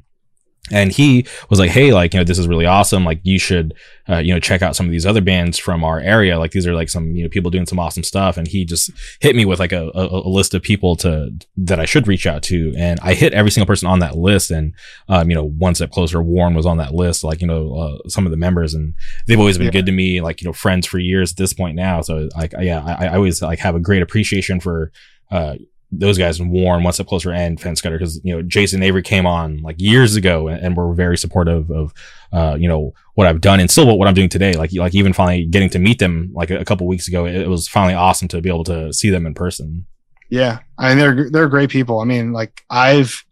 and 0.71 0.91
he 0.91 1.27
was 1.49 1.59
like, 1.59 1.69
"Hey, 1.69 1.93
like 1.93 2.13
you 2.13 2.19
know, 2.19 2.23
this 2.23 2.39
is 2.39 2.47
really 2.47 2.65
awesome. 2.65 3.05
Like 3.05 3.19
you 3.23 3.37
should, 3.37 3.75
uh, 4.09 4.17
you 4.17 4.33
know, 4.33 4.39
check 4.39 4.61
out 4.63 4.75
some 4.75 4.87
of 4.87 4.91
these 4.91 5.05
other 5.05 5.21
bands 5.21 5.59
from 5.59 5.83
our 5.83 5.99
area. 5.99 6.39
Like 6.39 6.51
these 6.51 6.65
are 6.65 6.73
like 6.73 6.89
some 6.89 7.11
you 7.15 7.23
know 7.23 7.29
people 7.29 7.51
doing 7.51 7.67
some 7.67 7.79
awesome 7.79 8.03
stuff." 8.03 8.37
And 8.37 8.47
he 8.47 8.65
just 8.65 8.89
hit 9.19 9.35
me 9.35 9.45
with 9.45 9.59
like 9.59 9.71
a, 9.71 9.91
a, 9.93 10.05
a 10.05 10.29
list 10.29 10.55
of 10.55 10.63
people 10.63 10.95
to 10.97 11.29
that 11.57 11.79
I 11.79 11.85
should 11.85 12.07
reach 12.07 12.25
out 12.25 12.41
to, 12.43 12.73
and 12.77 12.99
I 13.01 13.13
hit 13.13 13.33
every 13.33 13.51
single 13.51 13.67
person 13.67 13.87
on 13.87 13.99
that 13.99 14.17
list. 14.17 14.49
And 14.49 14.73
um, 15.07 15.29
you 15.29 15.35
know, 15.35 15.45
one 15.45 15.75
step 15.75 15.91
closer, 15.91 16.23
Warren 16.23 16.55
was 16.55 16.65
on 16.65 16.77
that 16.77 16.95
list. 16.95 17.23
Like 17.23 17.41
you 17.41 17.47
know, 17.47 17.73
uh, 17.75 18.09
some 18.09 18.25
of 18.25 18.31
the 18.31 18.37
members, 18.37 18.73
and 18.73 18.95
they've 19.27 19.39
always 19.39 19.57
been 19.57 19.65
yeah. 19.65 19.71
good 19.71 19.85
to 19.85 19.91
me. 19.91 20.21
Like 20.21 20.41
you 20.41 20.47
know, 20.47 20.53
friends 20.53 20.87
for 20.87 20.97
years 20.97 21.31
at 21.31 21.37
this 21.37 21.53
point 21.53 21.75
now. 21.75 22.01
So 22.01 22.29
like 22.35 22.53
yeah, 22.59 22.83
I, 22.83 23.05
I 23.05 23.15
always 23.15 23.39
like 23.41 23.59
have 23.59 23.75
a 23.75 23.79
great 23.79 24.01
appreciation 24.01 24.59
for 24.59 24.91
uh, 25.29 25.55
those 25.99 26.17
guys 26.17 26.39
and 26.39 26.51
Warren, 26.51 26.83
One 26.83 26.93
Step 26.93 27.07
Closer, 27.07 27.31
and 27.31 27.59
Fence 27.59 27.81
Cutter 27.81 27.97
because 27.97 28.19
you 28.23 28.35
know 28.35 28.41
Jason 28.41 28.83
Avery 28.83 29.01
came 29.01 29.25
on 29.25 29.61
like 29.61 29.75
years 29.79 30.15
ago 30.15 30.47
and, 30.47 30.61
and 30.61 30.77
were 30.77 30.93
very 30.93 31.17
supportive 31.17 31.69
of 31.71 31.93
uh, 32.31 32.55
you 32.59 32.67
know 32.67 32.93
what 33.15 33.27
I've 33.27 33.41
done 33.41 33.59
and 33.59 33.69
still 33.69 33.87
what, 33.87 33.97
what 33.97 34.07
I'm 34.07 34.13
doing 34.13 34.29
today. 34.29 34.53
Like 34.53 34.71
like 34.73 34.95
even 34.95 35.13
finally 35.13 35.45
getting 35.45 35.69
to 35.71 35.79
meet 35.79 35.99
them 35.99 36.31
like 36.33 36.51
a, 36.51 36.59
a 36.59 36.65
couple 36.65 36.87
weeks 36.87 37.07
ago, 37.07 37.25
it, 37.25 37.35
it, 37.35 37.49
was 37.49 37.67
finally 37.67 37.93
awesome 37.93 38.27
to 38.29 38.41
be 38.41 38.49
able 38.49 38.63
to 38.65 38.93
see 38.93 39.09
them 39.09 39.25
in 39.25 39.33
person. 39.33 39.85
Yeah, 40.29 40.59
I 40.77 40.89
mean 40.89 40.97
they're 40.97 41.29
they're 41.29 41.49
great 41.49 41.69
people. 41.69 41.99
I 41.99 42.05
mean 42.05 42.33
like 42.33 42.63
I've 42.69 43.23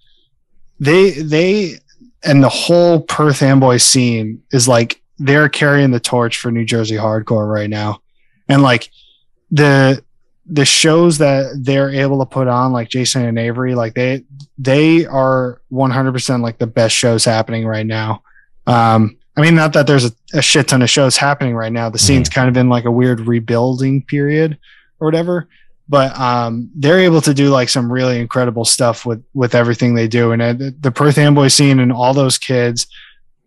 they 0.80 1.12
they 1.12 1.76
and 2.24 2.44
the 2.44 2.50
whole 2.50 3.02
Perth 3.02 3.42
Amboy 3.42 3.78
scene 3.78 4.42
is 4.52 4.68
like 4.68 5.02
they're 5.20 5.50
carrying 5.50 5.92
the 5.92 6.00
torch 6.00 6.38
for 6.38 6.52
New 6.52 6.66
Jersey 6.66 6.96
hardcore 6.96 7.52
right 7.52 7.70
now, 7.70 8.02
and 8.48 8.62
like 8.62 8.90
the 9.52 10.04
the 10.46 10.66
shows 10.66 11.20
that 11.20 11.58
they're 11.62 11.90
able 11.90 12.20
to 12.20 12.26
put 12.26 12.48
on 12.48 12.74
like 12.74 12.90
jason 12.90 13.24
and 13.24 13.40
avery 13.40 13.76
like 13.76 13.94
they 13.94 14.24
they 14.58 15.06
are 15.06 15.62
100% 15.72 16.42
like 16.42 16.58
the 16.58 16.68
best 16.68 16.96
shows 16.96 17.26
happening 17.26 17.66
right 17.66 17.86
now. 17.86 18.24
Um 18.68 19.18
i 19.36 19.42
mean 19.42 19.56
not 19.56 19.74
that 19.74 19.88
there's 19.88 20.06
a, 20.06 20.12
a 20.36 20.42
shit 20.42 20.68
ton 20.68 20.82
of 20.82 20.90
shows 20.90 21.18
happening 21.18 21.56
right 21.56 21.72
now. 21.72 21.90
The 21.90 21.98
mm-hmm. 21.98 22.06
scene's 22.06 22.30
kind 22.30 22.50
of 22.50 22.58
in 22.58 22.70
like 22.70 22.86
a 22.86 22.92
weird 22.92 23.22
rebuilding 23.22 24.04
period 24.04 24.58
or 25.00 25.08
whatever 25.08 25.48
but 25.90 26.18
um 26.18 26.70
they're 26.76 27.00
able 27.00 27.22
to 27.22 27.34
do 27.34 27.50
like 27.50 27.70
some 27.70 27.92
really 27.92 28.20
incredible 28.20 28.66
stuff 28.66 29.06
with 29.06 29.24
with 29.34 29.56
everything 29.56 29.96
they 29.96 30.08
do. 30.08 30.32
And 30.32 30.42
uh, 30.42 30.54
the, 30.54 30.76
the 30.80 30.92
perth 30.92 31.18
amboy 31.18 31.48
scene 31.50 31.80
and 31.80 31.92
all 31.92 32.14
those 32.14 32.38
kids 32.38 32.88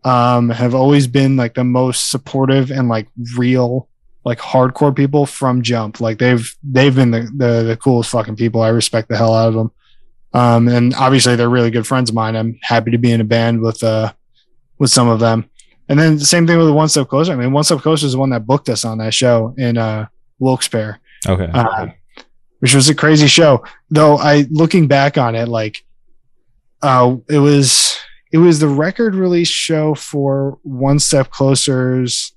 um 0.04 0.50
have 0.50 0.74
always 0.74 1.06
been 1.06 1.36
like 1.36 1.54
the 1.54 1.64
most 1.64 2.10
supportive 2.10 2.70
and 2.70 2.88
like 2.88 3.08
real 3.36 3.88
like 4.26 4.40
hardcore 4.40 4.94
people 4.94 5.24
from 5.24 5.62
jump. 5.62 6.00
Like 6.00 6.18
they've 6.18 6.52
they've 6.64 6.94
been 6.94 7.12
the, 7.12 7.30
the, 7.32 7.62
the 7.62 7.78
coolest 7.80 8.10
fucking 8.10 8.34
people. 8.34 8.60
I 8.60 8.70
respect 8.70 9.08
the 9.08 9.16
hell 9.16 9.32
out 9.32 9.46
of 9.46 9.54
them. 9.54 9.70
Um, 10.32 10.66
and 10.66 10.92
obviously 10.94 11.36
they're 11.36 11.48
really 11.48 11.70
good 11.70 11.86
friends 11.86 12.10
of 12.10 12.16
mine. 12.16 12.34
I'm 12.34 12.58
happy 12.60 12.90
to 12.90 12.98
be 12.98 13.12
in 13.12 13.20
a 13.20 13.24
band 13.24 13.62
with 13.62 13.84
uh 13.84 14.12
with 14.78 14.90
some 14.90 15.06
of 15.06 15.20
them. 15.20 15.48
And 15.88 15.96
then 15.96 16.18
the 16.18 16.24
same 16.24 16.44
thing 16.44 16.58
with 16.58 16.68
One 16.70 16.88
Step 16.88 17.06
Closer. 17.06 17.32
I 17.32 17.36
mean, 17.36 17.52
One 17.52 17.62
Step 17.62 17.78
Closer 17.78 18.04
is 18.04 18.14
the 18.14 18.18
one 18.18 18.30
that 18.30 18.48
booked 18.48 18.68
us 18.68 18.84
on 18.84 18.98
that 18.98 19.14
show 19.14 19.54
in 19.56 19.78
uh 19.78 20.06
Wilkes-Barre. 20.40 20.98
Okay. 21.28 21.48
Uh, 21.54 21.86
which 22.58 22.74
was 22.74 22.88
a 22.88 22.96
crazy 22.96 23.28
show. 23.28 23.64
Though 23.90 24.18
I 24.18 24.46
looking 24.50 24.88
back 24.88 25.16
on 25.16 25.36
it, 25.36 25.46
like 25.46 25.84
uh 26.82 27.14
it 27.30 27.38
was 27.38 27.96
it 28.32 28.38
was 28.38 28.58
the 28.58 28.66
record 28.66 29.14
release 29.14 29.48
show 29.48 29.94
for 29.94 30.58
One 30.64 30.98
Step 30.98 31.30
Closer's 31.30 32.32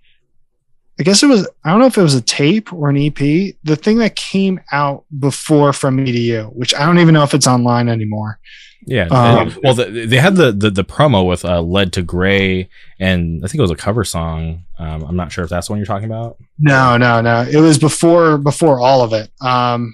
I 1.00 1.04
guess 1.04 1.24
it 1.24 1.28
was, 1.28 1.48
I 1.64 1.72
don't 1.72 1.80
know 1.80 1.86
if 1.86 1.98
it 1.98 2.02
was 2.02 2.16
a 2.16 2.22
tape 2.22 2.74
or 2.74 2.90
an 2.90 2.98
EP, 2.98 3.16
the 3.64 3.78
thing 3.78 4.00
that 4.00 4.18
came 4.18 4.60
out 4.72 5.06
before 5.18 5.72
From 5.72 5.96
Me 5.96 6.12
to 6.12 6.20
You, 6.20 6.44
which 6.54 6.76
I 6.76 6.86
don't 6.86 7.00
even 7.00 7.14
know 7.14 7.24
if 7.24 7.34
it's 7.34 7.48
online 7.48 7.88
anymore. 7.88 8.40
Yeah. 8.86 9.08
Um, 9.08 9.58
well, 9.64 9.74
the, 9.74 9.86
they 9.86 10.18
had 10.18 10.36
the, 10.36 10.52
the, 10.52 10.70
the 10.70 10.84
promo 10.84 11.26
with 11.26 11.46
uh, 11.46 11.62
Led 11.62 11.94
to 11.94 12.02
Gray, 12.02 12.70
and 13.00 13.44
I 13.44 13.48
think 13.48 13.60
it 13.60 13.62
was 13.62 13.72
a 13.72 13.76
cover 13.76 14.04
song. 14.04 14.64
Um, 14.78 15.04
I'm 15.04 15.16
not 15.16 15.32
sure 15.32 15.44
if 15.44 15.50
that's 15.50 15.68
the 15.68 15.74
one 15.74 15.80
you're 15.80 15.86
talking 15.86 16.10
about. 16.10 16.38
No, 16.60 16.98
no, 16.98 17.22
no. 17.22 17.42
It 17.50 17.58
was 17.58 17.78
before 17.78 18.38
before 18.38 18.80
all 18.80 19.02
of 19.02 19.14
it. 19.14 19.30
Um, 19.42 19.94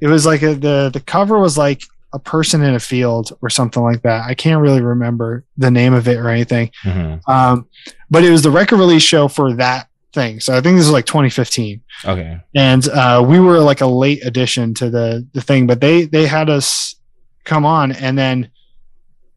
it 0.00 0.06
was 0.06 0.26
like 0.26 0.42
a, 0.42 0.54
the 0.54 0.90
the 0.92 1.00
cover 1.00 1.38
was 1.38 1.58
like 1.58 1.82
a 2.12 2.18
person 2.18 2.62
in 2.62 2.74
a 2.74 2.80
field 2.80 3.36
or 3.42 3.50
something 3.50 3.82
like 3.82 4.02
that. 4.02 4.24
I 4.26 4.34
can't 4.34 4.62
really 4.62 4.80
remember 4.80 5.44
the 5.58 5.70
name 5.70 5.92
of 5.92 6.08
it 6.08 6.16
or 6.16 6.28
anything. 6.28 6.70
Mm-hmm. 6.84 7.30
Um, 7.30 7.68
but 8.10 8.24
it 8.24 8.30
was 8.30 8.42
the 8.42 8.50
record 8.50 8.78
release 8.78 9.02
show 9.02 9.28
for 9.28 9.54
that 9.54 9.89
thing. 10.12 10.40
So 10.40 10.56
I 10.56 10.60
think 10.60 10.76
this 10.76 10.86
is 10.86 10.92
like 10.92 11.06
2015. 11.06 11.80
Okay. 12.04 12.40
And 12.54 12.88
uh, 12.88 13.24
we 13.26 13.40
were 13.40 13.60
like 13.60 13.80
a 13.80 13.86
late 13.86 14.24
addition 14.24 14.74
to 14.74 14.90
the 14.90 15.26
the 15.32 15.40
thing, 15.40 15.66
but 15.66 15.80
they 15.80 16.04
they 16.04 16.26
had 16.26 16.50
us 16.50 16.96
come 17.44 17.64
on, 17.64 17.92
and 17.92 18.18
then 18.18 18.50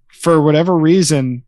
for 0.09 0.41
whatever 0.41 0.75
reason, 0.75 1.43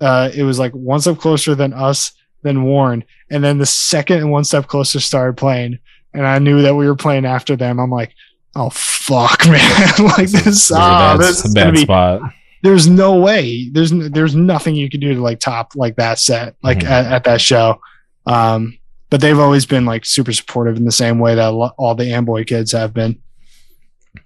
uh, 0.00 0.30
it 0.34 0.42
was 0.42 0.58
like 0.58 0.72
one 0.72 1.00
step 1.00 1.18
closer 1.18 1.54
than 1.54 1.72
us, 1.72 2.12
than 2.42 2.64
Warren, 2.64 3.04
and 3.30 3.42
then 3.42 3.58
the 3.58 3.66
second 3.66 4.18
and 4.18 4.30
one 4.30 4.44
step 4.44 4.66
closer 4.66 5.00
started 5.00 5.36
playing, 5.36 5.78
and 6.14 6.26
I 6.26 6.38
knew 6.38 6.62
that 6.62 6.74
we 6.74 6.86
were 6.86 6.96
playing 6.96 7.26
after 7.26 7.56
them. 7.56 7.78
I'm 7.78 7.90
like, 7.90 8.14
oh 8.56 8.70
fuck, 8.70 9.46
man! 9.46 9.92
like 9.98 10.30
this, 10.30 10.70
oh, 10.74 11.16
this 11.18 11.44
is 11.44 11.54
bad 11.54 11.74
be, 11.74 11.80
spot. 11.82 12.22
There's 12.62 12.88
no 12.88 13.18
way. 13.18 13.68
There's 13.70 13.90
there's 13.90 14.34
nothing 14.34 14.74
you 14.74 14.90
can 14.90 15.00
do 15.00 15.14
to 15.14 15.20
like 15.20 15.40
top 15.40 15.72
like 15.74 15.96
that 15.96 16.18
set 16.18 16.56
like 16.62 16.78
mm-hmm. 16.78 16.92
at, 16.92 17.06
at 17.06 17.24
that 17.24 17.40
show. 17.40 17.80
Um, 18.26 18.78
but 19.08 19.20
they've 19.20 19.38
always 19.38 19.66
been 19.66 19.84
like 19.84 20.04
super 20.04 20.32
supportive 20.32 20.76
in 20.76 20.84
the 20.84 20.92
same 20.92 21.18
way 21.18 21.34
that 21.34 21.50
all 21.50 21.94
the 21.94 22.12
Amboy 22.12 22.44
kids 22.44 22.72
have 22.72 22.94
been. 22.94 23.20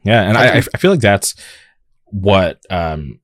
Yeah, 0.03 0.23
and 0.23 0.37
I, 0.37 0.57
I, 0.57 0.57
I 0.57 0.79
feel 0.79 0.91
like 0.91 1.01
that's 1.01 1.35
what 2.07 2.61
um, 2.71 3.21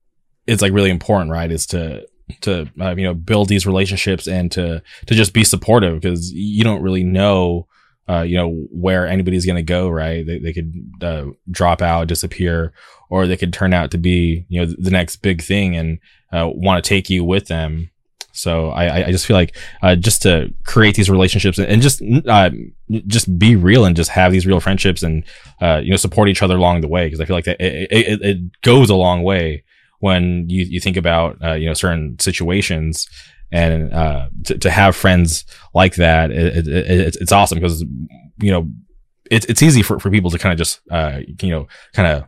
is 0.47 0.61
like 0.61 0.73
really 0.73 0.89
important, 0.89 1.31
right? 1.31 1.51
Is 1.51 1.67
to 1.67 2.07
to 2.41 2.69
uh, 2.79 2.95
you 2.95 3.03
know 3.03 3.13
build 3.13 3.49
these 3.49 3.67
relationships 3.67 4.27
and 4.27 4.51
to 4.53 4.81
to 5.05 5.15
just 5.15 5.33
be 5.33 5.43
supportive 5.43 6.01
because 6.01 6.31
you 6.31 6.63
don't 6.63 6.81
really 6.81 7.03
know 7.03 7.67
uh, 8.09 8.21
you 8.21 8.35
know 8.35 8.65
where 8.71 9.07
anybody's 9.07 9.45
going 9.45 9.55
to 9.55 9.63
go, 9.63 9.87
right? 9.89 10.25
They 10.25 10.39
they 10.39 10.53
could 10.53 10.73
uh, 11.01 11.25
drop 11.49 11.81
out, 11.81 12.07
disappear, 12.07 12.73
or 13.09 13.27
they 13.27 13.37
could 13.37 13.53
turn 13.53 13.73
out 13.73 13.91
to 13.91 13.97
be 13.97 14.45
you 14.49 14.61
know 14.61 14.73
the 14.77 14.91
next 14.91 15.17
big 15.17 15.41
thing 15.41 15.75
and 15.75 15.99
uh, 16.33 16.49
want 16.51 16.83
to 16.83 16.87
take 16.87 17.09
you 17.09 17.23
with 17.23 17.47
them. 17.47 17.90
So 18.33 18.69
I, 18.69 19.07
I 19.07 19.11
just 19.11 19.25
feel 19.25 19.35
like 19.35 19.57
uh, 19.81 19.95
just 19.95 20.21
to 20.23 20.53
create 20.63 20.95
these 20.95 21.09
relationships 21.09 21.57
and, 21.59 21.81
just 21.81 22.01
uh, 22.27 22.49
just 23.07 23.37
be 23.37 23.55
real 23.55 23.85
and 23.85 23.95
just 23.95 24.11
have 24.11 24.31
these 24.31 24.47
real 24.47 24.59
friendships 24.59 25.03
and 25.03 25.23
uh, 25.61 25.81
you 25.83 25.91
know 25.91 25.97
support 25.97 26.29
each 26.29 26.41
other 26.41 26.55
along 26.55 26.81
the 26.81 26.87
way. 26.87 27.05
Because 27.05 27.19
I 27.19 27.25
feel 27.25 27.35
like 27.35 27.45
that 27.45 27.59
it, 27.59 27.91
it, 27.91 28.21
it, 28.21 28.61
goes 28.61 28.89
a 28.89 28.95
long 28.95 29.23
way 29.23 29.63
when 29.99 30.49
you, 30.49 30.65
you 30.65 30.79
think 30.79 30.97
about 30.97 31.37
uh, 31.43 31.53
you 31.53 31.67
know 31.67 31.73
certain 31.73 32.17
situations. 32.19 33.07
And 33.53 33.93
uh, 33.93 34.29
to, 34.45 34.57
to 34.59 34.71
have 34.71 34.95
friends 34.95 35.43
like 35.73 35.95
that 35.95 36.31
it, 36.31 36.65
it, 36.69 37.17
it's 37.19 37.33
awesome 37.33 37.59
because 37.59 37.81
you 37.81 38.49
know 38.49 38.71
it's 39.29 39.45
it's 39.47 39.61
easy 39.61 39.81
for, 39.81 39.99
for 39.99 40.09
people 40.09 40.29
to 40.29 40.37
kind 40.37 40.53
of 40.53 40.57
just 40.57 40.81
uh, 40.91 41.19
you 41.41 41.49
know 41.49 41.67
kind 41.93 42.07
of 42.07 42.27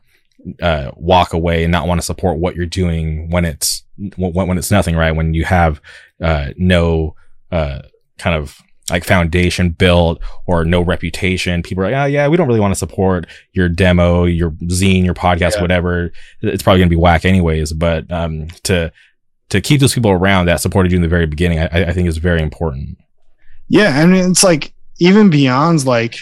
uh, 0.62 0.92
walk 0.96 1.34
away 1.34 1.64
and 1.64 1.72
not 1.72 1.88
want 1.88 2.00
to 2.00 2.06
support 2.06 2.38
what 2.38 2.56
you're 2.56 2.66
doing 2.66 3.30
when 3.30 3.46
it's 3.46 3.84
when, 4.18 4.34
when 4.34 4.58
it's 4.58 4.72
nothing 4.72 4.96
right? 4.96 5.12
When 5.12 5.34
you 5.34 5.46
have 5.46 5.82
uh, 6.22 6.50
no 6.58 7.16
uh, 7.52 7.84
kind 8.18 8.36
of 8.36 8.60
like 8.90 9.06
foundation 9.06 9.70
built 9.70 10.22
or 10.46 10.66
no 10.66 10.82
reputation. 10.82 11.64
People 11.64 11.84
are 11.84 11.92
like 11.92 12.02
oh 12.02 12.06
yeah 12.06 12.28
we 12.28 12.36
don't 12.36 12.48
really 12.48 12.60
want 12.60 12.74
to 12.74 12.78
support 12.78 13.28
your 13.54 13.70
demo 13.70 14.26
your 14.26 14.52
zine 14.52 15.06
your 15.06 15.14
podcast 15.14 15.56
yeah. 15.56 15.62
whatever. 15.62 16.12
It's 16.42 16.64
probably 16.64 16.82
gonna 16.82 16.90
be 16.90 16.96
whack 16.96 17.26
anyways 17.26 17.74
but 17.74 18.12
um, 18.12 18.48
to 18.64 18.92
to 19.50 19.62
keep 19.62 19.80
those 19.80 19.94
people 19.94 20.12
around 20.12 20.48
that 20.48 20.60
supported 20.60 20.92
you 20.92 20.98
in 20.98 21.02
the 21.02 21.08
very 21.08 21.26
beginning 21.26 21.60
I, 21.60 21.68
I 21.72 21.94
think 21.94 22.08
is 22.08 22.18
very 22.18 22.42
important. 22.42 22.98
Yeah 23.70 23.96
I 23.96 24.02
and 24.02 24.16
it's 24.16 24.44
like 24.44 24.74
even 25.00 25.30
beyond 25.30 25.86
like 25.86 26.18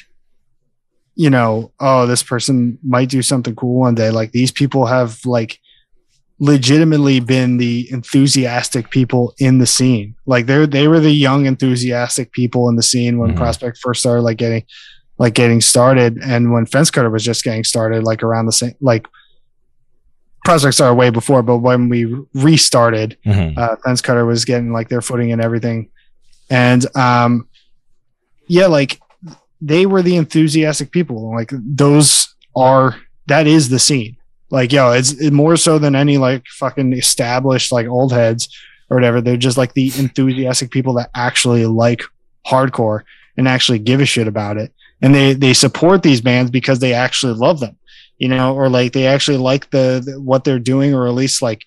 you 1.21 1.29
know, 1.29 1.71
oh, 1.79 2.07
this 2.07 2.23
person 2.23 2.79
might 2.81 3.07
do 3.09 3.21
something 3.21 3.55
cool 3.55 3.79
one 3.79 3.93
day. 3.93 4.09
Like 4.09 4.31
these 4.31 4.51
people 4.51 4.87
have 4.87 5.23
like 5.23 5.59
legitimately 6.39 7.19
been 7.19 7.57
the 7.57 7.87
enthusiastic 7.91 8.89
people 8.89 9.35
in 9.37 9.59
the 9.59 9.67
scene. 9.67 10.15
Like 10.25 10.47
they're 10.47 10.65
they 10.65 10.87
were 10.87 10.99
the 10.99 11.11
young 11.11 11.45
enthusiastic 11.45 12.31
people 12.31 12.69
in 12.69 12.75
the 12.75 12.81
scene 12.81 13.19
when 13.19 13.29
mm-hmm. 13.29 13.37
Prospect 13.37 13.77
first 13.77 13.99
started 13.99 14.23
like 14.23 14.37
getting 14.37 14.63
like 15.19 15.35
getting 15.35 15.61
started 15.61 16.17
and 16.23 16.51
when 16.51 16.65
Fence 16.65 16.89
Cutter 16.89 17.11
was 17.11 17.23
just 17.23 17.43
getting 17.43 17.63
started, 17.63 18.03
like 18.03 18.23
around 18.23 18.47
the 18.47 18.51
same 18.51 18.73
like 18.81 19.05
prospect 20.43 20.73
started 20.73 20.95
way 20.95 21.11
before, 21.11 21.43
but 21.43 21.57
when 21.59 21.87
we 21.87 22.05
restarted, 22.33 23.15
Mhm. 23.27 23.55
uh, 23.59 23.75
fence 23.85 24.01
cutter 24.01 24.25
was 24.25 24.43
getting 24.43 24.73
like 24.73 24.89
their 24.89 25.01
footing 25.01 25.31
and 25.31 25.39
everything 25.39 25.89
and 26.49 26.83
um 26.97 27.47
yeah 28.47 28.65
like 28.65 28.99
they 29.61 29.85
were 29.85 30.01
the 30.01 30.15
enthusiastic 30.15 30.91
people. 30.91 31.33
Like 31.33 31.51
those 31.53 32.35
are 32.55 32.95
that 33.27 33.47
is 33.47 33.69
the 33.69 33.79
scene. 33.79 34.17
Like 34.49 34.71
yo 34.71 34.91
it's 34.91 35.13
it 35.13 35.31
more 35.31 35.55
so 35.55 35.79
than 35.79 35.95
any 35.95 36.17
like 36.17 36.45
fucking 36.47 36.93
established 36.93 37.71
like 37.71 37.87
old 37.87 38.11
heads 38.11 38.49
or 38.89 38.97
whatever. 38.97 39.21
They're 39.21 39.37
just 39.37 39.57
like 39.57 39.73
the 39.73 39.91
enthusiastic 39.97 40.71
people 40.71 40.93
that 40.95 41.09
actually 41.15 41.65
like 41.65 42.01
hardcore 42.45 43.03
and 43.37 43.47
actually 43.47 43.79
give 43.79 44.01
a 44.01 44.05
shit 44.05 44.27
about 44.27 44.57
it. 44.57 44.73
And 45.01 45.15
they 45.15 45.33
they 45.33 45.53
support 45.53 46.03
these 46.03 46.21
bands 46.21 46.51
because 46.51 46.79
they 46.79 46.93
actually 46.93 47.33
love 47.33 47.59
them 47.59 47.77
you 48.17 48.27
know 48.27 48.53
or 48.53 48.69
like 48.69 48.93
they 48.93 49.07
actually 49.07 49.37
like 49.37 49.71
the, 49.71 49.99
the 50.05 50.21
what 50.21 50.43
they're 50.43 50.59
doing 50.59 50.93
or 50.93 51.07
at 51.07 51.13
least 51.13 51.41
like 51.41 51.65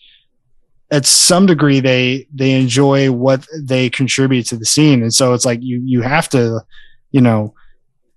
at 0.94 1.04
some 1.04 1.46
degree 1.46 1.80
they 1.80 2.26
they 2.32 2.52
enjoy 2.52 3.10
what 3.10 3.46
they 3.60 3.90
contribute 3.90 4.44
to 4.44 4.56
the 4.56 4.64
scene. 4.64 5.02
And 5.02 5.12
so 5.12 5.34
it's 5.34 5.44
like 5.44 5.60
you 5.62 5.82
you 5.84 6.02
have 6.02 6.28
to 6.30 6.60
you 7.10 7.20
know 7.20 7.54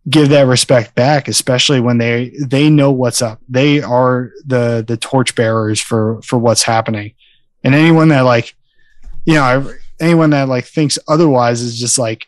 give 0.10 0.30
that 0.30 0.48
respect 0.48 0.96
back 0.96 1.28
especially 1.28 1.80
when 1.80 1.98
they 1.98 2.34
they 2.46 2.70
know 2.70 2.92
what's 2.92 3.22
up. 3.22 3.42
They 3.50 3.82
are 3.82 4.32
the 4.46 4.84
the 4.88 4.98
torch 4.98 5.36
bearers 5.36 5.80
for 5.80 6.22
for 6.22 6.38
what's 6.38 6.64
happening. 6.64 7.14
And 7.64 7.76
anyone 7.76 8.10
that 8.10 8.22
like 8.22 8.56
you 9.26 9.34
know 9.34 9.74
anyone 10.00 10.30
that 10.30 10.48
like 10.48 10.66
thinks 10.66 10.98
otherwise 11.08 11.62
is 11.62 11.80
just 11.80 11.98
like 11.98 12.28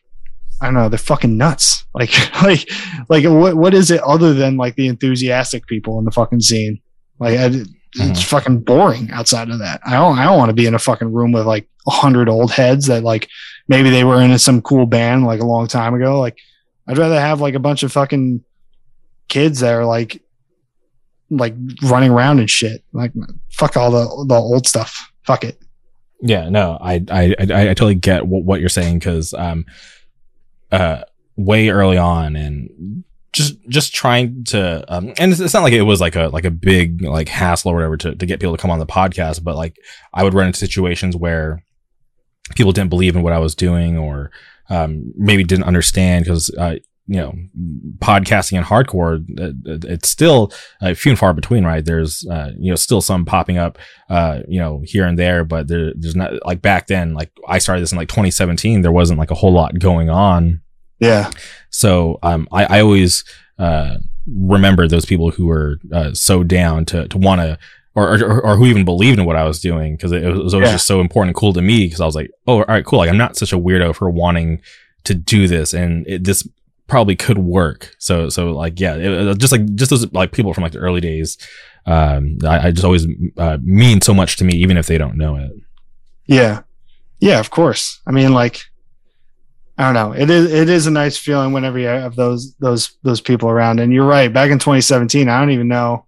i 0.61 0.65
don't 0.65 0.73
know 0.73 0.89
they're 0.89 0.97
fucking 0.97 1.37
nuts. 1.37 1.85
Like 1.95 2.11
like 2.43 2.69
like 3.09 3.25
what 3.25 3.55
what 3.55 3.73
is 3.73 3.91
it 3.91 4.01
other 4.01 4.33
than 4.33 4.57
like 4.57 4.75
the 4.75 4.87
enthusiastic 4.87 5.65
people 5.67 5.99
in 5.99 6.05
the 6.05 6.11
fucking 6.11 6.39
scene? 6.41 6.81
Like 7.19 7.37
I, 7.37 7.45
it's 7.45 7.67
mm-hmm. 7.97 8.13
fucking 8.13 8.59
boring 8.61 9.09
outside 9.11 9.49
of 9.49 9.59
that. 9.59 9.81
I 9.85 9.93
don't 9.93 10.17
I 10.17 10.25
don't 10.25 10.37
want 10.37 10.49
to 10.49 10.55
be 10.55 10.67
in 10.67 10.75
a 10.75 10.79
fucking 10.79 11.11
room 11.11 11.31
with 11.31 11.45
like 11.45 11.67
a 11.87 11.91
hundred 11.91 12.29
old 12.29 12.51
heads 12.51 12.85
that 12.85 13.03
like 13.03 13.27
maybe 13.67 13.89
they 13.89 14.03
were 14.03 14.21
in 14.21 14.37
some 14.37 14.61
cool 14.61 14.85
band 14.85 15.25
like 15.25 15.41
a 15.41 15.45
long 15.45 15.67
time 15.67 15.93
ago. 15.95 16.19
Like 16.19 16.37
I'd 16.89 16.97
rather 16.97 17.19
have 17.19 17.39
like 17.39 17.53
a 17.53 17.59
bunch 17.59 17.83
of 17.83 17.91
fucking 17.91 18.43
kids 19.27 19.59
that 19.59 19.75
are 19.75 19.85
like 19.85 20.23
like 21.29 21.53
running 21.83 22.09
around 22.09 22.39
and 22.39 22.49
shit. 22.49 22.83
Like 22.93 23.13
fuck 23.51 23.77
all 23.77 23.91
the 23.91 24.25
the 24.27 24.35
old 24.35 24.67
stuff. 24.67 25.11
Fuck 25.23 25.43
it. 25.43 25.61
Yeah, 26.19 26.49
no, 26.49 26.79
I 26.81 26.95
I 27.11 27.35
I, 27.39 27.69
I 27.69 27.73
totally 27.75 27.93
get 27.93 28.25
what, 28.25 28.43
what 28.43 28.59
you're 28.59 28.69
saying 28.69 28.97
because 28.97 29.35
um, 29.35 29.65
uh, 30.71 31.03
way 31.35 31.69
early 31.69 31.97
on 31.97 32.35
and 32.35 33.03
just 33.33 33.61
just 33.69 33.93
trying 33.93 34.43
to 34.45 34.83
um, 34.87 35.13
and 35.19 35.31
it's, 35.31 35.39
it's 35.39 35.53
not 35.53 35.61
like 35.61 35.73
it 35.73 35.83
was 35.83 36.01
like 36.01 36.15
a 36.15 36.29
like 36.29 36.45
a 36.45 36.51
big 36.51 37.03
like 37.03 37.29
hassle 37.29 37.71
or 37.71 37.75
whatever 37.75 37.97
to 37.97 38.15
to 38.15 38.25
get 38.25 38.39
people 38.39 38.57
to 38.57 38.61
come 38.61 38.71
on 38.71 38.79
the 38.79 38.87
podcast, 38.87 39.43
but 39.43 39.55
like 39.55 39.77
I 40.11 40.23
would 40.23 40.33
run 40.33 40.47
into 40.47 40.57
situations 40.57 41.15
where 41.15 41.63
people 42.55 42.71
didn't 42.71 42.89
believe 42.89 43.15
in 43.15 43.21
what 43.21 43.33
I 43.33 43.37
was 43.37 43.53
doing 43.53 43.95
or 43.95 44.31
um, 44.69 45.11
maybe 45.15 45.43
didn't 45.43 45.65
understand 45.65 46.25
because 46.25 46.49
uh, 46.57 46.75
you 47.07 47.17
know 47.17 47.33
podcasting 47.99 48.57
and 48.57 48.65
hardcore 48.65 49.19
uh, 49.39 49.89
it's 49.89 50.09
still 50.09 50.51
uh, 50.81 50.93
few 50.93 51.11
and 51.11 51.17
far 51.19 51.33
between 51.33 51.65
right 51.65 51.85
there's 51.85 52.25
uh, 52.29 52.51
you 52.57 52.69
know 52.71 52.75
still 52.75 53.01
some 53.01 53.25
popping 53.25 53.57
up 53.57 53.77
uh, 54.09 54.39
you 54.47 54.59
know 54.59 54.81
here 54.85 55.05
and 55.07 55.17
there 55.17 55.43
but 55.43 55.67
there, 55.67 55.91
there's 55.95 56.15
not 56.15 56.33
like 56.45 56.61
back 56.61 56.85
then 56.87 57.13
like 57.15 57.31
i 57.47 57.57
started 57.57 57.81
this 57.81 57.91
in 57.91 57.97
like 57.97 58.09
2017 58.09 58.81
there 58.83 58.91
wasn't 58.91 59.17
like 59.17 59.31
a 59.31 59.35
whole 59.35 59.51
lot 59.51 59.77
going 59.79 60.09
on 60.09 60.61
Yeah. 60.99 61.31
so 61.71 62.19
um, 62.21 62.47
I, 62.51 62.77
I 62.77 62.81
always 62.81 63.23
uh, 63.57 63.95
remember 64.27 64.87
those 64.87 65.05
people 65.05 65.31
who 65.31 65.47
were 65.47 65.79
uh, 65.91 66.13
so 66.13 66.43
down 66.43 66.85
to 66.85 67.07
to 67.07 67.17
want 67.17 67.41
to. 67.41 67.57
Or, 67.95 68.13
or, 68.23 68.41
or 68.45 68.55
who 68.55 68.67
even 68.67 68.85
believed 68.85 69.19
in 69.19 69.25
what 69.25 69.35
I 69.35 69.43
was 69.45 69.59
doing 69.59 69.95
because 69.95 70.11
it 70.11 70.23
was 70.23 70.53
always 70.53 70.67
Yeah. 70.69 70.73
just 70.75 70.87
so 70.87 71.01
important 71.01 71.29
and 71.29 71.35
cool 71.35 71.53
to 71.53 71.61
me 71.61 71.85
because 71.85 71.99
I 71.99 72.05
was 72.05 72.15
like, 72.15 72.31
oh, 72.47 72.59
all 72.59 72.65
right, 72.65 72.85
cool. 72.85 72.99
Like 72.99 73.09
I'm 73.09 73.17
not 73.17 73.35
such 73.35 73.51
a 73.51 73.57
weirdo 73.57 73.95
for 73.95 74.09
wanting 74.09 74.61
to 75.05 75.13
do 75.15 75.47
this, 75.47 75.73
and 75.73 76.05
it, 76.07 76.23
this 76.23 76.47
probably 76.87 77.15
could 77.15 77.39
work. 77.39 77.95
So 77.97 78.29
so 78.29 78.51
like 78.51 78.79
yeah, 78.79 78.95
it, 78.95 79.37
just 79.39 79.51
like 79.51 79.65
just 79.75 79.89
those 79.89 80.11
like 80.13 80.31
people 80.31 80.53
from 80.53 80.63
like 80.63 80.71
the 80.71 80.79
early 80.79 81.01
days, 81.01 81.37
um, 81.87 82.37
I, 82.45 82.67
I 82.67 82.71
just 82.71 82.85
always 82.85 83.07
uh, 83.37 83.57
mean 83.63 84.01
so 84.01 84.13
much 84.13 84.37
to 84.37 84.43
me 84.45 84.53
even 84.53 84.77
if 84.77 84.85
they 84.87 84.97
don't 84.99 85.17
know 85.17 85.35
it. 85.37 85.51
Yeah. 86.27 86.61
Yeah, 87.19 87.39
of 87.39 87.49
course. 87.49 87.99
I 88.07 88.11
mean, 88.11 88.33
like, 88.33 88.61
I 89.77 89.83
don't 89.91 89.93
know. 89.93 90.13
It 90.13 90.29
is 90.29 90.53
it 90.53 90.69
is 90.69 90.85
a 90.87 90.91
nice 90.91 91.17
feeling 91.17 91.53
whenever 91.53 91.79
you 91.79 91.87
have 91.87 92.15
those 92.15 92.53
those 92.59 92.91
those 93.03 93.19
people 93.19 93.49
around. 93.49 93.79
And 93.79 93.91
you're 93.91 94.05
right. 94.05 94.31
Back 94.31 94.51
in 94.51 94.59
2017, 94.59 95.27
I 95.27 95.39
don't 95.39 95.51
even 95.51 95.67
know. 95.67 96.05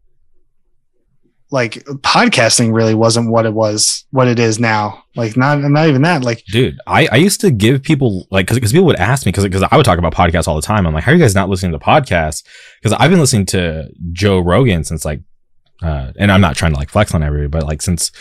Like 1.52 1.84
podcasting 2.02 2.74
really 2.74 2.96
wasn't 2.96 3.30
what 3.30 3.46
it 3.46 3.54
was, 3.54 4.06
what 4.12 4.28
it 4.28 4.40
is 4.40 4.60
now. 4.60 5.04
Like 5.16 5.36
not 5.36 5.60
not 5.60 5.88
even 5.88 6.02
that. 6.04 6.24
Like 6.24 6.44
Dude, 6.46 6.80
I, 6.88 7.08
I 7.12 7.18
used 7.18 7.42
to 7.42 7.52
give 7.52 7.84
people 7.84 8.26
like 8.32 8.48
because 8.48 8.72
people 8.72 8.86
would 8.86 8.96
ask 8.96 9.26
me 9.26 9.32
because 9.32 9.44
because 9.44 9.64
I 9.70 9.76
would 9.76 9.86
talk 9.86 10.00
about 10.00 10.14
podcasts 10.14 10.48
all 10.48 10.56
the 10.56 10.62
time. 10.62 10.88
I'm 10.88 10.94
like, 10.94 11.04
how 11.04 11.12
are 11.12 11.16
you 11.16 11.22
guys 11.22 11.36
not 11.36 11.50
listening 11.50 11.74
to 11.74 11.80
podcasts? 11.80 12.44
Because 12.82 12.98
I've 12.98 13.12
been 13.12 13.20
listening 13.20 13.46
to 13.48 13.90
Joe 14.14 14.40
Rogan 14.40 14.84
since 14.86 15.04
like, 15.04 15.22
uh, 15.84 16.14
and 16.18 16.32
I'm 16.32 16.42
not 16.42 16.56
trying 16.56 16.72
to 16.72 16.80
like 16.80 16.90
flex 16.90 17.14
on 17.14 17.24
everybody, 17.24 17.50
but 17.50 17.64
like 17.64 17.82
since 17.82 18.12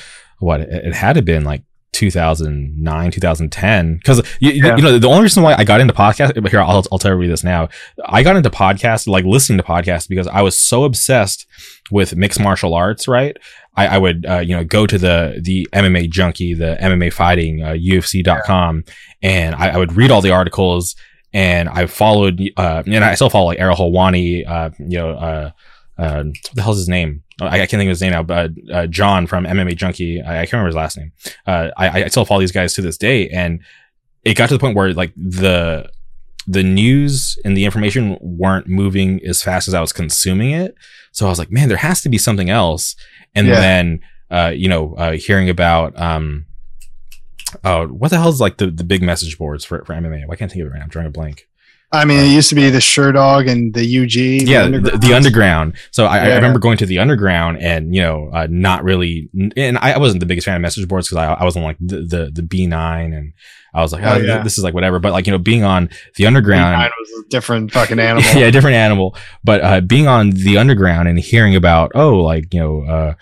what 0.40 0.61
it, 0.61 0.69
it 0.69 0.94
had 0.94 1.12
to 1.15 1.23
been 1.23 1.44
like 1.44 1.62
2009 1.92 3.10
2010 3.10 3.96
because 3.96 4.18
you, 4.40 4.50
you- 4.52 4.64
Yeah. 4.66 4.76
you 4.76 4.82
know 4.82 4.98
the 4.98 5.08
only 5.08 5.22
reason 5.22 5.42
why 5.42 5.54
i 5.58 5.64
got 5.64 5.80
into 5.80 5.92
podcast 5.92 6.40
but 6.40 6.50
here 6.50 6.60
I'll, 6.60 6.84
I'll 6.92 6.98
tell 6.98 7.10
everybody 7.10 7.28
this 7.28 7.42
now 7.44 7.68
i 8.06 8.22
got 8.22 8.36
into 8.36 8.50
podcasts 8.50 9.06
like 9.08 9.24
listening 9.24 9.58
to 9.58 9.64
podcasts 9.64 10.08
because 10.08 10.26
i 10.28 10.40
was 10.42 10.56
so 10.56 10.84
obsessed 10.84 11.46
with 11.90 12.14
mixed 12.16 12.40
martial 12.40 12.74
arts 12.74 13.08
right 13.08 13.36
i, 13.76 13.86
I 13.88 13.98
would 13.98 14.24
uh, 14.26 14.38
you 14.38 14.54
know 14.56 14.64
go 14.64 14.86
to 14.86 14.98
the 14.98 15.40
the 15.42 15.68
mma 15.72 16.08
junkie 16.10 16.54
the 16.54 16.76
mma 16.80 17.12
fighting 17.12 17.62
uh, 17.62 17.70
ufc.com 17.72 18.84
and 19.22 19.54
I, 19.54 19.70
I 19.70 19.76
would 19.76 19.92
read 19.94 20.10
all 20.10 20.20
the 20.22 20.30
articles 20.30 20.94
and 21.32 21.68
i 21.68 21.86
followed 21.86 22.40
uh 22.56 22.82
and 22.86 23.04
i 23.04 23.14
still 23.14 23.30
follow 23.30 23.46
like 23.46 23.58
Ariel 23.58 23.76
Helwani, 23.76 24.48
uh 24.48 24.70
you 24.78 24.98
know 24.98 25.10
uh 25.12 25.50
uh, 25.98 26.24
what 26.24 26.54
the 26.54 26.62
hell's 26.62 26.78
his 26.78 26.88
name? 26.88 27.22
I, 27.46 27.54
I 27.54 27.58
can't 27.58 27.70
think 27.70 27.84
of 27.84 27.90
his 27.90 28.00
name 28.02 28.12
now, 28.12 28.22
but 28.22 28.50
uh, 28.72 28.86
John 28.86 29.26
from 29.26 29.44
MMA 29.44 29.76
Junkie. 29.76 30.20
I, 30.22 30.42
I 30.42 30.46
can't 30.46 30.52
remember 30.54 30.68
his 30.68 30.76
last 30.76 30.96
name. 30.96 31.12
Uh, 31.46 31.70
I, 31.76 32.04
I 32.04 32.08
still 32.08 32.24
follow 32.24 32.40
these 32.40 32.52
guys 32.52 32.74
to 32.74 32.82
this 32.82 32.96
day, 32.98 33.28
and 33.30 33.60
it 34.24 34.34
got 34.34 34.48
to 34.48 34.54
the 34.54 34.60
point 34.60 34.76
where 34.76 34.92
like 34.92 35.12
the 35.16 35.90
the 36.46 36.62
news 36.62 37.38
and 37.44 37.56
the 37.56 37.64
information 37.64 38.16
weren't 38.20 38.66
moving 38.66 39.20
as 39.24 39.42
fast 39.42 39.68
as 39.68 39.74
I 39.74 39.80
was 39.80 39.92
consuming 39.92 40.50
it. 40.52 40.74
So 41.12 41.26
I 41.26 41.28
was 41.28 41.38
like, 41.38 41.50
man, 41.52 41.68
there 41.68 41.76
has 41.76 42.02
to 42.02 42.08
be 42.08 42.18
something 42.18 42.48
else. 42.50 42.96
And 43.34 43.46
Yeah. 43.46 43.60
then, 43.60 44.00
uh, 44.30 44.52
you 44.54 44.66
know, 44.68 44.94
uh, 44.94 45.12
hearing 45.12 45.48
about, 45.50 45.96
um, 46.00 46.46
uh, 47.62 47.86
what 47.86 48.10
the 48.10 48.18
hell 48.18 48.30
is 48.30 48.40
like 48.40 48.56
the, 48.56 48.70
the 48.70 48.84
big 48.84 49.02
message 49.02 49.36
boards 49.38 49.64
for, 49.64 49.84
for 49.84 49.92
MMA? 49.94 50.26
Why 50.26 50.34
can't 50.34 50.50
I 50.50 50.54
think 50.54 50.62
of 50.62 50.68
it 50.68 50.70
right 50.70 50.78
now? 50.78 50.84
I'm 50.84 50.88
drawing 50.90 51.06
a 51.08 51.10
blank. 51.10 51.46
I 51.92 52.04
mean, 52.04 52.20
it 52.20 52.28
used 52.28 52.48
to 52.50 52.54
be 52.54 52.70
the 52.70 52.78
Sherdog 52.78 53.50
and 53.50 53.74
the 53.74 53.80
UG. 53.80 54.46
yeah, 54.48 54.68
the, 54.68 54.96
the 54.96 55.12
underground. 55.12 55.76
So 55.90 56.06
I, 56.06 56.18
I 56.18 56.34
remember 56.36 56.60
going 56.60 56.78
to 56.78 56.86
the 56.86 57.00
underground 57.00 57.58
and 57.58 57.94
you 57.94 58.00
know 58.00 58.30
uh, 58.32 58.46
not 58.48 58.84
really, 58.84 59.28
and 59.56 59.76
I, 59.78 59.92
I 59.92 59.98
wasn't 59.98 60.20
the 60.20 60.26
biggest 60.26 60.44
fan 60.44 60.54
of 60.54 60.62
message 60.62 60.86
boards 60.86 61.08
because 61.08 61.24
I, 61.24 61.32
I 61.32 61.44
was 61.44 61.56
on 61.56 61.64
like 61.64 61.78
the 61.80 62.02
the, 62.02 62.30
the 62.32 62.42
B 62.42 62.66
nine 62.68 63.12
and 63.12 63.32
I 63.74 63.82
was 63.82 63.92
like, 63.92 64.04
Oh, 64.04 64.14
oh, 64.14 64.16
yeah. 64.18 64.42
this 64.42 64.56
is 64.56 64.64
like 64.64 64.74
whatever. 64.74 65.00
But 65.00 65.12
like 65.12 65.26
you 65.26 65.32
know, 65.32 65.38
being 65.38 65.64
on 65.64 65.90
the 66.16 66.26
underground, 66.26 66.76
Mine 66.76 66.90
was 66.98 67.24
a 67.24 67.28
different 67.28 67.72
fucking 67.72 67.98
animal. 67.98 68.22
yeah, 68.40 68.50
different 68.50 68.76
animal. 68.76 69.16
But 69.42 69.60
uh, 69.60 69.80
being 69.80 70.06
on 70.06 70.30
the 70.30 70.58
underground 70.58 71.08
and 71.08 71.18
hearing 71.18 71.56
about, 71.56 71.92
oh, 71.96 72.18
like 72.18 72.54
you 72.54 72.60
know, 72.60 72.82
uh, 72.84 73.14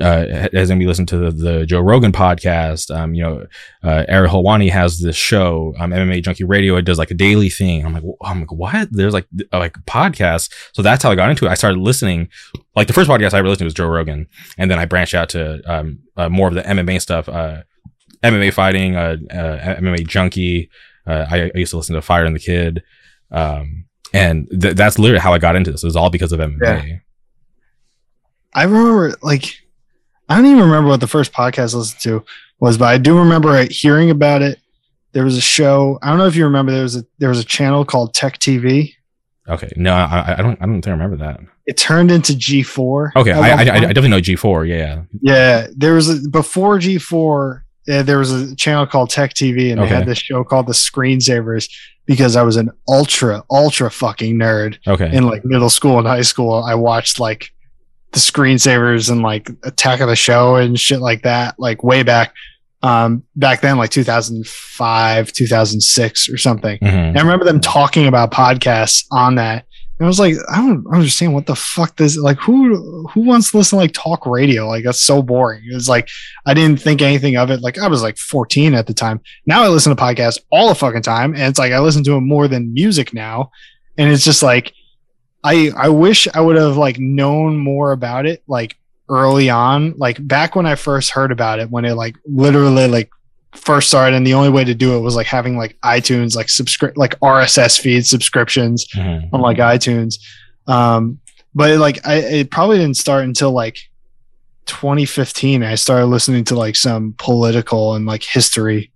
uh, 0.00 0.48
as 0.52 0.72
we 0.72 0.86
listen 0.86 1.06
to 1.06 1.18
the, 1.18 1.30
the 1.30 1.66
Joe 1.66 1.80
Rogan 1.80 2.12
podcast, 2.12 2.94
um, 2.94 3.14
you 3.14 3.22
know, 3.22 3.46
uh, 3.82 4.04
Ariel 4.08 4.32
Helwani 4.32 4.70
has 4.70 4.98
this 4.98 5.16
show, 5.16 5.74
um, 5.78 5.90
MMA 5.90 6.22
Junkie 6.22 6.44
Radio. 6.44 6.76
It 6.76 6.82
does 6.82 6.98
like 6.98 7.10
a 7.10 7.14
daily 7.14 7.50
thing. 7.50 7.84
I'm 7.84 7.92
like, 7.92 8.02
I'm 8.22 8.40
like, 8.40 8.52
what? 8.52 8.88
There's 8.90 9.12
like 9.12 9.26
like 9.52 9.74
podcasts. 9.84 10.50
So 10.72 10.82
that's 10.82 11.02
how 11.02 11.10
I 11.10 11.14
got 11.14 11.30
into 11.30 11.46
it. 11.46 11.50
I 11.50 11.54
started 11.54 11.78
listening. 11.78 12.28
Like 12.74 12.86
the 12.86 12.92
first 12.92 13.10
podcast 13.10 13.34
I 13.34 13.38
ever 13.38 13.48
listened 13.48 13.60
to 13.60 13.64
was 13.66 13.74
Joe 13.74 13.88
Rogan, 13.88 14.26
and 14.58 14.70
then 14.70 14.78
I 14.78 14.84
branched 14.84 15.14
out 15.14 15.28
to 15.30 15.62
um, 15.70 16.00
uh, 16.16 16.28
more 16.28 16.48
of 16.48 16.54
the 16.54 16.62
MMA 16.62 17.00
stuff, 17.00 17.28
uh, 17.28 17.62
MMA 18.22 18.52
fighting, 18.52 18.96
uh, 18.96 19.16
uh, 19.30 19.76
MMA 19.76 20.06
Junkie. 20.06 20.70
Uh, 21.06 21.26
I, 21.30 21.42
I 21.54 21.58
used 21.58 21.70
to 21.70 21.76
listen 21.76 21.94
to 21.94 22.02
Fighter 22.02 22.24
and 22.24 22.34
the 22.34 22.40
Kid. 22.40 22.82
Um, 23.30 23.84
and 24.14 24.48
th- 24.48 24.74
that's 24.74 24.98
literally 24.98 25.20
how 25.20 25.34
I 25.34 25.38
got 25.38 25.56
into 25.56 25.70
this. 25.70 25.82
It 25.82 25.86
was 25.86 25.96
all 25.96 26.08
because 26.08 26.32
of 26.32 26.40
MMA. 26.40 27.00
I 28.54 28.62
remember 28.62 29.16
like 29.22 29.63
I 30.28 30.36
don't 30.36 30.46
even 30.46 30.62
remember 30.62 30.88
what 30.88 31.00
the 31.00 31.06
first 31.06 31.32
podcast 31.32 31.74
I 31.74 31.78
listened 31.78 32.00
to 32.02 32.24
was, 32.60 32.78
but 32.78 32.86
I 32.86 32.98
do 32.98 33.18
remember 33.18 33.66
hearing 33.70 34.10
about 34.10 34.42
it. 34.42 34.58
There 35.12 35.24
was 35.24 35.36
a 35.36 35.40
show. 35.40 35.98
I 36.02 36.08
don't 36.08 36.18
know 36.18 36.26
if 36.26 36.34
you 36.36 36.44
remember. 36.44 36.72
There 36.72 36.82
was 36.82 36.96
a 36.96 37.04
there 37.18 37.28
was 37.28 37.38
a 37.40 37.44
channel 37.44 37.84
called 37.84 38.14
Tech 38.14 38.38
TV. 38.38 38.94
Okay, 39.48 39.70
no, 39.76 39.92
I, 39.92 40.36
I 40.38 40.42
don't. 40.42 40.60
I 40.60 40.66
don't 40.66 40.74
think 40.76 40.88
I 40.88 40.90
remember 40.92 41.16
that. 41.18 41.40
It 41.66 41.76
turned 41.76 42.10
into 42.10 42.32
G4. 42.32 43.12
Okay, 43.16 43.32
I, 43.32 43.50
I, 43.50 43.60
I 43.60 43.64
definitely 43.64 44.08
know 44.10 44.20
G 44.20 44.36
four. 44.36 44.64
Yeah, 44.66 45.02
Yeah, 45.20 45.66
there 45.76 45.94
was 45.94 46.08
a, 46.08 46.28
before 46.28 46.78
G4. 46.78 47.60
Uh, 47.86 48.02
there 48.02 48.18
was 48.18 48.32
a 48.32 48.56
channel 48.56 48.86
called 48.86 49.10
Tech 49.10 49.34
TV, 49.34 49.70
and 49.70 49.78
they 49.80 49.84
Okay. 49.84 49.94
had 49.94 50.06
this 50.06 50.18
show 50.18 50.42
called 50.42 50.66
The 50.66 50.72
Screensavers 50.72 51.70
because 52.06 52.34
I 52.36 52.42
was 52.42 52.56
an 52.56 52.70
ultra 52.88 53.42
ultra 53.50 53.90
fucking 53.90 54.36
nerd 54.36 54.78
okay, 54.86 55.14
in 55.14 55.26
like 55.26 55.44
middle 55.44 55.70
school 55.70 55.98
and 55.98 56.06
high 56.08 56.22
school. 56.22 56.54
I 56.64 56.74
watched 56.74 57.20
like 57.20 57.53
the 58.14 58.20
screensavers 58.20 59.10
and 59.10 59.22
like 59.22 59.50
Attack 59.64 60.00
of 60.00 60.08
the 60.08 60.16
Show 60.16 60.56
and 60.56 60.78
shit 60.78 61.00
like 61.00 61.22
that, 61.22 61.58
like 61.58 61.82
way 61.84 62.02
back. 62.02 62.32
Um, 62.82 63.22
back 63.34 63.62
then, 63.62 63.78
like 63.78 63.90
2005, 63.90 65.32
2006 65.32 66.28
or 66.28 66.36
something. 66.36 66.78
Mhm. 66.80 66.88
And 66.88 67.18
I 67.18 67.22
remember 67.22 67.44
them 67.44 67.60
talking 67.60 68.06
about 68.06 68.30
podcasts 68.30 69.04
on 69.10 69.36
that. 69.36 69.64
And 69.98 70.04
I 70.04 70.08
was 70.08 70.18
like, 70.18 70.34
I 70.50 70.56
don't 70.56 70.84
understand 70.92 71.32
what 71.32 71.46
the 71.46 71.54
fuck 71.54 71.96
this 71.96 72.16
like 72.18 72.36
who 72.38 73.06
who 73.08 73.20
wants 73.22 73.52
to 73.52 73.58
listen 73.58 73.78
to 73.78 73.82
like 73.84 73.92
talk 73.92 74.26
radio? 74.26 74.66
Like 74.68 74.84
that's 74.84 75.00
so 75.00 75.22
boring. 75.22 75.62
It 75.70 75.74
was 75.74 75.88
like 75.88 76.08
I 76.46 76.52
didn't 76.52 76.80
think 76.80 77.00
anything 77.00 77.36
of 77.36 77.50
it. 77.50 77.60
Like 77.62 77.78
I 77.78 77.86
was 77.86 78.02
like 78.02 78.18
14 78.18 78.74
at 78.74 78.86
the 78.86 78.94
time. 78.94 79.20
Now 79.46 79.62
I 79.62 79.68
listen 79.68 79.94
to 79.94 80.02
podcasts 80.02 80.38
all 80.50 80.68
the 80.68 80.74
fucking 80.74 81.02
time. 81.02 81.32
And 81.32 81.44
it's 81.44 81.58
like 81.58 81.72
I 81.72 81.78
listen 81.78 82.02
to 82.04 82.10
them 82.10 82.26
more 82.28 82.48
than 82.48 82.74
music 82.74 83.14
now. 83.14 83.50
And 83.96 84.10
it's 84.10 84.24
just 84.24 84.42
like 84.42 84.74
I 85.44 85.70
I 85.76 85.88
wish 85.90 86.26
I 86.34 86.40
would 86.40 86.56
have 86.56 86.76
like 86.76 86.98
known 86.98 87.58
more 87.58 87.92
about 87.92 88.24
it 88.26 88.42
like 88.48 88.76
early 89.08 89.50
on. 89.50 89.94
Like 89.98 90.26
back 90.26 90.56
when 90.56 90.64
I 90.66 90.74
first 90.74 91.10
heard 91.10 91.30
about 91.30 91.58
it, 91.60 91.70
when 91.70 91.84
it 91.84 91.94
like 91.94 92.16
literally 92.26 92.88
like 92.88 93.10
first 93.54 93.86
started 93.88 94.16
and 94.16 94.26
the 94.26 94.34
only 94.34 94.48
way 94.50 94.64
to 94.64 94.74
do 94.74 94.96
it 94.96 95.00
was 95.00 95.14
like 95.14 95.26
having 95.28 95.56
like 95.56 95.76
iTunes 95.84 96.34
like 96.34 96.48
subscribe 96.48 96.96
like 96.96 97.16
RSS 97.20 97.78
feed 97.78 98.04
subscriptions 98.04 98.84
Mhm. 98.94 99.28
on 99.32 99.40
like 99.42 99.58
iTunes. 99.58 100.14
Um, 100.66 101.20
but 101.54 101.70
it, 101.70 101.78
like 101.78 102.04
I 102.06 102.14
it 102.16 102.50
probably 102.50 102.78
didn't 102.78 102.96
start 102.96 103.24
until 103.24 103.52
like 103.52 103.76
2015. 104.66 105.62
I 105.62 105.74
started 105.74 106.06
listening 106.06 106.44
to 106.44 106.54
like 106.56 106.76
some 106.76 107.14
political 107.18 107.94
and 107.94 108.06
like 108.06 108.22
history 108.22 108.90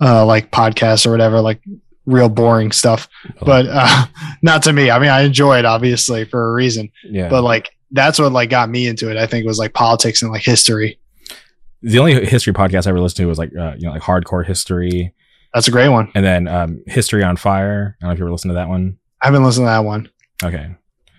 uh 0.00 0.24
like 0.26 0.50
podcasts 0.50 1.06
or 1.06 1.10
whatever, 1.10 1.40
like 1.40 1.60
real 2.06 2.28
boring 2.28 2.72
stuff. 2.72 3.08
But 3.40 3.66
uh 3.68 4.06
not 4.42 4.62
to 4.64 4.72
me. 4.72 4.90
I 4.90 4.98
mean 4.98 5.10
I 5.10 5.22
enjoy 5.22 5.58
it 5.58 5.64
obviously 5.64 6.24
for 6.24 6.50
a 6.50 6.52
reason. 6.52 6.90
yeah. 7.04 7.28
But 7.28 7.42
like 7.42 7.70
that's 7.90 8.18
what 8.18 8.32
like 8.32 8.50
got 8.50 8.68
me 8.70 8.86
into 8.88 9.10
it. 9.10 9.16
I 9.16 9.26
think 9.26 9.46
was 9.46 9.58
like 9.58 9.72
politics 9.74 10.22
and 10.22 10.30
like 10.32 10.42
history. 10.42 10.98
the 11.82 11.98
only 11.98 12.24
history 12.26 12.52
podcast 12.52 12.86
I 12.86 12.90
ever 12.90 13.00
listened 13.00 13.18
to 13.18 13.26
was 13.26 13.38
like 13.38 13.50
uh, 13.56 13.74
you 13.78 13.86
know 13.86 13.92
like 13.92 14.02
hardcore 14.02 14.44
history, 14.44 15.12
That's 15.52 15.68
a 15.68 15.70
great 15.70 15.90
one. 15.90 16.10
and 16.14 16.24
then 16.24 16.48
um, 16.48 16.82
History 16.86 17.22
on 17.22 17.36
Fire. 17.36 17.96
I 18.00 18.04
don't 18.04 18.08
know 18.08 18.12
if 18.14 18.18
you 18.18 18.24
ever 18.24 18.32
listened 18.32 18.50
to 18.50 18.54
that 18.54 18.68
one. 18.68 18.98
I 19.22 19.26
haven't 19.26 19.44
listened 19.44 19.64
to 19.66 19.70
that 19.70 19.84
one. 19.84 20.08
Okay. 20.42 20.74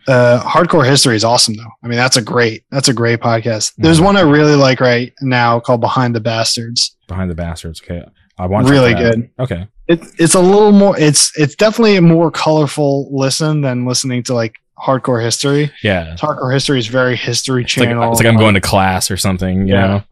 uh 0.08 0.42
hardcore 0.44 0.86
history 0.86 1.16
is 1.16 1.24
awesome 1.24 1.56
though 1.56 1.72
i 1.84 1.88
mean 1.88 1.98
that's 1.98 2.16
a 2.18 2.22
great 2.22 2.64
that's 2.70 2.90
a 2.90 2.94
great 2.94 3.20
podcast 3.20 3.74
there's 3.78 4.00
Mhm. 4.00 4.04
one 4.06 4.18
i 4.18 4.22
really 4.22 4.54
like 4.56 4.80
right 4.80 5.12
now 5.22 5.60
called 5.60 5.82
behind 5.82 6.14
the 6.14 6.20
bastards 6.20 6.96
Behind 7.08 7.30
the 7.32 7.36
Bastards. 7.36 7.82
Okay. 7.82 8.04
I 8.38 8.46
want 8.48 8.68
really 8.70 8.94
good 8.94 9.30
Okay. 9.40 9.68
It, 9.88 10.02
it's 10.18 10.34
a 10.36 10.40
little 10.40 10.72
more 10.72 10.98
it's 11.00 11.32
it's 11.38 11.56
definitely 11.56 11.96
a 11.96 12.02
more 12.02 12.32
colorful 12.32 13.08
listen 13.12 13.62
than 13.62 13.86
listening 13.86 14.24
to 14.24 14.34
like 14.34 14.56
hardcore 14.78 15.24
history 15.24 15.72
Yeah. 15.84 16.16
hardcore 16.20 16.54
history 16.54 16.80
is 16.80 16.88
very 16.88 17.16
history 17.16 17.64
It's 17.64 17.78
like, 17.78 17.90
channel 17.90 18.12
it's 18.12 18.20
like 18.20 18.28
I'm 18.28 18.38
going 18.38 18.56
to 18.56 18.62
class 18.62 19.10
or 19.10 19.18
something, 19.18 19.68
you 19.68 19.74
Yeah. 19.74 19.88
know? 19.88 20.04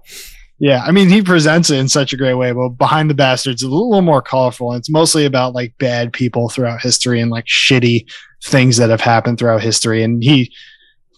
yeah 0.59 0.83
i 0.85 0.91
mean 0.91 1.09
he 1.09 1.21
presents 1.21 1.69
it 1.71 1.77
in 1.79 1.89
such 1.89 2.13
a 2.13 2.17
great 2.17 2.35
way 2.35 2.51
but 2.51 2.69
behind 2.69 3.09
the 3.09 3.13
bastards 3.15 3.63
is 3.63 3.67
a 3.67 3.71
little 3.73 4.01
more 4.03 4.21
colorful 4.21 4.71
and 4.71 4.79
it's 4.79 4.89
mostly 4.89 5.25
about 5.25 5.53
like 5.55 5.73
bad 5.79 6.13
people 6.13 6.47
throughout 6.47 6.79
history 6.81 7.19
and 7.19 7.31
like 7.31 7.45
shitty 7.45 8.05
things 8.45 8.77
that 8.77 8.91
have 8.91 9.01
happened 9.01 9.39
throughout 9.39 9.61
history 9.63 10.03
and 10.03 10.23
he 10.23 10.53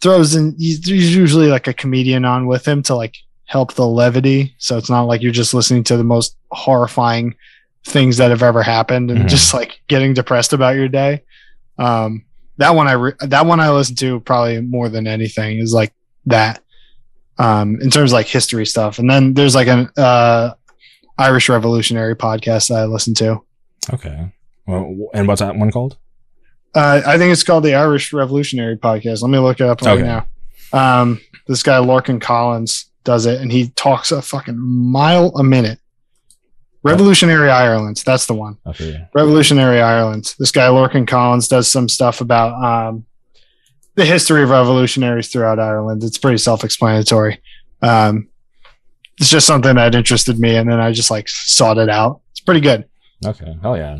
throws 0.01 0.33
in 0.35 0.55
he's 0.57 0.87
usually 0.87 1.47
like 1.47 1.67
a 1.67 1.73
comedian 1.73 2.23
on 2.23 2.47
with 2.47 2.65
him 2.65 2.81
to 2.81 2.95
like 2.95 3.15
help 3.43 3.73
the 3.73 3.85
levity 3.85 4.55
so 4.57 4.77
it's 4.77 4.89
not 4.89 5.03
like 5.03 5.21
you're 5.21 5.31
just 5.33 5.53
listening 5.53 5.83
to 5.83 5.97
the 5.97 6.03
most 6.03 6.37
horrifying 6.51 7.35
things 7.85 8.17
that 8.17 8.31
have 8.31 8.43
ever 8.43 8.63
happened 8.63 9.11
and 9.11 9.21
Mhm. 9.21 9.29
just 9.29 9.53
like 9.53 9.79
getting 9.87 10.13
depressed 10.13 10.53
about 10.53 10.75
your 10.75 10.87
day 10.89 11.21
um 11.77 12.25
that 12.57 12.73
one 12.75 12.87
i 12.87 12.93
re- 12.93 13.13
that 13.21 13.45
one 13.45 13.59
i 13.59 13.69
listen 13.69 13.95
to 13.97 14.19
probably 14.21 14.59
more 14.61 14.89
than 14.89 15.05
anything 15.07 15.59
is 15.59 15.71
like 15.73 15.93
that 16.25 16.61
um 17.37 17.79
in 17.81 17.89
terms 17.91 18.11
of 18.11 18.13
like 18.15 18.25
history 18.27 18.65
stuff 18.65 18.97
and 18.97 19.09
then 19.09 19.33
there's 19.35 19.53
like 19.55 19.67
an 19.67 19.87
uh 19.97 20.51
irish 21.17 21.47
revolutionary 21.49 22.15
podcast 22.15 22.69
that 22.69 22.79
i 22.79 22.85
listen 22.85 23.13
to 23.13 23.41
Okay. 23.93 24.31
Well, 24.65 25.09
and 25.13 25.27
what's 25.27 25.41
that 25.41 25.55
one 25.55 25.69
called? 25.71 25.97
uh 26.73 27.01
i 27.05 27.17
think 27.19 27.31
it's 27.31 27.43
called 27.43 27.63
the 27.63 27.75
irish 27.75 28.11
revolutionary 28.13 28.77
podcast 28.77 29.21
let 29.21 29.29
me 29.29 29.37
look 29.37 29.59
it 29.59 29.67
up 29.67 29.81
right 29.83 29.99
Okay. 29.99 30.03
now 30.03 30.25
um 30.73 31.21
this 31.47 31.61
guy 31.61 31.77
Lorcan 31.77 32.19
collins 32.19 32.89
does 33.03 33.27
it 33.27 33.39
and 33.41 33.51
he 33.51 33.67
talks 33.75 34.11
a 34.11 34.21
fucking 34.23 34.57
mile 34.57 35.29
a 35.37 35.43
minute 35.43 35.79
revolutionary 36.85 37.49
ireland 37.49 38.01
that's 38.05 38.25
the 38.27 38.33
one 38.33 38.57
Okay. 38.65 39.07
Revolutionary 39.13 39.81
Ireland. 39.81 40.33
This 40.39 40.51
guy 40.51 40.67
Lorcan 40.67 41.07
Collins 41.07 41.47
does 41.47 41.71
some 41.71 41.87
stuff 41.89 42.21
about 42.21 42.51
um, 42.63 43.05
the 43.95 44.05
history 44.05 44.43
of 44.43 44.49
revolutionaries 44.49 45.29
throughout 45.29 45.59
Ireland. 45.59 46.03
It's 46.03 46.17
pretty 46.17 46.37
self-explanatory. 46.37 47.41
Um, 47.81 48.27
it's 49.19 49.29
just 49.29 49.47
something 49.47 49.75
that 49.75 49.95
interested 49.95 50.37
me, 50.39 50.57
and 50.57 50.69
then 50.69 50.79
I 50.81 50.91
just 50.91 51.09
like 51.11 51.29
sought 51.29 51.77
it 51.77 51.89
out. 51.89 52.21
It's 52.31 52.41
pretty 52.41 52.59
good. 52.59 52.85
Okay. 53.25 53.57
Hell 53.61 53.77
yeah. 53.77 53.97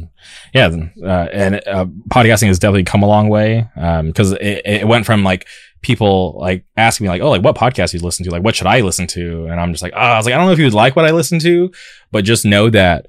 Yeah. 0.53 0.69
Uh, 1.01 1.27
and 1.31 1.55
uh, 1.67 1.85
podcasting 2.09 2.47
has 2.47 2.59
definitely 2.59 2.83
come 2.83 3.03
a 3.03 3.07
long 3.07 3.29
way 3.29 3.67
because 4.03 4.31
it, 4.33 4.61
it 4.65 4.87
went 4.87 5.05
from 5.05 5.23
like 5.23 5.47
people 5.81 6.35
like 6.39 6.65
asking 6.77 7.05
me 7.05 7.09
like, 7.09 7.21
oh, 7.21 7.29
like 7.29 7.43
what 7.43 7.55
podcast 7.55 7.93
you 7.93 7.99
listen 7.99 8.25
to? 8.25 8.31
Like, 8.31 8.43
what 8.43 8.55
should 8.55 8.67
I 8.67 8.81
listen 8.81 9.07
to? 9.07 9.45
And 9.47 9.59
I'm 9.59 9.71
just 9.71 9.83
like, 9.83 9.93
oh, 9.95 9.99
I 9.99 10.17
was 10.17 10.25
like, 10.25 10.33
I 10.33 10.37
don't 10.37 10.47
know 10.47 10.51
if 10.51 10.59
you 10.59 10.65
would 10.65 10.73
like 10.73 10.95
what 10.95 11.05
I 11.05 11.11
listen 11.11 11.39
to, 11.39 11.71
but 12.11 12.25
just 12.25 12.45
know 12.45 12.69
that 12.71 13.07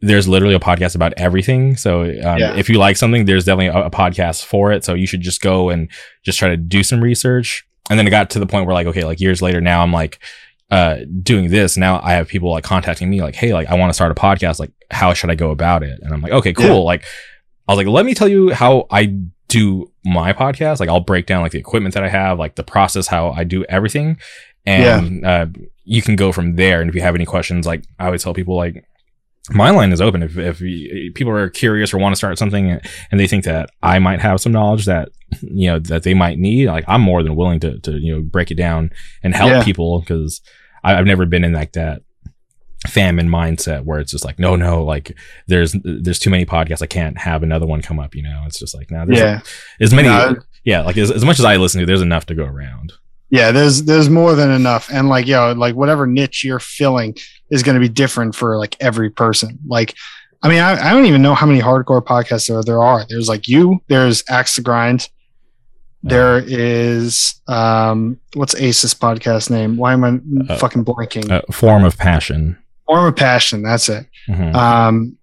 there's 0.00 0.28
literally 0.28 0.54
a 0.54 0.60
podcast 0.60 0.94
about 0.94 1.12
everything. 1.16 1.76
So 1.76 2.02
um, 2.02 2.38
Yeah. 2.38 2.54
if 2.56 2.68
you 2.68 2.78
like 2.78 2.96
something, 2.96 3.24
there's 3.24 3.44
definitely 3.44 3.66
a, 3.80 3.86
a 3.86 3.90
podcast 3.90 4.44
for 4.44 4.72
it. 4.72 4.84
So 4.84 4.94
you 4.94 5.06
should 5.06 5.20
just 5.22 5.40
go 5.40 5.70
and 5.70 5.90
just 6.24 6.38
try 6.38 6.48
to 6.48 6.56
do 6.56 6.82
some 6.82 7.00
research. 7.00 7.64
And 7.90 7.98
then 7.98 8.06
it 8.06 8.10
got 8.10 8.30
to 8.30 8.38
the 8.38 8.46
point 8.46 8.66
where 8.66 8.74
like, 8.74 8.86
okay, 8.88 9.04
like 9.04 9.20
years 9.20 9.40
later 9.42 9.60
now 9.60 9.82
I'm 9.82 9.92
like, 9.92 10.18
uh, 10.70 10.98
doing 11.22 11.50
this. 11.50 11.76
Now 11.76 12.00
I 12.02 12.12
have 12.12 12.28
people 12.28 12.50
like 12.50 12.64
contacting 12.64 13.08
me 13.08 13.22
like, 13.22 13.34
Hey, 13.34 13.52
like 13.54 13.68
I 13.68 13.74
want 13.74 13.90
to 13.90 13.94
start 13.94 14.10
a 14.12 14.14
podcast. 14.14 14.58
Like, 14.60 14.72
how 14.90 15.14
should 15.14 15.30
I 15.30 15.34
go 15.34 15.50
about 15.50 15.82
it? 15.82 15.98
And 16.02 16.12
I'm 16.12 16.20
like, 16.20 16.32
okay, 16.32 16.52
cool. 16.52 16.66
Yeah. 16.66 16.72
Like, 16.74 17.04
I 17.66 17.72
was 17.72 17.76
like, 17.78 17.86
let 17.86 18.04
me 18.06 18.14
tell 18.14 18.28
you 18.28 18.50
how 18.54 18.86
I 18.90 19.14
do 19.48 19.90
my 20.04 20.32
podcast. 20.32 20.80
Like, 20.80 20.88
I'll 20.88 21.00
break 21.00 21.26
down 21.26 21.42
like 21.42 21.52
the 21.52 21.58
equipment 21.58 21.94
that 21.94 22.04
I 22.04 22.08
have, 22.08 22.38
like 22.38 22.54
the 22.56 22.64
process, 22.64 23.06
how 23.06 23.30
I 23.30 23.44
do 23.44 23.64
everything. 23.64 24.18
And, 24.66 25.24
uh, 25.24 25.46
you 25.84 26.02
can 26.02 26.16
go 26.16 26.32
from 26.32 26.56
there. 26.56 26.80
And 26.82 26.88
if 26.90 26.94
you 26.94 27.00
have 27.00 27.14
any 27.14 27.24
questions, 27.24 27.66
like 27.66 27.84
I 27.98 28.06
always 28.06 28.22
tell 28.22 28.34
people, 28.34 28.56
like, 28.56 28.84
my 29.50 29.70
line 29.70 29.92
is 29.92 30.00
open. 30.02 30.22
If, 30.22 30.36
if 30.36 30.60
you- 30.60 31.10
people 31.14 31.32
are 31.32 31.48
curious 31.48 31.94
or 31.94 31.98
want 31.98 32.12
to 32.12 32.16
start 32.18 32.36
something 32.38 32.78
and 33.10 33.18
they 33.20 33.26
think 33.26 33.44
that 33.44 33.70
I 33.82 33.98
might 33.98 34.20
have 34.20 34.40
some 34.42 34.52
knowledge 34.52 34.84
that, 34.84 35.08
you 35.40 35.68
know, 35.70 35.78
that 35.78 36.02
they 36.02 36.12
might 36.12 36.38
need, 36.38 36.66
like 36.66 36.84
I'm 36.86 37.00
more 37.00 37.22
than 37.22 37.34
willing 37.36 37.60
to, 37.60 37.78
to, 37.80 37.92
you 37.92 38.14
know, 38.14 38.20
break 38.22 38.50
it 38.50 38.56
down 38.56 38.90
and 39.22 39.34
help 39.34 39.50
Yeah. 39.50 39.64
people 39.64 40.00
because 40.00 40.42
I've 40.84 41.06
never 41.06 41.26
been 41.26 41.44
in 41.44 41.52
like 41.52 41.72
that 41.72 42.02
famine 42.86 43.28
mindset 43.28 43.84
where 43.84 43.98
it's 43.98 44.12
just 44.12 44.24
like, 44.24 44.38
no, 44.38 44.54
no, 44.56 44.84
like 44.84 45.16
there's, 45.48 45.74
there's 45.82 46.18
too 46.18 46.30
many 46.30 46.46
podcasts. 46.46 46.82
I 46.82 46.86
can't 46.86 47.18
have 47.18 47.42
another 47.42 47.66
one 47.66 47.82
come 47.82 47.98
up, 47.98 48.14
you 48.14 48.22
know, 48.22 48.44
it's 48.46 48.58
just 48.58 48.74
like, 48.74 48.90
now 48.90 49.04
there's 49.04 49.18
Yeah, 49.18 49.40
as 49.80 49.92
many, 49.92 50.08
No, 50.08 50.36
yeah, 50.64 50.82
like 50.82 50.96
as, 50.96 51.10
as 51.10 51.24
much 51.24 51.38
as 51.38 51.44
I 51.44 51.56
listen 51.56 51.80
to, 51.80 51.86
there's 51.86 52.02
enough 52.02 52.26
to 52.26 52.34
go 52.34 52.44
around. 52.44 52.92
yeah. 53.30 53.50
There's 53.52 53.82
there's 53.82 54.08
more 54.08 54.34
than 54.34 54.50
enough, 54.50 54.88
and 54.92 55.08
like 55.08 55.26
yo, 55.26 55.52
like 55.52 55.74
whatever 55.74 56.06
niche 56.06 56.44
you're 56.44 56.60
filling 56.60 57.16
is 57.50 57.62
going 57.62 57.74
to 57.74 57.80
be 57.80 57.88
different 57.88 58.34
for 58.34 58.56
like 58.58 58.76
every 58.80 59.10
person. 59.10 59.58
Like, 59.66 59.94
I 60.42 60.48
mean, 60.48 60.60
I, 60.60 60.88
I 60.88 60.92
don't 60.92 61.06
even 61.06 61.20
know 61.22 61.34
how 61.34 61.46
many 61.46 61.60
hardcore 61.60 62.04
podcasts 62.04 62.48
there 62.48 62.62
there 62.62 62.82
are. 62.82 63.04
There's 63.08 63.28
like 63.28 63.48
you. 63.48 63.80
There's 63.88 64.22
Axe 64.28 64.54
to 64.54 64.62
Grind. 64.62 65.08
There 66.08 66.42
is 66.46 67.34
um 67.48 68.18
what's 68.34 68.54
Ace's 68.54 68.94
podcast 68.94 69.50
name? 69.50 69.76
Why 69.76 69.92
am 69.92 70.04
I 70.04 70.52
Uh, 70.52 70.56
fucking 70.58 70.84
blanking? 70.84 71.30
A 71.30 71.52
form 71.52 71.84
of 71.84 71.96
passion. 71.98 72.56
Form 72.86 73.04
of 73.06 73.16
Passion. 73.16 73.62
That's 73.62 73.88
it. 73.88 74.06
Mhm. 74.28 74.54
Um, 74.54 75.16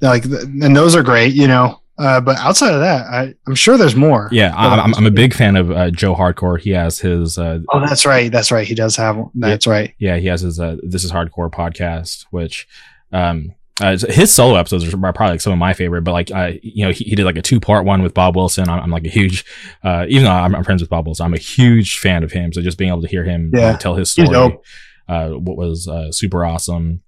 like, 0.00 0.24
and 0.24 0.74
those 0.76 0.96
are 0.96 1.02
great, 1.02 1.34
you 1.34 1.46
know. 1.46 1.78
Uh, 1.98 2.20
but 2.20 2.36
outside 2.38 2.72
of 2.72 2.80
that, 2.80 3.06
I, 3.06 3.34
I'm 3.46 3.54
sure 3.54 3.76
there's 3.76 3.94
more. 3.94 4.28
yeah, 4.32 4.52
I, 4.56 4.78
I'm, 4.80 4.94
I'm 4.94 5.06
a 5.06 5.10
big 5.10 5.34
fan 5.34 5.54
of 5.56 5.70
uh, 5.70 5.90
Joe 5.90 6.14
Hardcore. 6.16 6.58
He 6.58 6.70
has 6.70 6.98
his 6.98 7.36
uh, 7.38 7.58
Oh, 7.68 7.80
that's 7.80 8.06
right. 8.06 8.32
That's 8.32 8.50
right. 8.50 8.66
He 8.66 8.74
does 8.74 8.96
have 8.96 9.16
one. 9.18 9.30
That's 9.34 9.66
right. 9.66 9.94
yeah, 9.98 10.16
he 10.16 10.26
has 10.28 10.40
his 10.40 10.58
uh, 10.58 10.76
This 10.82 11.04
Is 11.04 11.12
Hardcore 11.12 11.50
podcast, 11.50 12.24
which 12.30 12.66
um, 13.12 13.52
uh, 13.80 13.96
his 13.96 14.32
solo 14.32 14.56
episodes 14.56 14.84
are 14.92 14.96
probably 14.98 15.28
like 15.32 15.40
some 15.40 15.52
of 15.52 15.58
my 15.58 15.72
favorite. 15.72 16.02
But 16.02 16.12
like, 16.12 16.30
uh, 16.30 16.52
you 16.62 16.84
know, 16.84 16.92
he, 16.92 17.04
he 17.04 17.14
did 17.16 17.24
like 17.24 17.36
a 17.36 17.42
two 17.42 17.58
part 17.60 17.84
one 17.84 18.02
with 18.02 18.12
Bob 18.14 18.36
Wilson. 18.36 18.68
I'm, 18.68 18.80
I'm 18.84 18.90
like 18.90 19.04
a 19.06 19.08
huge, 19.10 19.44
uh, 19.82 20.04
even 20.08 20.24
though 20.24 20.30
I'm, 20.30 20.54
I'm 20.54 20.62
friends 20.64 20.82
with 20.82 20.90
Bob 20.90 21.06
Wilson, 21.06 21.24
I'm 21.26 21.34
a 21.34 21.38
huge 21.38 21.98
fan 21.98 22.22
of 22.22 22.32
him. 22.32 22.52
So 22.52 22.60
just 22.60 22.76
being 22.78 22.90
able 22.90 23.02
to 23.02 23.08
hear 23.08 23.24
him 23.24 23.50
Yeah. 23.54 23.76
tell 23.76 23.94
his 23.94 24.12
story, 24.12 24.58
uh, 25.08 25.30
what 25.30 25.56
was 25.56 25.88
uh, 25.88 26.12
super 26.12 26.44
awesome. 26.44 27.02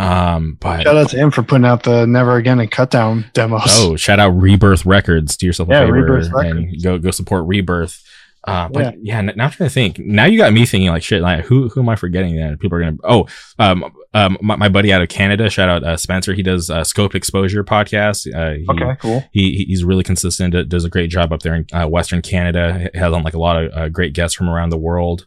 Um, 0.00 0.56
but 0.60 0.84
Shout 0.84 0.96
out 0.96 1.08
to 1.10 1.16
him 1.16 1.30
for 1.32 1.42
putting 1.42 1.64
out 1.64 1.82
the 1.82 2.06
Never 2.06 2.36
Again 2.36 2.60
and 2.60 2.70
Cut 2.70 2.90
Down 2.90 3.24
demos. 3.32 3.62
Oh, 3.78 3.96
shout 3.96 4.20
out 4.20 4.28
Rebirth 4.30 4.86
Records. 4.86 5.36
Do 5.36 5.46
yourself 5.46 5.68
a 5.70 5.72
Yeah, 5.72 5.80
favor 5.80 5.92
Rebirth 5.94 6.26
and 6.26 6.34
Records. 6.66 6.84
go 6.84 6.98
go 6.98 7.10
support 7.10 7.46
Rebirth. 7.48 8.00
Uh, 8.48 8.68
but 8.68 8.94
yeah, 9.02 9.18
n- 9.18 9.32
now 9.36 9.44
I'm 9.44 9.50
trying 9.50 9.68
to 9.68 9.74
think. 9.74 9.98
Now 9.98 10.24
you 10.24 10.38
got 10.38 10.52
me 10.52 10.64
thinking 10.66 10.88
like 10.90 11.02
shit. 11.02 11.22
Like 11.22 11.44
who 11.44 11.68
who 11.68 11.80
am 11.80 11.88
I 11.88 11.96
forgetting? 11.96 12.36
That 12.36 12.58
people 12.60 12.78
are 12.78 12.80
gonna. 12.80 12.96
Oh, 13.04 13.26
um, 13.58 13.84
um, 14.14 14.38
my, 14.40 14.56
my 14.56 14.68
buddy 14.68 14.92
out 14.92 15.02
of 15.02 15.08
Canada. 15.08 15.50
Shout 15.50 15.68
out 15.68 15.84
uh, 15.84 15.96
Spencer. 15.96 16.32
He 16.34 16.42
does 16.42 16.70
uh, 16.70 16.82
Scope 16.84 17.14
Exposure 17.14 17.62
podcast. 17.64 18.26
Uh, 18.34 18.54
he, 18.58 18.66
Okay, 18.70 18.96
cool. 19.00 19.24
he 19.32 19.64
he's 19.68 19.84
really 19.84 20.02
consistent. 20.04 20.54
Does 20.68 20.84
a 20.84 20.88
great 20.90 21.10
job 21.10 21.32
up 21.32 21.40
there 21.42 21.54
in 21.54 21.66
uh, 21.72 21.86
Western 21.86 22.22
Canada. 22.22 22.90
Has 22.94 23.12
on 23.12 23.22
like 23.22 23.34
a 23.34 23.38
lot 23.38 23.62
of 23.62 23.72
uh, 23.74 23.88
great 23.88 24.12
guests 24.14 24.36
from 24.36 24.48
around 24.48 24.70
the 24.70 24.78
world. 24.78 25.26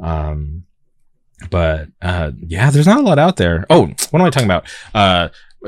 Um, 0.00 0.64
but 1.50 1.88
uh, 2.00 2.30
yeah, 2.46 2.70
there's 2.70 2.86
not 2.86 2.98
a 2.98 3.02
lot 3.02 3.18
out 3.18 3.36
there. 3.36 3.66
Oh, 3.68 3.86
what 4.10 4.20
am 4.20 4.22
I 4.22 4.30
talking 4.30 4.50
about? 4.50 4.66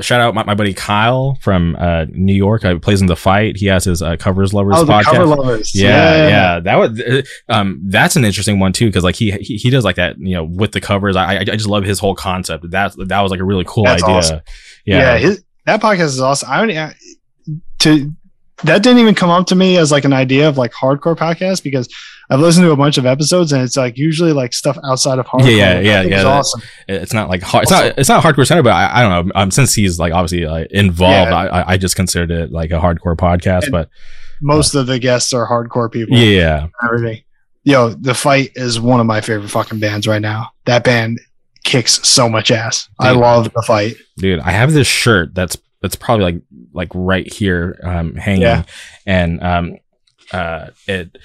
Shout 0.01 0.21
out 0.21 0.35
my, 0.35 0.43
my 0.43 0.53
buddy 0.55 0.73
Kyle 0.73 1.37
from 1.41 1.75
uh, 1.79 2.05
New 2.09 2.33
York. 2.33 2.63
Uh, 2.63 2.77
plays 2.79 3.01
in 3.01 3.07
the 3.07 3.15
fight. 3.15 3.57
He 3.57 3.65
has 3.67 3.83
his 3.85 4.01
uh, 4.01 4.15
covers 4.17 4.53
lovers 4.53 4.75
Oh, 4.77 4.85
the 4.85 4.93
podcast. 4.93 5.03
cover 5.03 5.25
lovers. 5.25 5.71
yeah, 5.73 6.27
yeah, 6.27 6.59
that 6.59 6.75
was 6.75 6.99
uh, 7.01 7.21
um, 7.49 7.81
that's 7.85 8.15
an 8.15 8.23
interesting 8.25 8.59
one 8.59 8.73
too 8.73 8.87
because 8.87 9.03
like 9.03 9.15
he, 9.15 9.31
he 9.31 9.57
he 9.57 9.69
does 9.69 9.83
like 9.83 9.95
that 9.95 10.17
you 10.19 10.35
know 10.35 10.43
with 10.43 10.71
the 10.71 10.81
covers. 10.81 11.15
I 11.15 11.35
I 11.35 11.39
I 11.39 11.43
just 11.45 11.67
love 11.67 11.83
his 11.83 11.99
whole 11.99 12.15
concept. 12.15 12.69
That 12.71 12.93
that 13.07 13.21
was 13.21 13.31
like 13.31 13.39
a 13.39 13.45
really 13.45 13.65
cool 13.67 13.85
That's 13.85 14.03
idea. 14.03 14.15
awesome. 14.15 14.41
Yeah, 14.85 14.97
yeah. 14.97 15.17
his, 15.17 15.43
that 15.65 15.81
podcast 15.81 16.05
is 16.05 16.21
awesome. 16.21 16.49
I 16.51 16.65
don't 16.65 16.93
to 17.79 18.11
that 18.63 18.81
didn't 18.83 18.99
even 18.99 19.15
come 19.15 19.29
up 19.29 19.47
to 19.47 19.55
me 19.55 19.77
as 19.77 19.91
like 19.91 20.03
an 20.05 20.13
idea 20.13 20.49
of 20.49 20.57
like 20.57 20.71
hardcore 20.73 21.15
podcast 21.15 21.63
because 21.63 21.87
I've 22.29 22.39
listened 22.41 22.65
to 22.65 22.71
a 22.71 22.75
bunch 22.75 22.97
of 22.97 23.05
episodes 23.05 23.53
and 23.53 23.61
it's 23.63 23.77
like 23.77 23.97
usually 23.97 24.33
like 24.33 24.53
stuff 24.53 24.77
outside 24.83 25.17
of 25.19 25.25
hardcore. 25.27 25.43
Yeah, 25.57 25.79
yeah, 25.79 25.79
yeah, 25.79 26.01
yeah, 26.01 26.15
It's 26.17 26.25
awesome. 26.25 26.61
it's 26.87 27.13
not 27.13 27.29
like 27.29 27.41
hard, 27.41 27.63
it's 27.63 27.71
not 27.71 27.93
it's 27.97 28.09
not 28.09 28.23
hardcore 28.23 28.45
center, 28.45 28.63
but 28.63 28.73
I, 28.73 28.99
I 28.99 29.01
don't 29.01 29.27
know. 29.27 29.31
Um, 29.35 29.51
since 29.51 29.73
he's 29.73 29.97
like 29.99 30.11
obviously 30.13 30.45
like 30.45 30.67
involved, 30.71 31.29
Yeah. 31.31 31.35
I 31.37 31.73
I- 31.73 31.77
just 31.77 31.95
considered 31.95 32.31
it 32.31 32.51
like 32.51 32.71
a 32.71 32.79
hardcore 32.79 33.15
podcast. 33.15 33.63
And- 33.63 33.71
but 33.71 33.89
Most 34.41 34.75
of 34.75 34.87
the 34.87 34.99
guests 34.99 35.31
are 35.33 35.47
hardcore 35.47 35.91
people. 35.91 36.17
yeah, 36.17 36.67
everything. 36.83 37.21
Yo, 37.63 37.89
the 37.89 38.13
fight 38.13 38.51
is 38.55 38.79
one 38.79 38.99
of 38.99 39.05
my 39.05 39.19
favorite 39.21 39.49
fucking 39.49 39.79
bands 39.79 40.07
right 40.07 40.21
now. 40.21 40.51
That 40.65 40.83
band 40.83 41.19
kicks 41.65 42.05
so 42.07 42.29
much 42.29 42.49
ass. 42.51 42.87
I 42.99 43.11
love 43.11 43.51
the 43.53 43.61
fight. 43.63 43.95
dude, 44.17 44.39
I 44.39 44.51
have 44.51 44.71
this 44.73 44.87
shirt 44.87 45.33
that's 45.35 45.57
that's 45.81 45.95
probably 45.95 46.23
like 46.25 46.41
like 46.73 46.89
right 46.93 47.31
here 47.31 47.79
um 47.83 48.15
hanging, 48.15 48.41
Yeah. 48.41 48.63
and 49.05 49.41
um 49.43 49.77
uh 50.33 50.67
it. 50.87 51.17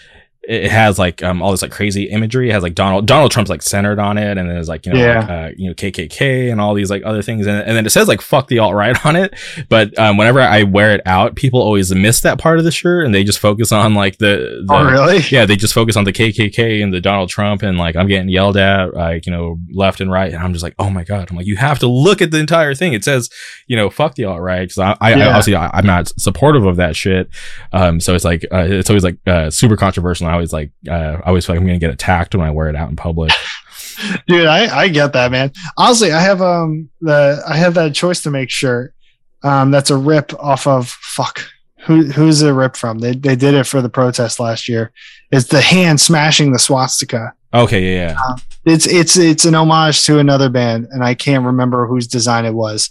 It 0.44 0.70
has 0.72 0.98
like 0.98 1.22
um 1.22 1.40
all 1.40 1.52
this 1.52 1.62
like 1.62 1.70
crazy 1.70 2.04
imagery. 2.10 2.50
It 2.50 2.52
has 2.52 2.64
like 2.64 2.74
Donald 2.74 3.06
Donald 3.06 3.30
Trump's 3.30 3.48
like 3.50 3.62
centered 3.62 4.00
on 4.00 4.18
it, 4.18 4.30
and 4.36 4.38
then 4.38 4.48
there's 4.48 4.68
like 4.68 4.84
you 4.86 4.92
know 4.92 4.98
Yeah. 4.98 5.20
like, 5.20 5.30
uh, 5.30 5.50
you 5.56 5.68
know 5.68 5.74
KKK 5.74 6.50
and 6.50 6.60
all 6.60 6.74
these 6.74 6.90
like 6.90 7.02
other 7.04 7.22
things, 7.22 7.46
and, 7.46 7.62
and 7.62 7.76
then 7.76 7.86
it 7.86 7.90
says 7.90 8.08
like 8.08 8.20
fuck 8.20 8.48
the 8.48 8.58
alt 8.58 8.74
right 8.74 9.06
on 9.06 9.14
it. 9.14 9.34
But 9.68 9.96
um, 9.98 10.16
whenever 10.16 10.40
I 10.40 10.64
wear 10.64 10.94
it 10.94 11.00
out, 11.06 11.36
people 11.36 11.60
always 11.62 11.94
miss 11.94 12.20
that 12.22 12.38
part 12.38 12.58
of 12.58 12.64
the 12.64 12.72
shirt, 12.72 13.04
and 13.06 13.14
they 13.14 13.22
just 13.22 13.38
focus 13.38 13.70
on 13.70 13.94
like 13.94 14.18
the, 14.18 14.64
the 14.66 14.74
oh, 14.74 14.84
really? 14.90 15.20
yeah, 15.30 15.46
they 15.46 15.54
just 15.54 15.74
focus 15.74 15.96
on 15.96 16.02
the 16.04 16.12
KKK 16.12 16.82
and 16.82 16.92
the 16.92 17.00
Donald 17.00 17.28
Trump, 17.28 17.62
and 17.62 17.78
like 17.78 17.94
I'm 17.94 18.08
getting 18.08 18.28
yelled 18.28 18.56
at, 18.56 18.94
like 18.94 19.26
you 19.26 19.32
know, 19.32 19.58
left 19.72 20.00
and 20.00 20.10
right, 20.10 20.32
and 20.32 20.42
I'm 20.42 20.52
just 20.52 20.64
like, 20.64 20.74
oh 20.80 20.90
my 20.90 21.04
god, 21.04 21.30
I'm 21.30 21.36
like, 21.36 21.46
you 21.46 21.56
have 21.56 21.78
to 21.78 21.86
look 21.86 22.20
at 22.20 22.32
the 22.32 22.38
entire 22.38 22.74
thing. 22.74 22.94
It 22.94 23.04
says, 23.04 23.30
you 23.68 23.76
know, 23.76 23.90
fuck 23.90 24.16
the 24.16 24.24
alt 24.24 24.40
right, 24.40 24.62
because 24.62 24.78
I, 24.78 24.90
I, 25.00 25.12
I 25.12 25.16
Yeah. 25.16 25.28
obviously 25.28 25.54
I, 25.54 25.70
I'm 25.72 25.86
not 25.86 26.08
supportive 26.20 26.64
of 26.64 26.76
that 26.76 26.96
shit. 26.96 27.28
Um, 27.72 28.00
so 28.00 28.16
it's 28.16 28.24
like 28.24 28.44
uh, 28.52 28.66
it's 28.68 28.90
always 28.90 29.04
like 29.04 29.18
uh, 29.26 29.48
super 29.48 29.76
controversial. 29.76 30.31
And 30.32 30.34
I 30.34 30.38
always 30.38 30.52
like 30.52 30.70
uh, 30.88 31.20
I 31.24 31.28
always 31.28 31.44
feel 31.44 31.54
like 31.54 31.60
I'm 31.60 31.66
gonna 31.66 31.78
get 31.78 31.92
attacked 31.92 32.34
when 32.34 32.46
I 32.46 32.50
wear 32.50 32.68
it 32.68 32.76
out 32.76 32.88
in 32.88 32.96
public. 32.96 33.32
Dude, 34.26 34.46
I, 34.46 34.74
I 34.76 34.88
get 34.88 35.12
that, 35.12 35.30
man. 35.30 35.52
Honestly, 35.76 36.12
I 36.12 36.20
have 36.20 36.40
um 36.40 36.88
the 37.00 37.42
I 37.46 37.56
have 37.56 37.74
that 37.74 37.94
choice 37.94 38.22
to 38.22 38.30
make 38.30 38.50
shirt. 38.50 38.94
Um, 39.42 39.70
that's 39.70 39.90
a 39.90 39.96
rip 39.96 40.32
off 40.34 40.66
of 40.66 40.88
fuck. 40.88 41.44
Who 41.84 42.04
who's 42.04 42.40
the 42.40 42.54
rip 42.54 42.76
from? 42.76 43.00
They 43.00 43.12
they 43.12 43.36
did 43.36 43.54
it 43.54 43.66
for 43.66 43.82
the 43.82 43.88
protest 43.88 44.40
last 44.40 44.68
year. 44.68 44.92
It's 45.30 45.48
the 45.48 45.60
hand 45.60 46.00
smashing 46.00 46.52
the 46.52 46.58
swastika. 46.58 47.34
Okay, 47.52 47.94
yeah, 47.94 48.12
yeah. 48.12 48.36
it's 48.64 48.86
it's 48.86 49.16
it's 49.16 49.44
an 49.44 49.54
homage 49.54 50.04
to 50.06 50.18
another 50.18 50.48
band, 50.48 50.86
and 50.90 51.04
I 51.04 51.14
can't 51.14 51.44
remember 51.44 51.86
whose 51.86 52.06
design 52.06 52.44
it 52.46 52.54
was. 52.54 52.88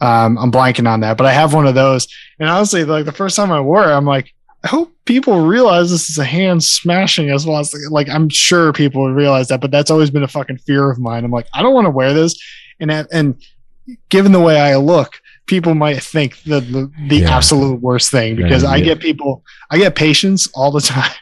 Um, 0.00 0.36
I'm 0.38 0.52
blanking 0.52 0.88
on 0.88 1.00
that, 1.00 1.16
but 1.16 1.26
I 1.26 1.32
have 1.32 1.54
one 1.54 1.66
of 1.66 1.74
those. 1.74 2.06
And 2.38 2.48
honestly, 2.48 2.84
like 2.84 3.06
the 3.06 3.12
first 3.12 3.34
time 3.34 3.50
I 3.50 3.60
wore 3.60 3.82
it, 3.84 3.92
I'm 3.92 4.04
like, 4.04 4.34
I 4.64 4.68
hope 4.68 4.92
people 5.04 5.40
realize 5.46 5.90
this 5.90 6.08
is 6.10 6.18
a 6.18 6.24
hand 6.24 6.64
smashing 6.64 7.30
as 7.30 7.46
well 7.46 7.58
as 7.58 7.74
like 7.90 8.08
I'm 8.08 8.28
sure 8.28 8.72
people 8.72 9.02
would 9.02 9.14
realize 9.14 9.48
that, 9.48 9.60
but 9.60 9.70
that's 9.70 9.90
always 9.90 10.10
been 10.10 10.22
a 10.24 10.28
fucking 10.28 10.58
fear 10.58 10.90
of 10.90 10.98
mine. 10.98 11.24
I'm 11.24 11.30
like, 11.30 11.46
I 11.54 11.62
don't 11.62 11.74
want 11.74 11.86
to 11.86 11.90
wear 11.90 12.12
this, 12.12 12.34
and 12.80 12.90
and 12.90 13.40
given 14.08 14.32
the 14.32 14.40
way 14.40 14.58
I 14.60 14.76
look, 14.76 15.20
people 15.46 15.74
might 15.74 16.02
think 16.02 16.42
the 16.42 16.60
the, 16.60 16.90
the 17.08 17.18
Yeah. 17.18 17.36
absolute 17.36 17.80
worst 17.80 18.10
thing 18.10 18.36
Yeah, 18.36 18.44
because 18.44 18.64
I 18.64 18.76
yeah. 18.76 18.84
get 18.86 19.00
people, 19.00 19.44
I 19.70 19.78
get 19.78 19.94
patients 19.94 20.48
all 20.54 20.72
the 20.72 20.80
time. 20.94 21.12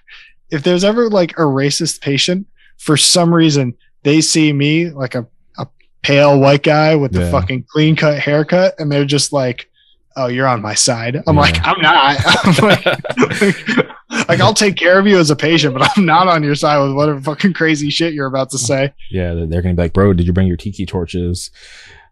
If 0.51 0.63
there's 0.63 0.85
ever 0.85 1.11
like 1.11 1.33
a 1.33 1.43
racist 1.43 2.01
patient, 2.01 2.47
for 2.79 2.97
some 2.97 3.35
reason 3.35 3.75
they 4.05 4.21
see 4.21 4.53
me 4.53 4.91
like 4.91 5.15
a, 5.15 5.27
a 5.59 5.67
pale 6.03 6.39
white 6.41 6.63
guy 6.63 6.95
with 6.95 7.13
the 7.13 7.31
fucking 7.31 7.65
clean 7.71 7.97
cut 7.97 8.19
haircut 8.19 8.75
and 8.79 8.91
they're 8.93 9.05
just 9.05 9.33
like 9.33 9.69
oh 10.17 10.27
you're 10.27 10.47
on 10.47 10.63
my 10.63 10.75
side 10.75 11.17
i'm 11.27 11.35
Yeah. 11.35 11.41
like 11.41 11.57
i'm 11.65 11.81
not 11.81 12.17
I'm 12.27 12.69
like, 12.69 13.89
like, 14.29 14.41
i'll 14.41 14.55
take 14.55 14.77
care 14.77 14.99
of 14.99 15.07
you 15.07 15.19
as 15.19 15.31
a 15.31 15.37
patient 15.37 15.75
but 15.77 15.91
i'm 15.97 16.05
not 16.05 16.29
on 16.29 16.43
your 16.43 16.55
side 16.55 16.83
with 16.83 16.95
whatever 16.95 17.21
fucking 17.21 17.53
crazy 17.53 17.91
shit 17.91 18.15
you're 18.15 18.27
about 18.27 18.51
to 18.51 18.59
say 18.59 18.93
yeah. 19.11 19.35
They're 19.35 19.63
gonna 19.63 19.75
be 19.75 19.83
like, 19.83 19.93
bro, 19.93 20.13
did 20.13 20.27
you 20.27 20.33
bring 20.33 20.47
your 20.47 20.57
tiki 20.57 20.87
torches? 20.87 21.51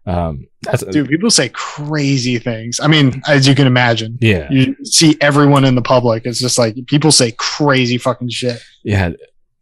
Um, 0.05 0.47
that's 0.63 0.83
dude 0.83 1.07
people 1.07 1.31
say 1.31 1.47
crazy 1.53 2.37
things 2.37 2.81
i 2.81 2.87
mean 2.87 3.21
as 3.25 3.47
you 3.47 3.55
can 3.55 3.67
imagine 3.67 4.17
yeah. 4.19 4.47
you 4.51 4.75
see 4.83 5.15
everyone 5.21 5.63
in 5.63 5.75
the 5.75 5.81
public 5.81 6.25
it's 6.25 6.39
just 6.39 6.57
like 6.57 6.75
people 6.87 7.09
say 7.09 7.31
crazy 7.37 7.97
fucking 7.97 8.27
shit 8.27 8.61
yeah 8.83 9.11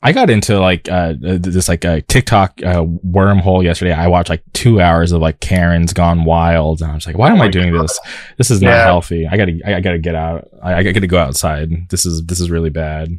i 0.04 0.12
got 0.12 0.30
into 0.30 0.60
like 0.60 0.90
uh 0.90 1.14
this 1.20 1.68
like 1.68 1.86
uh, 1.86 2.02
tiktok 2.08 2.60
uh, 2.64 2.84
wormhole 2.84 3.64
yesterday 3.64 3.94
i 3.94 4.08
watched 4.08 4.30
like 4.30 4.44
two 4.54 4.82
hours 4.82 5.12
of 5.12 5.22
like 5.22 5.40
karen's 5.40 5.94
gone 5.94 6.24
wild 6.24 6.82
and 6.82 6.92
i 6.92 6.96
was 6.96 7.06
like 7.06 7.18
why 7.18 7.30
am 7.30 7.40
Oh 7.40 7.44
i 7.46 7.48
doing 7.48 7.72
God. 7.74 7.84
this 7.84 8.00
this 8.38 8.52
is 8.52 8.62
not 8.62 8.84
healthy 8.84 9.28
i 9.28 9.38
gotta 9.38 9.60
i 9.66 9.80
gotta 9.82 10.00
get 10.00 10.16
out 10.16 10.48
i, 10.64 10.76
I 10.76 10.84
gotta 10.84 11.08
go 11.08 11.20
outside 11.20 11.70
this 11.90 12.06
is 12.06 12.24
this 12.26 12.40
is 12.40 12.50
really 12.50 12.70
bad 12.70 13.10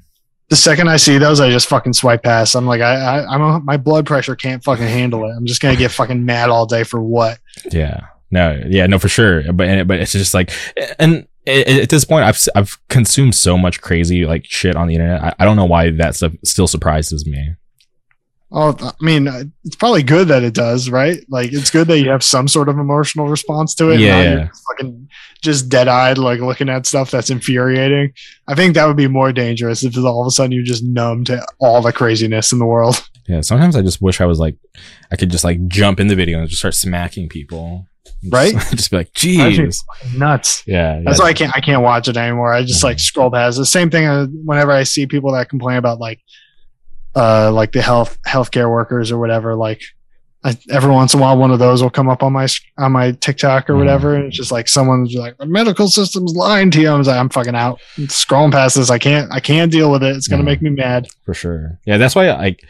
the 0.48 0.56
second 0.56 0.88
I 0.88 0.98
see 0.98 1.16
those, 1.16 1.40
I 1.40 1.48
just 1.50 1.66
fucking 1.66 1.94
swipe 1.94 2.24
past. 2.24 2.54
I'm 2.54 2.66
like, 2.66 2.82
I, 2.82 2.94
I 2.94 3.34
I'm 3.34 3.40
a, 3.40 3.60
my 3.60 3.78
blood 3.78 4.04
pressure 4.04 4.36
can't 4.36 4.62
fucking 4.62 4.86
handle 4.86 5.24
it. 5.24 5.32
I'm 5.34 5.46
just 5.46 5.62
gonna 5.62 5.76
get 5.76 5.90
fucking 5.92 6.26
mad 6.26 6.50
all 6.50 6.66
day 6.66 6.82
for 6.82 7.00
what? 7.02 7.38
yeah 7.70 8.00
no 8.32 8.60
yeah 8.66 8.86
no 8.86 8.98
for 8.98 9.08
sure 9.08 9.52
but 9.52 9.86
but 9.86 10.00
it's 10.00 10.12
just 10.12 10.34
like 10.34 10.50
and 10.98 11.26
at 11.46 11.68
at 11.68 11.88
this 11.88 12.04
point 12.04 12.24
i've 12.24 12.38
i've 12.54 12.78
consumed 12.88 13.34
so 13.34 13.56
much 13.56 13.80
crazy 13.80 14.24
like 14.24 14.44
shit 14.46 14.74
on 14.74 14.88
the 14.88 14.94
internet 14.94 15.22
i, 15.22 15.34
I 15.38 15.44
don't 15.44 15.56
know 15.56 15.64
why 15.66 15.90
that 15.90 16.16
stuff 16.16 16.32
still 16.44 16.66
surprises 16.66 17.26
me 17.26 17.54
Oh, 18.54 18.76
I 18.82 18.92
mean, 19.02 19.28
uh, 19.28 19.44
it's 19.64 19.76
probably 19.76 20.02
good 20.02 20.28
that 20.28 20.42
it 20.42 20.52
does, 20.52 20.90
right? 20.90 21.24
Like, 21.30 21.54
it's 21.54 21.70
good 21.70 21.88
that 21.88 22.00
you 22.00 22.10
have 22.10 22.22
some 22.22 22.48
sort 22.48 22.68
of 22.68 22.78
emotional 22.78 23.26
response 23.26 23.74
to 23.76 23.88
it. 23.88 23.98
Yeah, 23.98 24.14
not 24.14 24.22
yeah. 24.22 24.34
you're 24.34 24.46
just 24.48 24.62
fucking 24.68 25.08
just 25.40 25.68
dead 25.70 25.88
eyed, 25.88 26.18
like 26.18 26.40
looking 26.40 26.68
at 26.68 26.84
stuff 26.84 27.10
that's 27.10 27.30
infuriating. 27.30 28.12
I 28.48 28.54
think 28.54 28.74
that 28.74 28.84
would 28.84 28.98
be 28.98 29.08
more 29.08 29.32
dangerous 29.32 29.84
if 29.84 29.96
all 29.96 30.20
of 30.20 30.26
a 30.26 30.30
sudden 30.30 30.52
you're 30.52 30.64
just 30.64 30.84
numb 30.84 31.24
to 31.24 31.42
all 31.60 31.80
the 31.80 31.94
craziness 31.94 32.52
in 32.52 32.58
the 32.58 32.66
world. 32.66 33.02
yeah 33.28 33.40
sometimes 33.40 33.76
i 33.76 33.82
just 33.82 34.02
wish 34.02 34.20
i 34.20 34.26
was 34.26 34.38
like 34.38 34.56
i 35.12 35.16
could 35.16 35.30
just 35.30 35.44
like 35.44 35.66
jump 35.68 36.00
in 36.00 36.08
the 36.08 36.16
video 36.16 36.40
and 36.40 36.48
just 36.48 36.60
start 36.60 36.74
smacking 36.74 37.28
people 37.28 37.86
Right? 38.30 38.52
just, 38.52 38.70
just 38.76 38.90
be 38.90 38.96
like 38.98 39.12
That'd 39.14 39.58
jeez 39.58 39.78
Nuts. 40.16 40.62
yeah 40.66 41.00
That's 41.04 41.18
yeah. 41.18 41.24
why 41.24 41.30
I 41.30 41.32
can't 41.34 41.56
I 41.56 41.60
can't 41.60 41.82
watch 41.82 42.08
it 42.08 42.16
anymore. 42.16 42.52
I 42.52 42.62
just 42.62 42.82
like 42.84 42.98
scroll 42.98 43.30
past. 43.30 43.58
The 43.58 43.66
same 43.66 43.90
thing 43.90 44.06
uh, 44.06 44.26
whenever 44.44 44.70
I 44.72 44.82
see 44.84 45.06
people 45.06 45.32
that 45.32 45.48
complain 45.48 45.76
about 45.76 45.98
like 46.00 46.20
uh 47.14 47.50
like 47.52 47.72
the 47.72 47.82
health 47.82 48.18
healthcare 48.26 48.70
workers 48.70 49.10
or 49.12 49.18
whatever. 49.18 49.54
Like 49.54 49.82
I, 50.44 50.56
every 50.70 50.90
once 50.90 51.14
in 51.14 51.20
a 51.20 51.22
while, 51.22 51.36
one 51.38 51.52
of 51.52 51.60
those 51.60 51.82
will 51.82 51.90
come 51.90 52.08
up 52.08 52.22
on 52.24 52.32
my 52.32 52.48
on 52.78 52.90
my 52.92 53.12
TikTok 53.12 53.70
or 53.70 53.74
Mhm. 53.74 53.78
whatever, 53.78 54.16
and 54.16 54.24
it's 54.26 54.36
just 54.36 54.50
like 54.50 54.68
someone's 54.68 55.14
like 55.14 55.36
the 55.38 55.46
medical 55.46 55.86
system's 55.88 56.34
lying 56.34 56.70
to 56.72 56.80
you. 56.80 56.90
I'm, 56.90 57.02
like, 57.02 57.16
I'm 57.16 57.28
fucking 57.28 57.54
out. 57.54 57.80
I'm 57.96 58.08
scrolling 58.08 58.50
past 58.50 58.74
this. 58.76 58.90
I 58.90 58.98
can't 58.98 59.30
I 59.30 59.38
can't 59.40 59.70
deal 59.70 59.90
with 59.92 60.02
it. 60.02 60.16
It's 60.16 60.26
gonna 60.26 60.42
make 60.42 60.60
me 60.62 60.70
mad. 60.70 61.06
for 61.24 61.34
sure. 61.34 61.78
Yeah, 61.84 61.96
that's 61.98 62.14
why 62.16 62.32
like 62.32 62.64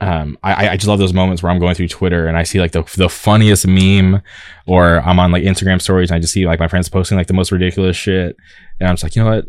um 0.00 0.38
I 0.42 0.68
I 0.70 0.76
just 0.76 0.88
love 0.88 0.98
those 0.98 1.12
moments 1.12 1.42
where 1.42 1.52
I'm 1.52 1.58
going 1.58 1.74
through 1.74 1.88
Twitter 1.88 2.26
and 2.26 2.36
I 2.36 2.42
see 2.44 2.58
like 2.60 2.72
the 2.72 2.82
the 2.96 3.08
funniest 3.08 3.66
meme 3.66 4.22
or 4.66 5.00
I'm 5.00 5.18
on 5.18 5.30
like 5.32 5.42
Instagram 5.44 5.80
stories 5.80 6.10
and 6.10 6.16
I 6.16 6.20
just 6.20 6.32
see 6.32 6.46
like 6.46 6.58
my 6.60 6.68
friends 6.68 6.88
posting 6.88 7.18
like 7.18 7.26
the 7.26 7.34
most 7.34 7.52
ridiculous 7.52 7.96
shit 7.96 8.36
and 8.78 8.88
I'm 8.88 8.94
just 8.94 9.02
like, 9.02 9.14
you 9.16 9.22
know 9.22 9.30
what? 9.30 9.44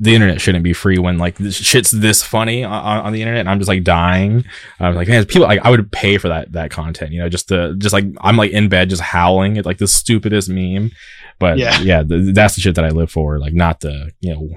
The 0.00 0.14
internet 0.14 0.40
shouldn't 0.40 0.62
be 0.62 0.72
free 0.72 0.96
when 0.98 1.18
like 1.18 1.38
this 1.38 1.56
shit's 1.56 1.90
this 1.90 2.22
funny 2.22 2.62
on, 2.62 2.72
on 3.06 3.12
the 3.12 3.20
internet 3.20 3.40
and 3.40 3.48
I'm 3.50 3.58
just 3.58 3.68
like 3.68 3.82
dying. 3.82 4.44
I 4.78 4.88
was 4.88 4.96
like, 4.96 5.08
man, 5.08 5.24
people 5.26 5.48
like 5.48 5.60
I 5.64 5.70
would 5.70 5.90
pay 5.90 6.18
for 6.18 6.28
that 6.28 6.52
that 6.52 6.70
content, 6.70 7.10
you 7.12 7.18
know, 7.20 7.28
just 7.28 7.48
to 7.48 7.74
just 7.78 7.92
like 7.92 8.04
I'm 8.20 8.36
like 8.36 8.52
in 8.52 8.68
bed 8.68 8.90
just 8.90 9.02
howling 9.02 9.58
at 9.58 9.66
like 9.66 9.78
the 9.78 9.88
stupidest 9.88 10.48
meme. 10.48 10.92
But 11.40 11.58
Yeah. 11.58 11.80
yeah, 11.80 12.02
th- 12.04 12.32
that's 12.34 12.54
the 12.54 12.60
shit 12.60 12.74
that 12.76 12.84
I 12.84 12.88
live 12.90 13.10
for, 13.10 13.38
like 13.40 13.54
not 13.54 13.80
the, 13.80 14.12
you 14.20 14.34
know, 14.34 14.48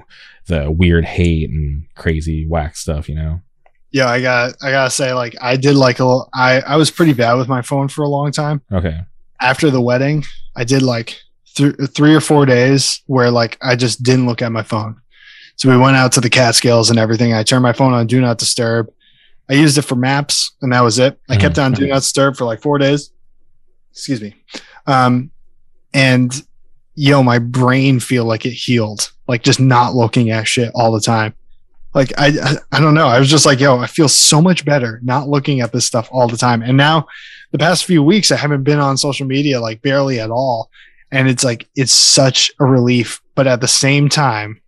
the 0.46 0.70
weird 0.70 1.04
hate 1.04 1.50
and 1.50 1.86
crazy 1.96 2.46
whack 2.46 2.76
stuff, 2.76 3.08
you 3.08 3.14
know. 3.16 3.40
Yeah, 3.92 4.06
I 4.08 4.20
got 4.22 4.54
I 4.62 4.70
gotta 4.70 4.90
say 4.90 5.12
like 5.12 5.36
I 5.40 5.56
did 5.56 5.76
like 5.76 5.98
a 6.00 6.04
little, 6.04 6.28
I 6.34 6.60
I 6.60 6.76
was 6.76 6.90
pretty 6.90 7.12
bad 7.12 7.34
with 7.34 7.48
my 7.48 7.62
phone 7.62 7.88
for 7.88 8.02
a 8.02 8.08
long 8.08 8.32
time. 8.32 8.62
Okay. 8.72 9.00
after 9.40 9.70
the 9.70 9.80
wedding, 9.80 10.24
I 10.56 10.64
did 10.64 10.82
like 10.82 11.18
th- 11.54 11.74
three 11.94 12.14
or 12.14 12.20
four 12.20 12.46
days 12.46 13.02
where 13.06 13.30
like 13.30 13.58
I 13.62 13.76
just 13.76 14.02
didn't 14.02 14.26
look 14.26 14.40
at 14.42 14.50
my 14.52 14.62
phone. 14.62 14.96
So 15.56 15.68
we 15.68 15.76
went 15.76 15.96
out 15.96 16.12
to 16.12 16.20
the 16.20 16.30
Catskills 16.30 16.88
and 16.90 16.98
everything. 16.98 17.34
I 17.34 17.42
turned 17.42 17.62
my 17.62 17.72
phone 17.74 17.92
on 17.92 18.06
do 18.06 18.20
not 18.20 18.38
disturb. 18.38 18.90
I 19.50 19.54
used 19.54 19.76
it 19.76 19.82
for 19.82 19.96
maps 19.96 20.52
and 20.62 20.72
that 20.72 20.80
was 20.80 20.98
it. 20.98 21.20
I 21.28 21.36
kept 21.36 21.58
on 21.58 21.72
do 21.72 21.86
not 21.86 21.96
disturb 21.98 22.36
for 22.36 22.44
like 22.46 22.62
four 22.62 22.78
days. 22.78 23.10
Excuse 23.90 24.22
me. 24.22 24.34
Um, 24.86 25.30
and 25.92 26.32
yo, 26.94 27.22
my 27.22 27.38
brain 27.38 28.00
feel 28.00 28.24
like 28.24 28.46
it 28.46 28.52
healed, 28.52 29.12
like 29.28 29.42
just 29.42 29.60
not 29.60 29.94
looking 29.94 30.30
at 30.30 30.48
shit 30.48 30.70
all 30.74 30.90
the 30.92 31.00
time. 31.00 31.34
Like 31.94 32.12
I, 32.18 32.28
I, 32.28 32.56
I 32.76 32.80
don't 32.80 32.94
know. 32.94 33.06
I 33.06 33.18
was 33.18 33.28
just 33.28 33.44
like, 33.44 33.60
yo, 33.60 33.78
I 33.78 33.86
feel 33.86 34.08
so 34.08 34.40
much 34.40 34.64
better 34.64 34.98
not 35.02 35.28
looking 35.28 35.60
at 35.60 35.72
this 35.72 35.84
stuff 35.84 36.08
all 36.10 36.26
the 36.28 36.36
time. 36.36 36.62
And 36.62 36.76
now, 36.76 37.06
the 37.50 37.58
past 37.58 37.84
few 37.84 38.02
weeks, 38.02 38.32
I 38.32 38.36
haven't 38.36 38.62
been 38.64 38.78
on 38.78 38.96
social 38.96 39.26
media 39.26 39.60
like 39.60 39.82
barely 39.82 40.18
at 40.18 40.30
all, 40.30 40.70
and 41.10 41.28
it's 41.28 41.44
like 41.44 41.68
it's 41.76 41.92
such 41.92 42.50
a 42.60 42.64
relief. 42.64 43.20
But 43.34 43.46
at 43.46 43.60
the 43.60 43.68
same 43.68 44.08
time, 44.08 44.60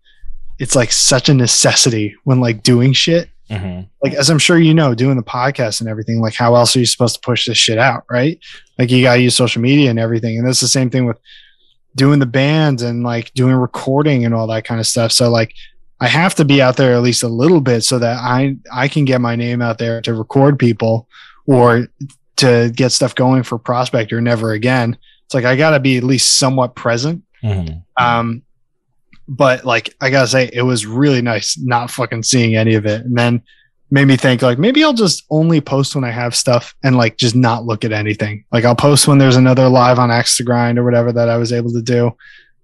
it's 0.59 0.77
like 0.77 0.93
such 0.93 1.29
a 1.29 1.35
necessity 1.35 2.15
when 2.25 2.41
like 2.41 2.63
doing 2.63 2.93
shit. 2.93 3.31
Mhm. 3.51 3.89
Like 4.03 4.15
as 4.15 4.29
I'm 4.31 4.39
sure 4.39 4.59
you 4.59 4.75
know, 4.75 4.95
doing 4.95 5.17
the 5.17 5.23
podcast 5.23 5.81
and 5.81 5.89
everything. 5.89 6.21
Like 6.21 6.35
how 6.35 6.55
else 6.57 6.77
are 6.77 6.79
you 6.79 6.87
supposed 6.87 7.15
to 7.15 7.21
push 7.21 7.47
this 7.47 7.59
shit 7.59 7.79
out, 7.79 8.05
right? 8.11 8.39
Like 8.79 8.91
you 8.91 9.03
gotta 9.03 9.21
use 9.21 9.35
social 9.37 9.63
media 9.63 9.91
and 9.91 9.99
everything. 9.99 10.39
And 10.39 10.47
that's 10.47 10.61
the 10.61 10.69
same 10.69 10.91
thing 10.91 11.07
with 11.07 11.19
doing 11.97 12.19
the 12.19 12.27
bands 12.27 12.83
and 12.83 13.03
like 13.03 13.33
doing 13.35 13.55
recording 13.55 14.25
and 14.25 14.35
all 14.35 14.47
that 14.49 14.65
kind 14.65 14.81
of 14.81 14.87
stuff. 14.87 15.13
So 15.13 15.31
like 15.31 15.55
I 16.01 16.09
have 16.09 16.35
to 16.37 16.45
be 16.45 16.61
out 16.61 16.77
there 16.77 16.95
at 16.95 17.03
least 17.03 17.23
a 17.23 17.29
little 17.29 17.61
bit 17.61 17.83
so 17.83 17.99
that 17.99 18.19
I 18.19 18.57
I 18.73 18.89
can 18.89 19.05
get 19.05 19.21
my 19.21 19.37
name 19.37 19.63
out 19.63 19.79
there 19.79 20.01
to 20.03 20.15
record 20.15 20.59
people 20.59 21.09
or 21.47 21.89
to 22.37 22.73
get 22.75 22.91
stuff 22.91 23.15
going 23.15 23.43
for 23.43 23.59
prospect 23.59 24.13
or 24.13 24.21
never 24.21 24.53
again. 24.53 24.99
It's 25.25 25.35
like 25.35 25.45
I 25.45 25.57
gotta 25.57 25.81
be 25.81 25.97
at 25.97 26.05
least 26.05 26.39
somewhat 26.39 26.75
present. 26.75 27.23
Mhm. 27.43 27.83
Um 27.97 28.43
but 29.27 29.65
like 29.65 29.95
I 30.01 30.11
gotta 30.11 30.29
say, 30.29 30.51
it 30.53 30.63
was 30.63 30.85
really 30.85 31.23
nice 31.23 31.57
not 31.59 31.91
fucking 31.91 32.25
seeing 32.25 32.57
any 32.57 32.75
of 32.75 32.87
it. 32.87 33.05
And 33.05 33.17
then 33.17 33.43
made 33.91 34.07
me 34.07 34.17
think 34.17 34.43
like 34.43 34.59
maybe 34.59 34.83
I'll 34.83 34.93
just 34.93 35.25
only 35.31 35.61
post 35.61 35.95
when 35.95 36.05
I 36.05 36.11
have 36.11 36.35
stuff 36.35 36.75
and 36.83 36.97
like 36.97 37.17
just 37.17 37.37
not 37.37 37.65
look 37.65 37.85
at 37.85 37.93
anything. 37.93 38.45
Like 38.51 38.65
I'll 38.65 38.75
post 38.75 39.07
when 39.07 39.19
there's 39.19 39.37
another 39.37 39.69
live 39.69 39.99
on 39.99 40.11
Axe 40.11 40.37
to 40.39 40.43
grind 40.43 40.79
or 40.79 40.85
whatever 40.85 41.13
that 41.13 41.29
I 41.29 41.37
was 41.37 41.53
able 41.53 41.73
to 41.73 41.83
do. 41.83 42.11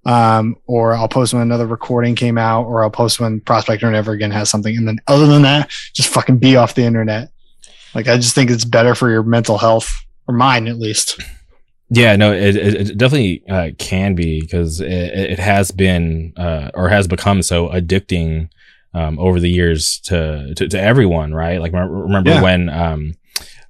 Um, 0.07 0.57
or 0.67 0.95
I'll 0.95 1.09
post 1.09 1.35
when 1.35 1.43
another 1.43 1.67
recording 1.67 2.15
came 2.15 2.39
out, 2.39 2.65
or 2.65 2.83
I'll 2.83 2.91
post 2.91 3.21
when 3.21 3.41
Prospect 3.41 3.83
or 3.83 3.91
Never 3.91 4.13
Again 4.13 4.31
has 4.31 4.49
something. 4.49 4.75
And 4.77 4.89
then 4.89 4.99
other 5.07 5.27
than 5.27 5.43
that, 5.43 5.71
just 5.95 6.09
fucking 6.09 6.39
be 6.39 6.57
off 6.57 6.75
the 6.75 6.85
internet. 6.85 7.31
Like 7.95 8.09
I 8.09 8.17
just 8.17 8.35
think 8.35 8.51
it's 8.51 8.65
better 8.65 8.95
for 8.95 9.11
your 9.11 9.23
mental 9.23 9.59
health 9.59 9.91
or 10.27 10.35
mine 10.35 10.69
at 10.69 10.79
least. 10.79 11.21
Yeah, 11.91 12.15
no, 12.17 12.33
it, 12.33 12.57
it, 12.57 12.75
it 12.91 12.99
definitely 12.99 13.43
uh, 13.49 13.71
can 13.77 14.15
be 14.15 14.41
because 14.41 14.81
it, 14.81 14.89
it 14.91 15.39
has 15.41 15.73
been 15.73 16.33
uh, 16.37 16.71
or 16.73 16.89
has 16.89 17.09
become 17.09 17.43
so 17.43 17.69
addicting 17.69 18.49
um, 18.95 19.19
over 19.19 19.41
the 19.41 19.51
years 19.51 19.99
to, 20.05 20.55
to 20.55 20.69
to 20.69 20.81
everyone, 20.81 21.35
right? 21.35 21.61
Like 21.61 21.73
remember, 21.73 22.31
Yeah. 22.31 22.43
when 22.43 22.69
um, 22.69 23.15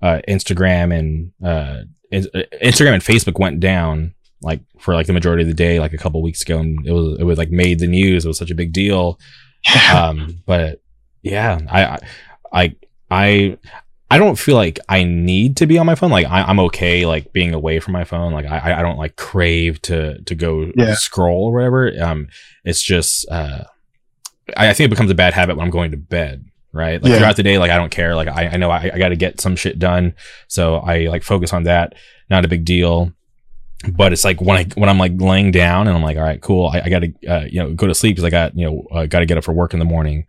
uh, 0.02 0.20
Instagram 0.28 0.96
and 0.96 1.32
uh, 1.42 1.84
Instagram 2.12 2.92
and 2.94 3.02
Facebook 3.02 3.38
went 3.40 3.58
down 3.58 4.14
like 4.42 4.60
for 4.78 4.94
like 4.94 5.06
the 5.06 5.12
majority 5.12 5.42
of 5.42 5.48
the 5.48 5.54
day, 5.54 5.80
like 5.80 5.92
a 5.92 5.98
couple 5.98 6.22
weeks 6.22 6.42
ago, 6.42 6.58
and 6.58 6.86
it 6.86 6.92
was 6.92 7.18
it 7.20 7.24
was 7.24 7.38
like 7.38 7.50
made 7.50 7.78
the 7.78 7.86
news. 7.86 8.24
It 8.24 8.28
was 8.28 8.38
such 8.38 8.50
a 8.50 8.54
big 8.54 8.72
deal. 8.72 9.18
um 9.94 10.38
but 10.46 10.80
yeah 11.22 11.58
I, 11.70 11.98
I 12.50 12.76
i 13.10 13.58
i 14.10 14.16
don't 14.16 14.38
feel 14.38 14.54
like 14.56 14.78
i 14.88 15.04
need 15.04 15.58
to 15.58 15.66
be 15.66 15.76
on 15.76 15.84
my 15.84 15.94
phone. 15.94 16.10
Like 16.10 16.26
I, 16.26 16.40
i'm 16.44 16.58
okay 16.60 17.04
like 17.04 17.34
being 17.34 17.52
away 17.52 17.78
from 17.78 17.92
my 17.92 18.04
phone. 18.04 18.32
Like 18.32 18.46
i 18.46 18.78
i 18.78 18.82
don't 18.82 18.96
like 18.96 19.16
crave 19.16 19.82
to 19.82 20.18
to 20.22 20.34
go 20.34 20.72
Yeah. 20.76 20.94
scroll 20.94 21.44
or 21.48 21.52
whatever. 21.52 21.92
Um 22.02 22.28
it's 22.64 22.80
just 22.82 23.30
uh 23.30 23.64
I, 24.56 24.70
I 24.70 24.72
think 24.72 24.86
it 24.86 24.90
becomes 24.90 25.10
a 25.10 25.14
bad 25.14 25.34
habit 25.34 25.56
when 25.56 25.66
i'm 25.66 25.70
going 25.70 25.90
to 25.90 25.98
bed 25.98 26.46
right? 26.72 27.02
Like 27.02 27.10
Yeah. 27.10 27.18
throughout 27.18 27.36
the 27.36 27.42
day 27.42 27.58
like 27.58 27.70
i 27.70 27.76
don't 27.76 27.90
care. 27.90 28.14
Like 28.16 28.28
i, 28.28 28.46
I 28.46 28.56
know 28.56 28.70
i, 28.70 28.90
I 28.94 28.98
got 28.98 29.10
to 29.10 29.16
get 29.16 29.42
some 29.42 29.56
shit 29.56 29.78
done. 29.78 30.14
So 30.48 30.76
i 30.76 31.00
like 31.08 31.22
focus 31.22 31.52
on 31.52 31.64
that. 31.64 31.94
Not 32.30 32.46
a 32.46 32.48
big 32.48 32.64
deal 32.64 33.12
but 33.92 34.12
it's 34.12 34.24
like 34.24 34.40
when 34.40 34.56
I 34.58 34.64
when 34.74 34.88
I'm 34.88 34.98
like 34.98 35.12
laying 35.20 35.50
down 35.50 35.86
and 35.88 35.96
I'm 35.96 36.02
like, 36.02 36.16
all 36.16 36.22
right, 36.22 36.40
cool, 36.40 36.68
I, 36.68 36.80
I 36.84 36.88
got 36.90 37.00
to 37.00 37.26
uh, 37.26 37.44
you 37.50 37.62
know 37.62 37.72
go 37.72 37.86
to 37.86 37.94
sleep 37.94 38.16
because 38.16 38.24
I 38.24 38.30
got 38.30 38.56
you 38.56 38.66
know 38.66 38.86
uh, 38.92 39.06
got 39.06 39.20
to 39.20 39.26
get 39.26 39.38
up 39.38 39.44
for 39.44 39.52
work 39.52 39.72
in 39.72 39.78
the 39.78 39.84
morning. 39.84 40.26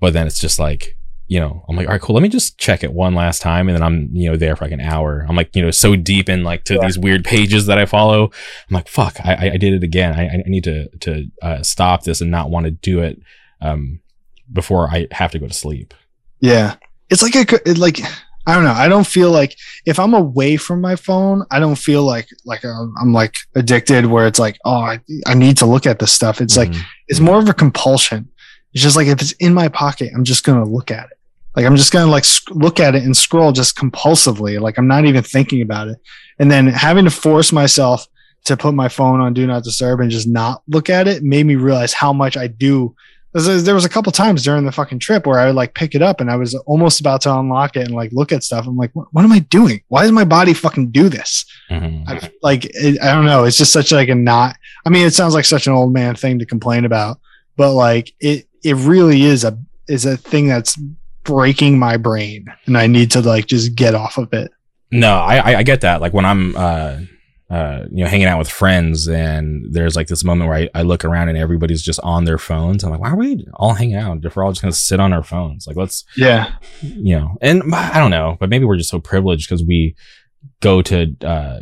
But 0.00 0.12
then 0.12 0.26
it's 0.26 0.38
just 0.38 0.58
like 0.58 0.96
you 1.28 1.38
know 1.38 1.64
I'm 1.68 1.76
like, 1.76 1.86
all 1.86 1.92
right, 1.92 2.00
cool, 2.00 2.14
let 2.14 2.22
me 2.22 2.28
just 2.28 2.58
check 2.58 2.82
it 2.82 2.92
one 2.92 3.14
last 3.14 3.40
time, 3.42 3.68
and 3.68 3.76
then 3.76 3.82
I'm 3.82 4.08
you 4.12 4.30
know 4.30 4.36
there 4.36 4.56
for 4.56 4.64
like 4.64 4.72
an 4.72 4.80
hour. 4.80 5.24
I'm 5.28 5.36
like 5.36 5.54
you 5.54 5.62
know 5.62 5.70
so 5.70 5.94
deep 5.94 6.28
in 6.28 6.42
like 6.42 6.64
to 6.64 6.74
Yeah. 6.74 6.80
these 6.86 6.98
weird 6.98 7.24
pages 7.24 7.66
that 7.66 7.78
I 7.78 7.86
follow. 7.86 8.24
I'm 8.24 8.74
like, 8.74 8.88
fuck, 8.88 9.20
I 9.24 9.50
I- 9.52 9.56
did 9.58 9.74
it 9.74 9.82
again. 9.84 10.14
I 10.14 10.26
I 10.28 10.42
need 10.46 10.64
to 10.64 10.88
to 11.00 11.24
uh, 11.42 11.62
stop 11.62 12.02
this 12.04 12.20
and 12.20 12.30
not 12.30 12.50
want 12.50 12.64
to 12.66 12.70
do 12.72 13.00
it 13.00 13.20
um 13.60 14.00
before 14.52 14.88
I 14.88 15.06
have 15.12 15.30
to 15.32 15.38
go 15.38 15.46
to 15.46 15.54
sleep. 15.54 15.92
Yeah. 16.40 16.76
It's 17.10 17.22
like 17.22 17.34
a 17.36 17.72
like 17.74 18.00
I 18.48 18.54
don't 18.54 18.64
know. 18.64 18.72
I 18.72 18.88
don't 18.88 19.06
feel 19.06 19.30
like 19.30 19.56
if 19.84 19.98
I'm 19.98 20.14
away 20.14 20.56
from 20.56 20.80
my 20.80 20.96
phone, 20.96 21.44
I 21.50 21.60
don't 21.60 21.76
feel 21.76 22.02
like 22.02 22.28
like 22.46 22.64
I'm, 22.64 22.94
I'm 23.00 23.12
like 23.12 23.34
addicted 23.54 24.06
where 24.06 24.26
it's 24.26 24.38
like, 24.38 24.58
oh, 24.64 24.72
I, 24.80 25.00
I 25.26 25.34
need 25.34 25.58
to 25.58 25.66
look 25.66 25.84
at 25.86 25.98
this 25.98 26.12
stuff. 26.12 26.40
It's 26.40 26.56
like 26.56 26.70
Mhm. 26.70 26.80
it's 27.08 27.20
more 27.20 27.38
of 27.38 27.48
a 27.48 27.52
compulsion. 27.54 28.28
It's 28.72 28.82
just 28.82 28.96
like 28.96 29.06
if 29.06 29.20
it's 29.20 29.32
in 29.32 29.52
my 29.52 29.68
pocket, 29.68 30.12
I'm 30.14 30.24
just 30.24 30.44
going 30.44 30.62
to 30.64 30.68
look 30.70 30.90
at 30.90 31.06
it. 31.10 31.18
Like 31.56 31.66
I'm 31.66 31.76
just 31.76 31.92
going 31.92 32.06
to 32.06 32.10
like 32.10 32.24
sc- 32.24 32.50
look 32.52 32.80
at 32.80 32.94
it 32.94 33.02
and 33.02 33.14
scroll 33.16 33.52
just 33.52 33.76
compulsively. 33.76 34.58
Like 34.58 34.78
I'm 34.78 34.86
not 34.88 35.04
even 35.04 35.22
thinking 35.22 35.60
about 35.60 35.88
it. 35.88 35.98
And 36.38 36.50
then 36.50 36.68
having 36.68 37.04
to 37.04 37.10
force 37.10 37.52
myself 37.52 38.06
to 38.44 38.56
put 38.56 38.72
my 38.72 38.88
phone 38.88 39.20
on 39.20 39.34
do 39.34 39.46
not 39.46 39.64
disturb 39.64 40.00
and 40.00 40.10
just 40.10 40.26
not 40.28 40.62
look 40.68 40.88
at 40.88 41.06
it 41.06 41.22
made 41.22 41.44
me 41.44 41.56
realize 41.56 41.92
how 41.92 42.12
much 42.14 42.36
I 42.36 42.46
do. 42.46 42.94
There 43.34 43.74
was 43.74 43.84
a 43.84 43.88
couple 43.90 44.10
times 44.10 44.42
during 44.42 44.64
the 44.64 44.72
fucking 44.72 45.00
trip 45.00 45.26
where 45.26 45.38
I 45.38 45.46
would 45.46 45.54
like 45.54 45.74
pick 45.74 45.94
it 45.94 46.00
up 46.02 46.20
and 46.20 46.30
I 46.30 46.36
was 46.36 46.54
almost 46.54 46.98
about 46.98 47.20
to 47.22 47.34
unlock 47.38 47.76
it 47.76 47.82
and 47.86 47.94
like 47.94 48.10
look 48.12 48.32
at 48.32 48.42
stuff. 48.42 48.66
I'm 48.66 48.76
like, 48.76 48.90
what, 48.94 49.08
what 49.12 49.24
am 49.24 49.32
I 49.32 49.40
doing? 49.40 49.82
Why 49.88 50.02
does 50.02 50.12
my 50.12 50.24
body 50.24 50.54
fucking 50.54 50.90
do 50.90 51.08
this? 51.10 51.44
Mhm. 51.70 52.08
I, 52.08 52.30
like 52.42 52.64
it, 52.64 53.00
I 53.02 53.12
don't 53.12 53.26
know. 53.26 53.44
It's 53.44 53.58
just 53.58 53.72
such 53.72 53.92
like 53.92 54.08
a 54.08 54.14
not. 54.14 54.56
I 54.86 54.88
mean, 54.88 55.06
it 55.06 55.12
sounds 55.12 55.34
like 55.34 55.44
such 55.44 55.66
an 55.66 55.74
old 55.74 55.92
man 55.92 56.14
thing 56.14 56.38
to 56.38 56.46
complain 56.46 56.84
about, 56.86 57.20
but 57.56 57.74
like 57.74 58.14
it 58.20 58.48
it 58.64 58.76
really 58.76 59.22
is 59.22 59.44
a 59.44 59.58
is 59.88 60.06
a 60.06 60.16
thing 60.16 60.48
that's 60.48 60.78
breaking 61.24 61.78
my 61.78 61.98
brain, 61.98 62.46
and 62.66 62.78
I 62.78 62.86
need 62.86 63.10
to 63.10 63.20
like 63.20 63.46
just 63.46 63.74
get 63.74 63.94
off 63.94 64.16
of 64.16 64.32
it. 64.32 64.50
No, 64.90 65.16
I, 65.16 65.36
I 65.36 65.56
I 65.58 65.62
get 65.62 65.82
that. 65.82 66.00
Like 66.00 66.14
when 66.14 66.24
I'm 66.24 66.56
uh 66.56 67.00
uh 67.50 67.84
you 67.90 68.04
know 68.04 68.10
hanging 68.10 68.26
out 68.26 68.38
with 68.38 68.48
friends 68.48 69.08
and 69.08 69.64
there's 69.70 69.96
like 69.96 70.06
this 70.08 70.22
moment 70.22 70.50
where 70.50 70.58
I, 70.58 70.68
I 70.74 70.82
look 70.82 71.04
around 71.04 71.30
and 71.30 71.38
everybody's 71.38 71.82
just 71.82 72.00
on 72.00 72.24
their 72.24 72.38
phones. 72.38 72.84
I'm 72.84 72.90
like, 72.90 73.00
why 73.00 73.10
are 73.10 73.16
we 73.16 73.46
all 73.54 73.74
hanging 73.74 73.96
out? 73.96 74.24
If 74.24 74.36
we're 74.36 74.44
all 74.44 74.52
just 74.52 74.60
gonna 74.60 74.72
sit 74.72 75.00
on 75.00 75.12
our 75.12 75.22
phones, 75.22 75.66
like 75.66 75.76
let's 75.76 76.04
Yeah, 76.16 76.52
you 76.82 77.18
know. 77.18 77.36
And 77.40 77.62
I 77.74 77.98
don't 77.98 78.10
know, 78.10 78.36
but 78.38 78.50
maybe 78.50 78.64
we're 78.64 78.76
just 78.76 78.90
so 78.90 79.00
privileged 79.00 79.48
because 79.48 79.64
we 79.64 79.96
go 80.60 80.82
to 80.82 81.16
uh 81.24 81.60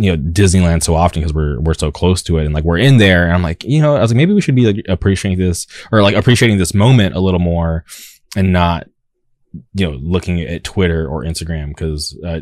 you 0.00 0.10
know 0.10 0.16
Disneyland 0.16 0.82
so 0.82 0.96
often 0.96 1.22
because 1.22 1.32
we're 1.32 1.60
we're 1.60 1.74
so 1.74 1.92
close 1.92 2.22
to 2.24 2.38
it 2.38 2.44
and 2.44 2.52
like 2.52 2.64
we're 2.64 2.78
in 2.78 2.96
there 2.96 3.24
and 3.24 3.32
I'm 3.32 3.42
like 3.42 3.62
you 3.62 3.80
know 3.80 3.94
I 3.94 4.00
was 4.00 4.10
like 4.10 4.16
maybe 4.16 4.32
we 4.32 4.40
should 4.40 4.56
be 4.56 4.66
like 4.66 4.84
appreciating 4.88 5.38
this 5.38 5.66
or 5.92 6.02
like 6.02 6.16
appreciating 6.16 6.58
this 6.58 6.74
moment 6.74 7.14
a 7.14 7.20
little 7.20 7.38
more 7.38 7.84
and 8.36 8.52
not 8.52 8.88
you 9.74 9.88
know 9.88 9.96
looking 10.00 10.40
at 10.40 10.64
Twitter 10.64 11.06
or 11.06 11.22
Instagram 11.22 11.68
because 11.68 12.18
uh, 12.26 12.40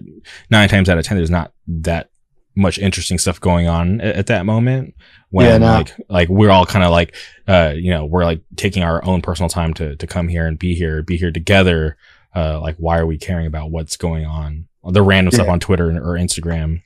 nine 0.51 0.71
times 0.71 0.89
out 0.89 0.97
of 0.97 1.05
ten 1.05 1.19
there's 1.19 1.31
not 1.31 1.53
that 1.67 2.11
much 2.59 2.79
interesting 2.79 3.19
stuff 3.19 3.41
going 3.41 3.69
on 3.69 4.01
at, 4.01 4.17
at 4.17 4.27
that 4.27 4.45
moment 4.45 4.95
when 5.31 5.47
Yeah, 5.47 5.59
no. 5.59 5.67
like 5.67 5.95
like 6.09 6.29
we're 6.29 6.51
all 6.51 6.67
kind 6.67 6.85
of 6.85 6.91
like 6.91 7.15
uh 7.47 7.73
you 7.77 7.91
know 7.91 8.05
we're 8.05 8.25
like 8.25 8.43
taking 8.57 8.83
our 8.83 9.05
own 9.05 9.23
personal 9.23 9.49
time 9.49 9.73
to 9.75 9.97
to 9.97 10.07
come 10.07 10.29
here 10.29 10.47
and 10.47 10.59
be 10.59 10.75
here 10.75 11.03
be 11.03 11.17
here 11.17 11.31
together 11.31 11.97
uh 12.35 12.61
like 12.61 12.77
why 12.77 12.99
are 12.99 13.07
we 13.07 13.17
caring 13.17 13.47
about 13.47 13.71
what's 13.71 13.97
going 13.97 14.27
on 14.27 14.67
the 14.85 15.03
random 15.03 15.33
stuff 15.33 15.49
on 15.49 15.61
Twitter 15.61 15.91
or 15.91 16.19
Instagram 16.19 16.83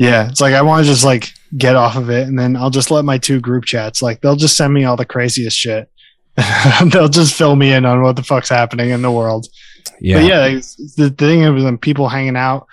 yeah. 0.00 0.30
It's 0.30 0.40
like 0.40 0.54
I 0.54 0.62
want 0.62 0.82
to 0.82 0.90
just 0.90 1.04
like 1.04 1.34
get 1.58 1.76
off 1.76 1.94
of 1.94 2.08
it, 2.08 2.26
and 2.26 2.38
then 2.38 2.56
I'll 2.56 2.70
just 2.70 2.90
let 2.90 3.04
my 3.04 3.18
two 3.18 3.38
group 3.38 3.66
chats 3.66 4.00
like 4.00 4.22
they'll 4.22 4.34
just 4.34 4.56
send 4.56 4.72
me 4.72 4.84
all 4.84 4.96
the 4.96 5.04
craziest 5.04 5.54
shit. 5.54 5.90
they'll 6.86 7.08
just 7.10 7.34
fill 7.34 7.54
me 7.54 7.70
in 7.74 7.84
on 7.84 8.00
what 8.02 8.16
the 8.16 8.22
fuck's 8.22 8.48
happening 8.48 8.90
in 8.90 9.02
the 9.02 9.10
world. 9.10 9.46
yeah 10.00 10.16
But 10.16 10.24
yeah, 10.24 10.48
the 10.96 11.10
thing 11.10 11.44
of 11.44 11.60
them 11.60 11.76
people 11.76 12.08
hanging 12.08 12.36
out 12.36 12.66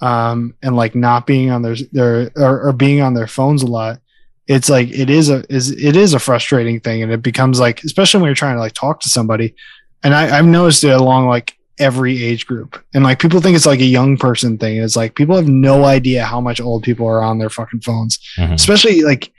um, 0.00 0.54
and 0.62 0.76
like 0.76 0.94
not 0.94 1.26
being 1.26 1.50
on 1.50 1.62
their 1.62 1.76
their 1.92 2.30
or, 2.36 2.68
or 2.68 2.72
being 2.72 3.00
on 3.00 3.14
their 3.14 3.26
phones 3.26 3.62
a 3.62 3.66
lot. 3.66 4.00
It's 4.46 4.68
like 4.68 4.88
it 4.90 5.08
is 5.08 5.30
a 5.30 5.42
is 5.48 5.70
it 5.70 5.96
is 5.96 6.12
a 6.14 6.18
frustrating 6.18 6.80
thing, 6.80 7.02
and 7.02 7.10
it 7.12 7.22
becomes 7.22 7.58
like 7.60 7.82
especially 7.84 8.20
when 8.20 8.28
you're 8.28 8.34
trying 8.34 8.56
to 8.56 8.60
like 8.60 8.74
talk 8.74 9.00
to 9.00 9.08
somebody. 9.08 9.54
And 10.02 10.14
I, 10.14 10.36
I've 10.38 10.44
noticed 10.44 10.84
it 10.84 10.90
along 10.90 11.28
like 11.28 11.56
every 11.78 12.22
age 12.22 12.46
group, 12.46 12.82
and 12.92 13.02
like 13.04 13.18
people 13.18 13.40
think 13.40 13.56
it's 13.56 13.64
like 13.66 13.80
a 13.80 13.84
young 13.86 14.18
person 14.18 14.58
thing. 14.58 14.76
It's 14.76 14.96
like 14.96 15.14
people 15.14 15.34
have 15.36 15.48
no 15.48 15.84
idea 15.84 16.24
how 16.24 16.40
much 16.42 16.60
old 16.60 16.82
people 16.82 17.06
are 17.06 17.22
on 17.22 17.38
their 17.38 17.48
fucking 17.50 17.80
phones 17.80 18.18
Mhm. 18.36 18.52
especially 18.52 19.02
like 19.02 19.32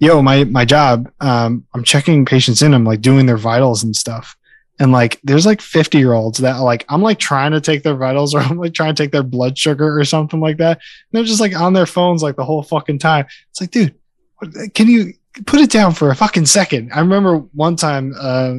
yo 0.00 0.22
my 0.22 0.44
my 0.44 0.64
job 0.64 1.10
um 1.20 1.64
i'm 1.74 1.82
checking 1.82 2.24
patients 2.24 2.62
in 2.62 2.72
i'm 2.72 2.84
like 2.84 3.00
doing 3.00 3.26
their 3.26 3.36
vitals 3.36 3.82
and 3.82 3.96
stuff 3.96 4.36
and 4.80 4.92
like 4.92 5.20
there's 5.24 5.46
like 5.46 5.60
50 5.60 5.98
year 5.98 6.12
olds 6.12 6.38
that 6.38 6.56
like 6.58 6.84
i'm 6.88 7.02
like 7.02 7.18
trying 7.18 7.52
to 7.52 7.60
take 7.60 7.82
their 7.82 7.96
vitals 7.96 8.34
or 8.34 8.40
i'm 8.40 8.58
like 8.58 8.74
trying 8.74 8.94
to 8.94 9.02
take 9.02 9.12
their 9.12 9.22
blood 9.22 9.58
sugar 9.58 9.98
or 9.98 10.04
something 10.04 10.40
like 10.40 10.58
that 10.58 10.78
and 10.78 10.82
they're 11.12 11.24
just 11.24 11.40
like 11.40 11.54
on 11.54 11.72
their 11.72 11.86
phones 11.86 12.22
like 12.22 12.36
the 12.36 12.44
whole 12.44 12.62
fucking 12.62 12.98
time 12.98 13.26
it's 13.50 13.60
like 13.60 13.70
dude 13.70 13.94
can 14.74 14.88
you 14.88 15.12
put 15.46 15.60
it 15.60 15.70
down 15.70 15.92
for 15.92 16.10
a 16.10 16.16
fucking 16.16 16.46
second. 16.46 16.92
I 16.92 17.00
remember 17.00 17.38
one 17.54 17.76
time, 17.76 18.14
uh, 18.18 18.54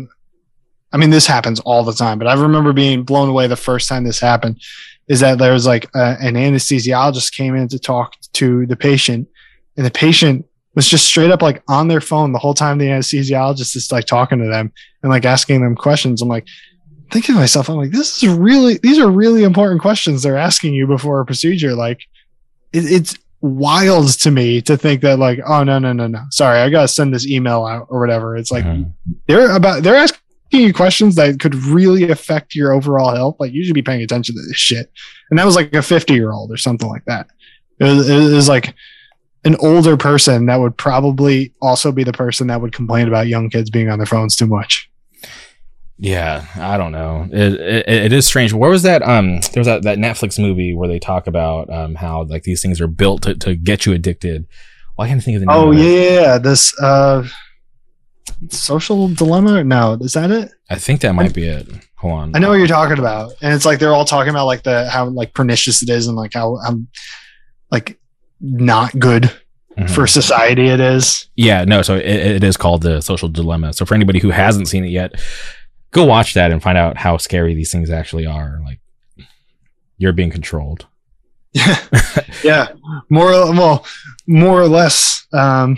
I 0.92 0.98
mean, 0.98 1.10
this 1.10 1.28
happens 1.28 1.60
all 1.62 1.84
the 1.84 1.94
time, 1.94 2.18
but 2.18 2.28
I 2.28 2.34
remember 2.34 2.74
being 2.74 3.04
blown 3.04 3.30
away 3.30 3.48
the 3.48 3.56
first 3.56 3.88
time 3.88 4.04
this 4.04 4.20
happened. 4.20 4.62
Is 5.08 5.22
that 5.22 5.40
there 5.40 5.54
was 5.54 5.66
like 5.66 5.90
uh, 5.96 6.18
an 6.20 6.36
anesthesiologist 6.36 7.34
came 7.34 7.56
in 7.56 7.68
to 7.70 7.80
talk 7.80 8.14
to 8.34 8.68
the 8.68 8.76
patient, 8.76 9.28
and 9.76 9.86
the 9.86 9.92
patient 9.92 10.46
was 10.80 10.88
just 10.88 11.06
straight 11.06 11.30
up 11.30 11.42
like 11.42 11.62
on 11.68 11.90
their 11.90 12.00
phone 12.00 12.32
the 12.32 12.40
whole 12.40 12.54
time 12.54 12.78
the 12.78 12.86
anesthesiologist 12.86 13.76
is 13.76 13.92
like 13.92 14.06
talking 14.06 14.40
to 14.40 14.48
them 14.48 14.72
and 15.04 15.12
like 15.12 15.26
asking 15.26 15.62
them 15.62 15.76
questions. 15.76 16.22
I'm 16.22 16.30
like, 16.30 16.48
thinking 17.12 17.36
to 17.36 17.40
myself, 17.42 17.70
I'm 17.70 17.76
like, 17.76 17.92
this 17.92 18.24
is 18.24 18.30
really, 18.30 18.78
these 18.82 18.98
are 19.00 19.10
really 19.10 19.44
important 19.44 19.82
questions 19.82 20.22
they're 20.24 20.38
asking 20.38 20.74
you 20.76 20.88
before 20.88 21.20
a 21.20 21.26
procedure. 21.26 21.74
Like, 21.76 22.00
it, 22.72 22.86
it's 22.86 23.18
wild 23.42 24.10
to 24.20 24.32
me 24.32 24.62
to 24.62 24.78
think 24.78 25.02
that, 25.02 25.18
like, 25.20 25.40
oh, 25.46 25.64
no, 25.64 25.80
no, 25.80 25.92
no, 25.92 26.08
no. 26.08 26.24
Sorry, 26.30 26.60
I 26.60 26.70
got 26.70 26.84
to 26.84 26.88
send 26.88 27.14
this 27.14 27.28
email 27.28 27.66
out 27.66 27.88
or 27.90 28.00
whatever. 28.00 28.38
It's 28.38 28.52
like, 28.52 28.64
Mhm. 28.64 28.94
they're 29.28 29.56
about, 29.56 29.84
they're 29.84 29.96
asking 29.96 30.20
you 30.52 30.74
questions 30.74 31.16
that 31.16 31.40
could 31.40 31.56
really 31.56 32.10
affect 32.10 32.56
your 32.56 32.74
overall 32.74 33.14
health. 33.14 33.38
Like, 33.40 33.52
you 33.54 33.66
should 33.66 33.74
be 33.76 33.82
paying 33.82 34.02
attention 34.04 34.36
to 34.36 34.42
this 34.48 34.56
shit. 34.58 34.92
And 35.30 35.40
that 35.40 35.46
was 35.46 35.56
like 35.56 35.74
a 35.74 35.82
50 35.82 36.14
year 36.14 36.32
old 36.32 36.52
or 36.52 36.58
something 36.58 36.88
like 36.88 37.06
that. 37.06 37.28
It 37.80 37.86
was, 37.86 38.08
it 38.10 38.36
was 38.36 38.48
like, 38.48 38.76
an 39.46 39.56
older 39.58 39.98
person 39.98 40.46
that 40.48 40.60
would 40.60 40.78
probably 40.78 41.54
also 41.62 41.92
be 41.92 42.04
the 42.04 42.14
person 42.14 42.48
that 42.48 42.62
would 42.62 42.74
complain 42.74 43.08
about 43.08 43.28
young 43.28 43.50
kids 43.50 43.70
being 43.70 43.90
on 43.90 44.00
their 44.00 44.06
phones 44.06 44.36
too 44.36 44.48
much. 44.48 44.90
Yeah, 45.98 46.46
I 46.56 46.78
don't 46.78 46.94
know. 46.94 47.28
It, 47.30 47.54
it 47.56 47.90
it 47.90 48.14
is 48.14 48.26
strange. 48.26 48.54
Where 48.54 48.70
was 48.70 48.84
that? 48.84 49.02
Um, 49.02 49.42
there 49.52 49.60
was 49.60 49.68
that, 49.68 49.84
that 49.84 49.98
Netflix 49.98 50.40
movie 50.40 50.74
where 50.74 50.88
they 50.88 51.00
talk 51.00 51.28
about 51.28 51.70
um 51.70 51.96
how 51.96 52.24
like 52.24 52.44
these 52.44 52.62
things 52.62 52.80
are 52.80 52.88
built 52.88 53.24
to, 53.24 53.36
to 53.36 53.56
get 53.56 53.86
you 53.86 53.92
addicted. 53.92 54.48
Well, 54.98 55.06
I 55.06 55.10
can't 55.10 55.22
think 55.22 55.36
of 55.36 55.42
the 55.42 55.48
name. 55.48 55.56
Oh 55.58 55.72
yeah. 55.72 56.38
This 56.38 56.78
uh 56.80 57.28
social 58.50 59.10
dilemma? 59.10 59.64
No, 59.64 59.98
is 60.00 60.14
that 60.14 60.32
it? 60.32 60.52
I 60.70 60.76
think 60.76 61.02
that 61.02 61.14
might 61.14 61.34
be 61.34 61.48
it. 61.48 61.68
Hold 61.98 62.14
on. 62.14 62.36
I 62.36 62.40
know 62.40 62.50
what 62.50 62.56
you're 62.56 62.68
talking 62.68 63.00
about. 63.00 63.34
And 63.42 63.54
it's 63.54 63.66
like 63.66 63.80
they're 63.80 63.94
all 63.94 64.06
talking 64.06 64.30
about 64.30 64.46
like 64.46 64.64
the 64.64 64.90
how 64.90 65.06
like 65.06 65.34
pernicious 65.34 65.84
it 65.84 65.90
is 65.90 66.08
and 66.08 66.16
like 66.16 66.34
how 66.34 66.58
um 66.58 66.88
like 67.72 68.00
not 68.40 68.98
good 69.00 69.32
Mhm. 69.78 69.90
for 69.90 70.08
society 70.08 70.68
it 70.68 70.80
is. 70.80 71.28
Yeah, 71.36 71.64
no. 71.64 71.82
So 71.82 71.96
it, 71.96 72.06
it 72.06 72.44
is 72.44 72.58
called 72.58 72.82
the 72.82 73.02
social 73.02 73.30
dilemma. 73.30 73.72
So 73.74 73.86
for 73.86 73.96
anybody 73.96 74.20
who 74.20 74.30
hasn't 74.30 74.68
seen 74.68 74.84
it 74.84 74.90
yet, 74.90 75.14
go 75.92 76.04
watch 76.06 76.34
that 76.34 76.52
and 76.52 76.62
find 76.62 76.78
out 76.78 76.98
how 76.98 77.18
scary 77.18 77.54
these 77.54 77.72
things 77.72 77.90
actually 77.90 78.26
are. 78.26 78.60
Like 78.66 78.80
you're 79.98 80.12
being 80.14 80.32
controlled. 80.32 80.86
Yeah. 81.54 81.78
yeah. 82.44 82.68
More 83.10 83.32
well, 83.32 83.86
more 84.28 84.62
or 84.62 84.68
less 84.68 85.26
um 85.34 85.78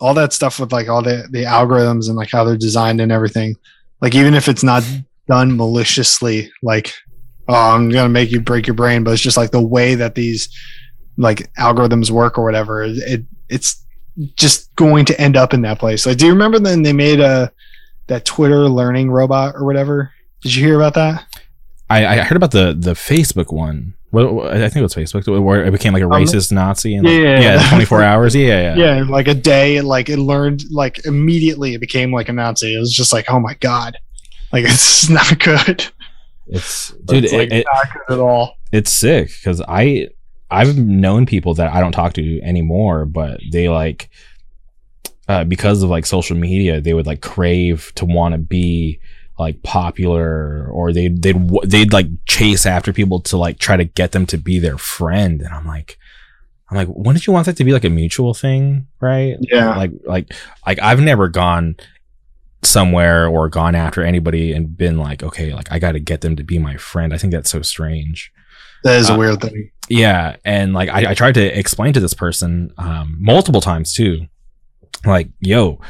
all 0.00 0.14
that 0.14 0.32
stuff 0.32 0.58
with 0.58 0.72
like 0.72 0.88
all 0.88 1.02
the 1.02 1.28
the 1.30 1.44
algorithms 1.44 2.08
and 2.08 2.16
like 2.16 2.30
how 2.30 2.44
they're 2.44 2.56
designed 2.56 3.00
and 3.00 3.12
everything. 3.12 3.54
Like 4.00 4.14
even 4.14 4.34
if 4.34 4.48
it's 4.48 4.62
not 4.64 4.82
done 5.28 5.56
maliciously, 5.56 6.50
like 6.62 6.92
oh, 7.48 7.54
I'm 7.74 7.88
gonna 7.90 8.08
make 8.08 8.30
you 8.30 8.40
break 8.40 8.66
your 8.66 8.74
brain, 8.74 9.04
but 9.04 9.10
it's 9.12 9.22
just 9.22 9.36
like 9.36 9.50
the 9.50 9.60
way 9.62 9.94
that 9.96 10.14
these 10.14 10.48
like 11.20 11.52
algorithms 11.54 12.10
work 12.10 12.38
or 12.38 12.44
whatever. 12.44 12.82
It 12.84 13.24
it's 13.48 13.84
just 14.34 14.74
going 14.76 15.04
to 15.06 15.20
end 15.20 15.36
up 15.36 15.54
in 15.54 15.62
that 15.62 15.78
place. 15.78 16.06
Like, 16.06 16.16
do 16.18 16.26
you 16.26 16.32
remember 16.32 16.58
then 16.58 16.82
they 16.82 16.92
made 16.92 17.20
a 17.20 17.52
that 18.08 18.24
Twitter 18.24 18.68
learning 18.68 19.10
robot 19.10 19.54
or 19.54 19.64
whatever? 19.64 20.12
Did 20.42 20.54
you 20.54 20.64
hear 20.66 20.76
about 20.76 20.94
that? 20.94 21.26
I, 21.88 22.06
I 22.06 22.16
heard 22.22 22.36
about 22.36 22.52
the 22.52 22.74
the 22.78 22.92
Facebook 22.92 23.52
one. 23.52 23.94
Well, 24.12 24.48
I 24.48 24.58
think 24.58 24.76
it 24.76 24.82
was 24.82 24.94
Facebook 24.94 25.24
where 25.40 25.64
it 25.64 25.70
became 25.70 25.92
like 25.92 26.02
a 26.02 26.06
Um, 26.06 26.10
racist 26.12 26.50
Nazi 26.50 26.96
and 26.96 27.04
like, 27.06 27.14
yeah, 27.14 27.40
yeah, 27.40 27.54
yeah. 27.62 27.68
24 27.68 28.02
hours. 28.10 28.34
Yeah, 28.34 28.74
yeah, 28.74 28.96
yeah, 28.96 29.04
like 29.08 29.28
a 29.28 29.34
day, 29.34 29.76
it, 29.76 29.84
like 29.84 30.08
it 30.08 30.18
learned 30.18 30.64
like 30.72 31.04
immediately 31.06 31.74
it 31.74 31.80
became 31.80 32.12
like 32.12 32.28
a 32.28 32.32
Nazi. 32.32 32.74
It 32.74 32.78
was 32.80 32.92
just 32.92 33.12
like, 33.12 33.26
oh 33.30 33.38
my 33.38 33.54
god, 33.60 33.96
like 34.52 34.64
it's 34.66 35.08
not 35.08 35.38
good, 35.38 35.86
It's 36.48 36.90
dude, 37.04 37.24
it's 37.24 37.32
like 37.32 37.52
it, 37.52 37.66
not 37.72 37.86
good 38.08 38.14
at 38.14 38.20
all. 38.20 38.56
it's 38.72 38.92
sick 38.92 39.28
because 39.28 39.60
I 39.68 40.08
I've 40.50 40.76
known 40.76 41.26
people 41.26 41.54
that 41.54 41.72
I 41.72 41.80
don't 41.80 41.92
talk 41.92 42.14
to 42.14 42.40
anymore, 42.42 43.04
but 43.04 43.40
they 43.50 43.68
like 43.68 44.10
uh, 45.28 45.44
because 45.44 45.82
of 45.82 45.90
like 45.90 46.06
social 46.06 46.36
media, 46.36 46.80
they 46.80 46.94
would 46.94 47.06
like 47.06 47.20
crave 47.20 47.92
to 47.94 48.04
want 48.04 48.32
to 48.32 48.38
be 48.38 49.00
like 49.38 49.62
popular, 49.62 50.66
or 50.68 50.92
they 50.92 51.08
they'd 51.08 51.36
they'd 51.64 51.92
like 51.92 52.06
chase 52.26 52.66
after 52.66 52.92
people 52.92 53.20
to 53.20 53.36
like 53.36 53.58
try 53.58 53.76
to 53.76 53.84
get 53.84 54.12
them 54.12 54.26
to 54.26 54.36
be 54.38 54.58
their 54.58 54.78
friend, 54.78 55.40
and 55.40 55.54
I'm 55.54 55.66
like. 55.66 55.98
I'm 56.72 56.76
like, 56.76 56.86
when 56.86 57.16
did 57.16 57.26
you 57.26 57.32
want 57.32 57.46
that 57.46 57.56
to 57.56 57.64
be 57.64 57.72
like 57.72 57.82
a 57.82 57.90
mutual 57.90 58.32
thing, 58.32 58.86
right? 59.00 59.34
Yeah, 59.40 59.76
like 59.76 59.90
like 60.04 60.32
like 60.64 60.78
I've 60.78 61.00
never 61.00 61.26
gone 61.26 61.74
somewhere 62.62 63.26
or 63.26 63.48
gone 63.48 63.74
after 63.74 64.02
anybody 64.02 64.52
and 64.52 64.76
been 64.76 64.98
like, 64.98 65.22
okay, 65.22 65.54
like 65.54 65.72
I 65.72 65.78
got 65.78 65.92
to 65.92 66.00
get 66.00 66.20
them 66.20 66.36
to 66.36 66.44
be 66.44 66.58
my 66.58 66.76
friend. 66.76 67.12
I 67.12 67.18
think 67.18 67.32
that's 67.32 67.50
so 67.50 67.62
strange. 67.62 68.32
That 68.84 68.98
is 68.98 69.10
a 69.10 69.14
uh, 69.14 69.18
weird 69.18 69.40
thing. 69.40 69.70
Yeah, 69.88 70.36
and 70.44 70.72
like 70.72 70.88
I, 70.88 71.10
I 71.10 71.14
tried 71.14 71.34
to 71.34 71.58
explain 71.58 71.92
to 71.94 72.00
this 72.00 72.14
person 72.14 72.72
um, 72.78 73.16
multiple 73.20 73.60
times 73.60 73.92
too, 73.92 74.26
like, 75.04 75.28
yo, 75.40 75.80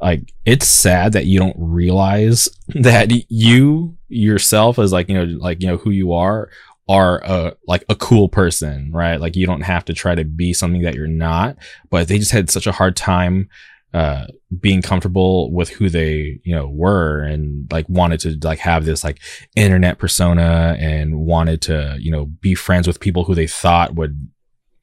like 0.00 0.32
it's 0.44 0.66
sad 0.66 1.12
that 1.12 1.26
you 1.26 1.38
don't 1.38 1.56
realize 1.58 2.48
that 2.68 3.10
you 3.30 3.96
yourself 4.08 4.78
as 4.78 4.92
like 4.92 5.08
you 5.08 5.14
know 5.14 5.38
like 5.38 5.60
you 5.60 5.68
know 5.68 5.76
who 5.76 5.90
you 5.90 6.12
are 6.12 6.50
are 6.88 7.20
a 7.24 7.54
like 7.66 7.84
a 7.90 7.94
cool 7.94 8.28
person 8.28 8.90
right 8.92 9.20
like 9.20 9.36
you 9.36 9.46
don't 9.46 9.60
have 9.60 9.84
to 9.84 9.92
try 9.92 10.14
to 10.14 10.24
be 10.24 10.54
something 10.54 10.80
that 10.82 10.94
you're 10.94 11.06
not 11.06 11.56
but 11.90 12.08
they 12.08 12.18
just 12.18 12.32
had 12.32 12.48
such 12.48 12.66
a 12.66 12.72
hard 12.72 12.96
time 12.96 13.46
uh 13.94 14.26
being 14.60 14.82
comfortable 14.82 15.50
with 15.50 15.70
who 15.70 15.88
they 15.88 16.38
you 16.44 16.54
know 16.54 16.68
were 16.68 17.22
and 17.22 17.70
like 17.72 17.88
wanted 17.88 18.20
to 18.20 18.38
like 18.42 18.58
have 18.58 18.84
this 18.84 19.02
like 19.02 19.18
internet 19.56 19.98
persona 19.98 20.76
and 20.78 21.20
wanted 21.20 21.62
to 21.62 21.96
you 21.98 22.10
know 22.10 22.26
be 22.26 22.54
friends 22.54 22.86
with 22.86 23.00
people 23.00 23.24
who 23.24 23.34
they 23.34 23.46
thought 23.46 23.94
would 23.94 24.28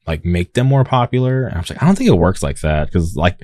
like 0.06 0.24
make 0.24 0.54
them 0.54 0.66
more 0.66 0.84
popular. 0.84 1.46
And 1.46 1.56
i 1.56 1.58
was 1.60 1.70
like 1.70 1.82
i 1.82 1.86
don't 1.86 1.96
think 1.96 2.10
it 2.10 2.14
works 2.14 2.42
like 2.42 2.60
that 2.60 2.86
because 2.86 3.16
like 3.16 3.40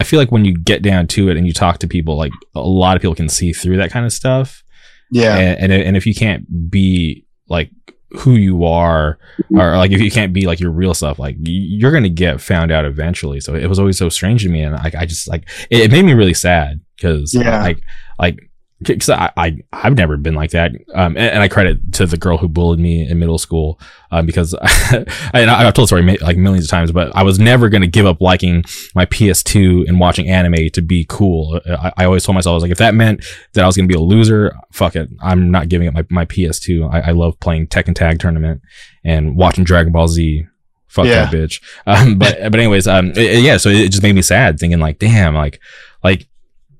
i 0.00 0.04
feel 0.04 0.18
like 0.18 0.32
when 0.32 0.44
you 0.44 0.56
get 0.56 0.82
down 0.82 1.06
to 1.08 1.28
it 1.28 1.36
and 1.36 1.46
you 1.46 1.52
talk 1.52 1.78
to 1.78 1.86
people 1.86 2.16
like 2.16 2.32
a 2.54 2.60
lot 2.60 2.96
of 2.96 3.02
people 3.02 3.14
can 3.14 3.28
see 3.28 3.52
through 3.52 3.76
that 3.78 3.90
kind 3.90 4.06
of 4.06 4.12
stuff. 4.12 4.62
Yeah, 5.10 5.36
and, 5.36 5.72
and 5.72 5.72
and 5.72 5.96
if 5.96 6.04
you 6.04 6.14
can't 6.14 6.70
be 6.70 7.26
like 7.48 7.70
who 8.10 8.32
you 8.32 8.64
are 8.64 9.18
or 9.52 9.76
like 9.76 9.90
if 9.90 10.00
you 10.00 10.10
can't 10.10 10.32
be 10.32 10.46
like 10.46 10.60
your 10.60 10.70
real 10.70 10.94
self 10.94 11.18
like 11.18 11.34
you're 11.40 11.90
gonna 11.92 12.08
get 12.08 12.40
found 12.40 12.70
out 12.70 12.84
eventually 12.84 13.40
so 13.40 13.54
it 13.54 13.66
was 13.66 13.78
always 13.80 13.98
so 13.98 14.08
strange 14.08 14.42
to 14.44 14.48
me 14.48 14.62
and 14.62 14.74
like 14.74 14.94
i 14.94 15.04
just 15.04 15.28
like 15.28 15.48
it, 15.70 15.80
it 15.80 15.90
made 15.90 16.04
me 16.04 16.12
really 16.14 16.32
sad 16.34 16.80
because 16.96 17.34
Yeah. 17.34 17.60
like 17.62 17.80
like 18.18 18.45
because 18.82 19.08
I, 19.08 19.32
I 19.36 19.56
I've 19.72 19.96
never 19.96 20.16
been 20.18 20.34
like 20.34 20.50
that, 20.50 20.72
um, 20.94 21.16
and, 21.16 21.32
and 21.32 21.42
I 21.42 21.48
credit 21.48 21.94
to 21.94 22.04
the 22.06 22.16
girl 22.18 22.36
who 22.36 22.46
bullied 22.48 22.78
me 22.78 23.08
in 23.08 23.18
middle 23.18 23.38
school, 23.38 23.80
um, 24.10 24.26
because 24.26 24.54
I, 24.62 25.04
and 25.32 25.50
I, 25.50 25.66
I've 25.66 25.72
told 25.74 25.84
the 25.84 25.96
story 25.96 26.18
like 26.18 26.36
millions 26.36 26.66
of 26.66 26.70
times, 26.70 26.92
but 26.92 27.14
I 27.16 27.22
was 27.22 27.38
never 27.38 27.68
gonna 27.70 27.86
give 27.86 28.04
up 28.04 28.20
liking 28.20 28.64
my 28.94 29.06
PS2 29.06 29.88
and 29.88 29.98
watching 29.98 30.28
anime 30.28 30.68
to 30.74 30.82
be 30.82 31.06
cool. 31.08 31.58
I, 31.66 31.92
I 31.96 32.04
always 32.04 32.24
told 32.24 32.34
myself 32.34 32.52
I 32.52 32.54
was 32.56 32.62
like, 32.62 32.72
if 32.72 32.78
that 32.78 32.94
meant 32.94 33.24
that 33.54 33.64
I 33.64 33.66
was 33.66 33.76
gonna 33.76 33.88
be 33.88 33.94
a 33.94 34.00
loser, 34.00 34.54
fuck 34.72 34.94
it, 34.94 35.08
I'm 35.22 35.50
not 35.50 35.68
giving 35.68 35.88
up 35.88 35.94
my, 35.94 36.04
my 36.10 36.24
PS2. 36.26 36.92
I, 36.92 37.00
I 37.00 37.10
love 37.12 37.40
playing 37.40 37.68
Tekken 37.68 37.94
Tag 37.94 38.18
Tournament 38.18 38.60
and 39.04 39.36
watching 39.36 39.64
Dragon 39.64 39.92
Ball 39.92 40.08
Z. 40.08 40.44
Fuck 40.88 41.06
Yeah. 41.06 41.24
that 41.26 41.32
bitch. 41.32 41.62
Um, 41.86 42.18
but 42.18 42.38
but 42.50 42.54
anyways, 42.60 42.86
um, 42.86 43.12
it- 43.16 43.42
yeah. 43.42 43.56
So 43.56 43.68
it 43.70 43.88
just 43.90 44.02
made 44.02 44.14
me 44.14 44.22
sad, 44.22 44.58
thinking 44.58 44.80
like, 44.80 44.98
damn, 44.98 45.34
like 45.34 45.60
like 46.04 46.26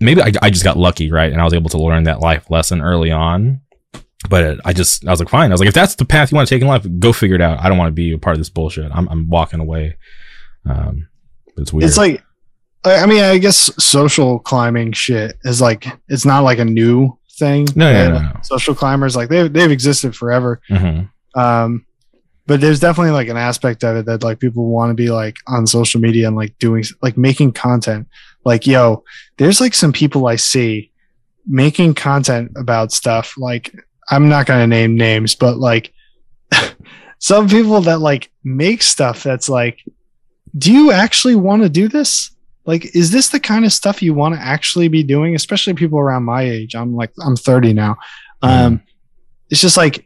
maybe 0.00 0.22
I, 0.22 0.32
I 0.42 0.50
just 0.50 0.64
got 0.64 0.76
lucky, 0.76 1.10
right? 1.10 1.32
And 1.32 1.40
I 1.40 1.44
was 1.44 1.54
able 1.54 1.70
to 1.70 1.78
learn 1.78 2.04
that 2.04 2.20
life 2.20 2.50
lesson 2.50 2.80
early 2.80 3.10
on. 3.10 3.60
But 4.28 4.60
I 4.64 4.72
just, 4.72 5.06
I 5.06 5.10
was 5.10 5.20
like, 5.20 5.28
fine. 5.28 5.50
I 5.50 5.54
was 5.54 5.60
like, 5.60 5.68
if 5.68 5.74
that's 5.74 5.94
the 5.94 6.04
path 6.04 6.32
you 6.32 6.36
want 6.36 6.48
to 6.48 6.54
take 6.54 6.62
in 6.62 6.68
life, 6.68 6.84
go 6.98 7.12
figure 7.12 7.36
it 7.36 7.42
out. 7.42 7.60
I 7.60 7.68
don't 7.68 7.78
want 7.78 7.88
to 7.88 7.92
be 7.92 8.12
a 8.12 8.18
part 8.18 8.34
of 8.34 8.40
this 8.40 8.50
bullshit. 8.50 8.90
I'm, 8.92 9.08
I'm 9.08 9.28
walking 9.28 9.60
away. 9.60 9.96
Um, 10.68 11.08
it's 11.56 11.72
weird. 11.72 11.84
it's 11.88 11.96
like, 11.96 12.22
I 12.84 13.06
mean, 13.06 13.22
I 13.22 13.38
guess 13.38 13.70
social 13.82 14.38
climbing 14.40 14.92
shit 14.92 15.36
is 15.44 15.60
like 15.60 15.86
it's 16.08 16.24
not 16.24 16.40
like 16.44 16.58
a 16.58 16.64
new 16.64 17.18
thing. 17.38 17.66
No, 17.74 17.92
no, 17.92 18.12
no, 18.12 18.18
no. 18.22 18.32
Social 18.42 18.74
climbers 18.74 19.16
like 19.16 19.28
they've 19.28 19.52
they've 19.52 19.70
existed 19.70 20.14
forever. 20.16 20.60
Mhm. 20.70 21.10
um 21.34 21.84
but 22.46 22.60
there's 22.60 22.78
definitely 22.78 23.10
like 23.10 23.26
an 23.26 23.36
aspect 23.36 23.82
of 23.82 23.96
it 23.96 24.06
that 24.06 24.22
like 24.22 24.38
people 24.38 24.66
want 24.66 24.90
to 24.90 24.94
be 24.94 25.10
like 25.10 25.34
on 25.48 25.66
social 25.66 26.00
media 26.00 26.28
and 26.28 26.36
like 26.36 26.56
doing 26.60 26.84
like 27.02 27.16
making 27.16 27.50
content 27.52 28.06
like 28.46 28.66
yo 28.66 29.04
there's 29.36 29.60
like 29.60 29.74
some 29.74 29.92
people 29.92 30.26
i 30.26 30.36
see 30.36 30.90
making 31.46 31.92
content 31.92 32.50
about 32.56 32.92
stuff 32.92 33.34
like 33.36 33.74
i'm 34.08 34.28
not 34.28 34.46
going 34.46 34.60
to 34.60 34.66
name 34.66 34.96
names 34.96 35.34
but 35.34 35.58
like 35.58 35.92
some 37.18 37.46
people 37.48 37.82
that 37.82 38.00
like 38.00 38.30
make 38.42 38.80
stuff 38.80 39.22
that's 39.22 39.48
like 39.48 39.84
do 40.56 40.72
you 40.72 40.90
actually 40.90 41.34
want 41.34 41.62
to 41.62 41.68
do 41.68 41.88
this? 41.88 42.30
Like 42.64 42.94
is 42.96 43.10
this 43.10 43.28
the 43.28 43.40
kind 43.40 43.64
of 43.64 43.72
stuff 43.72 44.02
you 44.02 44.14
want 44.14 44.34
to 44.34 44.40
actually 44.40 44.88
be 44.88 45.02
doing? 45.02 45.34
Especially 45.34 45.74
people 45.74 45.98
around 45.98 46.24
my 46.24 46.42
age. 46.42 46.74
I'm 46.74 46.94
like 46.94 47.12
i'm 47.20 47.36
30 47.36 47.72
now. 47.72 47.96
Um 48.42 48.82
it's 49.50 49.60
just 49.60 49.76
like 49.76 50.05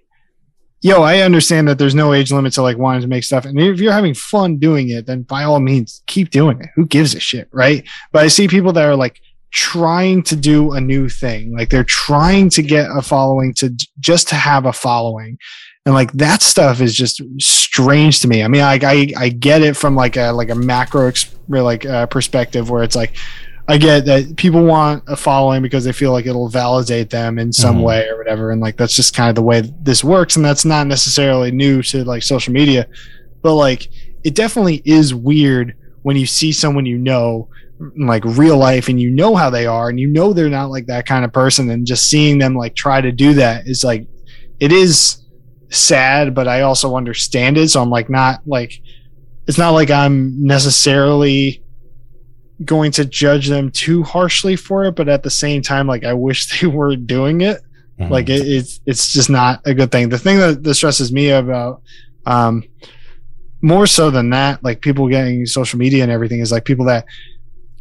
yo, 0.83 1.03
I 1.03 1.21
understand 1.21 1.69
that 1.69 1.79
there's 1.79 1.95
no 1.95 2.13
age 2.15 2.33
limit 2.33 2.55
to 2.55 2.63
like 2.63 2.79
wanting 2.79 3.03
to 3.03 3.09
make 3.09 3.25
stuff. 3.25 3.45
And 3.45 3.59
if 3.61 3.81
you're 3.81 3.93
having 3.93 4.15
fun 4.15 4.57
doing 4.57 4.89
it, 4.89 5.07
then 5.07 5.23
by 5.23 5.45
all 5.45 5.61
means, 5.61 6.03
keep 6.07 6.31
doing 6.31 6.61
it. 6.61 6.71
Who 6.75 6.87
gives 6.87 7.15
a 7.15 7.21
shit? 7.21 7.49
Right. 7.53 7.87
But 8.13 8.25
I 8.25 8.29
see 8.29 8.49
people 8.49 8.73
that 8.73 8.85
are 8.85 8.97
like 8.97 9.21
trying 9.53 10.23
to 10.23 10.37
do 10.37 10.73
a 10.73 10.81
new 10.81 11.09
thing. 11.09 11.55
Like 11.57 11.71
they're 11.71 11.85
trying 11.85 12.51
to 12.51 12.63
get 12.63 12.89
a 12.91 13.03
following 13.03 13.53
to 13.55 13.75
just 13.99 14.29
to 14.29 14.37
have 14.37 14.65
a 14.65 14.73
following. 14.73 15.39
And 15.85 15.95
like 15.95 16.13
that 16.13 16.43
stuff 16.43 16.81
is 16.81 16.95
just 16.95 17.23
strange 17.41 18.21
to 18.21 18.29
me. 18.29 18.43
I 18.43 18.49
mean, 18.49 18.63
I, 18.63 18.79
I, 18.83 19.13
I 19.17 19.29
get 19.31 19.63
it 19.63 19.77
from 19.77 19.97
like 19.97 20.17
a, 20.17 20.31
like 20.31 20.51
a 20.51 20.55
macro, 20.55 21.13
like 21.49 21.85
uh, 21.85 22.07
perspective 22.07 22.71
where 22.71 22.83
it's 22.83 22.97
like, 22.97 23.17
I 23.71 23.79
get 23.79 24.05
that 24.07 24.37
people 24.37 24.65
want 24.65 25.05
a 25.07 25.15
following 25.15 25.63
because 25.63 25.85
they 25.85 25.93
feel 25.93 26.11
like 26.11 26.27
it'll 26.27 26.49
validate 26.49 27.09
them 27.09 27.39
in 27.39 27.53
some 27.53 27.77
mm-hmm. 27.77 27.85
way 27.85 28.09
or 28.09 28.19
whatever. 28.19 28.51
And 28.51 28.61
like, 28.61 28.77
that's 28.77 28.97
just 28.97 29.15
kind 29.15 29.29
of 29.29 29.37
the 29.37 29.43
way 29.43 29.63
this 29.83 30.03
works. 30.03 30.35
And 30.35 30.45
that's 30.45 30.65
not 30.65 30.89
necessarily 30.89 31.53
new 31.53 31.81
to 31.85 32.03
like 32.03 32.25
social 32.25 32.53
media, 32.53 32.89
but 33.43 33.55
like, 33.55 33.89
it 34.25 34.35
definitely 34.35 34.83
is 34.85 35.15
weird 35.15 35.77
when 36.03 36.17
you 36.17 36.27
see 36.27 36.51
someone 36.51 36.85
you 36.85 36.99
know 36.99 37.49
like 37.97 38.25
real 38.25 38.59
life 38.59 38.89
and 38.89 39.01
you 39.01 39.09
know 39.09 39.37
how 39.37 39.49
they 39.49 39.67
are 39.67 39.89
and 39.89 40.01
you 40.01 40.09
know 40.09 40.33
they're 40.33 40.51
not 40.51 40.69
like 40.69 40.87
that 40.87 41.07
kind 41.07 41.25
of 41.25 41.33
person 41.33 41.71
and 41.71 41.87
just 41.87 42.11
seeing 42.11 42.39
them 42.39 42.55
like 42.55 42.75
try 42.75 43.01
to 43.01 43.13
do 43.13 43.35
that 43.35 43.67
is 43.67 43.85
like 43.85 44.07
it 44.59 44.71
is 44.73 45.25
sad 45.71 46.35
but 46.35 46.47
i 46.47 46.61
also 46.61 46.97
understand 46.97 47.57
it 47.57 47.69
so 47.71 47.81
i'm 47.81 47.89
like 47.89 48.11
not 48.11 48.41
like 48.47 48.83
it's 49.47 49.57
not 49.57 49.71
like 49.71 49.91
i'm 49.91 50.45
necessarily 50.45 51.60
going 52.65 52.93
to 52.93 53.05
judge 53.05 53.49
them 53.49 53.71
too 53.71 54.03
harshly 54.03 54.57
for 54.57 54.85
it, 54.85 54.93
but 54.93 55.09
at 55.09 55.23
the 55.23 55.31
same 55.31 55.63
time, 55.63 55.87
like 55.87 56.05
I 56.05 56.13
wish 56.13 56.61
they 56.61 56.67
were 56.67 56.97
doing 56.97 57.41
it. 57.41 57.61
Mm-hmm. 57.99 58.13
Like 58.13 58.29
it, 58.29 58.47
it's 58.47 58.81
it's 58.87 59.13
just 59.13 59.31
not 59.31 59.61
a 59.65 59.75
good 59.75 59.93
thing. 59.93 60.09
The 60.09 60.19
thing 60.19 60.39
that, 60.39 60.63
that 60.63 60.75
stresses 60.75 61.13
me 61.13 61.31
about 61.31 61.83
um 62.27 62.65
more 63.63 63.87
so 63.87 64.11
than 64.11 64.31
that, 64.31 64.63
like 64.65 64.81
people 64.81 65.09
getting 65.09 65.45
social 65.47 65.79
media 65.79 66.03
and 66.03 66.13
everything 66.13 66.41
is 66.41 66.51
like 66.53 66.65
people 66.65 66.87
that 66.87 67.05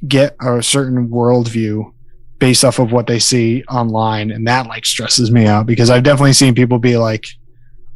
get 0.08 0.36
a 0.42 0.62
certain 0.62 1.08
worldview 1.10 1.94
based 2.38 2.64
off 2.64 2.80
of 2.80 2.92
what 2.92 3.08
they 3.08 3.20
see 3.20 3.64
online, 3.66 4.32
and 4.32 4.48
that 4.48 4.68
like 4.68 4.86
stresses 4.86 5.32
me 5.32 5.46
out 5.46 5.66
because 5.66 5.90
I've 5.90 6.04
definitely 6.04 6.34
seen 6.34 6.56
people 6.56 6.80
be 6.80 6.98
like, 6.98 7.28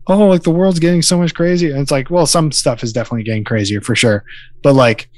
"Oh, 0.08 0.28
like 0.28 0.44
the 0.44 0.52
world's 0.52 0.80
getting 0.80 1.02
so 1.02 1.18
much 1.18 1.34
crazier," 1.34 1.72
and 1.72 1.82
it's 1.82 1.92
like, 1.92 2.10
well, 2.10 2.26
some 2.26 2.52
stuff 2.52 2.84
is 2.84 2.94
definitely 2.94 3.24
getting 3.24 3.44
crazier 3.44 3.82
for 3.82 3.96
sure, 3.96 4.24
but 4.62 4.74
like 4.74 5.10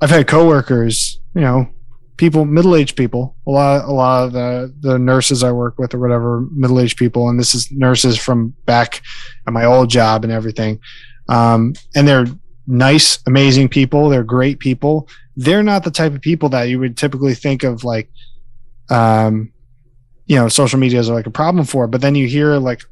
I've 0.00 0.10
had 0.10 0.26
coworkers, 0.26 1.20
you 1.34 1.40
know, 1.40 1.68
people, 2.16 2.44
middle-aged 2.44 2.96
people, 2.96 3.36
a 3.46 3.50
lot, 3.50 3.84
a 3.84 3.92
lot 3.92 4.24
of 4.24 4.32
the, 4.32 4.72
the 4.80 4.98
nurses 4.98 5.42
I 5.42 5.50
work 5.50 5.78
with 5.78 5.94
or 5.94 5.98
whatever, 5.98 6.46
middle-aged 6.52 6.96
people. 6.96 7.28
And 7.28 7.40
this 7.40 7.54
is 7.54 7.70
nurses 7.72 8.16
from 8.16 8.54
back 8.66 9.02
at 9.46 9.52
my 9.52 9.64
old 9.64 9.90
job 9.90 10.24
and 10.24 10.32
everything. 10.32 10.78
Um, 11.28 11.74
and 11.94 12.06
they're 12.06 12.26
nice, 12.66 13.18
amazing 13.26 13.68
people. 13.68 14.08
They're 14.08 14.24
great 14.24 14.58
people. 14.58 15.08
They're 15.36 15.62
not 15.62 15.84
the 15.84 15.90
type 15.90 16.14
of 16.14 16.20
people 16.20 16.48
that 16.50 16.64
you 16.64 16.78
would 16.78 16.96
typically 16.96 17.34
think 17.34 17.64
of 17.64 17.82
like, 17.82 18.10
um, 18.90 19.52
you 20.26 20.36
know, 20.36 20.48
social 20.48 20.78
media 20.78 21.00
is 21.00 21.08
like 21.08 21.26
a 21.26 21.30
problem 21.30 21.64
for. 21.64 21.86
But 21.86 22.00
then 22.00 22.14
you 22.14 22.28
hear 22.28 22.56
like 22.58 22.82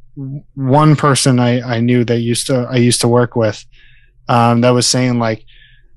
one 0.55 0.97
person 0.97 1.39
I, 1.39 1.61
I 1.77 1.81
knew 1.81 2.05
that 2.05 2.19
used 2.19 2.49
to, 2.49 2.67
I 2.69 2.77
used 2.77 3.01
to 3.03 3.09
work 3.09 3.37
with, 3.37 3.65
um, 4.29 4.63
that 4.63 4.71
was 4.71 4.87
saying 4.89 5.19
like, 5.19 5.45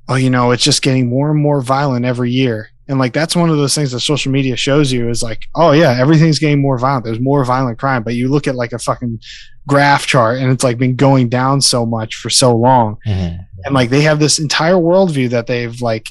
oh, 0.08 0.16
you 0.16 0.30
know, 0.30 0.52
it's 0.52 0.64
just 0.64 0.82
getting 0.82 1.10
more 1.10 1.32
and 1.32 1.42
more 1.42 1.62
violent 1.62 2.06
every 2.06 2.32
year. 2.32 2.70
And 2.88 3.00
like 3.00 3.14
that's 3.14 3.36
one 3.36 3.50
of 3.50 3.58
those 3.58 3.74
things 3.74 3.92
that 3.92 4.02
social 4.02 4.32
media 4.32 4.56
shows 4.56 4.92
you 4.92 5.10
is 5.10 5.24
like, 5.24 5.46
oh 5.56 5.72
yeah, 5.72 5.98
everything's 6.00 6.38
getting 6.38 6.62
more 6.62 6.78
violent. 6.78 7.06
There's 7.06 7.20
more 7.20 7.44
violent 7.44 7.80
crime, 7.80 8.04
but 8.04 8.14
you 8.14 8.30
look 8.30 8.48
at 8.48 8.56
like 8.56 8.74
a 8.74 8.80
fucking 8.80 9.20
graph 9.68 10.06
chart 10.06 10.38
and 10.38 10.52
it's 10.52 10.64
like 10.64 10.78
been 10.78 10.96
going 10.96 11.30
down 11.30 11.62
so 11.62 11.86
much 11.86 12.16
for 12.16 12.30
so 12.30 12.56
long. 12.56 12.98
Mm-hmm. 13.08 13.42
And 13.66 13.74
like 13.74 13.90
they 13.90 14.02
have 14.02 14.20
this 14.20 14.38
entire 14.38 14.76
worldview 14.76 15.32
that 15.32 15.48
they've 15.48 15.82
like 15.82 16.10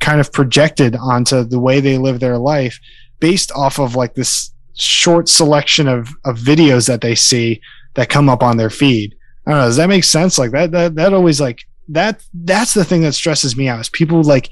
kind 0.00 0.20
of 0.20 0.32
projected 0.32 0.96
onto 0.96 1.44
the 1.44 1.60
way 1.60 1.78
they 1.78 1.96
live 1.96 2.18
their 2.18 2.38
life 2.38 2.80
based 3.20 3.52
off 3.52 3.78
of 3.78 3.94
like 3.94 4.14
this 4.14 4.52
short 4.74 5.28
selection 5.28 5.86
of, 5.86 6.08
of 6.24 6.36
videos 6.38 6.88
that 6.88 7.00
they 7.00 7.14
see 7.14 7.60
that 7.94 8.08
come 8.08 8.28
up 8.28 8.42
on 8.42 8.56
their 8.56 8.70
feed. 8.70 9.14
I 9.46 9.50
don't 9.50 9.60
know. 9.60 9.66
Does 9.66 9.76
that 9.76 9.88
make 9.88 10.02
sense? 10.02 10.38
Like 10.38 10.50
that, 10.50 10.72
that, 10.72 10.96
that 10.96 11.14
always 11.14 11.40
like 11.40 11.64
that 11.88 12.24
that's 12.32 12.74
the 12.74 12.84
thing 12.84 13.02
that 13.02 13.12
stresses 13.12 13.56
me 13.56 13.68
out 13.68 13.80
is 13.80 13.88
people 13.88 14.22
like 14.22 14.50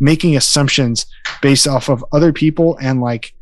making 0.00 0.36
assumptions 0.36 1.06
based 1.40 1.66
off 1.66 1.88
of 1.88 2.04
other 2.12 2.32
people 2.32 2.76
and 2.80 3.00
like 3.00 3.34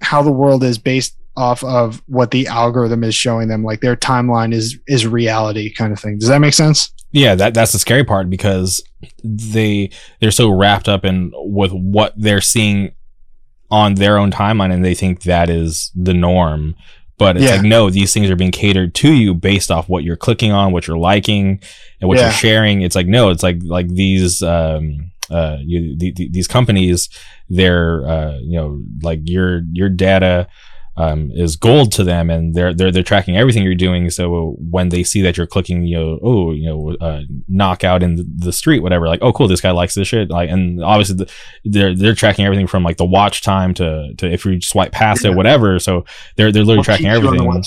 how 0.00 0.22
the 0.22 0.30
world 0.30 0.62
is 0.62 0.78
based 0.78 1.16
off 1.36 1.62
of 1.64 2.02
what 2.06 2.30
the 2.30 2.46
algorithm 2.46 3.04
is 3.04 3.14
showing 3.14 3.48
them 3.48 3.64
like 3.64 3.80
their 3.80 3.96
timeline 3.96 4.52
is 4.52 4.78
is 4.86 5.06
reality 5.06 5.72
kind 5.72 5.92
of 5.92 5.98
thing. 5.98 6.18
Does 6.18 6.28
that 6.28 6.40
make 6.40 6.54
sense? 6.54 6.92
Yeah 7.12 7.34
that 7.34 7.54
that's 7.54 7.72
the 7.72 7.78
scary 7.78 8.04
part 8.04 8.30
because 8.30 8.82
they 9.24 9.90
they're 10.20 10.30
so 10.30 10.50
wrapped 10.50 10.88
up 10.88 11.04
in 11.04 11.32
with 11.34 11.72
what 11.72 12.14
they're 12.16 12.40
seeing 12.40 12.92
on 13.70 13.94
their 13.94 14.18
own 14.18 14.30
timeline 14.30 14.72
and 14.72 14.84
they 14.84 14.94
think 14.94 15.22
that 15.22 15.48
is 15.48 15.90
the 15.94 16.14
norm. 16.14 16.74
But 17.18 17.36
it's 17.36 17.44
yeah. 17.44 17.56
like, 17.56 17.62
no, 17.64 17.90
these 17.90 18.14
things 18.14 18.30
are 18.30 18.36
being 18.36 18.50
catered 18.50 18.94
to 18.96 19.12
you 19.12 19.34
based 19.34 19.70
off 19.70 19.90
what 19.90 20.04
you're 20.04 20.16
clicking 20.16 20.52
on, 20.52 20.72
what 20.72 20.86
you're 20.86 20.96
liking, 20.96 21.60
and 22.00 22.08
what 22.08 22.18
yeah. 22.18 22.24
you're 22.24 22.32
sharing. 22.32 22.82
It's 22.82 22.94
like, 22.94 23.06
no, 23.06 23.30
it's 23.30 23.42
like, 23.42 23.58
like 23.62 23.88
these, 23.88 24.42
um, 24.42 25.10
uh, 25.30 25.58
you, 25.60 25.96
the, 25.96 26.12
the, 26.12 26.28
these 26.30 26.48
companies, 26.48 27.08
they're, 27.48 28.06
uh, 28.08 28.38
you 28.42 28.56
know, 28.56 28.82
like 29.02 29.20
your, 29.24 29.62
your 29.72 29.88
data, 29.88 30.48
um, 30.96 31.30
is 31.32 31.56
gold 31.56 31.92
to 31.92 32.04
them 32.04 32.28
and 32.28 32.54
they're, 32.54 32.74
they're, 32.74 32.90
they're 32.90 33.02
tracking 33.02 33.36
everything 33.36 33.62
you're 33.62 33.74
doing. 33.74 34.10
So 34.10 34.56
when 34.58 34.90
they 34.90 35.02
see 35.02 35.22
that 35.22 35.36
you're 35.36 35.46
clicking, 35.46 35.84
you 35.84 35.96
know, 35.96 36.18
oh, 36.22 36.52
you 36.52 36.66
know, 36.66 36.96
uh, 37.00 37.22
knockout 37.48 38.02
in 38.02 38.26
the 38.36 38.52
street, 38.52 38.80
whatever, 38.80 39.06
like, 39.06 39.20
oh, 39.22 39.32
cool, 39.32 39.48
this 39.48 39.62
guy 39.62 39.70
likes 39.70 39.94
this 39.94 40.08
shit. 40.08 40.28
Like, 40.28 40.50
and 40.50 40.82
obviously 40.82 41.16
the, 41.16 41.32
they're, 41.64 41.94
they're 41.94 42.14
tracking 42.14 42.44
everything 42.44 42.66
from 42.66 42.82
like 42.82 42.98
the 42.98 43.06
watch 43.06 43.40
time 43.40 43.72
to, 43.74 44.12
to 44.18 44.30
if 44.30 44.44
you 44.44 44.60
swipe 44.60 44.92
past 44.92 45.24
yeah. 45.24 45.30
it, 45.30 45.36
whatever. 45.36 45.78
So 45.78 46.04
they're, 46.36 46.52
they're 46.52 46.64
literally 46.64 46.84
tracking 46.84 47.06
everything. 47.06 47.62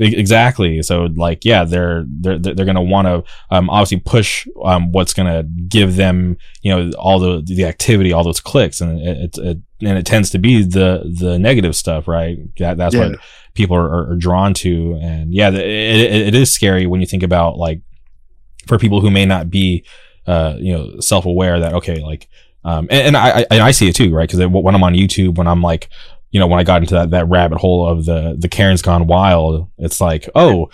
Exactly. 0.00 0.82
So 0.82 1.04
like, 1.14 1.44
yeah, 1.44 1.64
they're 1.64 2.04
they're 2.08 2.38
they're 2.38 2.66
gonna 2.66 2.82
want 2.82 3.06
to 3.06 3.22
um, 3.50 3.70
obviously 3.70 4.00
push 4.00 4.46
um, 4.64 4.90
what's 4.90 5.14
gonna 5.14 5.44
give 5.44 5.94
them 5.94 6.36
you 6.62 6.74
know 6.74 6.90
all 6.98 7.20
the 7.20 7.42
the 7.42 7.64
activity, 7.64 8.12
all 8.12 8.24
those 8.24 8.40
clicks, 8.40 8.80
and 8.80 9.00
it, 9.00 9.36
it, 9.36 9.38
it 9.38 9.58
and 9.82 9.98
it 9.98 10.04
tends 10.04 10.30
to 10.30 10.38
be 10.38 10.62
the 10.62 11.14
the 11.20 11.38
negative 11.38 11.76
stuff, 11.76 12.08
right? 12.08 12.38
That 12.58 12.76
that's 12.76 12.94
yeah. 12.94 13.10
what 13.10 13.20
people 13.54 13.76
are, 13.76 14.10
are, 14.10 14.16
drawn 14.16 14.52
to, 14.54 14.98
and 15.00 15.32
yeah, 15.32 15.50
it, 15.50 15.58
it 15.60 16.34
is 16.34 16.52
scary 16.52 16.86
when 16.86 17.00
you 17.00 17.06
think 17.06 17.22
about 17.22 17.56
like 17.56 17.80
for 18.66 18.78
people 18.78 19.00
who 19.00 19.12
may 19.12 19.26
not 19.26 19.48
be 19.48 19.84
uh, 20.26 20.56
you 20.58 20.72
know 20.72 20.98
self 20.98 21.24
aware 21.24 21.60
that 21.60 21.74
okay 21.74 22.02
like 22.02 22.28
um, 22.64 22.88
and, 22.90 23.08
and 23.08 23.16
I, 23.16 23.40
I, 23.40 23.46
and 23.50 23.62
I 23.62 23.70
see 23.70 23.88
it 23.88 23.94
too, 23.94 24.12
right? 24.12 24.28
Because 24.28 24.44
when 24.46 24.74
I'm 24.74 24.82
on 24.82 24.94
YouTube, 24.94 25.36
when 25.36 25.46
I'm 25.46 25.60
like, 25.60 25.90
you 26.34 26.40
know, 26.40 26.48
when 26.48 26.58
I 26.58 26.64
got 26.64 26.82
into 26.82 26.94
that, 26.94 27.10
that 27.10 27.28
rabbit 27.28 27.58
hole 27.58 27.88
of 27.88 28.06
the, 28.06 28.34
the 28.36 28.48
Karen's 28.48 28.82
gone 28.82 29.06
wild, 29.06 29.70
it's 29.78 30.00
like, 30.00 30.28
oh, 30.34 30.68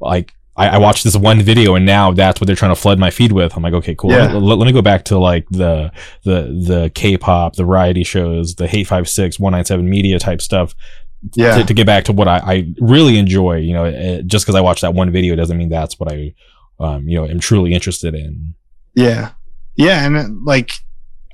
like 0.00 0.34
I, 0.54 0.68
I, 0.68 0.78
watched 0.78 1.02
this 1.02 1.16
one 1.16 1.40
video 1.40 1.76
and 1.76 1.86
now 1.86 2.12
that's 2.12 2.42
what 2.42 2.46
they're 2.46 2.54
trying 2.54 2.74
to 2.74 2.80
flood 2.80 2.98
my 2.98 3.08
feed 3.08 3.32
with. 3.32 3.56
I'm 3.56 3.62
like, 3.62 3.72
okay, 3.72 3.94
cool. 3.94 4.12
Yeah. 4.12 4.34
Let, 4.34 4.58
let, 4.58 4.66
me 4.66 4.72
go 4.72 4.82
back 4.82 5.06
to 5.06 5.18
like 5.18 5.48
the, 5.48 5.90
the, 6.24 6.42
the 6.42 6.92
K-pop, 6.94 7.56
the 7.56 7.64
variety 7.64 8.04
shows, 8.04 8.56
the 8.56 8.66
Hate5six, 8.66 9.40
197 9.40 9.88
media 9.88 10.18
type 10.18 10.42
stuff. 10.42 10.74
Yeah. 11.32 11.56
To, 11.56 11.64
to 11.64 11.72
get 11.72 11.86
back 11.86 12.04
to 12.04 12.12
what 12.12 12.28
I, 12.28 12.40
I 12.44 12.74
really 12.78 13.16
enjoy, 13.16 13.56
you 13.56 13.72
know, 13.72 13.86
it, 13.86 14.26
just 14.26 14.44
cause 14.44 14.56
I 14.56 14.60
watched 14.60 14.82
that 14.82 14.92
one 14.92 15.10
video 15.10 15.36
doesn't 15.36 15.56
mean 15.56 15.70
that's 15.70 15.98
what 15.98 16.12
I, 16.12 16.34
um, 16.80 17.08
you 17.08 17.18
know, 17.18 17.26
am 17.26 17.40
truly 17.40 17.72
interested 17.72 18.14
in. 18.14 18.54
Yeah. 18.94 19.30
Yeah. 19.74 20.04
And 20.04 20.44
like, 20.44 20.72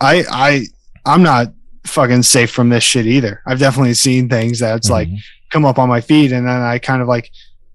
I, 0.00 0.24
I, 0.30 0.66
I'm 1.04 1.24
not 1.24 1.48
fucking 1.86 2.22
safe 2.22 2.50
from 2.50 2.68
this 2.68 2.84
shit 2.84 3.06
either. 3.06 3.42
I've 3.46 3.58
definitely 3.58 3.94
seen 3.94 4.28
things 4.28 4.58
that's 4.58 4.90
mm-hmm. 4.90 5.12
like 5.12 5.22
come 5.50 5.64
up 5.64 5.78
on 5.78 5.88
my 5.88 6.00
feed 6.00 6.32
and 6.32 6.46
then 6.46 6.62
I 6.62 6.78
kind 6.78 7.02
of 7.02 7.08
like 7.08 7.30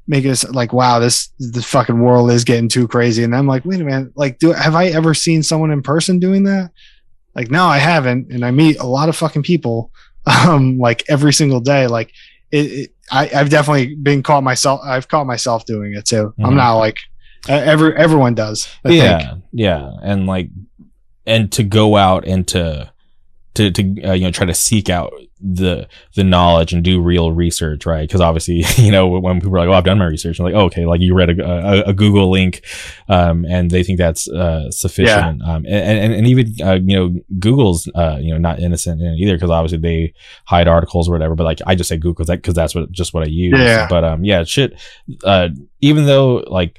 make 0.08 0.26
it 0.26 0.44
like, 0.54 0.74
wow, 0.74 1.00
this 1.00 1.30
the 1.40 1.62
fucking 1.62 2.00
world 2.00 2.32
is 2.32 2.44
getting 2.44 2.68
too 2.68 2.88
crazy. 2.88 3.24
And 3.24 3.36
I'm 3.36 3.48
like, 3.48 3.64
wait 3.64 3.80
a 3.80 3.84
minute, 3.84 4.12
like, 4.16 4.40
do 4.40 4.52
have 4.52 4.76
I 4.76 4.88
ever 4.88 5.14
seen 5.14 5.44
someone 5.44 5.72
in 5.72 5.84
person 5.84 6.20
doing 6.20 6.44
that? 6.44 6.72
Like, 7.36 7.52
no, 7.52 7.66
I 7.66 7.78
haven't. 7.78 8.32
And 8.32 8.44
I 8.44 8.52
meet 8.52 8.80
a 8.80 8.88
lot 8.88 9.08
of 9.08 9.16
fucking 9.16 9.44
people, 9.44 9.92
um, 10.26 10.80
like 10.80 11.04
every 11.08 11.32
single 11.32 11.60
day. 11.60 11.88
Like, 11.88 12.12
it, 12.52 12.66
it 12.66 12.96
I, 13.12 13.28
have 13.28 13.50
definitely 13.50 13.96
been 13.96 14.24
caught 14.24 14.44
myself. 14.44 14.82
I've 14.84 15.08
caught 15.08 15.28
myself 15.28 15.66
doing 15.66 15.94
it 15.94 16.06
too. 16.06 16.34
Mm-hmm. 16.34 16.46
I'm 16.46 16.56
not 16.56 16.76
like 16.76 16.98
uh, 17.48 17.54
every 17.54 17.96
everyone 17.96 18.34
does. 18.34 18.68
I 18.84 18.90
yeah, 18.90 19.20
think. 19.20 19.44
yeah, 19.54 19.92
and 20.02 20.26
like, 20.26 20.50
and 21.26 21.52
to 21.54 21.64
go 21.64 21.96
out 21.96 22.28
and 22.28 22.48
to 22.50 22.92
to 23.60 23.72
to 23.72 24.04
uh, 24.04 24.14
you 24.14 24.24
know 24.24 24.32
try 24.32 24.46
to 24.46 24.54
seek 24.54 24.90
out 24.90 25.14
the 25.42 25.88
the 26.16 26.24
knowledge 26.24 26.74
and 26.74 26.84
do 26.84 27.02
real 27.02 27.32
research, 27.32 27.86
right? 27.86 28.08
Because 28.08 28.22
obviously, 28.22 28.64
you 28.84 28.92
know, 28.92 29.08
when 29.08 29.40
people 29.40 29.56
are 29.56 29.60
like, 29.60 29.70
"Oh, 29.70 29.74
I've 29.74 29.84
done 29.84 30.00
my 30.00 30.06
research," 30.06 30.40
I'm 30.40 30.46
like, 30.46 30.54
oh, 30.54 30.66
"Okay, 30.66 30.86
like 30.86 31.02
you 31.02 31.14
read 31.14 31.30
a, 31.30 31.46
a, 31.46 31.90
a 31.90 31.94
Google 31.94 32.32
link, 32.32 32.64
um, 33.10 33.46
and 33.46 33.70
they 33.70 33.84
think 33.84 33.98
that's 33.98 34.30
uh, 34.30 34.72
sufficient." 34.72 35.42
Um, 35.42 35.66
and, 35.66 36.00
and 36.00 36.14
and 36.14 36.28
even 36.28 36.56
uh, 36.62 36.76
you 36.76 36.96
know, 36.96 37.20
Google's 37.38 37.90
uh, 37.96 38.18
you 38.20 38.32
know 38.32 38.38
not 38.40 38.60
innocent 38.60 39.02
in 39.02 39.08
it 39.08 39.18
either 39.18 39.36
because 39.36 39.50
obviously 39.50 39.80
they 39.80 40.14
hide 40.46 40.68
articles 40.68 41.10
or 41.10 41.12
whatever. 41.12 41.36
But 41.36 41.44
like, 41.44 41.60
I 41.68 41.76
just 41.76 41.90
say 41.90 41.98
Google 41.98 42.14
because 42.14 42.28
that, 42.28 42.42
cause 42.44 42.56
that's 42.56 42.74
what 42.74 42.92
just 42.92 43.14
what 43.14 43.24
I 43.24 43.30
use. 43.30 43.60
Yeah. 43.60 43.88
But 43.90 44.04
um, 44.04 44.24
yeah, 44.24 44.44
shit. 44.46 44.80
Uh, 45.24 45.50
even 45.82 46.06
though 46.06 46.44
like, 46.48 46.78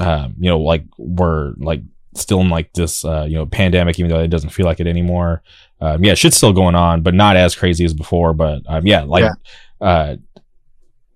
um, 0.00 0.34
you 0.38 0.50
know, 0.50 0.60
like 0.60 0.84
we're 0.98 1.54
like 1.56 1.82
still 2.14 2.40
in 2.40 2.48
like 2.48 2.72
this 2.72 3.04
uh, 3.04 3.26
you 3.28 3.34
know 3.34 3.46
pandemic, 3.46 3.98
even 3.98 4.10
though 4.10 4.20
it 4.20 4.28
doesn't 4.28 4.50
feel 4.50 4.66
like 4.66 4.80
it 4.80 4.86
anymore. 4.86 5.42
Um, 5.80 6.04
yeah, 6.04 6.14
shit's 6.14 6.36
still 6.36 6.52
going 6.52 6.74
on, 6.74 7.02
but 7.02 7.14
not 7.14 7.36
as 7.36 7.54
crazy 7.54 7.84
as 7.84 7.94
before. 7.94 8.34
But 8.34 8.62
um, 8.66 8.86
yeah, 8.86 9.02
like, 9.02 9.24
yeah. 9.24 9.86
Uh, 9.86 10.16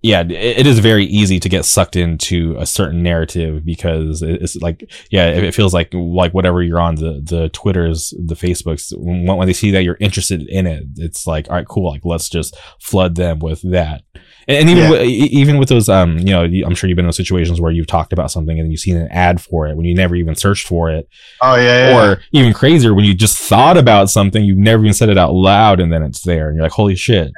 yeah, 0.03 0.23
it, 0.23 0.33
it 0.33 0.67
is 0.67 0.81
very 0.81 1.05
easy 1.05 1.39
to 1.39 1.49
get 1.49 1.65
sucked 1.65 1.95
into 1.95 2.57
a 2.59 2.67
certain 2.67 3.03
narrative 3.03 3.65
because 3.65 4.21
it's 4.21 4.57
like, 4.57 4.91
yeah, 5.11 5.29
it 5.29 5.55
feels 5.55 5.73
like 5.73 5.91
like 5.95 6.35
whatever 6.35 6.61
you're 6.63 6.81
on 6.81 6.97
the 6.97 7.21
the 7.23 7.49
Twitters, 7.51 8.13
the 8.19 8.35
Facebooks, 8.35 8.93
when, 8.97 9.27
when 9.27 9.47
they 9.47 9.53
see 9.53 9.71
that 9.71 9.85
you're 9.85 9.97
interested 10.01 10.43
in 10.49 10.67
it, 10.67 10.85
it's 10.97 11.27
like, 11.27 11.49
all 11.49 11.55
right, 11.55 11.69
cool, 11.69 11.91
like 11.91 12.05
let's 12.05 12.29
just 12.29 12.57
flood 12.81 13.15
them 13.15 13.39
with 13.39 13.63
that. 13.71 14.03
And, 14.49 14.69
even 14.69 14.83
yeah. 14.83 14.91
with, 14.91 15.03
even 15.03 15.59
with 15.59 15.69
those, 15.69 15.89
um, 15.89 16.19
you 16.19 16.27
know, 16.27 16.43
I'm 16.43 16.75
sure 16.75 16.89
you've 16.89 16.97
been 16.97 17.07
in 17.07 17.13
situations 17.13 17.61
where 17.61 17.71
you've 17.71 17.87
talked 17.87 18.13
about 18.13 18.31
something 18.31 18.59
and 18.59 18.71
you've 18.71 18.81
seen 18.81 18.97
an 18.97 19.09
ad 19.11 19.41
for 19.41 19.69
it 19.69 19.77
when 19.77 19.87
you 19.87 19.95
never 19.95 20.17
even 20.17 20.35
searched 20.35 20.67
for 20.67 20.91
it. 20.91 21.09
Oh 21.41 21.55
yeah, 21.55 21.91
yeah 21.91 21.97
Or 21.97 22.21
yeah. 22.31 22.41
even 22.41 22.53
crazier 22.53 22.95
when 22.95 23.05
you 23.05 23.15
just 23.15 23.39
thought 23.39 23.77
about 23.77 24.11
something, 24.11 24.45
you've 24.45 24.59
never 24.59 24.83
even 24.83 24.95
said 24.95 25.09
it 25.09 25.19
out 25.19 25.33
loud, 25.33 25.81
and 25.81 25.93
then 25.93 26.03
it's 26.03 26.23
there, 26.23 26.49
and 26.49 26.57
you're 26.57 26.65
like, 26.65 26.73
holy 26.73 26.97
shit. 26.97 27.31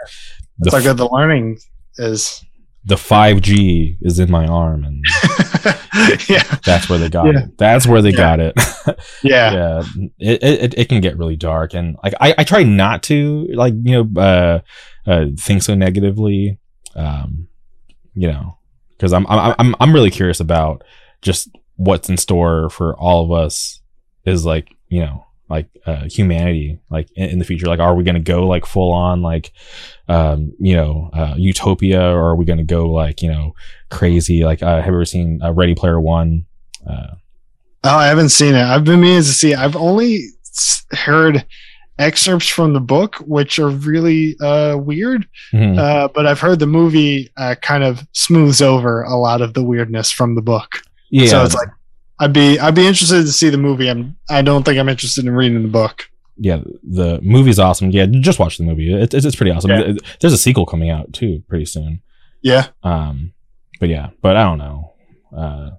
That's 0.58 0.74
how 0.74 0.82
good 0.82 0.96
the 0.96 1.08
learning 1.08 1.58
is. 1.96 2.44
The 2.86 2.96
5G 2.96 3.96
is 4.02 4.18
in 4.18 4.30
my 4.30 4.46
arm, 4.46 4.84
and 4.84 5.02
yeah, 6.28 6.42
that's 6.66 6.88
where 6.88 6.98
they 6.98 7.08
got 7.08 7.34
it. 7.34 7.56
That's 7.56 7.86
where 7.86 8.02
they 8.02 8.10
yeah. 8.10 8.16
got 8.16 8.40
it. 8.40 8.54
yeah, 9.22 9.52
yeah. 9.52 9.82
It, 10.18 10.42
it 10.42 10.74
it 10.78 10.88
can 10.90 11.00
get 11.00 11.16
really 11.16 11.36
dark, 11.36 11.72
and 11.72 11.96
like 12.04 12.12
I 12.20 12.34
I 12.36 12.44
try 12.44 12.62
not 12.62 13.02
to 13.04 13.48
like 13.54 13.72
you 13.82 14.04
know 14.04 14.20
uh, 14.20 14.60
uh 15.06 15.26
think 15.38 15.62
so 15.62 15.74
negatively 15.74 16.58
um, 16.94 17.48
you 18.14 18.28
know, 18.28 18.58
because 18.90 19.12
I'm 19.12 19.26
I'm 19.28 19.54
I'm 19.58 19.76
I'm 19.80 19.92
really 19.92 20.10
curious 20.10 20.40
about 20.40 20.84
just 21.22 21.48
what's 21.76 22.08
in 22.08 22.16
store 22.16 22.70
for 22.70 22.96
all 22.96 23.24
of 23.24 23.32
us 23.32 23.80
is 24.24 24.46
like 24.46 24.68
you 24.88 25.00
know 25.00 25.24
like 25.48 25.68
uh, 25.86 26.04
humanity 26.04 26.78
like 26.90 27.08
in, 27.16 27.30
in, 27.30 27.38
the 27.38 27.44
future. 27.44 27.66
Like 27.66 27.80
are 27.80 27.94
we 27.94 28.04
to 28.14 28.20
go 28.20 28.46
like 28.46 28.64
full 28.64 28.92
on 28.92 29.22
like 29.22 29.52
um 30.08 30.52
you 30.58 30.74
know 30.74 31.10
uh, 31.12 31.34
utopia 31.36 32.00
or 32.00 32.30
are 32.30 32.36
we 32.36 32.44
to 32.58 32.64
go 32.64 32.90
like 32.90 33.22
you 33.22 33.30
know 33.30 33.54
crazy? 33.90 34.44
Like 34.44 34.62
uh, 34.62 34.76
have 34.76 34.86
you 34.86 34.92
ever 34.92 35.04
seen 35.04 35.42
uh, 35.42 35.52
ready 35.52 35.74
player 35.74 36.00
one? 36.00 36.46
Uh, 36.88 37.14
oh 37.84 37.96
i 37.96 38.06
haven't 38.06 38.30
seen 38.30 38.54
it. 38.54 38.62
I've 38.62 38.84
been 38.84 39.00
meaning 39.00 39.18
to 39.18 39.24
see 39.24 39.52
it. 39.52 39.58
i've 39.58 39.76
only 39.76 40.28
heard 40.92 41.44
excerpts 41.98 42.48
from 42.48 42.72
the 42.72 42.80
book, 42.80 43.16
which 43.26 43.58
are 43.58 43.68
really 43.68 44.36
uh, 44.40 44.76
weird. 44.78 45.28
Mm-hmm. 45.52 45.78
Uh, 45.78 46.08
but 46.08 46.26
I've 46.26 46.40
heard 46.40 46.58
the 46.58 46.66
movie 46.66 47.30
uh, 47.36 47.54
kind 47.62 47.84
of 47.84 48.06
smooths 48.12 48.60
over 48.60 49.02
a 49.02 49.16
lot 49.16 49.40
of 49.42 49.54
the 49.54 49.62
weirdness 49.62 50.10
from 50.10 50.34
the 50.34 50.42
book. 50.42 50.82
Yeah. 51.10 51.28
So 51.28 51.44
it's 51.44 51.54
like 51.54 51.68
I'd 52.18 52.32
be 52.32 52.58
I'd 52.58 52.74
be 52.74 52.86
interested 52.86 53.22
to 53.22 53.32
see 53.32 53.50
the 53.50 53.58
movie. 53.58 53.88
I'm 53.88 54.16
I 54.28 54.42
don't 54.42 54.64
think 54.64 54.78
I'm 54.78 54.88
interested 54.88 55.24
in 55.24 55.34
reading 55.34 55.62
the 55.62 55.68
book. 55.68 56.08
Yeah, 56.36 56.62
the 56.82 57.20
movie's 57.22 57.60
awesome. 57.60 57.90
Yeah, 57.90 58.06
just 58.06 58.40
watch 58.40 58.58
the 58.58 58.64
movie. 58.64 58.92
It, 58.92 59.14
it's 59.14 59.24
it's 59.24 59.36
pretty 59.36 59.52
awesome. 59.52 59.70
Yeah. 59.70 59.92
There's 60.20 60.32
a 60.32 60.38
sequel 60.38 60.66
coming 60.66 60.90
out 60.90 61.12
too 61.12 61.42
pretty 61.48 61.64
soon. 61.64 62.02
Yeah. 62.42 62.68
Um, 62.82 63.32
but 63.78 63.88
yeah, 63.88 64.10
but 64.20 64.36
I 64.36 64.42
don't 64.42 64.58
know. 64.58 64.92
Uh, 65.36 65.70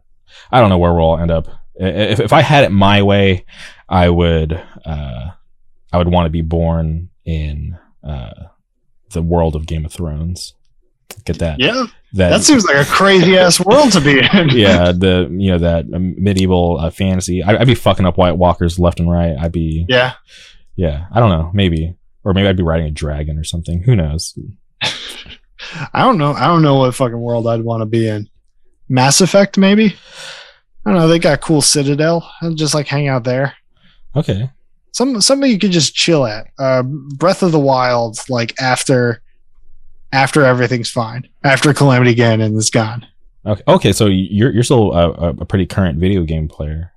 I 0.52 0.62
don't 0.62 0.70
know 0.70 0.78
where 0.78 0.94
we'll 0.94 1.04
all 1.04 1.20
end 1.20 1.32
up. 1.32 1.48
If 1.76 2.20
if 2.20 2.32
I 2.32 2.42
had 2.42 2.64
it 2.64 2.72
my 2.72 3.02
way, 3.02 3.46
I 3.90 4.10
would 4.10 4.54
uh 4.86 5.32
I 5.96 5.98
would 5.98 6.10
want 6.10 6.26
to 6.26 6.30
be 6.30 6.42
born 6.42 7.10
in 7.24 7.80
uh, 8.04 8.48
the 9.12 9.22
world 9.22 9.56
of 9.56 9.66
Game 9.66 9.86
of 9.86 9.94
Thrones. 9.94 10.54
Get 11.24 11.40
that? 11.40 11.58
Yeah. 11.58 11.86
That, 12.12 12.32
that 12.32 12.44
seems 12.44 12.66
like 12.66 12.76
a 12.76 12.84
crazy 12.84 13.38
ass 13.38 13.60
world 13.66 13.94
to 13.94 14.02
be 14.02 14.20
in. 14.20 14.50
yeah, 14.50 14.92
the 14.92 15.30
you 15.32 15.52
know 15.52 15.60
that 15.60 15.88
medieval 15.88 16.78
uh, 16.82 16.90
fantasy. 16.90 17.42
I, 17.42 17.54
would 17.54 17.68
be 17.68 17.76
fucking 17.76 18.06
up 18.06 18.18
White 18.18 18.34
Walkers 18.34 18.78
left 18.78 19.00
and 19.00 19.10
right. 19.10 19.38
I'd 19.40 19.54
be 19.54 19.86
yeah, 19.88 20.16
yeah. 20.76 21.06
I 21.14 21.22
don't 21.22 21.30
know, 21.30 21.50
maybe, 21.54 21.96
or 22.26 22.34
maybe 22.34 22.50
I'd 22.50 22.58
be 22.58 22.64
riding 22.64 22.88
a 22.88 22.92
dragon 22.92 23.40
or 23.40 23.46
something. 23.46 23.82
Who 23.84 23.96
knows? 23.96 24.38
I 24.82 26.04
don't 26.04 26.18
know. 26.18 26.34
I 26.34 26.48
don't 26.48 26.62
know 26.62 26.76
what 26.76 26.94
fucking 26.94 27.22
world 27.22 27.48
I'd 27.48 27.64
want 27.64 27.84
to 27.84 27.86
be 27.86 28.06
in. 28.06 28.28
Mass 28.90 29.22
Effect, 29.22 29.58
maybe. 29.58 29.96
I 30.86 30.92
don't 30.92 31.00
know. 31.00 31.08
They 31.08 31.20
got 31.20 31.40
cool 31.40 31.62
Citadel. 31.62 32.30
I'd 32.42 32.58
just 32.58 32.74
like 32.74 32.88
hang 32.88 33.08
out 33.08 33.24
there. 33.24 33.56
Okay 34.14 34.50
some 34.96 35.20
something 35.20 35.52
you 35.52 35.60
could 35.60 35.72
just 35.74 35.94
chill 35.94 36.26
at. 36.26 36.48
Uh, 36.58 36.82
Breath 36.82 37.44
of 37.44 37.52
the 37.52 37.60
Wild, 37.60 38.18
like 38.30 38.56
after 38.62 39.22
after 40.14 40.46
everything's 40.46 40.90
fine, 40.90 41.28
after 41.44 41.74
Calamity 41.74 42.16
Ganon 42.16 42.56
is 42.56 42.70
gone. 42.70 43.06
Okay, 43.46 43.62
okay, 43.68 43.92
so 43.92 44.06
you're 44.06 44.52
you're 44.52 44.64
still 44.64 44.94
a, 44.94 45.32
a 45.32 45.46
pretty 45.46 45.66
current 45.66 46.00
video 46.00 46.24
game 46.24 46.48
player. 46.48 46.94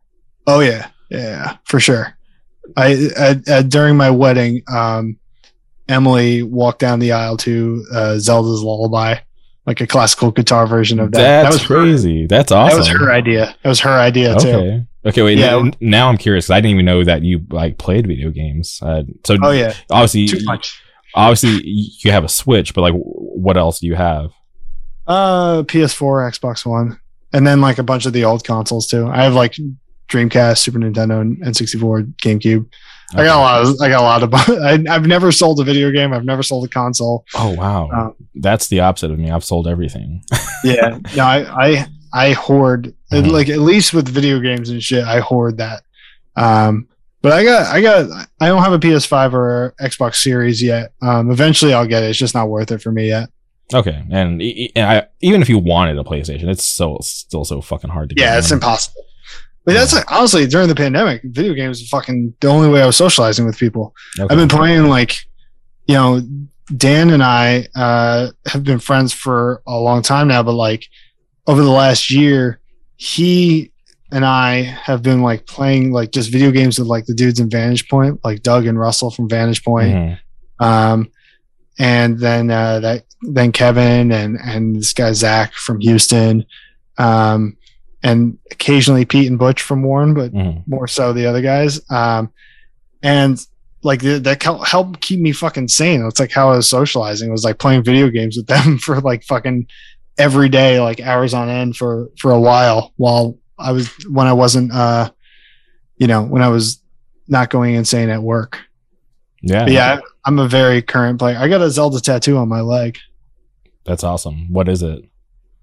Oh 0.47 0.60
yeah, 0.60 0.91
yeah, 1.10 1.57
for 1.65 1.81
sure. 1.81 2.17
I, 2.77 3.09
I, 3.18 3.41
I 3.52 3.62
during 3.62 3.97
my 3.97 4.10
wedding, 4.10 4.62
um, 4.73 5.18
Emily 5.89 6.44
walked 6.44 6.78
down 6.78 7.01
the 7.01 7.10
aisle 7.10 7.36
to 7.39 7.85
uh, 7.93 8.18
Zelda's 8.18 8.62
Lullaby, 8.62 9.17
like 9.67 9.81
a 9.81 9.89
classical 9.89 10.31
guitar 10.31 10.68
version 10.68 11.01
of 11.01 11.10
that. 11.10 11.18
That's 11.18 11.57
that 11.57 11.62
was 11.62 11.67
crazy. 11.67 12.23
Her, 12.23 12.28
That's 12.28 12.52
awesome. 12.52 12.77
That 12.77 12.78
was 12.78 12.89
her 13.01 13.10
idea. 13.10 13.57
That 13.65 13.68
was 13.68 13.81
her 13.81 13.99
idea 13.99 14.36
okay. 14.36 14.52
too. 14.52 14.86
Okay, 15.09 15.23
wait. 15.23 15.39
Yeah. 15.39 15.59
Now, 15.62 15.70
now 15.81 16.09
I'm 16.09 16.19
curious. 16.19 16.51
I 16.51 16.61
didn't 16.61 16.73
even 16.73 16.85
know 16.85 17.03
that 17.03 17.23
you 17.23 17.41
like 17.51 17.78
played 17.78 18.07
video 18.07 18.31
games. 18.31 18.78
Uh, 18.83 19.05
so, 19.25 19.37
oh 19.43 19.51
yeah, 19.51 19.75
obviously, 19.91 20.27
too 20.27 20.45
much. 20.45 20.83
Obviously, 21.15 21.62
you 21.65 22.11
have 22.12 22.25
a 22.25 22.28
Switch, 22.28 22.75
but 22.75 22.83
like, 22.83 22.95
what 22.95 23.57
else 23.57 23.81
do 23.81 23.87
you 23.87 23.95
have? 23.95 24.31
Uh, 25.07 25.62
PS4, 25.62 26.31
Xbox 26.31 26.67
One, 26.67 27.01
and 27.33 27.47
then 27.47 27.62
like 27.62 27.78
a 27.78 27.83
bunch 27.83 28.05
of 28.05 28.12
the 28.12 28.25
old 28.25 28.45
consoles 28.45 28.87
too. 28.87 29.09
I 29.09 29.25
have 29.25 29.33
like 29.33 29.57
Dreamcast, 30.09 30.59
Super 30.59 30.78
Nintendo, 30.78 31.23
and 31.23 31.39
N64, 31.43 32.15
GameCube. 32.17 32.67
Okay. 33.15 33.23
I 33.23 33.25
got 33.25 33.39
a 33.39 33.41
lot. 33.41 33.62
Of, 33.62 33.81
I 33.81 33.89
got 33.89 34.01
a 34.01 34.03
lot 34.03 34.23
of. 34.23 34.35
I, 34.89 34.93
have 34.93 35.07
never 35.07 35.33
sold 35.33 35.61
a 35.61 35.65
video 35.65 35.91
game. 35.91 36.12
I've 36.12 36.27
never 36.27 36.43
sold 36.43 36.67
a 36.67 36.69
console. 36.69 37.25
Oh 37.35 37.55
wow, 37.55 37.89
um, 37.91 38.15
that's 38.35 38.69
the 38.69 38.81
opposite 38.81 39.11
of 39.11 39.19
me. 39.19 39.31
I've 39.31 39.45
sold 39.45 39.67
everything. 39.67 40.23
yeah, 40.65 40.99
no, 41.17 41.25
I, 41.25 41.69
I 41.69 41.87
I 42.12 42.33
hoard 42.33 42.95
mm-hmm. 43.12 43.31
like 43.31 43.49
at 43.49 43.59
least 43.59 43.95
with 43.95 44.09
video 44.09 44.41
games 44.41 44.70
and 44.70 44.83
shit. 44.83 45.05
I 45.05 45.20
hoard 45.20 45.59
that. 45.59 45.83
Um, 46.37 46.89
but 47.20 47.33
I 47.33 47.45
got 47.45 47.67
I 47.67 47.81
got 47.81 48.28
I 48.41 48.47
don't 48.47 48.62
have 48.62 48.73
a 48.73 48.78
PS5 48.78 49.33
or 49.33 49.75
Xbox 49.81 50.17
Series 50.17 50.62
yet. 50.62 50.93
Um, 51.03 51.31
eventually 51.31 51.73
I'll 51.73 51.87
get 51.87 52.03
it. 52.03 52.11
It's 52.11 52.19
just 52.19 52.35
not 52.35 52.49
worth 52.49 52.70
it 52.70 52.81
for 52.81 52.93
me 52.93 53.09
yet. 53.09 53.28
Okay, 53.75 54.03
and, 54.11 54.41
and 54.41 54.70
I, 54.77 55.07
even 55.20 55.43
if 55.43 55.49
you 55.51 55.59
wanted 55.59 55.99
a 55.99 56.05
PlayStation, 56.05 56.49
it's 56.49 56.65
so 56.65 56.99
still 57.03 57.45
so 57.45 57.61
fucking 57.61 57.91
hard 57.91 58.09
to 58.09 58.15
get. 58.15 58.23
Yeah, 58.23 58.39
it's 58.39 58.51
impossible. 58.51 59.05
But 59.65 59.75
that's 59.75 59.93
like, 59.93 60.11
honestly 60.11 60.47
during 60.47 60.69
the 60.69 60.75
pandemic, 60.75 61.20
video 61.25 61.53
games 61.53 61.87
fucking 61.91 62.35
the 62.41 62.49
only 62.49 62.70
way 62.70 62.81
I 62.81 62.87
was 62.87 62.97
socializing 62.97 63.45
with 63.45 63.59
people. 63.59 63.95
Okay. 64.19 64.33
I've 64.33 64.39
been 64.39 64.49
playing 64.49 64.85
like, 64.85 65.19
you 65.87 65.95
know, 65.95 66.23
Dan 66.75 67.11
and 67.11 67.23
I 67.23 67.67
uh, 67.75 68.28
have 68.47 68.65
been 68.65 68.78
friends 68.78 69.12
for 69.12 69.62
a 69.67 69.77
long 69.77 70.01
time 70.01 70.28
now, 70.28 70.43
but 70.43 70.53
like 70.53 70.87
over 71.49 71.62
the 71.62 71.70
last 71.70 72.10
year, 72.10 72.60
he 72.97 73.73
and 74.12 74.25
I 74.25 74.60
have 74.62 75.02
been 75.02 75.23
like 75.23 75.47
playing 75.47 75.93
like 75.93 76.12
just 76.12 76.31
video 76.31 76.51
games 76.51 76.78
with 76.78 76.89
like 76.89 77.07
the 77.07 77.15
dudes 77.15 77.41
in 77.41 77.51
Vantage 77.51 77.89
Point, 77.89 78.20
like 78.23 78.43
Doug 78.43 78.67
and 78.67 78.78
Russell 78.78 79.10
from 79.10 79.28
Vantage 79.28 79.65
Point. 79.65 79.94
Mm-hmm. 79.94 80.65
Um, 80.65 81.10
and 81.78 82.18
then 82.18 82.51
uh, 82.51 82.81
that 82.81 83.05
then 83.23 83.52
Kevin 83.52 84.12
and 84.12 84.36
and 84.36 84.77
this 84.77 84.93
guy 84.93 85.12
Zach 85.12 85.52
from 85.55 85.81
Houston, 85.81 86.44
um, 86.99 87.57
and 88.02 88.39
occasionally 88.51 89.07
Pete 89.07 89.28
and 89.28 89.39
Butch 89.39 89.62
from 89.62 89.83
Warren, 89.83 90.15
but 90.15 90.33
mm-hmm. 90.33 90.60
more 90.70 90.86
so 90.86 91.12
the 91.12 91.27
other 91.27 91.43
guys. 91.43 91.81
Um, 91.91 92.31
and 93.02 93.44
like 93.83 94.01
that 94.01 94.43
helped 94.43 95.01
keep 95.01 95.20
me 95.20 95.33
fucking 95.33 95.68
sane. 95.68 96.05
It's 96.05 96.20
like 96.20 96.33
how 96.33 96.51
I 96.51 96.57
was 96.57 96.68
socializing. 96.68 97.28
It 97.28 97.33
was 97.33 97.44
like 97.44 97.59
playing 97.59 97.85
video 97.85 98.09
games 98.10 98.36
with 98.36 98.49
them 98.49 98.78
for 98.83 99.01
like 99.01 99.23
fucking 99.25 99.67
every 100.19 100.49
day, 100.49 100.81
like 100.81 101.01
hours 101.01 101.33
on 101.33 101.49
end 101.49 101.77
for 101.77 102.09
for 102.19 102.33
a 102.33 102.41
while 102.41 102.93
while 102.97 103.39
I 103.59 103.73
was 103.73 103.89
when 104.09 104.27
I 104.27 104.33
wasn't 104.33 104.73
uh 104.73 105.11
you 105.97 106.07
know, 106.07 106.23
when 106.23 106.43
I 106.43 106.49
was 106.49 106.81
not 107.27 107.51
going 107.51 107.75
insane 107.75 108.09
at 108.09 108.23
work. 108.23 108.61
Yeah. 109.43 109.65
But 109.65 109.73
yeah, 109.73 110.01
I'm 110.25 110.39
a 110.39 110.49
very 110.49 110.83
current 110.83 111.19
player. 111.19 111.37
I 111.39 111.49
got 111.49 111.61
a 111.61 111.71
Zelda 111.71 112.01
tattoo 112.01 112.37
on 112.37 112.49
my 112.49 112.61
leg. 112.61 112.99
That's 113.85 114.05
awesome. 114.05 114.53
What 114.53 114.69
is 114.69 114.83
it? 114.83 115.05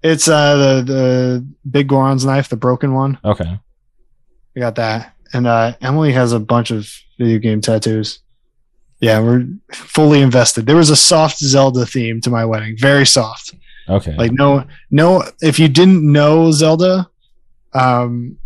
It's 0.02 0.28
uh 0.28 0.56
the 0.56 0.82
the 0.82 1.46
big 1.70 1.88
Goron's 1.88 2.24
knife, 2.24 2.48
the 2.48 2.56
broken 2.56 2.94
one. 2.94 3.18
Okay. 3.24 3.58
I 4.56 4.60
got 4.60 4.76
that. 4.76 5.14
And 5.32 5.46
uh 5.46 5.74
Emily 5.80 6.12
has 6.12 6.32
a 6.32 6.40
bunch 6.40 6.70
of 6.70 6.88
video 7.18 7.38
game 7.38 7.60
tattoos. 7.60 8.20
Yeah, 9.00 9.20
we're 9.20 9.46
fully 9.72 10.22
invested. 10.22 10.64
There 10.64 10.76
was 10.76 10.88
a 10.88 10.96
soft 10.96 11.38
Zelda 11.38 11.84
theme 11.84 12.20
to 12.22 12.30
my 12.30 12.46
wedding, 12.46 12.76
very 12.78 13.04
soft. 13.04 13.54
Okay. 13.88 14.14
Like 14.16 14.32
no, 14.32 14.64
no. 14.90 15.22
If 15.40 15.58
you 15.58 15.68
didn't 15.68 16.10
know 16.10 16.50
Zelda, 16.50 17.08
um, 17.72 18.38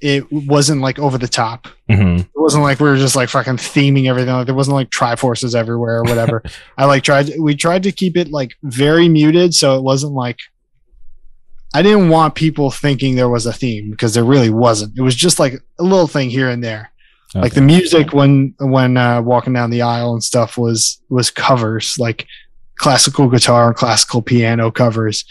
it 0.00 0.30
wasn't 0.32 0.80
like 0.80 0.98
over 0.98 1.16
the 1.16 1.28
top. 1.28 1.68
Mhm. 1.88 2.20
It 2.20 2.28
wasn't 2.34 2.64
like 2.64 2.80
we 2.80 2.88
were 2.88 2.96
just 2.96 3.16
like 3.16 3.28
fucking 3.28 3.56
theming 3.56 4.08
everything. 4.08 4.34
Like 4.34 4.46
there 4.46 4.54
wasn't 4.54 4.74
like 4.74 4.90
Triforces 4.90 5.54
everywhere 5.54 5.98
or 5.98 6.02
whatever. 6.02 6.42
I 6.78 6.86
like 6.86 7.04
tried. 7.04 7.30
We 7.38 7.54
tried 7.54 7.84
to 7.84 7.92
keep 7.92 8.16
it 8.16 8.30
like 8.30 8.54
very 8.62 9.08
muted, 9.08 9.54
so 9.54 9.76
it 9.76 9.82
wasn't 9.82 10.12
like. 10.12 10.38
I 11.74 11.80
didn't 11.80 12.10
want 12.10 12.34
people 12.34 12.70
thinking 12.70 13.14
there 13.14 13.30
was 13.30 13.46
a 13.46 13.52
theme 13.52 13.90
because 13.90 14.12
there 14.12 14.24
really 14.24 14.50
wasn't. 14.50 14.98
It 14.98 15.00
was 15.02 15.14
just 15.14 15.38
like 15.38 15.54
a 15.78 15.82
little 15.82 16.06
thing 16.06 16.28
here 16.28 16.50
and 16.50 16.62
there. 16.62 16.90
Like 17.34 17.54
the 17.54 17.62
music 17.62 18.12
when 18.12 18.54
when 18.58 18.98
uh, 18.98 19.22
walking 19.22 19.54
down 19.54 19.70
the 19.70 19.80
aisle 19.80 20.12
and 20.12 20.22
stuff 20.22 20.58
was 20.58 21.00
was 21.08 21.30
covers 21.30 21.96
like 21.98 22.26
classical 22.82 23.28
guitar 23.28 23.68
and 23.68 23.76
classical 23.76 24.20
piano 24.20 24.70
covers 24.70 25.24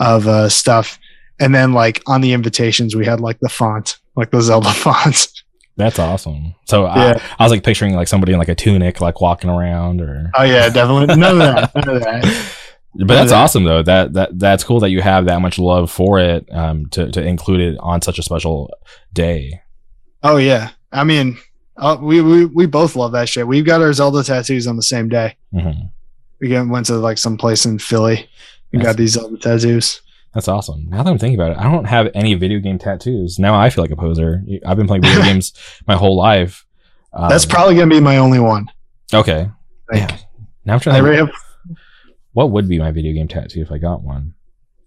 of 0.00 0.26
uh, 0.26 0.48
stuff. 0.48 0.98
And 1.40 1.54
then 1.54 1.72
like 1.72 2.00
on 2.06 2.20
the 2.20 2.32
invitations 2.32 2.94
we 2.94 3.04
had 3.04 3.20
like 3.20 3.40
the 3.40 3.48
font, 3.48 3.98
like 4.16 4.30
the 4.30 4.40
Zelda 4.40 4.72
fonts. 4.72 5.42
That's 5.76 5.98
awesome. 5.98 6.54
So 6.66 6.84
Yeah. 6.84 7.18
I, 7.18 7.34
I 7.38 7.44
was 7.44 7.50
like 7.50 7.64
picturing 7.64 7.94
like 7.94 8.06
somebody 8.08 8.32
in 8.32 8.38
like 8.38 8.48
a 8.48 8.54
tunic, 8.54 9.00
like 9.00 9.20
walking 9.20 9.50
around, 9.50 10.00
or. 10.00 10.30
Oh 10.34 10.44
yeah, 10.44 10.68
definitely 10.68 11.16
none 11.16 11.32
of 11.32 11.38
that. 11.38 11.74
None 11.74 11.96
of 11.96 12.02
that. 12.02 12.54
But 12.94 13.08
that's 13.08 13.32
awesome 13.32 13.64
though. 13.64 13.82
That 13.82 14.12
that 14.12 14.38
that's 14.38 14.64
cool 14.64 14.80
that 14.80 14.90
you 14.90 15.00
have 15.00 15.24
that 15.24 15.40
much 15.40 15.58
love 15.58 15.90
for 15.90 16.18
it. 16.18 16.46
Um, 16.52 16.86
to 16.90 17.10
to 17.10 17.22
include 17.22 17.60
it 17.60 17.76
on 17.80 18.02
such 18.02 18.18
a 18.18 18.22
special 18.22 18.70
day. 19.14 19.62
Oh 20.22 20.36
yeah. 20.36 20.70
I 20.92 21.04
mean, 21.04 21.38
uh, 21.78 21.96
we, 22.00 22.20
we 22.20 22.44
we 22.44 22.66
both 22.66 22.94
love 22.94 23.12
that 23.12 23.28
shit. 23.30 23.48
We've 23.48 23.64
got 23.64 23.80
our 23.80 23.92
Zelda 23.94 24.22
tattoos 24.22 24.66
on 24.66 24.76
the 24.76 24.82
same 24.82 25.08
day. 25.08 25.36
Mhm. 25.54 25.90
We 26.42 26.60
went 26.60 26.86
to 26.86 26.94
like 26.94 27.18
some 27.18 27.38
place 27.38 27.64
in 27.64 27.78
Philly 27.78 28.28
and 28.72 28.82
got 28.82 28.96
these 28.96 29.12
Zelda 29.12 29.38
tattoos. 29.38 30.02
That's 30.34 30.48
awesome. 30.48 30.88
Now 30.88 31.04
that 31.04 31.08
I'm 31.10 31.18
thinking 31.18 31.38
about 31.38 31.52
it, 31.52 31.58
I 31.58 31.70
don't 31.70 31.84
have 31.84 32.08
any 32.14 32.34
video 32.34 32.58
game 32.58 32.78
tattoos. 32.78 33.38
Now 33.38 33.54
I 33.54 33.70
feel 33.70 33.84
like 33.84 33.92
a 33.92 33.96
poser. 33.96 34.42
I've 34.66 34.76
been 34.76 34.88
playing 34.88 35.02
video 35.02 35.22
games 35.22 35.52
my 35.86 35.94
whole 35.94 36.16
life. 36.16 36.66
Um, 37.12 37.28
That's 37.28 37.46
probably 37.46 37.76
gonna 37.76 37.94
be 37.94 38.00
my 38.00 38.16
only 38.16 38.40
one. 38.40 38.66
okay. 39.14 39.48
Like, 39.92 40.00
Yeah. 40.00 40.18
Now 40.64 40.74
I'm 40.74 40.80
trying 40.80 41.00
to 41.00 41.08
think, 41.08 41.28
have 41.28 41.78
what 42.32 42.50
would 42.50 42.68
be 42.68 42.78
my 42.80 42.90
video 42.90 43.12
game 43.12 43.28
tattoo 43.28 43.60
if 43.60 43.70
I 43.70 43.78
got 43.78 44.02
one. 44.02 44.34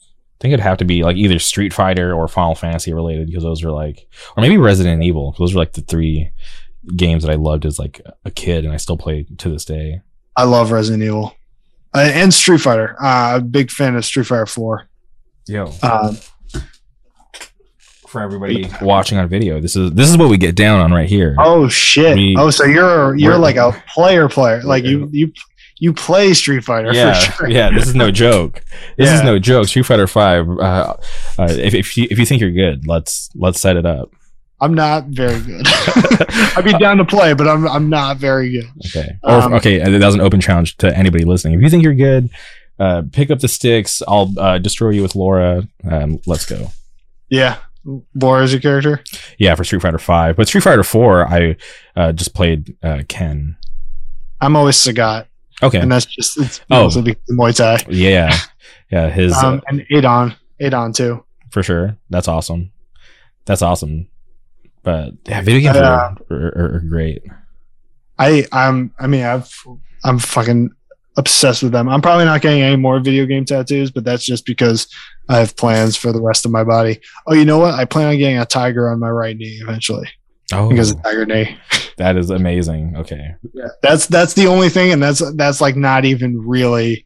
I 0.02 0.38
think 0.42 0.52
it'd 0.54 0.64
have 0.64 0.80
to 0.80 0.86
be 0.86 1.04
like 1.04 1.16
either 1.16 1.40
Street 1.40 1.74
Fighter 1.74 2.14
or 2.14 2.28
Final 2.28 2.56
Fantasy 2.56 2.94
related 2.94 3.28
because 3.28 3.44
those 3.44 3.64
are 3.64 3.72
like, 3.72 4.10
or 4.36 4.42
maybe 4.42 4.58
Resident 4.58 5.04
Evil. 5.04 5.34
Those 5.40 5.56
are 5.56 5.60
like 5.60 5.72
the 5.72 5.82
three 5.82 6.32
games 6.96 7.24
that 7.24 7.32
I 7.32 7.36
loved 7.36 7.66
as 7.66 7.80
like 7.80 8.02
a 8.26 8.32
kid 8.32 8.66
and 8.66 8.74
I 8.74 8.78
still 8.78 8.98
play 8.98 9.26
to 9.38 9.50
this 9.50 9.64
day. 9.64 10.02
I 10.36 10.44
love 10.44 10.72
Resident 10.72 11.04
Evil 11.04 11.34
uh, 11.96 12.00
and 12.14 12.34
Street 12.34 12.60
Fighter. 12.62 12.96
Uh, 13.02 13.38
a 13.38 13.42
big 13.42 13.72
fan 13.72 13.96
of 13.96 14.04
Street 14.06 14.26
Fighter 14.28 14.46
Four. 14.46 14.88
Yo, 15.48 15.72
Um, 15.84 16.18
for 18.08 18.22
everybody 18.22 18.70
watching 18.82 19.18
on 19.18 19.28
video, 19.28 19.60
this 19.60 19.76
is 19.76 19.92
this 19.92 20.10
is 20.10 20.18
what 20.18 20.30
we 20.30 20.38
get 20.38 20.56
down 20.56 20.80
on 20.80 20.92
right 20.92 21.10
here. 21.10 21.36
oh 21.40 21.68
shit! 21.68 22.16
We- 22.16 22.36
oh, 22.38 22.50
so 22.50 22.64
you're 22.66 23.16
you're 23.16 23.38
like 23.38 23.56
a 23.58 23.72
player 23.94 24.30
player. 24.30 24.62
Like 24.64 24.84
you 24.86 25.10
you 25.12 25.32
you 25.80 25.92
play 25.94 26.34
Street 26.34 26.64
Fighter 26.64 26.94
yeah, 26.94 27.14
for 27.20 27.32
sure. 27.34 27.50
yeah. 27.50 27.70
This 27.72 27.88
is 27.88 27.96
no 27.96 28.12
joke. 28.26 28.64
This 28.98 29.12
is 29.12 29.22
no 29.24 29.38
joke. 29.40 29.68
Street 29.68 29.86
Fighter 29.86 30.08
Five. 30.08 30.48
Uh, 30.50 30.96
uh, 31.38 31.48
if 31.50 31.74
if 31.74 31.98
you 31.98 32.08
if 32.10 32.18
you 32.20 32.26
think 32.26 32.40
you're 32.42 32.52
good, 32.52 32.88
let's 32.88 33.30
let's 33.36 33.60
set 33.60 33.76
it 33.76 33.86
up. 33.86 34.12
I'm 34.62 34.74
not 34.74 35.06
very 35.08 35.40
good. 35.42 35.66
I'd 36.56 36.64
be 36.64 36.74
down 36.78 36.98
to 36.98 37.06
play, 37.06 37.34
but 37.34 37.48
I'm 37.48 37.68
I'm 37.68 37.90
not 37.90 38.18
very 38.18 38.52
good. 38.52 38.66
Okay. 38.88 39.10
Or 39.24 39.32
Um, 39.42 39.54
okay, 39.56 39.80
that 39.80 40.06
was 40.06 40.16
an 40.16 40.22
open 40.22 40.40
challenge 40.42 40.78
to 40.78 40.96
anybody 40.98 41.26
listening. 41.26 41.56
If 41.56 41.62
you 41.62 41.70
think 41.70 41.84
you're 41.84 41.94
good, 41.94 42.30
uh, 42.80 43.04
pick 43.12 43.30
up 43.32 43.40
the 43.40 43.48
sticks. 43.50 44.02
I'll 44.08 44.32
uh, 44.40 44.58
destroy 44.60 44.92
you 44.92 45.02
with 45.02 45.16
Laura. 45.16 45.68
Um, 45.90 46.20
let's 46.26 46.46
go. 46.46 46.72
Yeah, 47.30 47.58
Laura's 48.14 48.54
your 48.54 48.62
character. 48.62 49.04
Yeah, 49.38 49.56
for 49.56 49.64
Street 49.66 49.82
Fighter 49.82 49.98
Five, 50.00 50.36
but 50.38 50.48
Street 50.48 50.62
Fighter 50.62 50.84
Four, 50.84 51.28
I 51.28 51.58
uh, 51.96 52.12
just 52.14 52.34
played 52.34 52.76
uh, 52.82 53.04
Ken. 53.10 53.58
I'm 54.40 54.56
always 54.56 54.76
Sagat, 54.78 55.26
Okay. 55.64 55.80
and 55.80 55.92
that's 55.92 56.06
just 56.06 56.38
it's 56.40 56.62
Oh. 56.72 56.88
Muay 57.32 57.54
Thai. 57.56 57.86
yeah, 57.90 58.38
yeah. 58.92 59.10
His 59.10 59.34
Um, 59.36 59.62
and 59.68 59.86
Adon, 59.94 60.36
Adon 60.62 60.94
too. 60.94 61.26
for 61.52 61.62
sure. 61.64 61.98
That's 62.10 62.28
awesome. 62.30 62.72
That's 63.46 63.62
awesome. 63.62 64.08
But 64.86 65.14
yeah, 65.28 65.42
video 65.42 65.60
games 65.62 65.76
Yeah. 65.76 65.90
are, 65.90 66.18
are, 66.32 66.76
are 66.76 66.84
great. 66.88 67.24
I 68.18 68.46
I'm 68.54 68.94
I 68.98 69.08
mean 69.08 69.24
I've 69.26 69.52
I'm 70.06 70.20
fucking 70.20 70.70
obsessed 71.18 71.64
with 71.64 71.72
them. 71.72 71.90
I'm 71.90 72.02
probably 72.02 72.26
not 72.26 72.42
getting 72.42 72.62
any 72.62 72.76
more 72.78 73.00
video 73.00 73.26
game 73.26 73.44
tattoos, 73.46 73.90
but 73.92 74.04
that's 74.06 74.24
just 74.24 74.46
because 74.46 74.88
I 75.28 75.40
have 75.40 75.58
plans 75.58 75.96
for 75.98 76.14
the 76.14 76.22
rest 76.22 76.46
of 76.46 76.52
my 76.52 76.64
body. 76.64 77.00
Oh, 77.26 77.34
you 77.34 77.46
know 77.46 77.58
what? 77.58 77.74
I 77.74 77.86
plan 77.86 78.08
on 78.10 78.18
getting 78.18 78.38
a 78.38 78.46
tiger 78.46 78.90
on 78.90 79.00
my 79.00 79.10
right 79.10 79.36
knee 79.36 79.60
eventually 79.62 80.08
Oh, 80.54 80.70
because 80.70 80.92
of 80.92 81.02
tiger 81.04 81.26
knee. 81.26 81.58
that 81.98 82.16
is 82.16 82.30
amazing. 82.30 82.96
Okay. 82.98 83.34
Yeah, 83.54 83.68
that's 83.82 84.06
that's 84.08 84.34
the 84.36 84.46
only 84.48 84.70
thing, 84.70 84.92
and 84.94 85.02
that's 85.02 85.22
that's 85.36 85.60
like 85.62 85.76
not 85.76 86.06
even 86.06 86.40
really 86.48 87.06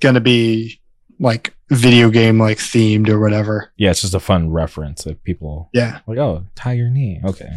gonna 0.00 0.20
be 0.20 0.78
like 1.18 1.54
video 1.70 2.10
game 2.10 2.38
like 2.38 2.58
themed 2.58 3.08
or 3.08 3.20
whatever. 3.20 3.72
Yeah, 3.76 3.90
it's 3.90 4.00
just 4.02 4.14
a 4.14 4.20
fun 4.20 4.50
reference 4.50 5.06
if 5.06 5.22
people 5.24 5.68
Yeah, 5.72 6.00
like, 6.06 6.18
oh, 6.18 6.44
tie 6.54 6.72
your 6.74 6.88
knee. 6.90 7.20
Okay. 7.24 7.50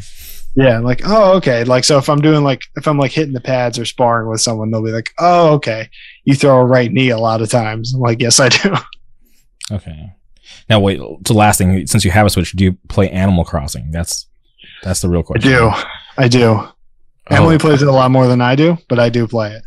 yeah, 0.56 0.80
like 0.80 1.02
oh 1.06 1.34
okay, 1.38 1.64
like 1.64 1.84
so 1.86 1.98
if 1.98 2.10
I'm 2.10 2.20
doing 2.22 2.44
like 2.44 2.62
if 2.76 2.88
I'm 2.88 2.98
like 2.98 3.12
hitting 3.12 3.34
the 3.34 3.40
pads 3.42 3.80
or 3.80 3.86
sparring 3.86 4.30
with 4.30 4.42
someone, 4.42 4.70
they'll 4.72 4.84
be 4.84 4.92
like, 4.92 5.12
oh 5.20 5.54
okay, 5.54 5.90
you 6.26 6.36
throw 6.36 6.60
a 6.60 6.66
right 6.66 6.92
knee 6.92 7.10
a 7.10 7.18
lot 7.18 7.42
of 7.42 7.50
times. 7.50 7.94
I'm 7.94 8.02
like, 8.02 8.20
yes, 8.22 8.40
I 8.40 8.50
do. 8.50 8.74
Okay. 9.72 10.12
Now 10.70 10.82
wait. 10.82 11.00
So 11.26 11.34
last 11.34 11.58
thing, 11.58 11.88
since 11.88 12.04
you 12.04 12.12
have 12.12 12.26
a 12.26 12.30
Switch, 12.30 12.52
do 12.52 12.64
you 12.66 12.74
play 12.90 13.10
Animal 13.10 13.46
Crossing? 13.46 13.90
That's 13.92 14.28
that's 14.84 15.00
the 15.02 15.08
real 15.08 15.24
question. 15.24 15.54
I 15.54 15.58
do, 15.58 15.72
I 16.18 16.28
do. 16.28 16.44
Oh, 16.50 16.74
Emily 17.30 17.58
plays 17.58 17.82
it 17.82 17.88
a 17.88 17.92
lot 17.92 18.12
more 18.12 18.28
than 18.28 18.42
I 18.42 18.56
do, 18.56 18.78
but 18.90 19.00
I 19.00 19.08
do 19.10 19.28
play 19.28 19.52
it. 19.54 19.64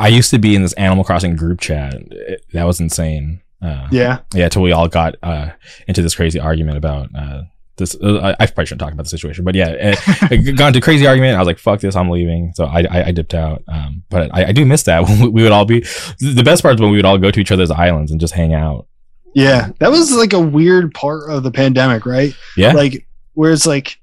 I 0.00 0.08
used 0.08 0.30
to 0.30 0.38
be 0.38 0.56
in 0.56 0.62
this 0.62 0.72
Animal 0.72 1.04
Crossing 1.04 1.36
group 1.36 1.60
chat. 1.60 1.94
It- 1.94 2.44
that 2.52 2.64
was 2.64 2.80
insane. 2.80 3.40
Uh, 3.62 3.88
Yeah, 3.90 4.20
yeah. 4.34 4.48
Till 4.48 4.62
we 4.62 4.72
all 4.72 4.88
got 4.88 5.14
uh, 5.22 5.50
into 5.88 6.02
this 6.02 6.14
crazy 6.14 6.38
argument 6.40 6.76
about 6.78 7.08
uh, 7.14 7.42
this. 7.76 7.94
Uh, 8.02 8.18
I, 8.18 8.30
I 8.42 8.46
probably 8.46 8.66
shouldn't 8.66 8.80
talk 8.80 8.92
about 8.92 9.02
the 9.04 9.08
situation, 9.10 9.44
but 9.44 9.54
yeah, 9.54 9.68
it, 9.68 10.56
got 10.56 10.68
into 10.68 10.78
a 10.78 10.82
crazy 10.82 11.06
argument. 11.06 11.34
I 11.36 11.38
was 11.38 11.46
like, 11.46 11.58
"Fuck 11.58 11.80
this! 11.80 11.94
I'm 11.96 12.08
leaving." 12.10 12.52
So 12.54 12.64
I 12.64 12.80
I, 12.90 13.04
I 13.06 13.12
dipped 13.12 13.34
out. 13.34 13.62
Um, 13.68 14.02
but 14.10 14.34
I, 14.34 14.46
I 14.46 14.52
do 14.52 14.64
miss 14.64 14.84
that 14.84 15.02
when 15.08 15.32
we 15.32 15.42
would 15.42 15.52
all 15.52 15.64
be. 15.66 15.80
The 16.20 16.42
best 16.44 16.62
part 16.62 16.74
is 16.76 16.80
when 16.80 16.90
we 16.90 16.96
would 16.98 17.04
all 17.04 17.18
go 17.18 17.30
to 17.30 17.40
each 17.40 17.52
other's 17.52 17.70
islands 17.70 18.10
and 18.10 18.20
just 18.20 18.34
hang 18.34 18.54
out. 18.54 18.86
yeah. 19.34 19.70
That 19.78 19.90
was 19.90 20.12
like 20.14 20.32
a 20.32 20.40
weird 20.40 20.92
part 20.94 21.30
of 21.30 21.42
the 21.42 21.50
pandemic, 21.50 22.06
right? 22.06 22.34
Yeah. 22.56 22.72
like 22.72 23.06
where 23.34 23.52
it's 23.52 23.66
like 23.66 23.98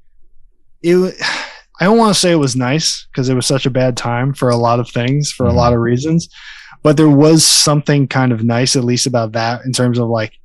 it 0.81 1.15
i 1.79 1.83
don't 1.85 1.97
want 1.97 2.13
to 2.13 2.19
say 2.19 2.31
it 2.31 2.35
was 2.35 2.55
nice 2.55 3.05
because 3.11 3.29
it 3.29 3.35
was 3.35 3.45
such 3.45 3.65
a 3.65 3.69
bad 3.69 3.95
time 3.97 4.33
for 4.33 4.49
a 4.49 4.55
lot 4.55 4.79
of 4.79 4.89
things 4.89 5.31
for 5.31 5.45
Mhm. 5.45 5.49
a 5.51 5.53
lot 5.53 5.73
of 5.73 5.79
reasons 5.79 6.27
but 6.87 6.95
there 6.95 7.09
was 7.09 7.45
something 7.45 8.07
kind 8.07 8.31
of 8.31 8.45
nice 8.45 8.77
at 8.77 8.83
least 8.85 9.05
about 9.07 9.33
that 9.33 9.65
in 9.65 9.73
terms 9.73 9.99
of 9.99 10.07
like 10.07 10.39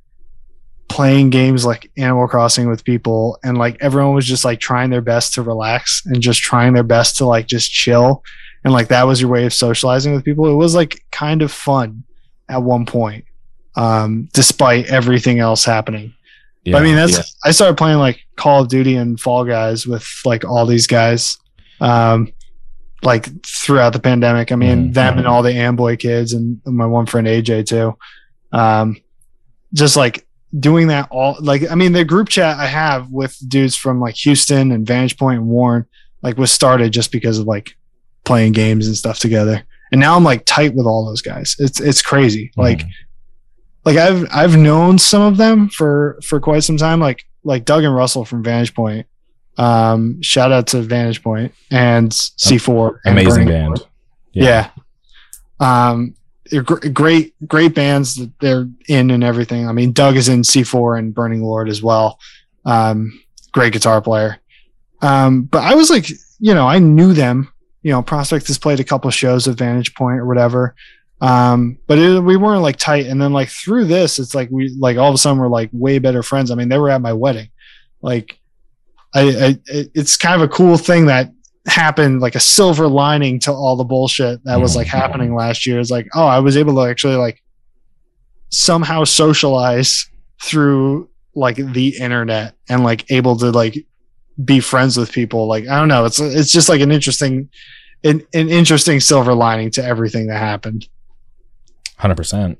playing 0.89 1.29
games 1.29 1.63
like 1.65 1.89
animal 1.95 2.27
crossing 2.27 2.67
with 2.67 2.83
people 2.83 3.39
and 3.45 3.57
like 3.57 3.77
everyone 3.79 4.13
was 4.13 4.25
just 4.25 4.43
like 4.43 4.59
trying 4.59 4.89
their 4.89 4.99
best 4.99 5.33
to 5.33 5.41
relax 5.41 6.01
and 6.05 6.19
just 6.19 6.41
trying 6.41 6.73
their 6.73 6.83
best 6.83 7.15
to 7.15 7.25
like 7.25 7.47
just 7.47 7.71
chill 7.71 8.21
and 8.65 8.73
like 8.73 8.89
that 8.89 9.03
was 9.03 9.21
your 9.21 9.29
way 9.31 9.45
of 9.45 9.53
socializing 9.53 10.13
with 10.13 10.25
people 10.25 10.45
it 10.51 10.55
was 10.55 10.75
like 10.75 10.99
kind 11.11 11.41
of 11.41 11.49
fun 11.49 12.03
at 12.49 12.61
one 12.61 12.85
point 12.85 13.23
um 13.77 14.27
despite 14.33 14.85
everything 14.87 15.39
else 15.39 15.63
happening 15.63 16.13
Yeah. 16.65 16.73
but 16.73 16.81
I 16.81 16.83
mean, 16.83 16.97
that's 16.97 17.37
I 17.45 17.51
started 17.51 17.77
playing 17.77 17.99
like 17.99 18.19
Call 18.35 18.63
of 18.63 18.67
Duty 18.67 18.97
and 18.97 19.17
Fall 19.17 19.45
Guys 19.45 19.87
with 19.87 20.05
like 20.25 20.43
all 20.43 20.65
these 20.65 20.87
guys, 20.87 21.37
um, 21.79 22.33
like 23.03 23.29
throughout 23.45 23.93
the 23.93 23.99
pandemic. 23.99 24.51
I 24.51 24.55
mean, 24.55 24.89
Mhm. 24.89 24.93
them 24.93 25.17
and 25.17 25.27
all 25.27 25.43
the 25.43 25.53
Amboy 25.53 25.97
kids 25.97 26.33
and 26.33 26.59
my 26.65 26.85
one 26.85 27.05
friend 27.05 27.27
AJ 27.27 27.63
too. 27.63 27.97
Um, 28.51 28.97
just 29.73 29.95
like 29.95 30.25
doing 30.59 30.87
that 30.87 31.07
all 31.09 31.35
like 31.39 31.69
I 31.71 31.75
mean, 31.75 31.93
the 31.93 32.05
group 32.05 32.29
chat 32.29 32.57
I 32.59 32.67
have 32.67 33.09
with 33.11 33.35
dudes 33.47 33.75
from 33.75 33.99
like 33.99 34.15
Houston 34.15 34.71
and 34.71 34.85
Vantage 34.85 35.17
Point 35.17 35.39
and 35.39 35.47
Warren 35.47 35.85
like 36.21 36.37
was 36.37 36.51
started 36.51 36.91
just 36.93 37.11
because 37.11 37.39
of 37.39 37.47
like 37.47 37.75
playing 38.23 38.51
games 38.53 38.87
and 38.87 38.95
stuff 38.95 39.19
together. 39.19 39.63
And 39.91 39.99
now 39.99 40.15
I'm 40.15 40.23
like 40.23 40.45
tight 40.45 40.73
with 40.75 40.85
all 40.85 41.05
those 41.05 41.21
guys. 41.21 41.55
It's 41.59 41.79
it's 41.79 42.01
crazy. 42.01 42.51
Like 42.55 42.79
Mhm. 42.79 42.89
like 43.85 43.97
I've 43.97 44.27
I've 44.31 44.57
known 44.57 44.97
some 44.99 45.21
of 45.23 45.37
them 45.37 45.69
for 45.69 46.19
for 46.23 46.39
quite 46.39 46.63
some 46.63 46.77
time. 46.77 46.99
Like 46.99 47.25
like 47.43 47.65
Doug 47.65 47.83
and 47.83 47.93
Russell 47.95 48.23
from 48.23 48.43
Vantage 48.43 48.73
Point. 48.73 49.05
Um, 49.57 50.21
shout 50.21 50.51
out 50.51 50.67
to 50.67 50.81
Vantage 50.81 51.23
Point 51.23 51.53
and 51.71 52.11
C4. 52.11 52.99
and 53.05 53.19
amazing 53.19 53.45
Burning 53.45 53.47
band. 53.47 53.67
Lord. 53.67 53.89
Yeah. 54.31 54.69
Um, 55.59 56.15
they're 56.49 56.63
gr- 56.63 56.87
great 56.89 57.35
great 57.47 57.73
bands 57.73 58.15
that 58.15 58.31
they're 58.39 58.67
in 58.87 59.11
and 59.11 59.23
everything. 59.23 59.67
I 59.67 59.71
mean, 59.71 59.91
Doug 59.93 60.15
is 60.15 60.29
in 60.29 60.41
C4 60.41 60.99
and 60.99 61.13
Burning 61.13 61.41
Lord 61.41 61.69
as 61.69 61.81
well. 61.81 62.19
Um, 62.65 63.19
great 63.51 63.73
guitar 63.73 64.01
player. 64.01 64.39
Um, 65.01 65.43
but 65.43 65.63
I 65.63 65.75
was 65.75 65.89
like, 65.89 66.09
you 66.39 66.53
know, 66.53 66.67
I 66.67 66.79
knew 66.79 67.13
them 67.13 67.53
you 67.83 67.91
know, 67.91 68.01
Prospect 68.01 68.47
has 68.47 68.57
played 68.57 68.79
a 68.79 68.83
couple 68.83 69.11
shows 69.11 69.45
of 69.45 69.57
Vantage 69.57 69.93
Point 69.93 70.19
or 70.19 70.25
whatever. 70.25 70.73
Um, 71.21 71.77
but 71.85 71.99
it, 71.99 72.21
we 72.21 72.37
weren't 72.37 72.63
like 72.63 72.77
tight. 72.77 73.05
And 73.05 73.21
then 73.21 73.33
like 73.33 73.49
through 73.49 73.85
this, 73.85 74.19
it's 74.19 74.33
like 74.33 74.49
we 74.49 74.69
like 74.79 74.97
all 74.97 75.09
of 75.09 75.15
a 75.15 75.17
sudden 75.17 75.39
we're 75.39 75.47
like 75.49 75.69
way 75.73 75.99
better 75.99 76.23
friends. 76.23 76.49
I 76.49 76.55
mean, 76.55 76.69
they 76.69 76.77
were 76.77 76.89
at 76.89 77.01
my 77.01 77.13
wedding. 77.13 77.49
Like, 78.01 78.39
I, 79.13 79.21
I 79.21 79.57
it's 79.67 80.17
kind 80.17 80.41
of 80.41 80.49
a 80.49 80.51
cool 80.51 80.77
thing 80.77 81.05
that 81.07 81.31
happened, 81.65 82.21
like 82.21 82.35
a 82.35 82.39
silver 82.39 82.87
lining 82.87 83.39
to 83.39 83.51
all 83.51 83.75
the 83.75 83.83
bullshit 83.83 84.43
that 84.43 84.59
was 84.59 84.75
like 84.75 84.87
happening 84.87 85.35
last 85.35 85.65
year. 85.65 85.79
Is 85.79 85.91
like, 85.91 86.07
oh, 86.15 86.25
I 86.25 86.39
was 86.39 86.57
able 86.57 86.75
to 86.75 86.89
actually 86.89 87.15
like 87.15 87.41
somehow 88.49 89.03
socialize 89.03 90.09
through 90.41 91.09
like 91.35 91.55
the 91.55 91.95
internet 91.99 92.55
and 92.69 92.83
like 92.83 93.09
able 93.11 93.35
to 93.37 93.51
like 93.51 93.85
be 94.43 94.59
friends 94.59 94.97
with 94.97 95.11
people. 95.11 95.47
Like, 95.47 95.67
I 95.67 95.79
don't 95.79 95.87
know. 95.87 96.05
It's 96.05 96.19
it's 96.19 96.51
just 96.51 96.69
like 96.69 96.81
an 96.81 96.91
interesting 96.91 97.49
an, 98.03 98.21
an 98.33 98.49
interesting 98.49 98.99
silver 98.99 99.33
lining 99.33 99.71
to 99.71 99.83
everything 99.83 100.27
that 100.27 100.39
happened. 100.39 100.87
Hundred 101.97 102.15
percent. 102.15 102.59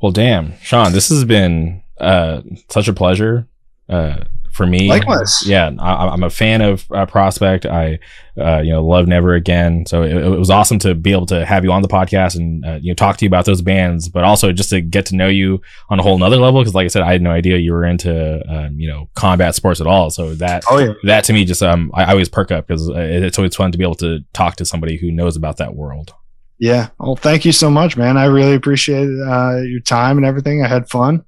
Well, 0.00 0.12
damn, 0.12 0.58
Sean, 0.60 0.92
this 0.92 1.08
has 1.08 1.24
been 1.24 1.82
uh, 1.98 2.42
such 2.68 2.86
a 2.86 2.92
pleasure 2.92 3.48
uh, 3.88 4.24
for 4.52 4.66
me. 4.66 4.88
Likewise. 4.88 5.42
Yeah, 5.46 5.70
I, 5.78 6.08
I'm 6.08 6.22
a 6.22 6.30
fan 6.30 6.60
of 6.60 6.84
uh, 6.92 7.06
Prospect. 7.06 7.66
I, 7.66 7.98
uh, 8.38 8.60
you 8.60 8.72
know, 8.72 8.84
love 8.84 9.06
Never 9.06 9.34
Again. 9.34 9.84
So 9.86 10.02
it, 10.02 10.16
it 10.16 10.38
was 10.38 10.50
awesome 10.50 10.78
to 10.80 10.94
be 10.94 11.12
able 11.12 11.26
to 11.26 11.44
have 11.44 11.64
you 11.64 11.72
on 11.72 11.82
the 11.82 11.88
podcast 11.88 12.36
and 12.36 12.64
uh, 12.64 12.78
you 12.80 12.90
know 12.90 12.94
talk 12.94 13.16
to 13.18 13.24
you 13.24 13.28
about 13.28 13.44
those 13.44 13.62
bands, 13.62 14.08
but 14.08 14.24
also 14.24 14.52
just 14.52 14.70
to 14.70 14.80
get 14.80 15.06
to 15.06 15.16
know 15.16 15.28
you 15.28 15.60
on 15.90 15.98
a 15.98 16.02
whole 16.02 16.18
nother 16.18 16.36
level. 16.36 16.60
Because, 16.60 16.74
like 16.74 16.84
I 16.84 16.88
said, 16.88 17.02
I 17.02 17.12
had 17.12 17.22
no 17.22 17.30
idea 17.30 17.56
you 17.58 17.72
were 17.72 17.84
into 17.84 18.42
um, 18.48 18.78
you 18.78 18.88
know 18.88 19.08
combat 19.14 19.54
sports 19.54 19.80
at 19.80 19.86
all. 19.86 20.10
So 20.10 20.34
that 20.34 20.64
Oh 20.70 20.78
yeah. 20.78 20.92
that 21.04 21.24
to 21.24 21.32
me 21.32 21.44
just 21.44 21.62
um 21.62 21.90
I, 21.94 22.04
I 22.04 22.10
always 22.10 22.28
perk 22.28 22.50
up 22.50 22.66
because 22.66 22.88
it's 22.88 23.38
always 23.38 23.56
fun 23.56 23.72
to 23.72 23.78
be 23.78 23.84
able 23.84 23.96
to 23.96 24.20
talk 24.32 24.56
to 24.56 24.64
somebody 24.64 24.96
who 24.96 25.10
knows 25.10 25.36
about 25.36 25.56
that 25.58 25.74
world. 25.74 26.14
Yeah. 26.58 26.88
Well, 26.98 27.16
thank 27.16 27.44
you 27.44 27.52
so 27.52 27.70
much, 27.70 27.96
man. 27.96 28.16
I 28.16 28.24
really 28.24 28.54
appreciate 28.54 29.08
uh, 29.08 29.58
your 29.58 29.80
time 29.80 30.16
and 30.16 30.26
everything. 30.26 30.64
I 30.64 30.68
had 30.68 30.88
fun. 30.88 31.24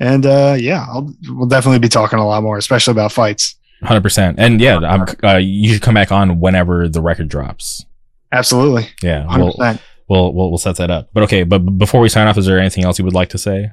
And 0.00 0.26
uh, 0.26 0.56
yeah, 0.58 0.86
I'll, 0.88 1.12
we'll 1.28 1.48
definitely 1.48 1.80
be 1.80 1.88
talking 1.88 2.18
a 2.18 2.26
lot 2.26 2.42
more, 2.42 2.56
especially 2.56 2.92
about 2.92 3.12
fights. 3.12 3.56
Hundred 3.82 4.02
percent, 4.02 4.40
and 4.40 4.60
yeah, 4.60 4.78
I'm, 4.78 5.04
uh, 5.22 5.36
you 5.36 5.72
should 5.72 5.82
come 5.82 5.94
back 5.94 6.10
on 6.10 6.40
whenever 6.40 6.88
the 6.88 7.00
record 7.00 7.28
drops. 7.28 7.84
Absolutely. 8.32 8.88
Yeah, 9.02 9.24
100%. 9.24 9.38
we'll, 9.38 9.78
we'll 10.08 10.34
we'll 10.34 10.48
we'll 10.50 10.58
set 10.58 10.76
that 10.76 10.90
up. 10.90 11.10
But 11.12 11.22
okay, 11.24 11.44
but 11.44 11.60
before 11.60 12.00
we 12.00 12.08
sign 12.08 12.26
off, 12.26 12.36
is 12.36 12.46
there 12.46 12.58
anything 12.58 12.84
else 12.84 12.98
you 12.98 13.04
would 13.04 13.14
like 13.14 13.28
to 13.30 13.38
say? 13.38 13.70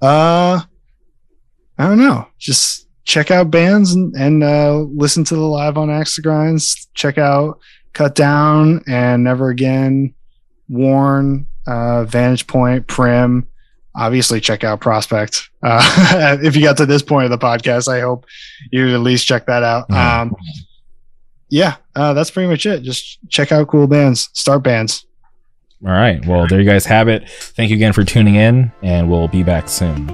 Uh, 0.00 0.60
I 1.78 1.86
don't 1.86 1.98
know. 1.98 2.28
Just 2.38 2.86
check 3.04 3.30
out 3.30 3.50
bands 3.50 3.92
and, 3.92 4.14
and 4.14 4.44
uh, 4.44 4.78
listen 4.78 5.24
to 5.24 5.34
the 5.34 5.40
live 5.40 5.76
on 5.76 5.90
Axe 5.90 6.18
Grinds. 6.18 6.88
Check 6.94 7.18
out 7.18 7.58
Cut 7.92 8.14
Down 8.14 8.82
and 8.86 9.24
Never 9.24 9.48
Again, 9.48 10.14
Warren, 10.68 11.46
uh, 11.66 12.04
Vantage 12.04 12.46
Point, 12.46 12.86
Prim. 12.86 13.48
Obviously, 13.98 14.40
check 14.40 14.62
out 14.62 14.80
Prospect. 14.80 15.50
Uh, 15.62 16.38
if 16.42 16.54
you 16.54 16.62
got 16.62 16.76
to 16.76 16.86
this 16.86 17.02
point 17.02 17.24
of 17.24 17.30
the 17.30 17.38
podcast, 17.38 17.92
I 17.92 18.00
hope 18.00 18.26
you 18.70 18.94
at 18.94 19.00
least 19.00 19.26
check 19.26 19.46
that 19.46 19.64
out. 19.64 19.90
Um, 19.90 20.34
yeah, 21.48 21.76
uh, 21.96 22.12
that's 22.14 22.30
pretty 22.30 22.48
much 22.48 22.64
it. 22.64 22.82
Just 22.82 23.18
check 23.28 23.50
out 23.50 23.66
cool 23.68 23.88
bands, 23.88 24.30
start 24.34 24.62
bands. 24.62 25.04
All 25.84 25.92
right, 25.92 26.24
well 26.26 26.46
there 26.46 26.60
you 26.60 26.68
guys 26.68 26.86
have 26.86 27.08
it. 27.08 27.28
Thank 27.28 27.70
you 27.70 27.76
again 27.76 27.92
for 27.92 28.04
tuning 28.04 28.36
in, 28.36 28.72
and 28.82 29.10
we'll 29.10 29.28
be 29.28 29.42
back 29.42 29.68
soon. 29.68 30.06